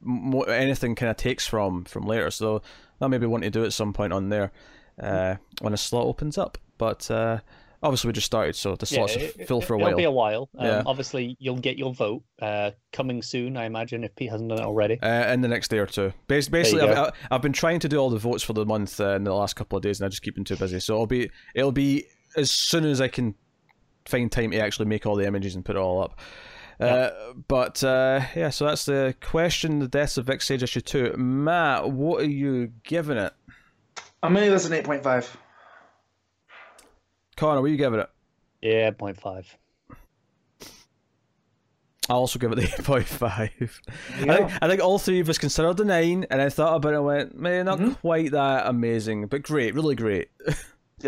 mo- 0.00 0.42
anything 0.42 0.94
kind 0.94 1.10
of 1.10 1.16
takes 1.16 1.46
from 1.48 1.84
from 1.84 2.04
later. 2.04 2.30
So 2.30 2.62
that 3.00 3.08
maybe 3.08 3.26
want 3.26 3.42
to 3.44 3.50
do 3.50 3.64
at 3.64 3.72
some 3.72 3.92
point 3.92 4.12
on 4.12 4.28
there 4.28 4.52
uh, 5.02 5.36
when 5.60 5.72
a 5.72 5.76
slot 5.76 6.06
opens 6.06 6.38
up. 6.38 6.58
But 6.78 7.10
uh, 7.10 7.40
obviously 7.82 8.08
we 8.08 8.12
just 8.12 8.26
started, 8.26 8.56
so 8.56 8.74
the 8.76 8.86
slots 8.86 9.14
it- 9.16 9.18
will 9.36 9.42
it- 9.42 9.48
fill 9.48 9.60
for 9.60 9.74
a 9.74 9.78
while. 9.78 9.88
it'll 9.88 9.96
while. 9.96 9.96
be 9.96 10.04
a 10.04 10.10
while. 10.10 10.48
Um, 10.58 10.66
Yeah. 10.66 10.82
Obviously, 10.86 11.36
you'll 11.38 11.58
get 11.58 11.78
your 11.78 11.92
vote 11.94 12.22
uh, 12.40 12.70
coming 12.92 13.22
soon. 13.22 13.56
I 13.56 13.64
imagine 13.66 14.04
if 14.04 14.14
Pete 14.16 14.30
hasn't 14.30 14.48
done 14.48 14.58
it 14.58 14.64
already. 14.64 15.00
Uh, 15.00 15.32
in 15.32 15.40
the 15.40 15.48
next 15.48 15.68
day 15.68 15.78
or 15.78 15.86
two. 15.86 16.12
Bas- 16.26 16.48
Basically, 16.48 16.82
I've. 16.82 16.96
I- 16.98 17.12
I've 17.30 17.42
been 17.42 17.52
trying 17.52 17.80
to 17.80 17.88
do 17.88 17.98
all 17.98 18.10
the 18.10 18.18
votes 18.18 18.42
for 18.42 18.52
the 18.52 18.64
month 18.66 19.00
uh, 19.00 19.10
in 19.14 19.24
the 19.24 19.34
last 19.34 19.54
couple 19.56 19.76
of 19.76 19.82
days, 19.82 20.00
and 20.00 20.06
I 20.06 20.08
just 20.08 20.22
keep 20.22 20.34
been 20.34 20.44
too 20.44 20.56
busy. 20.56 20.80
So 20.80 20.94
it'll 20.94 21.06
be 21.06 21.30
it'll 21.54 21.72
be 21.72 22.04
as 22.36 22.50
soon 22.50 22.84
as 22.84 23.00
I 23.00 23.08
can 23.08 23.34
find 24.06 24.30
time 24.32 24.50
to 24.52 24.58
actually 24.60 24.86
make 24.86 25.04
all 25.06 25.16
the 25.16 25.26
images 25.26 25.54
and 25.54 25.64
put 25.64 25.76
it 25.76 25.80
all 25.80 26.02
up. 26.02 26.18
Uh, 26.80 27.10
but 27.48 27.82
uh, 27.82 28.20
yeah, 28.36 28.50
so 28.50 28.64
that's 28.66 28.84
the 28.84 29.14
question: 29.20 29.80
the 29.80 29.88
deaths 29.88 30.16
of 30.16 30.26
Vic 30.26 30.40
Sage 30.42 30.62
issue 30.62 30.80
two. 30.80 31.12
Matt, 31.16 31.90
what 31.90 32.22
are 32.22 32.28
you 32.28 32.72
giving 32.84 33.16
it? 33.18 33.32
I'm 34.22 34.32
gonna 34.32 34.46
give 34.46 34.52
this 34.52 34.66
an 34.66 34.72
8.5. 34.72 35.28
Connor, 37.38 37.60
what 37.60 37.66
are 37.68 37.70
you 37.70 37.76
giving 37.76 38.00
it? 38.00 38.10
Yeah, 38.60 38.90
0.5. 38.90 39.46
I'll 42.10 42.16
also 42.16 42.38
give 42.38 42.50
it 42.50 42.56
the 42.56 42.62
eight 42.64 42.78
point 42.84 43.06
five. 43.06 43.80
I 44.14 44.24
think 44.24 44.50
I 44.62 44.66
think 44.68 44.82
all 44.82 44.98
three 44.98 45.20
of 45.20 45.28
us 45.28 45.36
considered 45.38 45.76
the 45.76 45.84
nine, 45.84 46.26
and 46.30 46.40
I 46.40 46.48
thought 46.48 46.74
about 46.76 46.94
it 46.94 46.96
and 46.96 47.04
went, 47.04 47.38
man, 47.38 47.66
not 47.66 47.78
Mhm. 47.78 48.00
quite 48.00 48.30
that 48.32 48.66
amazing, 48.66 49.26
but 49.26 49.42
great, 49.42 49.74
really 49.74 49.94
great. 49.94 50.28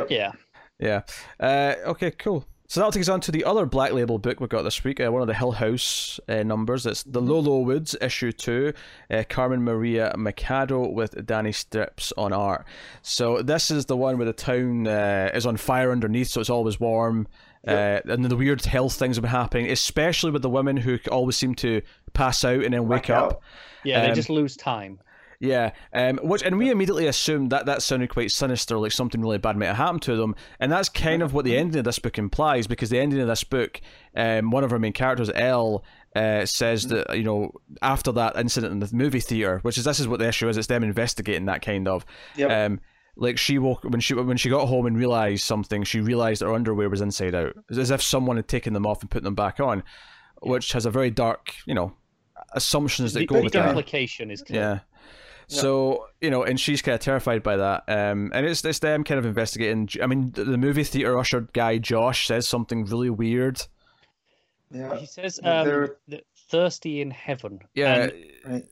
Yeah. 0.09 0.31
Yeah. 0.79 1.01
Uh, 1.41 1.75
okay, 1.87 2.13
cool. 2.13 2.47
So 2.71 2.79
that'll 2.79 2.93
take 2.93 3.01
us 3.01 3.09
on 3.09 3.21
to 3.23 3.33
the 3.33 3.43
other 3.47 3.67
Black 3.67 3.91
Label 3.91 4.19
book 4.21 4.39
we've 4.39 4.49
got 4.49 4.63
this 4.63 4.85
week, 4.85 5.01
uh, 5.01 5.11
one 5.11 5.23
of 5.23 5.27
the 5.27 5.35
Hill 5.35 5.51
House 5.51 6.21
uh, 6.29 6.45
numbers. 6.45 6.87
It's 6.87 7.03
The 7.03 7.21
Low 7.21 7.41
Low 7.41 7.59
Woods, 7.63 7.97
issue 8.01 8.31
two, 8.31 8.75
uh, 9.11 9.25
Carmen 9.29 9.65
Maria 9.65 10.15
Machado 10.17 10.89
with 10.89 11.17
Dani 11.27 11.53
Strips 11.53 12.13
on 12.17 12.33
art. 12.33 12.65
So 13.03 13.43
this 13.43 13.73
is 13.73 13.87
the 13.87 13.97
one 13.97 14.19
where 14.19 14.25
the 14.25 14.33
town 14.33 14.87
uh, 14.87 15.33
is 15.35 15.47
on 15.47 15.57
fire 15.57 15.91
underneath, 15.91 16.29
so 16.29 16.41
it's 16.41 16.49
always 16.49 16.79
warm. 16.79 17.27
Uh, 17.67 18.03
and 18.05 18.25
the 18.25 18.37
weird 18.37 18.65
health 18.65 18.95
things 18.95 19.17
have 19.17 19.23
been 19.23 19.33
happening, 19.33 19.69
especially 19.69 20.31
with 20.31 20.43
the 20.43 20.49
women 20.49 20.77
who 20.77 20.97
always 21.11 21.35
seem 21.37 21.57
to 21.57 21.83
pass 22.13 22.45
out 22.45 22.63
and 22.63 22.73
then 22.73 22.87
wake 22.87 23.11
up. 23.11 23.33
out. 23.33 23.41
Yeah, 23.83 24.03
they 24.03 24.11
Um, 24.11 24.15
just 24.15 24.31
lose 24.31 24.57
time. 24.57 25.01
Yeah, 25.43 25.73
um, 25.95 26.19
which 26.23 26.43
and 26.43 26.59
we 26.59 26.71
immediately 26.71 27.07
assumed 27.07 27.51
that 27.51 27.65
that 27.65 27.81
sounded 27.81 28.11
quite 28.11 28.31
sinister, 28.31 28.79
like 28.79 28.93
something 28.93 29.23
really 29.23 29.39
bad 29.39 29.57
might 29.57 29.67
have 29.67 29.77
happened 29.77 30.03
to 30.03 30.15
them, 30.17 30.37
and 30.61 30.71
that's 30.71 30.91
kind 30.91 31.23
of 31.23 31.33
what 31.33 31.47
the 31.47 31.57
ending 31.57 31.79
of 31.79 31.85
this 31.87 31.99
book 31.99 32.19
implies, 32.19 32.67
because 32.67 32.91
the 32.91 32.99
ending 32.99 33.21
of 33.21 33.27
this 33.27 33.43
book, 33.43 33.81
um, 34.15 34.51
one 34.51 34.65
of 34.65 34.73
our 34.73 34.79
main 34.79 34.93
characters, 34.93 35.31
Elle, 35.35 35.83
uh, 36.15 36.45
says 36.45 36.89
that 36.89 37.17
you 37.17 37.25
know 37.25 37.53
after 37.81 38.13
that 38.13 38.37
incident 38.37 38.71
in 38.73 38.81
the 38.81 38.91
movie 38.95 39.21
theater, 39.21 39.61
which 39.63 39.79
is 39.79 39.85
this 39.85 39.99
is 39.99 40.07
what 40.07 40.19
the 40.19 40.29
issue 40.29 40.47
is, 40.47 40.59
it's 40.59 40.67
them 40.67 40.85
investigating 40.85 41.47
that 41.47 41.63
kind 41.63 41.89
of. 41.89 42.05
Yep. 42.37 42.51
Um, 42.51 42.81
like 43.17 43.39
she 43.39 43.59
woke 43.59 43.83
when 43.85 44.01
she 44.01 44.13
when 44.13 44.37
she 44.37 44.51
got 44.51 44.69
home 44.69 44.85
and 44.85 44.97
realized 44.99 45.45
something, 45.45 45.85
she 45.85 46.01
realized 46.01 46.43
her 46.43 46.53
underwear 46.53 46.91
was 46.91 47.01
inside 47.01 47.35
out, 47.35 47.55
as 47.71 47.91
if 47.91 48.03
someone 48.03 48.37
had 48.37 48.47
taken 48.47 48.75
them 48.75 48.87
off 48.87 49.01
and 49.01 49.11
put 49.11 49.23
them 49.23 49.35
back 49.35 49.59
on, 49.59 49.83
which 50.43 50.73
has 50.73 50.85
a 50.85 50.91
very 50.91 51.11
dark, 51.11 51.55
you 51.67 51.75
know, 51.75 51.95
assumptions 52.53 53.15
that 53.15 53.21
The, 53.21 53.27
go 53.27 53.37
the 53.37 53.43
with 53.45 53.53
that. 53.55 53.69
implication 53.69 54.31
is 54.31 54.43
clear. 54.43 54.61
Yeah. 54.61 54.79
So 55.51 56.07
you 56.21 56.31
know, 56.31 56.43
and 56.43 56.59
she's 56.59 56.83
kind 56.83 56.95
of 56.95 57.01
terrified 57.01 57.43
by 57.43 57.57
that. 57.57 57.85
Um, 57.89 58.31
and 58.35 58.47
it's 58.47 58.65
it's 58.65 58.79
them 58.79 59.05
kind 59.05 59.19
of 59.19 59.27
investigating. 59.27 59.89
I 60.03 60.07
mean, 60.07 60.31
the, 60.33 60.45
the 60.45 60.59
movie 60.59 60.85
theater 60.85 61.19
usher 61.19 61.49
guy 61.53 61.79
Josh 61.79 62.27
says 62.27 62.47
something 62.47 62.85
really 62.85 63.11
weird. 63.11 63.63
Yeah. 64.71 64.97
He 64.97 65.07
says 65.07 65.41
um, 65.43 65.89
thirsty 66.49 67.01
in 67.01 67.11
heaven. 67.11 67.61
Yeah, 67.75 67.95
And 67.95 68.13
Right. 68.45 68.65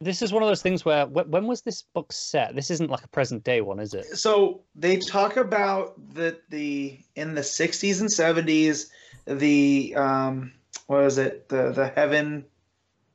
This 0.00 0.20
is 0.20 0.32
one 0.32 0.42
of 0.42 0.48
those 0.48 0.62
things 0.62 0.84
where 0.84 1.06
wh- 1.06 1.30
when 1.30 1.46
was 1.46 1.62
this 1.62 1.82
book 1.94 2.12
set? 2.12 2.56
This 2.56 2.72
isn't 2.72 2.90
like 2.90 3.04
a 3.04 3.08
present 3.08 3.44
day 3.44 3.60
one, 3.60 3.78
is 3.78 3.94
it? 3.94 4.04
So 4.18 4.62
they 4.74 4.96
talk 4.96 5.36
about 5.36 5.94
the 6.14 6.38
the 6.50 6.98
in 7.14 7.34
the 7.34 7.40
60s 7.40 8.00
and 8.00 8.10
70s 8.10 8.86
the 9.26 9.94
um 9.96 10.52
what 10.88 11.04
is 11.04 11.18
it 11.18 11.48
the 11.48 11.70
the 11.70 11.86
heaven 11.86 12.44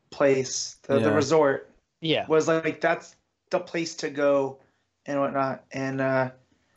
place 0.10 0.78
the, 0.84 1.00
the 1.00 1.12
resort 1.12 1.67
Yeah. 2.02 2.28
was 2.28 2.48
like 2.48 2.82
that's 2.82 3.16
the 3.50 3.60
place 3.60 3.96
to 3.96 4.10
go 4.10 4.60
and 5.06 5.20
whatnot 5.20 5.64
and 5.72 6.02
uh 6.02 6.32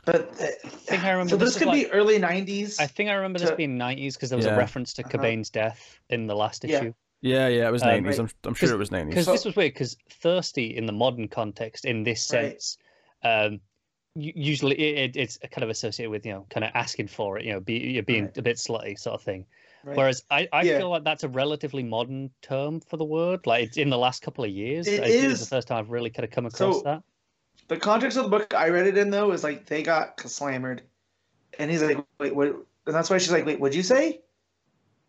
but 0.07 0.31
uh, 0.41 0.45
I 0.65 0.69
think 0.69 1.05
I 1.05 1.11
remember 1.11 1.31
so 1.31 1.37
this 1.37 1.55
this 1.55 1.65
was 1.67 1.73
could 1.73 1.73
be 1.73 1.91
early 1.93 2.19
90s 2.19 2.81
I 2.81 2.87
think 2.87 3.11
I 3.11 3.15
remember 3.15 3.39
this 3.39 3.51
being 3.51 3.77
90s 3.79 4.15
because 4.15 4.31
there 4.31 4.37
was 4.39 4.47
Yeah. 4.47 4.55
a 4.55 4.59
reference 4.59 4.93
to 4.95 5.05
Uh-huh. 5.05 5.19
Cobain's 5.19 5.51
death 5.51 5.99
in 6.09 6.27
the 6.27 6.35
last 6.35 6.65
issue. 6.65 6.95
Yeah, 7.23 7.49
yeah, 7.49 7.69
it 7.69 7.71
was 7.71 7.83
Um, 7.83 7.89
90s. 7.91 8.19
I'm, 8.19 8.31
I'm 8.45 8.55
sure 8.55 8.73
it 8.73 8.79
was 8.79 8.89
90s. 8.89 9.09
Because 9.11 9.25
So- 9.27 9.33
this 9.33 9.45
was 9.45 9.57
weird 9.57 9.75
because 9.75 9.95
thirsty 10.09 10.75
in 10.75 10.87
the 10.87 10.93
modern 10.93 11.29
context, 11.29 11.85
in 11.85 12.03
this 12.03 12.33
Right. 12.33 12.53
sense, 12.53 12.79
um, 13.23 13.61
usually 14.15 14.75
it, 14.81 15.17
it, 15.17 15.17
it's 15.21 15.39
kind 15.51 15.63
of 15.63 15.69
associated 15.69 16.11
with 16.11 16.25
you 16.25 16.33
know 16.33 16.47
kind 16.51 16.65
of 16.65 16.71
asking 16.75 17.09
for 17.09 17.39
it, 17.39 17.45
you 17.45 17.53
know, 17.53 17.61
be, 17.61 17.75
you're 17.75 18.03
being 18.03 18.25
Right. 18.25 18.39
a 18.39 18.43
bit 18.43 18.57
slutty 18.57 18.99
sort 18.99 19.15
of 19.15 19.23
thing. 19.23 19.45
Right? 19.85 19.97
Whereas 19.97 20.23
I, 20.31 20.49
I 20.53 20.63
Yeah. 20.63 20.79
feel 20.79 20.91
like 20.91 21.05
that's 21.05 21.25
a 21.25 21.29
relatively 21.29 21.83
modern 21.83 22.31
term 22.43 22.81
for 22.81 22.97
the 22.97 23.05
word. 23.05 23.47
Like 23.47 23.65
it's 23.65 23.77
in 23.77 23.91
the 23.91 23.99
last 23.99 24.23
couple 24.23 24.45
of 24.45 24.51
years. 24.51 24.87
It 24.87 25.01
I 25.01 25.09
think 25.09 25.25
it's 25.25 25.35
is. 25.35 25.41
the 25.41 25.57
first 25.57 25.69
time 25.69 25.79
I've 25.79 25.91
really 25.91 26.11
kind 26.11 26.25
of 26.25 26.31
come 26.31 26.47
across 26.47 26.77
So- 26.77 26.83
that. 26.83 27.03
the 27.69 27.77
context 27.77 28.17
of 28.17 28.25
the 28.25 28.31
book 28.31 28.53
I 28.55 28.69
read 28.69 28.87
it 28.87 28.97
in 28.99 29.11
though 29.11 29.33
is 29.33 29.45
like 29.45 29.67
they 29.67 29.83
got 29.83 30.21
slammered, 30.21 30.83
and 31.59 31.71
he's 31.71 31.83
like, 31.83 31.99
"Wait, 32.19 32.35
what?" 32.35 32.49
And 32.87 32.95
that's 32.95 33.11
why 33.11 33.19
she's 33.19 33.31
like, 33.33 33.47
"Wait, 33.47 33.61
what'd 33.61 33.75
you 33.77 33.83
say?" 33.83 34.21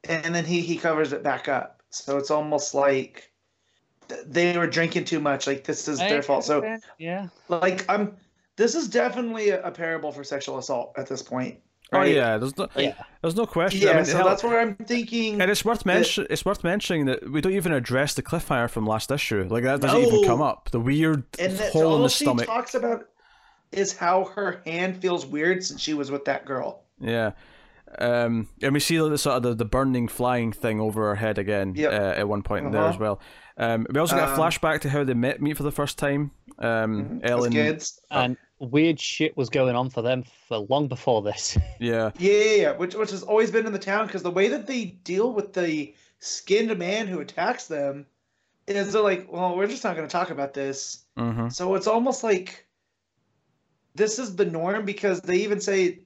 And 0.05 0.33
then 0.35 0.45
he 0.45 0.61
he 0.61 0.77
covers 0.77 1.13
it 1.13 1.23
back 1.23 1.47
up, 1.47 1.81
so 1.89 2.17
it's 2.17 2.31
almost 2.31 2.73
like 2.73 3.31
they 4.25 4.57
were 4.57 4.67
drinking 4.67 5.05
too 5.05 5.19
much. 5.19 5.47
Like 5.47 5.63
this 5.63 5.87
is 5.87 5.97
their 5.99 6.21
fault. 6.21 6.43
So 6.43 6.77
yeah, 6.97 7.27
like 7.47 7.85
I'm, 7.89 8.17
this 8.57 8.75
is 8.75 8.87
definitely 8.89 9.49
a, 9.49 9.61
a 9.63 9.71
parable 9.71 10.11
for 10.11 10.23
sexual 10.23 10.57
assault 10.57 10.93
at 10.97 11.07
this 11.07 11.21
point. 11.21 11.59
Oh 11.93 12.03
yeah, 12.03 12.37
there's 12.37 12.57
no, 12.57 12.67
yeah. 12.77 12.93
there's 13.21 13.35
no 13.35 13.45
question. 13.45 13.81
yeah. 13.81 13.91
I 13.91 13.95
mean, 13.97 14.05
so 14.05 14.17
hell- 14.17 14.27
that's 14.27 14.43
where 14.43 14.61
I'm 14.61 14.75
thinking. 14.75 15.41
and 15.41 15.51
it's 15.51 15.65
worth 15.65 15.85
mention. 15.85 16.25
It's 16.29 16.45
worth 16.45 16.63
mentioning 16.63 17.05
that 17.05 17.29
we 17.29 17.41
don't 17.41 17.51
even 17.53 17.73
address 17.73 18.13
the 18.13 18.23
cliffhanger 18.23 18.69
from 18.69 18.85
last 18.85 19.11
issue. 19.11 19.45
Like 19.49 19.63
that 19.63 19.81
doesn't 19.81 19.99
even 20.01 20.23
come 20.23 20.41
up. 20.41 20.69
The 20.71 20.79
weird 20.79 21.23
and 21.37 21.57
that 21.57 21.73
hole 21.73 21.81
in 21.81 21.87
all 21.87 22.03
the 22.03 22.09
she 22.09 22.23
stomach. 22.23 22.45
talks 22.45 22.75
about 22.75 23.07
is 23.73 23.95
how 23.97 24.25
her 24.35 24.61
hand 24.65 25.01
feels 25.01 25.25
weird 25.25 25.63
since 25.63 25.81
she 25.81 25.93
was 25.93 26.09
with 26.11 26.25
that 26.25 26.45
girl. 26.45 26.83
Yeah. 26.99 27.31
Um, 27.99 28.47
and 28.61 28.73
we 28.73 28.79
see 28.79 28.97
the 28.97 29.17
sort 29.17 29.37
of 29.37 29.43
the, 29.43 29.53
the 29.53 29.65
burning 29.65 30.07
flying 30.07 30.51
thing 30.51 30.79
over 30.79 31.09
her 31.09 31.15
head 31.15 31.37
again 31.37 31.73
Yep. 31.75 31.91
uh, 31.91 32.19
at 32.19 32.27
one 32.27 32.41
point 32.43 32.65
in 32.65 32.71
there 32.71 32.81
Uh-huh. 32.81 32.89
as 32.93 32.99
well. 32.99 33.21
Um, 33.57 33.85
we 33.93 33.99
also 33.99 34.15
get 34.15 34.29
a 34.29 34.31
Um, 34.33 34.39
flashback 34.39 34.81
to 34.81 34.89
how 34.89 35.03
they 35.03 35.13
met 35.13 35.41
meet 35.41 35.57
for 35.57 35.63
the 35.63 35.71
first 35.71 35.97
time. 35.97 36.31
Um, 36.59 37.19
As 37.23 37.31
Ellen, 37.31 37.51
kids. 37.51 37.99
And 38.09 38.37
weird 38.59 38.99
shit 38.99 39.35
was 39.35 39.49
going 39.49 39.75
on 39.75 39.89
for 39.89 40.01
them 40.01 40.23
for 40.47 40.57
long 40.59 40.87
before 40.87 41.21
this. 41.21 41.57
yeah, 41.79 42.11
Yeah, 42.17 42.31
yeah, 42.31 42.53
yeah. 42.61 42.71
Which 42.77 42.95
which 42.95 43.11
has 43.11 43.23
always 43.23 43.51
been 43.51 43.65
in 43.65 43.73
the 43.73 43.79
town 43.79 44.05
because 44.07 44.23
the 44.23 44.31
way 44.31 44.47
that 44.49 44.67
they 44.67 44.85
deal 45.03 45.33
with 45.33 45.53
the 45.53 45.93
skinned 46.19 46.77
man 46.77 47.07
who 47.07 47.19
attacks 47.19 47.67
them 47.67 48.05
is 48.67 48.93
they're 48.93 49.01
like, 49.01 49.27
well, 49.31 49.57
we're 49.57 49.67
just 49.67 49.83
not 49.83 49.95
going 49.95 50.07
to 50.07 50.11
talk 50.11 50.29
about 50.29 50.53
this. 50.53 51.03
hmm 51.17 51.49
So 51.49 51.75
it's 51.75 51.87
almost 51.87 52.23
like 52.23 52.65
this 53.95 54.17
is 54.19 54.35
the 54.35 54.45
norm 54.45 54.85
because 54.85 55.19
they 55.21 55.37
even 55.37 55.59
say 55.59 55.99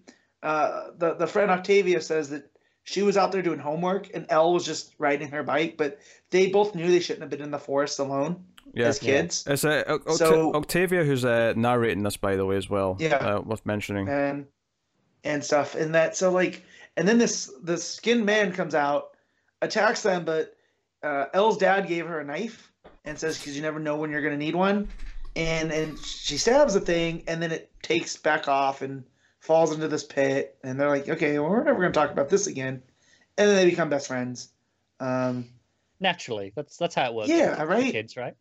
uh, 0.44 0.92
the 0.98 1.16
the 1.16 1.28
friend 1.28 1.52
Octavia 1.52 2.02
says 2.02 2.30
that 2.30 2.50
she 2.84 3.02
was 3.02 3.18
out 3.18 3.32
there 3.32 3.42
doing 3.42 3.60
homework 3.60 4.14
and 4.14 4.26
Elle 4.30 4.54
was 4.54 4.66
just 4.66 4.94
riding 5.00 5.30
her 5.30 5.44
bike, 5.44 5.76
but 5.78 6.00
they 6.30 6.48
both 6.48 6.76
knew 6.76 6.88
they 6.88 7.00
shouldn't 7.00 7.22
have 7.22 7.32
been 7.32 7.42
in 7.42 7.52
the 7.52 7.60
forest 7.60 7.98
alone 8.00 8.46
yeah. 8.74 8.86
as 8.88 9.00
kids. 9.00 9.44
It's 9.48 9.66
uh, 9.66 9.84
Oct- 9.88 10.18
So- 10.18 10.54
Octavia 10.54 11.04
who's 11.04 11.26
uh, 11.26 11.54
narrating 11.56 12.04
this, 12.04 12.18
by 12.18 12.36
the 12.36 12.46
way, 12.46 12.58
as 12.58 12.70
well. 12.70 12.96
Yeah. 13.00 13.16
uh, 13.16 13.42
worth 13.42 13.66
mentioning. 13.66 14.08
and 14.08 14.46
and 15.26 15.44
stuff 15.44 15.74
and 15.76 15.96
that 15.96 16.16
so 16.16 16.32
like 16.32 16.62
and 16.96 17.08
then 17.08 17.18
this 17.18 17.52
the 17.64 17.78
skinned 17.78 18.26
man 18.26 18.52
comes 18.52 18.76
out 18.76 19.18
attacks 19.64 20.04
them 20.04 20.24
but 20.24 20.56
uh 21.02 21.26
elle's 21.34 21.58
dad 21.58 21.88
gave 21.88 22.06
her 22.06 22.20
a 22.20 22.24
knife 22.24 22.72
and 23.06 23.18
says 23.18 23.38
because 23.40 23.56
you 23.56 23.62
never 23.64 23.80
know 23.80 23.96
when 23.96 24.12
you're 24.12 24.22
going 24.22 24.38
to 24.38 24.46
need 24.46 24.56
one 24.56 24.88
and 25.36 25.72
and 25.72 25.98
she 26.00 26.38
stabs 26.38 26.76
the 26.76 26.80
thing 26.80 27.24
and 27.28 27.42
then 27.42 27.52
it 27.52 27.72
takes 27.82 28.16
back 28.16 28.48
off 28.48 28.84
and 28.84 29.04
falls 29.46 29.74
into 29.74 29.88
this 29.88 30.04
pit 30.04 30.58
and 30.64 30.80
they're 30.80 30.90
like 30.90 31.08
okay 31.08 31.38
well, 31.40 31.50
we're 31.50 31.64
never 31.64 31.80
going 31.80 31.92
to 31.94 31.98
talk 32.00 32.12
about 32.12 32.30
this 32.30 32.48
again 32.48 32.82
and 33.38 33.50
then 33.50 33.56
they 33.56 33.66
become 33.70 33.90
best 33.90 34.08
friends 34.08 34.50
um 35.00 35.46
Naturally, 36.00 36.52
that's 36.56 36.76
that's 36.78 36.94
how 36.94 37.06
it 37.06 37.14
works. 37.14 37.30
Yeah, 37.30 37.64
right. 37.64 37.92
Kids, 37.92 38.18
right? 38.18 38.36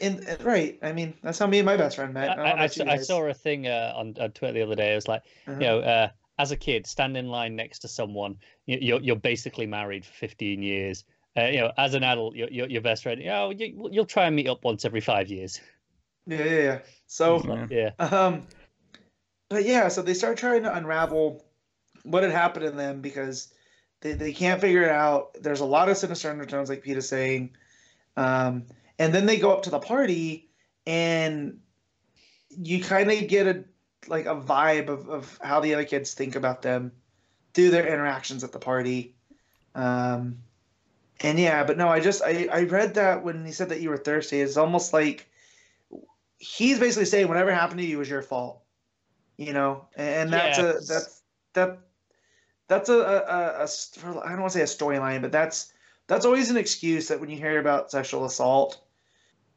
and, 0.00 0.20
and- 0.20 0.42
right 0.42 0.78
i 0.82 0.92
mean 0.92 1.12
that's 1.22 1.38
how 1.38 1.46
me 1.46 1.58
and 1.58 1.66
my 1.66 1.76
best 1.76 1.96
friend 1.96 2.14
met 2.14 2.38
I, 2.38 2.42
I, 2.42 2.62
I, 2.62 2.66
saw- 2.68 2.84
I 2.88 2.96
saw 2.96 3.22
a 3.26 3.34
thing 3.34 3.66
uh, 3.66 3.92
on, 3.94 4.14
on 4.18 4.30
Twitter 4.32 4.54
the 4.54 4.62
other 4.62 4.74
day. 4.76 4.92
It 4.92 4.94
was 4.94 5.08
like, 5.08 5.22
Uh-huh. 5.46 5.60
you 5.60 5.66
know, 5.66 5.78
uh, 5.80 6.08
as 6.38 6.52
a 6.52 6.56
kid, 6.56 6.86
stand 6.86 7.16
in 7.16 7.28
line 7.28 7.54
next 7.54 7.80
to 7.80 7.88
someone, 7.88 8.36
you, 8.66 8.78
you're 8.80 9.00
you're 9.00 9.16
basically 9.16 9.66
married 9.66 10.04
for 10.06 10.12
15 10.14 10.62
years. 10.62 11.04
Uh, 11.36 11.44
you 11.46 11.60
know, 11.60 11.72
as 11.76 11.94
an 11.94 12.02
adult, 12.04 12.34
your 12.34 12.48
your, 12.48 12.68
your 12.68 12.80
best 12.80 13.02
friend, 13.02 13.20
you 13.20 13.26
know, 13.26 13.50
you, 13.50 13.88
you'll 13.92 14.06
try 14.06 14.24
and 14.26 14.34
meet 14.36 14.48
up 14.48 14.64
once 14.64 14.84
every 14.84 15.00
five 15.00 15.28
years. 15.28 15.60
yeah 16.26 16.38
yeah 16.44 16.60
yeah 16.62 16.78
so 17.06 17.42
Yeah. 17.70 17.90
Yeah, 17.98 18.06
Um, 18.06 18.46
but 19.54 19.64
yeah, 19.64 19.86
so 19.86 20.02
they 20.02 20.14
start 20.14 20.36
trying 20.36 20.64
to 20.64 20.76
unravel 20.76 21.44
what 22.02 22.24
had 22.24 22.32
happened 22.32 22.64
to 22.64 22.72
them 22.72 23.00
because 23.00 23.54
they, 24.00 24.12
they 24.12 24.32
can't 24.32 24.60
figure 24.60 24.82
it 24.82 24.90
out. 24.90 25.36
There's 25.40 25.60
a 25.60 25.64
lot 25.64 25.88
of 25.88 25.96
sinister 25.96 26.28
undertones, 26.28 26.68
like 26.68 26.82
Pete 26.82 26.96
is 26.96 27.08
saying. 27.08 27.50
Um, 28.16 28.64
and 28.98 29.14
then 29.14 29.26
they 29.26 29.38
go 29.38 29.52
up 29.52 29.62
to 29.62 29.70
the 29.70 29.78
party, 29.78 30.50
and 30.88 31.60
you 32.48 32.82
kind 32.82 33.12
of 33.12 33.28
get 33.28 33.46
a 33.46 33.64
like 34.08 34.26
a 34.26 34.34
vibe 34.34 34.88
of, 34.88 35.08
of 35.08 35.38
how 35.40 35.60
the 35.60 35.72
other 35.72 35.84
kids 35.84 36.14
think 36.14 36.34
about 36.34 36.62
them 36.62 36.90
through 37.54 37.70
their 37.70 37.86
interactions 37.86 38.42
at 38.42 38.50
the 38.50 38.58
party. 38.58 39.14
Um, 39.76 40.38
and 41.20 41.38
yeah, 41.38 41.62
but 41.62 41.78
no, 41.78 41.88
I 41.88 42.00
just 42.00 42.22
I, 42.24 42.48
I 42.52 42.64
read 42.64 42.94
that 42.94 43.22
when 43.22 43.46
he 43.46 43.52
said 43.52 43.68
that 43.68 43.80
you 43.80 43.90
were 43.90 43.98
thirsty, 43.98 44.40
it's 44.40 44.56
almost 44.56 44.92
like 44.92 45.30
he's 46.38 46.80
basically 46.80 47.06
saying 47.06 47.28
whatever 47.28 47.54
happened 47.54 47.78
to 47.78 47.86
you 47.86 47.98
was 47.98 48.10
your 48.10 48.20
fault 48.20 48.63
you 49.36 49.52
know 49.52 49.88
and 49.96 50.32
that's 50.32 50.58
Yeah, 50.58 50.62
a 50.62 50.72
that's 50.86 51.22
that 51.54 51.78
that's 52.68 52.88
a, 52.88 52.94
a, 52.94 52.98
a, 52.98 53.64
a 53.64 53.68
i 54.24 54.30
don't 54.30 54.40
want 54.40 54.52
to 54.52 54.58
say 54.58 54.62
a 54.62 54.64
storyline 54.64 55.22
but 55.22 55.32
that's 55.32 55.72
that's 56.06 56.24
always 56.24 56.50
an 56.50 56.56
excuse 56.56 57.08
that 57.08 57.20
when 57.20 57.30
you 57.30 57.36
hear 57.36 57.58
about 57.58 57.90
sexual 57.90 58.24
assault 58.24 58.82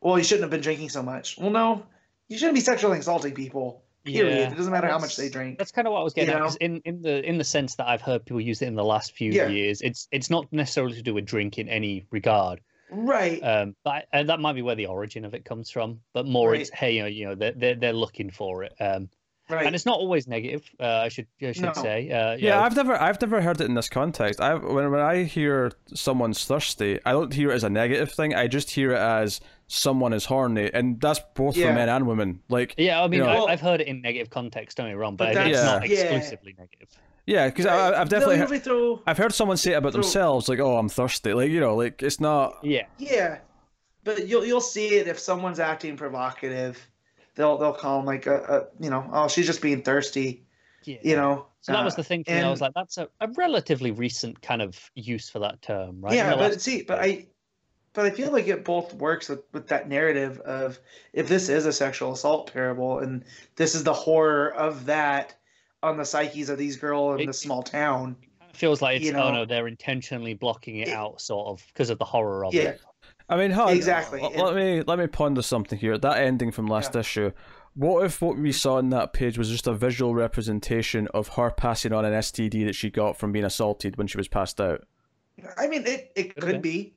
well 0.01 0.17
you 0.17 0.23
shouldn't 0.23 0.43
have 0.43 0.51
been 0.51 0.61
drinking 0.61 0.89
so 0.89 1.03
much 1.03 1.37
well 1.37 1.49
no 1.49 1.85
you 2.27 2.37
shouldn't 2.37 2.55
be 2.55 2.61
sexually 2.61 2.99
assaulting 2.99 3.33
people 3.33 3.83
period 4.05 4.49
Yeah. 4.49 4.53
it 4.53 4.55
doesn't 4.55 4.71
matter 4.71 4.87
how 4.87 4.99
much 4.99 5.15
they 5.17 5.29
drink 5.29 5.57
That's 5.57 5.71
kind 5.71 5.87
of 5.87 5.91
what 5.93 5.99
I 6.01 6.03
was 6.03 6.13
getting 6.13 6.35
You 6.35 6.45
at. 6.45 6.61
in 6.61 6.81
in 6.85 7.01
the 7.01 7.23
in 7.27 7.37
the 7.37 7.43
sense 7.43 7.75
that 7.75 7.87
I've 7.87 8.01
heard 8.01 8.25
people 8.25 8.41
use 8.41 8.61
it 8.61 8.67
in 8.67 8.75
the 8.75 8.83
last 8.85 9.11
few 9.13 9.33
Yeah. 9.33 9.49
years, 9.49 9.81
it's 9.81 10.07
it's 10.11 10.29
not 10.29 10.51
necessarily 10.51 10.95
to 10.95 11.01
do 11.01 11.13
with 11.13 11.25
drink 11.25 11.57
in 11.57 11.67
any 11.69 12.05
regard. 12.11 12.61
right 12.89 13.41
Um, 13.43 13.75
but 13.83 14.07
and 14.13 14.29
that 14.29 14.39
might 14.39 14.53
be 14.53 14.61
where 14.61 14.75
the 14.75 14.85
origin 14.87 15.25
of 15.25 15.33
it 15.33 15.45
comes 15.45 15.69
from. 15.69 16.01
But 16.13 16.25
more, 16.25 16.51
Right. 16.51 16.61
it's 16.61 16.69
hey, 16.71 16.95
you 16.95 17.01
know, 17.01 17.07
you 17.07 17.25
know, 17.25 17.35
they're 17.35 17.51
they're, 17.53 17.75
they're 17.75 17.93
looking 17.93 18.29
for 18.31 18.63
it. 18.63 18.73
Um, 18.79 19.09
right 19.49 19.65
and 19.65 19.75
it's 19.75 19.85
not 19.85 19.97
always 19.99 20.27
negative. 20.27 20.63
Uh, 20.79 20.85
I 21.05 21.09
should 21.09 21.27
I 21.41 21.51
should 21.51 21.63
No. 21.63 21.73
say. 21.73 22.09
Uh, 22.11 22.35
Yeah, 22.37 22.55
know, 22.55 22.61
I've 22.63 22.75
never 22.75 23.01
I've 23.01 23.19
never 23.21 23.41
heard 23.41 23.61
it 23.61 23.65
in 23.65 23.73
this 23.75 23.89
context. 23.89 24.39
I 24.41 24.55
when 24.55 24.91
when 24.91 24.99
I 25.01 25.23
hear 25.23 25.71
someone's 25.93 26.45
thirsty, 26.45 26.99
I 27.05 27.11
don't 27.11 27.33
hear 27.33 27.51
it 27.51 27.55
as 27.55 27.63
a 27.63 27.69
negative 27.69 28.11
thing. 28.11 28.33
I 28.35 28.47
just 28.47 28.71
hear 28.71 28.91
it 28.91 28.99
as 28.99 29.39
someone 29.67 30.13
is 30.13 30.25
horny, 30.25 30.71
and 30.73 30.99
that's 31.01 31.19
both 31.35 31.55
for 31.55 31.73
men 31.73 31.89
and 31.89 32.07
women. 32.07 32.41
Like 32.49 32.75
yeah. 32.77 33.01
I 33.03 33.07
mean, 33.07 33.19
you 33.19 33.25
know- 33.25 33.31
I, 33.31 33.35
Well- 33.35 33.49
I've 33.49 33.61
heard 33.61 33.81
it 33.81 33.87
in 33.87 34.01
negative 34.01 34.29
context. 34.29 34.77
Don't 34.77 34.87
get 34.87 34.93
me 34.93 34.97
wrong, 34.99 35.15
But 35.15 35.33
but, 35.33 35.47
it's 35.47 35.57
that's- 35.59 35.65
not 35.81 35.89
yeah. 35.89 35.99
exclusively 36.15 36.55
negative. 36.57 36.89
yeah, 37.25 37.47
because 37.47 37.65
I've 37.65 38.09
definitely 38.09 38.37
heard, 38.37 38.49
usually 38.49 38.59
throw 38.59 39.01
I've 39.05 39.17
heard 39.17 39.33
someone 39.33 39.57
say 39.57 39.71
it 39.73 39.75
about 39.75 39.91
throw- 39.93 40.01
themselves, 40.01 40.47
like 40.47 40.59
"Oh, 40.59 40.77
I'm 40.77 40.87
thirsty." 40.89 41.33
Like 41.33 41.51
you 41.51 41.59
know, 41.59 41.75
like 41.75 42.01
it's 42.03 42.19
not. 42.21 42.57
Yeah, 42.63 42.85
Yeah, 42.97 43.39
but 44.05 44.27
you'll 44.27 44.45
you'll 44.45 44.61
see 44.61 44.95
it 44.99 45.07
if 45.09 45.19
someone's 45.19 45.59
acting 45.59 45.97
provocative. 45.97 46.79
They'll 47.37 47.57
they'll 47.57 47.73
call 47.73 47.99
them 47.99 48.05
like 48.05 48.27
a, 48.27 48.35
a 48.79 48.83
you 48.83 48.89
know 48.89 49.09
oh 49.13 49.27
she's 49.29 49.45
just 49.45 49.61
being 49.61 49.81
thirsty 49.83 50.43
yeah. 50.87 50.97
you 51.01 51.15
know. 51.15 51.45
So 51.61 51.73
that 51.73 51.83
was 51.83 51.93
uh, 51.95 51.97
the 51.97 52.03
thing 52.03 52.23
for 52.23 52.31
me. 52.31 52.41
I 52.41 52.49
was 52.49 52.61
like, 52.61 52.73
that's 52.73 52.97
a, 52.97 53.09
a 53.19 53.27
relatively 53.35 53.91
recent 53.91 54.41
kind 54.41 54.61
of 54.61 54.89
use 54.95 55.29
for 55.29 55.39
that 55.39 55.61
term, 55.61 55.99
right? 55.99 56.13
Yeah, 56.13 56.35
but 56.35 56.61
see, 56.61 56.83
but 56.83 56.99
I 56.99 57.27
but 57.93 58.05
I 58.05 58.11
feel 58.11 58.31
like 58.31 58.47
it 58.47 58.63
both 58.63 58.93
works 58.93 59.27
with 59.27 59.41
with 59.51 59.67
that 59.67 59.89
narrative 59.89 60.39
of 60.41 60.79
if 61.13 61.27
this 61.27 61.49
is 61.49 61.65
a 61.65 61.73
sexual 61.73 62.13
assault 62.13 62.51
parable 62.53 62.99
and 62.99 63.25
this 63.55 63.75
is 63.75 63.83
the 63.83 63.93
horror 63.93 64.53
of 64.53 64.85
that 64.85 65.35
on 65.83 65.97
the 65.97 66.05
psyches 66.05 66.49
of 66.49 66.57
these 66.57 66.77
girls 66.77 67.15
in 67.15 67.21
It- 67.21 67.27
this 67.27 67.39
small 67.39 67.63
town. 67.63 68.15
feels 68.53 68.81
like 68.81 68.97
it's 68.97 69.05
you 69.05 69.13
oh 69.13 69.29
know- 69.29 69.31
no, 69.33 69.45
they're 69.45 69.67
intentionally 69.67 70.33
blocking 70.33 70.77
it 70.77 70.87
It- 70.87 70.93
out, 70.93 71.21
sort 71.21 71.47
of, 71.47 71.65
because 71.67 71.89
of 71.89 71.99
the 71.99 72.05
horror 72.05 72.45
of 72.45 72.53
Yeah, 72.53 72.69
it. 72.69 72.81
I 73.29 73.35
mean, 73.35 73.51
hold 73.51 73.71
Exactly, 73.71 74.21
Let, 74.21 74.37
let 74.37 74.55
me 74.55 74.83
let 74.87 74.99
me 74.99 75.07
ponder 75.07 75.41
something 75.41 75.77
here. 75.77 75.97
That 75.97 76.17
ending 76.19 76.51
from 76.51 76.67
last 76.67 76.95
Yeah. 76.95 77.01
issue. 77.01 77.31
What 77.73 78.05
if 78.05 78.21
what 78.21 78.37
we 78.37 78.51
saw 78.51 78.75
on 78.75 78.89
that 78.89 79.13
page 79.13 79.37
was 79.37 79.49
just 79.49 79.67
a 79.67 79.73
visual 79.73 80.15
representation 80.15 81.07
of 81.13 81.27
her 81.29 81.51
passing 81.51 81.93
on 81.93 82.05
an 82.05 82.13
STD 82.13 82.65
that 82.65 82.73
she 82.73 82.89
got 82.89 83.17
from 83.17 83.31
being 83.31 83.45
assaulted 83.45 83.97
when 83.97 84.07
she 84.07 84.17
was 84.17 84.27
passed 84.27 84.61
out? 84.61 84.87
I 85.57 85.67
mean 85.67 85.85
it 85.85 86.11
it 86.15 86.35
Could've 86.35 86.49
could 86.49 86.61
be 86.61 86.93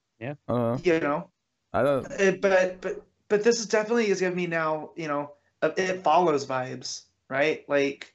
Uh, 0.49 0.79
you 0.85 1.01
know, 1.01 1.31
I 1.73 1.83
don't. 1.83 2.07
Uh, 2.07 2.33
but 2.41 2.81
but 2.81 3.03
but 3.29 3.45
this 3.45 3.59
is 3.59 3.67
definitely 3.67 4.09
is 4.09 4.21
giving 4.21 4.37
me 4.37 4.47
now, 4.47 4.91
you 4.97 5.09
know, 5.09 5.33
uh, 5.63 5.71
it 5.77 6.03
follows 6.03 6.47
vibes, 6.47 7.03
right? 7.29 7.69
Like 7.69 8.15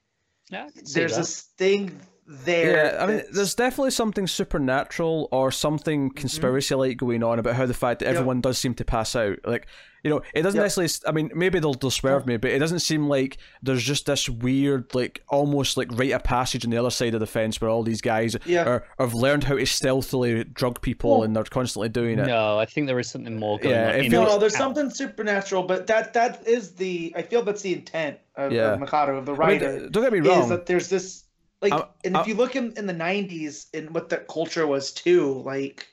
Yeah, 0.50 0.66
I 0.66 0.72
can 0.72 0.86
see 0.86 1.00
there's 1.02 1.12
that. 1.16 1.22
this 1.22 1.42
thing 1.58 2.00
there. 2.28 2.96
Yeah, 2.96 3.04
I 3.04 3.08
mean, 3.08 3.24
there's 3.32 3.54
definitely 3.56 3.92
something 3.92 4.26
supernatural 4.28 5.28
or 5.32 5.52
something 5.52 6.10
mm-hmm. 6.10 6.18
conspiracy-like 6.18 6.98
going 6.98 7.24
on 7.24 7.40
about 7.40 7.56
how 7.56 7.66
the 7.66 7.74
fact 7.74 8.00
that 8.00 8.06
Yep. 8.08 8.16
everyone 8.16 8.42
does 8.42 8.58
seem 8.58 8.74
to 8.76 8.86
pass 8.86 9.16
out. 9.16 9.38
Like, 9.46 9.68
you 10.04 10.10
know, 10.10 10.22
it 10.34 10.42
doesn't 10.42 10.58
Yep. 10.58 10.64
necessarily. 10.66 10.92
I 11.08 11.12
mean, 11.12 11.32
maybe 11.36 11.60
they'll, 11.60 11.74
they'll 11.76 11.92
swerve 11.92 12.26
me, 12.26 12.38
but 12.38 12.52
it 12.52 12.60
doesn't 12.60 12.80
seem 12.80 13.08
like 13.08 13.38
there's 13.62 13.84
just 13.84 14.08
this 14.08 14.28
weird, 14.28 14.94
like, 14.96 15.22
almost 15.30 15.78
like 15.78 15.88
rite 15.92 16.12
of 16.14 16.24
passage 16.24 16.64
on 16.66 16.72
the 16.72 16.78
other 16.78 16.90
side 16.90 17.14
of 17.14 17.20
the 17.20 17.28
fence 17.28 17.62
where 17.62 17.70
all 17.70 17.84
these 17.84 18.02
guys 18.02 18.36
Yeah. 18.46 18.64
are 18.68 18.88
have 18.98 19.14
learned 19.14 19.44
how 19.44 19.56
to 19.58 19.66
stealthily 19.66 20.44
drug 20.46 20.82
people 20.82 21.12
Well, 21.12 21.24
and 21.24 21.36
they're 21.36 21.44
constantly 21.44 21.90
doing 21.90 22.18
it. 22.18 22.26
No, 22.28 22.58
I 22.58 22.66
think 22.66 22.88
there 22.88 23.00
is 23.00 23.10
something 23.10 23.38
more 23.40 23.60
going 23.60 23.76
Yeah, 23.76 23.90
on. 23.90 23.96
it 23.96 24.06
in 24.06 24.12
no, 24.12 24.24
no, 24.26 24.40
there's 24.40 24.54
town. 24.54 24.74
something 24.76 24.90
supernatural, 24.90 25.64
but 25.64 25.86
that 25.88 26.14
that 26.14 26.48
is 26.48 26.72
the 26.74 27.14
I 27.16 27.22
feel 27.22 27.44
that's 27.44 27.62
the 27.62 27.74
intent 27.74 28.18
of, 28.36 28.52
Yeah. 28.52 28.74
of 28.74 28.80
Machado 28.80 29.16
of 29.16 29.26
the 29.28 29.34
I 29.34 29.38
mean, 29.38 29.62
writer. 29.62 29.90
don't 29.90 30.04
get 30.04 30.12
me 30.14 30.20
is 30.20 30.28
wrong. 30.28 30.50
that 30.50 30.66
there's 30.66 30.90
this 30.90 31.24
like 31.62 31.74
I- 31.74 31.88
and 32.04 32.18
I- 32.18 32.22
if 32.22 32.28
you 32.28 32.36
look 32.36 32.56
in, 32.56 32.74
in 32.78 32.86
the 32.88 32.94
90s 32.94 33.68
and 33.74 33.90
what 33.94 34.10
that 34.10 34.28
culture 34.28 34.66
was 34.68 34.92
too 34.92 35.42
like 35.46 35.88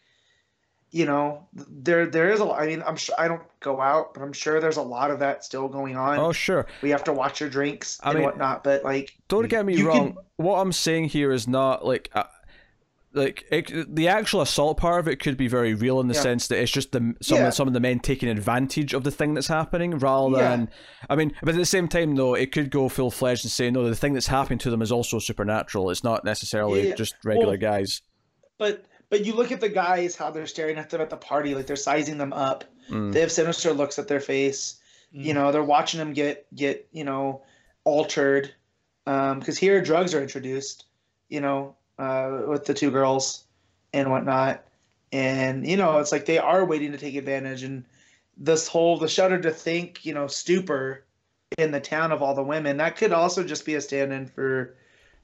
you 0.91 1.07
know 1.07 1.47
there 1.55 2.07
there 2.07 2.31
is 2.31 2.41
a 2.41 2.45
lot 2.45 2.61
i 2.61 2.67
mean 2.67 2.83
i'm 2.87 2.97
sure 2.97 3.15
i 3.19 3.27
don't 3.27 3.43
go 3.61 3.81
out 3.81 4.13
but 4.13 4.23
i'm 4.23 4.33
sure 4.33 4.61
there's 4.61 4.77
a 4.77 4.83
lot 4.83 5.11
of 5.11 5.21
that 5.21 5.43
still 5.45 5.67
going 5.69 5.97
on 5.97 6.19
Oh, 6.19 6.33
sure. 6.33 6.67
we 6.83 6.91
have 6.91 7.05
to 7.05 7.13
watch 7.15 7.41
your 7.41 7.49
drinks 7.49 7.99
I 8.03 8.11
and 8.11 8.19
mean, 8.19 8.25
whatnot 8.27 8.63
but 8.63 8.85
like 8.85 9.17
Don't 9.29 9.49
get 9.49 9.65
me 9.65 9.81
wrong. 9.83 10.13
can- 10.15 10.17
What 10.37 10.57
I'm 10.61 10.73
saying 10.73 11.07
here 11.07 11.33
is 11.33 11.49
not 11.49 11.87
like. 11.87 12.11
Like 13.15 13.45
it, 13.51 13.95
the 13.95 14.09
actual 14.09 14.41
assault 14.41 14.79
part 14.79 15.01
of 15.01 15.07
it 15.07 15.17
could 15.17 15.37
be 15.37 15.47
very 15.47 15.75
real 15.75 16.01
in 16.01 16.09
the 16.09 16.15
Yeah. 16.15 16.21
sense 16.23 16.47
that 16.49 16.59
it's 16.59 16.71
just 16.73 16.93
the 16.93 17.15
some 17.21 17.39
Yeah. 17.39 17.49
of, 17.49 17.55
some 17.55 17.69
of 17.69 17.75
the 17.75 17.81
men 17.81 17.99
taking 18.01 18.31
advantage 18.31 18.95
of 18.95 19.05
the 19.05 19.11
thing 19.11 19.35
that's 19.35 19.49
happening 19.49 19.99
rather 19.99 20.39
Yeah. 20.39 20.49
than 20.49 20.71
I 21.11 21.17
mean 21.17 21.35
but 21.43 21.51
at 21.55 21.59
the 21.59 21.67
same 21.67 21.89
time 21.89 22.15
though 22.17 22.35
it 22.35 22.53
could 22.53 22.71
go 22.71 22.89
full 22.89 23.11
fledged 23.11 23.45
and 23.45 23.51
say 23.53 23.71
no 23.71 23.87
the 23.87 23.95
thing 23.95 24.15
that's 24.15 24.29
happening 24.29 24.59
to 24.61 24.71
them 24.71 24.81
is 24.81 24.91
also 24.91 25.19
supernatural 25.19 25.91
it's 25.91 26.03
not 26.03 26.25
necessarily 26.25 26.89
Yeah. 26.89 26.95
just 26.95 27.15
regular 27.23 27.49
Well, 27.51 27.57
guys 27.59 28.01
but 28.59 28.87
but 29.11 29.27
you 29.27 29.35
look 29.35 29.53
at 29.53 29.61
the 29.61 29.69
guys 29.69 30.17
how 30.17 30.31
they're 30.31 30.47
staring 30.47 30.79
at 30.79 30.89
them 30.89 31.03
at 31.03 31.11
the 31.11 31.17
party 31.19 31.55
like 31.55 31.67
they're 31.67 31.77
sizing 31.77 32.17
them 32.17 32.33
up 32.33 32.65
Mm. 32.91 33.13
they 33.13 33.21
have 33.21 33.31
sinister 33.31 33.75
looks 33.75 33.99
at 33.99 34.09
their 34.09 34.21
face 34.21 34.81
you 35.11 35.33
Mm. 35.33 35.35
know 35.35 35.53
they're 35.53 35.63
watching 35.63 35.99
them 35.99 36.15
get 36.15 36.47
get 36.55 36.89
you 36.93 37.05
know 37.05 37.43
altered 37.85 38.55
um 39.07 39.39
because 39.39 39.59
here 39.59 39.83
drugs 39.83 40.15
are 40.15 40.23
introduced 40.23 40.87
you 41.29 41.43
know 41.43 41.77
uh 42.03 42.43
with 42.49 42.65
the 42.65 42.75
two 42.75 42.91
girls 42.91 43.45
and 43.93 44.11
whatnot. 44.11 44.65
And 45.13 45.67
you 45.67 45.77
know 45.77 45.99
it's 45.99 46.13
like 46.13 46.27
they 46.27 46.39
are 46.39 46.65
waiting 46.65 46.93
to 46.93 46.99
take 46.99 47.15
advantage. 47.15 47.63
And 47.63 47.85
this 48.37 48.67
whole 48.67 48.99
the 48.99 49.09
shudder 49.09 49.41
to 49.41 49.51
think 49.51 50.05
you 50.05 50.15
know 50.15 50.27
stupor 50.27 51.05
in 51.59 51.71
the 51.71 51.81
town 51.81 52.13
of 52.13 52.23
all 52.23 52.35
the 52.35 52.43
women 52.43 52.79
that 52.79 52.97
could 52.97 53.13
also 53.13 53.45
just 53.45 53.67
be 53.67 53.75
a 53.75 53.81
stand-in 53.81 54.27
for 54.27 54.75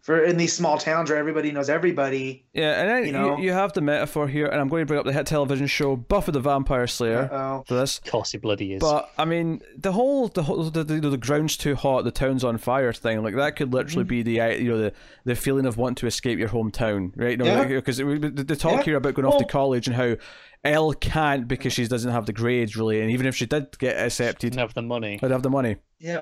for 0.01 0.23
in 0.25 0.37
these 0.37 0.53
small 0.53 0.79
towns 0.79 1.11
where 1.11 1.19
everybody 1.19 1.51
knows 1.53 1.69
everybody 1.69 2.47
yeah 2.53 2.81
and 2.81 2.89
then 2.89 3.01
You 3.01 3.07
you, 3.07 3.13
know? 3.13 3.39
you, 3.39 3.53
have 3.53 3.73
the 3.73 3.81
metaphor 3.81 4.27
here 4.29 4.47
and 4.47 4.61
I'm 4.61 4.69
going 4.69 4.83
to 4.83 4.87
bring 4.87 4.99
up 5.01 5.05
the 5.07 5.13
hit 5.13 5.27
television 5.27 5.67
show 5.67 5.97
Buffy 5.97 6.33
the 6.33 6.41
Vampire 6.41 6.87
Slayer 6.87 7.29
uh 7.33 7.63
for 7.67 7.75
this 7.75 7.99
Of 7.99 8.11
course, 8.11 8.33
he 8.33 8.39
bloody 8.39 8.75
is. 8.75 8.81
But 8.81 9.11
I 9.19 9.25
mean, 9.25 9.61
the 9.77 9.93
whole 9.93 10.29
the 10.29 10.43
whole 10.45 10.65
the, 10.71 10.85
the, 10.85 11.01
the 11.01 11.17
ground's 11.17 11.57
too 11.57 11.75
hot, 11.75 12.05
the 12.05 12.11
town's 12.11 12.45
on 12.45 12.59
fire 12.59 12.93
thing, 12.93 13.23
like 13.23 13.35
that 13.37 13.57
could 13.57 13.73
literally 13.73 14.05
Mm-hmm. 14.05 14.09
be 14.09 14.23
the 14.23 14.63
you 14.63 14.71
know 14.71 14.79
the 14.79 14.93
the 15.25 15.35
feeling 15.35 15.67
of 15.67 15.77
wanting 15.77 15.97
to 15.97 16.07
escape 16.07 16.39
your 16.39 16.49
hometown, 16.49 17.13
right? 17.17 17.39
No, 17.39 17.45
Yeah. 17.45 17.65
because 17.67 17.97
the, 17.99 18.05
the 18.47 18.57
talk 18.57 18.79
Yeah. 18.79 18.83
here 18.85 18.97
about 18.97 19.15
going 19.15 19.27
off 19.27 19.39
to 19.39 19.45
college 19.45 19.87
and 19.89 19.97
how 19.97 20.17
Elle 20.65 20.93
can't 20.95 21.47
because 21.47 21.73
she 21.73 21.87
doesn't 21.87 22.11
have 22.11 22.27
the 22.27 22.33
grades 22.33 22.77
really, 22.77 23.01
and 23.01 23.11
even 23.11 23.27
if 23.27 23.37
she 23.37 23.47
did 23.47 23.79
get 23.79 23.97
accepted, 23.97 24.51
Didn't 24.51 24.59
have 24.61 24.75
the 24.75 24.83
money. 24.83 25.21
I'd 25.23 25.31
have 25.31 25.43
the 25.43 25.51
money. 25.51 25.77
yeah 25.99 26.21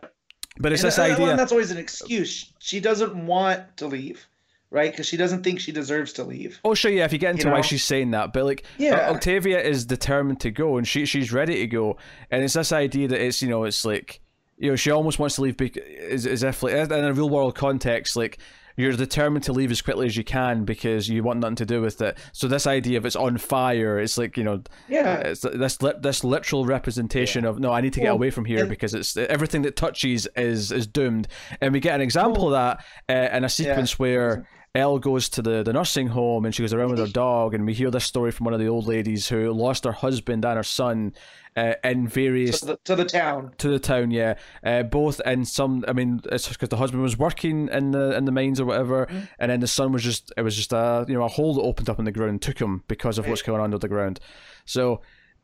But 0.59 0.73
it's 0.73 0.83
And- 0.83 0.89
this 0.93 0.99
idea. 0.99 1.37
that's 1.37 1.53
always 1.53 1.71
an 1.71 1.79
excuse. 1.79 2.53
She 2.59 2.81
doesn't 2.81 3.15
want 3.27 3.77
to 3.79 3.87
leave, 3.87 4.27
right? 4.71 4.91
Because 4.91 5.07
she 5.07 5.17
doesn't 5.17 5.43
think 5.43 5.61
she 5.61 5.73
deserves 5.73 6.13
to 6.15 6.25
leave. 6.25 6.59
Oh 6.65 6.75
sure, 6.75 6.91
yeah. 6.91 7.05
If 7.05 7.13
you 7.13 7.19
get 7.19 7.33
into 7.33 7.45
you 7.47 7.51
why 7.53 7.59
know? 7.59 7.63
she's 7.63 7.85
saying 7.85 8.11
that, 8.13 8.33
but 8.33 8.45
like, 8.45 8.65
Yeah. 8.79 9.11
Octavia 9.11 9.61
is 9.61 9.85
determined 9.85 10.41
to 10.41 10.51
go, 10.51 10.77
and 10.79 10.87
she 10.89 11.05
she's 11.07 11.33
ready 11.33 11.57
to 11.57 11.67
go, 11.67 11.97
and 12.31 12.43
it's 12.43 12.55
this 12.55 12.73
idea 12.73 13.09
that 13.09 13.21
it's 13.21 13.43
you 13.43 13.49
know 13.49 13.65
it's 13.65 13.85
like 13.85 14.21
you 14.59 14.71
know 14.71 14.77
she 14.77 14.91
almost 14.91 15.19
wants 15.19 15.35
to 15.37 15.43
leave, 15.43 15.57
bec- 15.57 15.77
as, 15.77 16.27
as 16.27 16.43
if 16.43 16.63
like 16.63 16.73
in 16.73 16.91
a 17.05 17.13
real 17.13 17.29
world 17.29 17.55
context, 17.55 18.17
like 18.17 18.39
you're 18.77 18.93
determined 18.93 19.45
to 19.45 19.53
leave 19.53 19.71
as 19.71 19.81
quickly 19.83 20.07
as 20.07 20.17
you 20.17 20.25
can 20.25 20.65
because 20.65 21.09
you 21.09 21.23
want 21.23 21.41
nothing 21.41 21.57
to 21.57 21.67
do 21.67 21.81
with 21.81 22.01
it. 22.03 22.19
So 22.33 22.47
this 22.49 22.67
idea 22.67 22.99
of 22.99 23.07
it's 23.07 23.17
on 23.17 23.39
fire, 23.39 23.99
it's 23.99 24.19
like 24.19 24.37
you 24.37 24.45
know, 24.45 24.63
Yeah. 24.89 25.17
it's 25.19 25.41
this 25.41 25.81
li- 25.83 25.95
this 26.01 26.23
literal 26.25 26.67
representation 26.67 27.45
of 27.45 27.59
no, 27.59 27.73
I 27.73 27.81
need 27.81 27.93
to 27.95 28.01
get 28.01 28.07
Well, 28.07 28.15
away 28.17 28.31
from 28.31 28.45
here 28.45 28.61
and- 28.61 28.69
because 28.69 28.95
it's 28.95 29.17
everything 29.17 29.63
that 29.63 29.77
touches 29.77 30.27
is 30.37 30.71
is 30.73 30.87
doomed, 30.87 31.29
and 31.61 31.73
we 31.73 31.81
get 31.81 31.95
an 31.95 32.01
example 32.01 32.47
of 32.47 32.53
that 32.53 32.85
uh, 33.09 33.37
in 33.37 33.45
a 33.45 33.49
sequence 33.49 33.99
where. 33.99 34.47
Elle 34.75 34.99
goes 34.99 35.31
to 35.31 35.41
the, 35.41 35.63
the 35.63 35.73
nursing 35.73 36.09
home 36.09 36.45
and 36.45 36.55
she 36.55 36.63
goes 36.63 36.75
around 36.75 36.91
with 36.91 36.99
her 36.99 37.07
dog, 37.07 37.55
and 37.55 37.65
we 37.65 37.73
hear 37.73 37.91
this 37.91 38.05
story 38.05 38.31
from 38.31 38.45
one 38.45 38.53
of 38.53 38.61
the 38.61 38.69
old 38.69 38.87
ladies 38.87 39.27
who 39.27 39.51
lost 39.51 39.85
her 39.85 39.93
husband 39.93 40.45
and 40.45 40.59
her 40.59 40.63
son 40.63 41.15
uh, 41.57 41.75
in 41.83 42.07
various 42.07 42.61
To 42.61 42.67
the, 42.67 42.79
to 42.85 42.97
the 42.97 43.05
town. 43.05 43.53
to 43.59 43.69
the 43.69 43.79
town. 43.79 44.11
Yeah, 44.11 44.35
uh, 44.63 44.83
both 44.83 45.21
in 45.25 45.45
some. 45.45 45.85
I 45.89 45.93
mean, 45.93 46.21
it's 46.31 46.49
because 46.49 46.69
the 46.69 46.77
husband 46.77 47.03
was 47.03 47.17
working 47.19 47.69
in 47.69 47.93
the 47.93 48.17
in 48.17 48.25
the 48.27 48.33
mines 48.33 48.61
or 48.61 48.67
whatever, 48.67 49.07
Mm-hmm. 49.07 49.19
and 49.39 49.51
then 49.51 49.61
the 49.61 49.67
son 49.67 49.93
was 49.93 50.03
just 50.03 50.33
it 50.37 50.43
was 50.43 50.55
just 50.57 50.73
a 50.73 51.05
you 51.09 51.15
know 51.15 51.25
a 51.25 51.29
hole 51.29 51.55
that 51.55 51.63
opened 51.63 51.89
up 51.89 51.99
in 51.99 52.05
the 52.05 52.13
ground 52.13 52.31
and 52.31 52.43
took 52.43 52.59
him 52.61 52.83
because 52.89 53.19
of 53.19 53.27
what's 53.29 53.43
going 53.43 53.59
on 53.61 53.65
under 53.65 53.79
the 53.79 53.89
ground. 53.89 54.21
So 54.65 55.01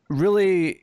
really. 0.09 0.81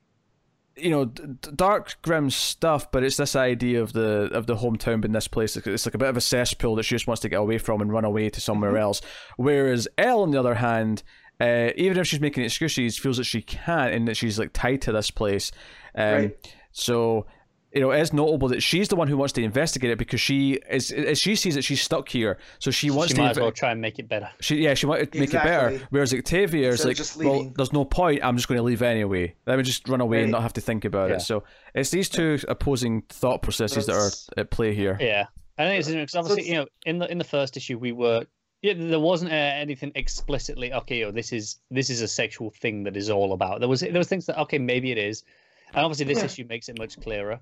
You 0.77 0.89
know, 0.89 1.05
d- 1.05 1.51
dark, 1.57 1.97
grim 2.01 2.31
stuff, 2.31 2.91
but 2.91 3.03
it's 3.03 3.19
this 3.19 3.37
idea 3.37 3.83
of 3.83 3.93
the 3.93 4.31
of 4.33 4.47
the 4.47 4.55
hometown 4.57 5.03
being 5.03 5.13
this 5.13 5.29
place. 5.29 5.55
It's- 5.57 5.75
It's 5.75 5.85
like 5.85 5.95
a 5.95 5.99
bit 5.99 6.09
of 6.09 6.17
a 6.17 6.23
cesspool 6.23 6.77
that 6.77 6.85
she 6.85 6.95
just 6.95 7.07
wants 7.07 7.21
to 7.23 7.29
get 7.29 7.37
away 7.41 7.59
from 7.59 7.83
and 7.83 7.93
run 7.93 8.05
away 8.07 8.31
to 8.31 8.41
somewhere 8.41 8.79
else. 8.79 9.03
Whereas 9.37 9.89
Elle, 9.99 10.23
on 10.23 10.31
the 10.31 10.39
other 10.39 10.55
hand, 10.55 11.03
uh, 11.41 11.71
even 11.77 11.99
if 11.99 12.07
she's 12.07 12.21
making 12.21 12.45
excuses, 12.45 12.99
feels 12.99 13.17
that 13.17 13.25
she 13.25 13.43
can't 13.43 13.93
and 13.95 14.07
that 14.09 14.17
she's 14.17 14.39
like 14.39 14.51
tied 14.53 14.83
to 14.83 14.93
this 14.93 15.11
place. 15.11 15.51
Um, 15.95 16.15
Right. 16.15 16.55
So, 16.73 17.27
you 17.73 17.81
know, 17.81 17.91
it's 17.93 18.13
notable 18.13 18.49
that 18.49 18.63
she's 18.63 18.89
the 18.89 18.97
one 18.97 19.07
who 19.09 19.17
wants 19.17 19.33
to 19.35 19.43
investigate 19.43 19.91
it 19.93 19.99
because 19.99 20.21
she 20.21 20.55
is, 20.71 20.91
as 20.93 21.19
she 21.21 21.37
sees 21.37 21.57
it, 21.57 21.63
she's 21.65 21.81
stuck 21.81 22.09
here. 22.09 22.39
So 22.59 22.71
she 22.73 22.91
wants 22.91 23.09
she 23.13 23.15
to. 23.17 23.23
might 23.23 23.31
as 23.31 23.39
well 23.39 23.53
try 23.53 23.71
and 23.71 23.81
make 23.81 23.99
it 24.01 24.09
better. 24.09 24.29
she 24.41 24.57
yeah, 24.57 24.75
she 24.75 24.87
wanted 24.87 25.13
to 25.13 25.19
make 25.21 25.31
it 25.33 25.43
better. 25.43 25.81
Whereas 25.91 26.13
Octavia 26.13 26.69
is 26.69 26.75
Instead 26.85 26.89
like, 26.89 26.97
just 26.97 27.17
well, 27.17 27.53
there's 27.57 27.73
no 27.73 27.85
point. 27.85 28.25
I'm 28.25 28.37
just 28.37 28.49
going 28.49 28.59
to 28.59 28.63
leave 28.65 28.83
anyway. 28.83 29.35
Let 29.47 29.57
me 29.57 29.63
just 29.63 29.89
run 29.89 30.01
away 30.01 30.23
and 30.23 30.33
not 30.33 30.43
have 30.43 30.53
to 30.55 30.61
think 30.61 30.85
about 30.85 31.11
Yeah. 31.11 31.17
it. 31.17 31.21
So 31.23 31.45
it's 31.75 31.91
these 31.91 32.09
two 32.09 32.39
opposing 32.49 33.03
thought 33.09 33.43
processes 33.43 33.87
That's- 33.87 34.27
that 34.27 34.39
are 34.39 34.41
at 34.43 34.51
play 34.51 34.75
here. 34.75 34.97
Yeah, 35.01 35.27
I 35.59 35.67
think 35.67 35.79
it's 35.81 35.89
interesting 35.89 36.19
because 36.21 36.31
obviously, 36.31 36.53
you 36.53 36.59
know, 36.59 36.67
in 36.87 36.99
the 36.99 37.11
in 37.11 37.19
the 37.19 37.25
first 37.25 37.57
issue, 37.57 37.79
we 37.79 37.93
were 37.93 38.27
yeah, 38.63 38.75
there 38.77 39.01
wasn't 39.01 39.33
uh, 39.33 39.35
anything 39.35 39.93
explicitly 39.95 40.73
okay. 40.73 40.99
You 40.99 41.05
know, 41.07 41.11
this 41.13 41.33
is 41.33 41.59
this 41.71 41.91
is 41.91 42.03
a 42.03 42.09
sexual 42.09 42.51
thing 42.51 42.85
that 42.85 42.97
is 42.97 43.09
all 43.11 43.33
about. 43.33 43.61
There 43.61 43.69
was 43.69 43.81
there 43.81 43.93
was 43.93 44.09
things 44.09 44.27
that 44.27 44.39
okay, 44.41 44.59
maybe 44.59 44.91
it 44.93 44.99
is, 44.99 45.25
and 45.75 45.85
obviously 45.85 46.07
this 46.07 46.19
Yeah. 46.19 46.25
issue 46.27 46.45
makes 46.49 46.69
it 46.69 46.79
much 46.79 47.01
clearer. 47.01 47.41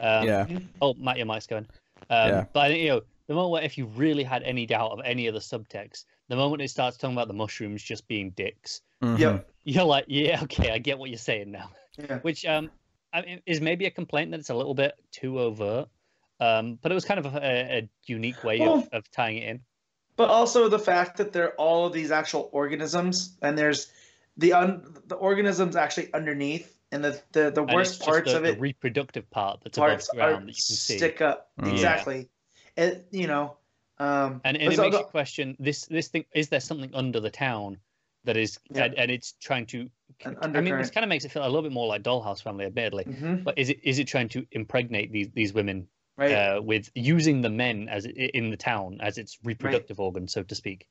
Um, 0.00 0.26
yeah, 0.26 0.46
Oh, 0.80 0.94
Matt, 0.94 1.16
your 1.16 1.26
mic's 1.26 1.46
going. 1.46 1.66
Um, 2.10 2.28
Yeah. 2.30 2.44
But 2.52 2.60
I 2.60 2.68
think 2.68 2.82
you 2.82 2.88
know 2.90 3.00
the 3.26 3.34
moment 3.34 3.50
where 3.52 3.62
if 3.62 3.76
you 3.78 3.86
really 3.86 4.24
had 4.24 4.42
any 4.42 4.66
doubt 4.66 4.92
of 4.92 5.00
any 5.04 5.26
of 5.26 5.34
the 5.34 5.40
subtext, 5.40 6.04
the 6.28 6.36
moment 6.36 6.62
it 6.62 6.68
starts 6.70 6.96
talking 6.96 7.16
about 7.16 7.28
the 7.28 7.34
mushrooms 7.34 7.82
just 7.82 8.06
being 8.08 8.30
dicks, 8.30 8.80
Mhm. 9.02 9.18
Yep. 9.18 9.50
you're 9.64 9.84
like, 9.84 10.04
yeah, 10.08 10.40
okay, 10.44 10.70
I 10.70 10.78
get 10.78 10.98
what 10.98 11.10
you're 11.10 11.18
saying 11.18 11.50
now. 11.50 11.70
Yeah. 11.98 12.18
Which 12.20 12.46
um, 12.46 12.70
I 13.12 13.22
mean, 13.22 13.42
is 13.46 13.60
maybe 13.60 13.86
a 13.86 13.90
complaint 13.90 14.30
that 14.32 14.40
it's 14.40 14.50
a 14.50 14.54
little 14.54 14.74
bit 14.74 14.94
too 15.12 15.40
overt. 15.40 15.88
Um, 16.40 16.78
but 16.80 16.92
it 16.92 16.94
was 16.94 17.04
kind 17.04 17.18
of 17.18 17.34
a, 17.34 17.78
a 17.78 17.88
unique 18.06 18.44
way 18.44 18.60
Well- 18.60 18.74
of, 18.74 18.88
of 18.92 19.10
tying 19.10 19.38
it 19.38 19.48
in. 19.48 19.60
But 20.18 20.30
also 20.30 20.68
the 20.68 20.80
fact 20.80 21.16
that 21.18 21.32
they're 21.32 21.54
all 21.54 21.86
of 21.86 21.92
these 21.92 22.10
actual 22.10 22.50
organisms, 22.52 23.38
and 23.40 23.56
there's 23.56 23.92
the 24.36 24.52
un, 24.52 24.96
the 25.06 25.14
organisms 25.14 25.76
actually 25.76 26.12
underneath, 26.12 26.76
and 26.90 27.04
the 27.04 27.22
the, 27.30 27.50
the 27.52 27.62
worst 27.62 28.00
just 28.00 28.04
parts 28.04 28.32
the, 28.32 28.38
of 28.38 28.42
the 28.42 28.54
reproductive 28.60 29.30
part 29.30 29.60
that's 29.62 29.78
parts 29.78 30.08
above 30.12 30.18
ground 30.18 30.48
that 30.48 30.56
you 30.56 30.62
can 30.66 30.74
see. 30.74 30.96
stick 30.96 31.20
up 31.20 31.50
Mm. 31.60 31.72
exactly. 31.72 32.28
It 32.76 33.06
you 33.12 33.28
know, 33.28 33.58
um, 33.98 34.40
And, 34.44 34.56
and 34.56 34.72
it 34.72 34.76
so 34.76 34.82
makes 34.82 34.96
the- 34.96 35.02
you 35.02 35.06
question 35.06 35.56
this 35.60 35.86
this 35.86 36.08
thing 36.08 36.24
is 36.34 36.48
there 36.48 36.58
something 36.58 36.92
under 36.94 37.20
the 37.20 37.30
town 37.30 37.78
that 38.24 38.36
is 38.36 38.58
Yeah. 38.70 38.86
and, 38.86 38.94
and 38.94 39.10
it's 39.12 39.34
trying 39.40 39.66
to 39.66 39.88
I 40.24 40.60
mean 40.60 40.78
this 40.78 40.90
kind 40.90 41.04
of 41.04 41.08
makes 41.08 41.24
it 41.26 41.30
feel 41.30 41.44
a 41.44 41.46
little 41.46 41.62
bit 41.62 41.70
more 41.70 41.86
like 41.86 42.02
Dollhouse 42.02 42.42
Family 42.42 42.64
admittedly 42.64 43.04
Mhm, 43.04 43.44
but 43.44 43.56
is 43.56 43.68
it 43.70 43.78
is 43.84 44.00
it 44.00 44.08
trying 44.08 44.28
to 44.30 44.44
impregnate 44.50 45.12
these 45.12 45.28
these 45.30 45.52
women 45.52 45.86
right. 46.18 46.32
uh, 46.32 46.60
with 46.62 46.90
using 46.94 47.40
the 47.40 47.48
men 47.50 47.88
as 47.88 48.04
in 48.04 48.50
the 48.50 48.56
town 48.58 48.98
as 49.00 49.16
its 49.16 49.38
reproductive 49.44 49.98
organ 49.98 50.28
so 50.28 50.42
to 50.42 50.54
speak 50.54 50.86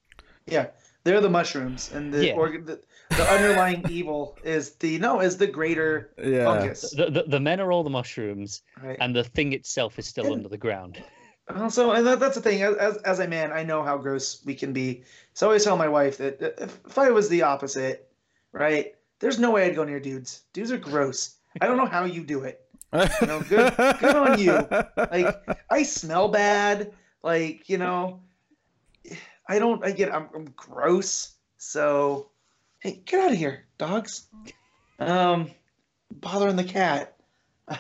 Yeah, 0.47 0.67
they're 1.03 1.21
the 1.21 1.29
mushrooms, 1.29 1.91
and 1.93 2.11
the 2.13 2.25
Yeah. 2.27 2.33
organ, 2.33 2.65
the, 2.65 2.81
the 3.11 3.31
underlying 3.31 3.85
evil 3.89 4.37
is 4.43 4.75
the 4.75 4.97
no 4.99 5.19
is 5.21 5.37
the 5.37 5.47
greater 5.47 6.09
Yeah. 6.17 6.45
fungus, 6.45 6.91
the, 6.91 7.11
the, 7.11 7.23
the 7.27 7.39
men 7.39 7.59
are 7.59 7.71
all 7.71 7.83
the 7.83 7.89
mushrooms 7.89 8.61
right? 8.81 8.97
and 8.99 9.15
the 9.15 9.23
thing 9.23 9.53
itself 9.53 9.99
is 9.99 10.07
still 10.07 10.25
And- 10.25 10.33
under 10.37 10.49
the 10.49 10.57
ground 10.57 11.03
Also, 11.55 11.91
and 11.91 12.05
that, 12.05 12.19
that's 12.19 12.35
the 12.35 12.41
thing. 12.41 12.61
As, 12.61 12.75
as 12.75 12.97
as 13.11 13.19
a 13.19 13.27
man, 13.27 13.53
I 13.53 13.63
know 13.63 13.81
how 13.81 13.97
gross 13.97 14.43
we 14.45 14.53
can 14.53 14.73
be. 14.73 15.03
So 15.33 15.45
I 15.45 15.47
always 15.47 15.63
tell 15.63 15.77
my 15.77 15.87
wife 15.87 16.17
that 16.17 16.41
if, 16.41 16.77
if 16.85 16.97
I 16.97 17.09
was 17.11 17.29
the 17.29 17.43
opposite, 17.43 18.11
right? 18.51 18.95
There's 19.19 19.39
no 19.39 19.51
way 19.51 19.63
I'd 19.65 19.73
go 19.73 19.85
near 19.85 20.01
dudes. 20.01 20.43
Dudes 20.51 20.73
are 20.73 20.77
gross. 20.77 21.35
I 21.61 21.67
don't 21.67 21.77
know 21.77 21.85
how 21.85 22.03
you 22.03 22.21
do 22.23 22.43
it. 22.43 22.66
You 22.93 23.27
know, 23.27 23.41
good, 23.41 23.75
good 23.75 24.15
on 24.15 24.39
you. 24.39 24.53
Like 24.95 25.35
I 25.69 25.83
smell 25.83 26.29
bad. 26.29 26.93
Like 27.23 27.67
you 27.69 27.77
know, 27.77 28.21
I 29.47 29.59
don't. 29.59 29.83
I 29.83 29.91
get. 29.91 30.13
I'm, 30.13 30.29
I'm 30.33 30.45
gross. 30.55 31.33
So, 31.57 32.29
hey, 32.79 33.01
get 33.05 33.19
out 33.25 33.31
of 33.31 33.37
here, 33.37 33.65
dogs. 33.77 34.27
Um, 34.99 35.51
bothering 36.11 36.55
the 36.55 36.63
cat. 36.63 37.15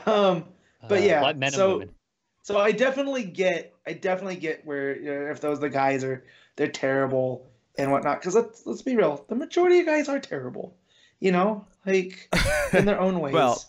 Um, 0.05 0.45
but 0.89 0.99
Uh, 0.99 1.05
yeah. 1.05 1.49
so, 1.49 1.83
so 2.43 2.57
I 2.57 2.71
definitely 2.71 3.23
get. 3.23 3.73
I 3.85 3.93
definitely 3.93 4.35
get 4.35 4.65
where 4.65 4.97
you 4.97 5.05
know, 5.05 5.31
if 5.31 5.39
those 5.39 5.59
the 5.59 5.69
guys 5.69 6.03
are 6.03 6.25
they're 6.57 6.67
terrible 6.67 7.49
and 7.77 7.91
whatnot. 7.91 8.19
Because 8.19 8.35
let's 8.35 8.65
let's 8.65 8.81
be 8.81 8.95
real, 8.97 9.23
the 9.29 9.35
majority 9.35 9.79
of 9.79 9.85
guys 9.85 10.09
are 10.09 10.19
terrible. 10.19 10.75
You 11.19 11.31
know, 11.31 11.65
like 11.85 12.29
in 12.73 12.85
their 12.85 12.99
own 12.99 13.19
ways. 13.21 13.33
Well, 13.33 13.63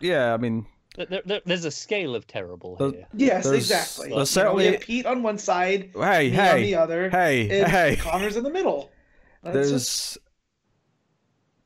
yeah, 0.00 0.34
I 0.34 0.36
mean, 0.36 0.66
There, 0.96 1.06
there- 1.06 1.22
there- 1.24 1.40
there's 1.46 1.64
a 1.64 1.70
scale 1.70 2.14
of 2.14 2.26
terrible 2.26 2.76
There's- 2.76 2.92
here. 2.94 3.06
yes, 3.14 3.44
there's- 3.44 3.62
exactly. 3.62 4.08
there's 4.10 4.10
You 4.10 4.16
know, 4.18 4.24
certainly- 4.24 4.76
Pete 4.78 5.06
on 5.06 5.22
one 5.22 5.38
side, 5.38 5.90
hey, 5.94 6.30
me 6.30 6.38
on 6.38 6.60
the 6.62 6.74
other, 6.74 7.10
hey, 7.10 7.60
and 7.62 7.70
hey. 7.70 7.96
Connor's 7.96 8.36
in 8.36 8.44
the 8.44 8.50
middle. 8.50 8.90
That's 9.42 9.54
There's. 9.54 9.70
just- 9.70 10.18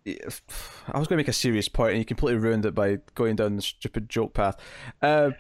I 0.07 0.99
was 0.99 1.09
going 1.09 1.17
to 1.17 1.17
make 1.17 1.29
a 1.29 1.33
serious 1.33 1.69
point, 1.69 1.91
and 1.91 1.99
you 1.99 2.05
completely 2.05 2.41
ruined 2.41 2.65
it 2.65 2.75
by 2.75 2.99
going 3.17 3.35
down 3.37 3.57
the 3.57 3.63
stupid 3.63 4.09
joke 4.09 4.35
path. 4.35 4.57
Um, 5.03 5.35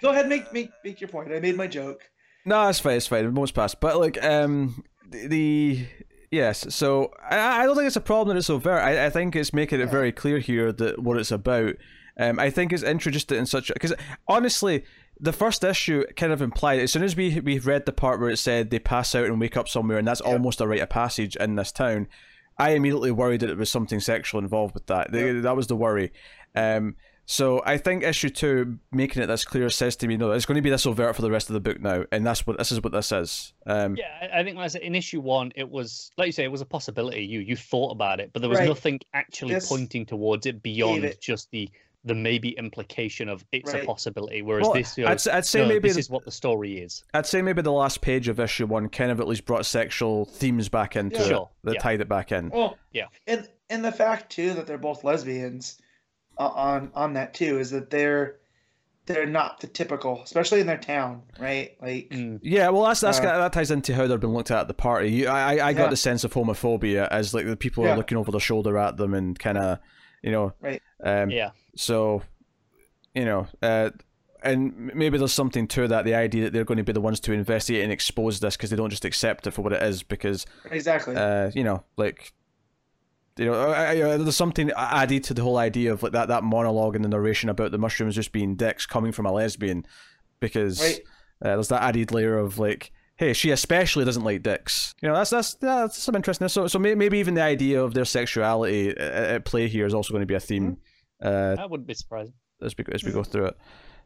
go 0.00 0.10
ahead, 0.10 0.28
make 0.28 0.52
make 0.52 0.70
make 0.84 1.00
your 1.00 1.08
point. 1.08 1.32
I 1.32 1.40
made 1.40 1.56
my 1.56 1.66
joke. 1.66 2.02
No, 2.44 2.68
it's 2.68 2.78
fine. 2.78 2.96
It's 2.98 3.08
fine. 3.08 3.32
Most 3.34 3.54
past, 3.54 3.80
but 3.80 3.98
like 3.98 4.22
um, 4.22 4.84
the, 5.10 5.26
the 5.26 5.86
yes. 6.30 6.72
So 6.72 7.10
I, 7.28 7.62
I 7.62 7.66
don't 7.66 7.74
think 7.74 7.88
it's 7.88 7.96
a 7.96 8.00
problem 8.00 8.28
that 8.34 8.38
it's 8.38 8.48
overt. 8.48 8.80
I, 8.80 9.06
I 9.06 9.10
think 9.10 9.34
it's 9.34 9.52
making 9.52 9.80
it 9.80 9.90
very 9.90 10.12
clear 10.12 10.38
here 10.38 10.70
that 10.72 11.00
what 11.02 11.16
it's 11.18 11.32
about. 11.32 11.74
Um, 12.18 12.38
I 12.38 12.50
think 12.50 12.72
it's 12.72 12.82
introduced 12.82 13.30
it 13.32 13.36
in 13.36 13.46
such 13.46 13.70
a 13.70 13.74
because 13.74 13.92
honestly, 14.26 14.84
the 15.20 15.32
first 15.32 15.62
issue 15.64 16.04
kind 16.16 16.32
of 16.32 16.40
implied 16.42 16.80
as 16.80 16.92
soon 16.92 17.02
as 17.02 17.14
we 17.16 17.40
we 17.40 17.58
read 17.58 17.86
the 17.86 17.92
part 17.92 18.20
where 18.20 18.30
it 18.30 18.38
said 18.38 18.70
they 18.70 18.78
pass 18.78 19.14
out 19.14 19.26
and 19.26 19.40
wake 19.40 19.56
up 19.56 19.68
somewhere, 19.68 19.98
and 19.98 20.08
that's 20.08 20.20
almost 20.20 20.60
a 20.60 20.66
rite 20.66 20.80
of 20.80 20.88
passage 20.88 21.36
in 21.36 21.56
this 21.56 21.72
town. 21.72 22.08
I 22.58 22.70
immediately 22.70 23.10
worried 23.10 23.40
that 23.40 23.50
it 23.50 23.58
was 23.58 23.70
something 23.70 24.00
sexual 24.00 24.40
involved 24.40 24.72
with 24.74 24.86
that. 24.86 25.12
The- 25.12 25.40
That 25.42 25.56
was 25.56 25.66
the 25.66 25.76
worry. 25.76 26.10
Um, 26.54 26.96
so 27.28 27.60
I 27.66 27.76
think 27.76 28.02
issue 28.02 28.30
two, 28.30 28.78
making 28.92 29.22
it 29.22 29.26
this 29.26 29.44
clear, 29.44 29.68
says 29.68 29.96
to 29.96 30.06
me, 30.06 30.16
no, 30.16 30.30
it's 30.30 30.46
going 30.46 30.54
to 30.56 30.62
be 30.62 30.70
this 30.70 30.86
overt 30.86 31.16
for 31.16 31.22
the 31.22 31.30
rest 31.30 31.50
of 31.50 31.54
the 31.54 31.60
book 31.60 31.80
now, 31.80 32.04
and 32.12 32.24
that's 32.24 32.46
what 32.46 32.56
this 32.56 32.72
is 32.72 32.80
what 32.82 32.92
this 32.94 33.12
is. 33.12 33.52
Um, 33.66 33.96
Yeah, 33.96 34.06
I- 34.22 34.40
I 34.40 34.44
think 34.44 34.56
like 34.56 34.64
I 34.64 34.68
said, 34.68 34.82
in 34.82 34.94
issue 34.94 35.20
one, 35.20 35.52
it 35.54 35.68
was 35.68 36.10
like 36.16 36.26
you 36.26 36.32
say, 36.32 36.44
it 36.44 36.52
was 36.52 36.62
a 36.62 36.66
possibility. 36.66 37.24
You 37.26 37.40
you 37.40 37.56
thought 37.56 37.90
about 37.90 38.20
it, 38.20 38.30
but 38.32 38.40
there 38.40 38.48
was 38.48 38.60
Right. 38.60 38.68
nothing 38.68 39.00
actually 39.12 39.52
This 39.54 39.68
pointing 39.68 40.06
towards 40.06 40.46
it 40.46 40.62
beyond 40.62 41.04
it- 41.04 41.20
just 41.20 41.50
the 41.50 41.68
the 42.06 42.14
maybe 42.14 42.50
implication 42.50 43.28
of 43.28 43.44
it's 43.52 43.72
Right. 43.72 43.82
a 43.82 43.86
possibility. 43.86 44.40
Whereas 44.42 44.64
Well, 44.64 44.74
this, 44.74 44.96
you 44.96 45.06
I'd, 45.06 45.26
I'd 45.28 45.44
say 45.44 45.60
no, 45.62 45.68
maybe 45.68 45.88
this 45.88 45.94
the- 45.96 46.00
is 46.00 46.10
what 46.10 46.24
the 46.24 46.30
story 46.30 46.78
is. 46.78 47.04
I'd 47.12 47.26
say 47.26 47.42
maybe 47.42 47.60
the 47.62 47.72
last 47.72 48.00
page 48.00 48.28
of 48.28 48.40
issue 48.40 48.66
one 48.66 48.88
kind 48.88 49.10
of 49.10 49.20
at 49.20 49.28
least 49.28 49.44
brought 49.44 49.66
sexual 49.66 50.24
themes 50.24 50.68
back 50.68 50.96
into 50.96 51.16
Yeah. 51.16 51.22
it, 51.22 51.28
Sure, 51.28 51.50
that 51.64 51.74
yeah. 51.74 51.80
tied 51.80 52.00
it 52.00 52.08
back 52.08 52.32
in. 52.32 52.48
Well, 52.50 52.78
Yeah. 52.92 53.06
and 53.26 53.48
and 53.68 53.84
the 53.84 53.92
fact 53.92 54.30
too 54.30 54.54
that 54.54 54.66
they're 54.66 54.78
both 54.78 55.02
lesbians 55.04 55.78
uh, 56.38 56.46
on 56.48 56.90
on 56.94 57.14
that 57.14 57.34
too 57.34 57.58
is 57.58 57.70
that 57.72 57.90
they're 57.90 58.36
they're 59.06 59.24
not 59.26 59.60
the 59.60 59.68
typical, 59.68 60.20
especially 60.24 60.60
in 60.60 60.66
their 60.66 60.76
town, 60.76 61.22
right? 61.38 61.76
Like, 61.80 62.08
Mm. 62.10 62.40
Yeah, 62.42 62.68
well, 62.70 62.84
that's 62.84 63.00
that's 63.00 63.18
Uh, 63.20 63.22
that 63.38 63.52
ties 63.52 63.70
into 63.70 63.94
how 63.94 64.06
they're 64.08 64.18
been 64.18 64.32
looked 64.34 64.50
at 64.50 64.58
at 64.60 64.68
the 64.68 64.74
party. 64.74 65.10
You, 65.10 65.28
I 65.28 65.54
I- 65.58 65.68
I 65.68 65.72
got 65.74 65.84
Yeah. 65.84 65.90
the 65.90 65.96
sense 65.96 66.24
of 66.24 66.32
homophobia 66.34 67.06
as 67.08 67.32
like 67.32 67.46
the 67.46 67.56
people 67.56 67.86
are 67.86 67.96
looking 67.96 68.18
over 68.18 68.30
their 68.32 68.40
shoulder 68.40 68.76
at 68.78 68.96
them 68.96 69.14
and 69.14 69.38
kind 69.38 69.58
of, 69.58 69.78
you 70.22 70.32
know, 70.32 70.52
Right. 70.60 70.82
Um, 71.04 71.30
Yeah, 71.30 71.50
So, 71.76 72.22
you 73.14 73.24
know, 73.24 73.46
uh, 73.62 73.90
and 74.42 74.92
maybe 74.94 75.18
there's 75.18 75.32
something 75.32 75.66
to 75.68 75.88
that. 75.88 76.04
The 76.04 76.14
idea 76.14 76.44
that 76.44 76.52
they're 76.52 76.64
going 76.64 76.78
to 76.78 76.84
be 76.84 76.92
the 76.92 77.00
ones 77.00 77.20
to 77.20 77.32
investigate 77.32 77.82
and 77.84 77.92
expose 77.92 78.40
this 78.40 78.56
because 78.56 78.70
they 78.70 78.76
don't 78.76 78.90
just 78.90 79.04
accept 79.04 79.46
it 79.46 79.52
for 79.52 79.62
what 79.62 79.72
it 79.72 79.82
is. 79.82 80.02
Because, 80.02 80.46
exactly. 80.70 81.16
uh, 81.16 81.50
you 81.54 81.64
know, 81.64 81.84
like, 81.96 82.32
you 83.36 83.46
know, 83.46 83.54
I, 83.54 83.90
I, 83.90 84.16
there's 84.16 84.36
something 84.36 84.70
added 84.76 85.24
to 85.24 85.34
the 85.34 85.42
whole 85.42 85.58
idea 85.58 85.92
of 85.92 86.02
like 86.02 86.12
that 86.12 86.28
that 86.28 86.42
monologue 86.42 86.96
and 86.96 87.04
the 87.04 87.08
narration 87.08 87.48
about 87.48 87.70
the 87.70 87.78
mushrooms 87.78 88.14
just 88.14 88.32
being 88.32 88.56
dicks 88.56 88.86
coming 88.86 89.12
from 89.12 89.26
a 89.26 89.32
lesbian, 89.32 89.86
because 90.40 90.80
Right. 90.80 91.00
uh, 91.42 91.54
there's 91.56 91.68
that 91.68 91.82
added 91.82 92.12
layer 92.12 92.38
of 92.38 92.58
like. 92.58 92.92
Hey, 93.18 93.32
she 93.32 93.50
especially 93.50 94.04
doesn't 94.04 94.24
like 94.24 94.42
dicks. 94.42 94.94
You 95.00 95.08
know, 95.08 95.14
that's 95.14 95.30
that's 95.30 95.54
that's 95.54 95.96
some 95.96 96.14
interesting. 96.14 96.48
So, 96.48 96.66
so 96.66 96.78
maybe 96.78 97.18
even 97.18 97.32
the 97.32 97.40
idea 97.40 97.82
of 97.82 97.94
their 97.94 98.04
sexuality 98.04 98.90
at, 98.90 98.98
at 98.98 99.44
play 99.46 99.68
here 99.68 99.86
is 99.86 99.94
also 99.94 100.12
going 100.12 100.20
to 100.20 100.26
be 100.26 100.34
a 100.34 100.40
theme. 100.40 100.76
Uh, 101.22 101.54
that 101.56 101.70
wouldn't 101.70 101.86
be 101.86 101.94
surprising. 101.94 102.34
as 102.62 102.74
we 102.76 102.84
as 102.92 103.04
we 103.04 103.12
go 103.12 103.22
through 103.24 103.46
it. 103.46 103.56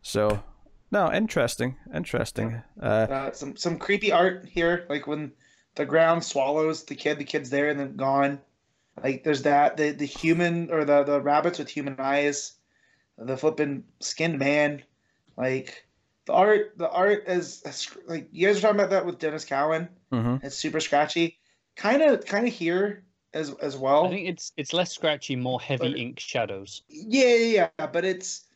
So, 0.03 0.43
no, 0.91 1.13
interesting, 1.13 1.77
interesting. 1.95 2.63
Uh, 2.81 2.85
uh, 2.85 3.33
some 3.33 3.57
some 3.57 3.79
creepy 3.79 4.13
art 4.13 4.47
here, 4.49 4.87
like 4.89 5.07
when 5.07 5.33
the 5.75 5.85
ground 5.85 6.25
swallows 6.25 6.85
the 6.85 6.95
kid, 6.95 7.19
the 7.19 7.25
kid's 7.25 7.51
there 7.51 7.69
and 7.69 7.79
then 7.79 7.97
gone. 7.97 8.41
Like 9.03 9.25
there's 9.25 9.43
that 9.43 9.77
the 9.77 9.91
the 9.91 10.05
human 10.07 10.71
or 10.71 10.85
the 10.85 11.05
the 11.05 11.21
rabbits 11.21 11.59
with 11.59 11.69
human 11.69 11.97
eyes, 11.99 12.53
the 13.19 13.37
flipping 13.37 13.85
skinned 14.01 14.39
man, 14.39 14.83
like 15.37 15.87
the 16.27 16.33
art 16.33 16.73
the 16.77 16.89
art 16.91 17.25
is 17.29 17.63
is 17.65 17.89
like 18.07 18.29
you 18.33 18.47
guys 18.47 18.57
were 18.57 18.63
talking 18.63 18.77
about 18.81 18.91
that 18.91 19.07
with 19.07 19.19
Denys 19.19 19.47
Cowan. 19.47 19.89
mhm. 20.13 20.43
It's 20.45 20.57
super 20.57 20.81
scratchy, 20.81 21.39
kind 21.77 22.03
of 22.03 22.25
kind 22.27 22.47
of 22.47 22.53
here 22.53 23.05
as 23.35 23.55
as 23.63 23.77
well. 23.77 24.07
I 24.07 24.11
think 24.11 24.29
it's 24.29 24.53
it's 24.57 24.73
less 24.73 24.93
scratchy, 24.93 25.37
more 25.37 25.61
heavy 25.61 25.91
But- 25.91 25.99
ink 25.99 26.21
shadows. 26.21 26.83
Yeah, 26.89 27.35
yeah, 27.35 27.69
yeah, 27.79 27.87
but 27.87 28.05
it's 28.05 28.47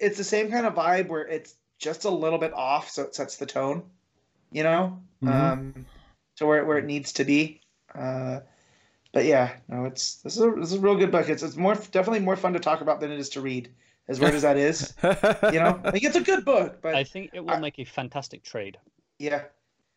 it's 0.00 0.18
the 0.18 0.24
same 0.24 0.50
kind 0.50 0.66
of 0.66 0.74
vibe 0.74 1.08
where 1.08 1.26
it's 1.26 1.54
just 1.78 2.04
a 2.04 2.10
little 2.10 2.38
bit 2.38 2.52
off, 2.54 2.88
so 2.90 3.02
it 3.02 3.14
sets 3.14 3.36
the 3.36 3.46
tone, 3.46 3.82
you 4.50 4.62
know, 4.62 4.98
Mhm. 5.22 5.30
um, 5.32 5.86
to 6.36 6.46
where 6.46 6.64
where 6.64 6.78
it 6.78 6.84
needs 6.84 7.12
to 7.14 7.24
be. 7.24 7.60
Uh, 7.94 8.40
but 9.12 9.24
yeah, 9.24 9.56
no, 9.68 9.84
it's 9.86 10.16
this 10.22 10.36
is 10.36 10.42
a, 10.42 10.50
this 10.50 10.72
is 10.72 10.78
a 10.78 10.80
real 10.80 10.96
good 10.96 11.10
book. 11.10 11.28
It's 11.28 11.42
it's 11.42 11.56
more 11.56 11.74
definitely 11.74 12.20
more 12.20 12.36
fun 12.36 12.52
to 12.52 12.58
talk 12.60 12.80
about 12.82 13.00
than 13.00 13.10
it 13.10 13.18
is 13.18 13.30
to 13.30 13.40
read. 13.40 13.70
As 14.08 14.20
weird 14.20 14.34
as 14.34 14.42
that 14.42 14.56
is, 14.56 14.94
you 15.02 15.58
know, 15.58 15.80
like 15.84 16.04
it's 16.04 16.14
a 16.14 16.20
good 16.20 16.44
book, 16.44 16.80
but 16.80 16.94
I 16.94 17.02
think 17.02 17.30
it 17.34 17.40
will 17.40 17.50
I- 17.50 17.58
make 17.58 17.78
a 17.80 17.84
fantastic 17.84 18.44
trade. 18.44 18.78
yeah, 19.18 19.42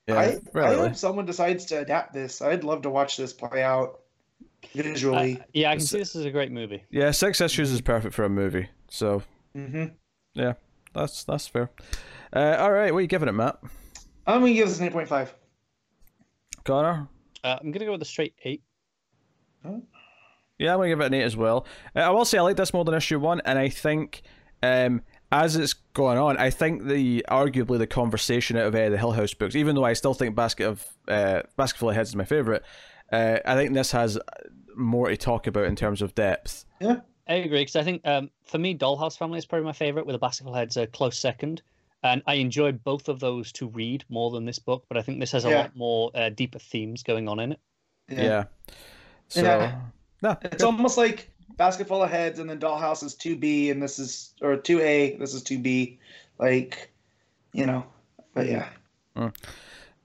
yeah, 0.09 0.39
I, 0.55 0.59
I 0.59 0.73
hope 0.75 0.95
someone 0.95 1.25
decides 1.25 1.65
to 1.65 1.79
adapt 1.79 2.13
this. 2.13 2.41
I'd 2.41 2.63
love 2.63 2.81
to 2.83 2.89
watch 2.89 3.17
this 3.17 3.33
play 3.33 3.63
out 3.63 3.99
visually. 4.73 5.39
Uh, 5.39 5.43
yeah, 5.53 5.69
I 5.69 5.73
can 5.73 5.77
It's- 5.77 5.89
see 5.89 5.97
this 5.99 6.15
is 6.15 6.25
a 6.25 6.31
great 6.31 6.51
movie. 6.51 6.83
yeah, 6.89 7.11
six 7.11 7.39
issues 7.41 7.71
is 7.71 7.81
perfect 7.81 8.13
for 8.13 8.23
a 8.25 8.29
movie. 8.29 8.67
So 8.89 9.23
hmm 9.53 9.85
yeah, 10.33 10.53
that's 10.93 11.23
that's 11.23 11.47
fair. 11.47 11.69
Uh, 12.33 12.57
all 12.59 12.71
right, 12.71 12.91
what 12.93 12.99
are 12.99 13.01
you 13.01 13.07
giving 13.07 13.27
it, 13.29 13.33
Matt? 13.33 13.59
I'm 14.27 14.41
gonna 14.41 14.53
give 14.53 14.67
this 14.67 14.79
an 14.79 14.85
eight 14.87 14.93
point 14.93 15.07
five. 15.07 15.33
Connor? 16.63 17.07
Uh, 17.43 17.57
I'm 17.61 17.71
gonna 17.71 17.85
go 17.85 17.93
with 17.93 18.01
a 18.01 18.05
straight 18.05 18.35
eight. 18.43 18.63
Yeah, 19.63 20.73
I'm 20.73 20.79
gonna 20.79 20.89
give 20.89 20.99
it 20.99 21.05
an 21.05 21.13
eight 21.13 21.23
as 21.23 21.37
well. 21.37 21.65
Uh, 21.95 21.99
I 21.99 22.09
will 22.09 22.25
say 22.25 22.37
I 22.37 22.41
like 22.41 22.57
this 22.57 22.73
more 22.73 22.83
than 22.83 22.93
issue 22.93 23.19
one, 23.19 23.41
and 23.45 23.57
I 23.57 23.69
think 23.69 24.21
um, 24.61 25.01
as 25.31 25.55
it's 25.55 25.73
going 25.73 26.17
on, 26.17 26.37
I 26.37 26.49
think 26.49 26.85
the 26.85 27.25
arguably 27.29 27.77
the 27.77 27.87
conversation 27.87 28.57
out 28.57 28.67
of 28.67 28.75
uh, 28.75 28.89
the 28.89 28.97
Hill 28.97 29.11
House 29.11 29.33
books, 29.33 29.55
even 29.55 29.75
though 29.75 29.83
I 29.85 29.93
still 29.93 30.13
think 30.13 30.35
Basket 30.35 30.65
of 30.67 30.85
uh, 31.07 31.41
Basketful 31.55 31.89
of 31.89 31.95
Heads 31.95 32.09
is 32.09 32.15
my 32.15 32.25
favorite, 32.25 32.63
uh, 33.11 33.39
I 33.45 33.55
think 33.55 33.73
this 33.73 33.91
has 33.91 34.17
more 34.75 35.09
to 35.09 35.17
talk 35.17 35.47
about 35.47 35.65
in 35.65 35.75
terms 35.75 36.01
of 36.01 36.15
depth. 36.15 36.65
Yeah, 36.79 36.97
I 37.27 37.35
agree 37.35 37.61
because 37.61 37.75
I 37.75 37.83
think 37.83 38.01
um, 38.05 38.29
for 38.45 38.57
me, 38.57 38.77
Dollhouse 38.77 39.17
Family 39.17 39.37
is 39.37 39.45
probably 39.45 39.65
my 39.65 39.73
favorite, 39.73 40.05
with 40.05 40.13
the 40.13 40.19
Basketful 40.19 40.53
Heads 40.53 40.77
a 40.77 40.87
close 40.87 41.17
second. 41.19 41.61
And 42.01 42.23
I 42.27 42.35
enjoy 42.35 42.71
both 42.71 43.09
of 43.09 43.19
those 43.19 43.51
to 43.53 43.67
read 43.67 44.05
more 44.07 44.31
than 44.31 44.45
this 44.45 44.57
book, 44.57 44.85
but 44.87 44.97
I 44.97 45.01
think 45.01 45.19
this 45.19 45.33
has 45.33 45.43
a 45.43 45.49
Yeah. 45.49 45.57
lot 45.57 45.75
more 45.75 46.11
uh, 46.15 46.29
deeper 46.29 46.57
themes 46.57 47.03
going 47.03 47.27
on 47.27 47.41
in 47.41 47.51
it. 47.51 47.59
Yeah. 48.07 48.45
So 49.27 49.41
Yeah. 49.41 49.81
no, 50.21 50.37
It's 50.43 50.63
almost 50.63 50.97
like 50.97 51.29
Basketful 51.57 52.03
of 52.03 52.09
Heads, 52.09 52.39
and 52.39 52.49
then 52.49 52.59
Dollhouse 52.59 53.03
is 53.03 53.15
two 53.15 53.35
B, 53.35 53.69
and 53.69 53.81
this 53.81 53.99
is 53.99 54.33
or 54.41 54.55
two 54.55 54.79
A. 54.81 55.15
This 55.17 55.33
is 55.33 55.43
two 55.43 55.59
B, 55.59 55.99
like 56.39 56.91
you 57.53 57.65
know. 57.65 57.85
But 58.33 58.47
yeah, 58.47 58.69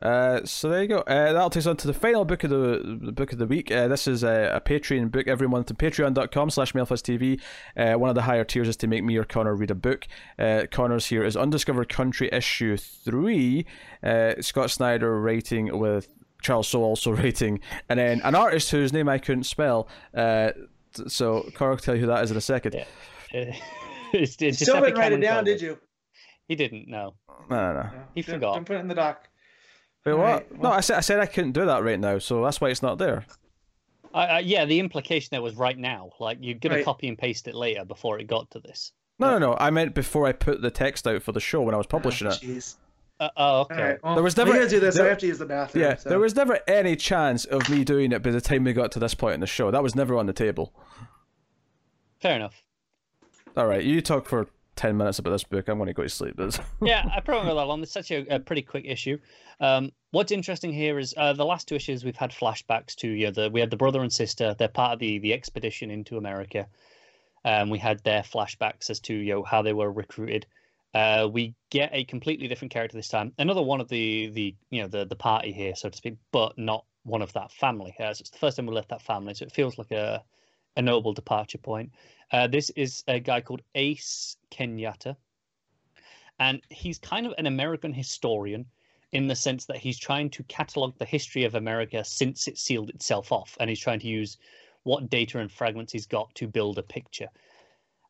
Uh, 0.04 0.44
so 0.44 0.68
there 0.68 0.82
you 0.82 0.88
go. 0.88 0.98
Uh, 0.98 1.32
that'll 1.32 1.48
take 1.48 1.62
us 1.62 1.66
on 1.66 1.76
to 1.78 1.86
the 1.86 1.94
final 1.94 2.26
book 2.26 2.44
of 2.44 2.50
the, 2.50 2.98
the 3.00 3.12
book 3.12 3.32
of 3.32 3.38
the 3.38 3.46
week. 3.46 3.70
Uh, 3.70 3.88
this 3.88 4.06
is 4.06 4.22
a, 4.22 4.52
a 4.54 4.60
Patreon 4.60 5.10
book 5.10 5.26
every 5.26 5.48
month 5.48 5.70
on 5.70 5.76
patreon.com 5.76 6.50
slash 6.50 6.74
TV. 6.74 7.40
Uh, 7.74 7.94
one 7.94 8.10
of 8.10 8.14
the 8.14 8.22
higher 8.22 8.44
tiers 8.44 8.68
is 8.68 8.76
to 8.76 8.86
make 8.86 9.02
me 9.02 9.16
or 9.16 9.24
Connor 9.24 9.54
read 9.54 9.70
a 9.70 9.74
book. 9.74 10.06
Uh, 10.38 10.64
Connor's 10.70 11.06
here 11.06 11.24
is 11.24 11.36
Undiscovered 11.36 11.88
Country 11.88 12.28
issue 12.32 12.76
3. 12.76 13.64
Uh, 14.02 14.34
Scott 14.40 14.70
Snyder 14.70 15.18
writing 15.18 15.78
with 15.78 16.08
Charles 16.42 16.68
Soule 16.68 16.84
also 16.84 17.12
writing. 17.16 17.60
And 17.88 17.98
then 17.98 18.20
an 18.24 18.34
artist 18.34 18.70
whose 18.72 18.92
name 18.92 19.08
I 19.08 19.16
couldn't 19.16 19.44
spell. 19.44 19.88
T- 20.94 21.08
so 21.08 21.48
Connor 21.54 21.70
will 21.72 21.78
tell 21.78 21.94
you 21.94 22.02
who 22.02 22.06
that 22.08 22.22
is 22.24 22.30
in 22.30 22.36
a 22.36 22.40
second. 22.40 22.74
Yeah. 23.32 23.54
It's, 24.16 24.36
it's 24.40 24.60
still 24.60 24.80
didn't 24.80 24.96
write 24.96 25.12
it 25.12 25.18
down, 25.20 25.42
did 25.42 25.60
you? 25.60 25.76
He 26.46 26.54
didn't. 26.54 26.86
No. 26.86 27.14
No, 27.50 27.56
no, 27.56 27.72
no. 27.72 27.82
No. 27.82 27.90
He 28.14 28.22
Don't- 28.22 28.34
forgot. 28.36 28.54
Don't 28.54 28.64
put 28.64 28.76
it 28.76 28.80
in 28.80 28.86
the 28.86 28.94
doc. 28.94 29.28
Wait, 30.06 30.12
what? 30.12 30.20
Alright, 30.20 30.62
no, 30.62 30.70
I 30.70 30.80
said, 30.82 30.96
I 30.98 31.00
said 31.00 31.18
I 31.18 31.26
couldn't 31.26 31.50
do 31.50 31.64
that 31.66 31.82
right 31.82 31.98
now, 31.98 32.18
so 32.20 32.44
that's 32.44 32.60
why 32.60 32.68
it's 32.68 32.82
not 32.82 32.98
there. 32.98 33.24
Uh, 34.14 34.34
uh, 34.34 34.40
yeah, 34.44 34.66
the 34.66 34.78
implication 34.78 35.30
there 35.32 35.42
was 35.42 35.56
right 35.56 35.76
now. 35.76 36.10
Like 36.20 36.38
you're 36.40 36.54
gonna 36.58 36.76
Right. 36.76 36.84
copy 36.84 37.08
and 37.08 37.18
paste 37.18 37.48
it 37.48 37.56
later 37.56 37.84
before 37.84 38.20
it 38.20 38.28
got 38.28 38.48
to 38.52 38.60
this. 38.60 38.92
No, 39.18 39.30
no, 39.30 39.38
no. 39.38 39.56
I 39.58 39.70
meant 39.70 39.94
before 39.94 40.26
I 40.28 40.32
put 40.32 40.62
the 40.62 40.70
text 40.70 41.08
out 41.08 41.22
for 41.22 41.32
the 41.32 41.40
show 41.40 41.62
when 41.62 41.74
I 41.74 41.78
was 41.78 41.86
publishing 41.88 42.28
Oh, 42.28 42.30
it. 42.40 42.74
Jeez. 43.20 43.26
Uh, 43.26 43.30
oh, 43.36 43.60
okay. 43.60 43.74
All 43.74 43.82
right. 43.82 43.98
Well, 44.04 44.14
There 44.14 44.22
was 44.24 44.36
we 44.36 44.44
never- 44.44 44.56
gotta 44.58 44.68
do 44.70 44.80
this. 44.80 44.96
there- 44.96 45.06
I 45.06 45.08
have 45.10 45.18
to 45.18 45.26
use 45.26 45.38
the 45.38 45.46
bathroom. 45.46 45.84
Yeah, 45.84 45.96
so. 45.96 46.08
there 46.08 46.18
was 46.18 46.34
never 46.34 46.58
any 46.68 46.96
chance 46.96 47.44
of 47.44 47.68
me 47.70 47.84
doing 47.84 48.12
it 48.12 48.22
by 48.22 48.30
the 48.30 48.40
time 48.40 48.64
we 48.64 48.72
got 48.72 48.92
to 48.92 48.98
this 48.98 49.14
point 49.14 49.34
in 49.34 49.40
the 49.40 49.46
show. 49.46 49.70
That 49.70 49.82
was 49.82 49.94
never 49.94 50.16
on 50.16 50.26
the 50.26 50.32
table. 50.32 50.72
Fair 52.20 52.36
enough. 52.36 52.62
All 53.56 53.66
right, 53.66 53.84
you 53.84 54.00
talk 54.00 54.26
for 54.26 54.48
ten 54.76 54.96
minutes 54.96 55.18
about 55.18 55.30
this 55.30 55.44
book. 55.44 55.68
I'm 55.68 55.78
going 55.78 55.86
to 55.86 55.92
go 55.92 56.02
to 56.02 56.08
sleep. 56.08 56.36
This. 56.36 56.58
yeah, 56.82 57.08
I 57.14 57.20
probably 57.20 57.46
won't 57.46 57.58
go 57.58 57.66
long. 57.66 57.82
It's 57.82 57.92
such 57.92 58.10
a, 58.10 58.26
a 58.34 58.40
pretty 58.40 58.62
quick 58.62 58.84
issue. 58.86 59.18
Um, 59.60 59.92
what's 60.10 60.32
interesting 60.32 60.72
here 60.72 60.98
is 60.98 61.14
uh, 61.16 61.32
the 61.34 61.44
last 61.44 61.68
two 61.68 61.76
issues 61.76 62.04
we've 62.04 62.16
had 62.16 62.32
flashbacks 62.32 62.96
to. 62.96 63.08
You 63.08 63.26
know, 63.26 63.30
the, 63.32 63.50
we 63.50 63.60
had 63.60 63.70
the 63.70 63.76
brother 63.76 64.00
and 64.02 64.12
sister. 64.12 64.54
They're 64.58 64.68
part 64.68 64.94
of 64.94 64.98
the 64.98 65.18
the 65.18 65.32
expedition 65.32 65.90
into 65.90 66.16
America. 66.16 66.66
Um, 67.44 67.70
we 67.70 67.78
had 67.78 68.02
their 68.02 68.22
flashbacks 68.22 68.90
as 68.90 68.98
to 69.00 69.14
you 69.14 69.34
know 69.34 69.42
how 69.44 69.62
they 69.62 69.72
were 69.74 69.92
recruited. 69.92 70.46
Uh, 70.94 71.28
we 71.30 71.54
get 71.70 71.90
a 71.92 72.04
completely 72.04 72.46
different 72.46 72.72
character 72.72 72.96
this 72.96 73.08
time. 73.08 73.32
Another 73.38 73.62
one 73.62 73.80
of 73.80 73.88
the 73.88 74.28
the 74.28 74.54
you 74.70 74.80
know 74.80 74.88
the 74.88 75.04
the 75.04 75.16
party 75.16 75.52
here, 75.52 75.74
so 75.74 75.88
to 75.88 75.96
speak, 75.96 76.14
but 76.30 76.56
not 76.56 76.84
one 77.02 77.20
of 77.20 77.32
that 77.32 77.50
family. 77.52 77.94
Uh, 77.98 78.14
so 78.14 78.22
it's 78.22 78.30
the 78.30 78.38
first 78.38 78.56
time 78.56 78.66
we 78.66 78.74
left 78.74 78.90
that 78.90 79.02
family, 79.02 79.34
so 79.34 79.44
it 79.44 79.52
feels 79.52 79.76
like 79.76 79.90
a 79.90 80.22
a 80.76 80.82
noble 80.82 81.12
departure 81.12 81.58
point. 81.58 81.90
Uh, 82.32 82.46
this 82.46 82.70
is 82.70 83.04
a 83.08 83.20
guy 83.20 83.40
called 83.40 83.62
Ace 83.74 84.36
Kenyatta, 84.50 85.16
and 86.38 86.62
he's 86.70 86.98
kind 86.98 87.26
of 87.26 87.34
an 87.38 87.46
American 87.46 87.92
historian 87.92 88.66
in 89.12 89.28
the 89.28 89.36
sense 89.36 89.64
that 89.66 89.76
he's 89.76 89.98
trying 89.98 90.28
to 90.30 90.42
catalog 90.44 90.96
the 90.98 91.04
history 91.04 91.44
of 91.44 91.54
America 91.54 92.04
since 92.04 92.48
it 92.48 92.58
sealed 92.58 92.90
itself 92.90 93.32
off, 93.32 93.56
and 93.58 93.68
he's 93.68 93.80
trying 93.80 94.00
to 94.00 94.08
use 94.08 94.38
what 94.84 95.10
data 95.10 95.38
and 95.38 95.50
fragments 95.50 95.92
he's 95.92 96.06
got 96.06 96.32
to 96.34 96.46
build 96.46 96.78
a 96.78 96.82
picture. 96.82 97.28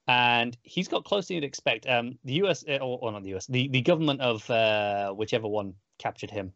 And 0.06 0.56
he's 0.62 0.88
got 0.88 1.04
closer 1.04 1.28
than 1.28 1.36
you'd 1.36 1.44
expect. 1.44 1.88
Um, 1.88 2.18
the 2.24 2.34
U.S. 2.34 2.64
uh, 2.68 2.76
or, 2.76 2.98
or 3.00 3.12
not 3.12 3.22
the 3.22 3.30
U.S. 3.30 3.46
The 3.46 3.68
the 3.68 3.80
government 3.80 4.20
of 4.20 4.48
uh, 4.50 5.12
whichever 5.12 5.48
one 5.48 5.74
captured 5.98 6.30
him. 6.30 6.52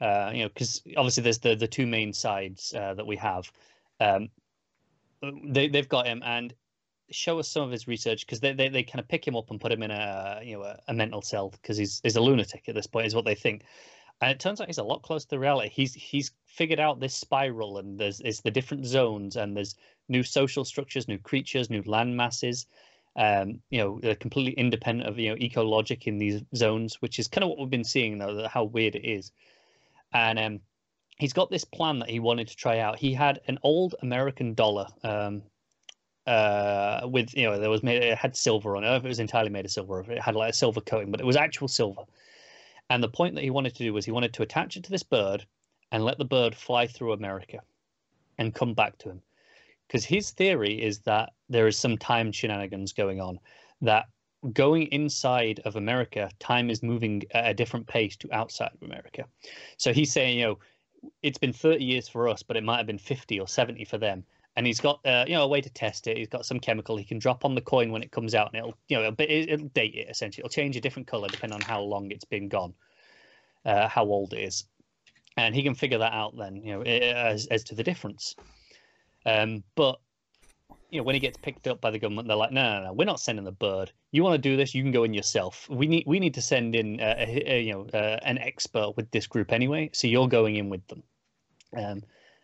Uh, 0.00 0.30
you 0.34 0.42
know, 0.42 0.48
because 0.48 0.82
obviously 0.96 1.22
there's 1.22 1.38
the 1.38 1.54
the 1.54 1.66
two 1.66 1.86
main 1.86 2.12
sides 2.12 2.74
uh, 2.74 2.94
that 2.94 3.06
we 3.06 3.16
have. 3.16 3.50
Um, 4.00 4.28
they 5.44 5.68
they've 5.68 5.88
got 5.88 6.06
him 6.06 6.22
and 6.24 6.54
show 7.10 7.38
us 7.38 7.48
some 7.48 7.62
of 7.62 7.70
his 7.70 7.88
research 7.88 8.26
because 8.26 8.40
they, 8.40 8.52
they 8.52 8.68
they 8.68 8.82
kind 8.82 9.00
of 9.00 9.08
pick 9.08 9.26
him 9.26 9.36
up 9.36 9.50
and 9.50 9.60
put 9.60 9.72
him 9.72 9.82
in 9.82 9.90
a 9.90 10.40
you 10.42 10.56
know 10.56 10.62
a, 10.62 10.78
a 10.88 10.94
mental 10.94 11.22
cell 11.22 11.50
because 11.50 11.76
he's 11.76 12.00
he's 12.02 12.16
a 12.16 12.20
lunatic 12.20 12.68
at 12.68 12.74
this 12.74 12.86
point 12.86 13.06
is 13.06 13.14
what 13.14 13.24
they 13.24 13.34
think 13.34 13.64
and 14.20 14.30
it 14.30 14.38
turns 14.38 14.60
out 14.60 14.66
he's 14.68 14.78
a 14.78 14.82
lot 14.82 15.02
closer 15.02 15.26
to 15.28 15.38
reality 15.38 15.68
he's 15.68 15.94
he's 15.94 16.30
figured 16.46 16.80
out 16.80 17.00
this 17.00 17.14
spiral 17.14 17.78
and 17.78 17.98
there's 17.98 18.20
is 18.20 18.40
the 18.40 18.50
different 18.50 18.86
zones 18.86 19.36
and 19.36 19.56
there's 19.56 19.74
new 20.08 20.22
social 20.22 20.64
structures 20.64 21.08
new 21.08 21.18
creatures 21.18 21.68
new 21.68 21.82
land 21.84 22.16
masses 22.16 22.66
um 23.16 23.60
you 23.70 23.78
know 23.78 23.98
they're 24.02 24.14
completely 24.14 24.52
independent 24.52 25.08
of 25.08 25.18
you 25.18 25.30
know 25.30 25.36
eco 25.38 25.64
logic 25.64 26.06
in 26.06 26.18
these 26.18 26.42
zones 26.54 27.02
which 27.02 27.18
is 27.18 27.28
kind 27.28 27.42
of 27.42 27.50
what 27.50 27.58
we've 27.58 27.70
been 27.70 27.84
seeing 27.84 28.18
though 28.18 28.46
how 28.48 28.64
weird 28.64 28.94
it 28.94 29.04
is 29.04 29.32
and 30.12 30.38
um 30.38 30.60
he's 31.20 31.32
got 31.34 31.50
this 31.50 31.64
plan 31.64 31.98
that 31.98 32.08
he 32.10 32.18
wanted 32.18 32.48
to 32.48 32.56
try 32.56 32.78
out. 32.78 32.98
He 32.98 33.12
had 33.12 33.40
an 33.46 33.58
old 33.62 33.94
American 34.02 34.54
dollar, 34.54 34.86
um, 35.04 35.42
uh, 36.26 37.02
with 37.04 37.36
you 37.36 37.44
know 37.44 37.58
there 37.58 37.70
was 37.70 37.82
made 37.82 38.02
it 38.02 38.18
had 38.18 38.36
silver 38.36 38.76
on 38.76 38.84
it. 38.84 38.96
If 38.96 39.04
it 39.04 39.08
was 39.08 39.20
entirely 39.20 39.50
made 39.50 39.66
of 39.66 39.70
silver, 39.70 40.00
if 40.00 40.08
it 40.08 40.20
had 40.20 40.34
like 40.34 40.50
a 40.50 40.56
silver 40.56 40.80
coating, 40.80 41.10
but 41.10 41.20
it 41.20 41.26
was 41.26 41.36
actual 41.36 41.68
silver. 41.68 42.02
And 42.88 43.02
the 43.02 43.08
point 43.08 43.36
that 43.36 43.44
he 43.44 43.50
wanted 43.50 43.76
to 43.76 43.84
do 43.84 43.92
was 43.92 44.04
he 44.04 44.10
wanted 44.10 44.34
to 44.34 44.42
attach 44.42 44.76
it 44.76 44.84
to 44.84 44.90
this 44.90 45.04
bird 45.04 45.46
and 45.92 46.04
let 46.04 46.18
the 46.18 46.24
bird 46.24 46.56
fly 46.56 46.86
through 46.86 47.12
America 47.12 47.60
and 48.38 48.54
come 48.54 48.74
back 48.74 48.98
to 48.98 49.10
him. 49.10 49.22
Because 49.90 50.04
his 50.04 50.30
theory 50.30 50.80
is 50.80 51.00
that 51.00 51.30
there 51.48 51.66
is 51.66 51.76
some 51.76 51.98
time 51.98 52.30
shenanigans 52.30 52.92
going 52.92 53.20
on, 53.20 53.40
that 53.80 54.04
going 54.52 54.84
inside 54.92 55.60
of 55.64 55.74
America, 55.74 56.30
time 56.38 56.70
is 56.70 56.80
moving 56.80 57.24
at 57.32 57.50
a 57.50 57.54
different 57.54 57.88
pace 57.88 58.16
to 58.18 58.32
outside 58.32 58.70
of 58.72 58.82
America. 58.82 59.24
So 59.78 59.92
he's 59.92 60.12
saying, 60.12 60.38
you 60.38 60.44
know, 60.44 60.58
it's 61.24 61.38
been 61.38 61.52
30 61.52 61.84
years 61.84 62.06
for 62.06 62.28
us, 62.28 62.44
but 62.44 62.56
it 62.56 62.62
might 62.62 62.76
have 62.76 62.86
been 62.86 62.98
50 62.98 63.40
or 63.40 63.48
70 63.48 63.84
for 63.84 63.98
them. 63.98 64.22
And 64.54 64.64
he's 64.64 64.78
got, 64.78 65.04
uh, 65.04 65.24
you 65.26 65.34
know, 65.34 65.42
a 65.42 65.48
way 65.48 65.60
to 65.60 65.70
test 65.70 66.06
it. 66.06 66.16
He's 66.16 66.28
got 66.28 66.46
some 66.46 66.60
chemical 66.60 66.96
he 66.96 67.04
can 67.04 67.18
drop 67.18 67.44
on 67.44 67.56
the 67.56 67.60
coin 67.60 67.90
when 67.90 68.04
it 68.04 68.12
comes 68.12 68.32
out, 68.32 68.50
and 68.52 68.60
it'll, 68.60 68.78
you 68.86 68.96
know, 68.96 69.02
it'll, 69.02 69.52
it'll 69.52 69.68
date 69.70 69.96
it 69.96 70.08
essentially. 70.08 70.42
It'll 70.42 70.50
change 70.50 70.76
a 70.76 70.80
different 70.80 71.08
color 71.08 71.28
depending 71.28 71.56
on 71.56 71.62
how 71.62 71.80
long 71.80 72.12
it's 72.12 72.24
been 72.24 72.48
gone, 72.48 72.74
uh, 73.64 73.88
how 73.88 74.04
old 74.04 74.34
it 74.34 74.40
is, 74.40 74.68
and 75.36 75.52
he 75.52 75.64
can 75.64 75.74
figure 75.74 75.98
that 75.98 76.12
out 76.12 76.36
then, 76.36 76.62
you 76.62 76.74
know, 76.74 76.82
as 76.82 77.48
as 77.48 77.64
to 77.64 77.74
the 77.74 77.82
difference. 77.82 78.36
Um, 79.26 79.62
but 79.74 80.00
you 80.90 80.98
know, 80.98 81.04
when 81.04 81.14
he 81.14 81.20
gets 81.20 81.38
picked 81.38 81.68
up 81.68 81.80
by 81.80 81.90
the 81.90 81.98
government, 81.98 82.26
they're 82.26 82.36
like, 82.36 82.52
no, 82.52 82.80
no, 82.80 82.86
no, 82.86 82.92
we're 82.92 83.04
not 83.04 83.20
sending 83.20 83.44
the 83.44 83.52
bird. 83.52 83.92
You 84.10 84.24
want 84.24 84.34
to 84.34 84.38
do 84.38 84.56
this, 84.56 84.74
you 84.74 84.82
can 84.82 84.92
go 84.92 85.04
in 85.04 85.14
yourself. 85.14 85.68
We 85.70 85.86
need 85.86 86.04
we 86.06 86.18
need 86.18 86.34
to 86.34 86.42
send 86.42 86.74
in, 86.74 87.00
uh, 87.00 87.14
a, 87.16 87.52
a, 87.52 87.62
you 87.62 87.72
know, 87.72 87.86
uh, 87.94 88.18
an 88.22 88.38
expert 88.38 88.94
with 88.96 89.10
this 89.10 89.26
group 89.26 89.52
anyway. 89.52 89.90
So 89.92 90.08
you're 90.08 90.28
going 90.28 90.56
in 90.56 90.68
with 90.68 90.86
them. 90.88 91.02
Um, 91.76 92.02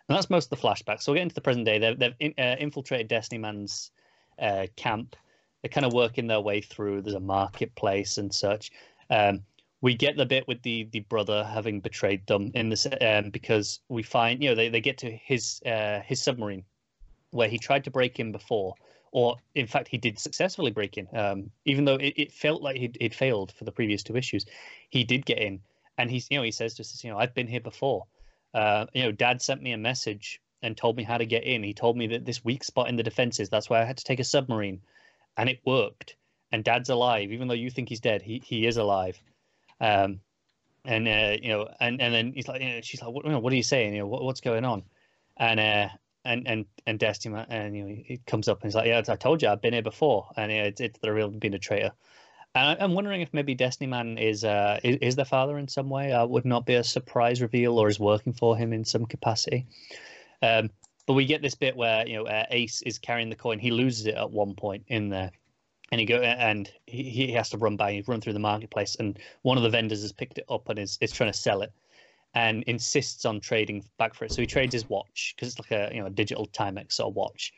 and 0.09 0.17
that's 0.17 0.31
most 0.31 0.53
of 0.53 0.61
the 0.61 0.69
flashbacks. 0.69 1.03
So 1.03 1.13
we'll 1.13 1.19
get 1.19 1.23
into 1.23 1.35
the 1.35 1.41
present 1.41 1.65
day. 1.65 1.79
They've, 1.79 1.99
they've 1.99 2.15
in, 2.21 2.35
uh, 2.39 2.57
infiltrated 2.61 3.09
Destiny 3.09 3.39
Man's 3.41 3.91
uh, 4.39 4.67
camp. 4.77 5.17
They're 5.63 5.69
kind 5.69 5.87
of 5.87 5.93
working 5.93 6.29
their 6.29 6.41
way 6.41 6.61
through. 6.61 7.03
There's 7.03 7.17
a 7.17 7.21
marketplace 7.21 8.19
and 8.19 8.33
such. 8.33 8.71
Um, 9.11 9.43
we 9.81 9.95
get 9.95 10.17
the 10.17 10.27
bit 10.27 10.49
with 10.49 10.63
the 10.63 10.89
the 10.93 11.01
brother 11.01 11.45
having 11.45 11.81
betrayed 11.81 12.27
them 12.27 12.51
in 12.55 12.69
this 12.69 12.87
um, 13.01 13.31
because 13.31 13.81
we 13.89 14.03
find 14.03 14.43
you 14.43 14.49
know 14.49 14.55
they, 14.55 14.69
they 14.69 14.81
get 14.81 14.99
to 14.99 15.11
his 15.11 15.61
uh, 15.67 16.01
his 16.01 16.23
submarine 16.23 16.65
where 17.31 17.49
he 17.49 17.59
tried 17.59 17.85
to 17.85 17.91
break 17.91 18.19
in 18.19 18.33
before, 18.33 18.75
or 19.13 19.37
in 19.55 19.67
fact 19.67 19.89
he 19.89 19.99
did 19.99 20.19
successfully 20.19 20.71
break 20.71 20.97
in. 20.97 21.07
Um, 21.15 21.51
even 21.65 21.85
though 21.85 21.97
it, 21.97 22.15
it 22.17 22.33
felt 22.33 22.63
like 22.63 22.77
he'd, 22.77 22.97
he'd 23.01 23.15
failed 23.15 23.53
for 23.53 23.65
the 23.65 23.73
previous 23.73 24.03
two 24.03 24.17
issues, 24.17 24.47
he 24.91 25.05
did 25.05 25.27
get 25.27 25.39
in, 25.39 25.61
and 25.99 26.11
he's 26.11 26.27
you 26.31 26.39
know 26.39 26.45
he 26.45 26.51
says 26.51 26.79
us, 26.81 27.05
you 27.05 27.11
know 27.11 27.19
I've 27.19 27.35
been 27.35 27.49
here 27.49 27.61
before. 27.61 28.07
Uh, 28.55 28.87
you 28.95 29.03
know, 29.03 29.13
Dad 29.13 29.43
sent 29.43 29.63
me 29.63 29.73
a 29.73 29.77
message 29.77 30.41
and 30.63 30.77
told 30.77 30.97
me 30.97 31.03
how 31.03 31.19
to 31.19 31.27
get 31.27 31.45
in. 31.45 31.63
He 31.63 31.75
told 31.75 31.97
me 31.99 32.07
that 32.09 32.25
this 32.25 32.43
weak 32.43 32.65
spot 32.65 32.89
in 32.89 32.97
the 32.97 33.03
defenses. 33.03 33.51
That's 33.51 33.69
why 33.69 33.83
I 33.83 33.85
had 33.85 33.99
to 33.99 34.05
take 34.05 34.21
a 34.21 34.25
submarine, 34.25 34.81
and 35.37 35.51
it 35.51 35.61
worked. 35.67 36.17
And 36.53 36.65
Dad's 36.65 36.89
alive, 36.89 37.33
even 37.33 37.49
though 37.49 37.55
you 37.55 37.71
think 37.71 37.91
he's 37.91 38.01
dead. 38.01 38.23
He 38.23 38.43
he 38.45 38.67
is 38.67 38.79
alive. 38.79 39.21
Um, 39.81 40.21
and 40.85 41.09
uh, 41.09 41.37
you 41.43 41.49
know, 41.49 41.69
and 41.81 42.01
and 42.01 42.15
then 42.15 42.33
he's 42.33 42.49
like, 42.49 42.63
you 42.63 42.69
know, 42.69 42.81
she's 42.81 43.03
like, 43.03 43.11
what, 43.11 43.25
you 43.25 43.33
know, 43.33 43.39
what 43.39 43.53
are 43.53 43.57
you 43.57 43.63
saying? 43.63 43.95
You 43.95 44.01
know, 44.01 44.07
what, 44.07 44.23
what's 44.23 44.41
going 44.41 44.65
on? 44.65 44.85
And 45.37 45.61
uh, 45.61 45.89
and 46.25 46.47
and 46.47 46.65
and 46.87 46.99
Destiny, 46.99 47.45
and 47.49 47.77
you 47.77 47.85
know, 47.85 47.97
he 48.05 48.21
comes 48.27 48.49
up 48.49 48.63
and 48.63 48.69
he's 48.69 48.75
like, 48.75 48.87
yeah, 48.87 49.03
I 49.09 49.17
told 49.17 49.43
you, 49.43 49.49
I've 49.49 49.63
been 49.63 49.73
here 49.73 49.83
before, 49.83 50.29
and 50.37 50.53
you 50.53 50.59
know, 50.59 50.65
it's 50.65 50.81
it's 50.81 50.99
the 51.01 51.13
real 51.13 51.29
being 51.31 51.55
a 51.55 51.59
traitor. 51.59 51.93
And 52.55 52.79
I, 52.81 52.85
I'm 52.85 52.95
wondering 52.95 53.21
if 53.21 53.35
maybe 53.35 53.55
Destiny 53.55 53.89
Man 53.89 54.19
is 54.19 54.45
uh 54.45 54.81
is, 54.83 54.97
is 54.97 55.17
the 55.17 55.25
father 55.25 55.59
in 55.59 55.69
some 55.69 55.91
way. 55.91 56.13
Uh, 56.13 56.27
would 56.27 56.45
not 56.45 56.67
be 56.67 56.75
a 56.75 56.85
surprise 56.85 57.43
reveal, 57.43 57.79
or 57.79 57.89
is 57.89 58.01
working 58.01 58.33
for 58.33 58.57
him 58.57 58.73
in 58.73 58.85
some 58.85 59.07
capacity. 59.07 59.67
Um, 60.43 60.71
but 61.07 61.15
we 61.15 61.25
get 61.25 61.43
this 61.43 61.55
bit 61.55 61.77
where 61.77 62.07
you 62.07 62.17
know 62.17 62.27
uh, 62.27 62.45
Ace 62.51 62.83
is 62.83 62.99
carrying 62.99 63.31
the 63.31 63.37
coin. 63.37 63.59
He 63.59 63.71
loses 63.71 64.07
it 64.07 64.15
at 64.15 64.31
one 64.31 64.55
point 64.55 64.85
in 64.89 65.09
there, 65.09 65.31
and 65.93 66.01
he 66.01 66.07
go 66.07 66.17
and 66.17 66.71
he, 66.87 67.05
he 67.05 67.33
has 67.33 67.51
to 67.51 67.59
run 67.59 67.77
by. 67.77 67.93
He 67.93 68.03
run 68.07 68.21
through 68.21 68.33
the 68.33 68.39
marketplace, 68.39 68.97
and 68.97 69.19
one 69.43 69.57
of 69.57 69.63
the 69.63 69.71
vendors 69.71 70.03
has 70.03 70.13
picked 70.13 70.39
it 70.39 70.45
up 70.49 70.69
and 70.69 70.79
is 70.79 70.99
is 71.01 71.13
trying 71.13 71.33
to 71.33 71.39
sell 71.39 71.63
it, 71.63 71.73
and 72.35 72.63
insists 72.65 73.25
on 73.25 73.41
trading 73.41 73.85
back 73.99 74.15
for 74.15 74.25
it. 74.25 74.33
So 74.33 74.43
he 74.43 74.47
trades 74.47 74.75
his 74.75 74.89
watch 74.89 75.35
because 75.37 75.49
it's 75.49 75.59
like 75.59 75.71
a 75.71 75.95
you 75.95 76.01
know 76.01 76.07
a 76.07 76.11
digital 76.11 76.47
Timex 76.49 76.95
sort 76.95 77.11
of 77.11 77.17
watch, 77.17 77.53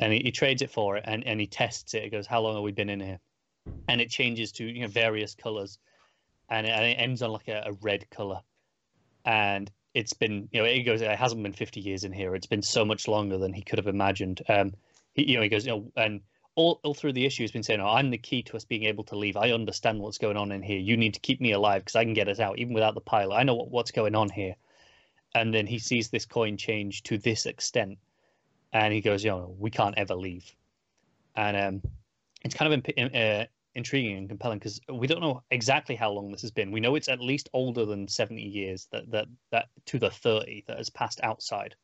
and 0.00 0.12
he, 0.12 0.20
he 0.20 0.32
trades 0.32 0.62
it 0.62 0.70
for 0.70 0.96
it, 0.96 1.04
and 1.06 1.24
and 1.26 1.40
he 1.40 1.46
tests 1.46 1.94
it. 1.94 2.02
He 2.02 2.10
goes, 2.10 2.26
"How 2.26 2.40
long 2.40 2.54
have 2.54 2.64
we 2.64 2.72
been 2.72 2.90
in 2.90 3.00
here?" 3.00 3.20
And 3.88 4.00
it 4.00 4.10
changes 4.10 4.52
to 4.52 4.64
you 4.64 4.82
know 4.82 4.88
various 4.88 5.34
colors, 5.34 5.78
and 6.48 6.66
it, 6.66 6.70
and 6.70 6.84
it 6.84 6.94
ends 6.94 7.22
on 7.22 7.30
like 7.30 7.48
a, 7.48 7.62
a 7.66 7.72
red 7.80 8.08
color, 8.10 8.40
and 9.24 9.70
it's 9.94 10.12
been 10.12 10.48
you 10.52 10.60
know 10.60 10.66
it 10.66 10.82
goes 10.82 11.00
it 11.00 11.10
hasn't 11.16 11.42
been 11.42 11.54
50 11.54 11.80
years 11.80 12.04
in 12.04 12.12
here 12.12 12.34
it's 12.34 12.46
been 12.46 12.60
so 12.60 12.84
much 12.84 13.08
longer 13.08 13.38
than 13.38 13.54
he 13.54 13.62
could 13.62 13.78
have 13.78 13.86
imagined 13.86 14.42
um 14.50 14.74
he, 15.14 15.30
you 15.30 15.36
know 15.36 15.42
he 15.42 15.48
goes 15.48 15.64
you 15.64 15.72
know 15.72 15.90
and 15.96 16.20
all, 16.56 16.80
all 16.82 16.94
through 16.94 17.12
the 17.12 17.24
issue 17.24 17.42
he's 17.42 17.52
been 17.52 17.62
saying 17.62 17.80
oh, 17.80 17.88
i'm 17.88 18.10
the 18.10 18.18
key 18.18 18.42
to 18.42 18.56
us 18.56 18.64
being 18.64 18.84
able 18.84 19.04
to 19.04 19.16
leave. 19.16 19.36
I 19.36 19.52
understand 19.52 20.00
what's 20.00 20.18
going 20.18 20.36
on 20.36 20.50
in 20.52 20.62
here. 20.62 20.78
You 20.78 20.96
need 20.96 21.14
to 21.14 21.20
keep 21.20 21.40
me 21.40 21.52
alive 21.52 21.82
because 21.82 21.96
i 21.96 22.04
can 22.04 22.14
get 22.14 22.28
us 22.28 22.40
out 22.40 22.58
even 22.58 22.74
without 22.74 22.94
the 22.94 23.00
pilot. 23.00 23.36
I 23.36 23.44
know 23.44 23.54
what, 23.54 23.70
what's 23.70 23.90
going 23.92 24.14
on 24.14 24.28
here. 24.30 24.56
And 25.34 25.54
then 25.54 25.66
he 25.66 25.78
sees 25.78 26.08
this 26.08 26.24
coin 26.26 26.56
change 26.56 27.02
to 27.04 27.18
this 27.18 27.46
extent 27.46 27.98
and 28.72 28.92
he 28.92 29.00
goes 29.00 29.22
you 29.22 29.30
know 29.30 29.54
we 29.58 29.70
can't 29.70 29.96
ever 29.96 30.14
leave. 30.14 30.52
And 31.36 31.56
um 31.56 31.90
it's 32.44 32.54
kind 32.54 32.72
of 32.72 32.84
imp- 32.86 33.14
uh, 33.14 33.44
intriguing 33.74 34.16
and 34.16 34.28
compelling 34.28 34.58
because 34.58 34.80
we 34.92 35.06
don't 35.06 35.20
know 35.20 35.42
exactly 35.50 35.94
how 35.96 36.10
long 36.10 36.32
this 36.32 36.42
has 36.42 36.50
been. 36.50 36.72
We 36.72 36.80
know 36.80 36.94
it's 36.94 37.08
at 37.08 37.20
least 37.20 37.50
older 37.52 37.84
than 37.84 38.08
seventy 38.08 38.42
years 38.42 38.88
that 38.92 39.10
that 39.10 39.26
that 39.52 39.68
to 39.86 39.98
the 39.98 40.10
thirty 40.10 40.64
that 40.66 40.78
has 40.78 40.90
passed 40.90 41.20
outside. 41.22 41.74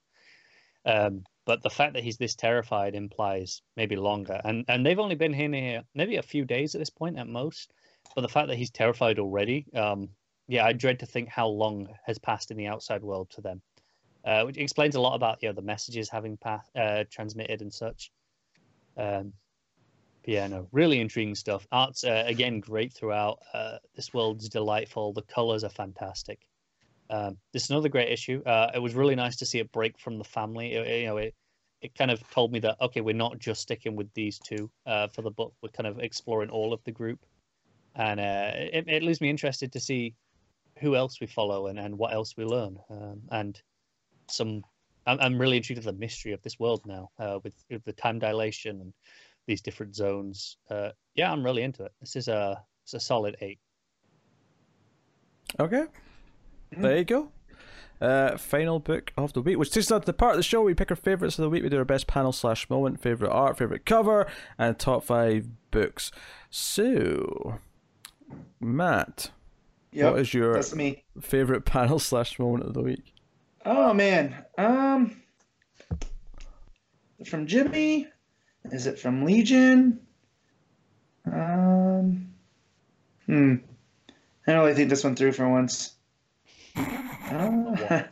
Um, 0.85 1.25
but 1.47 1.63
the 1.63 1.71
fact 1.71 1.95
that 1.95 2.05
he's 2.05 2.19
this 2.19 2.35
terrified 2.37 2.95
implies 2.95 3.63
maybe 3.77 3.97
longer, 3.97 4.41
and 4.45 4.65
and 4.69 4.85
they've 4.87 4.99
only 5.01 5.17
been 5.17 5.35
in 5.35 5.53
here 5.53 5.83
maybe 5.95 6.17
a 6.17 6.23
few 6.23 6.45
days 6.45 6.75
at 6.75 6.81
this 6.81 6.91
point 6.91 7.19
at 7.19 7.29
most. 7.29 7.73
But 8.15 8.23
the 8.23 8.29
fact 8.29 8.49
that 8.49 8.57
he's 8.59 8.71
terrified 8.71 9.19
already, 9.19 9.67
um, 9.75 10.11
yeah, 10.49 10.65
I 10.67 10.73
dread 10.75 11.01
to 11.01 11.07
think 11.07 11.29
how 11.29 11.49
long 11.49 11.89
has 12.07 12.19
passed 12.19 12.51
in 12.51 12.57
the 12.59 12.67
outside 12.69 13.03
world 13.03 13.31
to 13.33 13.41
them. 13.43 13.63
uh, 14.25 14.45
which 14.45 14.59
explains 14.59 14.95
a 14.95 15.01
lot 15.01 15.15
about 15.15 15.39
you 15.43 15.49
know 15.49 15.55
the 15.55 15.63
messages 15.63 16.09
having 16.11 16.37
path, 16.37 16.69
uh, 16.77 17.05
transmitted 17.11 17.61
and 17.63 17.73
such. 17.73 18.13
Um, 18.97 19.35
yeah, 20.27 20.47
no, 20.49 20.69
really 20.73 21.01
intriguing 21.01 21.35
stuff. 21.37 21.67
Art's 21.73 22.05
uh, 22.05 22.25
again 22.27 22.61
great 22.61 22.93
throughout. 22.93 23.41
Uh, 23.55 23.79
this 23.97 24.15
world's 24.15 24.49
delightful. 24.49 25.13
The 25.13 25.23
colors 25.23 25.65
are 25.65 25.71
fantastic. 25.71 26.41
Um, 27.13 27.37
this 27.53 27.65
is 27.65 27.71
another 27.71 27.91
great 27.91 28.11
issue. 28.11 28.43
Uh, 28.45 28.71
it 28.75 28.79
was 28.79 28.95
really 28.95 29.15
nice 29.15 29.37
to 29.37 29.47
see 29.47 29.59
it 29.59 29.71
break 29.71 29.99
from 29.99 30.19
the 30.19 30.25
family. 30.25 30.73
It- 30.73 31.03
you 31.03 31.07
know, 31.07 31.19
it 31.19 31.35
it 31.83 31.97
kind 31.97 32.13
of 32.13 32.23
told 32.31 32.53
me 32.53 32.61
that 32.61 32.81
okay, 32.81 33.01
we're 33.01 33.15
not 33.15 33.39
just 33.39 33.61
sticking 33.61 33.97
with 33.97 34.13
these 34.15 34.39
two 34.39 34.71
uh, 34.87 35.09
for 35.09 35.23
the 35.23 35.31
book. 35.31 35.53
We're 35.63 35.71
kind 35.71 35.87
of 35.87 35.99
exploring 35.99 36.49
all 36.51 36.73
of 36.73 36.83
the 36.85 36.93
group, 36.93 37.19
and 37.97 38.19
uh, 38.21 38.53
it, 38.55 38.85
it 38.89 39.03
leaves 39.03 39.21
me 39.21 39.29
interested 39.31 39.73
to 39.73 39.81
see 39.81 40.15
who 40.79 40.97
else 40.97 41.21
we 41.21 41.27
follow 41.27 41.67
and, 41.67 41.79
and 41.79 41.99
what 41.99 42.13
else 42.13 42.37
we 42.37 42.45
learn. 42.45 42.79
Um, 42.89 43.21
and 43.31 43.61
some, 44.29 44.63
I'm, 45.07 45.19
I'm 45.21 45.39
really 45.39 45.57
intrigued 45.59 45.85
with 45.85 45.93
the 45.95 46.01
mystery 46.01 46.33
of 46.33 46.43
this 46.43 46.59
world 46.59 46.81
now, 46.87 47.11
uh, 47.19 47.39
with, 47.45 47.53
with 47.71 47.85
the 47.85 47.93
time 47.93 48.19
dilation 48.19 48.81
and 48.81 48.93
these 49.47 49.61
different 49.61 49.95
zones. 49.95 50.57
Uh, 50.71 50.91
yeah, 51.15 51.31
I'm 51.31 51.45
really 51.45 51.63
into 51.63 51.85
it. 51.85 51.93
This 52.01 52.17
is 52.17 52.29
a 52.29 52.63
it's 52.85 52.95
a 52.95 53.01
solid 53.01 53.37
eight. 53.41 53.59
Okay. 55.61 55.85
There 56.77 56.97
you 56.99 57.05
go. 57.05 57.29
Uh, 58.01 58.37
final 58.37 58.81
book 58.81 59.13
of 59.17 59.33
the 59.33 59.41
week, 59.41 59.59
which 59.59 59.71
takes 59.71 59.91
us 59.93 60.01
to 60.01 60.07
the 60.07 60.13
part 60.13 60.33
of 60.33 60.37
the 60.39 60.43
show 60.43 60.63
we 60.63 60.75
pick 60.75 60.91
our 60.91 60.97
favorites 60.97 61.39
of 61.39 61.43
the 61.45 61.49
week. 61.51 61.63
We 61.63 61.69
do 61.69 61.79
our 61.79 61.85
best 61.85 62.09
panel 62.09 62.33
slash 62.33 62.69
moment, 62.69 63.01
favorite 63.01 63.31
art, 63.31 63.57
favorite 63.59 63.87
cover, 63.87 64.27
and 64.59 64.77
top 64.79 65.05
five 65.05 65.47
books. 65.71 66.11
So, 66.51 67.61
Matt, 68.61 69.31
Yep, 69.93 70.13
what 70.13 70.21
is 70.21 70.35
your 70.35 70.61
me. 70.75 71.05
favorite 71.21 71.65
panel 71.67 71.99
slash 72.01 72.39
moment 72.41 72.65
of 72.65 72.75
the 72.75 72.83
week? 72.83 73.15
Oh 73.65 73.95
man. 73.95 74.35
Um 74.59 75.23
from 77.27 77.47
Jimmy? 77.47 78.09
Is 78.73 78.87
it 78.89 78.99
from 78.99 79.25
Legion? 79.25 80.01
Um 81.27 82.33
Hmm. 83.27 83.55
I 84.47 84.53
don't 84.53 84.63
really 84.63 84.75
think 84.75 84.91
this 84.91 85.05
one 85.05 85.15
through 85.15 85.33
for 85.33 85.49
once. 85.49 85.93
Uh, 87.33 88.03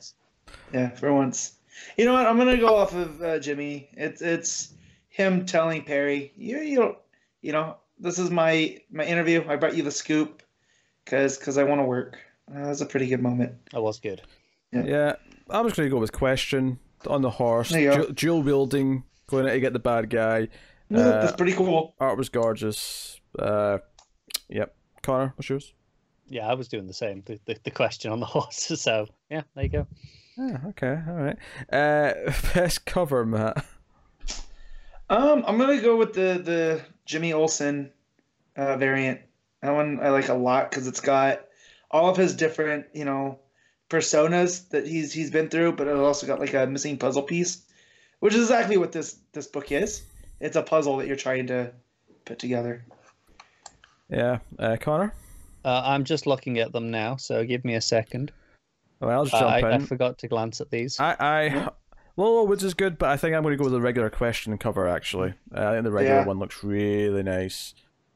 yeah, 0.73 0.89
for 0.91 1.13
once. 1.13 1.57
You 1.99 2.07
know 2.07 2.15
what? 2.15 2.27
I'm 2.27 2.39
gonna 2.39 2.57
go 2.57 2.75
off 2.77 2.95
of 2.95 3.21
uh, 3.21 3.39
Jimmy. 3.39 3.91
It's 3.93 4.23
it's 4.23 4.73
him 5.09 5.45
telling 5.45 5.83
Perry, 5.85 6.33
you 6.37 6.59
you 6.61 6.97
you 7.43 7.53
know, 7.53 7.77
this 7.99 8.19
is 8.19 8.31
my 8.31 8.79
my 8.91 9.05
interview. 9.05 9.45
I 9.47 9.57
brought 9.57 9.77
you 9.77 9.83
the 9.83 9.91
scoop 9.91 10.43
because 11.05 11.37
because 11.37 11.59
I 11.59 11.65
want 11.65 11.81
to 11.81 11.85
work. 11.85 12.19
Uh, 12.51 12.61
that 12.63 12.69
was 12.69 12.81
a 12.81 12.87
pretty 12.87 13.07
good 13.09 13.23
moment. 13.23 13.53
That 13.73 13.83
was 13.83 14.01
good. 14.01 14.23
Yeah. 14.73 14.85
Yeah, 14.85 15.13
I'm 15.51 15.67
just 15.67 15.77
going 15.77 15.89
to 15.89 15.95
go 15.95 16.01
with 16.01 16.13
question 16.13 16.79
on 17.07 17.23
the 17.23 17.31
horse, 17.31 17.71
There 17.71 17.93
dual, 17.95 18.13
dual 18.13 18.43
wielding, 18.43 19.05
going 19.27 19.47
out 19.47 19.53
to 19.53 19.61
get 19.61 19.73
the 19.73 19.79
bad 19.79 20.09
guy. 20.11 20.49
Yeah, 20.89 20.99
Uh, 20.99 21.21
that's 21.23 21.37
pretty 21.37 21.53
cool. 21.53 21.95
Art 22.01 22.17
was 22.17 22.29
gorgeous. 22.29 23.21
Uh, 23.39 23.79
yep. 24.49 24.75
Conner, 25.03 25.33
what's 25.37 25.49
yours? 25.49 25.73
Yeah, 26.31 26.49
I 26.49 26.55
was 26.55 26.69
doing 26.69 26.87
the 26.87 26.95
same. 26.95 27.23
The, 27.27 27.41
the, 27.45 27.57
the 27.65 27.71
question 27.71 28.13
on 28.13 28.21
the 28.21 28.27
horse. 28.35 28.73
So 28.81 29.07
yeah, 29.29 29.43
there 29.55 29.65
you 29.65 29.71
go. 29.71 29.87
Yeah, 30.39 30.59
okay, 30.69 30.99
all 31.07 31.15
right. 31.15 31.37
Uh, 31.71 32.33
best 32.55 32.87
cover, 32.87 33.27
Matt. 33.27 33.65
Um, 35.11 35.45
I'm 35.47 35.59
gonna 35.59 35.81
go 35.81 35.97
with 35.97 36.15
the 36.15 36.41
the 36.43 36.81
Jimmy 37.05 37.33
Olsen 37.33 37.91
uh, 38.57 38.77
variant. 38.77 39.21
That 39.61 39.75
one 39.75 39.99
I 40.01 40.11
like 40.11 40.29
a 40.29 40.35
lot 40.35 40.71
because 40.71 40.87
it's 40.87 41.01
got 41.01 41.45
all 41.91 42.09
of 42.09 42.17
his 42.17 42.35
different, 42.35 42.87
you 42.95 43.05
know, 43.05 43.41
personas 43.91 44.69
that 44.69 44.87
he's 44.87 45.13
he's 45.13 45.33
been 45.33 45.49
through, 45.49 45.73
but 45.73 45.89
it 45.89 45.97
also 45.97 46.29
got 46.29 46.39
like 46.39 46.55
a 46.55 46.67
missing 46.67 46.97
puzzle 46.97 47.23
piece, 47.23 47.63
which 48.21 48.35
is 48.35 48.43
exactly 48.43 48.77
what 48.77 48.93
this 48.93 49.19
this 49.33 49.49
book 49.49 49.73
is. 49.73 50.03
It's 50.39 50.57
a 50.57 50.63
puzzle 50.63 50.97
that 50.99 51.09
you're 51.09 51.17
trying 51.17 51.49
to 51.49 51.73
put 52.25 52.39
together. 52.39 52.85
Yeah, 54.09 54.39
uh, 54.59 54.77
Conner. 54.81 55.13
Uh, 55.65 55.83
I'm 55.85 56.05
just 56.05 56.27
looking 56.27 56.59
at 56.59 56.73
them 56.73 56.91
now, 56.91 57.17
so 57.17 57.45
give 57.45 57.65
me 57.65 57.75
a 57.75 57.81
second. 57.81 58.33
Well, 59.01 59.11
I'll 59.11 59.25
just 59.25 59.35
Uh, 59.35 59.61
jump 59.61 59.65
I, 59.65 59.75
I 59.75 59.79
forgot 59.79 60.19
to 60.19 60.29
glance 60.29 60.61
at 60.61 60.71
these. 60.71 60.99
I, 61.01 61.17
I, 61.21 61.69
Low 62.17 62.35
Low 62.37 62.45
Woods 62.45 62.65
is 62.65 62.75
good, 62.75 62.99
but 62.99 63.09
I 63.11 63.17
think 63.17 63.35
I'm 63.35 63.43
going 63.43 63.53
to 63.53 63.57
go 63.59 63.65
with 63.65 63.73
the 63.73 63.81
regular 63.81 64.11
question 64.11 64.57
cover. 64.59 64.89
Actually, 64.89 65.35
uh, 65.55 65.67
I 65.69 65.73
think 65.73 65.85
the 65.85 65.91
regular 65.93 66.21
Yeah. 66.21 66.27
one 66.27 66.39
looks 66.39 66.63
really 66.63 67.23
nice. 67.23 67.75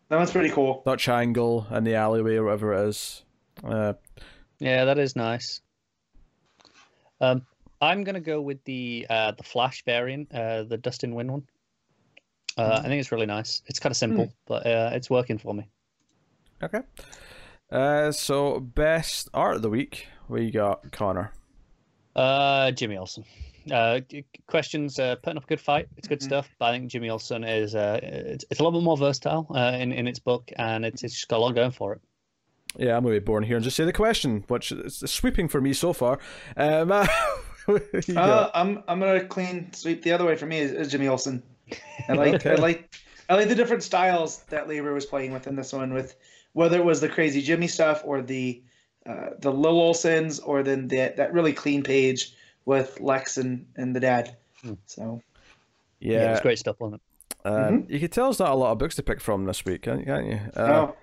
That 0.09 0.17
one's 0.19 0.31
pretty 0.33 0.51
cool. 0.51 0.83
Dutch 0.85 1.09
angle 1.09 1.67
and 1.71 1.87
the 1.87 1.95
alleyway 1.95 2.37
or 2.37 2.45
whatever 2.45 2.75
it 2.75 2.89
is. 2.89 3.25
Uh, 3.63 3.95
Yeah, 4.59 4.85
that 4.85 4.99
is 4.99 5.17
nice. 5.17 5.61
Um, 7.21 7.47
I'm 7.81 8.05
gonna 8.05 8.21
go 8.21 8.41
with 8.41 8.63
the 8.65 9.07
uh, 9.09 9.33
the 9.33 9.43
Flash 9.43 9.85
variant, 9.85 10.33
uh, 10.33 10.65
the 10.65 10.77
Dustin 10.77 11.13
Nguyen 11.15 11.31
one. 11.31 11.43
Uh, 12.57 12.81
I 12.85 12.89
think 12.89 13.01
it's 13.01 13.11
really 13.13 13.27
nice. 13.27 13.63
It's 13.67 13.79
kind 13.81 13.91
of 13.91 13.97
simple, 13.97 14.33
but 14.47 14.67
uh, 14.67 14.91
it's 14.93 15.11
working 15.11 15.39
for 15.39 15.53
me. 15.55 15.69
okay. 16.63 16.81
Uh, 17.75 18.13
so 18.13 18.61
best 18.61 19.29
art 19.35 19.57
of 19.57 19.63
the 19.63 19.69
week. 19.71 20.07
we 20.29 20.51
got, 20.51 20.91
Conner? 20.93 21.33
Uh, 22.15 22.71
Jimmy 22.71 22.97
Olsen. 22.97 23.25
Uh, 23.71 24.01
questions 24.47 24.99
uh, 24.99 25.17
putting 25.17 25.39
up 25.39 25.45
a 25.45 25.47
good 25.47 25.61
fight. 25.61 25.89
It's 25.97 26.07
good 26.07 26.21
Mhm. 26.21 26.25
stuff. 26.25 26.49
But 26.59 26.67
I 26.67 26.73
think 26.79 26.91
Jimmy 26.91 27.11
Olsen 27.11 27.43
is 27.45 27.75
uh, 27.75 27.99
it's, 28.03 28.45
it's 28.51 28.61
a 28.61 28.63
little 28.63 28.79
bit 28.79 28.85
more 28.85 28.97
versatile 28.97 29.47
uh, 29.55 29.77
in 29.81 29.91
in 29.93 30.07
its 30.07 30.19
book, 30.19 30.53
and 30.57 30.85
it's 30.87 31.03
it's 31.03 31.15
just 31.15 31.29
got 31.29 31.39
a 31.39 31.41
lot 31.41 31.55
going 31.55 31.73
for 31.73 31.95
it. 31.95 32.01
Yeah, 32.77 32.97
I'm 32.97 33.03
going 33.03 33.15
to 33.15 33.21
be 33.21 33.25
born 33.25 33.43
here 33.43 33.57
and 33.57 33.65
just 33.65 33.77
say 33.77 33.85
the 33.85 33.93
question, 33.93 34.45
which 34.49 34.71
is 34.73 35.03
sweeping 35.07 35.49
for 35.49 35.61
me 35.61 35.73
so 35.73 35.93
far. 35.93 36.19
Uh, 36.57 36.85
Matt, 36.89 37.11
what 37.67 38.09
you 38.09 38.17
Uh. 38.19 38.51
I'm 38.55 38.83
I'm 38.87 39.01
gonna 39.01 39.25
clean 39.25 39.73
sweep 39.73 40.03
the 40.03 40.13
other 40.13 40.25
way 40.27 40.37
for 40.37 40.47
me 40.47 40.59
is, 40.59 40.71
is 40.71 40.91
Jimmy 40.93 41.09
Olsen. 41.09 41.43
I 42.09 42.13
like 42.13 42.47
I 42.47 42.55
like 42.57 42.95
I 43.29 43.35
like 43.35 43.49
the 43.49 43.55
different 43.55 43.83
styles 43.83 44.39
that 44.51 44.69
Lieber 44.69 44.93
was 44.95 45.07
playing 45.07 45.33
with 45.33 45.47
in 45.47 45.57
this 45.57 45.73
one, 45.73 45.93
with 45.95 46.15
whether 46.55 46.79
it 46.79 46.85
was 46.85 47.01
the 47.01 47.09
crazy 47.09 47.43
Jimmy 47.43 47.69
stuff 47.69 48.03
or 48.05 48.23
the 48.23 48.63
uh, 49.07 49.31
the 49.39 49.53
Lil 49.53 49.75
Olsons, 49.93 50.41
or 50.43 50.63
then 50.63 50.89
that 50.89 51.19
that 51.19 51.33
really 51.35 51.53
clean 51.53 51.83
page 51.83 52.33
with 52.65 52.99
Lex 53.01 53.37
and, 53.37 53.67
and 53.77 53.95
the 53.95 54.01
dad. 54.01 54.37
Hmm. 54.63 54.73
So 54.87 55.21
Yeah, 56.01 56.23
Yeah, 56.23 56.33
it's 56.33 56.41
great 56.41 56.59
stuff 56.59 56.81
on 56.81 56.95
it. 56.95 57.01
um, 57.45 57.85
you 57.91 58.01
can 58.01 58.09
tell 58.09 58.31
us 58.31 58.39
not 58.39 58.51
a 58.51 58.55
lot 58.55 58.73
of 58.73 58.79
books 58.79 58.95
to 58.95 59.03
pick 59.03 59.21
from 59.21 59.45
this 59.45 59.65
week, 59.67 59.83
can't, 59.83 60.07
can't 60.07 60.27
you? 60.27 60.41
Uh, 60.57 60.87
oh, 60.89 60.97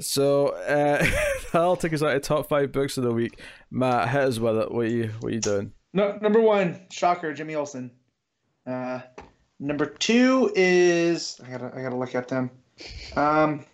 So 0.00 0.48
uh, 0.48 1.06
that'll 1.52 1.76
take 1.76 1.92
us 1.92 2.02
out 2.02 2.16
of 2.16 2.22
top 2.22 2.48
five 2.48 2.72
books 2.72 2.96
of 2.98 3.04
the 3.04 3.12
week. 3.12 3.40
Matt, 3.70 4.08
hit 4.08 4.22
us 4.22 4.38
with 4.40 4.56
it. 4.56 4.72
What 4.72 4.86
are 4.86 4.88
you 4.88 5.10
What 5.20 5.30
are 5.30 5.34
you 5.34 5.40
doing? 5.40 5.72
no, 5.92 6.18
number 6.20 6.40
one, 6.40 6.80
shocker, 6.90 7.32
Jimmy 7.32 7.54
Olsen. 7.54 7.92
Uh, 8.66 9.00
number 9.60 9.86
two 9.86 10.52
is 10.56 11.40
I 11.46 11.50
gotta 11.50 11.72
I 11.74 11.82
gotta 11.82 11.96
look 11.96 12.16
at 12.16 12.26
them. 12.26 12.50
Um, 13.14 13.64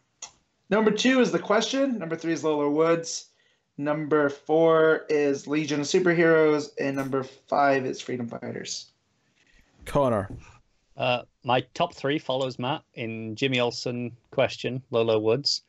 number 0.74 0.90
two 0.90 1.20
is 1.20 1.30
the 1.30 1.38
question. 1.38 1.98
Number 1.98 2.16
three 2.16 2.32
is 2.32 2.42
Low 2.42 2.58
Low 2.58 2.70
Woods. 2.70 3.26
Number 3.78 4.28
four 4.28 5.04
is 5.08 5.46
Legion 5.46 5.80
of 5.80 5.86
Superheroes, 5.86 6.70
and 6.80 6.96
number 6.96 7.22
five 7.22 7.86
is 7.86 8.00
Freedom 8.00 8.26
Fighters. 8.26 8.86
Conner. 9.84 10.28
Uh, 10.96 11.22
my 11.44 11.60
top 11.74 11.94
three 11.94 12.18
follows 12.18 12.58
Matt 12.58 12.82
in 12.94 13.36
Jimmy 13.36 13.60
Olsen, 13.60 14.16
question, 14.32 14.82
Low 14.90 15.02
Low 15.02 15.20
Woods, 15.20 15.62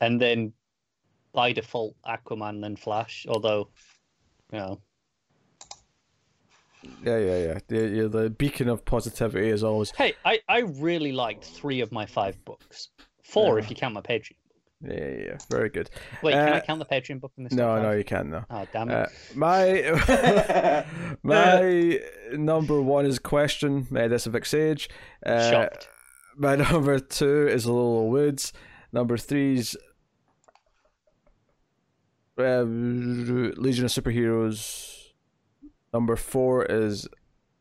and 0.00 0.20
then 0.20 0.52
by 1.32 1.52
default 1.52 1.94
Aquaman, 2.06 2.60
then 2.60 2.76
Flash. 2.76 3.26
Although, 3.28 3.68
you 4.52 4.58
know, 4.58 4.80
Yeah, 7.04 7.18
yeah, 7.18 7.38
yeah. 7.38 7.58
The, 7.68 7.88
you're 7.88 8.08
the 8.08 8.30
beacon 8.30 8.68
of 8.68 8.84
positivity 8.84 9.48
is 9.48 9.64
always. 9.64 9.90
hey, 9.90 10.14
I, 10.24 10.40
I 10.48 10.60
really 10.60 11.12
liked 11.12 11.44
three 11.44 11.80
of 11.80 11.92
my 11.92 12.06
five 12.06 12.42
books. 12.44 12.88
Four 13.28 13.58
if 13.58 13.68
you 13.70 13.76
count 13.76 13.94
my 13.94 14.00
Patreon. 14.00 14.32
Yeah, 14.80 14.92
yeah, 14.94 15.24
yeah. 15.26 15.38
Very 15.50 15.68
good. 15.70 15.90
Wait, 16.22 16.32
can 16.34 16.52
I 16.52 16.58
Uh, 16.58 16.60
count 16.60 16.78
the 16.78 16.84
Patreon 16.86 17.20
book 17.20 17.32
in 17.36 17.44
this? 17.44 17.52
No, 17.52 17.82
no, 17.82 17.90
you 17.90 18.04
can't. 18.04 18.28
No. 18.28 18.44
Oh 18.48 18.64
damn 18.72 18.88
it! 18.88 18.94
Uh, 18.94 19.06
my 19.34 20.84
my 21.22 22.00
number 22.32 22.80
one 22.80 23.04
is 23.04 23.18
question. 23.18 23.88
Uh, 23.94 24.06
this 24.08 24.26
is 24.26 24.32
Vic 24.32 24.46
Sage. 24.46 24.88
Uh, 25.26 25.50
Shocked. 25.50 25.88
My 26.36 26.54
number 26.70 27.00
two 27.00 27.48
is 27.48 27.66
Low 27.66 27.74
Low 27.96 28.02
Woods. 28.04 28.52
Number 28.92 29.16
three's 29.18 29.76
uh, 32.38 32.62
Legion 32.62 33.84
of 33.84 33.90
Superheroes. 33.90 34.94
Number 35.92 36.14
four 36.16 36.64
is 36.66 37.08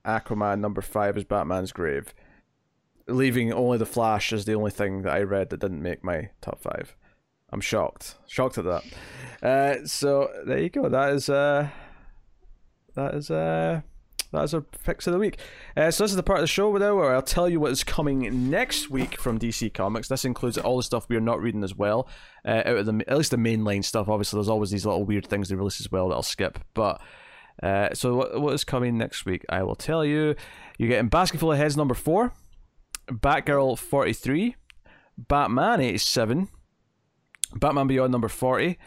Aquaman. 0.05 0.59
Number 0.59 0.81
five 0.81 1.17
is 1.17 1.23
Batman's 1.23 1.71
Grave. 1.71 2.13
Leaving 3.07 3.53
only 3.53 3.77
the 3.77 3.85
Flash 3.85 4.33
as 4.33 4.45
the 4.45 4.53
only 4.53 4.71
thing 4.71 5.03
that 5.03 5.13
I 5.13 5.21
read 5.21 5.49
that 5.49 5.59
didn't 5.61 5.81
make 5.81 6.03
my 6.03 6.29
top 6.41 6.61
five. 6.61 6.95
I'm 7.51 7.61
shocked. 7.61 8.15
Shocked 8.27 8.57
at 8.57 8.65
that. 8.65 8.83
Uh, 9.41 9.85
so 9.85 10.29
there 10.45 10.59
you 10.59 10.69
go. 10.69 10.89
That 10.89 11.13
is 11.13 11.29
uh, 11.29 11.69
that 12.95 13.13
is 13.13 13.31
uh, 13.31 13.79
that 14.33 14.43
is 14.43 14.53
our 14.53 14.59
picks 14.61 15.07
of 15.07 15.13
the 15.13 15.19
week. 15.19 15.39
Uh, 15.77 15.89
so 15.89 16.03
this 16.03 16.11
is 16.11 16.17
the 16.17 16.23
part 16.23 16.39
of 16.39 16.43
the 16.43 16.47
show 16.47 16.69
where 16.69 17.15
I'll 17.15 17.21
tell 17.21 17.47
you 17.47 17.61
what 17.61 17.71
is 17.71 17.85
coming 17.85 18.49
next 18.49 18.89
week 18.89 19.17
from 19.21 19.39
DC 19.39 19.73
Comics. 19.73 20.09
This 20.09 20.25
includes 20.25 20.57
all 20.57 20.75
the 20.75 20.83
stuff 20.83 21.07
we 21.07 21.15
are 21.15 21.21
not 21.21 21.41
reading 21.41 21.63
as 21.63 21.75
well. 21.75 22.09
Uh, 22.45 22.63
out 22.65 22.77
of 22.77 22.85
the 22.85 23.05
at 23.07 23.15
least 23.17 23.31
the 23.31 23.37
mainline 23.37 23.85
stuff. 23.85 24.09
Obviously, 24.09 24.37
there's 24.37 24.49
always 24.49 24.71
these 24.71 24.85
little 24.85 25.05
weird 25.05 25.27
things 25.27 25.47
they 25.47 25.55
release 25.55 25.79
as 25.79 25.89
well 25.89 26.09
that 26.09 26.15
I'll 26.15 26.23
skip. 26.23 26.59
But 26.73 26.99
Uh, 27.63 27.93
so 27.93 28.15
what, 28.15 28.41
what 28.41 28.53
is 28.53 28.63
coming 28.65 28.97
next 28.97 29.25
week? 29.25 29.45
I 29.49 29.63
will 29.63 29.75
tell 29.75 30.03
you. 30.05 30.35
You're 30.77 30.89
getting 30.89 31.07
Basketful 31.09 31.51
of 31.53 31.57
Heads 31.57 31.75
number 31.77 31.95
four, 31.95 32.33
Batgirl 33.09 33.77
43, 33.77 34.55
Batman 35.17 35.81
87, 35.81 36.49
Batman 37.55 37.87
Beyond 37.87 38.11
number 38.11 38.27
40, 38.27 38.77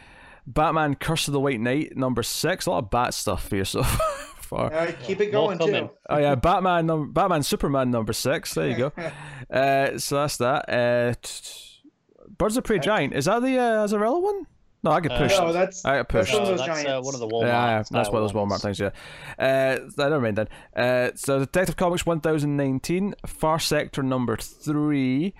Batman 0.47 0.95
Curse 0.95 1.29
of 1.29 1.33
the 1.33 1.41
White 1.41 1.61
Knight 1.61 1.97
number 1.97 2.23
six. 2.23 2.67
A 2.67 2.71
lot 2.71 2.85
of 2.85 2.91
bat 2.91 3.15
stuff 3.15 3.49
for 3.49 3.57
yourself. 3.57 3.99
for. 4.51 4.73
Uh, 4.73 4.93
keep 5.03 5.21
it 5.21 5.31
going 5.31 5.59
too. 5.59 5.91
Oh 6.11 6.19
yeah, 6.19 6.35
Batman, 6.35 6.87
num- 6.87 7.13
Batman, 7.13 7.43
Superman 7.43 7.91
number 7.91 8.13
six. 8.13 8.53
There 8.55 8.69
you 8.69 8.77
go. 8.77 8.93
Uh, 9.51 9.99
so 9.99 10.15
that's 10.15 10.37
that. 10.37 10.69
Uh, 10.69 11.13
t- 11.21 11.41
t- 11.43 11.91
Birds 12.39 12.57
of 12.57 12.63
Prey 12.63 12.79
Giant. 12.79 13.13
Is 13.13 13.25
that 13.25 13.43
the 13.43 13.59
uh, 13.59 13.85
Azzarello 13.85 14.23
one? 14.23 14.47
No, 14.83 14.91
I 14.93 15.01
get 15.01 15.13
Uh. 15.13 15.19
No, 15.29 15.53
that's 15.53 15.85
I 15.85 15.99
got 15.99 16.09
that's 16.09 16.31
pushed. 16.31 16.33
one 16.33 16.43
of 16.43 16.49
Oh, 16.49 16.57
those 16.57 16.67
that's 16.67 16.85
uh, 16.87 17.01
one 17.03 17.15
of 17.15 17.21
the 17.21 17.29
Walmart. 17.29 17.43
yeah, 17.43 17.67
yeah, 17.67 17.77
that's 17.79 17.89
style 17.89 18.13
one 18.13 18.23
of 18.23 18.29
those 18.29 18.33
Walmart 18.33 18.51
ones. 18.51 18.63
things. 18.63 18.81
Yeah. 18.81 18.91
Uh, 19.39 19.91
so 19.91 20.09
never 20.09 20.21
mind 20.21 20.39
then. 20.39 20.49
Uh, 20.75 21.11
so 21.15 21.39
Detective 21.41 21.77
Comics 21.77 22.07
1019, 22.07 23.15
Far 23.27 23.59
Sector 23.59 24.03
number 24.03 24.37
three. 24.37 25.35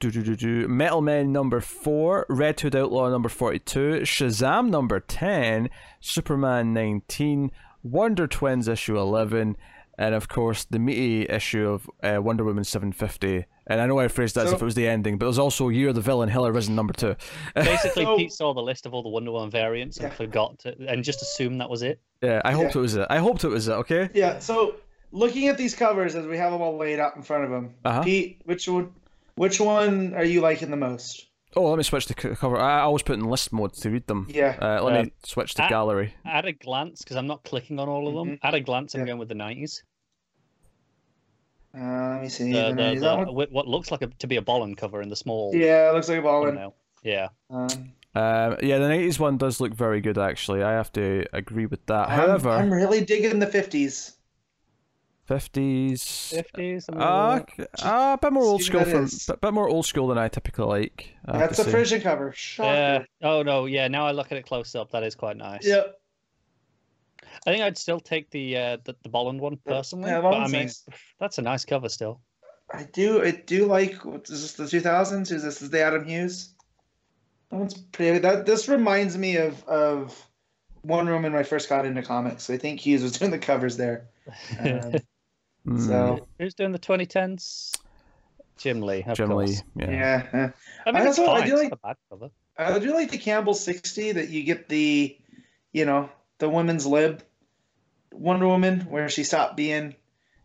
Do, 0.00 0.10
do, 0.10 0.22
do, 0.22 0.34
do. 0.36 0.68
Metal 0.68 1.00
Men 1.00 1.32
number 1.32 1.60
4, 1.60 2.26
Red 2.28 2.58
Hood 2.60 2.74
Outlaw 2.76 3.08
number 3.10 3.28
42, 3.28 4.00
Shazam 4.02 4.68
number 4.68 4.98
10, 5.00 5.70
Superman 6.00 6.74
19, 6.74 7.50
Wonder 7.82 8.26
Twins 8.26 8.66
issue 8.68 8.98
11, 8.98 9.56
and 9.96 10.14
of 10.14 10.28
course 10.28 10.64
the 10.64 10.78
meaty 10.80 11.22
issue 11.30 11.68
of 11.68 11.88
uh, 12.02 12.20
Wonder 12.20 12.44
Woman 12.44 12.64
750. 12.64 13.46
And 13.66 13.80
I 13.80 13.86
know 13.86 13.98
I 13.98 14.08
phrased 14.08 14.34
that 14.36 14.46
as 14.46 14.52
if 14.52 14.60
it 14.60 14.64
was 14.64 14.74
the 14.74 14.86
ending, 14.86 15.16
but 15.16 15.26
there's 15.26 15.38
also 15.38 15.68
Year 15.70 15.88
of 15.88 15.94
the 15.94 16.00
Villain, 16.00 16.28
Hell 16.28 16.46
Arisen 16.46 16.74
number 16.74 16.92
2. 16.92 17.16
Basically, 17.54 18.04
So- 18.04 18.16
Pete 18.16 18.32
saw 18.32 18.52
the 18.54 18.60
list 18.62 18.84
of 18.86 18.92
all 18.94 19.02
the 19.02 19.08
Wonder 19.08 19.32
Woman 19.32 19.50
variants 19.50 19.96
and 19.98 20.08
Yeah. 20.08 20.14
forgot 20.14 20.58
to, 20.60 20.74
and 20.86 21.02
just 21.02 21.22
assumed 21.22 21.60
that 21.60 21.70
was 21.70 21.82
it. 21.82 21.98
yeah, 22.22 22.42
I 22.44 22.52
hoped 22.52 22.74
Yeah. 22.74 22.78
it 22.80 22.82
was 22.82 22.94
it. 22.96 23.06
I 23.10 23.18
hoped 23.18 23.44
it 23.44 23.48
was 23.48 23.68
it, 23.68 23.72
okay? 23.72 24.10
Yeah. 24.14 24.38
So 24.38 24.76
looking 25.12 25.48
at 25.48 25.56
these 25.56 25.74
covers 25.74 26.14
as 26.14 26.26
we 26.26 26.36
have 26.36 26.52
them 26.52 26.60
all 26.60 26.76
laid 26.76 26.98
out 27.00 27.16
in 27.16 27.22
front 27.22 27.44
of 27.44 27.50
him, 27.52 27.74
Uh-huh. 27.84 28.02
Pete, 28.02 28.40
which 28.44 28.68
one, 28.68 28.92
which 29.36 29.60
one 29.60 30.12
are 30.14 30.24
you 30.24 30.40
liking 30.40 30.70
the 30.70 30.76
most? 30.76 31.26
Oh, 31.56 31.68
let 31.70 31.76
me 31.78 31.84
switch 31.84 32.06
to 32.06 32.14
cover. 32.14 32.58
I 32.58 32.78
I 32.78 32.80
always 32.80 33.02
put 33.04 33.14
in 33.16 33.24
list 33.30 33.52
mode 33.52 33.74
to 33.74 33.88
read 33.90 34.06
them. 34.08 34.26
Yeah. 34.28 34.56
Uh, 34.60 34.82
let 34.82 34.92
me 34.92 34.98
Um, 35.00 35.10
switch 35.24 35.54
to 35.54 35.64
I- 35.64 35.68
gallery. 35.68 36.12
At 36.24 36.44
a 36.46 36.52
glance, 36.52 37.02
because 37.02 37.16
I'm 37.16 37.28
not 37.28 37.44
clicking 37.44 37.78
on 37.78 37.88
all 37.88 38.08
of 38.08 38.14
them. 38.14 38.38
At 38.42 38.54
a 38.54 38.60
glance, 38.60 38.94
I'm 38.94 39.02
Yeah. 39.02 39.06
going 39.06 39.18
with 39.20 39.28
the 39.28 39.36
90s. 39.36 39.82
Uh, 41.76 42.10
let 42.14 42.22
me 42.22 42.28
see. 42.28 42.52
The, 42.52 42.72
Then 42.72 42.76
the, 42.76 43.00
that 43.00 43.26
the, 43.26 43.32
what 43.32 43.66
looks 43.66 43.90
like 43.90 44.02
a, 44.02 44.06
to 44.06 44.26
be 44.26 44.36
a 44.36 44.42
Bolland 44.42 44.76
cover 44.76 45.02
in 45.02 45.08
the 45.08 45.16
small 45.16 45.52
Yeah, 45.54 45.90
it 45.90 45.94
looks 45.94 46.08
like 46.08 46.18
a 46.18 46.22
ball. 46.22 46.44
thumbnail. 46.44 46.74
Yeah. 47.02 47.28
Um, 47.50 47.68
Um, 48.16 48.56
yeah, 48.62 48.78
the 48.78 48.88
nineties 48.88 49.18
one 49.18 49.36
does 49.38 49.60
look 49.60 49.74
very 49.74 50.00
good. 50.00 50.16
Actually, 50.18 50.62
I 50.62 50.70
have 50.72 50.92
to 50.92 51.24
agree 51.32 51.66
with 51.66 51.84
that. 51.86 52.08
I'm- 52.08 52.20
However, 52.20 52.50
I'm, 52.50 52.72
really 52.72 53.04
digging 53.04 53.40
the 53.40 53.46
50s. 53.48 54.12
fifties, 55.26 56.04
50s. 56.36 56.84
I'm 56.92 57.00
uh, 57.00 57.40
uh, 57.82 58.12
a 58.14 58.18
bit 58.20 58.32
more 58.32 58.44
old 58.44 58.62
school 58.62 58.84
from, 58.84 59.04
is. 59.04 59.26
bit, 59.26 59.40
bit 59.40 59.52
more 59.54 59.68
old 59.68 59.86
school 59.86 60.06
than 60.08 60.18
I 60.18 60.28
typically 60.28 60.66
like. 60.66 61.14
I 61.26 61.38
That's 61.38 61.58
a 61.58 61.64
say. 61.64 61.72
Frison 61.72 62.00
cover. 62.02 62.32
Shocker. 62.32 62.68
Yeah. 62.68 63.04
Oh 63.22 63.42
no. 63.42 63.66
Yeah. 63.66 63.88
Now 63.88 64.06
I 64.06 64.12
look 64.12 64.30
at 64.30 64.38
it 64.38 64.46
close 64.46 64.74
up. 64.74 64.90
That 64.92 65.02
is 65.02 65.14
quite 65.14 65.36
nice. 65.36 65.66
Yep. 65.66 65.98
I 67.46 67.50
think 67.50 67.62
I'd 67.62 67.78
still 67.78 68.00
take 68.00 68.30
the 68.30 68.56
uh, 68.56 68.76
the, 68.84 68.96
the 69.02 69.08
Bolland 69.08 69.40
one 69.40 69.58
personally. 69.66 70.10
Yeah, 70.10 70.20
but 70.20 70.34
I 70.34 70.48
mean, 70.48 70.62
nice. 70.62 70.84
that's 71.20 71.38
a 71.38 71.42
nice 71.42 71.64
cover 71.64 71.88
still. 71.88 72.20
I 72.72 72.84
do. 72.92 73.22
I 73.22 73.32
do 73.32 73.66
like. 73.66 74.04
What, 74.04 74.28
is 74.30 74.56
this 74.56 74.70
the 74.70 74.78
2000s? 74.78 75.30
Is 75.30 75.42
this 75.42 75.60
is 75.62 75.70
the 75.70 75.82
Adam 75.82 76.04
Hughes? 76.04 76.54
That 77.50 77.58
one's 77.58 77.74
pretty. 77.74 78.18
That 78.18 78.46
this 78.46 78.68
reminds 78.68 79.18
me 79.18 79.36
of 79.36 79.62
of 79.64 80.26
Wonder 80.82 81.12
Woman 81.12 81.32
when 81.32 81.40
I 81.40 81.44
first 81.44 81.68
got 81.68 81.84
into 81.84 82.02
comics. 82.02 82.48
I 82.48 82.56
think 82.56 82.80
Hughes 82.80 83.02
was 83.02 83.12
doing 83.18 83.30
the 83.30 83.38
covers 83.38 83.76
there. 83.76 84.06
Um, 84.60 84.94
Mm, 85.66 85.86
so 85.86 86.28
Who's 86.38 86.54
doing 86.54 86.72
the 86.72 86.78
2010s? 86.78 87.74
Jim 88.58 88.82
Lee. 88.82 89.02
Of 89.02 89.16
Jim 89.16 89.30
Lee, 89.30 89.56
yeah. 89.74 89.90
yeah. 89.90 90.50
I 90.86 90.92
mean, 90.92 91.02
I 91.02 91.08
it's 91.08 91.18
also- 91.18 91.32
I 91.32 91.46
do 91.46 91.56
like- 91.56 91.70
not 91.70 91.78
a 91.82 91.86
bad 91.88 91.96
cover. 92.10 92.30
I 92.56 92.78
do 92.78 92.94
like 92.94 93.10
the 93.10 93.18
Campbell 93.18 93.54
60 93.54 94.12
that 94.12 94.28
you 94.28 94.44
get 94.44 94.68
the, 94.68 95.16
you 95.72 95.84
know, 95.86 96.08
the 96.38 96.48
women's 96.48 96.86
lib 96.86 97.22
Wonder 98.14 98.46
Woman 98.46 98.80
where 98.82 99.08
she 99.08 99.24
stopped 99.24 99.56
being 99.56 99.94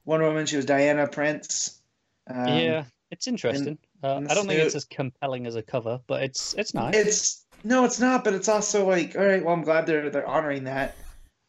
Wonder 0.05 0.27
Woman. 0.27 0.45
She 0.45 0.57
was 0.57 0.65
Diana 0.65 1.07
Prince. 1.07 1.81
Um, 2.27 2.47
yeah, 2.47 2.83
it's 3.11 3.27
interesting. 3.27 3.77
uh, 4.03 4.15
in 4.17 4.27
I 4.29 4.33
don't 4.33 4.47
think 4.47 4.59
it's 4.59 4.75
as 4.75 4.85
compelling 4.85 5.45
as 5.47 5.55
a 5.55 5.61
cover, 5.61 5.99
but 6.07 6.23
it's 6.23 6.53
it's 6.55 6.73
nice. 6.73 6.95
It's 6.95 7.45
no, 7.63 7.85
it's 7.85 7.99
not, 7.99 8.23
but 8.23 8.33
it's 8.33 8.47
also 8.47 8.87
like, 8.87 9.15
all 9.17 9.25
right, 9.25 9.43
well, 9.43 9.53
I'm 9.53 9.63
glad 9.63 9.85
they're 9.85 10.09
they're 10.09 10.27
honoring 10.27 10.65
that. 10.65 10.95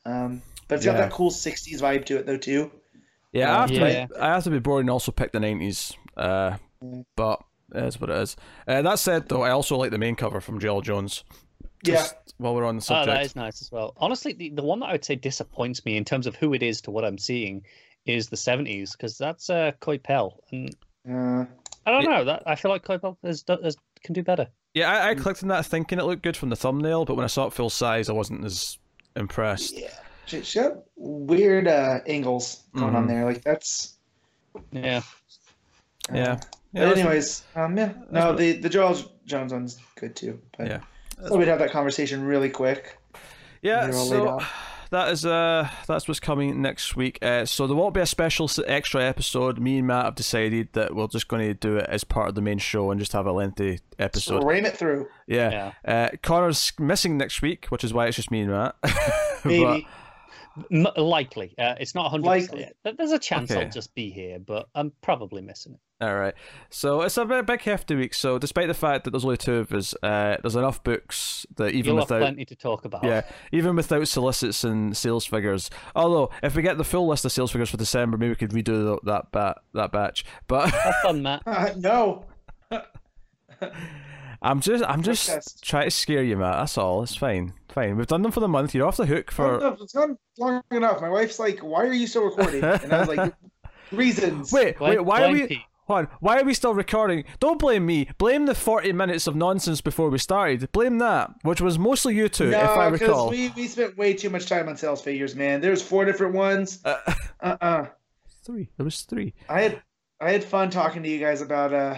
Um, 0.04 0.42
but 0.68 0.76
it's 0.76 0.84
got 0.84 0.96
that 0.96 1.10
cool 1.10 1.30
'60s 1.30 1.80
vibe 1.80 2.04
to 2.06 2.18
it, 2.18 2.26
though, 2.26 2.36
too. 2.36 2.70
Yeah, 3.32 3.56
I 3.56 3.60
have, 3.60 3.70
Yeah. 3.70 4.06
To, 4.06 4.24
I 4.24 4.26
have 4.28 4.44
to 4.44 4.50
be 4.50 4.58
boring 4.58 4.84
and 4.84 4.90
also 4.90 5.12
pick 5.12 5.32
the 5.32 5.40
nineties. 5.40 5.92
Uh, 6.16 6.56
but 7.16 7.42
it 7.74 7.84
is 7.84 8.00
what 8.00 8.10
it 8.10 8.16
is. 8.16 8.36
Uh, 8.66 8.82
that 8.82 8.98
said, 8.98 9.28
though, 9.28 9.42
I 9.42 9.50
also 9.50 9.76
like 9.76 9.90
the 9.90 9.98
main 9.98 10.16
cover 10.16 10.40
from 10.40 10.60
Joëlle 10.60 10.82
Jones. 10.82 11.24
Yeah, 11.82 11.94
Just 11.96 12.14
while 12.38 12.54
we're 12.54 12.64
on 12.66 12.76
the 12.76 12.82
subject, 12.82 13.08
Oh, 13.08 13.12
that 13.14 13.24
is 13.24 13.36
nice 13.36 13.62
as 13.62 13.70
well. 13.72 13.94
Honestly, 13.96 14.32
the, 14.34 14.50
the 14.50 14.62
one 14.62 14.80
that 14.80 14.86
I 14.86 14.92
would 14.92 15.04
say 15.04 15.16
disappoints 15.16 15.84
me 15.84 15.96
in 15.96 16.04
terms 16.04 16.26
of 16.26 16.36
who 16.36 16.52
it 16.52 16.62
is 16.62 16.80
to 16.82 16.90
what 16.90 17.04
I'm 17.04 17.16
seeing 17.18 17.64
is 18.06 18.28
the 18.28 18.36
70s 18.36 18.92
because 18.92 19.16
that's 19.18 19.48
uh, 19.50 19.72
Coipel, 19.80 20.38
and 20.52 20.74
uh, 21.08 21.44
I 21.86 21.90
don't 21.90 22.04
know 22.04 22.24
that 22.24 22.42
I 22.46 22.54
feel 22.56 22.70
like 22.70 22.84
Coipel 22.84 23.16
is, 23.22 23.44
is, 23.62 23.76
can 24.02 24.12
do 24.14 24.22
better. 24.22 24.46
yeah, 24.74 24.90
I, 24.90 25.10
I 25.10 25.14
Mm. 25.14 25.20
clicked 25.22 25.42
on 25.42 25.48
that 25.48 25.64
thinking 25.66 25.98
it 25.98 26.04
looked 26.04 26.22
good 26.22 26.36
from 26.36 26.50
the 26.50 26.56
thumbnail, 26.56 27.04
but 27.04 27.14
when 27.16 27.24
I 27.24 27.28
saw 27.28 27.46
it 27.46 27.52
full 27.52 27.70
size, 27.70 28.08
I 28.08 28.12
wasn't 28.12 28.44
as 28.44 28.78
impressed. 29.16 29.78
yeah. 29.78 29.88
She, 30.26 30.42
she 30.42 30.60
got 30.60 30.78
weird 30.96 31.66
uh, 31.66 32.00
angles 32.06 32.62
going 32.76 32.94
on 32.94 33.04
Mhm. 33.04 33.08
there. 33.08 33.24
Like 33.24 33.42
that's. 33.42 33.96
Yeah, 34.70 35.02
uh, 36.10 36.14
Yeah. 36.14 36.34
But 36.34 36.46
Yeah, 36.72 36.84
that's- 36.84 36.98
anyways, 36.98 37.42
um, 37.56 37.76
yeah, 37.76 37.92
no, 38.12 38.34
the 38.36 38.52
the 38.52 38.68
Joëlle 38.70 39.08
Jones 39.24 39.52
one's 39.52 39.78
good 39.96 40.14
too. 40.14 40.40
But 40.56 40.66
Yeah. 40.68 40.80
So 41.28 41.36
we'd 41.36 41.48
have 41.48 41.58
that 41.58 41.70
conversation 41.70 42.24
really 42.24 42.50
quick. 42.50 42.98
Yeah, 43.62 43.86
You're 43.86 43.96
all 43.96 44.08
laid 44.08 44.40
so 44.40 44.46
that 44.90 45.08
is 45.12 45.24
uh 45.26 45.68
that's 45.86 46.08
what's 46.08 46.18
coming 46.20 46.60
next 46.62 46.96
week. 46.96 47.18
Uh, 47.22 47.44
so 47.44 47.66
there 47.66 47.76
won't 47.76 47.94
be 47.94 48.00
a 48.00 48.06
special 48.06 48.50
extra 48.66 49.04
episode. 49.04 49.58
Me 49.60 49.78
and 49.78 49.86
Matt 49.86 50.04
have 50.06 50.14
decided 50.14 50.72
that 50.72 50.94
we're 50.94 51.06
just 51.06 51.28
going 51.28 51.46
to 51.46 51.54
do 51.54 51.76
it 51.76 51.86
as 51.88 52.02
part 52.04 52.28
of 52.28 52.34
the 52.34 52.40
main 52.40 52.58
show 52.58 52.90
and 52.90 52.98
just 52.98 53.12
have 53.12 53.26
a 53.26 53.32
lengthy 53.32 53.76
So 53.76 53.82
episode. 53.98 54.44
ram 54.44 54.64
it 54.66 54.76
through, 54.76 55.06
Yeah. 55.26 55.72
yeah. 55.84 55.92
Uh, 56.12 56.16
Conner's 56.22 56.72
missing 56.78 57.16
next 57.18 57.42
week, 57.42 57.66
which 57.66 57.84
is 57.84 57.92
why 57.94 58.06
it's 58.06 58.16
just 58.16 58.30
me 58.30 58.40
and 58.40 58.50
Matt. 58.50 58.74
maybe. 59.44 59.86
M- 60.70 60.86
likely. 60.96 61.54
Uh, 61.58 61.74
it's 61.78 61.94
not 61.94 62.04
100. 62.04 62.26
Likely. 62.26 62.68
percent 62.82 62.98
There's 62.98 63.12
a 63.12 63.18
chance 63.18 63.50
Okay. 63.50 63.64
I'll 63.64 63.70
just 63.70 63.94
be 63.94 64.10
here, 64.10 64.38
but 64.38 64.68
I'm 64.74 64.92
probably 65.02 65.42
missing 65.42 65.74
it. 65.74 65.80
All 66.02 66.16
right. 66.16 66.34
So 66.70 67.02
it's 67.02 67.16
a 67.18 67.24
big, 67.26 67.44
big 67.46 67.60
hefty 67.60 67.94
week. 67.94 68.14
So 68.14 68.38
despite 68.38 68.68
the 68.68 68.74
fact 68.74 69.04
that 69.04 69.10
there's 69.10 69.24
only 69.24 69.36
two 69.36 69.56
of 69.56 69.72
us, 69.72 69.94
uh, 70.02 70.36
there's 70.40 70.56
enough 70.56 70.82
books 70.82 71.44
that 71.56 71.72
even 71.72 71.92
You'll 71.92 71.96
have 72.02 72.08
without 72.08 72.20
plenty 72.20 72.44
to 72.46 72.56
talk 72.56 72.86
about. 72.86 73.04
Yeah, 73.04 73.22
even 73.52 73.76
without 73.76 74.08
solicits 74.08 74.64
and 74.64 74.96
sales 74.96 75.26
figures. 75.26 75.70
Although, 75.94 76.30
if 76.42 76.56
we 76.56 76.62
get 76.62 76.78
the 76.78 76.84
full 76.84 77.06
list 77.06 77.24
of 77.26 77.32
sales 77.32 77.50
figures 77.52 77.68
for 77.68 77.76
December, 77.76 78.16
maybe 78.16 78.30
we 78.30 78.36
could 78.36 78.50
redo 78.50 78.82
tho- 78.84 79.00
that 79.04 79.30
bat 79.30 79.58
that 79.74 79.92
batch. 79.92 80.24
But 80.48 80.70
Have 80.70 80.94
fun, 81.02 81.22
Matt. 81.22 81.42
Uh, 81.46 81.70
no, 81.76 82.24
I'm 84.42 84.60
just 84.60 84.84
I'm 84.84 85.02
just 85.02 85.26
Protest. 85.28 85.62
trying 85.64 85.84
to 85.86 85.90
scare 85.90 86.22
you, 86.22 86.36
Matt. 86.36 86.54
That's 86.58 86.78
all. 86.78 87.02
It's 87.02 87.14
fine, 87.16 87.52
fine. 87.68 87.96
We've 87.96 88.06
done 88.06 88.22
them 88.22 88.32
for 88.32 88.40
the 88.40 88.48
month. 88.48 88.74
You're 88.74 88.86
off 88.86 88.96
the 88.96 89.06
hook 89.06 89.30
for. 89.30 89.58
No, 89.58 89.76
it's 89.80 89.94
not 89.94 90.10
long 90.38 90.62
enough. 90.70 91.00
My 91.00 91.08
wife's 91.10 91.38
like, 91.38 91.58
"Why 91.60 91.84
are 91.84 91.92
you 91.92 92.06
still 92.06 92.24
recording?" 92.24 92.64
And 92.64 92.92
I 92.92 93.00
was 93.00 93.08
like, 93.08 93.34
"Reasons." 93.92 94.52
Wait, 94.52 94.78
Blame- 94.78 94.90
wait. 94.98 95.04
Why 95.04 95.24
are 95.24 95.32
we? 95.32 95.46
Pete. 95.46 95.58
Hold 95.86 95.98
on, 96.06 96.08
why 96.20 96.38
are 96.38 96.44
we 96.44 96.54
still 96.54 96.72
recording? 96.72 97.24
Don't 97.40 97.58
blame 97.58 97.84
me. 97.84 98.08
Blame 98.16 98.46
the 98.46 98.54
40 98.54 98.92
minutes 98.92 99.26
of 99.26 99.34
nonsense 99.34 99.80
before 99.80 100.08
we 100.08 100.18
started. 100.18 100.70
Blame 100.70 100.98
that, 100.98 101.32
which 101.42 101.60
was 101.60 101.80
mostly 101.80 102.14
you 102.14 102.28
two, 102.28 102.50
if 102.50 102.54
I 102.54 102.84
No, 102.84 102.90
because 102.92 103.08
recall. 103.08 103.30
we, 103.30 103.48
we 103.56 103.66
spent 103.66 103.98
way 103.98 104.14
too 104.14 104.30
much 104.30 104.46
time 104.46 104.68
on 104.68 104.76
sales 104.76 105.02
figures, 105.02 105.34
man. 105.34 105.60
There's 105.60 105.82
four 105.82 106.04
different 106.04 106.34
ones. 106.34 106.78
Uh, 106.84 106.94
Uh 107.40 107.56
uh 107.60 107.86
three. 108.44 108.70
There 108.76 108.84
was 108.84 109.00
three. 109.02 109.34
I 109.48 109.62
had 109.62 109.82
I 110.20 110.30
had 110.30 110.44
fun 110.44 110.70
talking 110.70 111.02
to 111.02 111.08
you 111.08 111.18
guys 111.18 111.40
about 111.42 111.72
uh 111.74 111.96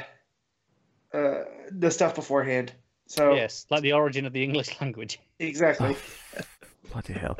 uh 1.15 1.44
the 1.70 1.91
stuff 1.91 2.15
beforehand. 2.15 2.73
So 3.07 3.34
Yes, 3.34 3.66
like 3.70 3.82
the 3.82 3.92
origin 3.92 4.24
of 4.26 4.32
the 4.32 4.42
English 4.42 4.68
language. 4.81 5.18
exactly. 5.39 5.97
Bloody 6.92 7.12
hell. 7.15 7.39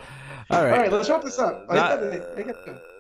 All 0.51 0.59
All 0.59 0.65
right. 0.67 0.81
right, 0.83 0.92
let's 0.92 1.09
wrap 1.10 1.23
this 1.23 1.39
up. 1.39 1.68
That- 1.68 1.99
I 2.01 2.44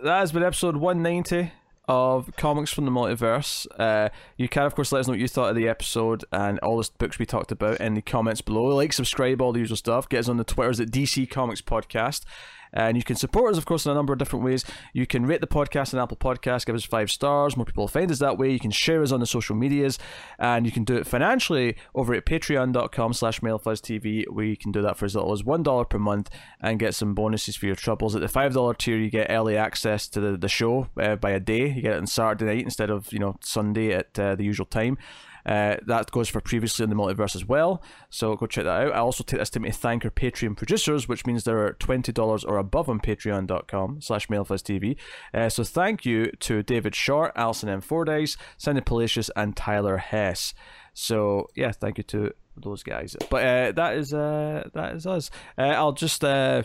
that 0.04 0.18
has 0.20 0.32
been 0.32 0.42
episode 0.42 0.76
190 0.76 1.52
of 1.88 2.30
Comics 2.36 2.72
from 2.72 2.84
the 2.84 2.90
Multiverse. 2.90 3.66
Uh, 3.78 4.08
you 4.36 4.48
can, 4.48 4.64
of 4.64 4.74
course, 4.74 4.92
let 4.92 5.00
us 5.00 5.06
know 5.08 5.12
what 5.12 5.20
you 5.20 5.28
thought 5.28 5.50
of 5.50 5.56
the 5.56 5.68
episode 5.68 6.24
and 6.32 6.58
all 6.60 6.76
the 6.78 6.88
books 6.98 7.18
we 7.18 7.26
talked 7.26 7.50
about 7.52 7.80
in 7.80 7.94
the 7.94 8.02
comments 8.02 8.40
below. 8.40 8.64
Like, 8.64 8.92
subscribe, 8.92 9.40
all 9.42 9.52
the 9.52 9.58
usual 9.60 9.76
stuff. 9.76 10.08
Get 10.08 10.20
us 10.20 10.28
on 10.28 10.36
the 10.36 10.44
Twitters 10.44 10.78
at 10.80 10.90
DC 10.90 11.28
Comics 11.28 11.60
Podcast. 11.60 12.24
And 12.72 12.96
you 12.96 13.02
can 13.02 13.16
support 13.16 13.52
us, 13.52 13.58
of 13.58 13.66
course, 13.66 13.84
in 13.84 13.92
a 13.92 13.94
number 13.94 14.12
of 14.12 14.18
different 14.18 14.44
ways. 14.44 14.64
You 14.92 15.06
can 15.06 15.26
rate 15.26 15.40
the 15.40 15.46
podcast 15.46 15.94
on 15.94 16.00
Apple 16.00 16.16
Podcasts, 16.16 16.64
give 16.64 16.74
us 16.74 16.84
five 16.84 17.10
stars. 17.10 17.56
More 17.56 17.66
people 17.66 17.82
will 17.82 17.88
find 17.88 18.10
us 18.10 18.18
that 18.20 18.38
way. 18.38 18.50
You 18.50 18.60
can 18.60 18.70
share 18.70 19.02
us 19.02 19.12
on 19.12 19.20
the 19.20 19.26
social 19.26 19.54
medias, 19.54 19.98
and 20.38 20.64
you 20.64 20.72
can 20.72 20.84
do 20.84 20.96
it 20.96 21.06
financially 21.06 21.76
over 21.94 22.14
at 22.14 22.24
patreon.com 22.24 23.12
slash 23.12 23.42
where 23.42 24.44
you 24.44 24.56
can 24.56 24.72
do 24.72 24.82
that 24.82 24.96
for 24.96 25.04
as 25.04 25.14
little 25.14 25.32
as 25.32 25.42
$1 25.42 25.90
per 25.90 25.98
month 25.98 26.30
and 26.60 26.78
get 26.78 26.94
some 26.94 27.14
bonuses 27.14 27.56
for 27.56 27.66
your 27.66 27.74
troubles. 27.76 28.14
At 28.14 28.20
the 28.20 28.26
$5 28.28 28.78
tier, 28.78 28.96
you 28.96 29.10
get 29.10 29.30
early 29.30 29.56
access 29.56 30.08
to 30.08 30.20
the, 30.20 30.36
the 30.36 30.48
show 30.48 30.88
uh, 30.98 31.16
by 31.16 31.30
a 31.30 31.40
day. 31.40 31.68
You 31.68 31.82
get 31.82 31.92
it 31.92 31.98
on 31.98 32.06
Saturday 32.06 32.44
night 32.44 32.64
instead 32.64 32.90
of, 32.90 33.12
you 33.12 33.18
know, 33.18 33.36
Sunday 33.40 33.92
at 33.92 34.18
uh, 34.18 34.34
the 34.34 34.44
usual 34.44 34.66
time. 34.66 34.98
Uh, 35.44 35.76
that 35.86 36.10
goes 36.10 36.28
for 36.28 36.40
previously 36.40 36.84
in 36.84 36.90
the 36.90 36.96
multiverse 36.96 37.34
as 37.34 37.44
well. 37.44 37.82
So 38.10 38.36
go 38.36 38.46
check 38.46 38.64
that 38.64 38.82
out. 38.82 38.92
I 38.94 38.98
also 38.98 39.24
take 39.24 39.40
this 39.40 39.50
time 39.50 39.64
to 39.64 39.72
thank 39.72 40.04
our 40.04 40.10
Patreon 40.10 40.56
producers, 40.56 41.08
which 41.08 41.26
means 41.26 41.44
there 41.44 41.64
are 41.64 41.72
twenty 41.74 42.12
dollars 42.12 42.44
or 42.44 42.58
above 42.58 42.88
on 42.88 43.00
patreon.com 43.00 44.00
slash 44.00 44.28
mailfuzztv. 44.28 44.96
Uh, 45.34 45.48
so 45.48 45.64
thank 45.64 46.04
you 46.04 46.30
to 46.40 46.62
David 46.62 46.94
Short, 46.94 47.32
Alison 47.34 47.68
M. 47.68 47.80
Fordyce, 47.80 48.36
Sandy 48.56 48.80
Palacios, 48.80 49.30
and 49.36 49.56
Tyler 49.56 49.98
Hess. 49.98 50.54
So 50.94 51.48
yeah, 51.54 51.72
thank 51.72 51.98
you 51.98 52.04
to 52.04 52.32
those 52.56 52.82
guys. 52.82 53.16
But 53.30 53.44
uh, 53.44 53.72
that 53.72 53.96
is 53.96 54.12
uh, 54.12 54.68
that 54.74 54.94
is 54.94 55.06
us. 55.06 55.30
Uh, 55.58 55.62
I'll 55.62 55.92
just 55.92 56.22
uh, 56.22 56.62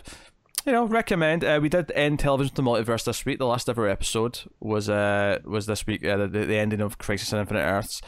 you 0.66 0.74
know, 0.74 0.86
recommend. 0.86 1.46
Uh, 1.46 1.60
we 1.62 1.70
did 1.70 1.92
end 1.92 2.20
television 2.20 2.54
to 2.56 2.62
multiverse 2.62 3.06
this 3.06 3.26
week. 3.26 3.40
The 3.40 3.46
last 3.46 3.70
ever 3.70 3.88
episode 3.88 4.42
was 4.60 4.90
uh 4.90 5.40
was 5.46 5.66
this 5.66 5.88
week. 5.88 6.06
Uh, 6.06 6.28
the, 6.28 6.46
the 6.46 6.58
ending 6.58 6.82
of 6.82 6.98
Crisis 6.98 7.32
on 7.32 7.40
Infinite 7.40 7.62
Earths. 7.62 8.02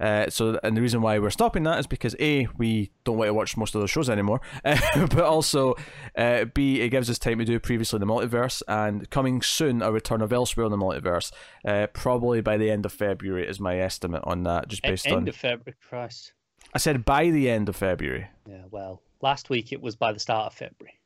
Uh, 0.00 0.28
so, 0.28 0.58
and 0.62 0.76
the 0.76 0.80
reason 0.80 1.02
why 1.02 1.18
we're 1.18 1.30
stopping 1.30 1.62
that 1.64 1.78
is 1.78 1.86
because 1.86 2.14
a 2.20 2.46
we 2.58 2.90
don't 3.04 3.16
want 3.16 3.28
to 3.28 3.34
watch 3.34 3.56
most 3.56 3.74
of 3.74 3.80
those 3.80 3.90
shows 3.90 4.10
anymore, 4.10 4.40
uh, 4.64 4.78
but 4.94 5.20
also 5.24 5.74
uh, 6.16 6.44
b 6.46 6.80
it 6.80 6.88
gives 6.90 7.08
us 7.08 7.18
time 7.18 7.38
to 7.38 7.44
do 7.44 7.58
previously 7.58 7.96
in 7.96 8.00
the 8.00 8.12
multiverse 8.12 8.62
and 8.68 9.08
coming 9.10 9.42
soon 9.42 9.82
a 9.82 9.92
return 9.92 10.20
of 10.20 10.32
elsewhere 10.32 10.66
in 10.66 10.72
the 10.72 10.78
multiverse. 10.78 11.32
Uh, 11.64 11.86
probably 11.88 12.40
by 12.40 12.56
the 12.56 12.70
end 12.70 12.84
of 12.84 12.92
February 12.92 13.46
is 13.46 13.60
my 13.60 13.78
estimate 13.78 14.22
on 14.24 14.42
that, 14.44 14.68
just 14.68 14.82
based 14.82 15.06
End 15.06 15.16
on. 15.16 15.28
of 15.28 15.36
February, 15.36 15.76
Christ. 15.88 16.32
I 16.72 16.78
said 16.78 17.04
by 17.04 17.30
the 17.30 17.48
end 17.50 17.68
of 17.68 17.76
February. 17.76 18.28
Yeah, 18.48 18.62
well, 18.70 19.02
last 19.20 19.50
week 19.50 19.72
it 19.72 19.80
was 19.80 19.96
by 19.96 20.12
the 20.12 20.20
start 20.20 20.46
of 20.46 20.54
February. 20.54 20.98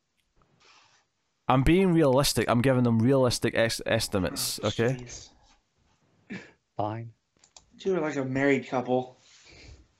I'm 1.47 1.63
being 1.63 1.93
realistic. 1.93 2.47
I'm 2.47 2.61
giving 2.61 2.83
them 2.83 2.99
realistic 2.99 3.55
es- 3.55 3.81
estimates. 3.85 4.59
Okay. 4.63 4.97
Jeez. 4.99 5.29
Fine. 6.77 7.11
You 7.79 7.93
were 7.93 7.99
like 7.99 8.15
a 8.15 8.25
married 8.25 8.67
couple. 8.67 9.17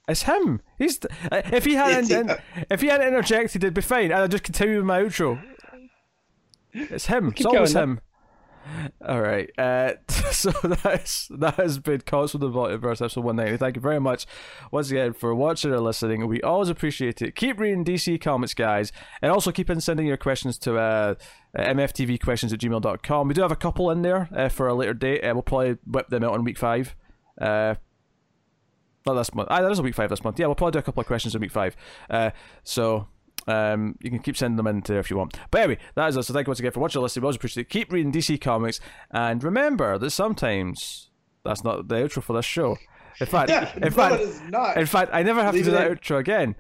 It's 0.07 0.23
him. 0.23 0.61
He's 0.77 0.99
uh, 1.31 1.41
if 1.51 1.65
he 1.65 1.75
hadn't 1.75 2.09
Yeah. 2.27 2.39
if 2.69 2.81
he 2.81 2.87
hadn't 2.87 3.07
interjected, 3.07 3.63
it'd 3.63 3.73
be 3.73 3.81
fine. 3.81 4.11
I'd 4.11 4.31
just 4.31 4.43
continue 4.43 4.77
with 4.77 4.85
my 4.85 5.01
outro. 5.03 5.41
It's 6.73 7.05
him. 7.07 7.33
It's 7.35 7.45
always 7.45 7.73
going, 7.73 7.83
him. 7.83 8.01
All 9.07 9.21
right. 9.21 9.49
Uh, 9.57 9.93
so 10.31 10.51
that's 10.51 11.27
that 11.29 11.55
has 11.55 11.79
been 11.79 12.01
Cause 12.01 12.31
for 12.31 12.37
the 12.39 12.49
Multiverse 12.49 13.01
episode 13.01 13.23
one 13.23 13.35
ninety. 13.35 13.57
Thank 13.57 13.75
you 13.75 13.81
very 13.81 13.99
much 13.99 14.25
once 14.71 14.89
again 14.91 15.13
for 15.13 15.33
watching 15.33 15.71
or 15.71 15.79
listening. 15.79 16.27
We 16.27 16.41
always 16.41 16.69
appreciate 16.69 17.21
it. 17.21 17.35
Keep 17.35 17.59
reading 17.59 17.85
DC 17.85 18.19
comics, 18.21 18.53
guys, 18.53 18.91
and 19.21 19.31
also 19.31 19.51
keep 19.51 19.69
on 19.69 19.79
sending 19.79 20.05
your 20.07 20.17
questions 20.17 20.57
to 20.59 20.77
uh, 20.77 21.15
mftvquestions 21.55 22.53
at 22.53 22.59
gmail.com. 22.59 23.27
We 23.27 23.33
do 23.33 23.41
have 23.41 23.51
a 23.51 23.55
couple 23.55 23.89
in 23.91 24.01
there 24.01 24.29
uh, 24.35 24.49
for 24.49 24.67
a 24.67 24.73
later 24.73 24.93
date. 24.93 25.23
Uh, 25.23 25.33
we'll 25.33 25.43
probably 25.43 25.77
whip 25.85 26.09
them 26.09 26.23
out 26.23 26.33
on 26.33 26.43
week 26.43 26.57
five. 26.57 26.95
Uh, 27.39 27.75
not 29.05 29.13
this 29.13 29.33
month. 29.33 29.47
Ah, 29.51 29.61
that 29.61 29.71
is 29.71 29.79
a 29.79 29.83
week 29.83 29.95
five 29.95 30.09
this 30.09 30.23
month. 30.23 30.39
Yeah, 30.39 30.47
we'll 30.47 30.55
probably 30.55 30.73
do 30.73 30.79
a 30.79 30.83
couple 30.83 31.01
of 31.01 31.07
questions 31.07 31.33
in 31.33 31.41
week 31.41 31.51
five. 31.51 31.75
Uh, 32.09 32.31
so 32.63 33.07
um, 33.47 33.95
you 34.01 34.09
can 34.09 34.19
keep 34.19 34.35
sending 34.37 34.57
them 34.57 34.67
in 34.67 34.81
there 34.81 34.99
if 34.99 35.09
you 35.09 35.17
want. 35.17 35.37
But 35.51 35.61
anyway, 35.61 35.79
that 35.95 36.09
is 36.09 36.17
us. 36.17 36.27
So 36.27 36.33
thank 36.33 36.47
you 36.47 36.51
once 36.51 36.59
again 36.59 36.71
for 36.71 36.81
watching 36.81 36.99
or 36.99 37.03
listening. 37.03 37.21
We 37.23 37.27
always 37.27 37.37
appreciate 37.37 37.63
it. 37.67 37.69
Keep 37.69 37.91
reading 37.91 38.11
DC 38.11 38.39
Comics. 38.41 38.79
And 39.11 39.43
remember 39.43 39.97
that 39.97 40.11
sometimes 40.11 41.09
that's 41.45 41.63
not 41.63 41.87
the 41.87 41.95
outro 41.95 42.21
for 42.21 42.33
this 42.33 42.45
show. 42.45 42.77
In 43.19 43.25
fact, 43.27 43.49
Yeah, 43.49 43.71
in 43.81 43.91
fact, 43.91 44.21
not. 44.49 44.77
in 44.77 44.85
fact, 44.85 45.11
I 45.13 45.23
never 45.23 45.41
have 45.41 45.53
Leave 45.53 45.65
to 45.65 45.71
do 45.71 45.77
that 45.77 45.87
in. 45.91 45.97
outro 45.97 46.19
again. 46.19 46.55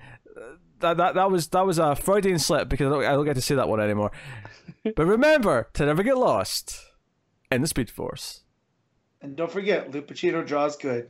That, 0.79 0.95
that 0.95 1.15
that 1.15 1.29
was 1.29 1.49
that 1.49 1.65
was 1.65 1.77
a 1.77 1.93
Freudian 1.93 2.39
slip 2.39 2.69
because 2.69 2.87
I 2.87 2.89
don't, 2.89 3.03
I 3.05 3.11
don't 3.11 3.25
get 3.25 3.35
to 3.35 3.41
say 3.41 3.53
that 3.55 3.67
one 3.67 3.81
anymore. 3.81 4.11
but 4.95 5.05
remember 5.05 5.69
to 5.73 5.85
never 5.85 6.03
get 6.03 6.17
lost 6.17 6.79
in 7.51 7.61
the 7.61 7.67
Speed 7.67 7.89
Force. 7.89 8.43
And 9.21 9.35
don't 9.35 9.51
forget, 9.51 9.91
Lupacchino 9.91 10.45
draws 10.45 10.77
good. 10.77 11.09